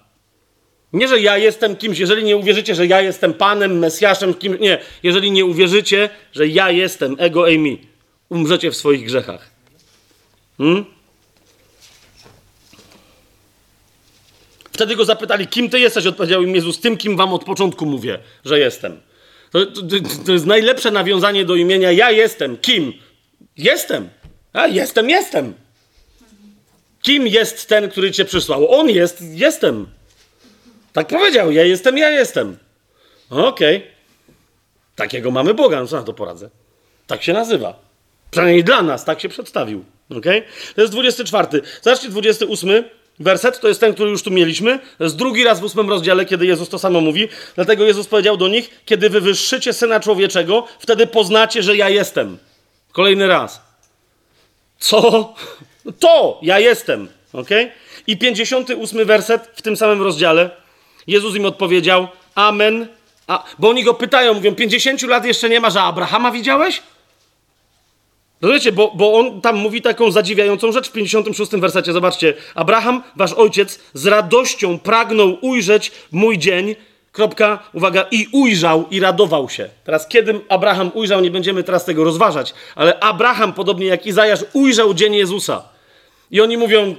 Nie, 0.94 1.08
że 1.08 1.20
ja 1.20 1.38
jestem 1.38 1.76
kimś, 1.76 2.00
jeżeli 2.00 2.24
nie 2.24 2.38
uwierzycie, 2.38 2.76
że 2.76 2.88
ja 2.88 3.02
jestem 3.02 3.34
Panem, 3.34 3.80
Mesjaszem, 3.80 4.34
kim, 4.34 4.58
nie. 4.60 4.80
Jeżeli 5.04 5.32
nie 5.32 5.46
uwierzycie, 5.46 6.10
że 6.34 6.48
ja 6.48 6.72
jestem, 6.72 7.16
ego 7.20 7.50
eimi, 7.50 7.82
umrzecie 8.30 8.72
w 8.72 8.76
swoich 8.76 9.06
grzechach. 9.06 9.50
Hmm? 10.58 10.97
Wtedy 14.78 14.96
go 14.96 15.06
zapytali, 15.06 15.48
kim 15.48 15.70
ty 15.70 15.80
jesteś? 15.80 16.06
Odpowiedział 16.06 16.44
im 16.44 16.56
Jezus, 16.56 16.80
tym, 16.80 16.98
kim 16.98 17.18
wam 17.18 17.34
od 17.34 17.44
początku 17.44 17.86
mówię, 17.86 18.20
że 18.46 18.60
jestem. 18.60 19.02
To, 19.52 19.66
to, 19.66 19.82
to 20.26 20.32
jest 20.32 20.46
najlepsze 20.46 20.92
nawiązanie 20.92 21.46
do 21.46 21.56
imienia 21.56 21.92
ja 21.92 22.12
jestem. 22.12 22.58
Kim? 22.58 22.94
Jestem. 23.58 24.10
A, 24.54 24.68
jestem, 24.68 25.10
jestem. 25.10 25.54
Kim 27.02 27.28
jest 27.28 27.70
ten, 27.70 27.90
który 27.90 28.12
cię 28.12 28.26
przysłał? 28.26 28.72
On 28.72 28.90
jest, 28.90 29.22
jestem. 29.22 29.88
Tak 30.94 31.08
powiedział, 31.08 31.52
ja 31.52 31.64
jestem, 31.64 31.98
ja 31.98 32.10
jestem. 32.10 32.58
Okej. 33.30 33.78
Okay. 33.78 33.90
Takiego 34.96 35.32
mamy 35.32 35.54
Boga, 35.54 35.82
no 35.82 35.88
co 35.88 35.96
na 35.96 36.04
to 36.04 36.14
poradzę? 36.14 36.50
Tak 37.08 37.24
się 37.24 37.34
nazywa. 37.34 37.80
Przynajmniej 38.32 38.64
dla 38.64 38.82
nas, 38.82 39.06
tak 39.06 39.22
się 39.22 39.30
przedstawił. 39.30 39.86
Okay? 40.10 40.44
To 40.76 40.82
jest 40.82 40.94
24. 40.94 41.62
Zobaczcie, 41.82 42.10
28 42.10 42.84
werset, 43.20 43.60
to 43.60 43.68
jest 43.68 43.80
ten, 43.80 43.94
który 43.94 44.10
już 44.10 44.24
tu 44.24 44.32
mieliśmy. 44.32 44.80
To 44.98 45.04
jest 45.04 45.16
drugi 45.16 45.44
raz 45.44 45.60
w 45.60 45.64
ósmym 45.64 45.90
rozdziale, 45.90 46.26
kiedy 46.26 46.46
Jezus 46.46 46.70
to 46.70 46.80
samo 46.80 47.02
mówi. 47.02 47.28
Dlatego 47.56 47.84
Jezus 47.84 48.08
powiedział 48.08 48.38
do 48.38 48.48
nich, 48.48 48.82
kiedy 48.86 49.10
wywyższycie 49.10 49.74
Syna 49.74 50.00
Człowieczego, 50.00 50.68
wtedy 50.80 51.08
poznacie, 51.08 51.64
że 51.64 51.76
ja 51.76 51.90
jestem. 51.90 52.38
Kolejny 52.92 53.28
raz. 53.28 53.62
Co? 54.80 55.34
To 56.00 56.40
ja 56.42 56.60
jestem. 56.60 57.08
ok? 57.34 57.50
I 58.08 58.18
58 58.18 59.06
werset 59.06 59.50
w 59.56 59.62
tym 59.62 59.78
samym 59.78 60.02
rozdziale. 60.02 60.50
Jezus 61.08 61.36
im 61.36 61.46
odpowiedział, 61.46 62.08
amen. 62.36 62.88
A, 63.28 63.44
bo 63.60 63.70
oni 63.70 63.84
go 63.84 63.94
pytają, 63.94 64.34
mówią, 64.34 64.56
50 64.56 65.02
lat 65.02 65.26
jeszcze 65.26 65.50
nie 65.50 65.60
ma, 65.60 65.70
że 65.70 65.82
Abrahama 65.82 66.32
widziałeś? 66.32 66.82
Rozumiecie, 68.42 68.72
bo, 68.72 68.92
bo 68.96 69.14
on 69.14 69.42
tam 69.42 69.56
mówi 69.56 69.82
taką 69.82 70.12
zadziwiającą 70.12 70.72
rzecz 70.72 70.90
w 70.90 70.92
56 70.92 71.52
wersecie. 71.52 71.94
Zobaczcie. 71.94 72.34
Abraham, 72.56 73.04
wasz 73.16 73.34
ojciec, 73.34 73.80
z 73.94 74.08
radością 74.08 74.80
pragnął 74.80 75.38
ujrzeć 75.42 75.92
mój 76.12 76.38
dzień. 76.38 76.76
Kropka, 77.12 77.60
uwaga, 77.74 78.06
i 78.12 78.28
ujrzał 78.32 78.86
i 78.92 79.00
radował 79.00 79.50
się. 79.50 79.70
Teraz, 79.84 80.08
kiedy 80.08 80.40
Abraham 80.50 80.92
ujrzał, 80.94 81.22
nie 81.22 81.32
będziemy 81.32 81.64
teraz 81.64 81.86
tego 81.86 82.04
rozważać, 82.04 82.54
ale 82.76 83.00
Abraham, 83.00 83.54
podobnie 83.54 83.86
jak 83.86 84.06
Izajasz, 84.06 84.40
ujrzał 84.54 84.94
dzień 84.94 85.16
Jezusa. 85.16 85.64
I 86.32 86.42
oni 86.42 86.58
mówią, 86.58 86.96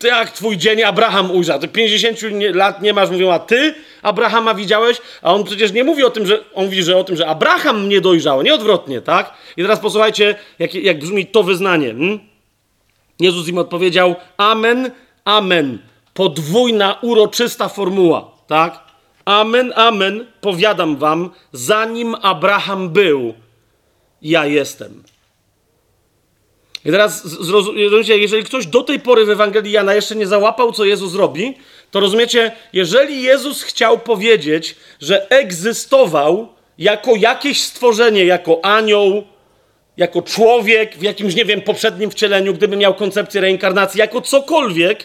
ty 0.00 0.08
jak 0.08 0.30
twój 0.30 0.56
dzień 0.56 0.82
Abraham 0.82 1.30
ujrzał, 1.30 1.58
ty 1.58 1.68
50 1.68 2.18
lat 2.54 2.82
nie 2.82 2.92
masz, 2.92 3.10
mówią, 3.10 3.32
a 3.32 3.38
ty 3.38 3.74
Abrahama 4.02 4.54
widziałeś? 4.54 5.00
A 5.22 5.34
on 5.34 5.44
przecież 5.44 5.72
nie 5.72 5.84
mówi 5.84 6.04
o 6.04 6.10
tym, 6.10 6.26
że 6.26 6.44
on 6.54 6.64
mówi, 6.64 6.82
że 6.82 6.96
o 6.96 7.04
tym, 7.04 7.16
że 7.16 7.26
Abraham 7.26 7.86
mnie 7.86 8.00
dojrzał, 8.00 8.42
nie 8.42 8.54
odwrotnie, 8.54 9.00
tak? 9.00 9.34
I 9.56 9.62
teraz 9.62 9.80
posłuchajcie, 9.80 10.34
jak, 10.58 10.74
jak 10.74 10.98
brzmi 10.98 11.26
to 11.26 11.42
wyznanie. 11.42 11.88
Hmm? 11.88 12.20
Jezus 13.20 13.48
im 13.48 13.58
odpowiedział: 13.58 14.14
Amen, 14.36 14.90
amen. 15.24 15.78
Podwójna, 16.14 16.98
uroczysta 17.02 17.68
formuła, 17.68 18.30
tak? 18.46 18.80
Amen, 19.24 19.72
amen, 19.76 20.26
powiadam 20.40 20.96
wam, 20.96 21.30
zanim 21.52 22.14
Abraham 22.22 22.90
był, 22.90 23.34
ja 24.22 24.46
jestem. 24.46 25.02
I 26.84 26.90
teraz 26.90 27.28
zrozumiecie, 27.28 28.18
jeżeli 28.18 28.44
ktoś 28.44 28.66
do 28.66 28.82
tej 28.82 29.00
pory 29.00 29.24
w 29.24 29.30
Ewangelii 29.30 29.72
Jana 29.72 29.94
jeszcze 29.94 30.16
nie 30.16 30.26
załapał, 30.26 30.72
co 30.72 30.84
Jezus 30.84 31.14
robi, 31.14 31.54
to 31.90 32.00
rozumiecie, 32.00 32.52
jeżeli 32.72 33.22
Jezus 33.22 33.62
chciał 33.62 33.98
powiedzieć, 33.98 34.76
że 35.00 35.30
egzystował 35.30 36.48
jako 36.78 37.16
jakieś 37.16 37.62
stworzenie, 37.62 38.24
jako 38.24 38.64
anioł, 38.64 39.24
jako 39.96 40.22
człowiek 40.22 40.96
w 40.96 41.02
jakimś, 41.02 41.34
nie 41.34 41.44
wiem, 41.44 41.62
poprzednim 41.62 42.10
wcieleniu, 42.10 42.54
gdyby 42.54 42.76
miał 42.76 42.94
koncepcję 42.94 43.40
reinkarnacji, 43.40 44.00
jako 44.00 44.20
cokolwiek, 44.20 45.04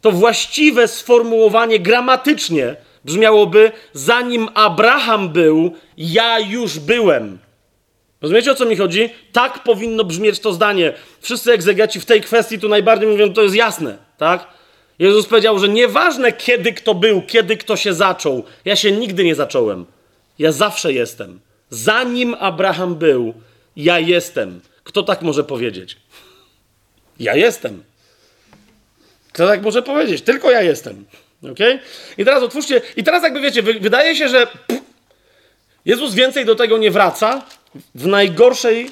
to 0.00 0.12
właściwe 0.12 0.88
sformułowanie 0.88 1.78
gramatycznie 1.78 2.76
brzmiałoby: 3.04 3.72
Zanim 3.92 4.48
Abraham 4.54 5.28
był, 5.28 5.72
ja 5.96 6.38
już 6.38 6.78
byłem. 6.78 7.38
Rozumiecie 8.22 8.52
o 8.52 8.54
co 8.54 8.66
mi 8.66 8.76
chodzi? 8.76 9.10
Tak 9.32 9.62
powinno 9.62 10.04
brzmieć 10.04 10.40
to 10.40 10.52
zdanie. 10.52 10.92
Wszyscy 11.20 11.52
egzegeci 11.52 12.00
w 12.00 12.04
tej 12.04 12.20
kwestii 12.20 12.58
tu 12.58 12.68
najbardziej 12.68 13.08
mówią, 13.08 13.32
to 13.32 13.42
jest 13.42 13.54
jasne, 13.54 13.98
tak? 14.18 14.46
Jezus 14.98 15.26
powiedział, 15.26 15.58
że 15.58 15.68
nieważne 15.68 16.32
kiedy 16.32 16.72
kto 16.72 16.94
był, 16.94 17.22
kiedy 17.22 17.56
kto 17.56 17.76
się 17.76 17.94
zaczął. 17.94 18.44
Ja 18.64 18.76
się 18.76 18.92
nigdy 18.92 19.24
nie 19.24 19.34
zacząłem. 19.34 19.86
Ja 20.38 20.52
zawsze 20.52 20.92
jestem. 20.92 21.40
Zanim 21.70 22.36
Abraham 22.40 22.94
był, 22.94 23.34
ja 23.76 23.98
jestem. 23.98 24.60
Kto 24.84 25.02
tak 25.02 25.22
może 25.22 25.44
powiedzieć? 25.44 25.96
Ja 27.20 27.34
jestem. 27.34 27.82
Kto 29.32 29.46
tak 29.46 29.62
może 29.62 29.82
powiedzieć? 29.82 30.22
Tylko 30.22 30.50
ja 30.50 30.62
jestem. 30.62 31.04
Ok? 31.52 31.58
I 32.18 32.24
teraz 32.24 32.42
otwórzcie. 32.42 32.82
I 32.96 33.04
teraz, 33.04 33.22
jakby 33.22 33.40
wiecie, 33.40 33.62
wydaje 33.62 34.16
się, 34.16 34.28
że 34.28 34.46
Jezus 35.84 36.14
więcej 36.14 36.44
do 36.44 36.54
tego 36.54 36.78
nie 36.78 36.90
wraca 36.90 37.42
w 37.94 38.06
najgorszej 38.06 38.90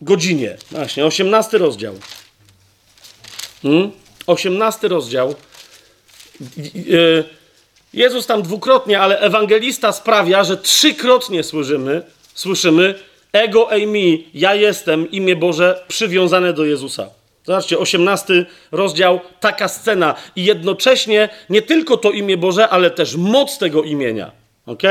godzinie. 0.00 0.56
Właśnie, 0.70 1.06
18 1.06 1.58
rozdział. 1.58 1.94
Hmm? 3.62 3.90
18 4.26 4.88
rozdział. 4.88 5.34
Y, 6.76 7.24
Jezus 7.94 8.26
tam 8.26 8.42
dwukrotnie, 8.42 9.00
ale 9.00 9.20
ewangelista 9.20 9.92
sprawia, 9.92 10.44
że 10.44 10.56
trzykrotnie 10.56 11.44
słyszymy, 11.44 12.02
słyszymy 12.34 12.94
ego 13.32 13.72
eimi, 13.72 14.28
ja 14.34 14.54
jestem, 14.54 15.10
imię 15.10 15.36
Boże 15.36 15.84
przywiązane 15.88 16.52
do 16.52 16.64
Jezusa. 16.64 17.08
Zobaczcie, 17.44 17.78
18 17.78 18.46
rozdział, 18.72 19.20
taka 19.40 19.68
scena. 19.68 20.14
I 20.36 20.44
jednocześnie 20.44 21.28
nie 21.50 21.62
tylko 21.62 21.96
to 21.96 22.10
imię 22.10 22.36
Boże, 22.36 22.68
ale 22.68 22.90
też 22.90 23.16
moc 23.16 23.58
tego 23.58 23.82
imienia. 23.82 24.30
Ok? 24.66 24.82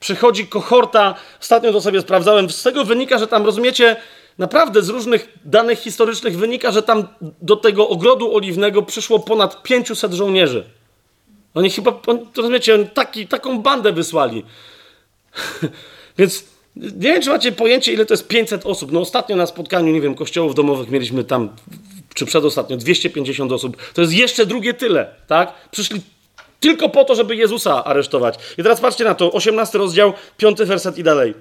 Przychodzi 0.00 0.46
kohorta, 0.46 1.14
ostatnio 1.40 1.72
to 1.72 1.80
sobie 1.80 2.00
sprawdzałem, 2.00 2.50
z 2.50 2.62
tego 2.62 2.84
wynika, 2.84 3.18
że 3.18 3.26
tam, 3.26 3.46
rozumiecie, 3.46 3.96
naprawdę 4.38 4.82
z 4.82 4.88
różnych 4.88 5.28
danych 5.44 5.78
historycznych 5.78 6.38
wynika, 6.38 6.70
że 6.70 6.82
tam 6.82 7.08
do 7.20 7.56
tego 7.56 7.88
ogrodu 7.88 8.34
oliwnego 8.34 8.82
przyszło 8.82 9.18
ponad 9.18 9.62
500 9.62 10.12
żołnierzy. 10.12 10.64
Oni 11.54 11.70
chyba, 11.70 12.00
rozumiecie, 12.36 12.84
taki, 12.94 13.26
taką 13.26 13.58
bandę 13.62 13.92
wysłali. 13.92 14.44
Więc 16.18 16.44
nie 16.76 16.90
wiem, 17.12 17.22
czy 17.22 17.30
macie 17.30 17.52
pojęcie, 17.52 17.92
ile 17.92 18.06
to 18.06 18.14
jest 18.14 18.28
500 18.28 18.66
osób. 18.66 18.92
No 18.92 19.00
ostatnio 19.00 19.36
na 19.36 19.46
spotkaniu, 19.46 19.92
nie 19.92 20.00
wiem, 20.00 20.14
kościołów 20.14 20.54
domowych 20.54 20.90
mieliśmy 20.90 21.24
tam, 21.24 21.48
czy 22.14 22.26
przedostatnio, 22.26 22.76
250 22.76 23.52
osób. 23.52 23.76
To 23.92 24.00
jest 24.00 24.12
jeszcze 24.12 24.46
drugie 24.46 24.74
tyle, 24.74 25.14
tak? 25.26 25.52
Przyszli 25.70 26.00
tylko 26.60 26.88
po 26.88 27.04
to, 27.04 27.14
żeby 27.14 27.36
Jezusa 27.36 27.84
aresztować. 27.84 28.34
I 28.58 28.62
teraz 28.62 28.80
patrzcie 28.80 29.04
na 29.04 29.14
to, 29.14 29.32
18 29.32 29.78
rozdział, 29.78 30.12
5 30.36 30.58
werset 30.58 30.98
i 30.98 31.02
dalej. 31.02 31.34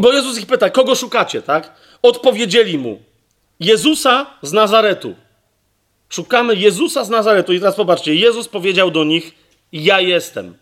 Bo 0.00 0.12
Jezus 0.12 0.38
ich 0.38 0.46
pyta, 0.46 0.70
kogo 0.70 0.94
szukacie, 0.94 1.42
tak? 1.42 1.72
Odpowiedzieli 2.02 2.78
mu, 2.78 3.02
Jezusa 3.60 4.26
z 4.42 4.52
Nazaretu. 4.52 5.14
Szukamy 6.08 6.56
Jezusa 6.56 7.04
z 7.04 7.10
Nazaretu. 7.10 7.52
I 7.52 7.58
teraz 7.58 7.76
popatrzcie, 7.76 8.14
Jezus 8.14 8.48
powiedział 8.48 8.90
do 8.90 9.04
nich, 9.04 9.32
ja 9.72 10.00
jestem. 10.00 10.54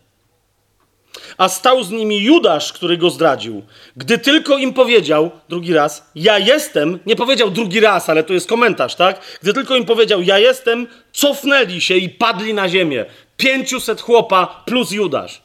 A 1.39 1.49
stał 1.49 1.83
z 1.83 1.91
nimi 1.91 2.23
Judasz, 2.23 2.73
który 2.73 2.97
go 2.97 3.09
zdradził. 3.09 3.63
Gdy 3.97 4.17
tylko 4.17 4.57
im 4.57 4.73
powiedział, 4.73 5.31
drugi 5.49 5.73
raz, 5.73 6.11
ja 6.15 6.39
jestem, 6.39 6.99
nie 7.05 7.15
powiedział 7.15 7.51
drugi 7.51 7.79
raz, 7.79 8.09
ale 8.09 8.23
to 8.23 8.33
jest 8.33 8.49
komentarz, 8.49 8.95
tak? 8.95 9.21
Gdy 9.41 9.53
tylko 9.53 9.75
im 9.75 9.85
powiedział, 9.85 10.21
ja 10.21 10.39
jestem, 10.39 10.87
cofnęli 11.11 11.81
się 11.81 11.95
i 11.95 12.09
padli 12.09 12.53
na 12.53 12.69
ziemię. 12.69 13.05
Pięciuset 13.37 14.01
chłopa 14.01 14.63
plus 14.65 14.91
Judasz. 14.91 15.41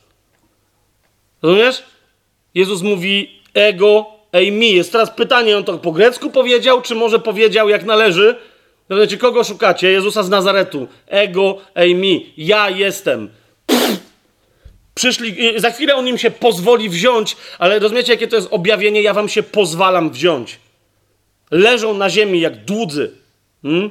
Rozumiesz? 1.43 1.83
Jezus 2.55 2.83
mówi, 2.83 3.41
ego 3.55 4.07
eimi. 4.33 4.73
Jest 4.73 4.93
teraz 4.93 5.11
pytanie, 5.11 5.57
on 5.57 5.65
to 5.65 5.79
po 5.79 5.93
grecku 5.93 6.31
powiedział, 6.31 6.83
czy 6.83 6.95
może 6.95 7.19
powiedział 7.19 7.69
jak 7.69 7.85
należy? 7.85 8.37
Znaczy, 8.91 9.19
kogo 9.19 9.45
szukacie? 9.45 9.91
Jezusa 9.91 10.23
z 10.23 10.29
Nazaretu. 10.29 10.89
Ego 11.07 11.59
eimi. 11.75 12.33
Ja 12.37 12.71
jestem. 12.71 13.31
Przyszli, 14.95 15.61
za 15.61 15.71
chwilę 15.71 15.97
on 15.97 16.09
im 16.09 16.19
się 16.19 16.31
pozwoli 16.31 16.89
wziąć, 16.89 17.37
ale 17.59 17.79
rozumiecie, 17.79 18.13
jakie 18.13 18.29
to 18.29 18.37
jest 18.37 18.49
objawienie? 18.51 19.03
Ja 19.03 19.15
wam 19.15 19.29
się 19.29 19.43
pozwalam 19.43 20.11
wziąć. 20.11 20.59
Leżą 21.51 21.95
na 21.95 22.11
ziemi 22.11 22.41
jak 22.41 22.65
dłudzy. 22.65 23.13
Hmm? 23.63 23.91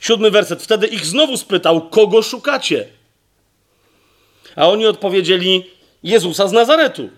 Siódmy 0.00 0.30
werset. 0.30 0.62
Wtedy 0.62 0.86
ich 0.86 1.06
znowu 1.06 1.36
spytał, 1.36 1.88
kogo 1.88 2.22
szukacie? 2.22 2.88
A 4.56 4.68
oni 4.68 4.86
odpowiedzieli, 4.86 5.70
Jezusa 6.02 6.48
z 6.48 6.52
Nazaretu. 6.52 7.10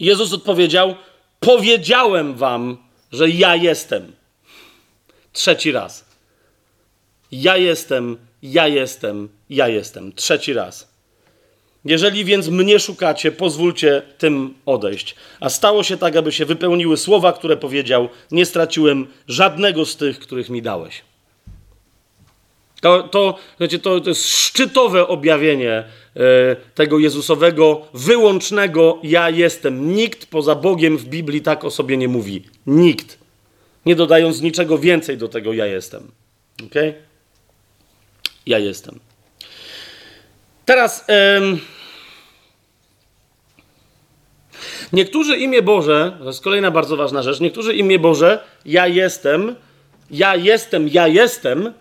Jezus 0.00 0.32
odpowiedział: 0.32 0.94
Powiedziałem 1.40 2.34
wam, 2.34 2.76
że 3.12 3.28
ja 3.28 3.56
jestem. 3.56 4.12
Trzeci 5.32 5.72
raz. 5.72 6.04
Ja 7.32 7.56
jestem, 7.56 8.16
ja 8.42 8.68
jestem, 8.68 9.28
ja 9.50 9.68
jestem. 9.68 10.12
Trzeci 10.12 10.52
raz. 10.52 10.94
Jeżeli 11.84 12.24
więc 12.24 12.48
mnie 12.48 12.78
szukacie, 12.78 13.32
pozwólcie 13.32 14.02
tym 14.18 14.54
odejść. 14.66 15.14
A 15.40 15.48
stało 15.48 15.82
się 15.82 15.96
tak, 15.96 16.16
aby 16.16 16.32
się 16.32 16.44
wypełniły 16.44 16.96
słowa, 16.96 17.32
które 17.32 17.56
powiedział: 17.56 18.08
Nie 18.30 18.46
straciłem 18.46 19.06
żadnego 19.28 19.86
z 19.86 19.96
tych, 19.96 20.18
których 20.18 20.50
mi 20.50 20.62
dałeś. 20.62 21.02
To, 22.80 23.02
to, 23.02 23.38
wiecie, 23.60 23.78
to, 23.78 24.00
to 24.00 24.08
jest 24.08 24.28
szczytowe 24.28 25.08
objawienie 25.08 25.72
e, 25.72 25.84
tego 26.74 26.98
Jezusowego, 26.98 27.86
wyłącznego 27.94 28.98
ja 29.02 29.30
jestem. 29.30 29.94
Nikt 29.94 30.26
poza 30.26 30.54
Bogiem 30.54 30.98
w 30.98 31.04
Biblii 31.04 31.42
tak 31.42 31.64
o 31.64 31.70
sobie 31.70 31.96
nie 31.96 32.08
mówi. 32.08 32.42
Nikt. 32.66 33.18
Nie 33.86 33.96
dodając 33.96 34.40
niczego 34.40 34.78
więcej 34.78 35.18
do 35.18 35.28
tego 35.28 35.52
ja 35.52 35.66
jestem. 35.66 36.10
Ok? 36.64 36.74
Ja 38.46 38.58
jestem. 38.58 39.00
Teraz. 40.64 41.04
Ym, 41.38 41.60
niektórzy 44.92 45.36
imię 45.36 45.62
Boże, 45.62 46.16
to 46.18 46.26
jest 46.26 46.44
kolejna 46.44 46.70
bardzo 46.70 46.96
ważna 46.96 47.22
rzecz, 47.22 47.40
niektórzy 47.40 47.74
imię 47.74 47.98
Boże, 47.98 48.44
ja 48.64 48.86
jestem, 48.86 49.56
ja 50.10 50.36
jestem, 50.36 50.88
ja 50.88 51.08
jestem, 51.08 51.74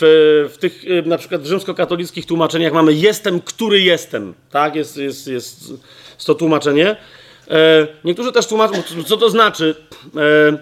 w, 0.00 0.50
w 0.54 0.58
tych 0.58 0.84
y, 0.84 1.02
na 1.06 1.18
przykład 1.18 1.44
rzymskokatolickich 1.44 2.26
tłumaczeniach 2.26 2.72
mamy 2.72 2.92
jestem, 2.92 3.40
który 3.40 3.80
jestem. 3.80 4.34
Tak, 4.50 4.74
jest, 4.74 4.96
jest, 4.96 5.26
jest, 5.26 5.70
jest 6.14 6.26
to 6.26 6.34
tłumaczenie. 6.34 6.96
E, 7.50 7.86
niektórzy 8.04 8.32
też 8.32 8.46
tłumaczą, 8.46 8.82
co 9.06 9.16
to 9.16 9.30
znaczy. 9.30 9.74
E, 10.16 10.58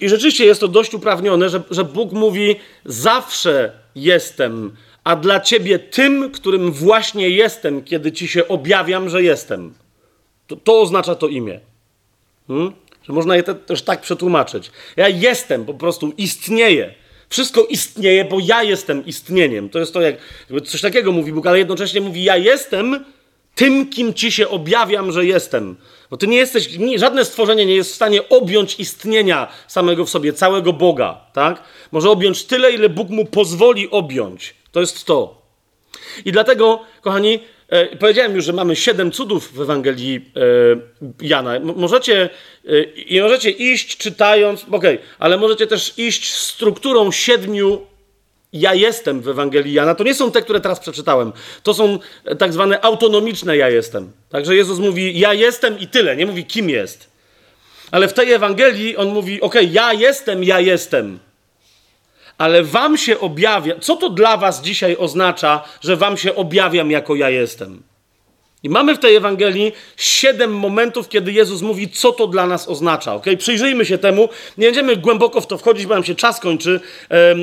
I 0.00 0.08
rzeczywiście 0.08 0.44
jest 0.44 0.60
to 0.60 0.68
dość 0.68 0.94
uprawnione, 0.94 1.48
że, 1.48 1.62
że 1.70 1.84
Bóg 1.84 2.12
mówi: 2.12 2.56
Zawsze 2.84 3.79
jestem, 3.94 4.76
a 5.04 5.16
dla 5.16 5.40
ciebie 5.40 5.78
tym, 5.78 6.30
którym 6.30 6.72
właśnie 6.72 7.30
jestem, 7.30 7.82
kiedy 7.84 8.12
ci 8.12 8.28
się 8.28 8.48
objawiam, 8.48 9.08
że 9.08 9.22
jestem. 9.22 9.74
To, 10.46 10.56
to 10.56 10.80
oznacza 10.80 11.14
to 11.14 11.28
imię. 11.28 11.60
Hmm? 12.48 12.72
Że 13.02 13.12
można 13.12 13.36
je 13.36 13.42
te, 13.42 13.54
też 13.54 13.82
tak 13.82 14.00
przetłumaczyć. 14.00 14.70
Ja 14.96 15.08
jestem, 15.08 15.64
po 15.64 15.74
prostu 15.74 16.12
istnieję. 16.16 16.94
Wszystko 17.28 17.64
istnieje, 17.64 18.24
bo 18.24 18.38
ja 18.42 18.62
jestem 18.62 19.06
istnieniem. 19.06 19.68
To 19.68 19.78
jest 19.78 19.92
to, 19.92 20.00
jak 20.00 20.16
coś 20.64 20.80
takiego 20.80 21.12
mówi 21.12 21.32
Bóg, 21.32 21.46
ale 21.46 21.58
jednocześnie 21.58 22.00
mówi: 22.00 22.24
Ja 22.24 22.36
jestem 22.36 23.04
tym, 23.54 23.90
kim 23.90 24.14
ci 24.14 24.32
się 24.32 24.48
objawiam, 24.48 25.12
że 25.12 25.26
jestem. 25.26 25.76
Bo 26.10 26.16
ty 26.16 26.26
nie 26.26 26.36
jesteś, 26.36 26.78
nie, 26.78 26.98
żadne 26.98 27.24
stworzenie 27.24 27.66
nie 27.66 27.74
jest 27.74 27.92
w 27.92 27.94
stanie 27.94 28.28
objąć 28.28 28.80
istnienia 28.80 29.48
samego 29.66 30.04
w 30.04 30.10
sobie, 30.10 30.32
całego 30.32 30.72
Boga, 30.72 31.20
tak? 31.32 31.62
Może 31.92 32.10
objąć 32.10 32.44
tyle, 32.44 32.72
ile 32.72 32.88
Bóg 32.88 33.08
mu 33.08 33.24
pozwoli 33.24 33.90
objąć. 33.90 34.54
To 34.72 34.80
jest 34.80 35.04
to. 35.04 35.42
I 36.24 36.32
dlatego, 36.32 36.82
kochani, 37.00 37.40
e, 37.68 37.96
powiedziałem 37.96 38.34
już, 38.36 38.44
że 38.44 38.52
mamy 38.52 38.76
siedem 38.76 39.12
cudów 39.12 39.52
w 39.52 39.60
Ewangelii 39.60 40.16
e, 40.16 41.26
Jana. 41.26 41.56
M 41.56 41.72
możecie, 41.76 42.30
e, 43.10 43.22
możecie 43.22 43.50
iść 43.50 43.96
czytając, 43.96 44.64
okej, 44.64 44.76
okay, 44.76 44.98
ale 45.18 45.38
możecie 45.38 45.66
też 45.66 45.98
iść 45.98 46.34
strukturą 46.34 47.12
siedmiu 47.12 47.86
ja 48.52 48.74
jestem 48.74 49.20
w 49.20 49.28
Ewangelii 49.28 49.72
Jana, 49.72 49.94
to 49.94 50.04
nie 50.04 50.14
są 50.14 50.32
te, 50.32 50.42
które 50.42 50.60
teraz 50.60 50.80
przeczytałem. 50.80 51.32
To 51.62 51.74
są 51.74 51.98
e, 52.24 52.36
tak 52.36 52.52
zwane 52.52 52.80
autonomiczne 52.80 53.56
ja 53.56 53.68
jestem. 53.68 54.12
Także 54.28 54.56
Jezus 54.56 54.78
mówi 54.78 55.18
ja 55.18 55.34
jestem 55.34 55.78
i 55.78 55.86
tyle, 55.86 56.16
nie 56.16 56.26
mówi 56.26 56.44
kim 56.44 56.70
jest. 56.70 57.10
Ale 57.90 58.08
w 58.08 58.12
tej 58.12 58.32
Ewangelii 58.32 58.96
on 58.96 59.08
mówi 59.08 59.40
ok, 59.40 59.54
ja 59.70 59.92
jestem, 59.92 60.44
ja 60.44 60.60
jestem. 60.60 61.18
Ale 62.38 62.64
wam 62.64 62.96
się 62.96 63.20
objawia. 63.20 63.74
Co 63.80 63.96
to 63.96 64.10
dla 64.10 64.36
was 64.36 64.62
dzisiaj 64.62 64.96
oznacza, 64.98 65.64
że 65.80 65.96
wam 65.96 66.16
się 66.16 66.34
objawiam 66.34 66.90
jako 66.90 67.14
ja 67.14 67.30
jestem? 67.30 67.82
I 68.62 68.68
mamy 68.68 68.94
w 68.94 68.98
tej 68.98 69.16
Ewangelii 69.16 69.72
siedem 69.96 70.54
momentów, 70.54 71.08
kiedy 71.08 71.32
Jezus 71.32 71.62
mówi, 71.62 71.88
co 71.88 72.12
to 72.12 72.26
dla 72.26 72.46
nas 72.46 72.68
oznacza. 72.68 73.14
Okay? 73.14 73.36
Przyjrzyjmy 73.36 73.86
się 73.86 73.98
temu. 73.98 74.28
Nie 74.58 74.66
będziemy 74.66 74.96
głęboko 74.96 75.40
w 75.40 75.46
to 75.46 75.58
wchodzić, 75.58 75.86
bo 75.86 75.94
nam 75.94 76.04
się 76.04 76.14
czas 76.14 76.40
kończy, 76.40 76.80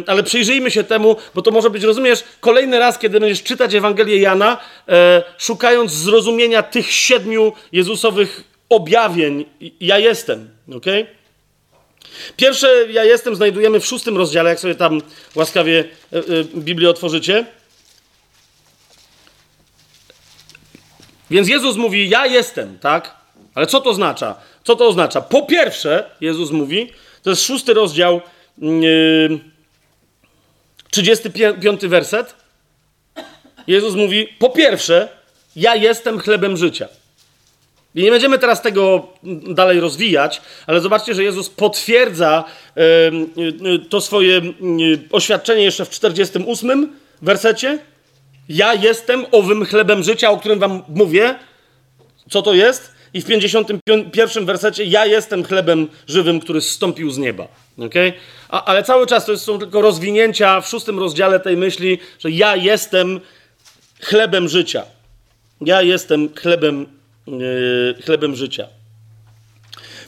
ale 0.08 0.24
przyjrzyjmy 0.24 0.72
się 0.72 0.84
temu, 0.84 1.16
bo 1.36 1.42
to 1.42 1.52
może 1.52 1.70
być, 1.70 1.84
rozumiesz, 1.84 2.24
kolejny 2.40 2.80
raz, 2.80 3.00
kiedy 3.00 3.20
będziesz 3.20 3.44
czytać 3.44 3.76
Ewangelię 3.76 4.18
Jana, 4.18 4.58
e, 4.90 5.24
szukając 5.38 5.92
zrozumienia 5.92 6.64
tych 6.64 6.92
siedmiu 6.92 7.54
Jezusowych 7.72 8.44
objawień. 8.70 9.46
Ja 9.80 10.00
jestem. 10.00 10.50
Okay? 10.76 11.08
Pierwsze 12.38 12.86
ja 12.92 13.04
jestem 13.04 13.36
znajdujemy 13.36 13.80
w 13.80 13.86
szóstym 13.86 14.18
rozdziale, 14.18 14.50
jak 14.50 14.60
sobie 14.60 14.76
tam 14.76 15.02
łaskawie 15.36 15.84
e, 16.14 16.18
e, 16.18 16.22
Biblię 16.56 16.90
otworzycie. 16.90 17.46
Więc 21.32 21.50
Jezus 21.50 21.76
mówi: 21.76 22.10
Ja 22.10 22.26
jestem, 22.26 22.80
tak? 22.80 23.16
Ale 23.56 23.68
co 23.68 23.82
to 23.82 23.90
oznacza? 23.90 24.36
Co 24.64 24.76
to 24.76 24.88
oznacza? 24.88 25.22
Po 25.22 25.42
pierwsze, 25.42 26.10
Jezus 26.22 26.52
mówi, 26.52 26.92
to 27.24 27.30
jest 27.30 27.44
szósty 27.44 27.74
rozdział, 27.74 28.22
yy, 28.58 29.40
35 30.92 31.86
werset. 31.86 32.36
Jezus 33.68 33.96
mówi: 33.96 34.28
Po 34.40 34.50
pierwsze, 34.50 35.10
ja 35.56 35.76
jestem 35.76 36.20
chlebem 36.20 36.58
życia. 36.58 36.88
I 37.96 38.04
nie 38.04 38.12
będziemy 38.12 38.40
teraz 38.40 38.62
tego 38.62 39.08
dalej 39.48 39.80
rozwijać, 39.80 40.42
ale 40.68 40.82
zobaczcie, 40.82 41.14
że 41.14 41.24
Jezus 41.24 41.50
potwierdza 41.50 42.44
to 43.90 44.02
swoje 44.02 44.42
oświadczenie 45.12 45.64
jeszcze 45.64 45.86
w 45.86 45.90
48 45.90 46.96
wersecie. 47.22 47.80
Ja 48.50 48.74
jestem 48.74 49.26
owym 49.32 49.66
chlebem 49.66 50.04
życia, 50.04 50.30
o 50.30 50.38
którym 50.38 50.60
wam 50.60 50.84
mówię. 50.88 51.36
Co 52.30 52.42
to 52.42 52.54
jest? 52.54 52.92
I 53.14 53.22
w 53.22 53.26
51 53.26 54.46
wersecie 54.46 54.86
ja 54.86 55.06
jestem 55.06 55.44
chlebem 55.44 55.88
żywym, 56.08 56.40
który 56.40 56.62
zstąpił 56.62 57.12
z 57.12 57.18
nieba. 57.18 57.48
Okay? 57.80 58.14
A, 58.50 58.66
ale 58.66 58.84
cały 58.84 59.08
czas 59.08 59.26
to 59.26 59.38
są 59.38 59.60
tylko 59.60 59.82
rozwinięcia 59.82 60.62
w 60.62 60.68
szóstym 60.68 61.00
rozdziale 61.00 61.40
tej 61.40 61.58
myśli, 61.58 62.00
że 62.20 62.32
ja 62.32 62.56
jestem 62.56 63.20
chlebem 64.02 64.48
życia. 64.48 64.84
Ja 65.62 65.82
jestem 65.82 66.30
chlebem, 66.36 66.86
yy, 67.28 67.96
chlebem 68.06 68.36
życia. 68.36 68.68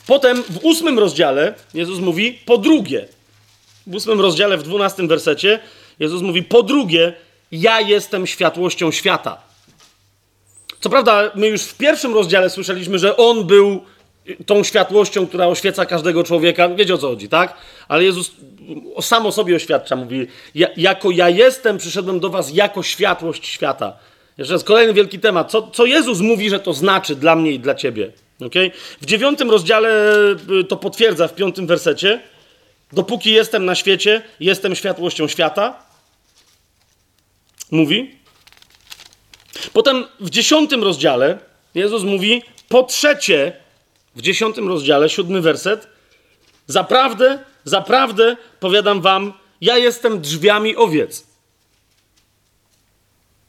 Potem 0.06 0.42
w 0.42 0.58
ósmym 0.62 0.98
rozdziale 0.98 1.54
Jezus 1.74 1.98
mówi 1.98 2.38
po 2.46 2.58
drugie. 2.58 3.08
W 3.86 3.94
ósmym 3.94 4.20
rozdziale, 4.20 4.58
w 4.58 4.62
dwunastym 4.62 5.08
wersecie 5.08 5.58
Jezus 5.98 6.22
mówi 6.22 6.42
po 6.42 6.62
drugie, 6.62 7.12
ja 7.52 7.80
jestem 7.80 8.26
światłością 8.26 8.90
świata. 8.92 9.38
Co 10.80 10.90
prawda, 10.90 11.30
my 11.34 11.48
już 11.48 11.62
w 11.62 11.76
pierwszym 11.76 12.14
rozdziale 12.14 12.50
słyszeliśmy, 12.50 12.98
że 12.98 13.16
On 13.16 13.46
był 13.46 13.80
tą 14.46 14.64
światłością, 14.64 15.26
która 15.26 15.46
oświeca 15.46 15.86
każdego 15.86 16.24
człowieka. 16.24 16.68
Wiecie 16.68 16.94
o 16.94 16.98
co 16.98 17.08
chodzi, 17.08 17.28
tak? 17.28 17.54
Ale 17.88 18.04
Jezus 18.04 18.32
sam 19.00 19.26
o 19.26 19.32
sobie 19.32 19.56
oświadcza, 19.56 19.96
mówi, 19.96 20.26
ja, 20.54 20.68
jako 20.76 21.10
ja 21.10 21.28
jestem, 21.28 21.78
przyszedłem 21.78 22.20
do 22.20 22.30
was 22.30 22.54
jako 22.54 22.82
światłość 22.82 23.46
świata. 23.46 23.96
Jeszcze 24.38 24.54
raz 24.54 24.64
kolejny 24.64 24.94
wielki 24.94 25.18
temat. 25.18 25.50
Co, 25.50 25.70
co 25.72 25.86
Jezus 25.86 26.20
mówi, 26.20 26.50
że 26.50 26.60
to 26.60 26.74
znaczy 26.74 27.16
dla 27.16 27.36
mnie 27.36 27.52
i 27.52 27.58
dla 27.58 27.74
ciebie? 27.74 28.12
Okay? 28.46 28.70
W 29.00 29.06
dziewiątym 29.06 29.50
rozdziale 29.50 30.14
y, 30.60 30.64
to 30.64 30.76
potwierdza 30.76 31.28
w 31.28 31.34
piątym 31.34 31.66
wersecie. 31.66 32.20
Dopóki 32.92 33.32
jestem 33.32 33.64
na 33.64 33.74
świecie, 33.74 34.22
jestem 34.40 34.74
światłością 34.74 35.28
świata. 35.28 35.89
Mówi. 37.70 38.16
Potem 39.72 40.04
w 40.20 40.30
dziesiątym 40.30 40.84
rozdziale 40.84 41.38
Jezus 41.74 42.02
mówi, 42.02 42.42
po 42.68 42.82
trzecie, 42.82 43.52
w 44.16 44.22
dziesiątym 44.22 44.68
rozdziale, 44.68 45.08
siódmy 45.08 45.40
werset, 45.40 45.88
zaprawdę, 46.66 47.38
zaprawdę 47.64 48.36
powiadam 48.60 49.00
wam, 49.00 49.32
ja 49.60 49.78
jestem 49.78 50.20
drzwiami 50.20 50.76
owiec. 50.76 51.26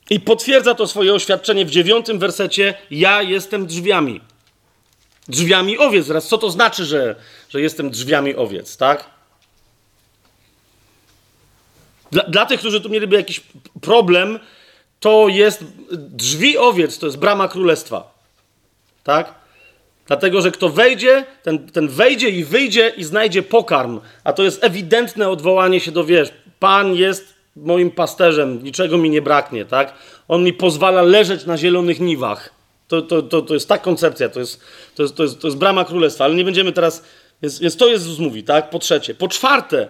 I 0.10 0.20
potwierdza 0.20 0.76
to 0.76 0.88
swoje 0.88 1.14
oświadczenie 1.14 1.66
w 1.66 1.72
dziewiątym 1.72 2.20
wersecie: 2.20 2.74
Ja 2.92 3.22
jestem 3.22 3.66
drzwiami. 3.66 4.22
Drzwiami 5.28 5.78
owiec. 5.78 6.08
Teraz 6.08 6.28
co 6.28 6.38
to 6.38 6.50
znaczy, 6.50 6.86
że, 6.86 7.16
że 7.50 7.62
jestem 7.62 7.90
drzwiami 7.90 8.36
owiec, 8.36 8.78
tak? 8.78 9.10
Dla, 12.12 12.24
dla 12.24 12.46
tych, 12.46 12.60
którzy 12.60 12.82
tu 12.82 12.90
mieliby 12.90 13.16
jakiś 13.16 13.42
problem, 13.82 14.40
to 15.00 15.28
jest 15.28 15.64
drzwi 15.92 16.58
owiec, 16.58 17.00
to 17.00 17.06
jest 17.06 17.18
brama 17.18 17.48
królestwa. 17.48 18.14
Tak? 19.04 19.34
Dlatego, 20.08 20.42
że 20.42 20.52
kto 20.52 20.70
wejdzie, 20.70 21.26
ten, 21.44 21.70
ten 21.70 21.88
wejdzie 21.88 22.30
i 22.30 22.44
wyjdzie 22.44 22.94
i 22.98 23.04
znajdzie 23.04 23.44
pokarm. 23.44 24.00
A 24.24 24.34
to 24.34 24.44
jest 24.44 24.64
ewidentne 24.64 25.30
odwołanie 25.30 25.80
się 25.80 25.92
do 25.92 26.04
wiesz, 26.04 26.30
Pan 26.60 26.96
jest 26.96 27.34
moim 27.56 27.92
pasterzem, 27.92 28.64
niczego 28.64 28.98
mi 28.98 29.10
nie 29.10 29.22
braknie, 29.22 29.66
tak? 29.66 29.94
On 30.28 30.44
mi 30.44 30.54
pozwala 30.54 31.02
leżeć 31.02 31.46
na 31.46 31.58
zielonych 31.58 32.00
niwach. 32.00 32.54
To, 32.88 33.02
to, 33.02 33.22
to, 33.22 33.42
to 33.42 33.54
jest 33.54 33.70
ta 33.70 33.78
koncepcja, 33.78 34.30
to 34.30 34.40
jest, 34.40 34.62
to, 34.96 35.04
jest, 35.04 35.16
to, 35.16 35.24
jest, 35.24 35.42
to 35.42 35.48
jest 35.48 35.58
brama 35.58 35.86
królestwa, 35.86 36.26
ale 36.26 36.36
nie 36.36 36.44
będziemy 36.44 36.72
teraz. 36.72 37.04
Jest, 37.42 37.62
jest 37.62 37.80
to 37.80 37.88
Jezus 37.88 38.20
mówi, 38.20 38.44
tak? 38.44 38.70
Po 38.70 38.80
trzecie. 38.80 39.16
Po 39.16 39.28
czwarte, 39.28 39.90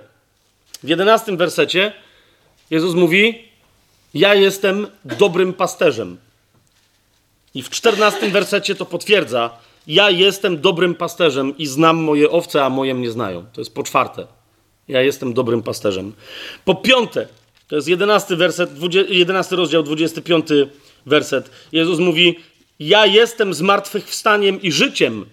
w 0.83 0.87
jedenastym 0.87 1.37
wersecie 1.37 1.93
Jezus 2.71 2.95
mówi: 2.95 3.43
Ja 4.13 4.35
jestem 4.35 4.87
dobrym 5.05 5.53
pasterzem. 5.53 6.17
I 7.53 7.63
w 7.63 7.69
czternastym 7.69 8.31
wersecie 8.31 8.75
to 8.75 8.85
potwierdza: 8.85 9.49
Ja 9.87 10.09
jestem 10.09 10.61
dobrym 10.61 10.95
pasterzem 10.95 11.57
i 11.57 11.67
znam 11.67 11.97
moje 11.97 12.29
owce, 12.29 12.65
a 12.65 12.69
moje 12.69 12.93
mnie 12.93 13.11
znają. 13.11 13.45
To 13.53 13.61
jest 13.61 13.73
po 13.73 13.83
czwarte. 13.83 14.27
Ja 14.87 15.01
jestem 15.01 15.33
dobrym 15.33 15.63
pasterzem. 15.63 16.13
Po 16.65 16.75
piąte, 16.75 17.27
to 17.67 17.75
jest 17.75 17.87
11 17.87 18.35
werset, 18.35 18.69
11 19.09 19.55
rozdział, 19.55 19.83
25 19.83 20.45
werset. 21.05 21.51
Jezus 21.71 21.99
mówi: 21.99 22.39
Ja 22.79 23.05
jestem 23.05 23.53
zmartwychwstaniem 23.53 24.61
i 24.61 24.71
życiem. 24.71 25.25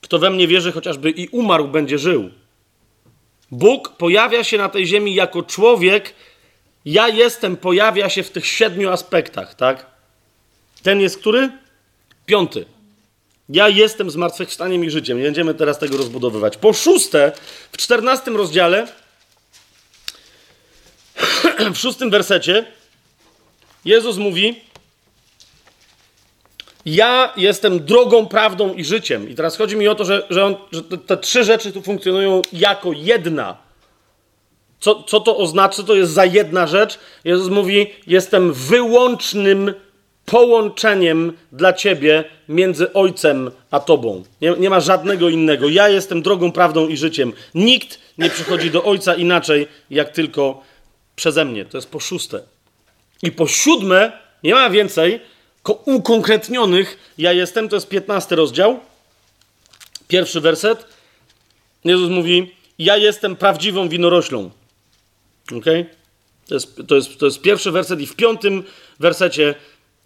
Kto 0.00 0.18
we 0.18 0.30
mnie 0.30 0.48
wierzy, 0.48 0.72
chociażby 0.72 1.10
i 1.10 1.28
umarł, 1.28 1.68
będzie 1.68 1.98
żył. 1.98 2.30
Bóg 3.50 3.88
pojawia 3.88 4.44
się 4.44 4.58
na 4.58 4.68
tej 4.68 4.86
ziemi 4.86 5.14
jako 5.14 5.42
człowiek. 5.42 6.14
Ja 6.84 7.08
jestem 7.08 7.56
pojawia 7.56 8.08
się 8.08 8.22
w 8.22 8.30
tych 8.30 8.46
siedmiu 8.46 8.90
aspektach, 8.90 9.54
tak? 9.54 9.86
Ten 10.82 11.00
jest 11.00 11.18
który? 11.18 11.50
Piąty. 12.26 12.64
Ja 13.48 13.68
jestem 13.68 14.10
zmartwychwstaniem 14.10 14.84
i 14.84 14.90
życiem. 14.90 15.18
Nie 15.18 15.24
będziemy 15.24 15.54
teraz 15.54 15.78
tego 15.78 15.96
rozbudowywać. 15.96 16.56
Po 16.56 16.72
szóste, 16.72 17.32
w 17.72 17.76
czternastym 17.76 18.36
rozdziale 18.36 18.86
w 21.74 21.76
szóstym 21.76 22.10
wersecie 22.10 22.64
Jezus 23.84 24.16
mówi: 24.16 24.60
Ja 26.86 27.32
jestem 27.36 27.84
drogą, 27.84 28.26
prawdą 28.26 28.74
i 28.74 28.84
życiem. 28.84 29.28
I 29.30 29.34
teraz 29.34 29.56
chodzi 29.56 29.76
mi 29.76 29.88
o 29.88 29.94
to, 29.94 30.04
że, 30.04 30.26
że, 30.30 30.44
on, 30.44 30.56
że 30.72 30.82
te, 30.82 30.98
te, 30.98 31.16
trzy 31.16 31.44
rzeczy 31.44 31.72
tu 31.72 31.82
funkcjonują 31.82 32.42
jako 32.52 32.92
jedna. 32.92 33.56
Co, 34.80 35.02
co 35.02 35.20
to 35.20 35.36
oznacza? 35.36 35.76
Co 35.76 35.82
to 35.82 35.94
jest 35.94 36.12
za 36.12 36.24
jedna 36.24 36.66
rzecz? 36.66 36.98
Jezus 37.24 37.48
mówi: 37.48 37.86
Jestem 38.06 38.52
wyłącznym 38.52 39.74
połączeniem 40.24 41.32
dla 41.52 41.72
ciebie 41.72 42.24
między 42.48 42.92
Ojcem 42.92 43.50
a 43.70 43.80
Tobą. 43.80 44.22
Nie, 44.40 44.50
nie, 44.50 44.70
ma 44.70 44.80
żadnego 44.80 45.28
innego. 45.28 45.68
Ja 45.68 45.88
jestem 45.88 46.22
drogą, 46.22 46.52
prawdą 46.52 46.88
i 46.88 46.96
życiem. 46.96 47.32
Nikt 47.54 47.98
nie 48.18 48.30
przychodzi 48.30 48.70
do 48.70 48.84
Ojca 48.84 49.14
inaczej, 49.14 49.68
jak 49.90 50.10
tylko 50.10 50.62
przeze 51.16 51.44
mnie. 51.44 51.64
To 51.64 51.78
jest 51.78 51.90
po 51.90 52.00
szóste. 52.00 52.40
I 53.22 53.32
po 53.32 53.46
siódme, 53.46 54.12
nie 54.42 54.54
ma 54.54 54.70
więcej, 54.70 55.20
ukonkretnionych, 55.84 57.12
ja 57.18 57.32
jestem, 57.32 57.68
to 57.68 57.76
jest 57.76 57.88
piętnasty 57.88 58.36
rozdział, 58.36 58.80
pierwszy 60.08 60.40
werset. 60.40 60.86
Jezus 61.84 62.10
mówi, 62.10 62.54
ja 62.78 62.96
jestem 62.96 63.36
prawdziwą 63.36 63.88
winoroślą. 63.88 64.50
Ok? 65.56 65.64
To 66.48 66.54
jest, 66.54 66.80
to, 66.88 66.94
jest, 66.94 67.18
to 67.18 67.26
jest 67.26 67.40
pierwszy 67.40 67.70
werset 67.70 68.00
i 68.00 68.06
w 68.06 68.16
piątym 68.16 68.64
wersecie 69.00 69.54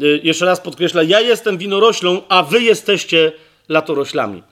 y, 0.00 0.20
jeszcze 0.22 0.46
raz 0.46 0.60
podkreśla, 0.60 1.02
ja 1.02 1.20
jestem 1.20 1.58
winoroślą, 1.58 2.22
a 2.28 2.42
wy 2.42 2.62
jesteście 2.62 3.32
latoroślami. 3.68 4.42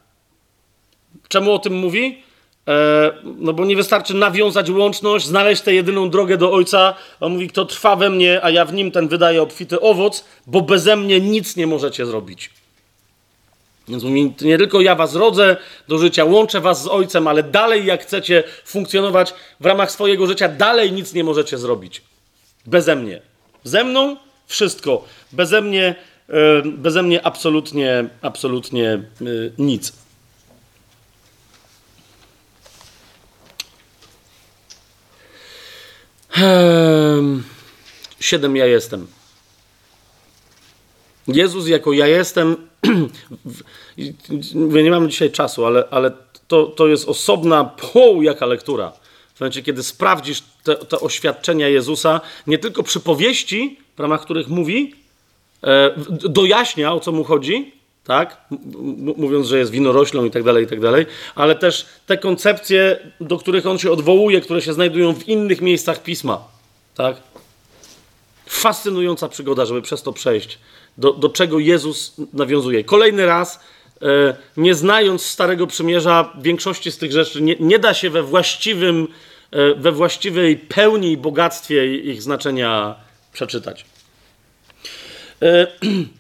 Czemu 1.29 1.53
o 1.53 1.59
tym 1.59 1.73
mówi? 1.73 2.23
E, 2.69 3.13
no 3.25 3.53
bo 3.53 3.65
nie 3.65 3.77
wystarczy 3.77 4.15
nawiązać 4.15 4.71
łączność, 4.71 5.27
znaleźć 5.27 5.63
tę 5.63 5.75
jedyną 5.75 6.11
drogę 6.11 6.37
do 6.37 6.53
Ojca. 6.53 6.95
On 7.21 7.33
mówi, 7.33 7.49
kto 7.49 7.65
trwa 7.65 7.97
we 7.97 8.11
mnie, 8.11 8.41
a 8.43 8.51
ja 8.51 8.65
w 8.65 8.73
nim, 8.73 8.91
ten 8.91 9.09
wydaje 9.09 9.43
obfity 9.43 9.81
owoc, 9.81 10.25
bo 10.47 10.61
beze 10.61 10.97
mnie 10.97 11.21
nic 11.21 11.57
nie 11.57 11.67
możecie 11.67 12.07
zrobić. 12.07 12.51
Więc 13.89 14.03
mówi, 14.03 14.35
nie 14.41 14.59
tylko 14.59 14.81
ja 14.81 14.95
was 14.95 15.15
rodzę 15.15 15.57
do 15.89 15.99
życia, 15.99 16.25
łączę 16.25 16.61
was 16.61 16.83
z 16.83 16.87
Ojcem, 16.87 17.29
ale 17.29 17.43
dalej 17.43 17.87
jak 17.87 18.03
chcecie 18.03 18.43
funkcjonować 18.65 19.35
w 19.61 19.67
ramach 19.67 19.91
swojego 19.91 20.27
życia, 20.27 20.49
dalej 20.49 20.93
nic 20.93 21.15
nie 21.15 21.25
możecie 21.25 21.59
zrobić. 21.59 22.03
Beze 22.67 22.97
mnie. 22.97 23.23
Ze 23.65 23.85
mną 23.85 24.17
wszystko. 24.47 25.05
Beze 25.33 25.63
mnie, 25.63 25.95
e, 26.29 26.63
beze 26.65 27.03
mnie 27.03 27.27
absolutnie, 27.27 28.09
absolutnie 28.23 28.93
e, 28.93 29.03
nic. 29.59 30.00
Siedem 38.21 38.57
ja 38.57 38.67
jestem. 38.67 39.07
Jezus 41.29 41.69
jako 41.69 41.93
ja 41.93 42.07
jestem. 42.07 42.57
nie 44.55 44.91
mamy 44.91 45.09
dzisiaj 45.09 45.31
czasu, 45.31 45.67
ale, 45.67 45.85
ale 45.91 46.13
to, 46.49 46.67
to 46.67 46.89
jest 46.89 47.09
osobna 47.09 47.65
poł 47.65 48.23
jaka 48.23 48.47
lektura. 48.47 48.93
W 49.35 49.41
momencie, 49.41 49.63
kiedy 49.63 49.83
sprawdzisz 49.83 50.43
te, 50.65 50.77
te 50.77 51.01
oświadczenia 51.01 51.69
Jezusa, 51.69 52.21
nie 52.47 52.59
tylko 52.59 52.83
przypowieści, 52.83 53.79
w 53.97 54.01
ramach 54.01 54.23
których 54.23 54.49
mówi, 54.49 54.95
e, 55.65 55.95
dojaśnia 56.11 56.93
o 56.93 57.01
co 57.01 57.13
mu 57.13 57.25
chodzi, 57.25 57.73
tak? 58.05 58.37
mówiąc, 59.17 59.47
że 59.47 59.59
jest 59.59 59.71
winoroślą 59.71 60.25
i 60.25 60.31
tak 60.31 60.43
dalej, 60.43 60.65
i 60.65 60.67
tak 60.67 60.81
dalej, 60.81 61.07
ale 61.35 61.55
też 61.55 61.87
te 62.07 62.19
koncepcje, 62.19 62.99
do 63.21 63.39
których 63.39 63.67
on 63.67 63.79
się 63.79 63.91
odwołuje, 63.91 64.41
które 64.41 64.63
się 64.63 64.73
znajdują 64.73 65.15
w 65.15 65.29
innych 65.29 65.61
miejscach 65.61 66.03
pisma. 66.03 66.45
Tak? 66.95 67.17
Fascynująca 68.47 69.29
przygoda, 69.29 69.67
żeby 69.67 69.83
przez 69.83 70.03
to 70.03 70.13
przejść. 70.13 70.59
Do, 70.99 71.13
do 71.13 71.29
czego 71.29 71.59
Jezus 71.59 72.15
nawiązuje. 72.33 72.85
Kolejny 72.85 73.27
raz, 73.27 73.61
e, 74.03 74.37
nie 74.57 74.75
znając 74.75 75.27
Starego 75.27 75.67
Przymierza, 75.67 76.33
większości 76.41 76.93
z 76.93 76.99
tych 76.99 77.13
rzeczy 77.13 77.43
nie, 77.43 77.57
nie 77.61 77.79
da 77.79 77.95
się 77.95 78.11
we 78.11 78.23
właściwym, 78.23 79.09
e, 79.51 79.75
we 79.75 79.93
właściwej 79.93 80.57
pełni 80.57 81.13
i 81.13 81.17
bogactwie 81.17 81.97
ich 81.97 82.23
znaczenia 82.23 82.95
przeczytać. 83.33 83.85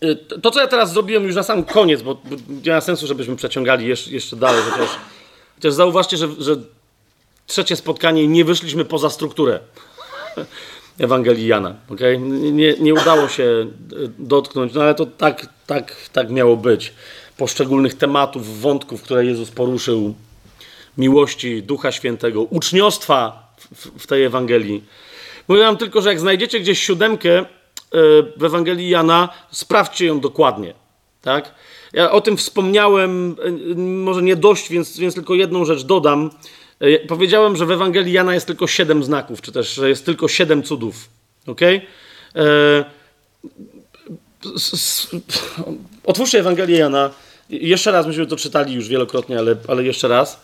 E, 0.00 0.14
to, 0.16 0.50
co 0.50 0.60
ja 0.60 0.66
teraz 0.66 0.92
zrobiłem 0.92 1.24
już 1.24 1.34
na 1.34 1.42
sam 1.42 1.64
koniec, 1.64 2.02
bo, 2.02 2.20
nie 2.64 2.72
ma 2.72 2.80
sensu, 2.80 3.06
żebyśmy 3.06 3.36
przeciągali 3.36 3.86
jeszcze, 4.10 4.36
dalej, 4.36 4.62
chociaż, 4.70 4.88
chociaż 5.54 5.72
zauważcie, 5.72 6.16
że, 6.16 6.28
że 6.38 6.56
trzecie 7.46 7.76
spotkanie 7.76 8.28
nie 8.28 8.44
wyszliśmy 8.44 8.84
poza 8.84 9.10
strukturę 9.10 9.60
Ewangelii 10.98 11.46
Jana. 11.46 11.74
Okay? 11.88 12.18
Nie, 12.52 12.74
nie 12.74 12.94
udało 12.94 13.28
się 13.28 13.44
e, 13.44 13.66
dotknąć, 14.18 14.72
no 14.74 14.82
ale 14.82 14.94
to 14.94 15.06
tak, 15.06 15.46
tak, 15.66 15.96
tak 16.12 16.30
miało 16.30 16.56
być. 16.56 16.92
Poszczególnych 17.36 17.94
tematów, 17.94 18.60
wątków, 18.60 19.02
które 19.02 19.24
Jezus 19.24 19.50
poruszył, 19.50 20.14
miłości 20.98 21.62
Ducha 21.62 21.92
Świętego, 21.92 22.42
uczniostwa 22.42 23.48
w, 23.74 24.02
w 24.02 24.06
tej 24.06 24.24
Ewangelii. 24.24 24.84
Mówię 25.48 25.62
wam 25.62 25.76
tylko, 25.76 26.02
że 26.02 26.08
jak 26.08 26.20
znajdziecie 26.20 26.60
gdzieś 26.60 26.82
siódemkę 26.82 27.44
w 28.36 28.44
Ewangelii 28.44 28.88
Jana, 28.88 29.28
sprawdźcie 29.50 30.06
ją 30.06 30.20
dokładnie. 30.20 30.74
Tak? 31.22 31.54
Ja 31.92 32.10
o 32.10 32.20
tym 32.20 32.36
wspomniałem, 32.36 33.36
e, 33.44 33.74
może 33.78 34.22
nie 34.22 34.36
dość, 34.36 34.68
więc, 34.68 34.98
więc 34.98 35.14
tylko 35.14 35.34
jedną 35.34 35.64
rzecz 35.64 35.82
dodam. 35.82 36.30
E, 36.80 36.98
powiedziałem, 36.98 37.56
że 37.56 37.66
w 37.66 37.70
Ewangelii 37.70 38.12
Jana 38.12 38.34
jest 38.34 38.46
tylko 38.46 38.66
siedem 38.66 39.04
znaków, 39.04 39.40
czy 39.40 39.52
też, 39.52 39.78
jest 39.78 40.06
tylko 40.06 40.28
siedem 40.28 40.62
cudów. 40.62 41.08
Ok? 41.46 41.60
E, 41.62 41.78
otwórzcie 46.04 46.38
Ewangelię 46.38 46.78
Jana. 46.78 47.10
Jeszcze 47.50 47.92
raz, 47.92 48.06
myśmy 48.06 48.26
to 48.26 48.36
czytali 48.36 48.74
już 48.74 48.88
wielokrotnie, 48.88 49.38
ale, 49.38 49.56
ale 49.68 49.84
jeszcze 49.84 50.08
raz. 50.08 50.40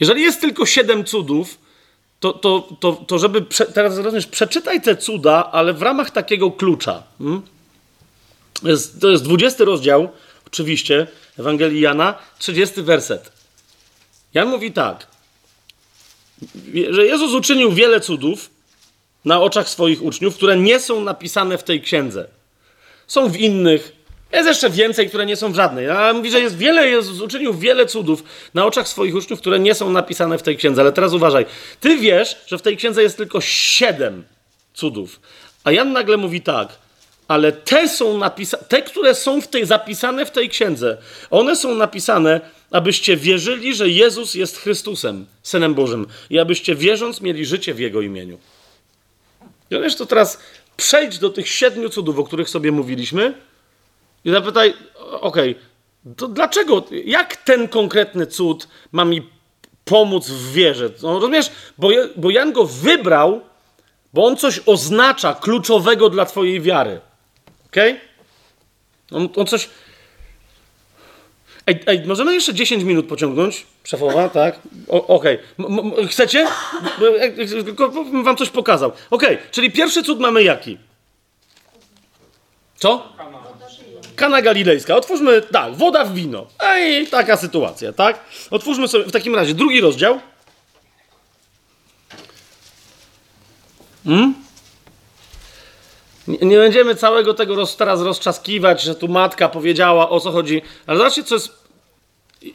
Jeżeli 0.00 0.22
jest 0.22 0.40
tylko 0.40 0.66
siedem 0.66 1.04
cudów, 1.04 1.58
to, 2.22 2.32
to, 2.32 2.68
to, 2.80 2.92
to 2.92 3.18
żeby 3.18 3.42
prze, 3.42 3.66
teraz 3.66 3.96
rozumiesz, 3.96 4.26
przeczytaj 4.26 4.82
te 4.82 4.96
cuda, 4.96 5.50
ale 5.52 5.72
w 5.72 5.82
ramach 5.82 6.10
takiego 6.10 6.50
klucza. 6.50 7.02
Hmm? 7.18 7.42
Jest, 8.62 9.00
to 9.00 9.08
jest 9.08 9.24
20 9.24 9.64
rozdział, 9.64 10.08
oczywiście, 10.46 11.06
Ewangelii 11.38 11.80
Jana, 11.80 12.14
30 12.38 12.82
werset. 12.82 13.32
Jan 14.34 14.48
mówi 14.48 14.72
tak, 14.72 15.06
że 16.90 17.06
Jezus 17.06 17.32
uczynił 17.32 17.72
wiele 17.72 18.00
cudów 18.00 18.50
na 19.24 19.40
oczach 19.40 19.68
swoich 19.68 20.02
uczniów, 20.02 20.36
które 20.36 20.56
nie 20.56 20.80
są 20.80 21.00
napisane 21.00 21.58
w 21.58 21.64
tej 21.64 21.82
księdze. 21.82 22.28
Są 23.06 23.28
w 23.28 23.36
innych 23.36 23.92
jest 24.36 24.48
jeszcze 24.48 24.70
więcej, 24.70 25.08
które 25.08 25.26
nie 25.26 25.36
są 25.36 25.52
w 25.52 25.54
żadnej. 25.54 25.90
A 25.90 26.12
mówi, 26.12 26.30
że 26.30 26.40
jest 26.40 26.56
wiele, 26.56 26.88
Jezus 26.88 27.20
uczynił 27.20 27.54
wiele 27.54 27.86
cudów 27.86 28.24
na 28.54 28.66
oczach 28.66 28.88
swoich 28.88 29.14
uczniów, 29.14 29.40
które 29.40 29.58
nie 29.58 29.74
są 29.74 29.90
napisane 29.90 30.38
w 30.38 30.42
tej 30.42 30.56
księdze. 30.56 30.82
Ale 30.82 30.92
teraz 30.92 31.12
uważaj. 31.12 31.46
Ty 31.80 31.96
wiesz, 31.96 32.36
że 32.46 32.58
w 32.58 32.62
tej 32.62 32.76
księdze 32.76 33.02
jest 33.02 33.16
tylko 33.16 33.40
siedem 33.40 34.24
cudów. 34.74 35.20
A 35.64 35.72
Jan 35.72 35.92
nagle 35.92 36.16
mówi 36.16 36.40
tak, 36.40 36.68
ale 37.28 37.52
te 37.52 37.88
są 37.88 38.18
napisane, 38.18 38.64
te, 38.68 38.82
które 38.82 39.14
są 39.14 39.40
w 39.40 39.48
tej, 39.48 39.66
zapisane 39.66 40.26
w 40.26 40.30
tej 40.30 40.48
księdze, 40.48 40.98
one 41.30 41.56
są 41.56 41.74
napisane, 41.74 42.40
abyście 42.70 43.16
wierzyli, 43.16 43.74
że 43.74 43.88
Jezus 43.88 44.34
jest 44.34 44.58
Chrystusem, 44.58 45.26
Synem 45.42 45.74
Bożym 45.74 46.06
i 46.30 46.38
abyście 46.38 46.74
wierząc 46.74 47.20
mieli 47.20 47.46
życie 47.46 47.74
w 47.74 47.80
Jego 47.80 48.00
imieniu. 48.00 48.38
I 49.70 49.80
wiesz, 49.80 49.96
to 49.96 50.06
teraz 50.06 50.38
przejdź 50.76 51.18
do 51.18 51.30
tych 51.30 51.48
siedmiu 51.48 51.88
cudów, 51.88 52.18
o 52.18 52.24
których 52.24 52.48
sobie 52.48 52.72
mówiliśmy, 52.72 53.34
i 54.24 54.30
zapytaj, 54.30 54.74
okej, 55.20 55.50
okay, 55.50 56.14
to 56.16 56.28
dlaczego, 56.28 56.84
jak 57.04 57.36
ten 57.36 57.68
konkretny 57.68 58.26
cud 58.26 58.68
ma 58.92 59.04
mi 59.04 59.28
pomóc 59.84 60.28
w 60.28 60.52
wierze? 60.52 60.90
No, 61.02 61.12
rozumiesz? 61.12 61.50
Bo, 61.78 61.88
bo 62.16 62.30
Jan 62.30 62.52
go 62.52 62.64
wybrał, 62.66 63.40
bo 64.14 64.26
on 64.26 64.36
coś 64.36 64.60
oznacza 64.66 65.34
kluczowego 65.34 66.08
dla 66.08 66.26
twojej 66.26 66.60
wiary. 66.60 67.00
Okej? 67.66 67.92
Okay? 67.92 69.18
On, 69.18 69.28
on 69.36 69.46
coś... 69.46 69.68
Ej, 71.66 71.80
ej, 71.86 72.02
możemy 72.06 72.34
jeszcze 72.34 72.54
10 72.54 72.84
minut 72.84 73.08
pociągnąć? 73.08 73.66
Szefowa, 73.84 74.28
tak? 74.28 74.60
Okej. 74.88 75.38
Okay. 75.58 76.08
Chcecie? 76.08 76.46
Tylko 77.64 77.88
bym 77.88 78.24
wam 78.24 78.36
coś 78.36 78.50
pokazał. 78.50 78.92
Okej, 79.10 79.34
okay. 79.34 79.50
czyli 79.50 79.70
pierwszy 79.70 80.02
cud 80.02 80.20
mamy 80.20 80.42
jaki? 80.42 80.78
Co? 82.76 83.08
Kana 83.18 83.41
Galilejska. 84.16 84.96
Otwórzmy, 84.96 85.42
tak, 85.42 85.74
woda 85.74 86.04
w 86.04 86.14
wino. 86.14 86.46
Ej, 86.60 87.06
taka 87.06 87.36
sytuacja, 87.36 87.92
tak? 87.92 88.20
Otwórzmy 88.50 88.88
sobie 88.88 89.04
w 89.04 89.12
takim 89.12 89.34
razie 89.34 89.54
drugi 89.54 89.80
rozdział. 89.80 90.20
Hmm? 94.04 94.34
Nie, 96.28 96.38
nie 96.38 96.56
będziemy 96.56 96.94
całego 96.94 97.34
tego 97.34 97.54
roz, 97.54 97.76
teraz 97.76 98.00
rozczaskiwać, 98.00 98.82
że 98.82 98.94
tu 98.94 99.08
matka 99.08 99.48
powiedziała 99.48 100.10
o 100.10 100.20
co 100.20 100.32
chodzi, 100.32 100.62
ale 100.86 100.98
zobaczcie, 100.98 101.24
co 101.24 101.34
jest. 101.34 101.62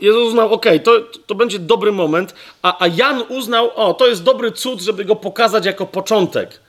Jezus 0.01 0.27
uznał, 0.27 0.53
ok, 0.53 0.65
to, 0.83 0.91
to 1.25 1.35
będzie 1.35 1.59
dobry 1.59 1.91
moment, 1.91 2.35
a, 2.61 2.83
a 2.83 2.87
Jan 2.87 3.23
uznał, 3.29 3.71
o, 3.75 3.93
to 3.93 4.07
jest 4.07 4.23
dobry 4.23 4.51
cud, 4.51 4.81
żeby 4.81 5.05
go 5.05 5.15
pokazać 5.15 5.65
jako 5.65 5.85
początek 5.85 6.59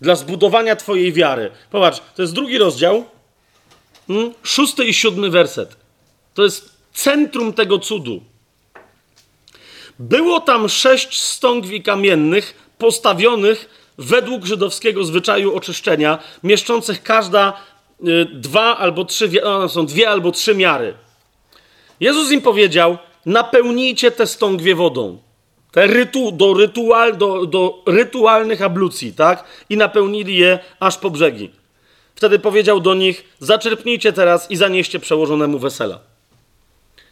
dla 0.00 0.14
zbudowania 0.14 0.76
Twojej 0.76 1.12
wiary. 1.12 1.50
Popatrz, 1.70 2.00
to 2.16 2.22
jest 2.22 2.34
drugi 2.34 2.58
rozdział. 2.58 3.04
Hmm? 4.08 4.34
Szósty 4.42 4.84
i 4.84 4.94
siódmy 4.94 5.30
werset. 5.30 5.76
To 6.34 6.44
jest 6.44 6.72
centrum 6.92 7.52
tego 7.52 7.78
cudu. 7.78 8.20
Było 9.98 10.40
tam 10.40 10.68
sześć 10.68 11.20
stągwi 11.20 11.82
kamiennych 11.82 12.54
postawionych 12.78 13.68
według 13.98 14.44
żydowskiego 14.44 15.04
zwyczaju 15.04 15.56
oczyszczenia, 15.56 16.18
mieszczących 16.42 17.02
każda 17.02 17.52
y, 18.00 18.24
dwa 18.24 18.78
albo 18.78 19.04
trzy, 19.04 19.44
one 19.44 19.68
są 19.68 19.86
dwie 19.86 20.10
albo 20.10 20.32
trzy 20.32 20.54
miary. 20.54 20.94
Jezus 22.00 22.30
im 22.30 22.40
powiedział: 22.40 22.98
napełnijcie 23.26 24.10
te 24.10 24.26
stągwie 24.26 24.74
wodą. 24.74 25.18
Te 25.72 25.86
rytu, 25.86 26.32
do, 26.32 26.54
rytual, 26.54 27.16
do, 27.16 27.46
do 27.46 27.82
rytualnych 27.86 28.62
ablucji, 28.62 29.12
tak? 29.12 29.44
I 29.70 29.76
napełnili 29.76 30.36
je 30.36 30.58
aż 30.80 30.98
po 30.98 31.10
brzegi. 31.10 31.50
Wtedy 32.22 32.38
powiedział 32.38 32.80
do 32.80 32.94
nich: 32.94 33.24
Zaczerpnijcie 33.38 34.12
teraz 34.12 34.50
i 34.50 34.56
zanieście 34.56 35.00
przełożonemu 35.00 35.58
wesela. 35.58 35.98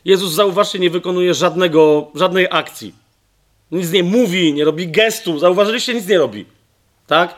Jezus, 0.04 0.32
zauważcie, 0.32 0.78
nie 0.78 0.90
wykonuje 0.90 1.34
żadnego, 1.34 2.10
żadnej 2.14 2.46
akcji. 2.50 2.94
Nic 3.70 3.92
nie 3.92 4.02
mówi, 4.02 4.54
nie 4.54 4.64
robi 4.64 4.88
gestu. 4.88 5.38
Zauważyliście, 5.38 5.94
nic 5.94 6.06
nie 6.06 6.18
robi. 6.18 6.46
Tak? 7.06 7.34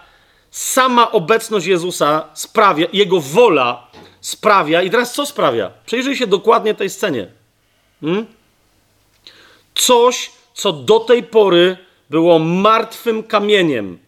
Sama 0.50 1.10
obecność 1.12 1.66
Jezusa 1.66 2.28
sprawia, 2.34 2.86
jego 2.92 3.20
wola 3.20 3.86
sprawia. 4.20 4.82
I 4.82 4.90
teraz 4.90 5.14
co 5.14 5.26
sprawia? 5.26 5.70
Przejrzyj 5.86 6.16
się 6.16 6.26
dokładnie 6.26 6.74
tej 6.74 6.90
scenie. 6.90 7.26
Hmm? 8.00 8.26
Coś, 9.74 10.30
co 10.54 10.72
do 10.72 11.00
tej 11.00 11.22
pory 11.22 11.76
było 12.10 12.38
martwym 12.38 13.22
kamieniem 13.22 13.98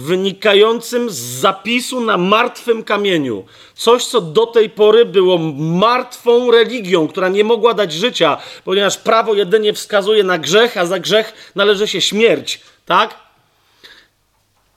wynikającym 0.00 1.10
z 1.10 1.16
zapisu 1.16 2.00
na 2.00 2.16
martwym 2.16 2.84
kamieniu. 2.84 3.44
Coś, 3.74 4.04
co 4.04 4.20
do 4.20 4.46
tej 4.46 4.70
pory 4.70 5.04
było 5.04 5.38
martwą 5.58 6.50
religią, 6.50 7.08
która 7.08 7.28
nie 7.28 7.44
mogła 7.44 7.74
dać 7.74 7.92
życia, 7.92 8.38
ponieważ 8.64 8.98
prawo 8.98 9.34
jedynie 9.34 9.72
wskazuje 9.72 10.24
na 10.24 10.38
grzech, 10.38 10.76
a 10.76 10.86
za 10.86 10.98
grzech 10.98 11.52
należy 11.54 11.88
się 11.88 12.00
śmierć. 12.00 12.60
Tak? 12.86 13.14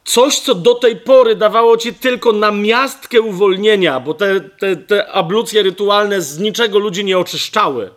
Coś, 0.06 0.40
co 0.40 0.56
do 0.56 0.76
tej 0.76 0.96
pory 0.96 1.36
dawało 1.36 1.78
ci 1.78 1.94
tylko 1.94 2.32
namiastkę 2.32 3.22
uwolnienia, 3.22 4.00
bo 4.00 4.14
te, 4.14 4.42
te, 4.42 4.76
te 4.76 5.12
ablucje 5.12 5.64
rytualne 5.64 6.22
z 6.22 6.40
niczego 6.40 6.80
ludzi 6.80 7.06
nie 7.06 7.18
oczyszczały. 7.18 7.90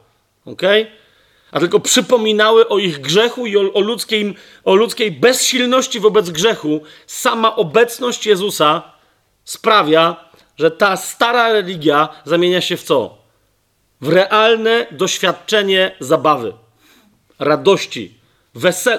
Okej? 0.47 0.83
Okay? 0.83 1.06
A 1.53 1.61
tylko 1.61 1.81
przypominały 1.81 2.69
o 2.69 2.79
ich 2.79 3.01
grzechu 3.01 3.47
i 3.47 3.57
o, 3.57 3.73
o, 3.73 3.81
ludzkiej, 3.81 4.35
o 4.65 4.75
ludzkiej 4.75 5.11
bezsilności 5.11 6.01
wobec 6.01 6.31
grzechu, 6.31 6.81
sama 7.07 7.57
obecność 7.57 8.27
Jezusa 8.27 8.83
sprawia, 9.45 10.17
że 10.57 10.71
ta 10.71 10.97
stara 10.97 11.53
religia 11.53 12.09
zamienia 12.25 12.61
się 12.61 12.77
w 12.77 12.83
co? 12.83 13.19
W 14.01 14.09
realne 14.09 14.87
doświadczenie 14.91 15.97
zabawy, 16.01 16.53
radości. 17.39 18.15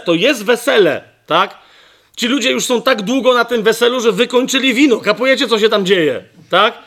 To 0.06 0.14
jest 0.14 0.46
wesele, 0.46 1.04
tak? 1.26 1.58
Ci 2.16 2.28
ludzie 2.28 2.52
już 2.52 2.66
są 2.66 2.82
tak 2.82 3.02
długo 3.02 3.34
na 3.34 3.46
tym 3.46 3.64
weselu, 3.64 4.00
że 4.00 4.12
wykończyli 4.12 4.74
wino. 4.74 4.98
Kapujecie, 4.98 5.48
co 5.48 5.60
się 5.60 5.70
tam 5.70 5.86
dzieje? 5.86 6.24
tak? 6.50 6.78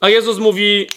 A 0.00 0.08
Jezus 0.08 0.38
mówi, 0.38 0.88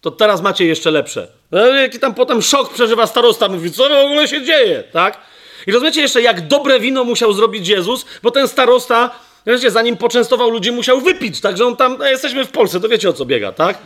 to 0.00 0.10
teraz 0.10 0.42
macie 0.42 0.66
jeszcze 0.66 0.90
lepsze. 0.90 1.28
No, 1.52 1.66
jaki 1.66 1.98
tam 1.98 2.14
potem 2.14 2.42
szok 2.42 2.72
przeżywa 2.72 3.06
starosta, 3.06 3.48
mówi, 3.48 3.72
co 3.72 3.88
w 3.88 3.92
ogóle 3.92 4.28
się 4.28 4.42
dzieje, 4.42 4.84
tak? 4.92 5.18
I 5.66 5.72
rozumiecie 5.72 6.00
jeszcze, 6.00 6.22
jak 6.22 6.46
dobre 6.46 6.80
wino 6.80 7.04
musiał 7.04 7.32
zrobić 7.32 7.68
Jezus, 7.68 8.06
bo 8.22 8.30
ten 8.30 8.48
starosta, 8.48 9.10
wiecie, 9.46 9.70
zanim 9.70 9.96
poczęstował 9.96 10.50
ludzi, 10.50 10.72
musiał 10.72 11.00
wypić, 11.00 11.40
także 11.40 11.66
on 11.66 11.76
tam, 11.76 11.96
no, 11.98 12.06
jesteśmy 12.06 12.44
w 12.44 12.50
Polsce, 12.50 12.80
to 12.80 12.88
wiecie 12.88 13.08
o 13.08 13.12
co 13.12 13.24
biega, 13.24 13.52
tak? 13.52 13.78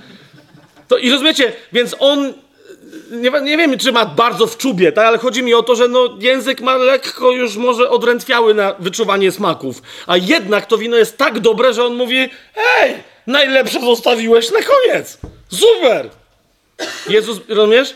To, 0.89 0.99
I 0.99 1.11
rozumiecie, 1.11 1.53
więc 1.73 1.97
on, 1.99 2.35
nie, 3.11 3.31
nie 3.31 3.57
wiem, 3.57 3.79
czy 3.79 3.93
ma 3.93 4.07
bardzo 4.07 4.47
w 4.47 4.57
czubie, 4.57 4.93
tak? 4.93 5.07
ale 5.07 5.19
chodzi 5.19 5.43
mi 5.43 5.55
o 5.55 5.63
to, 5.63 5.77
że 5.77 5.89
no, 5.89 6.09
język 6.21 6.61
ma 6.61 6.77
lekko 6.77 7.31
już 7.31 7.57
może 7.57 7.91
odrętwiały 7.91 8.55
na 8.55 8.75
wyczuwanie 8.79 9.33
smaków, 9.33 9.83
a 10.07 10.17
jednak 10.17 10.67
to 10.67 10.79
wino 10.79 10.97
jest 10.97 11.19
tak 11.19 11.41
dobre, 11.41 11.75
że 11.75 11.85
on 11.85 11.95
mówi, 11.95 12.19
ej, 12.83 12.95
najlepsze 13.27 13.81
zostawiłeś 13.81 14.51
na 14.51 14.59
koniec, 14.63 15.19
super! 15.49 16.24
Jezus, 17.09 17.41
rozumiesz? 17.49 17.95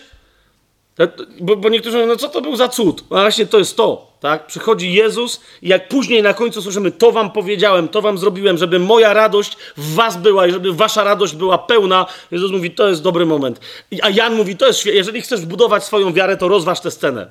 Bo, 1.41 1.57
bo, 1.57 1.69
niektórzy 1.69 1.97
mówią, 1.97 2.09
no 2.09 2.17
co 2.17 2.29
to 2.29 2.41
był 2.41 2.57
za 2.57 2.69
cud? 2.69 3.05
No 3.11 3.17
właśnie 3.17 3.47
to 3.47 3.59
jest 3.59 3.77
to, 3.77 4.13
tak? 4.21 4.47
Przychodzi 4.47 4.93
Jezus 4.93 5.41
i 5.63 5.69
jak 5.69 5.89
później 5.89 6.23
na 6.23 6.35
końcu 6.35 6.63
słyszymy, 6.63 6.91
to 6.91 7.13
wam 7.13 7.31
powiedziałem, 7.31 7.89
to 7.89 8.03
wam 8.03 8.19
zrobiłem, 8.19 8.59
żeby 8.59 8.79
moja 8.79 9.13
radość 9.13 9.57
w 9.77 9.95
was 9.95 10.17
była 10.17 10.47
i 10.47 10.53
żeby 10.53 10.73
wasza 10.73 11.05
radość 11.05 11.35
była 11.35 11.59
pełna. 11.59 12.07
Jezus 12.31 12.51
mówi, 12.51 12.71
to 12.71 12.89
jest 12.89 13.03
dobry 13.03 13.27
moment. 13.27 13.61
A 14.03 14.11
Jan 14.11 14.35
mówi, 14.35 14.57
to 14.57 14.67
jest, 14.67 14.87
jeżeli 14.87 15.23
chcesz 15.23 15.47
budować 15.47 15.85
swoją 15.85 16.13
wiarę, 16.13 16.37
to 16.37 16.49
rozważ 16.49 16.81
tę 16.81 16.91
scenę. 16.91 17.31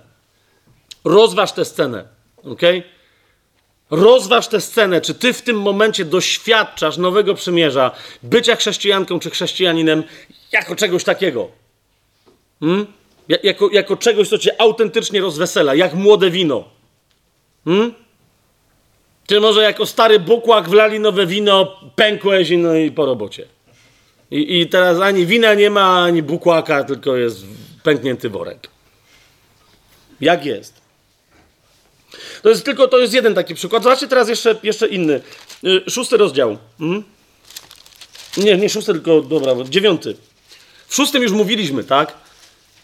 Rozważ 1.03 1.51
tę 1.51 1.65
scenę, 1.65 2.03
ok? 2.43 2.61
Rozważ 3.91 4.47
tę 4.47 4.61
scenę, 4.61 5.01
czy 5.01 5.13
ty 5.13 5.33
w 5.33 5.41
tym 5.41 5.61
momencie 5.61 6.05
doświadczasz 6.05 6.97
nowego 6.97 7.33
przymierza, 7.33 7.91
bycia 8.23 8.55
chrześcijanką 8.55 9.19
czy 9.19 9.29
chrześcijaninem 9.29 10.03
jako 10.51 10.75
czegoś 10.75 11.03
takiego. 11.03 11.47
Hmm? 12.59 12.85
Jako, 13.43 13.69
jako 13.71 13.97
czegoś, 13.97 14.29
co 14.29 14.37
cię 14.37 14.61
autentycznie 14.61 15.21
rozwesela, 15.21 15.75
jak 15.75 15.93
młode 15.93 16.29
wino. 16.29 16.63
Hmm? 17.65 17.93
Czy 19.27 19.39
może 19.39 19.63
jako 19.63 19.85
stary 19.85 20.19
bukłak 20.19 20.69
wlali 20.69 20.99
nowe 20.99 21.27
wino, 21.27 21.81
pękłeś 21.95 22.49
i 22.49 22.57
no 22.57 22.75
i 22.75 22.91
po 22.91 23.05
robocie. 23.05 23.45
I, 24.31 24.59
I 24.59 24.67
teraz 24.67 24.99
ani 25.01 25.25
wina 25.25 25.53
nie 25.53 25.69
ma, 25.69 26.03
ani 26.03 26.23
bukłaka, 26.23 26.83
tylko 26.83 27.15
jest 27.15 27.45
pęknięty 27.83 28.29
worek. 28.29 28.67
Jak 30.21 30.45
jest? 30.45 30.86
To 32.43 32.49
jest 32.49 32.65
tylko, 32.65 32.87
to 32.87 32.99
jest 32.99 33.13
jeden 33.13 33.35
taki 33.35 33.55
przykład. 33.55 33.83
Zobaczcie 33.83 34.07
teraz 34.07 34.29
jeszcze, 34.29 34.55
jeszcze 34.63 34.87
inny. 34.87 35.21
Y, 35.63 35.89
szósty 35.89 36.17
rozdział. 36.17 36.57
Hmm? 36.79 37.03
Nie, 38.37 38.57
nie 38.57 38.69
szósty, 38.69 38.93
tylko, 38.93 39.21
dobra, 39.21 39.53
dziewiąty. 39.69 40.15
W 40.87 40.95
szóstym 40.95 41.23
już 41.23 41.31
mówiliśmy, 41.31 41.83
tak? 41.83 42.13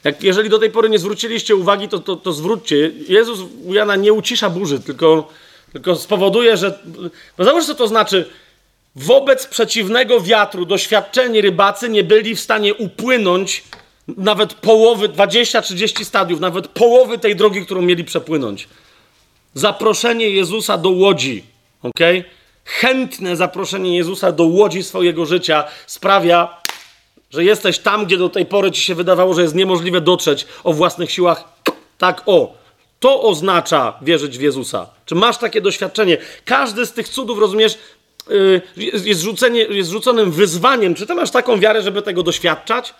Jak, 0.03 0.23
jeżeli 0.23 0.49
do 0.49 0.59
tej 0.59 0.71
pory 0.71 0.89
nie 0.89 0.99
zwróciliście 0.99 1.55
uwagi, 1.55 1.89
to, 1.89 1.99
to, 1.99 2.15
to 2.15 2.33
zwróćcie. 2.33 2.91
Jezus 3.07 3.39
u 3.65 3.73
Jana 3.73 3.95
nie 3.95 4.13
ucisza 4.13 4.49
burzy, 4.49 4.79
tylko, 4.79 5.29
tylko 5.73 5.95
spowoduje, 5.95 6.57
że. 6.57 6.79
Bo 7.37 7.43
zauważ, 7.43 7.65
co 7.65 7.75
to 7.75 7.87
znaczy. 7.87 8.29
Wobec 8.95 9.47
przeciwnego 9.47 10.21
wiatru 10.21 10.65
doświadczeni 10.65 11.41
rybacy 11.41 11.89
nie 11.89 12.03
byli 12.03 12.35
w 12.35 12.39
stanie 12.39 12.73
upłynąć 12.73 13.63
nawet 14.07 14.53
połowy, 14.53 15.09
20-30 15.09 16.05
stadiów, 16.05 16.39
nawet 16.39 16.67
połowy 16.67 17.17
tej 17.17 17.35
drogi, 17.35 17.65
którą 17.65 17.81
mieli 17.81 18.03
przepłynąć. 18.03 18.67
Zaproszenie 19.53 20.29
Jezusa 20.29 20.77
do 20.77 20.89
łodzi, 20.89 21.43
ok? 21.83 21.99
Chętne 22.65 23.35
zaproszenie 23.35 23.97
Jezusa 23.97 24.31
do 24.31 24.43
łodzi 24.43 24.83
swojego 24.83 25.25
życia 25.25 25.63
sprawia, 25.87 26.61
że 27.31 27.43
jesteś 27.43 27.79
tam, 27.79 28.05
gdzie 28.05 28.17
do 28.17 28.29
tej 28.29 28.45
pory 28.45 28.71
ci 28.71 28.81
się 28.81 28.95
wydawało, 28.95 29.33
że 29.33 29.41
jest 29.41 29.55
niemożliwe 29.55 30.01
dotrzeć 30.01 30.45
o 30.63 30.73
własnych 30.73 31.11
siłach. 31.11 31.43
Tak, 31.97 32.21
o. 32.25 32.53
To 32.99 33.21
oznacza 33.21 33.93
wierzyć 34.01 34.37
w 34.37 34.41
Jezusa. 34.41 34.87
Czy 35.05 35.15
masz 35.15 35.37
takie 35.37 35.61
doświadczenie? 35.61 36.17
Każdy 36.45 36.85
z 36.85 36.93
tych 36.93 37.09
cudów, 37.09 37.39
rozumiesz, 37.39 37.77
yy, 38.29 38.61
jest, 39.05 39.21
rzucenie, 39.21 39.61
jest 39.61 39.89
rzuconym 39.89 40.31
wyzwaniem. 40.31 40.95
Czy 40.95 41.05
ty 41.05 41.13
masz 41.15 41.31
taką 41.31 41.59
wiarę, 41.59 41.81
żeby 41.81 42.01
tego 42.01 42.23
doświadczać? 42.23 42.93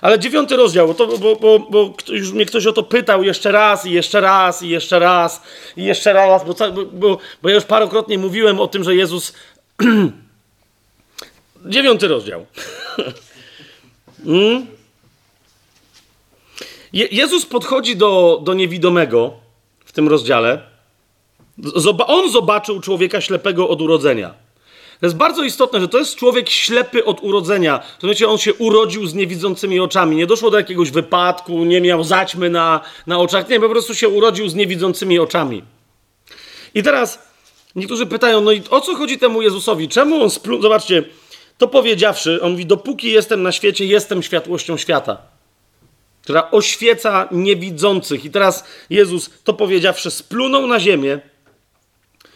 Ale 0.00 0.18
dziewiąty 0.18 0.56
rozdział, 0.56 0.94
to, 0.94 1.06
bo, 1.06 1.36
bo, 1.36 1.58
bo 1.58 1.94
już 2.08 2.32
mnie 2.32 2.46
ktoś 2.46 2.66
o 2.66 2.72
to 2.72 2.82
pytał 2.82 3.22
jeszcze 3.22 3.52
raz 3.52 3.86
i 3.86 3.90
jeszcze 3.90 4.20
raz 4.20 4.62
i 4.62 4.68
jeszcze 4.68 4.98
raz 4.98 5.42
i 5.76 5.84
jeszcze 5.84 6.12
raz, 6.12 6.44
bo, 6.44 6.54
bo, 6.92 7.18
bo 7.42 7.48
ja 7.48 7.54
już 7.54 7.64
parokrotnie 7.64 8.18
mówiłem 8.18 8.60
o 8.60 8.68
tym, 8.68 8.84
że 8.84 8.94
Jezus 8.94 9.32
Dziewiąty 11.66 12.08
rozdział. 12.08 12.46
hmm? 14.24 14.66
Je 16.92 17.06
Jezus 17.06 17.46
podchodzi 17.46 17.96
do, 17.96 18.40
do 18.44 18.54
niewidomego 18.54 19.32
w 19.84 19.92
tym 19.92 20.08
rozdziale. 20.08 20.62
Zoba 21.58 22.06
on 22.06 22.30
zobaczył 22.30 22.80
człowieka 22.80 23.20
ślepego 23.20 23.68
od 23.68 23.82
urodzenia. 23.82 24.34
To 25.00 25.06
jest 25.06 25.16
bardzo 25.16 25.42
istotne, 25.42 25.80
że 25.80 25.88
to 25.88 25.98
jest 25.98 26.16
człowiek 26.16 26.50
ślepy 26.50 27.04
od 27.04 27.22
urodzenia. 27.22 27.78
To 27.98 28.06
znaczy, 28.06 28.28
on 28.28 28.38
się 28.38 28.54
urodził 28.54 29.06
z 29.06 29.14
niewidzącymi 29.14 29.80
oczami. 29.80 30.16
Nie 30.16 30.26
doszło 30.26 30.50
do 30.50 30.56
jakiegoś 30.56 30.90
wypadku, 30.90 31.64
nie 31.64 31.80
miał 31.80 32.04
zaćmy 32.04 32.50
na, 32.50 32.80
na 33.06 33.18
oczach. 33.18 33.48
Nie, 33.48 33.60
po 33.60 33.68
prostu 33.68 33.94
się 33.94 34.08
urodził 34.08 34.48
z 34.48 34.54
niewidzącymi 34.54 35.18
oczami. 35.18 35.62
I 36.74 36.82
teraz 36.82 37.18
niektórzy 37.76 38.06
pytają, 38.06 38.40
no 38.40 38.52
i 38.52 38.62
o 38.70 38.80
co 38.80 38.94
chodzi 38.94 39.18
temu 39.18 39.42
Jezusowi? 39.42 39.88
Czemu 39.88 40.22
on 40.22 40.30
spluł? 40.30 40.62
Zobaczcie, 40.62 41.04
to 41.58 41.68
powiedziawszy, 41.68 42.42
on 42.42 42.50
mówi: 42.50 42.66
Dopóki 42.66 43.10
jestem 43.10 43.42
na 43.42 43.52
świecie, 43.52 43.86
jestem 43.86 44.22
światłością 44.22 44.76
świata, 44.76 45.18
która 46.22 46.50
oświeca 46.50 47.28
niewidzących. 47.30 48.24
I 48.24 48.30
teraz 48.30 48.64
Jezus, 48.90 49.30
to 49.44 49.52
powiedziawszy, 49.52 50.10
splunął 50.10 50.66
na 50.66 50.80
ziemię, 50.80 51.20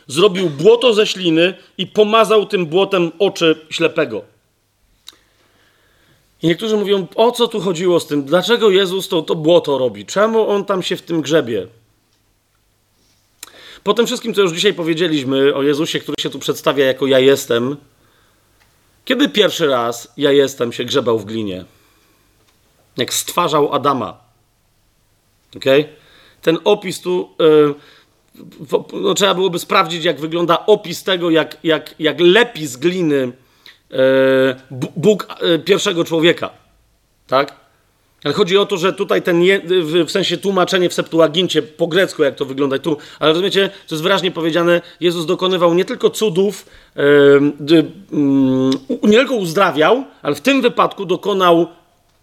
zrobił 0.06 0.50
błoto 0.50 0.94
ze 0.94 1.06
śliny 1.06 1.54
i 1.78 1.86
pomazał 1.86 2.46
tym 2.46 2.66
błotem 2.66 3.12
oczy 3.18 3.66
ślepego. 3.70 4.22
I 6.42 6.46
niektórzy 6.46 6.76
mówią, 6.76 7.06
o 7.14 7.32
co 7.32 7.48
tu 7.48 7.60
chodziło 7.60 8.00
z 8.00 8.06
tym? 8.06 8.24
Dlaczego 8.24 8.70
Jezus 8.70 9.08
to, 9.08 9.22
to 9.22 9.34
błoto 9.34 9.78
robi? 9.78 10.06
Czemu 10.06 10.48
on 10.48 10.64
tam 10.64 10.82
się 10.82 10.96
w 10.96 11.02
tym 11.02 11.22
grzebie? 11.22 11.66
Po 13.82 13.94
tym 13.94 14.06
wszystkim, 14.06 14.34
co 14.34 14.42
już 14.42 14.52
dzisiaj 14.52 14.74
powiedzieliśmy 14.74 15.54
o 15.54 15.62
Jezusie, 15.62 16.00
który 16.00 16.14
się 16.20 16.30
tu 16.30 16.38
przedstawia 16.38 16.84
jako 16.84 17.06
ja 17.06 17.18
jestem, 17.18 17.76
kiedy 19.04 19.28
pierwszy 19.28 19.66
raz 19.66 20.12
ja 20.16 20.32
jestem 20.32 20.72
się 20.72 20.84
grzebał 20.84 21.18
w 21.18 21.24
glinie? 21.24 21.64
Jak 22.96 23.14
stwarzał 23.14 23.74
Adama. 23.74 24.20
ok? 25.56 25.64
Ten 26.42 26.58
opis 26.64 27.00
tu. 27.00 27.30
Yy, 27.38 27.74
no, 28.92 29.14
trzeba 29.14 29.34
byłoby 29.34 29.58
sprawdzić, 29.58 30.04
jak 30.04 30.20
wygląda 30.20 30.66
opis 30.66 31.02
tego, 31.02 31.30
jak, 31.30 31.56
jak, 31.64 31.94
jak 31.98 32.20
lepi 32.20 32.66
z 32.66 32.76
gliny 32.76 33.32
yy, 33.90 33.98
Bóg 34.96 35.28
yy, 35.42 35.58
pierwszego 35.58 36.04
człowieka. 36.04 36.50
Tak? 37.26 37.64
Ale 38.24 38.34
chodzi 38.34 38.58
o 38.58 38.66
to, 38.66 38.76
że 38.76 38.92
tutaj 38.92 39.22
ten, 39.22 39.42
je, 39.42 39.60
w 40.06 40.10
sensie 40.10 40.36
tłumaczenie 40.36 40.88
w 40.88 40.94
Septuagincie 40.94 41.62
po 41.62 41.86
grecku, 41.86 42.22
jak 42.22 42.34
to 42.34 42.44
wygląda 42.44 42.78
tu, 42.78 42.96
ale 43.18 43.30
rozumiecie, 43.30 43.70
to 43.88 43.94
jest 43.94 44.02
wyraźnie 44.02 44.30
powiedziane, 44.30 44.82
Jezus 45.00 45.26
dokonywał 45.26 45.74
nie 45.74 45.84
tylko 45.84 46.10
cudów, 46.10 46.66
yy, 46.96 47.52
nie 49.02 49.18
tylko 49.18 49.34
uzdrawiał, 49.34 50.04
ale 50.22 50.34
w 50.34 50.40
tym 50.40 50.62
wypadku 50.62 51.06
dokonał 51.06 51.66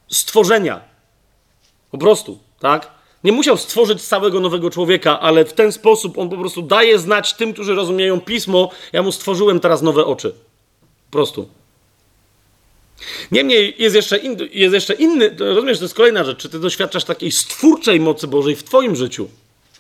stworzenia. 0.07 0.81
Po 1.91 1.97
prostu, 1.97 2.39
tak? 2.59 3.00
Nie 3.23 3.31
musiał 3.31 3.57
stworzyć 3.57 4.01
całego 4.01 4.39
nowego 4.39 4.69
człowieka, 4.69 5.19
ale 5.19 5.45
w 5.45 5.53
ten 5.53 5.71
sposób 5.71 6.17
on 6.17 6.29
po 6.29 6.37
prostu 6.37 6.61
daje 6.61 6.99
znać 6.99 7.33
tym, 7.33 7.53
którzy 7.53 7.75
rozumieją 7.75 8.21
pismo, 8.21 8.69
ja 8.93 9.03
mu 9.03 9.11
stworzyłem 9.11 9.59
teraz 9.59 9.81
nowe 9.81 10.05
oczy. 10.05 10.31
Po 11.05 11.11
prostu. 11.11 11.49
Niemniej 13.31 13.75
jest 13.77 13.95
jeszcze, 13.95 14.17
in, 14.17 14.37
jest 14.51 14.73
jeszcze 14.73 14.93
inny, 14.93 15.35
rozumiesz, 15.39 15.77
to 15.77 15.85
jest 15.85 15.95
kolejna 15.95 16.23
rzecz. 16.23 16.37
Czy 16.37 16.49
ty 16.49 16.59
doświadczasz 16.59 17.03
takiej 17.03 17.31
stwórczej 17.31 17.99
mocy 17.99 18.27
Bożej 18.27 18.55
w 18.55 18.63
Twoim 18.63 18.95
życiu? 18.95 19.29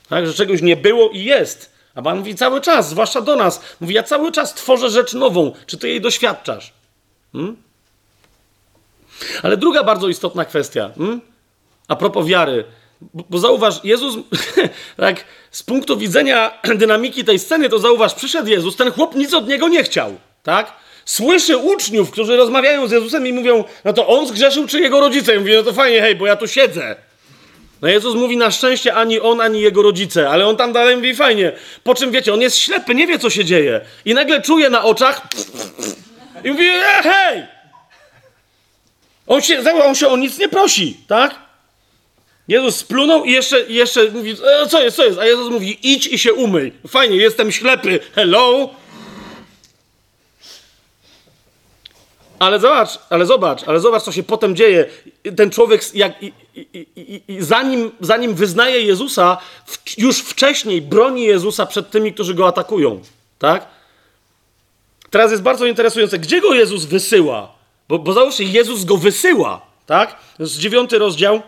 Tak, 0.09 0.27
że 0.27 0.33
czegoś 0.33 0.61
nie 0.61 0.77
było 0.77 1.09
i 1.09 1.23
jest. 1.23 1.71
A 1.95 2.01
Pan 2.01 2.17
mówi 2.17 2.35
cały 2.35 2.61
czas, 2.61 2.89
zwłaszcza 2.89 3.21
do 3.21 3.35
nas, 3.35 3.61
mówi: 3.81 3.95
Ja 3.95 4.03
cały 4.03 4.31
czas 4.31 4.53
tworzę 4.53 4.89
rzecz 4.89 5.13
nową. 5.13 5.53
Czy 5.65 5.77
ty 5.77 5.89
jej 5.89 6.01
doświadczasz? 6.01 6.73
Hmm? 7.33 7.55
Ale 9.43 9.57
druga 9.57 9.83
bardzo 9.83 10.07
istotna 10.07 10.45
kwestia, 10.45 10.91
hmm? 10.97 11.21
a 11.87 11.95
propos 11.95 12.27
wiary. 12.27 12.63
Bo, 13.13 13.39
zauważ, 13.39 13.79
Jezus, 13.83 14.15
tak, 14.97 15.25
z 15.51 15.63
punktu 15.63 15.97
widzenia 15.97 16.59
dynamiki 16.75 17.23
tej 17.23 17.39
sceny, 17.39 17.69
to 17.69 17.79
zauważ, 17.79 18.13
przyszedł 18.13 18.49
Jezus, 18.49 18.75
ten 18.75 18.91
chłop 18.91 19.15
nic 19.15 19.33
od 19.33 19.47
niego 19.47 19.67
nie 19.67 19.83
chciał, 19.83 20.15
tak? 20.43 20.73
Słyszy 21.05 21.57
uczniów, 21.57 22.11
którzy 22.11 22.37
rozmawiają 22.37 22.87
z 22.87 22.91
Jezusem 22.91 23.27
i 23.27 23.33
mówią, 23.33 23.63
no 23.85 23.93
to 23.93 24.07
on 24.07 24.27
zgrzeszył, 24.27 24.67
czy 24.67 24.79
jego 24.79 24.99
rodzice? 24.99 25.35
I 25.35 25.39
mówi, 25.39 25.53
no 25.55 25.63
to 25.63 25.73
fajnie, 25.73 26.01
hej, 26.01 26.15
bo 26.15 26.27
ja 26.27 26.35
tu 26.35 26.47
siedzę. 26.47 26.95
No 27.81 27.87
Jezus 27.87 28.15
mówi, 28.15 28.37
na 28.37 28.51
szczęście 28.51 28.93
ani 28.93 29.19
on, 29.19 29.41
ani 29.41 29.61
jego 29.61 29.81
rodzice, 29.81 30.29
ale 30.29 30.47
on 30.47 30.57
tam 30.57 30.73
dalej 30.73 30.95
mówi, 30.95 31.15
fajnie. 31.15 31.51
Po 31.83 31.95
czym, 31.95 32.11
wiecie, 32.11 32.33
on 32.33 32.41
jest 32.41 32.57
ślepy, 32.57 32.95
nie 32.95 33.07
wie, 33.07 33.19
co 33.19 33.29
się 33.29 33.45
dzieje. 33.45 33.81
I 34.05 34.13
nagle 34.13 34.41
czuje 34.41 34.69
na 34.69 34.83
oczach, 34.83 35.21
I 36.43 36.51
mówi, 36.51 36.65
e, 36.67 37.03
hej! 37.03 37.45
On 39.27 39.41
się, 39.41 39.63
on 39.83 39.95
się 39.95 40.07
o 40.07 40.17
nic 40.17 40.37
nie 40.37 40.49
prosi, 40.49 40.97
tak? 41.07 41.35
Jezus 42.47 42.75
splunął 42.75 43.25
i 43.25 43.31
jeszcze, 43.31 43.61
jeszcze 43.61 44.11
mówi, 44.11 44.31
e, 44.31 44.67
co 44.67 44.83
jest, 44.83 44.97
co 44.97 45.05
jest? 45.05 45.19
A 45.19 45.25
Jezus 45.25 45.49
mówi, 45.49 45.79
idź 45.83 46.07
i 46.07 46.19
się 46.19 46.33
umyj. 46.33 46.73
Fajnie, 46.87 47.15
jestem 47.15 47.51
ślepy. 47.51 47.99
Hello? 48.15 48.69
Ale 52.39 52.59
zobacz, 52.59 52.89
ale 53.09 53.25
zobacz, 53.25 53.63
ale 53.63 53.79
zobacz, 53.79 54.03
co 54.03 54.11
się 54.11 54.23
potem 54.23 54.55
dzieje. 54.55 54.85
Ten 55.35 55.49
człowiek, 55.49 55.95
jak, 55.95 56.23
i, 56.23 56.33
i, 56.55 57.21
i, 57.27 57.41
zanim, 57.43 57.91
zanim 57.99 58.35
wyznaje 58.35 58.81
Jezusa, 58.81 59.37
w, 59.65 59.97
już 59.97 60.19
wcześniej 60.19 60.81
broni 60.81 61.23
Jezusa 61.23 61.65
przed 61.65 61.89
tymi, 61.89 62.13
którzy 62.13 62.33
go 62.33 62.47
atakują. 62.47 63.01
Tak? 63.39 63.67
Teraz 65.09 65.31
jest 65.31 65.43
bardzo 65.43 65.65
interesujące, 65.65 66.19
gdzie 66.19 66.41
go 66.41 66.53
Jezus 66.53 66.85
wysyła? 66.85 67.51
Bo, 67.89 67.99
bo 67.99 68.13
załóżcie, 68.13 68.43
Jezus 68.43 68.83
go 68.83 68.97
wysyła. 68.97 69.61
Tak? 69.85 70.19
To 70.37 70.43
jest 70.43 70.57
dziewiąty 70.57 70.99
rozdział. 70.99 71.41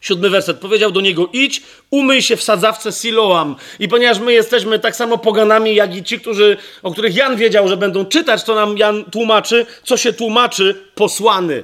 Siódmy 0.00 0.30
werset. 0.30 0.58
Powiedział 0.58 0.90
do 0.90 1.00
niego: 1.00 1.28
idź, 1.32 1.62
umyj 1.90 2.22
się 2.22 2.36
w 2.36 2.42
sadzawce 2.42 2.92
Siloam. 2.92 3.56
I 3.78 3.88
ponieważ 3.88 4.18
my 4.18 4.32
jesteśmy 4.32 4.78
tak 4.78 4.96
samo 4.96 5.18
poganami, 5.18 5.74
jak 5.74 5.96
i 5.96 6.04
ci, 6.04 6.20
którzy, 6.20 6.56
o 6.82 6.92
których 6.92 7.14
Jan 7.14 7.36
wiedział, 7.36 7.68
że 7.68 7.76
będą 7.76 8.06
czytać, 8.06 8.44
to 8.44 8.54
nam 8.54 8.78
Jan 8.78 9.04
tłumaczy, 9.04 9.66
co 9.84 9.96
się 9.96 10.12
tłumaczy 10.12 10.84
posłany. 10.94 11.62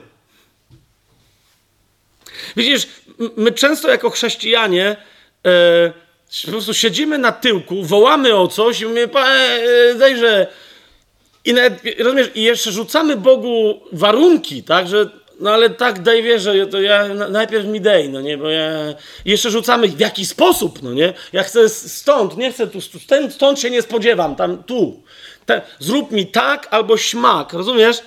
Widzisz, 2.57 2.87
my 3.37 3.53
często 3.53 3.89
jako 3.89 4.11
chrześcijanie 4.11 4.97
e, 5.47 5.93
po 6.45 6.51
prostu 6.51 6.75
siedzimy 6.75 7.19
na 7.19 7.33
tyłku, 7.33 7.85
wołamy 7.85 8.35
o 8.35 8.49
coś 8.49 8.81
i 8.81 8.87
mówimy, 8.87 9.09
e, 9.15 9.95
dajże. 9.95 10.47
I, 11.45 11.53
nawet, 11.53 11.83
rozumiesz, 11.99 12.31
I 12.35 12.43
jeszcze 12.43 12.73
rzucamy 12.73 13.17
Bogu 13.17 13.81
warunki, 13.93 14.63
tak, 14.63 14.89
że 14.89 15.11
no 15.41 15.51
ale 15.51 15.71
tak 15.71 16.03
daj 16.03 16.23
wierzę, 16.23 16.67
to 16.67 16.81
ja 16.81 17.09
najpierw 17.15 17.67
mi 17.67 17.81
dej, 17.81 18.09
no 18.09 18.21
nie, 18.21 18.39
bo 18.39 18.49
ja... 18.49 18.71
Jeszcze 19.25 19.51
rzucamy 19.51 19.89
w 19.89 20.01
jaki 20.01 20.27
sposób, 20.27 20.83
no 20.83 20.93
nie? 20.93 21.13
Ja 21.33 21.43
chcę 21.43 21.69
stąd, 21.69 22.37
nie 22.37 22.53
chcę 22.53 22.67
tu, 22.67 22.81
stąd, 22.81 23.35
stąd 23.35 23.61
się 23.61 23.71
nie 23.71 23.83
spodziewam, 23.83 24.37
tam, 24.37 24.63
tu. 24.63 25.03
Zrób 25.79 26.11
mi 26.11 26.27
tak 26.27 26.69
albo 26.71 26.97
śmak, 26.97 27.53
rozumiesz? 27.53 28.03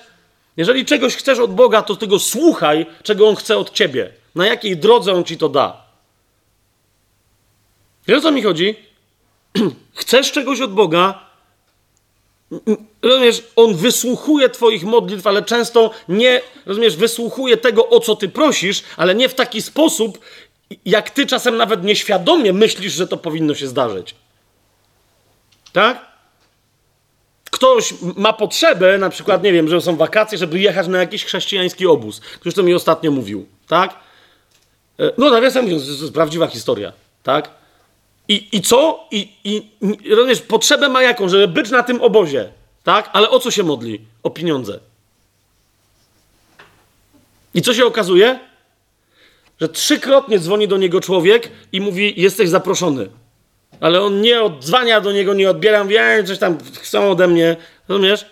Jeżeli 0.56 0.84
czegoś 0.84 1.16
chcesz 1.16 1.38
od 1.38 1.54
Boga, 1.54 1.82
to 1.82 1.96
tego 1.96 2.18
słuchaj, 2.18 2.86
czego 3.02 3.28
On 3.28 3.36
chce 3.36 3.58
od 3.58 3.72
ciebie. 3.72 4.10
Na 4.34 4.46
jakiej 4.46 4.76
drodze 4.76 5.12
On 5.12 5.24
ci 5.24 5.38
to 5.38 5.48
da. 5.48 5.84
Wiesz 8.06 8.18
o 8.18 8.20
co 8.20 8.30
mi 8.30 8.42
chodzi? 8.42 8.74
chcesz 10.00 10.32
czegoś 10.32 10.60
od 10.60 10.72
Boga, 10.72 11.27
Rozumiesz, 13.02 13.42
on 13.56 13.74
wysłuchuje 13.74 14.48
Twoich 14.48 14.84
modlitw, 14.84 15.26
ale 15.26 15.42
często 15.42 15.90
nie, 16.08 16.40
rozumiesz, 16.66 16.96
wysłuchuje 16.96 17.56
tego, 17.56 17.88
o 17.88 18.00
co 18.00 18.16
Ty 18.16 18.28
prosisz, 18.28 18.82
ale 18.96 19.14
nie 19.14 19.28
w 19.28 19.34
taki 19.34 19.62
sposób, 19.62 20.18
jak 20.84 21.10
Ty 21.10 21.26
czasem 21.26 21.56
nawet 21.56 21.84
nieświadomie 21.84 22.52
myślisz, 22.52 22.92
że 22.92 23.06
to 23.06 23.16
powinno 23.16 23.54
się 23.54 23.66
zdarzyć. 23.66 24.14
Tak? 25.72 26.08
Ktoś 27.50 27.94
ma 28.00 28.32
potrzebę, 28.32 28.98
na 28.98 29.10
przykład, 29.10 29.42
nie 29.42 29.52
wiem, 29.52 29.68
że 29.68 29.80
są 29.80 29.96
wakacje, 29.96 30.38
żeby 30.38 30.58
jechać 30.58 30.88
na 30.88 30.98
jakiś 30.98 31.24
chrześcijański 31.24 31.86
obóz. 31.86 32.20
Ktoś 32.20 32.54
to 32.54 32.62
mi 32.62 32.74
ostatnio 32.74 33.10
mówił, 33.10 33.46
tak? 33.68 33.94
E, 35.00 35.12
no, 35.18 35.30
nawiasem 35.30 35.64
mówiąc, 35.64 35.84
to 35.84 35.90
jest 35.90 36.14
prawdziwa 36.14 36.46
historia, 36.46 36.92
tak? 37.22 37.57
I, 38.28 38.48
i 38.52 38.62
co? 38.62 39.08
I, 39.10 39.32
i 39.44 39.62
rozumiesz, 40.10 40.40
potrzebę 40.40 40.88
ma 40.88 41.02
jaką, 41.02 41.28
żeby 41.28 41.48
być 41.48 41.70
na 41.70 41.82
tym 41.82 42.02
obozie, 42.02 42.52
tak? 42.84 43.10
Ale 43.12 43.30
o 43.30 43.38
co 43.38 43.50
się 43.50 43.62
modli? 43.62 44.00
O 44.22 44.30
pieniądze. 44.30 44.80
I 47.54 47.62
co 47.62 47.74
się 47.74 47.86
okazuje? 47.86 48.38
Że 49.60 49.68
trzykrotnie 49.68 50.38
dzwoni 50.38 50.68
do 50.68 50.76
niego 50.76 51.00
człowiek 51.00 51.50
i 51.72 51.80
mówi: 51.80 52.14
Jesteś 52.16 52.48
zaproszony. 52.48 53.08
Ale 53.80 54.02
on 54.02 54.20
nie 54.20 54.42
odzwania 54.42 55.00
do 55.00 55.12
niego, 55.12 55.34
nie 55.34 55.50
odbiera, 55.50 55.84
wie, 55.84 56.24
coś 56.26 56.38
tam 56.38 56.58
chcą 56.74 57.10
ode 57.10 57.28
mnie. 57.28 57.56
Rozumiesz? 57.88 58.26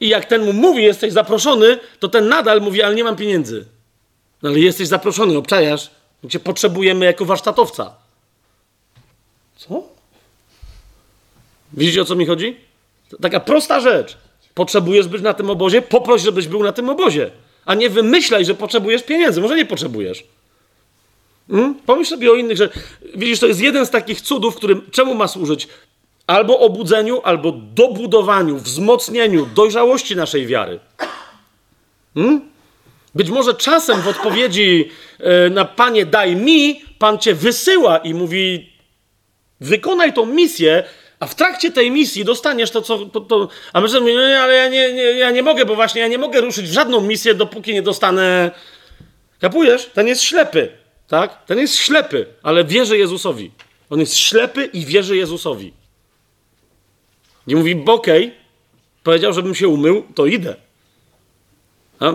I 0.00 0.08
jak 0.08 0.24
ten 0.24 0.44
mu 0.44 0.52
mówi, 0.52 0.82
jesteś 0.82 1.12
zaproszony, 1.12 1.78
to 1.98 2.08
ten 2.08 2.28
nadal 2.28 2.60
mówi, 2.60 2.82
ale 2.82 2.94
nie 2.94 3.04
mam 3.04 3.16
pieniędzy. 3.16 3.66
No 4.42 4.48
ale 4.48 4.58
jesteś 4.58 4.88
zaproszony, 4.88 5.38
obczajasz. 5.38 5.90
Cię 6.28 6.40
potrzebujemy 6.40 7.04
jako 7.04 7.24
warsztatowca. 7.24 8.01
Co? 9.68 9.82
Widzicie 11.72 12.02
o 12.02 12.04
co 12.04 12.14
mi 12.14 12.26
chodzi? 12.26 12.56
Taka 13.22 13.40
prosta 13.40 13.80
rzecz. 13.80 14.16
Potrzebujesz 14.54 15.08
być 15.08 15.22
na 15.22 15.34
tym 15.34 15.50
obozie? 15.50 15.82
Poproś, 15.82 16.22
żebyś 16.22 16.48
był 16.48 16.62
na 16.62 16.72
tym 16.72 16.88
obozie. 16.88 17.30
A 17.64 17.74
nie 17.74 17.90
wymyślaj, 17.90 18.44
że 18.44 18.54
potrzebujesz 18.54 19.02
pieniędzy. 19.02 19.40
Może 19.40 19.56
nie 19.56 19.66
potrzebujesz. 19.66 20.24
Hmm? 21.50 21.74
Pomyśl 21.86 22.10
sobie 22.10 22.32
o 22.32 22.34
innych, 22.34 22.56
że 22.56 22.68
widzisz, 23.14 23.40
to 23.40 23.46
jest 23.46 23.60
jeden 23.60 23.86
z 23.86 23.90
takich 23.90 24.20
cudów, 24.20 24.56
którym 24.56 24.90
czemu 24.90 25.14
ma 25.14 25.28
służyć? 25.28 25.68
Albo 26.26 26.58
obudzeniu, 26.58 27.20
albo 27.24 27.52
dobudowaniu, 27.52 28.56
wzmocnieniu, 28.56 29.46
dojrzałości 29.46 30.16
naszej 30.16 30.46
wiary. 30.46 30.80
Hmm? 32.14 32.40
Być 33.14 33.30
może 33.30 33.54
czasem 33.54 34.00
w 34.00 34.08
odpowiedzi 34.08 34.90
e, 35.18 35.50
na 35.50 35.64
Panie 35.64 36.06
daj 36.06 36.36
mi, 36.36 36.80
Pan 36.98 37.18
cię 37.18 37.34
wysyła 37.34 37.98
i 37.98 38.14
mówi 38.14 38.71
Wykonaj 39.62 40.12
tą 40.12 40.26
misję, 40.26 40.84
a 41.20 41.26
w 41.26 41.34
trakcie 41.34 41.70
tej 41.70 41.90
misji 41.90 42.24
dostaniesz 42.24 42.70
to, 42.70 42.82
co. 42.82 43.06
To, 43.06 43.20
to... 43.20 43.48
A 43.72 43.80
my 43.80 44.00
mówimy, 44.00 44.30
no 44.30 44.38
ale 44.38 44.54
ja 44.54 44.68
nie, 44.68 44.92
nie, 44.92 45.02
ja 45.02 45.30
nie 45.30 45.42
mogę, 45.42 45.66
bo 45.66 45.74
właśnie 45.74 46.00
ja 46.00 46.08
nie 46.08 46.18
mogę 46.18 46.40
ruszyć 46.40 46.68
w 46.68 46.72
żadną 46.72 47.00
misję, 47.00 47.34
dopóki 47.34 47.74
nie 47.74 47.82
dostanę. 47.82 48.50
Kapujesz? 49.40 49.86
Ten 49.86 50.08
jest 50.08 50.22
ślepy, 50.22 50.72
tak? 51.08 51.44
Ten 51.46 51.58
jest 51.58 51.76
ślepy, 51.76 52.26
ale 52.42 52.64
wierzy 52.64 52.98
Jezusowi. 52.98 53.50
On 53.90 54.00
jest 54.00 54.16
ślepy 54.16 54.64
i 54.64 54.86
wierzy 54.86 55.16
Jezusowi. 55.16 55.72
I 57.46 57.56
mówi, 57.56 57.84
okej, 57.86 58.26
okay, 58.26 58.38
powiedział, 59.02 59.32
żebym 59.32 59.54
się 59.54 59.68
umył, 59.68 60.04
to 60.14 60.26
idę. 60.26 60.56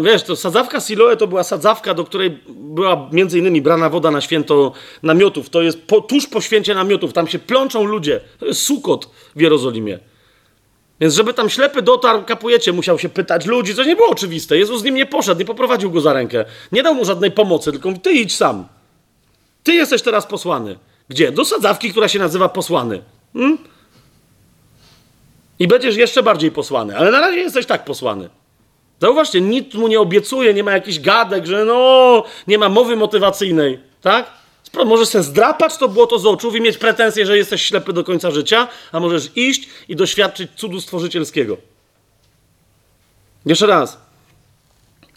Wiesz, 0.01 0.23
to 0.23 0.35
sadzawka 0.35 0.79
Siloe 0.79 1.17
to 1.17 1.27
była 1.27 1.43
sadzawka, 1.43 1.93
do 1.93 2.03
której 2.03 2.39
była 2.49 3.09
między 3.11 3.39
innymi 3.39 3.61
brana 3.61 3.89
woda 3.89 4.11
na 4.11 4.21
święto 4.21 4.71
namiotów. 5.03 5.49
To 5.49 5.61
jest 5.61 5.81
po, 5.81 6.01
tuż 6.01 6.27
po 6.27 6.41
święcie 6.41 6.75
namiotów. 6.75 7.13
Tam 7.13 7.27
się 7.27 7.39
plączą 7.39 7.83
ludzie. 7.83 8.21
To 8.39 8.45
jest 8.45 8.61
sukot 8.61 9.09
w 9.35 9.41
Jerozolimie. 9.41 9.99
Więc 10.99 11.13
żeby 11.13 11.33
tam 11.33 11.49
ślepy 11.49 11.81
dotarł, 11.81 12.23
kapujecie, 12.23 12.73
musiał 12.73 12.99
się 12.99 13.09
pytać 13.09 13.45
ludzi, 13.45 13.75
co 13.75 13.83
nie 13.83 13.95
było 13.95 14.09
oczywiste. 14.09 14.57
Jezus 14.57 14.81
z 14.81 14.83
nim 14.83 14.95
nie 14.95 15.05
poszedł, 15.05 15.39
nie 15.39 15.45
poprowadził 15.45 15.91
go 15.91 16.01
za 16.01 16.13
rękę. 16.13 16.45
Nie 16.71 16.83
dał 16.83 16.95
mu 16.95 17.05
żadnej 17.05 17.31
pomocy, 17.31 17.71
tylko 17.71 17.93
ty 17.93 18.11
idź 18.11 18.35
sam. 18.35 18.67
Ty 19.63 19.73
jesteś 19.73 20.01
teraz 20.01 20.25
posłany. 20.25 20.77
Gdzie? 21.09 21.31
Do 21.31 21.45
sadzawki, 21.45 21.91
która 21.91 22.07
się 22.07 22.19
nazywa 22.19 22.49
posłany. 22.49 23.01
Hmm? 23.33 23.57
I 25.59 25.67
będziesz 25.67 25.95
jeszcze 25.95 26.23
bardziej 26.23 26.51
posłany, 26.51 26.97
ale 26.97 27.11
na 27.11 27.19
razie 27.19 27.37
jesteś 27.37 27.65
tak 27.65 27.85
posłany. 27.85 28.29
Zauważcie, 29.01 29.41
nikt 29.41 29.73
mu 29.73 29.87
nie 29.87 29.99
obiecuje, 29.99 30.53
nie 30.53 30.63
ma 30.63 30.71
jakichś 30.71 30.99
gadek, 30.99 31.45
że 31.45 31.65
no, 31.65 32.23
nie 32.47 32.57
ma 32.57 32.69
mowy 32.69 32.95
motywacyjnej, 32.95 33.79
tak? 34.01 34.31
Możesz 34.85 35.07
sobie 35.07 35.23
zdrapać 35.23 35.77
to 35.77 35.89
było 35.89 36.07
to 36.07 36.19
z 36.19 36.25
oczu 36.25 36.55
i 36.55 36.61
mieć 36.61 36.77
pretensje, 36.77 37.25
że 37.25 37.37
jesteś 37.37 37.61
ślepy 37.61 37.93
do 37.93 38.03
końca 38.03 38.31
życia, 38.31 38.67
a 38.91 38.99
możesz 38.99 39.29
iść 39.35 39.69
i 39.87 39.95
doświadczyć 39.95 40.51
cudu 40.55 40.81
stworzycielskiego. 40.81 41.57
Jeszcze 43.45 43.67
raz. 43.67 44.06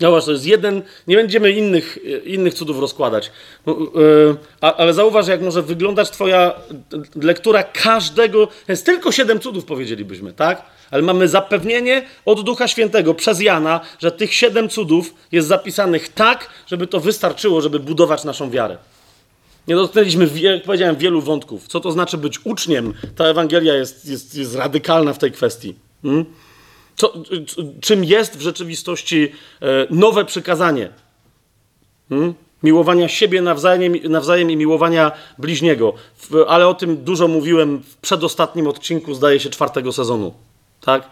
Zauważ, 0.00 0.24
to 0.24 0.32
jest 0.32 0.46
jeden, 0.46 0.82
nie 1.06 1.16
będziemy 1.16 1.52
innych, 1.52 1.98
innych 2.24 2.54
cudów 2.54 2.78
rozkładać, 2.78 3.30
no, 3.66 3.76
e, 4.60 4.76
ale 4.78 4.94
zauważ, 4.94 5.28
jak 5.28 5.42
może 5.42 5.62
wyglądać 5.62 6.10
Twoja 6.10 6.54
lektura 7.22 7.62
każdego. 7.62 8.48
Jest 8.68 8.86
tylko 8.86 9.12
siedem 9.12 9.40
cudów, 9.40 9.64
powiedzielibyśmy, 9.64 10.32
tak? 10.32 10.62
Ale 10.90 11.02
mamy 11.02 11.28
zapewnienie 11.28 12.06
od 12.24 12.44
Ducha 12.44 12.68
Świętego 12.68 13.14
przez 13.14 13.40
Jana, 13.40 13.80
że 13.98 14.12
tych 14.12 14.34
siedem 14.34 14.68
cudów 14.68 15.14
jest 15.32 15.48
zapisanych 15.48 16.08
tak, 16.08 16.50
żeby 16.66 16.86
to 16.86 17.00
wystarczyło, 17.00 17.60
żeby 17.60 17.80
budować 17.80 18.24
naszą 18.24 18.50
wiarę. 18.50 18.76
Nie 19.68 19.74
dotknęliśmy, 19.74 20.28
jak 20.40 20.62
powiedziałem, 20.62 20.96
wielu 20.96 21.22
wątków. 21.22 21.68
Co 21.68 21.80
to 21.80 21.92
znaczy 21.92 22.18
być 22.18 22.40
uczniem? 22.44 22.94
Ta 23.16 23.24
Ewangelia 23.24 23.74
jest, 23.74 24.06
jest, 24.06 24.34
jest 24.34 24.54
radykalna 24.54 25.12
w 25.12 25.18
tej 25.18 25.32
kwestii. 25.32 25.74
Hmm? 26.02 26.24
Co, 27.00 27.12
czym 27.80 28.04
jest 28.04 28.38
w 28.38 28.40
rzeczywistości 28.40 29.32
e, 29.62 29.66
nowe 29.90 30.24
przykazanie? 30.24 30.88
Hmm? 32.08 32.34
Miłowania 32.62 33.08
siebie 33.08 33.42
nawzajem, 33.42 33.92
nawzajem 34.08 34.50
i 34.50 34.56
miłowania 34.56 35.12
bliźniego. 35.38 35.92
ale 36.48 36.68
o 36.68 36.74
tym 36.74 37.04
dużo 37.04 37.28
mówiłem 37.28 37.82
w 37.82 37.96
przedostatnim 37.96 38.66
odcinku, 38.66 39.14
zdaje 39.14 39.40
się, 39.40 39.50
czwartego 39.50 39.92
sezonu. 39.92 40.34
Tak? 40.80 41.10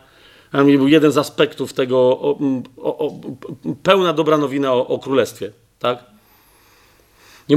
Mi 0.55 0.79
był 0.79 0.89
jeden 0.89 1.13
z 1.13 1.19
aspektów 1.19 1.73
tego, 1.73 1.99
o, 1.99 2.39
o, 2.77 2.99
o, 2.99 3.13
pełna 3.83 4.13
dobra 4.13 4.39
nowina 4.39 4.73
o, 4.73 4.99
królestwie. 4.99 5.53
Tak? 5.79 6.05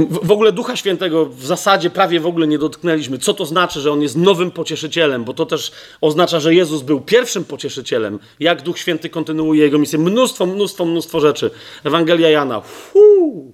W 0.00 0.30
ogóle 0.30 0.52
Ducha 0.52 0.76
Świętego 0.76 1.26
w 1.26 1.44
zasadzie 1.44 1.90
prawie 1.90 2.20
w 2.20 2.26
ogóle 2.26 2.46
nie 2.46 2.58
dotknęliśmy. 2.58 3.18
Co 3.18 3.34
to 3.34 3.46
znaczy, 3.46 3.80
że 3.80 3.92
On 3.92 4.02
jest 4.02 4.16
nowym 4.16 4.50
pocieszycielem? 4.50 5.24
Bo 5.24 5.34
to 5.34 5.46
też 5.46 5.72
oznacza, 6.00 6.40
że 6.40 6.54
Jezus 6.54 6.82
był 6.82 7.00
pierwszym 7.00 7.44
pocieszycielem. 7.44 8.18
Jak 8.40 8.62
Duch 8.62 8.78
Święty 8.78 9.08
kontynuuje 9.08 9.62
Jego 9.62 9.78
misję? 9.78 9.98
Mnóstwo, 9.98 10.46
mnóstwo, 10.46 10.84
mnóstwo 10.84 11.20
rzeczy. 11.20 11.50
Ewangelia 11.84 12.30
Jana. 12.30 12.60
Fuu. 12.60 13.52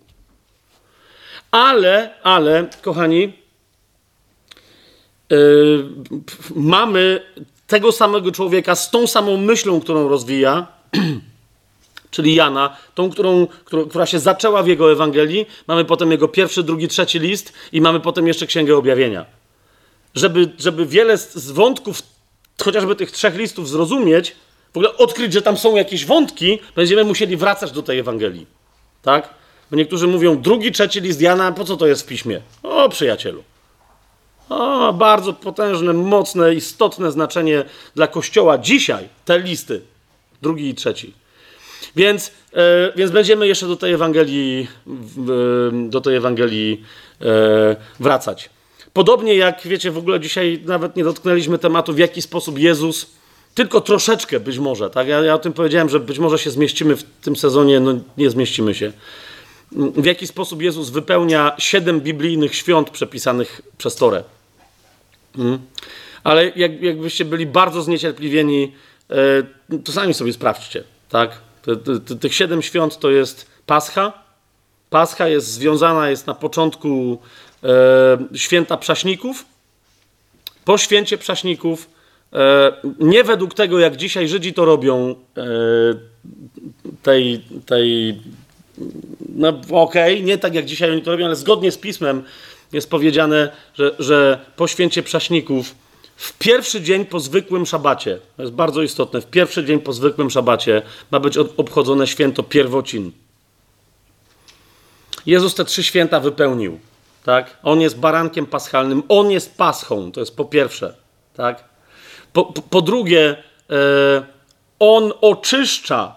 Ale, 1.51 2.15
ale, 2.23 2.67
kochani, 2.83 3.33
yy, 5.31 5.85
mamy 6.57 7.21
tego 7.67 7.93
samego 7.93 8.33
człowieka 8.33 8.75
z 8.75 8.91
tą 8.91 9.07
samą 9.07 9.37
myślą, 9.37 9.81
którą 9.81 10.09
rozwija, 10.09 10.67
czyli 12.11 12.35
Jana, 12.35 12.77
tą, 12.95 13.11
którą, 13.11 13.47
która 13.91 14.07
się 14.07 14.19
zaczęła 14.19 14.63
w 14.63 14.67
jego 14.67 14.93
Ewangelii. 14.93 15.47
Mamy 15.67 15.85
potem 15.85 16.11
jego 16.11 16.29
pierwszy, 16.29 16.63
drugi, 16.63 16.89
trzeci 16.89 17.19
list 17.19 17.53
i 17.73 17.81
mamy 17.81 18.01
potem 18.01 18.27
jeszcze 18.27 18.47
Księgę 18.47 18.77
Objawienia. 18.77 19.27
Żeby, 20.15 20.51
żeby 20.59 20.87
wiele 20.87 21.19
z 21.19 21.51
wątków, 21.51 22.03
chociażby 22.65 22.97
tych 22.97 23.11
trzech 23.11 23.35
listów 23.35 23.69
zrozumieć, 23.69 24.37
w 24.73 24.77
ogóle 24.77 24.97
odkryć, 24.97 25.33
że 25.33 25.43
tam 25.43 25.57
są 25.57 25.77
jakieś 25.77 26.07
wątki, 26.07 26.59
będziemy 26.77 27.05
musieli 27.05 27.37
wracać 27.37 27.73
do 27.73 27.83
tej 27.83 27.99
Ewangelii. 27.99 28.47
Tak? 29.03 29.35
Bo 29.71 29.77
niektórzy 29.77 30.07
mówią, 30.07 30.41
drugi, 30.41 30.73
trzeci 30.73 31.01
list 31.01 31.21
Jana, 31.21 31.53
po 31.53 31.65
co 31.65 31.77
to 31.77 31.87
jest 31.87 32.03
w 32.03 32.07
piśmie? 32.07 32.41
O, 32.63 32.89
przyjacielu. 32.89 33.45
O, 34.49 34.93
bardzo 34.93 35.33
potężne, 35.33 35.93
mocne, 35.93 36.55
istotne 36.55 37.13
znaczenie 37.13 37.65
dla 37.95 38.07
Kościoła 38.07 38.59
dzisiaj, 38.59 39.09
te 39.25 39.39
listy. 39.39 39.83
Drugi 40.43 40.69
i 40.69 40.75
trzeci. 40.75 41.15
Więc, 41.97 42.33
e, 42.53 42.93
więc 42.97 43.11
będziemy 43.11 43.47
jeszcze 43.47 43.67
do 43.67 43.77
tej 43.77 43.93
Ewangelii, 43.93 44.69
do 45.89 46.01
tej 46.01 46.17
Ewangelii 46.17 46.83
e, 47.21 47.77
wracać. 48.01 48.51
Podobnie 48.93 49.35
jak 49.35 49.61
wiecie, 49.65 49.91
w 49.91 49.99
ogóle 49.99 50.21
dzisiaj 50.21 50.61
nawet 50.65 50.97
nie 50.97 51.05
dotknęliśmy 51.05 51.59
tematu, 51.59 51.93
w 51.93 51.99
jaki 51.99 52.23
sposób 52.23 52.59
Jezus, 52.59 53.07
tylko 53.55 53.81
troszeczkę 53.81 54.41
być 54.41 54.59
może, 54.59 54.91
tak? 54.91 55.09
Ja, 55.09 55.21
ja 55.21 55.35
o 55.35 55.39
tym 55.39 55.53
powiedziałem, 55.53 55.89
że 55.89 56.01
być 56.01 56.19
może 56.19 56.39
się 56.39 56.51
zmieścimy 56.51 56.97
w 56.97 57.03
tym 57.03 57.37
sezonie, 57.37 57.81
no 57.81 57.99
nie 58.17 58.31
zmieścimy 58.31 58.75
się. 58.75 58.93
W 59.73 60.05
jaki 60.05 60.27
sposób 60.27 60.63
Jezus 60.63 60.91
wypełnia 60.91 61.53
siedem 61.59 62.01
biblijnych 62.01 62.55
świąt 62.55 62.91
przepisanych 62.91 63.63
przez 63.79 63.97
Torę. 63.97 64.25
Hmm? 65.37 65.59
Ale 66.25 66.53
jak, 66.57 66.83
jakbyście 66.83 67.25
byli 67.25 67.47
bardzo 67.47 67.83
zniecierpliwieni, 67.83 68.73
e, 69.71 69.79
to 69.85 69.93
sami 69.93 70.15
sobie 70.15 70.33
sprawdźcie, 70.33 70.85
tak? 71.09 71.39
Tych 72.21 72.35
siedem 72.35 72.63
świąt 72.63 72.99
to 72.99 73.11
jest 73.11 73.47
Pascha. 73.67 74.13
Pascha 74.91 75.29
jest 75.29 75.47
związana, 75.47 76.11
jest 76.11 76.27
na 76.27 76.35
początku 76.35 77.19
e, 77.65 77.69
święta 78.35 78.77
prześników. 78.77 79.45
Po 80.65 80.79
święcie 80.79 81.19
prześników, 81.19 81.91
e, 82.33 82.73
nie 82.99 83.25
według 83.25 83.55
tego, 83.55 83.79
jak 83.79 83.97
dzisiaj 83.97 84.29
Żydzi 84.29 84.53
to 84.53 84.65
robią, 84.65 85.15
e, 85.37 85.45
tej, 87.03 87.45
tej 87.67 88.19
no 89.29 89.49
okej, 89.71 90.15
okay, 90.15 90.23
nie 90.23 90.39
tak 90.39 90.55
jak 90.55 90.65
dzisiaj 90.65 90.91
oni 90.91 91.03
to 91.03 91.11
robią, 91.11 91.27
ale 91.27 91.37
zgodnie 91.37 91.73
z 91.73 91.79
pismem 91.79 92.23
jest 92.73 92.91
powiedziane, 92.91 93.51
że, 93.75 93.95
że 93.99 94.41
po 94.57 94.69
święcie 94.69 95.03
prześników 95.03 95.75
w 96.19 96.39
pierwszy 96.39 96.83
dzień 96.83 97.05
po 97.05 97.21
zwykłym 97.21 97.67
szabacie, 97.67 98.19
to 98.37 98.43
jest 98.43 98.55
bardzo 98.55 98.83
istotne, 98.83 99.21
w 99.21 99.27
pierwszy 99.27 99.65
dzień 99.65 99.81
po 99.81 99.93
zwykłym 99.93 100.31
szabacie 100.31 100.83
ma 101.11 101.21
być 101.21 101.39
obchodzone 101.39 102.07
święto 102.07 102.43
pierwocin. 102.43 103.13
Jezus 105.27 105.55
te 105.55 105.65
trzy 105.65 105.83
święta 105.83 106.21
wypełnił. 106.21 106.81
Tak? 107.25 107.57
On 107.63 107.81
jest 107.81 107.99
barankiem 107.99 108.47
paschalnym, 108.47 109.03
on 109.09 109.31
jest 109.31 109.57
paschą, 109.57 110.13
to 110.13 110.21
jest 110.21 110.37
po 110.37 110.45
pierwsze. 110.45 110.95
Tak? 111.35 111.65
Po, 112.33 112.45
po, 112.45 112.63
po 112.63 112.83
drugie, 112.83 113.37
e, 113.71 113.75
on 114.79 115.13
oczyszcza 115.21 116.15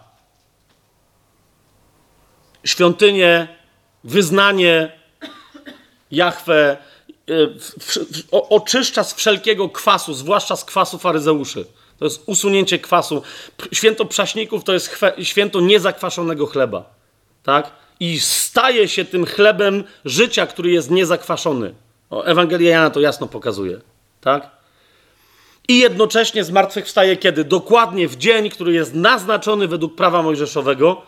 świątynię, 2.64 3.48
wyznanie 4.04 4.92
Jahwe 6.12 6.78
oczyszcza 8.32 9.04
z 9.04 9.14
wszelkiego 9.14 9.70
kwasu, 9.70 10.14
zwłaszcza 10.14 10.56
z 10.56 10.66
kwasu 10.66 10.98
faryzeuszy. 10.98 11.66
To 12.00 12.06
jest 12.06 12.24
usunięcie 12.26 12.80
kwasu. 12.80 13.22
Święto 13.72 14.06
prześników 14.06 14.64
to 14.64 14.74
jest 14.74 15.00
święto 15.24 15.60
niezakwaszonego 15.62 16.46
chleba. 16.46 16.90
Tak? 17.44 17.72
I 18.00 18.20
staje 18.20 18.88
się 18.88 19.06
tym 19.06 19.26
chlebem 19.26 19.84
życia, 20.06 20.48
który 20.48 20.72
jest 20.72 20.92
niezakwaszony. 20.92 21.74
Ewangelia 22.26 22.70
Jana 22.70 22.90
to 22.90 23.00
jasno 23.00 23.28
pokazuje. 23.28 23.82
Tak? 24.22 24.52
I 25.68 25.80
jednocześnie 25.80 26.44
zmartwychwstaje 26.44 27.18
kiedy? 27.18 27.44
Dokładnie 27.44 28.08
w 28.08 28.18
dzień, 28.18 28.50
który 28.50 28.74
jest 28.74 28.94
naznaczony 28.94 29.68
według 29.68 29.96
prawa 29.96 30.22
mojżeszowego 30.22 31.02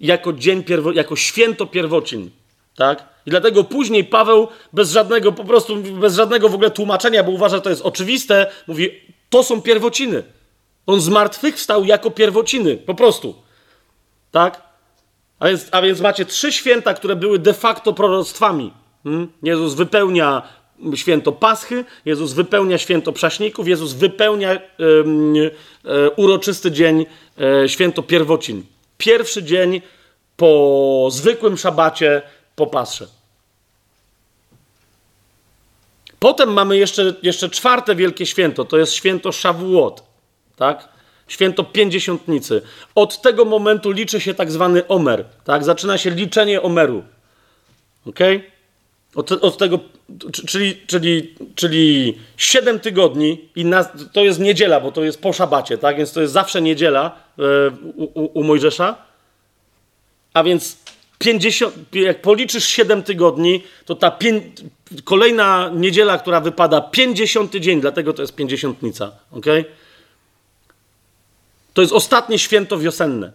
jako, 0.00 0.32
dzień 0.32 0.64
pierwo, 0.64 0.92
jako 0.92 1.16
święto 1.16 1.66
pierwocin. 1.66 2.30
Tak? 2.76 3.04
I 3.26 3.30
dlatego 3.30 3.64
później 3.64 4.04
Paweł 4.04 4.48
bez 4.72 4.90
żadnego, 4.90 5.32
po 5.32 5.44
prostu 5.44 5.76
bez 5.76 6.14
żadnego 6.14 6.48
w 6.48 6.54
ogóle 6.54 6.70
tłumaczenia, 6.70 7.22
bo 7.22 7.30
uważa, 7.30 7.56
że 7.56 7.62
to 7.62 7.70
jest 7.70 7.82
oczywiste, 7.82 8.46
mówi, 8.66 8.90
to 9.30 9.42
są 9.42 9.62
pierwociny. 9.62 10.22
On 10.86 11.00
z 11.00 11.08
martwych 11.08 11.56
wstał 11.56 11.84
jako 11.84 12.10
pierwociny, 12.10 12.76
po 12.76 12.94
prostu. 12.94 13.34
Tak? 14.30 14.62
A 15.38 15.48
więc, 15.48 15.68
a 15.70 15.82
więc 15.82 16.00
macie 16.00 16.24
trzy 16.24 16.52
święta, 16.52 16.94
które 16.94 17.16
były 17.16 17.38
de 17.38 17.54
facto 17.54 17.92
proroctwami. 17.92 18.72
Hmm? 19.04 19.28
Jezus 19.42 19.74
wypełnia 19.74 20.42
święto 20.94 21.32
Paschy, 21.32 21.84
Jezus 22.04 22.32
wypełnia 22.32 22.78
święto 22.78 23.12
Prześników, 23.12 23.68
Jezus 23.68 23.92
wypełnia 23.92 24.50
e, 24.52 24.60
uroczysty 26.16 26.70
dzień, 26.70 27.06
e, 27.64 27.68
święto 27.68 28.02
pierwocin. 28.02 28.64
Pierwszy 28.98 29.42
dzień 29.42 29.80
po 30.36 31.08
zwykłym 31.10 31.58
szabacie, 31.58 32.22
po 32.56 32.66
Pasrze. 32.66 33.08
Potem 36.18 36.52
mamy 36.52 36.76
jeszcze, 36.76 37.14
jeszcze 37.22 37.50
czwarte 37.50 37.96
wielkie 37.96 38.26
święto, 38.26 38.64
to 38.64 38.78
jest 38.78 38.92
święto 38.92 39.32
Szawuot, 39.32 40.02
tak? 40.56 40.88
Święto 41.28 41.64
Pięćdziesiątnicy. 41.64 42.62
Od 42.94 43.22
tego 43.22 43.44
momentu 43.44 43.90
liczy 43.90 44.20
się 44.20 44.34
tak 44.34 44.50
zwany 44.52 44.88
Omer, 44.88 45.24
tak? 45.44 45.64
Zaczyna 45.64 45.98
się 45.98 46.10
liczenie 46.10 46.62
Omeru. 46.62 47.02
Ok? 48.06 48.18
Od, 49.14 49.32
od 49.32 49.58
tego, 49.58 49.78
czyli, 50.46 50.86
czyli, 50.86 51.34
czyli 51.54 52.18
7 52.36 52.80
tygodni 52.80 53.48
i 53.56 53.64
na, 53.64 53.84
to 53.84 54.24
jest 54.24 54.40
niedziela, 54.40 54.80
bo 54.80 54.92
to 54.92 55.04
jest 55.04 55.22
po 55.22 55.32
szabacie, 55.32 55.78
tak? 55.78 55.96
Więc 55.96 56.12
to 56.12 56.20
jest 56.20 56.32
zawsze 56.32 56.62
niedziela 56.62 57.18
u, 57.96 58.04
u, 58.04 58.40
u 58.40 58.44
Mojżesza. 58.44 58.96
A 60.34 60.42
więc 60.42 60.76
50, 61.18 61.74
jak 61.92 62.22
policzysz 62.22 62.64
7 62.64 63.02
tygodni, 63.02 63.64
to 63.84 63.94
ta 63.94 64.10
pię, 64.10 64.42
kolejna 65.04 65.70
niedziela, 65.74 66.18
która 66.18 66.40
wypada 66.40 66.80
50 66.80 67.56
dzień, 67.56 67.80
dlatego 67.80 68.12
to 68.12 68.22
jest 68.22 68.34
pięćdziesiątnica. 68.34 69.12
ok? 69.30 69.46
To 71.74 71.82
jest 71.82 71.92
ostatnie 71.92 72.38
święto 72.38 72.78
wiosenne. 72.78 73.32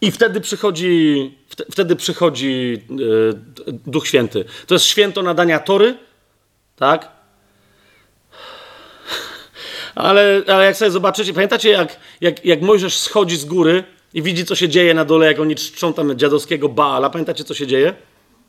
I 0.00 0.10
wtedy 0.10 0.40
przychodzi, 0.40 1.34
wtedy 1.70 1.96
przychodzi 1.96 2.82
yy, 2.90 3.40
Duch 3.86 4.06
Święty. 4.06 4.44
To 4.66 4.74
jest 4.74 4.84
święto 4.84 5.22
nadania 5.22 5.58
tory, 5.58 5.98
tak? 6.76 7.08
Ale, 9.94 10.42
ale 10.46 10.64
jak 10.64 10.76
sobie 10.76 10.90
zobaczycie, 10.90 11.34
pamiętacie, 11.34 11.70
jak, 11.70 11.96
jak, 12.20 12.44
jak 12.44 12.62
Mojżesz 12.62 12.98
schodzi 12.98 13.36
z 13.36 13.44
góry 13.44 13.84
i 14.14 14.22
widzi, 14.22 14.44
co 14.44 14.54
się 14.54 14.68
dzieje 14.68 14.94
na 14.94 15.04
dole, 15.04 15.26
jak 15.26 15.40
oni 15.40 15.54
czczą 15.54 15.92
tam 15.92 16.18
dziadowskiego 16.18 16.68
Baala. 16.68 17.10
Pamiętacie, 17.10 17.44
co 17.44 17.54
się 17.54 17.66
dzieje? 17.66 17.94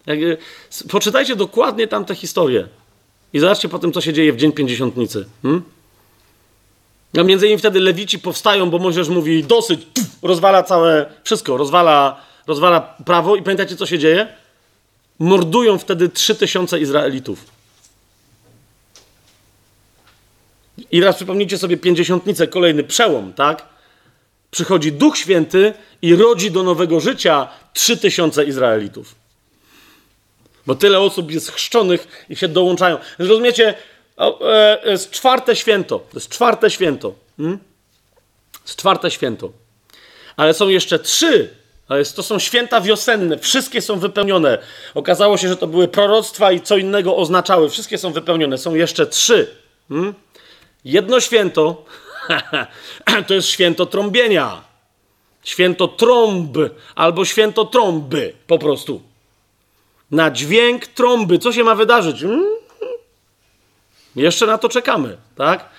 Jak, 0.06 0.20
e, 0.20 0.38
poczytajcie 0.90 1.36
dokładnie 1.36 1.88
tamte 1.88 2.16
historie 2.16 2.68
i 3.34 3.40
zobaczcie 3.40 3.70
potem, 3.70 3.94
co 3.94 4.02
się 4.02 4.14
dzieje 4.14 4.34
w 4.34 4.38
Dzień 4.38 4.52
Pięćdziesiątnicy. 4.52 5.26
Hmm? 5.42 5.64
No 7.14 7.24
między 7.24 7.46
innymi 7.46 7.60
wtedy 7.60 7.80
lewici 7.80 8.20
powstają, 8.20 8.70
bo 8.70 8.80
Mojżesz 8.80 9.10
mówi 9.10 9.44
dosyć, 9.44 9.88
rozwala 10.22 10.64
całe, 10.64 11.06
wszystko, 11.24 11.58
rozwala, 11.58 12.22
rozwala 12.48 12.82
prawo 12.82 13.36
i 13.36 13.44
pamiętacie, 13.44 13.76
co 13.76 13.86
się 13.86 14.00
dzieje? 14.00 14.28
Mordują 15.20 15.78
wtedy 15.78 16.10
trzy 16.10 16.36
tysiące 16.36 16.80
Izraelitów. 16.80 17.46
I 20.92 21.00
teraz 21.00 21.16
przypomnijcie 21.16 21.58
sobie 21.58 21.78
pięćdziesiątnicę, 21.78 22.48
kolejny 22.48 22.84
przełom, 22.84 23.34
tak? 23.34 23.66
Przychodzi 24.52 24.92
Duch 24.92 25.18
Święty 25.18 25.74
i 26.02 26.16
rodzi 26.16 26.52
do 26.52 26.64
nowego 26.64 27.00
życia 27.00 27.48
trzy 27.74 27.98
tysiące 27.98 28.46
Izraelitów. 28.46 29.16
Bo 30.66 30.76
tyle 30.76 31.00
osób 31.00 31.32
jest 31.32 31.52
chrzczonych 31.52 32.26
i 32.30 32.36
się 32.36 32.48
dołączają. 32.48 32.98
Rozumiecie? 33.20 33.74
E, 34.42 34.80
jest 34.86 35.12
czwarte 35.12 35.56
święto. 35.56 36.00
To 36.00 36.18
jest 36.18 36.30
czwarte 36.30 36.70
święto. 36.70 37.14
Hmm? 37.38 37.60
Jest 38.66 38.80
czwarte 38.80 39.12
święto. 39.12 39.52
Ale 40.38 40.54
są 40.54 40.68
jeszcze 40.68 41.00
trzy 41.00 41.50
To, 41.88 41.96
to 42.16 42.24
są 42.24 42.40
święta 42.40 42.82
wiosenne, 42.82 43.38
wszystkie 43.38 43.82
są 43.82 44.00
wypełnione. 44.00 44.58
Okazało 44.94 45.38
się, 45.38 45.48
że 45.48 45.58
to 45.58 45.68
były 45.68 45.88
proroctwa 45.88 46.52
i 46.52 46.62
co 46.62 46.78
innego 46.78 47.16
oznaczały. 47.16 47.70
Wszystkie 47.70 47.98
są 47.98 48.14
wypełnione. 48.14 48.58
Są 48.58 48.76
jeszcze 48.76 49.08
trzy. 49.08 49.56
Hmm? 49.90 50.14
Jedno 50.86 51.20
święto 51.20 51.86
to 53.28 53.34
jest 53.34 53.48
święto 53.48 53.86
trąbienia. 53.86 54.62
Święto 55.44 55.88
trąb 55.88 56.58
albo 56.96 57.26
święto 57.26 57.66
trąby 57.66 58.34
po 58.48 58.60
prostu. 58.60 59.02
Na 60.12 60.32
dźwięk 60.32 60.88
trąby. 60.88 61.40
Co 61.40 61.54
się 61.54 61.64
ma 61.64 61.76
wydarzyć? 61.76 62.22
Hmm? 62.22 62.46
Jeszcze 64.16 64.46
na 64.46 64.58
to 64.58 64.70
czekamy, 64.70 65.18
tak? 65.36 65.70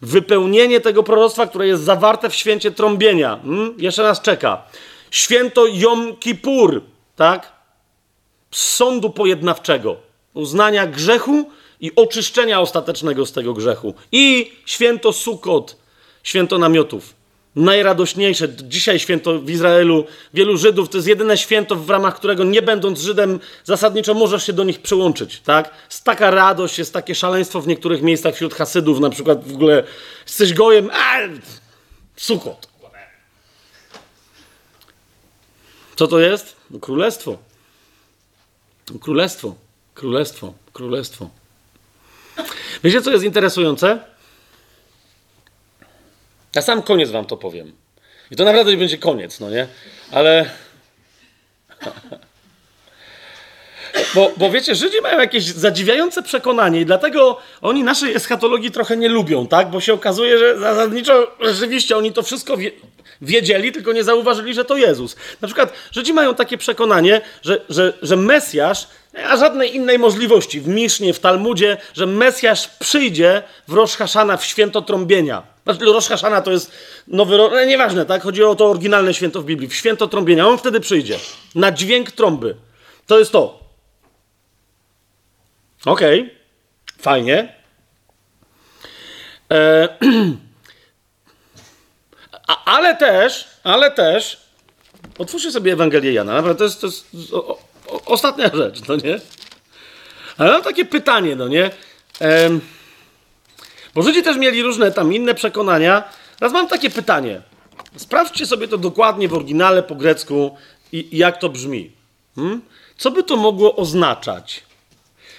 Wypełnienie 0.00 0.80
tego 0.80 1.02
proroctwa, 1.02 1.46
które 1.46 1.66
jest 1.66 1.82
zawarte 1.82 2.30
w 2.30 2.34
święcie 2.34 2.70
trąbienia. 2.70 3.38
Hmm? 3.44 3.74
Jeszcze 3.78 4.02
nas 4.02 4.20
czeka. 4.20 4.62
Święto 5.10 5.66
Jom 5.66 6.16
Kippur, 6.16 6.82
tak? 7.16 7.52
Sądu 8.50 9.10
pojednawczego, 9.10 9.96
uznania 10.34 10.86
grzechu 10.86 11.50
i 11.80 11.92
oczyszczenia 11.96 12.60
ostatecznego 12.60 13.26
z 13.26 13.32
tego 13.32 13.54
grzechu. 13.54 13.94
I 14.12 14.52
święto 14.66 15.12
Sukot, 15.12 15.76
święto 16.24 16.58
namiotów. 16.58 17.14
Najradośniejsze. 17.56 18.48
Dzisiaj 18.48 18.98
święto 18.98 19.38
w 19.38 19.50
Izraelu 19.50 20.06
wielu 20.34 20.56
Żydów. 20.56 20.88
To 20.88 20.98
jest 20.98 21.08
jedyne 21.08 21.38
święto, 21.38 21.76
w 21.76 21.90
ramach 21.90 22.16
którego 22.16 22.44
nie 22.44 22.62
będąc 22.62 23.00
Żydem, 23.00 23.40
zasadniczo 23.64 24.14
możesz 24.14 24.46
się 24.46 24.52
do 24.52 24.64
nich 24.64 24.82
przyłączyć. 24.82 25.40
Tak? 25.40 25.70
Jest 25.90 26.04
taka 26.04 26.30
radość, 26.30 26.78
jest 26.78 26.92
takie 26.92 27.14
szaleństwo 27.14 27.60
w 27.60 27.66
niektórych 27.66 28.02
miejscach 28.02 28.34
wśród 28.34 28.54
Hasydów, 28.54 29.00
na 29.00 29.10
przykład 29.10 29.48
w 29.48 29.54
ogóle 29.54 29.84
jesteś 30.26 30.54
gojem, 30.54 30.90
a 30.92 31.18
Sukot. 32.16 32.68
Co 35.96 36.06
to 36.06 36.20
jest? 36.20 36.56
No, 36.70 36.78
królestwo. 36.78 37.38
Królestwo. 39.00 39.54
Królestwo. 39.94 40.54
Królestwo. 40.72 41.30
Wiecie, 42.84 43.02
co 43.02 43.10
jest 43.10 43.24
interesujące? 43.24 44.13
Ja 46.54 46.62
sam 46.62 46.82
koniec 46.82 47.10
wam 47.10 47.24
to 47.24 47.36
powiem. 47.36 47.72
I 48.30 48.36
to 48.36 48.44
naprawdę 48.44 48.76
będzie 48.76 48.98
koniec, 48.98 49.40
no 49.40 49.50
nie? 49.50 49.66
Ale. 50.12 50.50
Bo, 54.14 54.32
bo 54.36 54.50
wiecie, 54.50 54.74
Żydzi 54.74 55.00
mają 55.02 55.20
jakieś 55.20 55.44
zadziwiające 55.44 56.22
przekonanie 56.22 56.80
i 56.80 56.86
dlatego 56.86 57.38
oni 57.62 57.84
naszej 57.84 58.14
eschatologii 58.14 58.70
trochę 58.70 58.96
nie 58.96 59.08
lubią, 59.08 59.46
tak? 59.46 59.70
Bo 59.70 59.80
się 59.80 59.94
okazuje, 59.94 60.38
że 60.38 60.58
zasadniczo 60.58 61.30
rzeczywiście 61.40 61.96
oni 61.96 62.12
to 62.12 62.22
wszystko 62.22 62.56
wie, 62.56 62.70
wiedzieli, 63.22 63.72
tylko 63.72 63.92
nie 63.92 64.04
zauważyli, 64.04 64.54
że 64.54 64.64
to 64.64 64.76
Jezus. 64.76 65.16
Na 65.40 65.48
przykład 65.48 65.72
Żydzi 65.92 66.12
mają 66.12 66.34
takie 66.34 66.58
przekonanie, 66.58 67.20
że, 67.42 67.60
że, 67.68 67.92
że 68.02 68.16
Mesjasz, 68.16 68.88
a 69.22 69.36
żadnej 69.36 69.76
innej 69.76 69.98
możliwości 69.98 70.60
w 70.60 70.68
Misznie, 70.68 71.14
w 71.14 71.20
Talmudzie, 71.20 71.76
że 71.94 72.06
Mesjasz 72.06 72.68
przyjdzie 72.68 73.42
w 73.68 73.72
Rosh 73.72 73.96
Hashana, 73.96 74.36
w 74.36 74.44
święto 74.44 74.82
trąbienia. 74.82 75.42
Znaczy, 75.64 75.84
Rosh 75.84 76.08
Hashana 76.08 76.42
to 76.42 76.50
jest 76.50 76.72
nowy 77.08 77.36
no, 77.36 77.64
nieważne, 77.64 78.06
tak? 78.06 78.22
Chodzi 78.22 78.44
o 78.44 78.54
to 78.54 78.66
oryginalne 78.66 79.14
święto 79.14 79.42
w 79.42 79.44
Biblii, 79.44 79.68
w 79.68 79.74
święto 79.74 80.08
trąbienia. 80.08 80.48
On 80.48 80.58
wtedy 80.58 80.80
przyjdzie, 80.80 81.18
na 81.54 81.72
dźwięk 81.72 82.12
trąby. 82.12 82.56
To 83.06 83.18
jest 83.18 83.32
to. 83.32 83.60
Okej, 85.84 86.20
okay. 86.20 86.34
fajnie. 86.98 87.54
E, 89.50 89.88
a, 92.48 92.64
ale 92.64 92.96
też, 92.96 93.48
ale 93.64 93.90
też, 93.90 94.40
otwórzcie 95.18 95.50
sobie 95.50 95.72
Ewangelię 95.72 96.12
Jana, 96.12 96.34
naprawdę 96.34 96.58
to 96.58 96.64
jest, 96.64 96.80
to 96.80 96.86
jest 96.86 97.32
o, 97.32 97.58
ostatnia 97.86 98.50
rzecz, 98.54 98.88
no 98.88 98.96
nie? 98.96 99.20
Ale 100.38 100.52
mam 100.52 100.62
takie 100.62 100.84
pytanie, 100.84 101.36
no 101.36 101.48
nie? 101.48 101.70
Ehm, 102.20 102.60
bo 103.94 104.02
Żydzi 104.02 104.22
też 104.22 104.36
mieli 104.36 104.62
różne 104.62 104.92
tam 104.92 105.12
inne 105.12 105.34
przekonania. 105.34 106.04
Teraz 106.38 106.52
mam 106.52 106.68
takie 106.68 106.90
pytanie. 106.90 107.42
Sprawdźcie 107.96 108.46
sobie 108.46 108.68
to 108.68 108.78
dokładnie 108.78 109.28
w 109.28 109.34
oryginale 109.34 109.82
po 109.82 109.94
grecku 109.94 110.56
i, 110.92 111.14
i 111.14 111.18
jak 111.18 111.38
to 111.38 111.48
brzmi. 111.48 111.92
Hmm? 112.36 112.60
Co 112.96 113.10
by 113.10 113.22
to 113.22 113.36
mogło 113.36 113.76
oznaczać? 113.76 114.62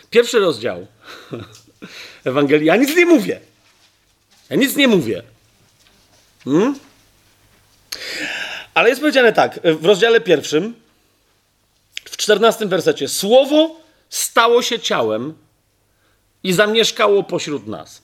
Pierwszy 0.09 0.40
rozdział 0.40 0.88
Ewangelii. 2.25 2.67
Ja 2.67 2.75
nic 2.75 2.95
nie 2.95 3.06
mówię. 3.06 3.40
Ja 4.49 4.56
nic 4.56 4.75
nie 4.75 4.88
mówię. 4.88 5.24
Hmm? 6.43 6.75
Ale 8.74 8.90
jest 8.90 9.01
powiedziane 9.01 9.33
tak, 9.33 9.59
w 9.64 9.85
rozdziale 9.85 10.22
pierwszym, 10.22 10.74
w 12.16 12.18
czternastym 12.18 12.69
wersecie. 12.69 13.08
Słowo 13.08 13.76
stało 14.10 14.61
się 14.61 14.80
ciałem 14.80 15.34
i 16.44 16.53
zamieszkało 16.53 17.24
pośród 17.24 17.68
nas. 17.68 18.02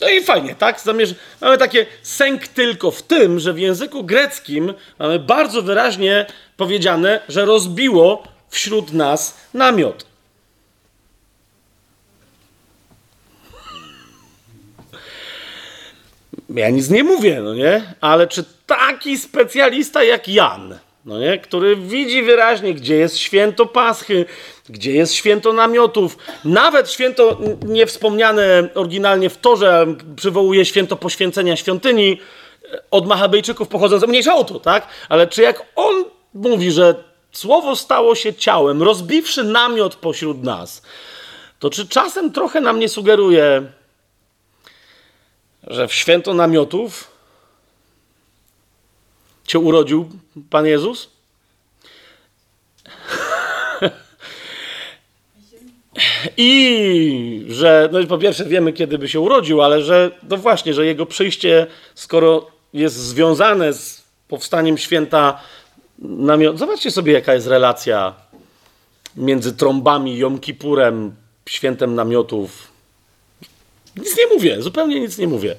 No 0.00 0.08
i 0.08 0.24
fajnie, 0.24 0.54
tak? 0.54 0.80
Zamierz... 0.80 1.14
Mamy 1.40 1.58
takie 1.58 1.86
sęk 2.02 2.48
tylko 2.48 2.90
w 2.90 3.02
tym, 3.02 3.40
że 3.40 3.52
w 3.52 3.58
języku 3.58 4.04
greckim 4.04 4.74
mamy 4.98 5.18
bardzo 5.18 5.62
wyraźnie 5.62 6.26
powiedziane, 6.56 7.20
że 7.28 7.44
rozbiło 7.44 8.22
wśród 8.48 8.92
nas 8.92 9.36
namiot. 9.54 10.06
Ja 16.48 16.70
nic 16.70 16.90
nie 16.90 17.04
mówię, 17.04 17.40
no 17.40 17.54
nie? 17.54 17.94
Ale 18.00 18.26
czy 18.26 18.44
taki 18.66 19.18
specjalista 19.18 20.04
jak 20.04 20.28
Jan, 20.28 20.78
no 21.06 21.18
nie? 21.18 21.38
który 21.38 21.76
widzi 21.76 22.22
wyraźnie, 22.22 22.74
gdzie 22.74 22.96
jest 22.96 23.18
święto 23.18 23.66
Paschy, 23.66 24.24
gdzie 24.68 24.92
jest 24.92 25.14
święto 25.14 25.52
namiotów, 25.52 26.18
nawet 26.44 26.90
święto 26.90 27.38
niewspomniane 27.66 28.68
oryginalnie 28.74 29.30
w 29.30 29.36
Torze 29.36 29.86
przywołuje 30.16 30.64
święto 30.64 30.96
poświęcenia 30.96 31.56
świątyni 31.56 32.20
od 32.90 33.06
Machabejczyków 33.06 33.68
pochodzące, 33.68 34.06
mniejsza 34.06 34.34
o 34.34 34.44
to, 34.44 34.60
tak? 34.60 34.88
Ale 35.08 35.26
czy 35.26 35.42
jak 35.42 35.62
on 35.76 36.04
mówi, 36.34 36.70
że 36.70 36.94
słowo 37.32 37.76
stało 37.76 38.14
się 38.14 38.34
ciałem, 38.34 38.82
rozbiwszy 38.82 39.44
namiot 39.44 39.94
pośród 39.94 40.42
nas, 40.42 40.82
to 41.58 41.70
czy 41.70 41.88
czasem 41.88 42.32
trochę 42.32 42.60
nam 42.60 42.78
nie 42.78 42.88
sugeruje, 42.88 43.62
że 45.66 45.88
w 45.88 45.94
święto 45.94 46.34
namiotów 46.34 47.15
cię 49.46 49.58
urodził 49.58 50.10
Pan 50.50 50.66
Jezus? 50.66 51.08
I 56.36 57.46
że, 57.48 57.88
no 57.92 58.06
po 58.06 58.18
pierwsze 58.18 58.44
wiemy, 58.44 58.72
kiedy 58.72 58.98
by 58.98 59.08
się 59.08 59.20
urodził, 59.20 59.62
ale 59.62 59.82
że, 59.82 60.10
no 60.28 60.36
właśnie, 60.36 60.74
że 60.74 60.86
jego 60.86 61.06
przyjście, 61.06 61.66
skoro 61.94 62.50
jest 62.72 62.96
związane 62.96 63.72
z 63.72 64.02
powstaniem 64.28 64.78
święta 64.78 65.40
namiotów. 65.98 66.58
Zobaczcie 66.58 66.90
sobie, 66.90 67.12
jaka 67.12 67.34
jest 67.34 67.46
relacja 67.46 68.14
między 69.16 69.52
trąbami, 69.52 70.18
Jom 70.18 70.38
Kipurem, 70.38 71.14
świętem 71.48 71.94
namiotów. 71.94 72.68
Nic 73.96 74.18
nie 74.18 74.26
mówię, 74.26 74.62
zupełnie 74.62 75.00
nic 75.00 75.18
nie 75.18 75.26
mówię. 75.26 75.56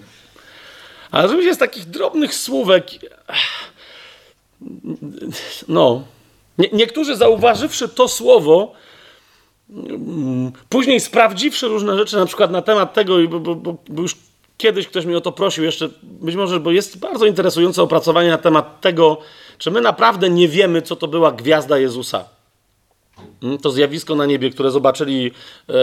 Ale 1.12 1.26
oczywiście 1.26 1.56
z 1.56 1.58
takich 1.58 1.86
drobnych 1.86 2.36
słówek 2.36 2.88
no, 5.68 6.04
nie, 6.58 6.70
niektórzy 6.74 7.16
zauważywszy 7.16 7.90
to 7.90 8.08
słowo, 8.08 8.74
mm, 9.70 10.52
później 10.70 11.00
sprawdziwszy 11.00 11.68
różne 11.68 11.98
rzeczy, 11.98 12.16
na 12.16 12.26
przykład 12.26 12.52
na 12.52 12.62
temat 12.62 12.94
tego, 12.94 13.28
bo, 13.28 13.56
bo, 13.56 13.76
bo 13.90 14.02
już 14.02 14.16
kiedyś 14.58 14.88
ktoś 14.88 15.06
mnie 15.06 15.18
o 15.18 15.22
to 15.22 15.32
prosił, 15.32 15.64
jeszcze 15.64 15.90
być 16.04 16.36
może, 16.36 16.60
bo 16.60 16.72
jest 16.72 17.00
bardzo 17.00 17.26
interesujące 17.26 17.84
opracowanie 17.84 18.30
na 18.30 18.38
temat 18.38 18.82
tego, 18.82 19.18
czy 19.58 19.72
my 19.72 19.82
naprawdę 19.82 20.30
nie 20.30 20.48
wiemy, 20.48 20.82
co 20.82 20.96
to 20.96 21.08
była 21.08 21.32
gwiazda 21.32 21.78
Jezusa. 21.78 22.26
Mm, 23.44 23.58
to 23.58 23.72
zjawisko 23.72 24.16
na 24.16 24.26
niebie, 24.26 24.50
które 24.50 24.72
zobaczyli 24.72 25.32
e, 25.70 25.74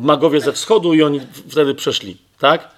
magowie 0.00 0.40
ze 0.40 0.52
wschodu 0.52 0.94
i 0.94 1.02
oni 1.02 1.20
wtedy 1.48 1.74
przeszli, 1.74 2.16
tak? 2.38 2.77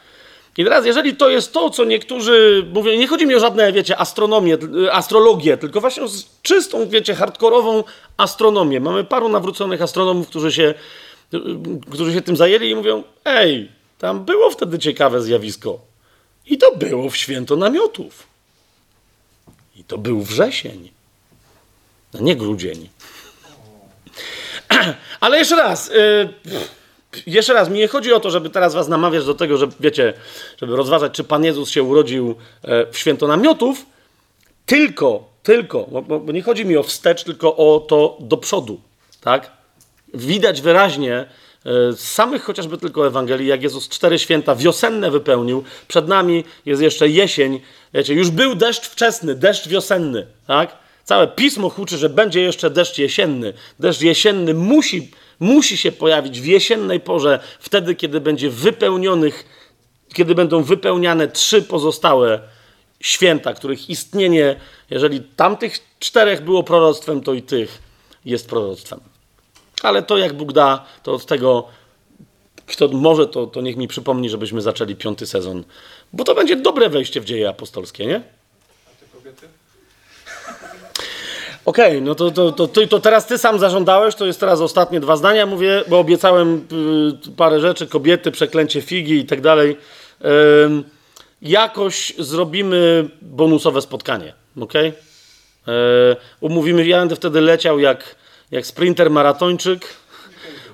I 0.59 0.65
teraz, 0.65 0.87
jeżeli 0.87 1.17
to 1.17 1.31
jest 1.31 1.53
to, 1.53 1.71
co 1.71 1.85
niektórzy 1.85 2.67
mówią, 2.75 2.99
nie 2.99 3.07
chodzi 3.07 3.27
mi 3.27 3.35
o 3.35 3.41
żadne, 3.41 3.73
wiecie, 3.73 3.99
astronomię, 3.99 4.59
astrologię, 4.93 5.57
tylko 5.57 5.81
właśnie 5.81 6.03
o 6.03 6.09
czystą, 6.43 6.89
wiecie, 6.89 7.15
hardkorową 7.15 7.85
astronomię. 8.17 8.81
Mamy 8.81 9.05
paru 9.05 9.29
nawróconych 9.29 9.83
astronomów, 9.83 10.29
którzy 10.29 10.53
się, 10.53 10.75
którzy 11.91 12.13
się 12.13 12.23
tym 12.23 12.37
zajęli 12.37 12.71
i 12.71 12.75
mówią, 12.75 13.03
ej, 13.25 13.71
tam 13.99 14.25
było 14.25 14.51
wtedy 14.51 14.79
ciekawe 14.79 15.23
zjawisko. 15.23 15.79
I 16.47 16.59
to 16.59 16.77
było 16.77 17.11
w 17.11 17.17
święto 17.17 17.57
namiotów. 17.57 18.27
I 19.77 19.85
to 19.85 19.99
był 19.99 20.23
wrzesień, 20.23 20.91
a 22.15 22.19
nie 22.19 22.37
grudzień. 22.37 22.89
Ale 25.21 25.39
jeszcze 25.39 25.57
raz, 25.57 25.89
yy, 25.89 26.29
jeszcze 27.27 27.55
raz, 27.55 27.69
mi 27.69 27.79
nie 27.79 27.89
chodzi 27.89 28.13
o 28.13 28.21
to, 28.21 28.31
żeby 28.31 28.51
teraz 28.51 28.75
was 28.75 28.89
namawiać 28.89 29.25
do 29.25 29.35
tego, 29.35 29.57
że 29.57 29.69
wiecie, 29.81 30.15
żeby 30.61 30.77
rozważać, 30.77 31.13
czy 31.13 31.25
Pan 31.25 31.45
Jezus 31.45 31.71
się 31.71 31.83
urodził 31.83 32.35
e, 32.63 32.93
w 32.93 32.99
święto 32.99 33.27
namiotów, 33.27 33.87
tylko 34.67 35.31
tylko, 35.43 35.87
bo, 36.03 36.33
nie 36.33 36.43
chodzi 36.43 36.65
mi 36.65 36.77
o 36.77 36.83
wstecz, 36.83 37.25
tylko 37.25 37.57
o 37.57 37.81
to 37.81 38.17
do 38.21 38.37
przodu, 38.37 38.81
tak? 39.21 39.51
Widać 40.15 40.61
wyraźnie 40.61 41.17
e, 41.17 41.27
z 41.93 42.01
samych 42.01 42.43
chociażby 42.43 42.79
tylko 42.79 43.07
Ewangelii, 43.07 43.47
jak 43.47 43.63
Jezus 43.63 43.89
cztery 43.89 44.19
święta 44.19 44.55
wiosenne 44.55 45.11
wypełnił. 45.11 45.65
Przed 45.89 46.09
nami 46.09 46.45
jest 46.67 46.83
jeszcze 46.83 47.09
jesień. 47.09 47.61
Wiecie, 47.95 48.15
już 48.15 48.31
był 48.31 48.55
deszcz 48.55 48.87
wczesny, 48.87 49.35
deszcz 49.35 49.69
wiosenny, 49.69 50.27
tak? 50.47 50.77
Całe 51.05 51.29
pismo 51.29 51.71
huczy, 51.71 51.99
że 51.99 52.09
będzie 52.09 52.41
jeszcze 52.41 52.71
deszcz 52.71 52.99
jesienny. 52.99 53.53
Deszcz 53.79 54.01
jesienny 54.01 54.55
musi, 54.55 55.11
musi 55.41 55.77
się 55.77 55.93
pojawić 55.93 56.41
w 56.41 56.47
jesiennej 56.47 57.01
porze, 57.01 57.41
wtedy, 57.61 57.95
kiedy 57.95 58.21
będzie 58.21 58.51
wypełnionych, 58.51 59.45
kiedy 60.15 60.35
będą 60.35 60.63
wypełniane 60.63 61.29
trzy 61.29 61.63
pozostałe 61.63 62.41
święta, 63.01 63.55
których 63.55 63.91
istnienie, 63.91 64.57
jeżeli 64.91 65.21
tamtych 65.21 65.79
czterech 65.99 66.45
było 66.45 66.63
proroctwem, 66.63 67.21
to 67.21 67.35
i 67.35 67.43
tych 67.43 67.83
jest 68.25 68.49
proroctwem. 68.49 69.01
Ale 69.83 70.03
to 70.03 70.19
jak 70.19 70.33
Bóg 70.33 70.53
da, 70.53 70.85
to 71.03 71.13
od 71.13 71.27
tego, 71.27 71.69
kto 72.67 72.89
może, 72.89 73.27
to, 73.27 73.47
to 73.47 73.61
niech 73.61 73.77
mi 73.77 73.89
przypomni, 73.89 74.31
żebyśmy 74.31 74.63
zaczęli 74.63 74.97
piąty 74.97 75.27
sezon. 75.27 75.65
Bo 76.13 76.25
to 76.25 76.35
będzie 76.35 76.57
dobre 76.57 76.89
wejście 76.89 77.21
w 77.21 77.25
dzieje 77.25 77.49
apostolskie, 77.49 78.07
nie? 78.07 78.23
Okej, 81.71 81.97
okay, 81.97 82.01
no 82.01 82.15
to, 82.15 82.31
to, 82.31 82.53
to, 82.53 82.87
to, 82.87 83.01
teraz 83.01 83.27
ty 83.27 83.39
sam 83.39 83.59
zażądałeś, 83.59 84.15
to 84.15 84.27
jest 84.27 84.41
teraz 84.41 84.61
ostatnie 84.61 85.01
dwa 85.01 85.17
zdania, 85.17 85.47
mówię, 85.47 85.85
bo 85.89 85.99
obiecałem 85.99 86.67
y, 87.27 87.37
parę 87.37 87.61
rzeczy, 87.61 87.87
kobiety, 87.87 88.31
przeklęcie 88.31 88.83
figi 88.83 89.19
i 89.19 89.27
tak 89.27 89.41
dalej. 89.41 89.71
Y, 89.71 90.27
jakoś 91.43 92.15
zrobimy 92.19 93.09
bonusowe 93.23 93.83
spotkanie, 93.83 94.35
ok? 94.61 94.75
Y, 94.75 94.93
umówimy, 96.41 96.87
ja 96.87 96.99
będę 96.99 97.17
wtedy 97.17 97.41
leciał 97.41 97.79
jak, 97.79 98.15
jak 98.51 98.67
sprinter 98.67 99.11
maratończyk, 99.11 99.87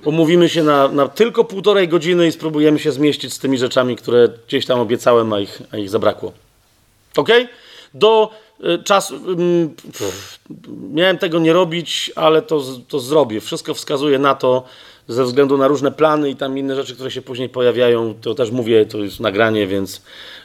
umówimy 0.05 0.49
się 0.49 0.63
na, 0.63 0.87
na 0.87 1.07
tylko 1.07 1.43
półtorej 1.43 1.87
godziny 1.87 2.27
i 2.27 2.31
spróbujemy 2.31 2.79
się 2.79 2.91
zmieścić 2.91 3.33
z 3.33 3.39
tymi 3.39 3.57
rzeczami, 3.57 3.95
które 3.95 4.29
gdzieś 4.47 4.65
tam 4.65 4.79
obiecałem, 4.79 5.33
a 5.33 5.39
ich, 5.39 5.61
a 5.71 5.77
ich 5.77 5.89
zabrakło. 5.89 6.33
Ok? 7.17 7.29
Do 7.93 8.31
Y, 8.65 8.83
czas. 8.83 9.13
Miałem 10.93 11.17
tego 11.17 11.39
nie 11.39 11.53
robić, 11.53 12.11
ale 12.15 12.41
to, 12.41 12.63
to 12.87 12.99
zrobię. 12.99 13.41
Wszystko 13.41 13.73
wskazuje 13.73 14.19
na 14.19 14.35
to, 14.35 14.63
ze 15.07 15.23
względu 15.23 15.57
na 15.57 15.67
różne 15.67 15.91
plany 15.91 16.29
i 16.29 16.35
tam 16.35 16.57
inne 16.57 16.75
rzeczy, 16.75 16.93
które 16.95 17.11
się 17.11 17.21
później 17.21 17.49
pojawiają. 17.49 18.13
To 18.21 18.35
też 18.35 18.51
mówię, 18.51 18.85
to 18.85 18.97
jest 18.97 19.19
nagranie, 19.19 19.67
więc 19.67 20.01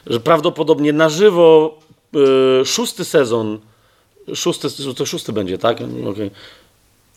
że 0.07 0.19
prawdopodobnie 0.19 0.93
na 0.93 1.09
żywo 1.09 1.79
yy, 2.13 2.65
szósty 2.65 3.05
sezon. 3.05 3.59
Szósty, 4.35 4.67
to 4.95 5.05
szósty 5.05 5.33
będzie, 5.33 5.57
tak? 5.57 5.77
Okay. 6.11 6.31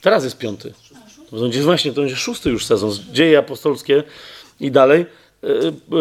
Teraz 0.01 0.25
jest 0.25 0.39
piąty. 0.39 0.75
To 1.31 1.37
będzie 1.37 1.63
właśnie, 1.63 1.93
to 1.93 2.01
będzie 2.01 2.17
szósty 2.17 2.51
już 2.51 2.67
sezon. 2.67 2.91
Dzieje 3.13 3.39
apostolskie 3.39 4.03
i 4.61 4.71
dalej. 4.71 5.07
Y, 5.45 5.49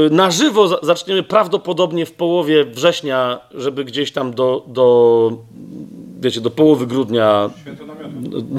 y, 0.07 0.09
na 0.09 0.31
żywo 0.31 0.85
zaczniemy 0.85 1.23
prawdopodobnie 1.23 2.05
w 2.05 2.11
połowie 2.11 2.65
września, 2.65 3.39
żeby 3.53 3.85
gdzieś 3.85 4.11
tam 4.11 4.33
do, 4.33 4.64
do 4.67 5.31
wiecie, 6.19 6.41
do 6.41 6.49
połowy 6.49 6.88
grudnia. 6.88 7.49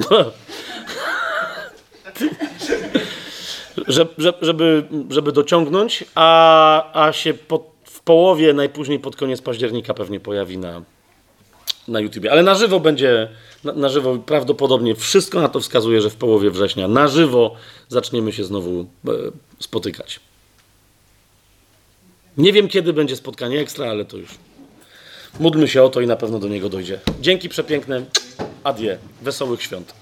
żeby, 3.87 4.83
żeby, 5.09 5.31
dociągnąć, 5.31 6.05
a, 6.15 7.05
a 7.05 7.13
się 7.13 7.33
pod, 7.33 7.63
w 7.83 8.01
połowie, 8.01 8.53
najpóźniej 8.53 8.99
pod 8.99 9.15
koniec 9.15 9.41
października 9.41 9.93
pewnie 9.93 10.19
pojawi 10.19 10.57
na, 10.57 10.81
na 11.87 11.99
YouTubie. 11.99 12.31
Ale 12.31 12.43
na 12.43 12.55
żywo 12.55 12.79
będzie, 12.79 13.29
na, 13.63 13.73
na 13.73 13.89
żywo 13.89 14.17
prawdopodobnie 14.25 14.95
wszystko 14.95 15.41
na 15.41 15.49
to 15.49 15.59
wskazuje, 15.59 16.01
że 16.01 16.09
w 16.09 16.15
połowie 16.15 16.51
września 16.51 16.87
na 16.87 17.07
żywo 17.07 17.55
zaczniemy 17.89 18.31
się 18.33 18.43
znowu 18.43 18.79
e, 18.79 19.11
spotykać. 19.59 20.19
Nie 22.37 22.53
wiem, 22.53 22.67
kiedy 22.67 22.93
będzie 22.93 23.15
spotkanie 23.15 23.59
ekstra, 23.59 23.89
ale 23.89 24.05
to 24.05 24.17
już. 24.17 24.29
Módlmy 25.39 25.67
się 25.67 25.83
o 25.83 25.89
to 25.89 26.01
i 26.01 26.07
na 26.07 26.15
pewno 26.15 26.39
do 26.39 26.47
niego 26.47 26.69
dojdzie. 26.69 26.99
Dzięki 27.21 27.49
przepiękne. 27.49 28.05
Adie. 28.63 28.97
Wesołych 29.21 29.63
świąt. 29.63 29.93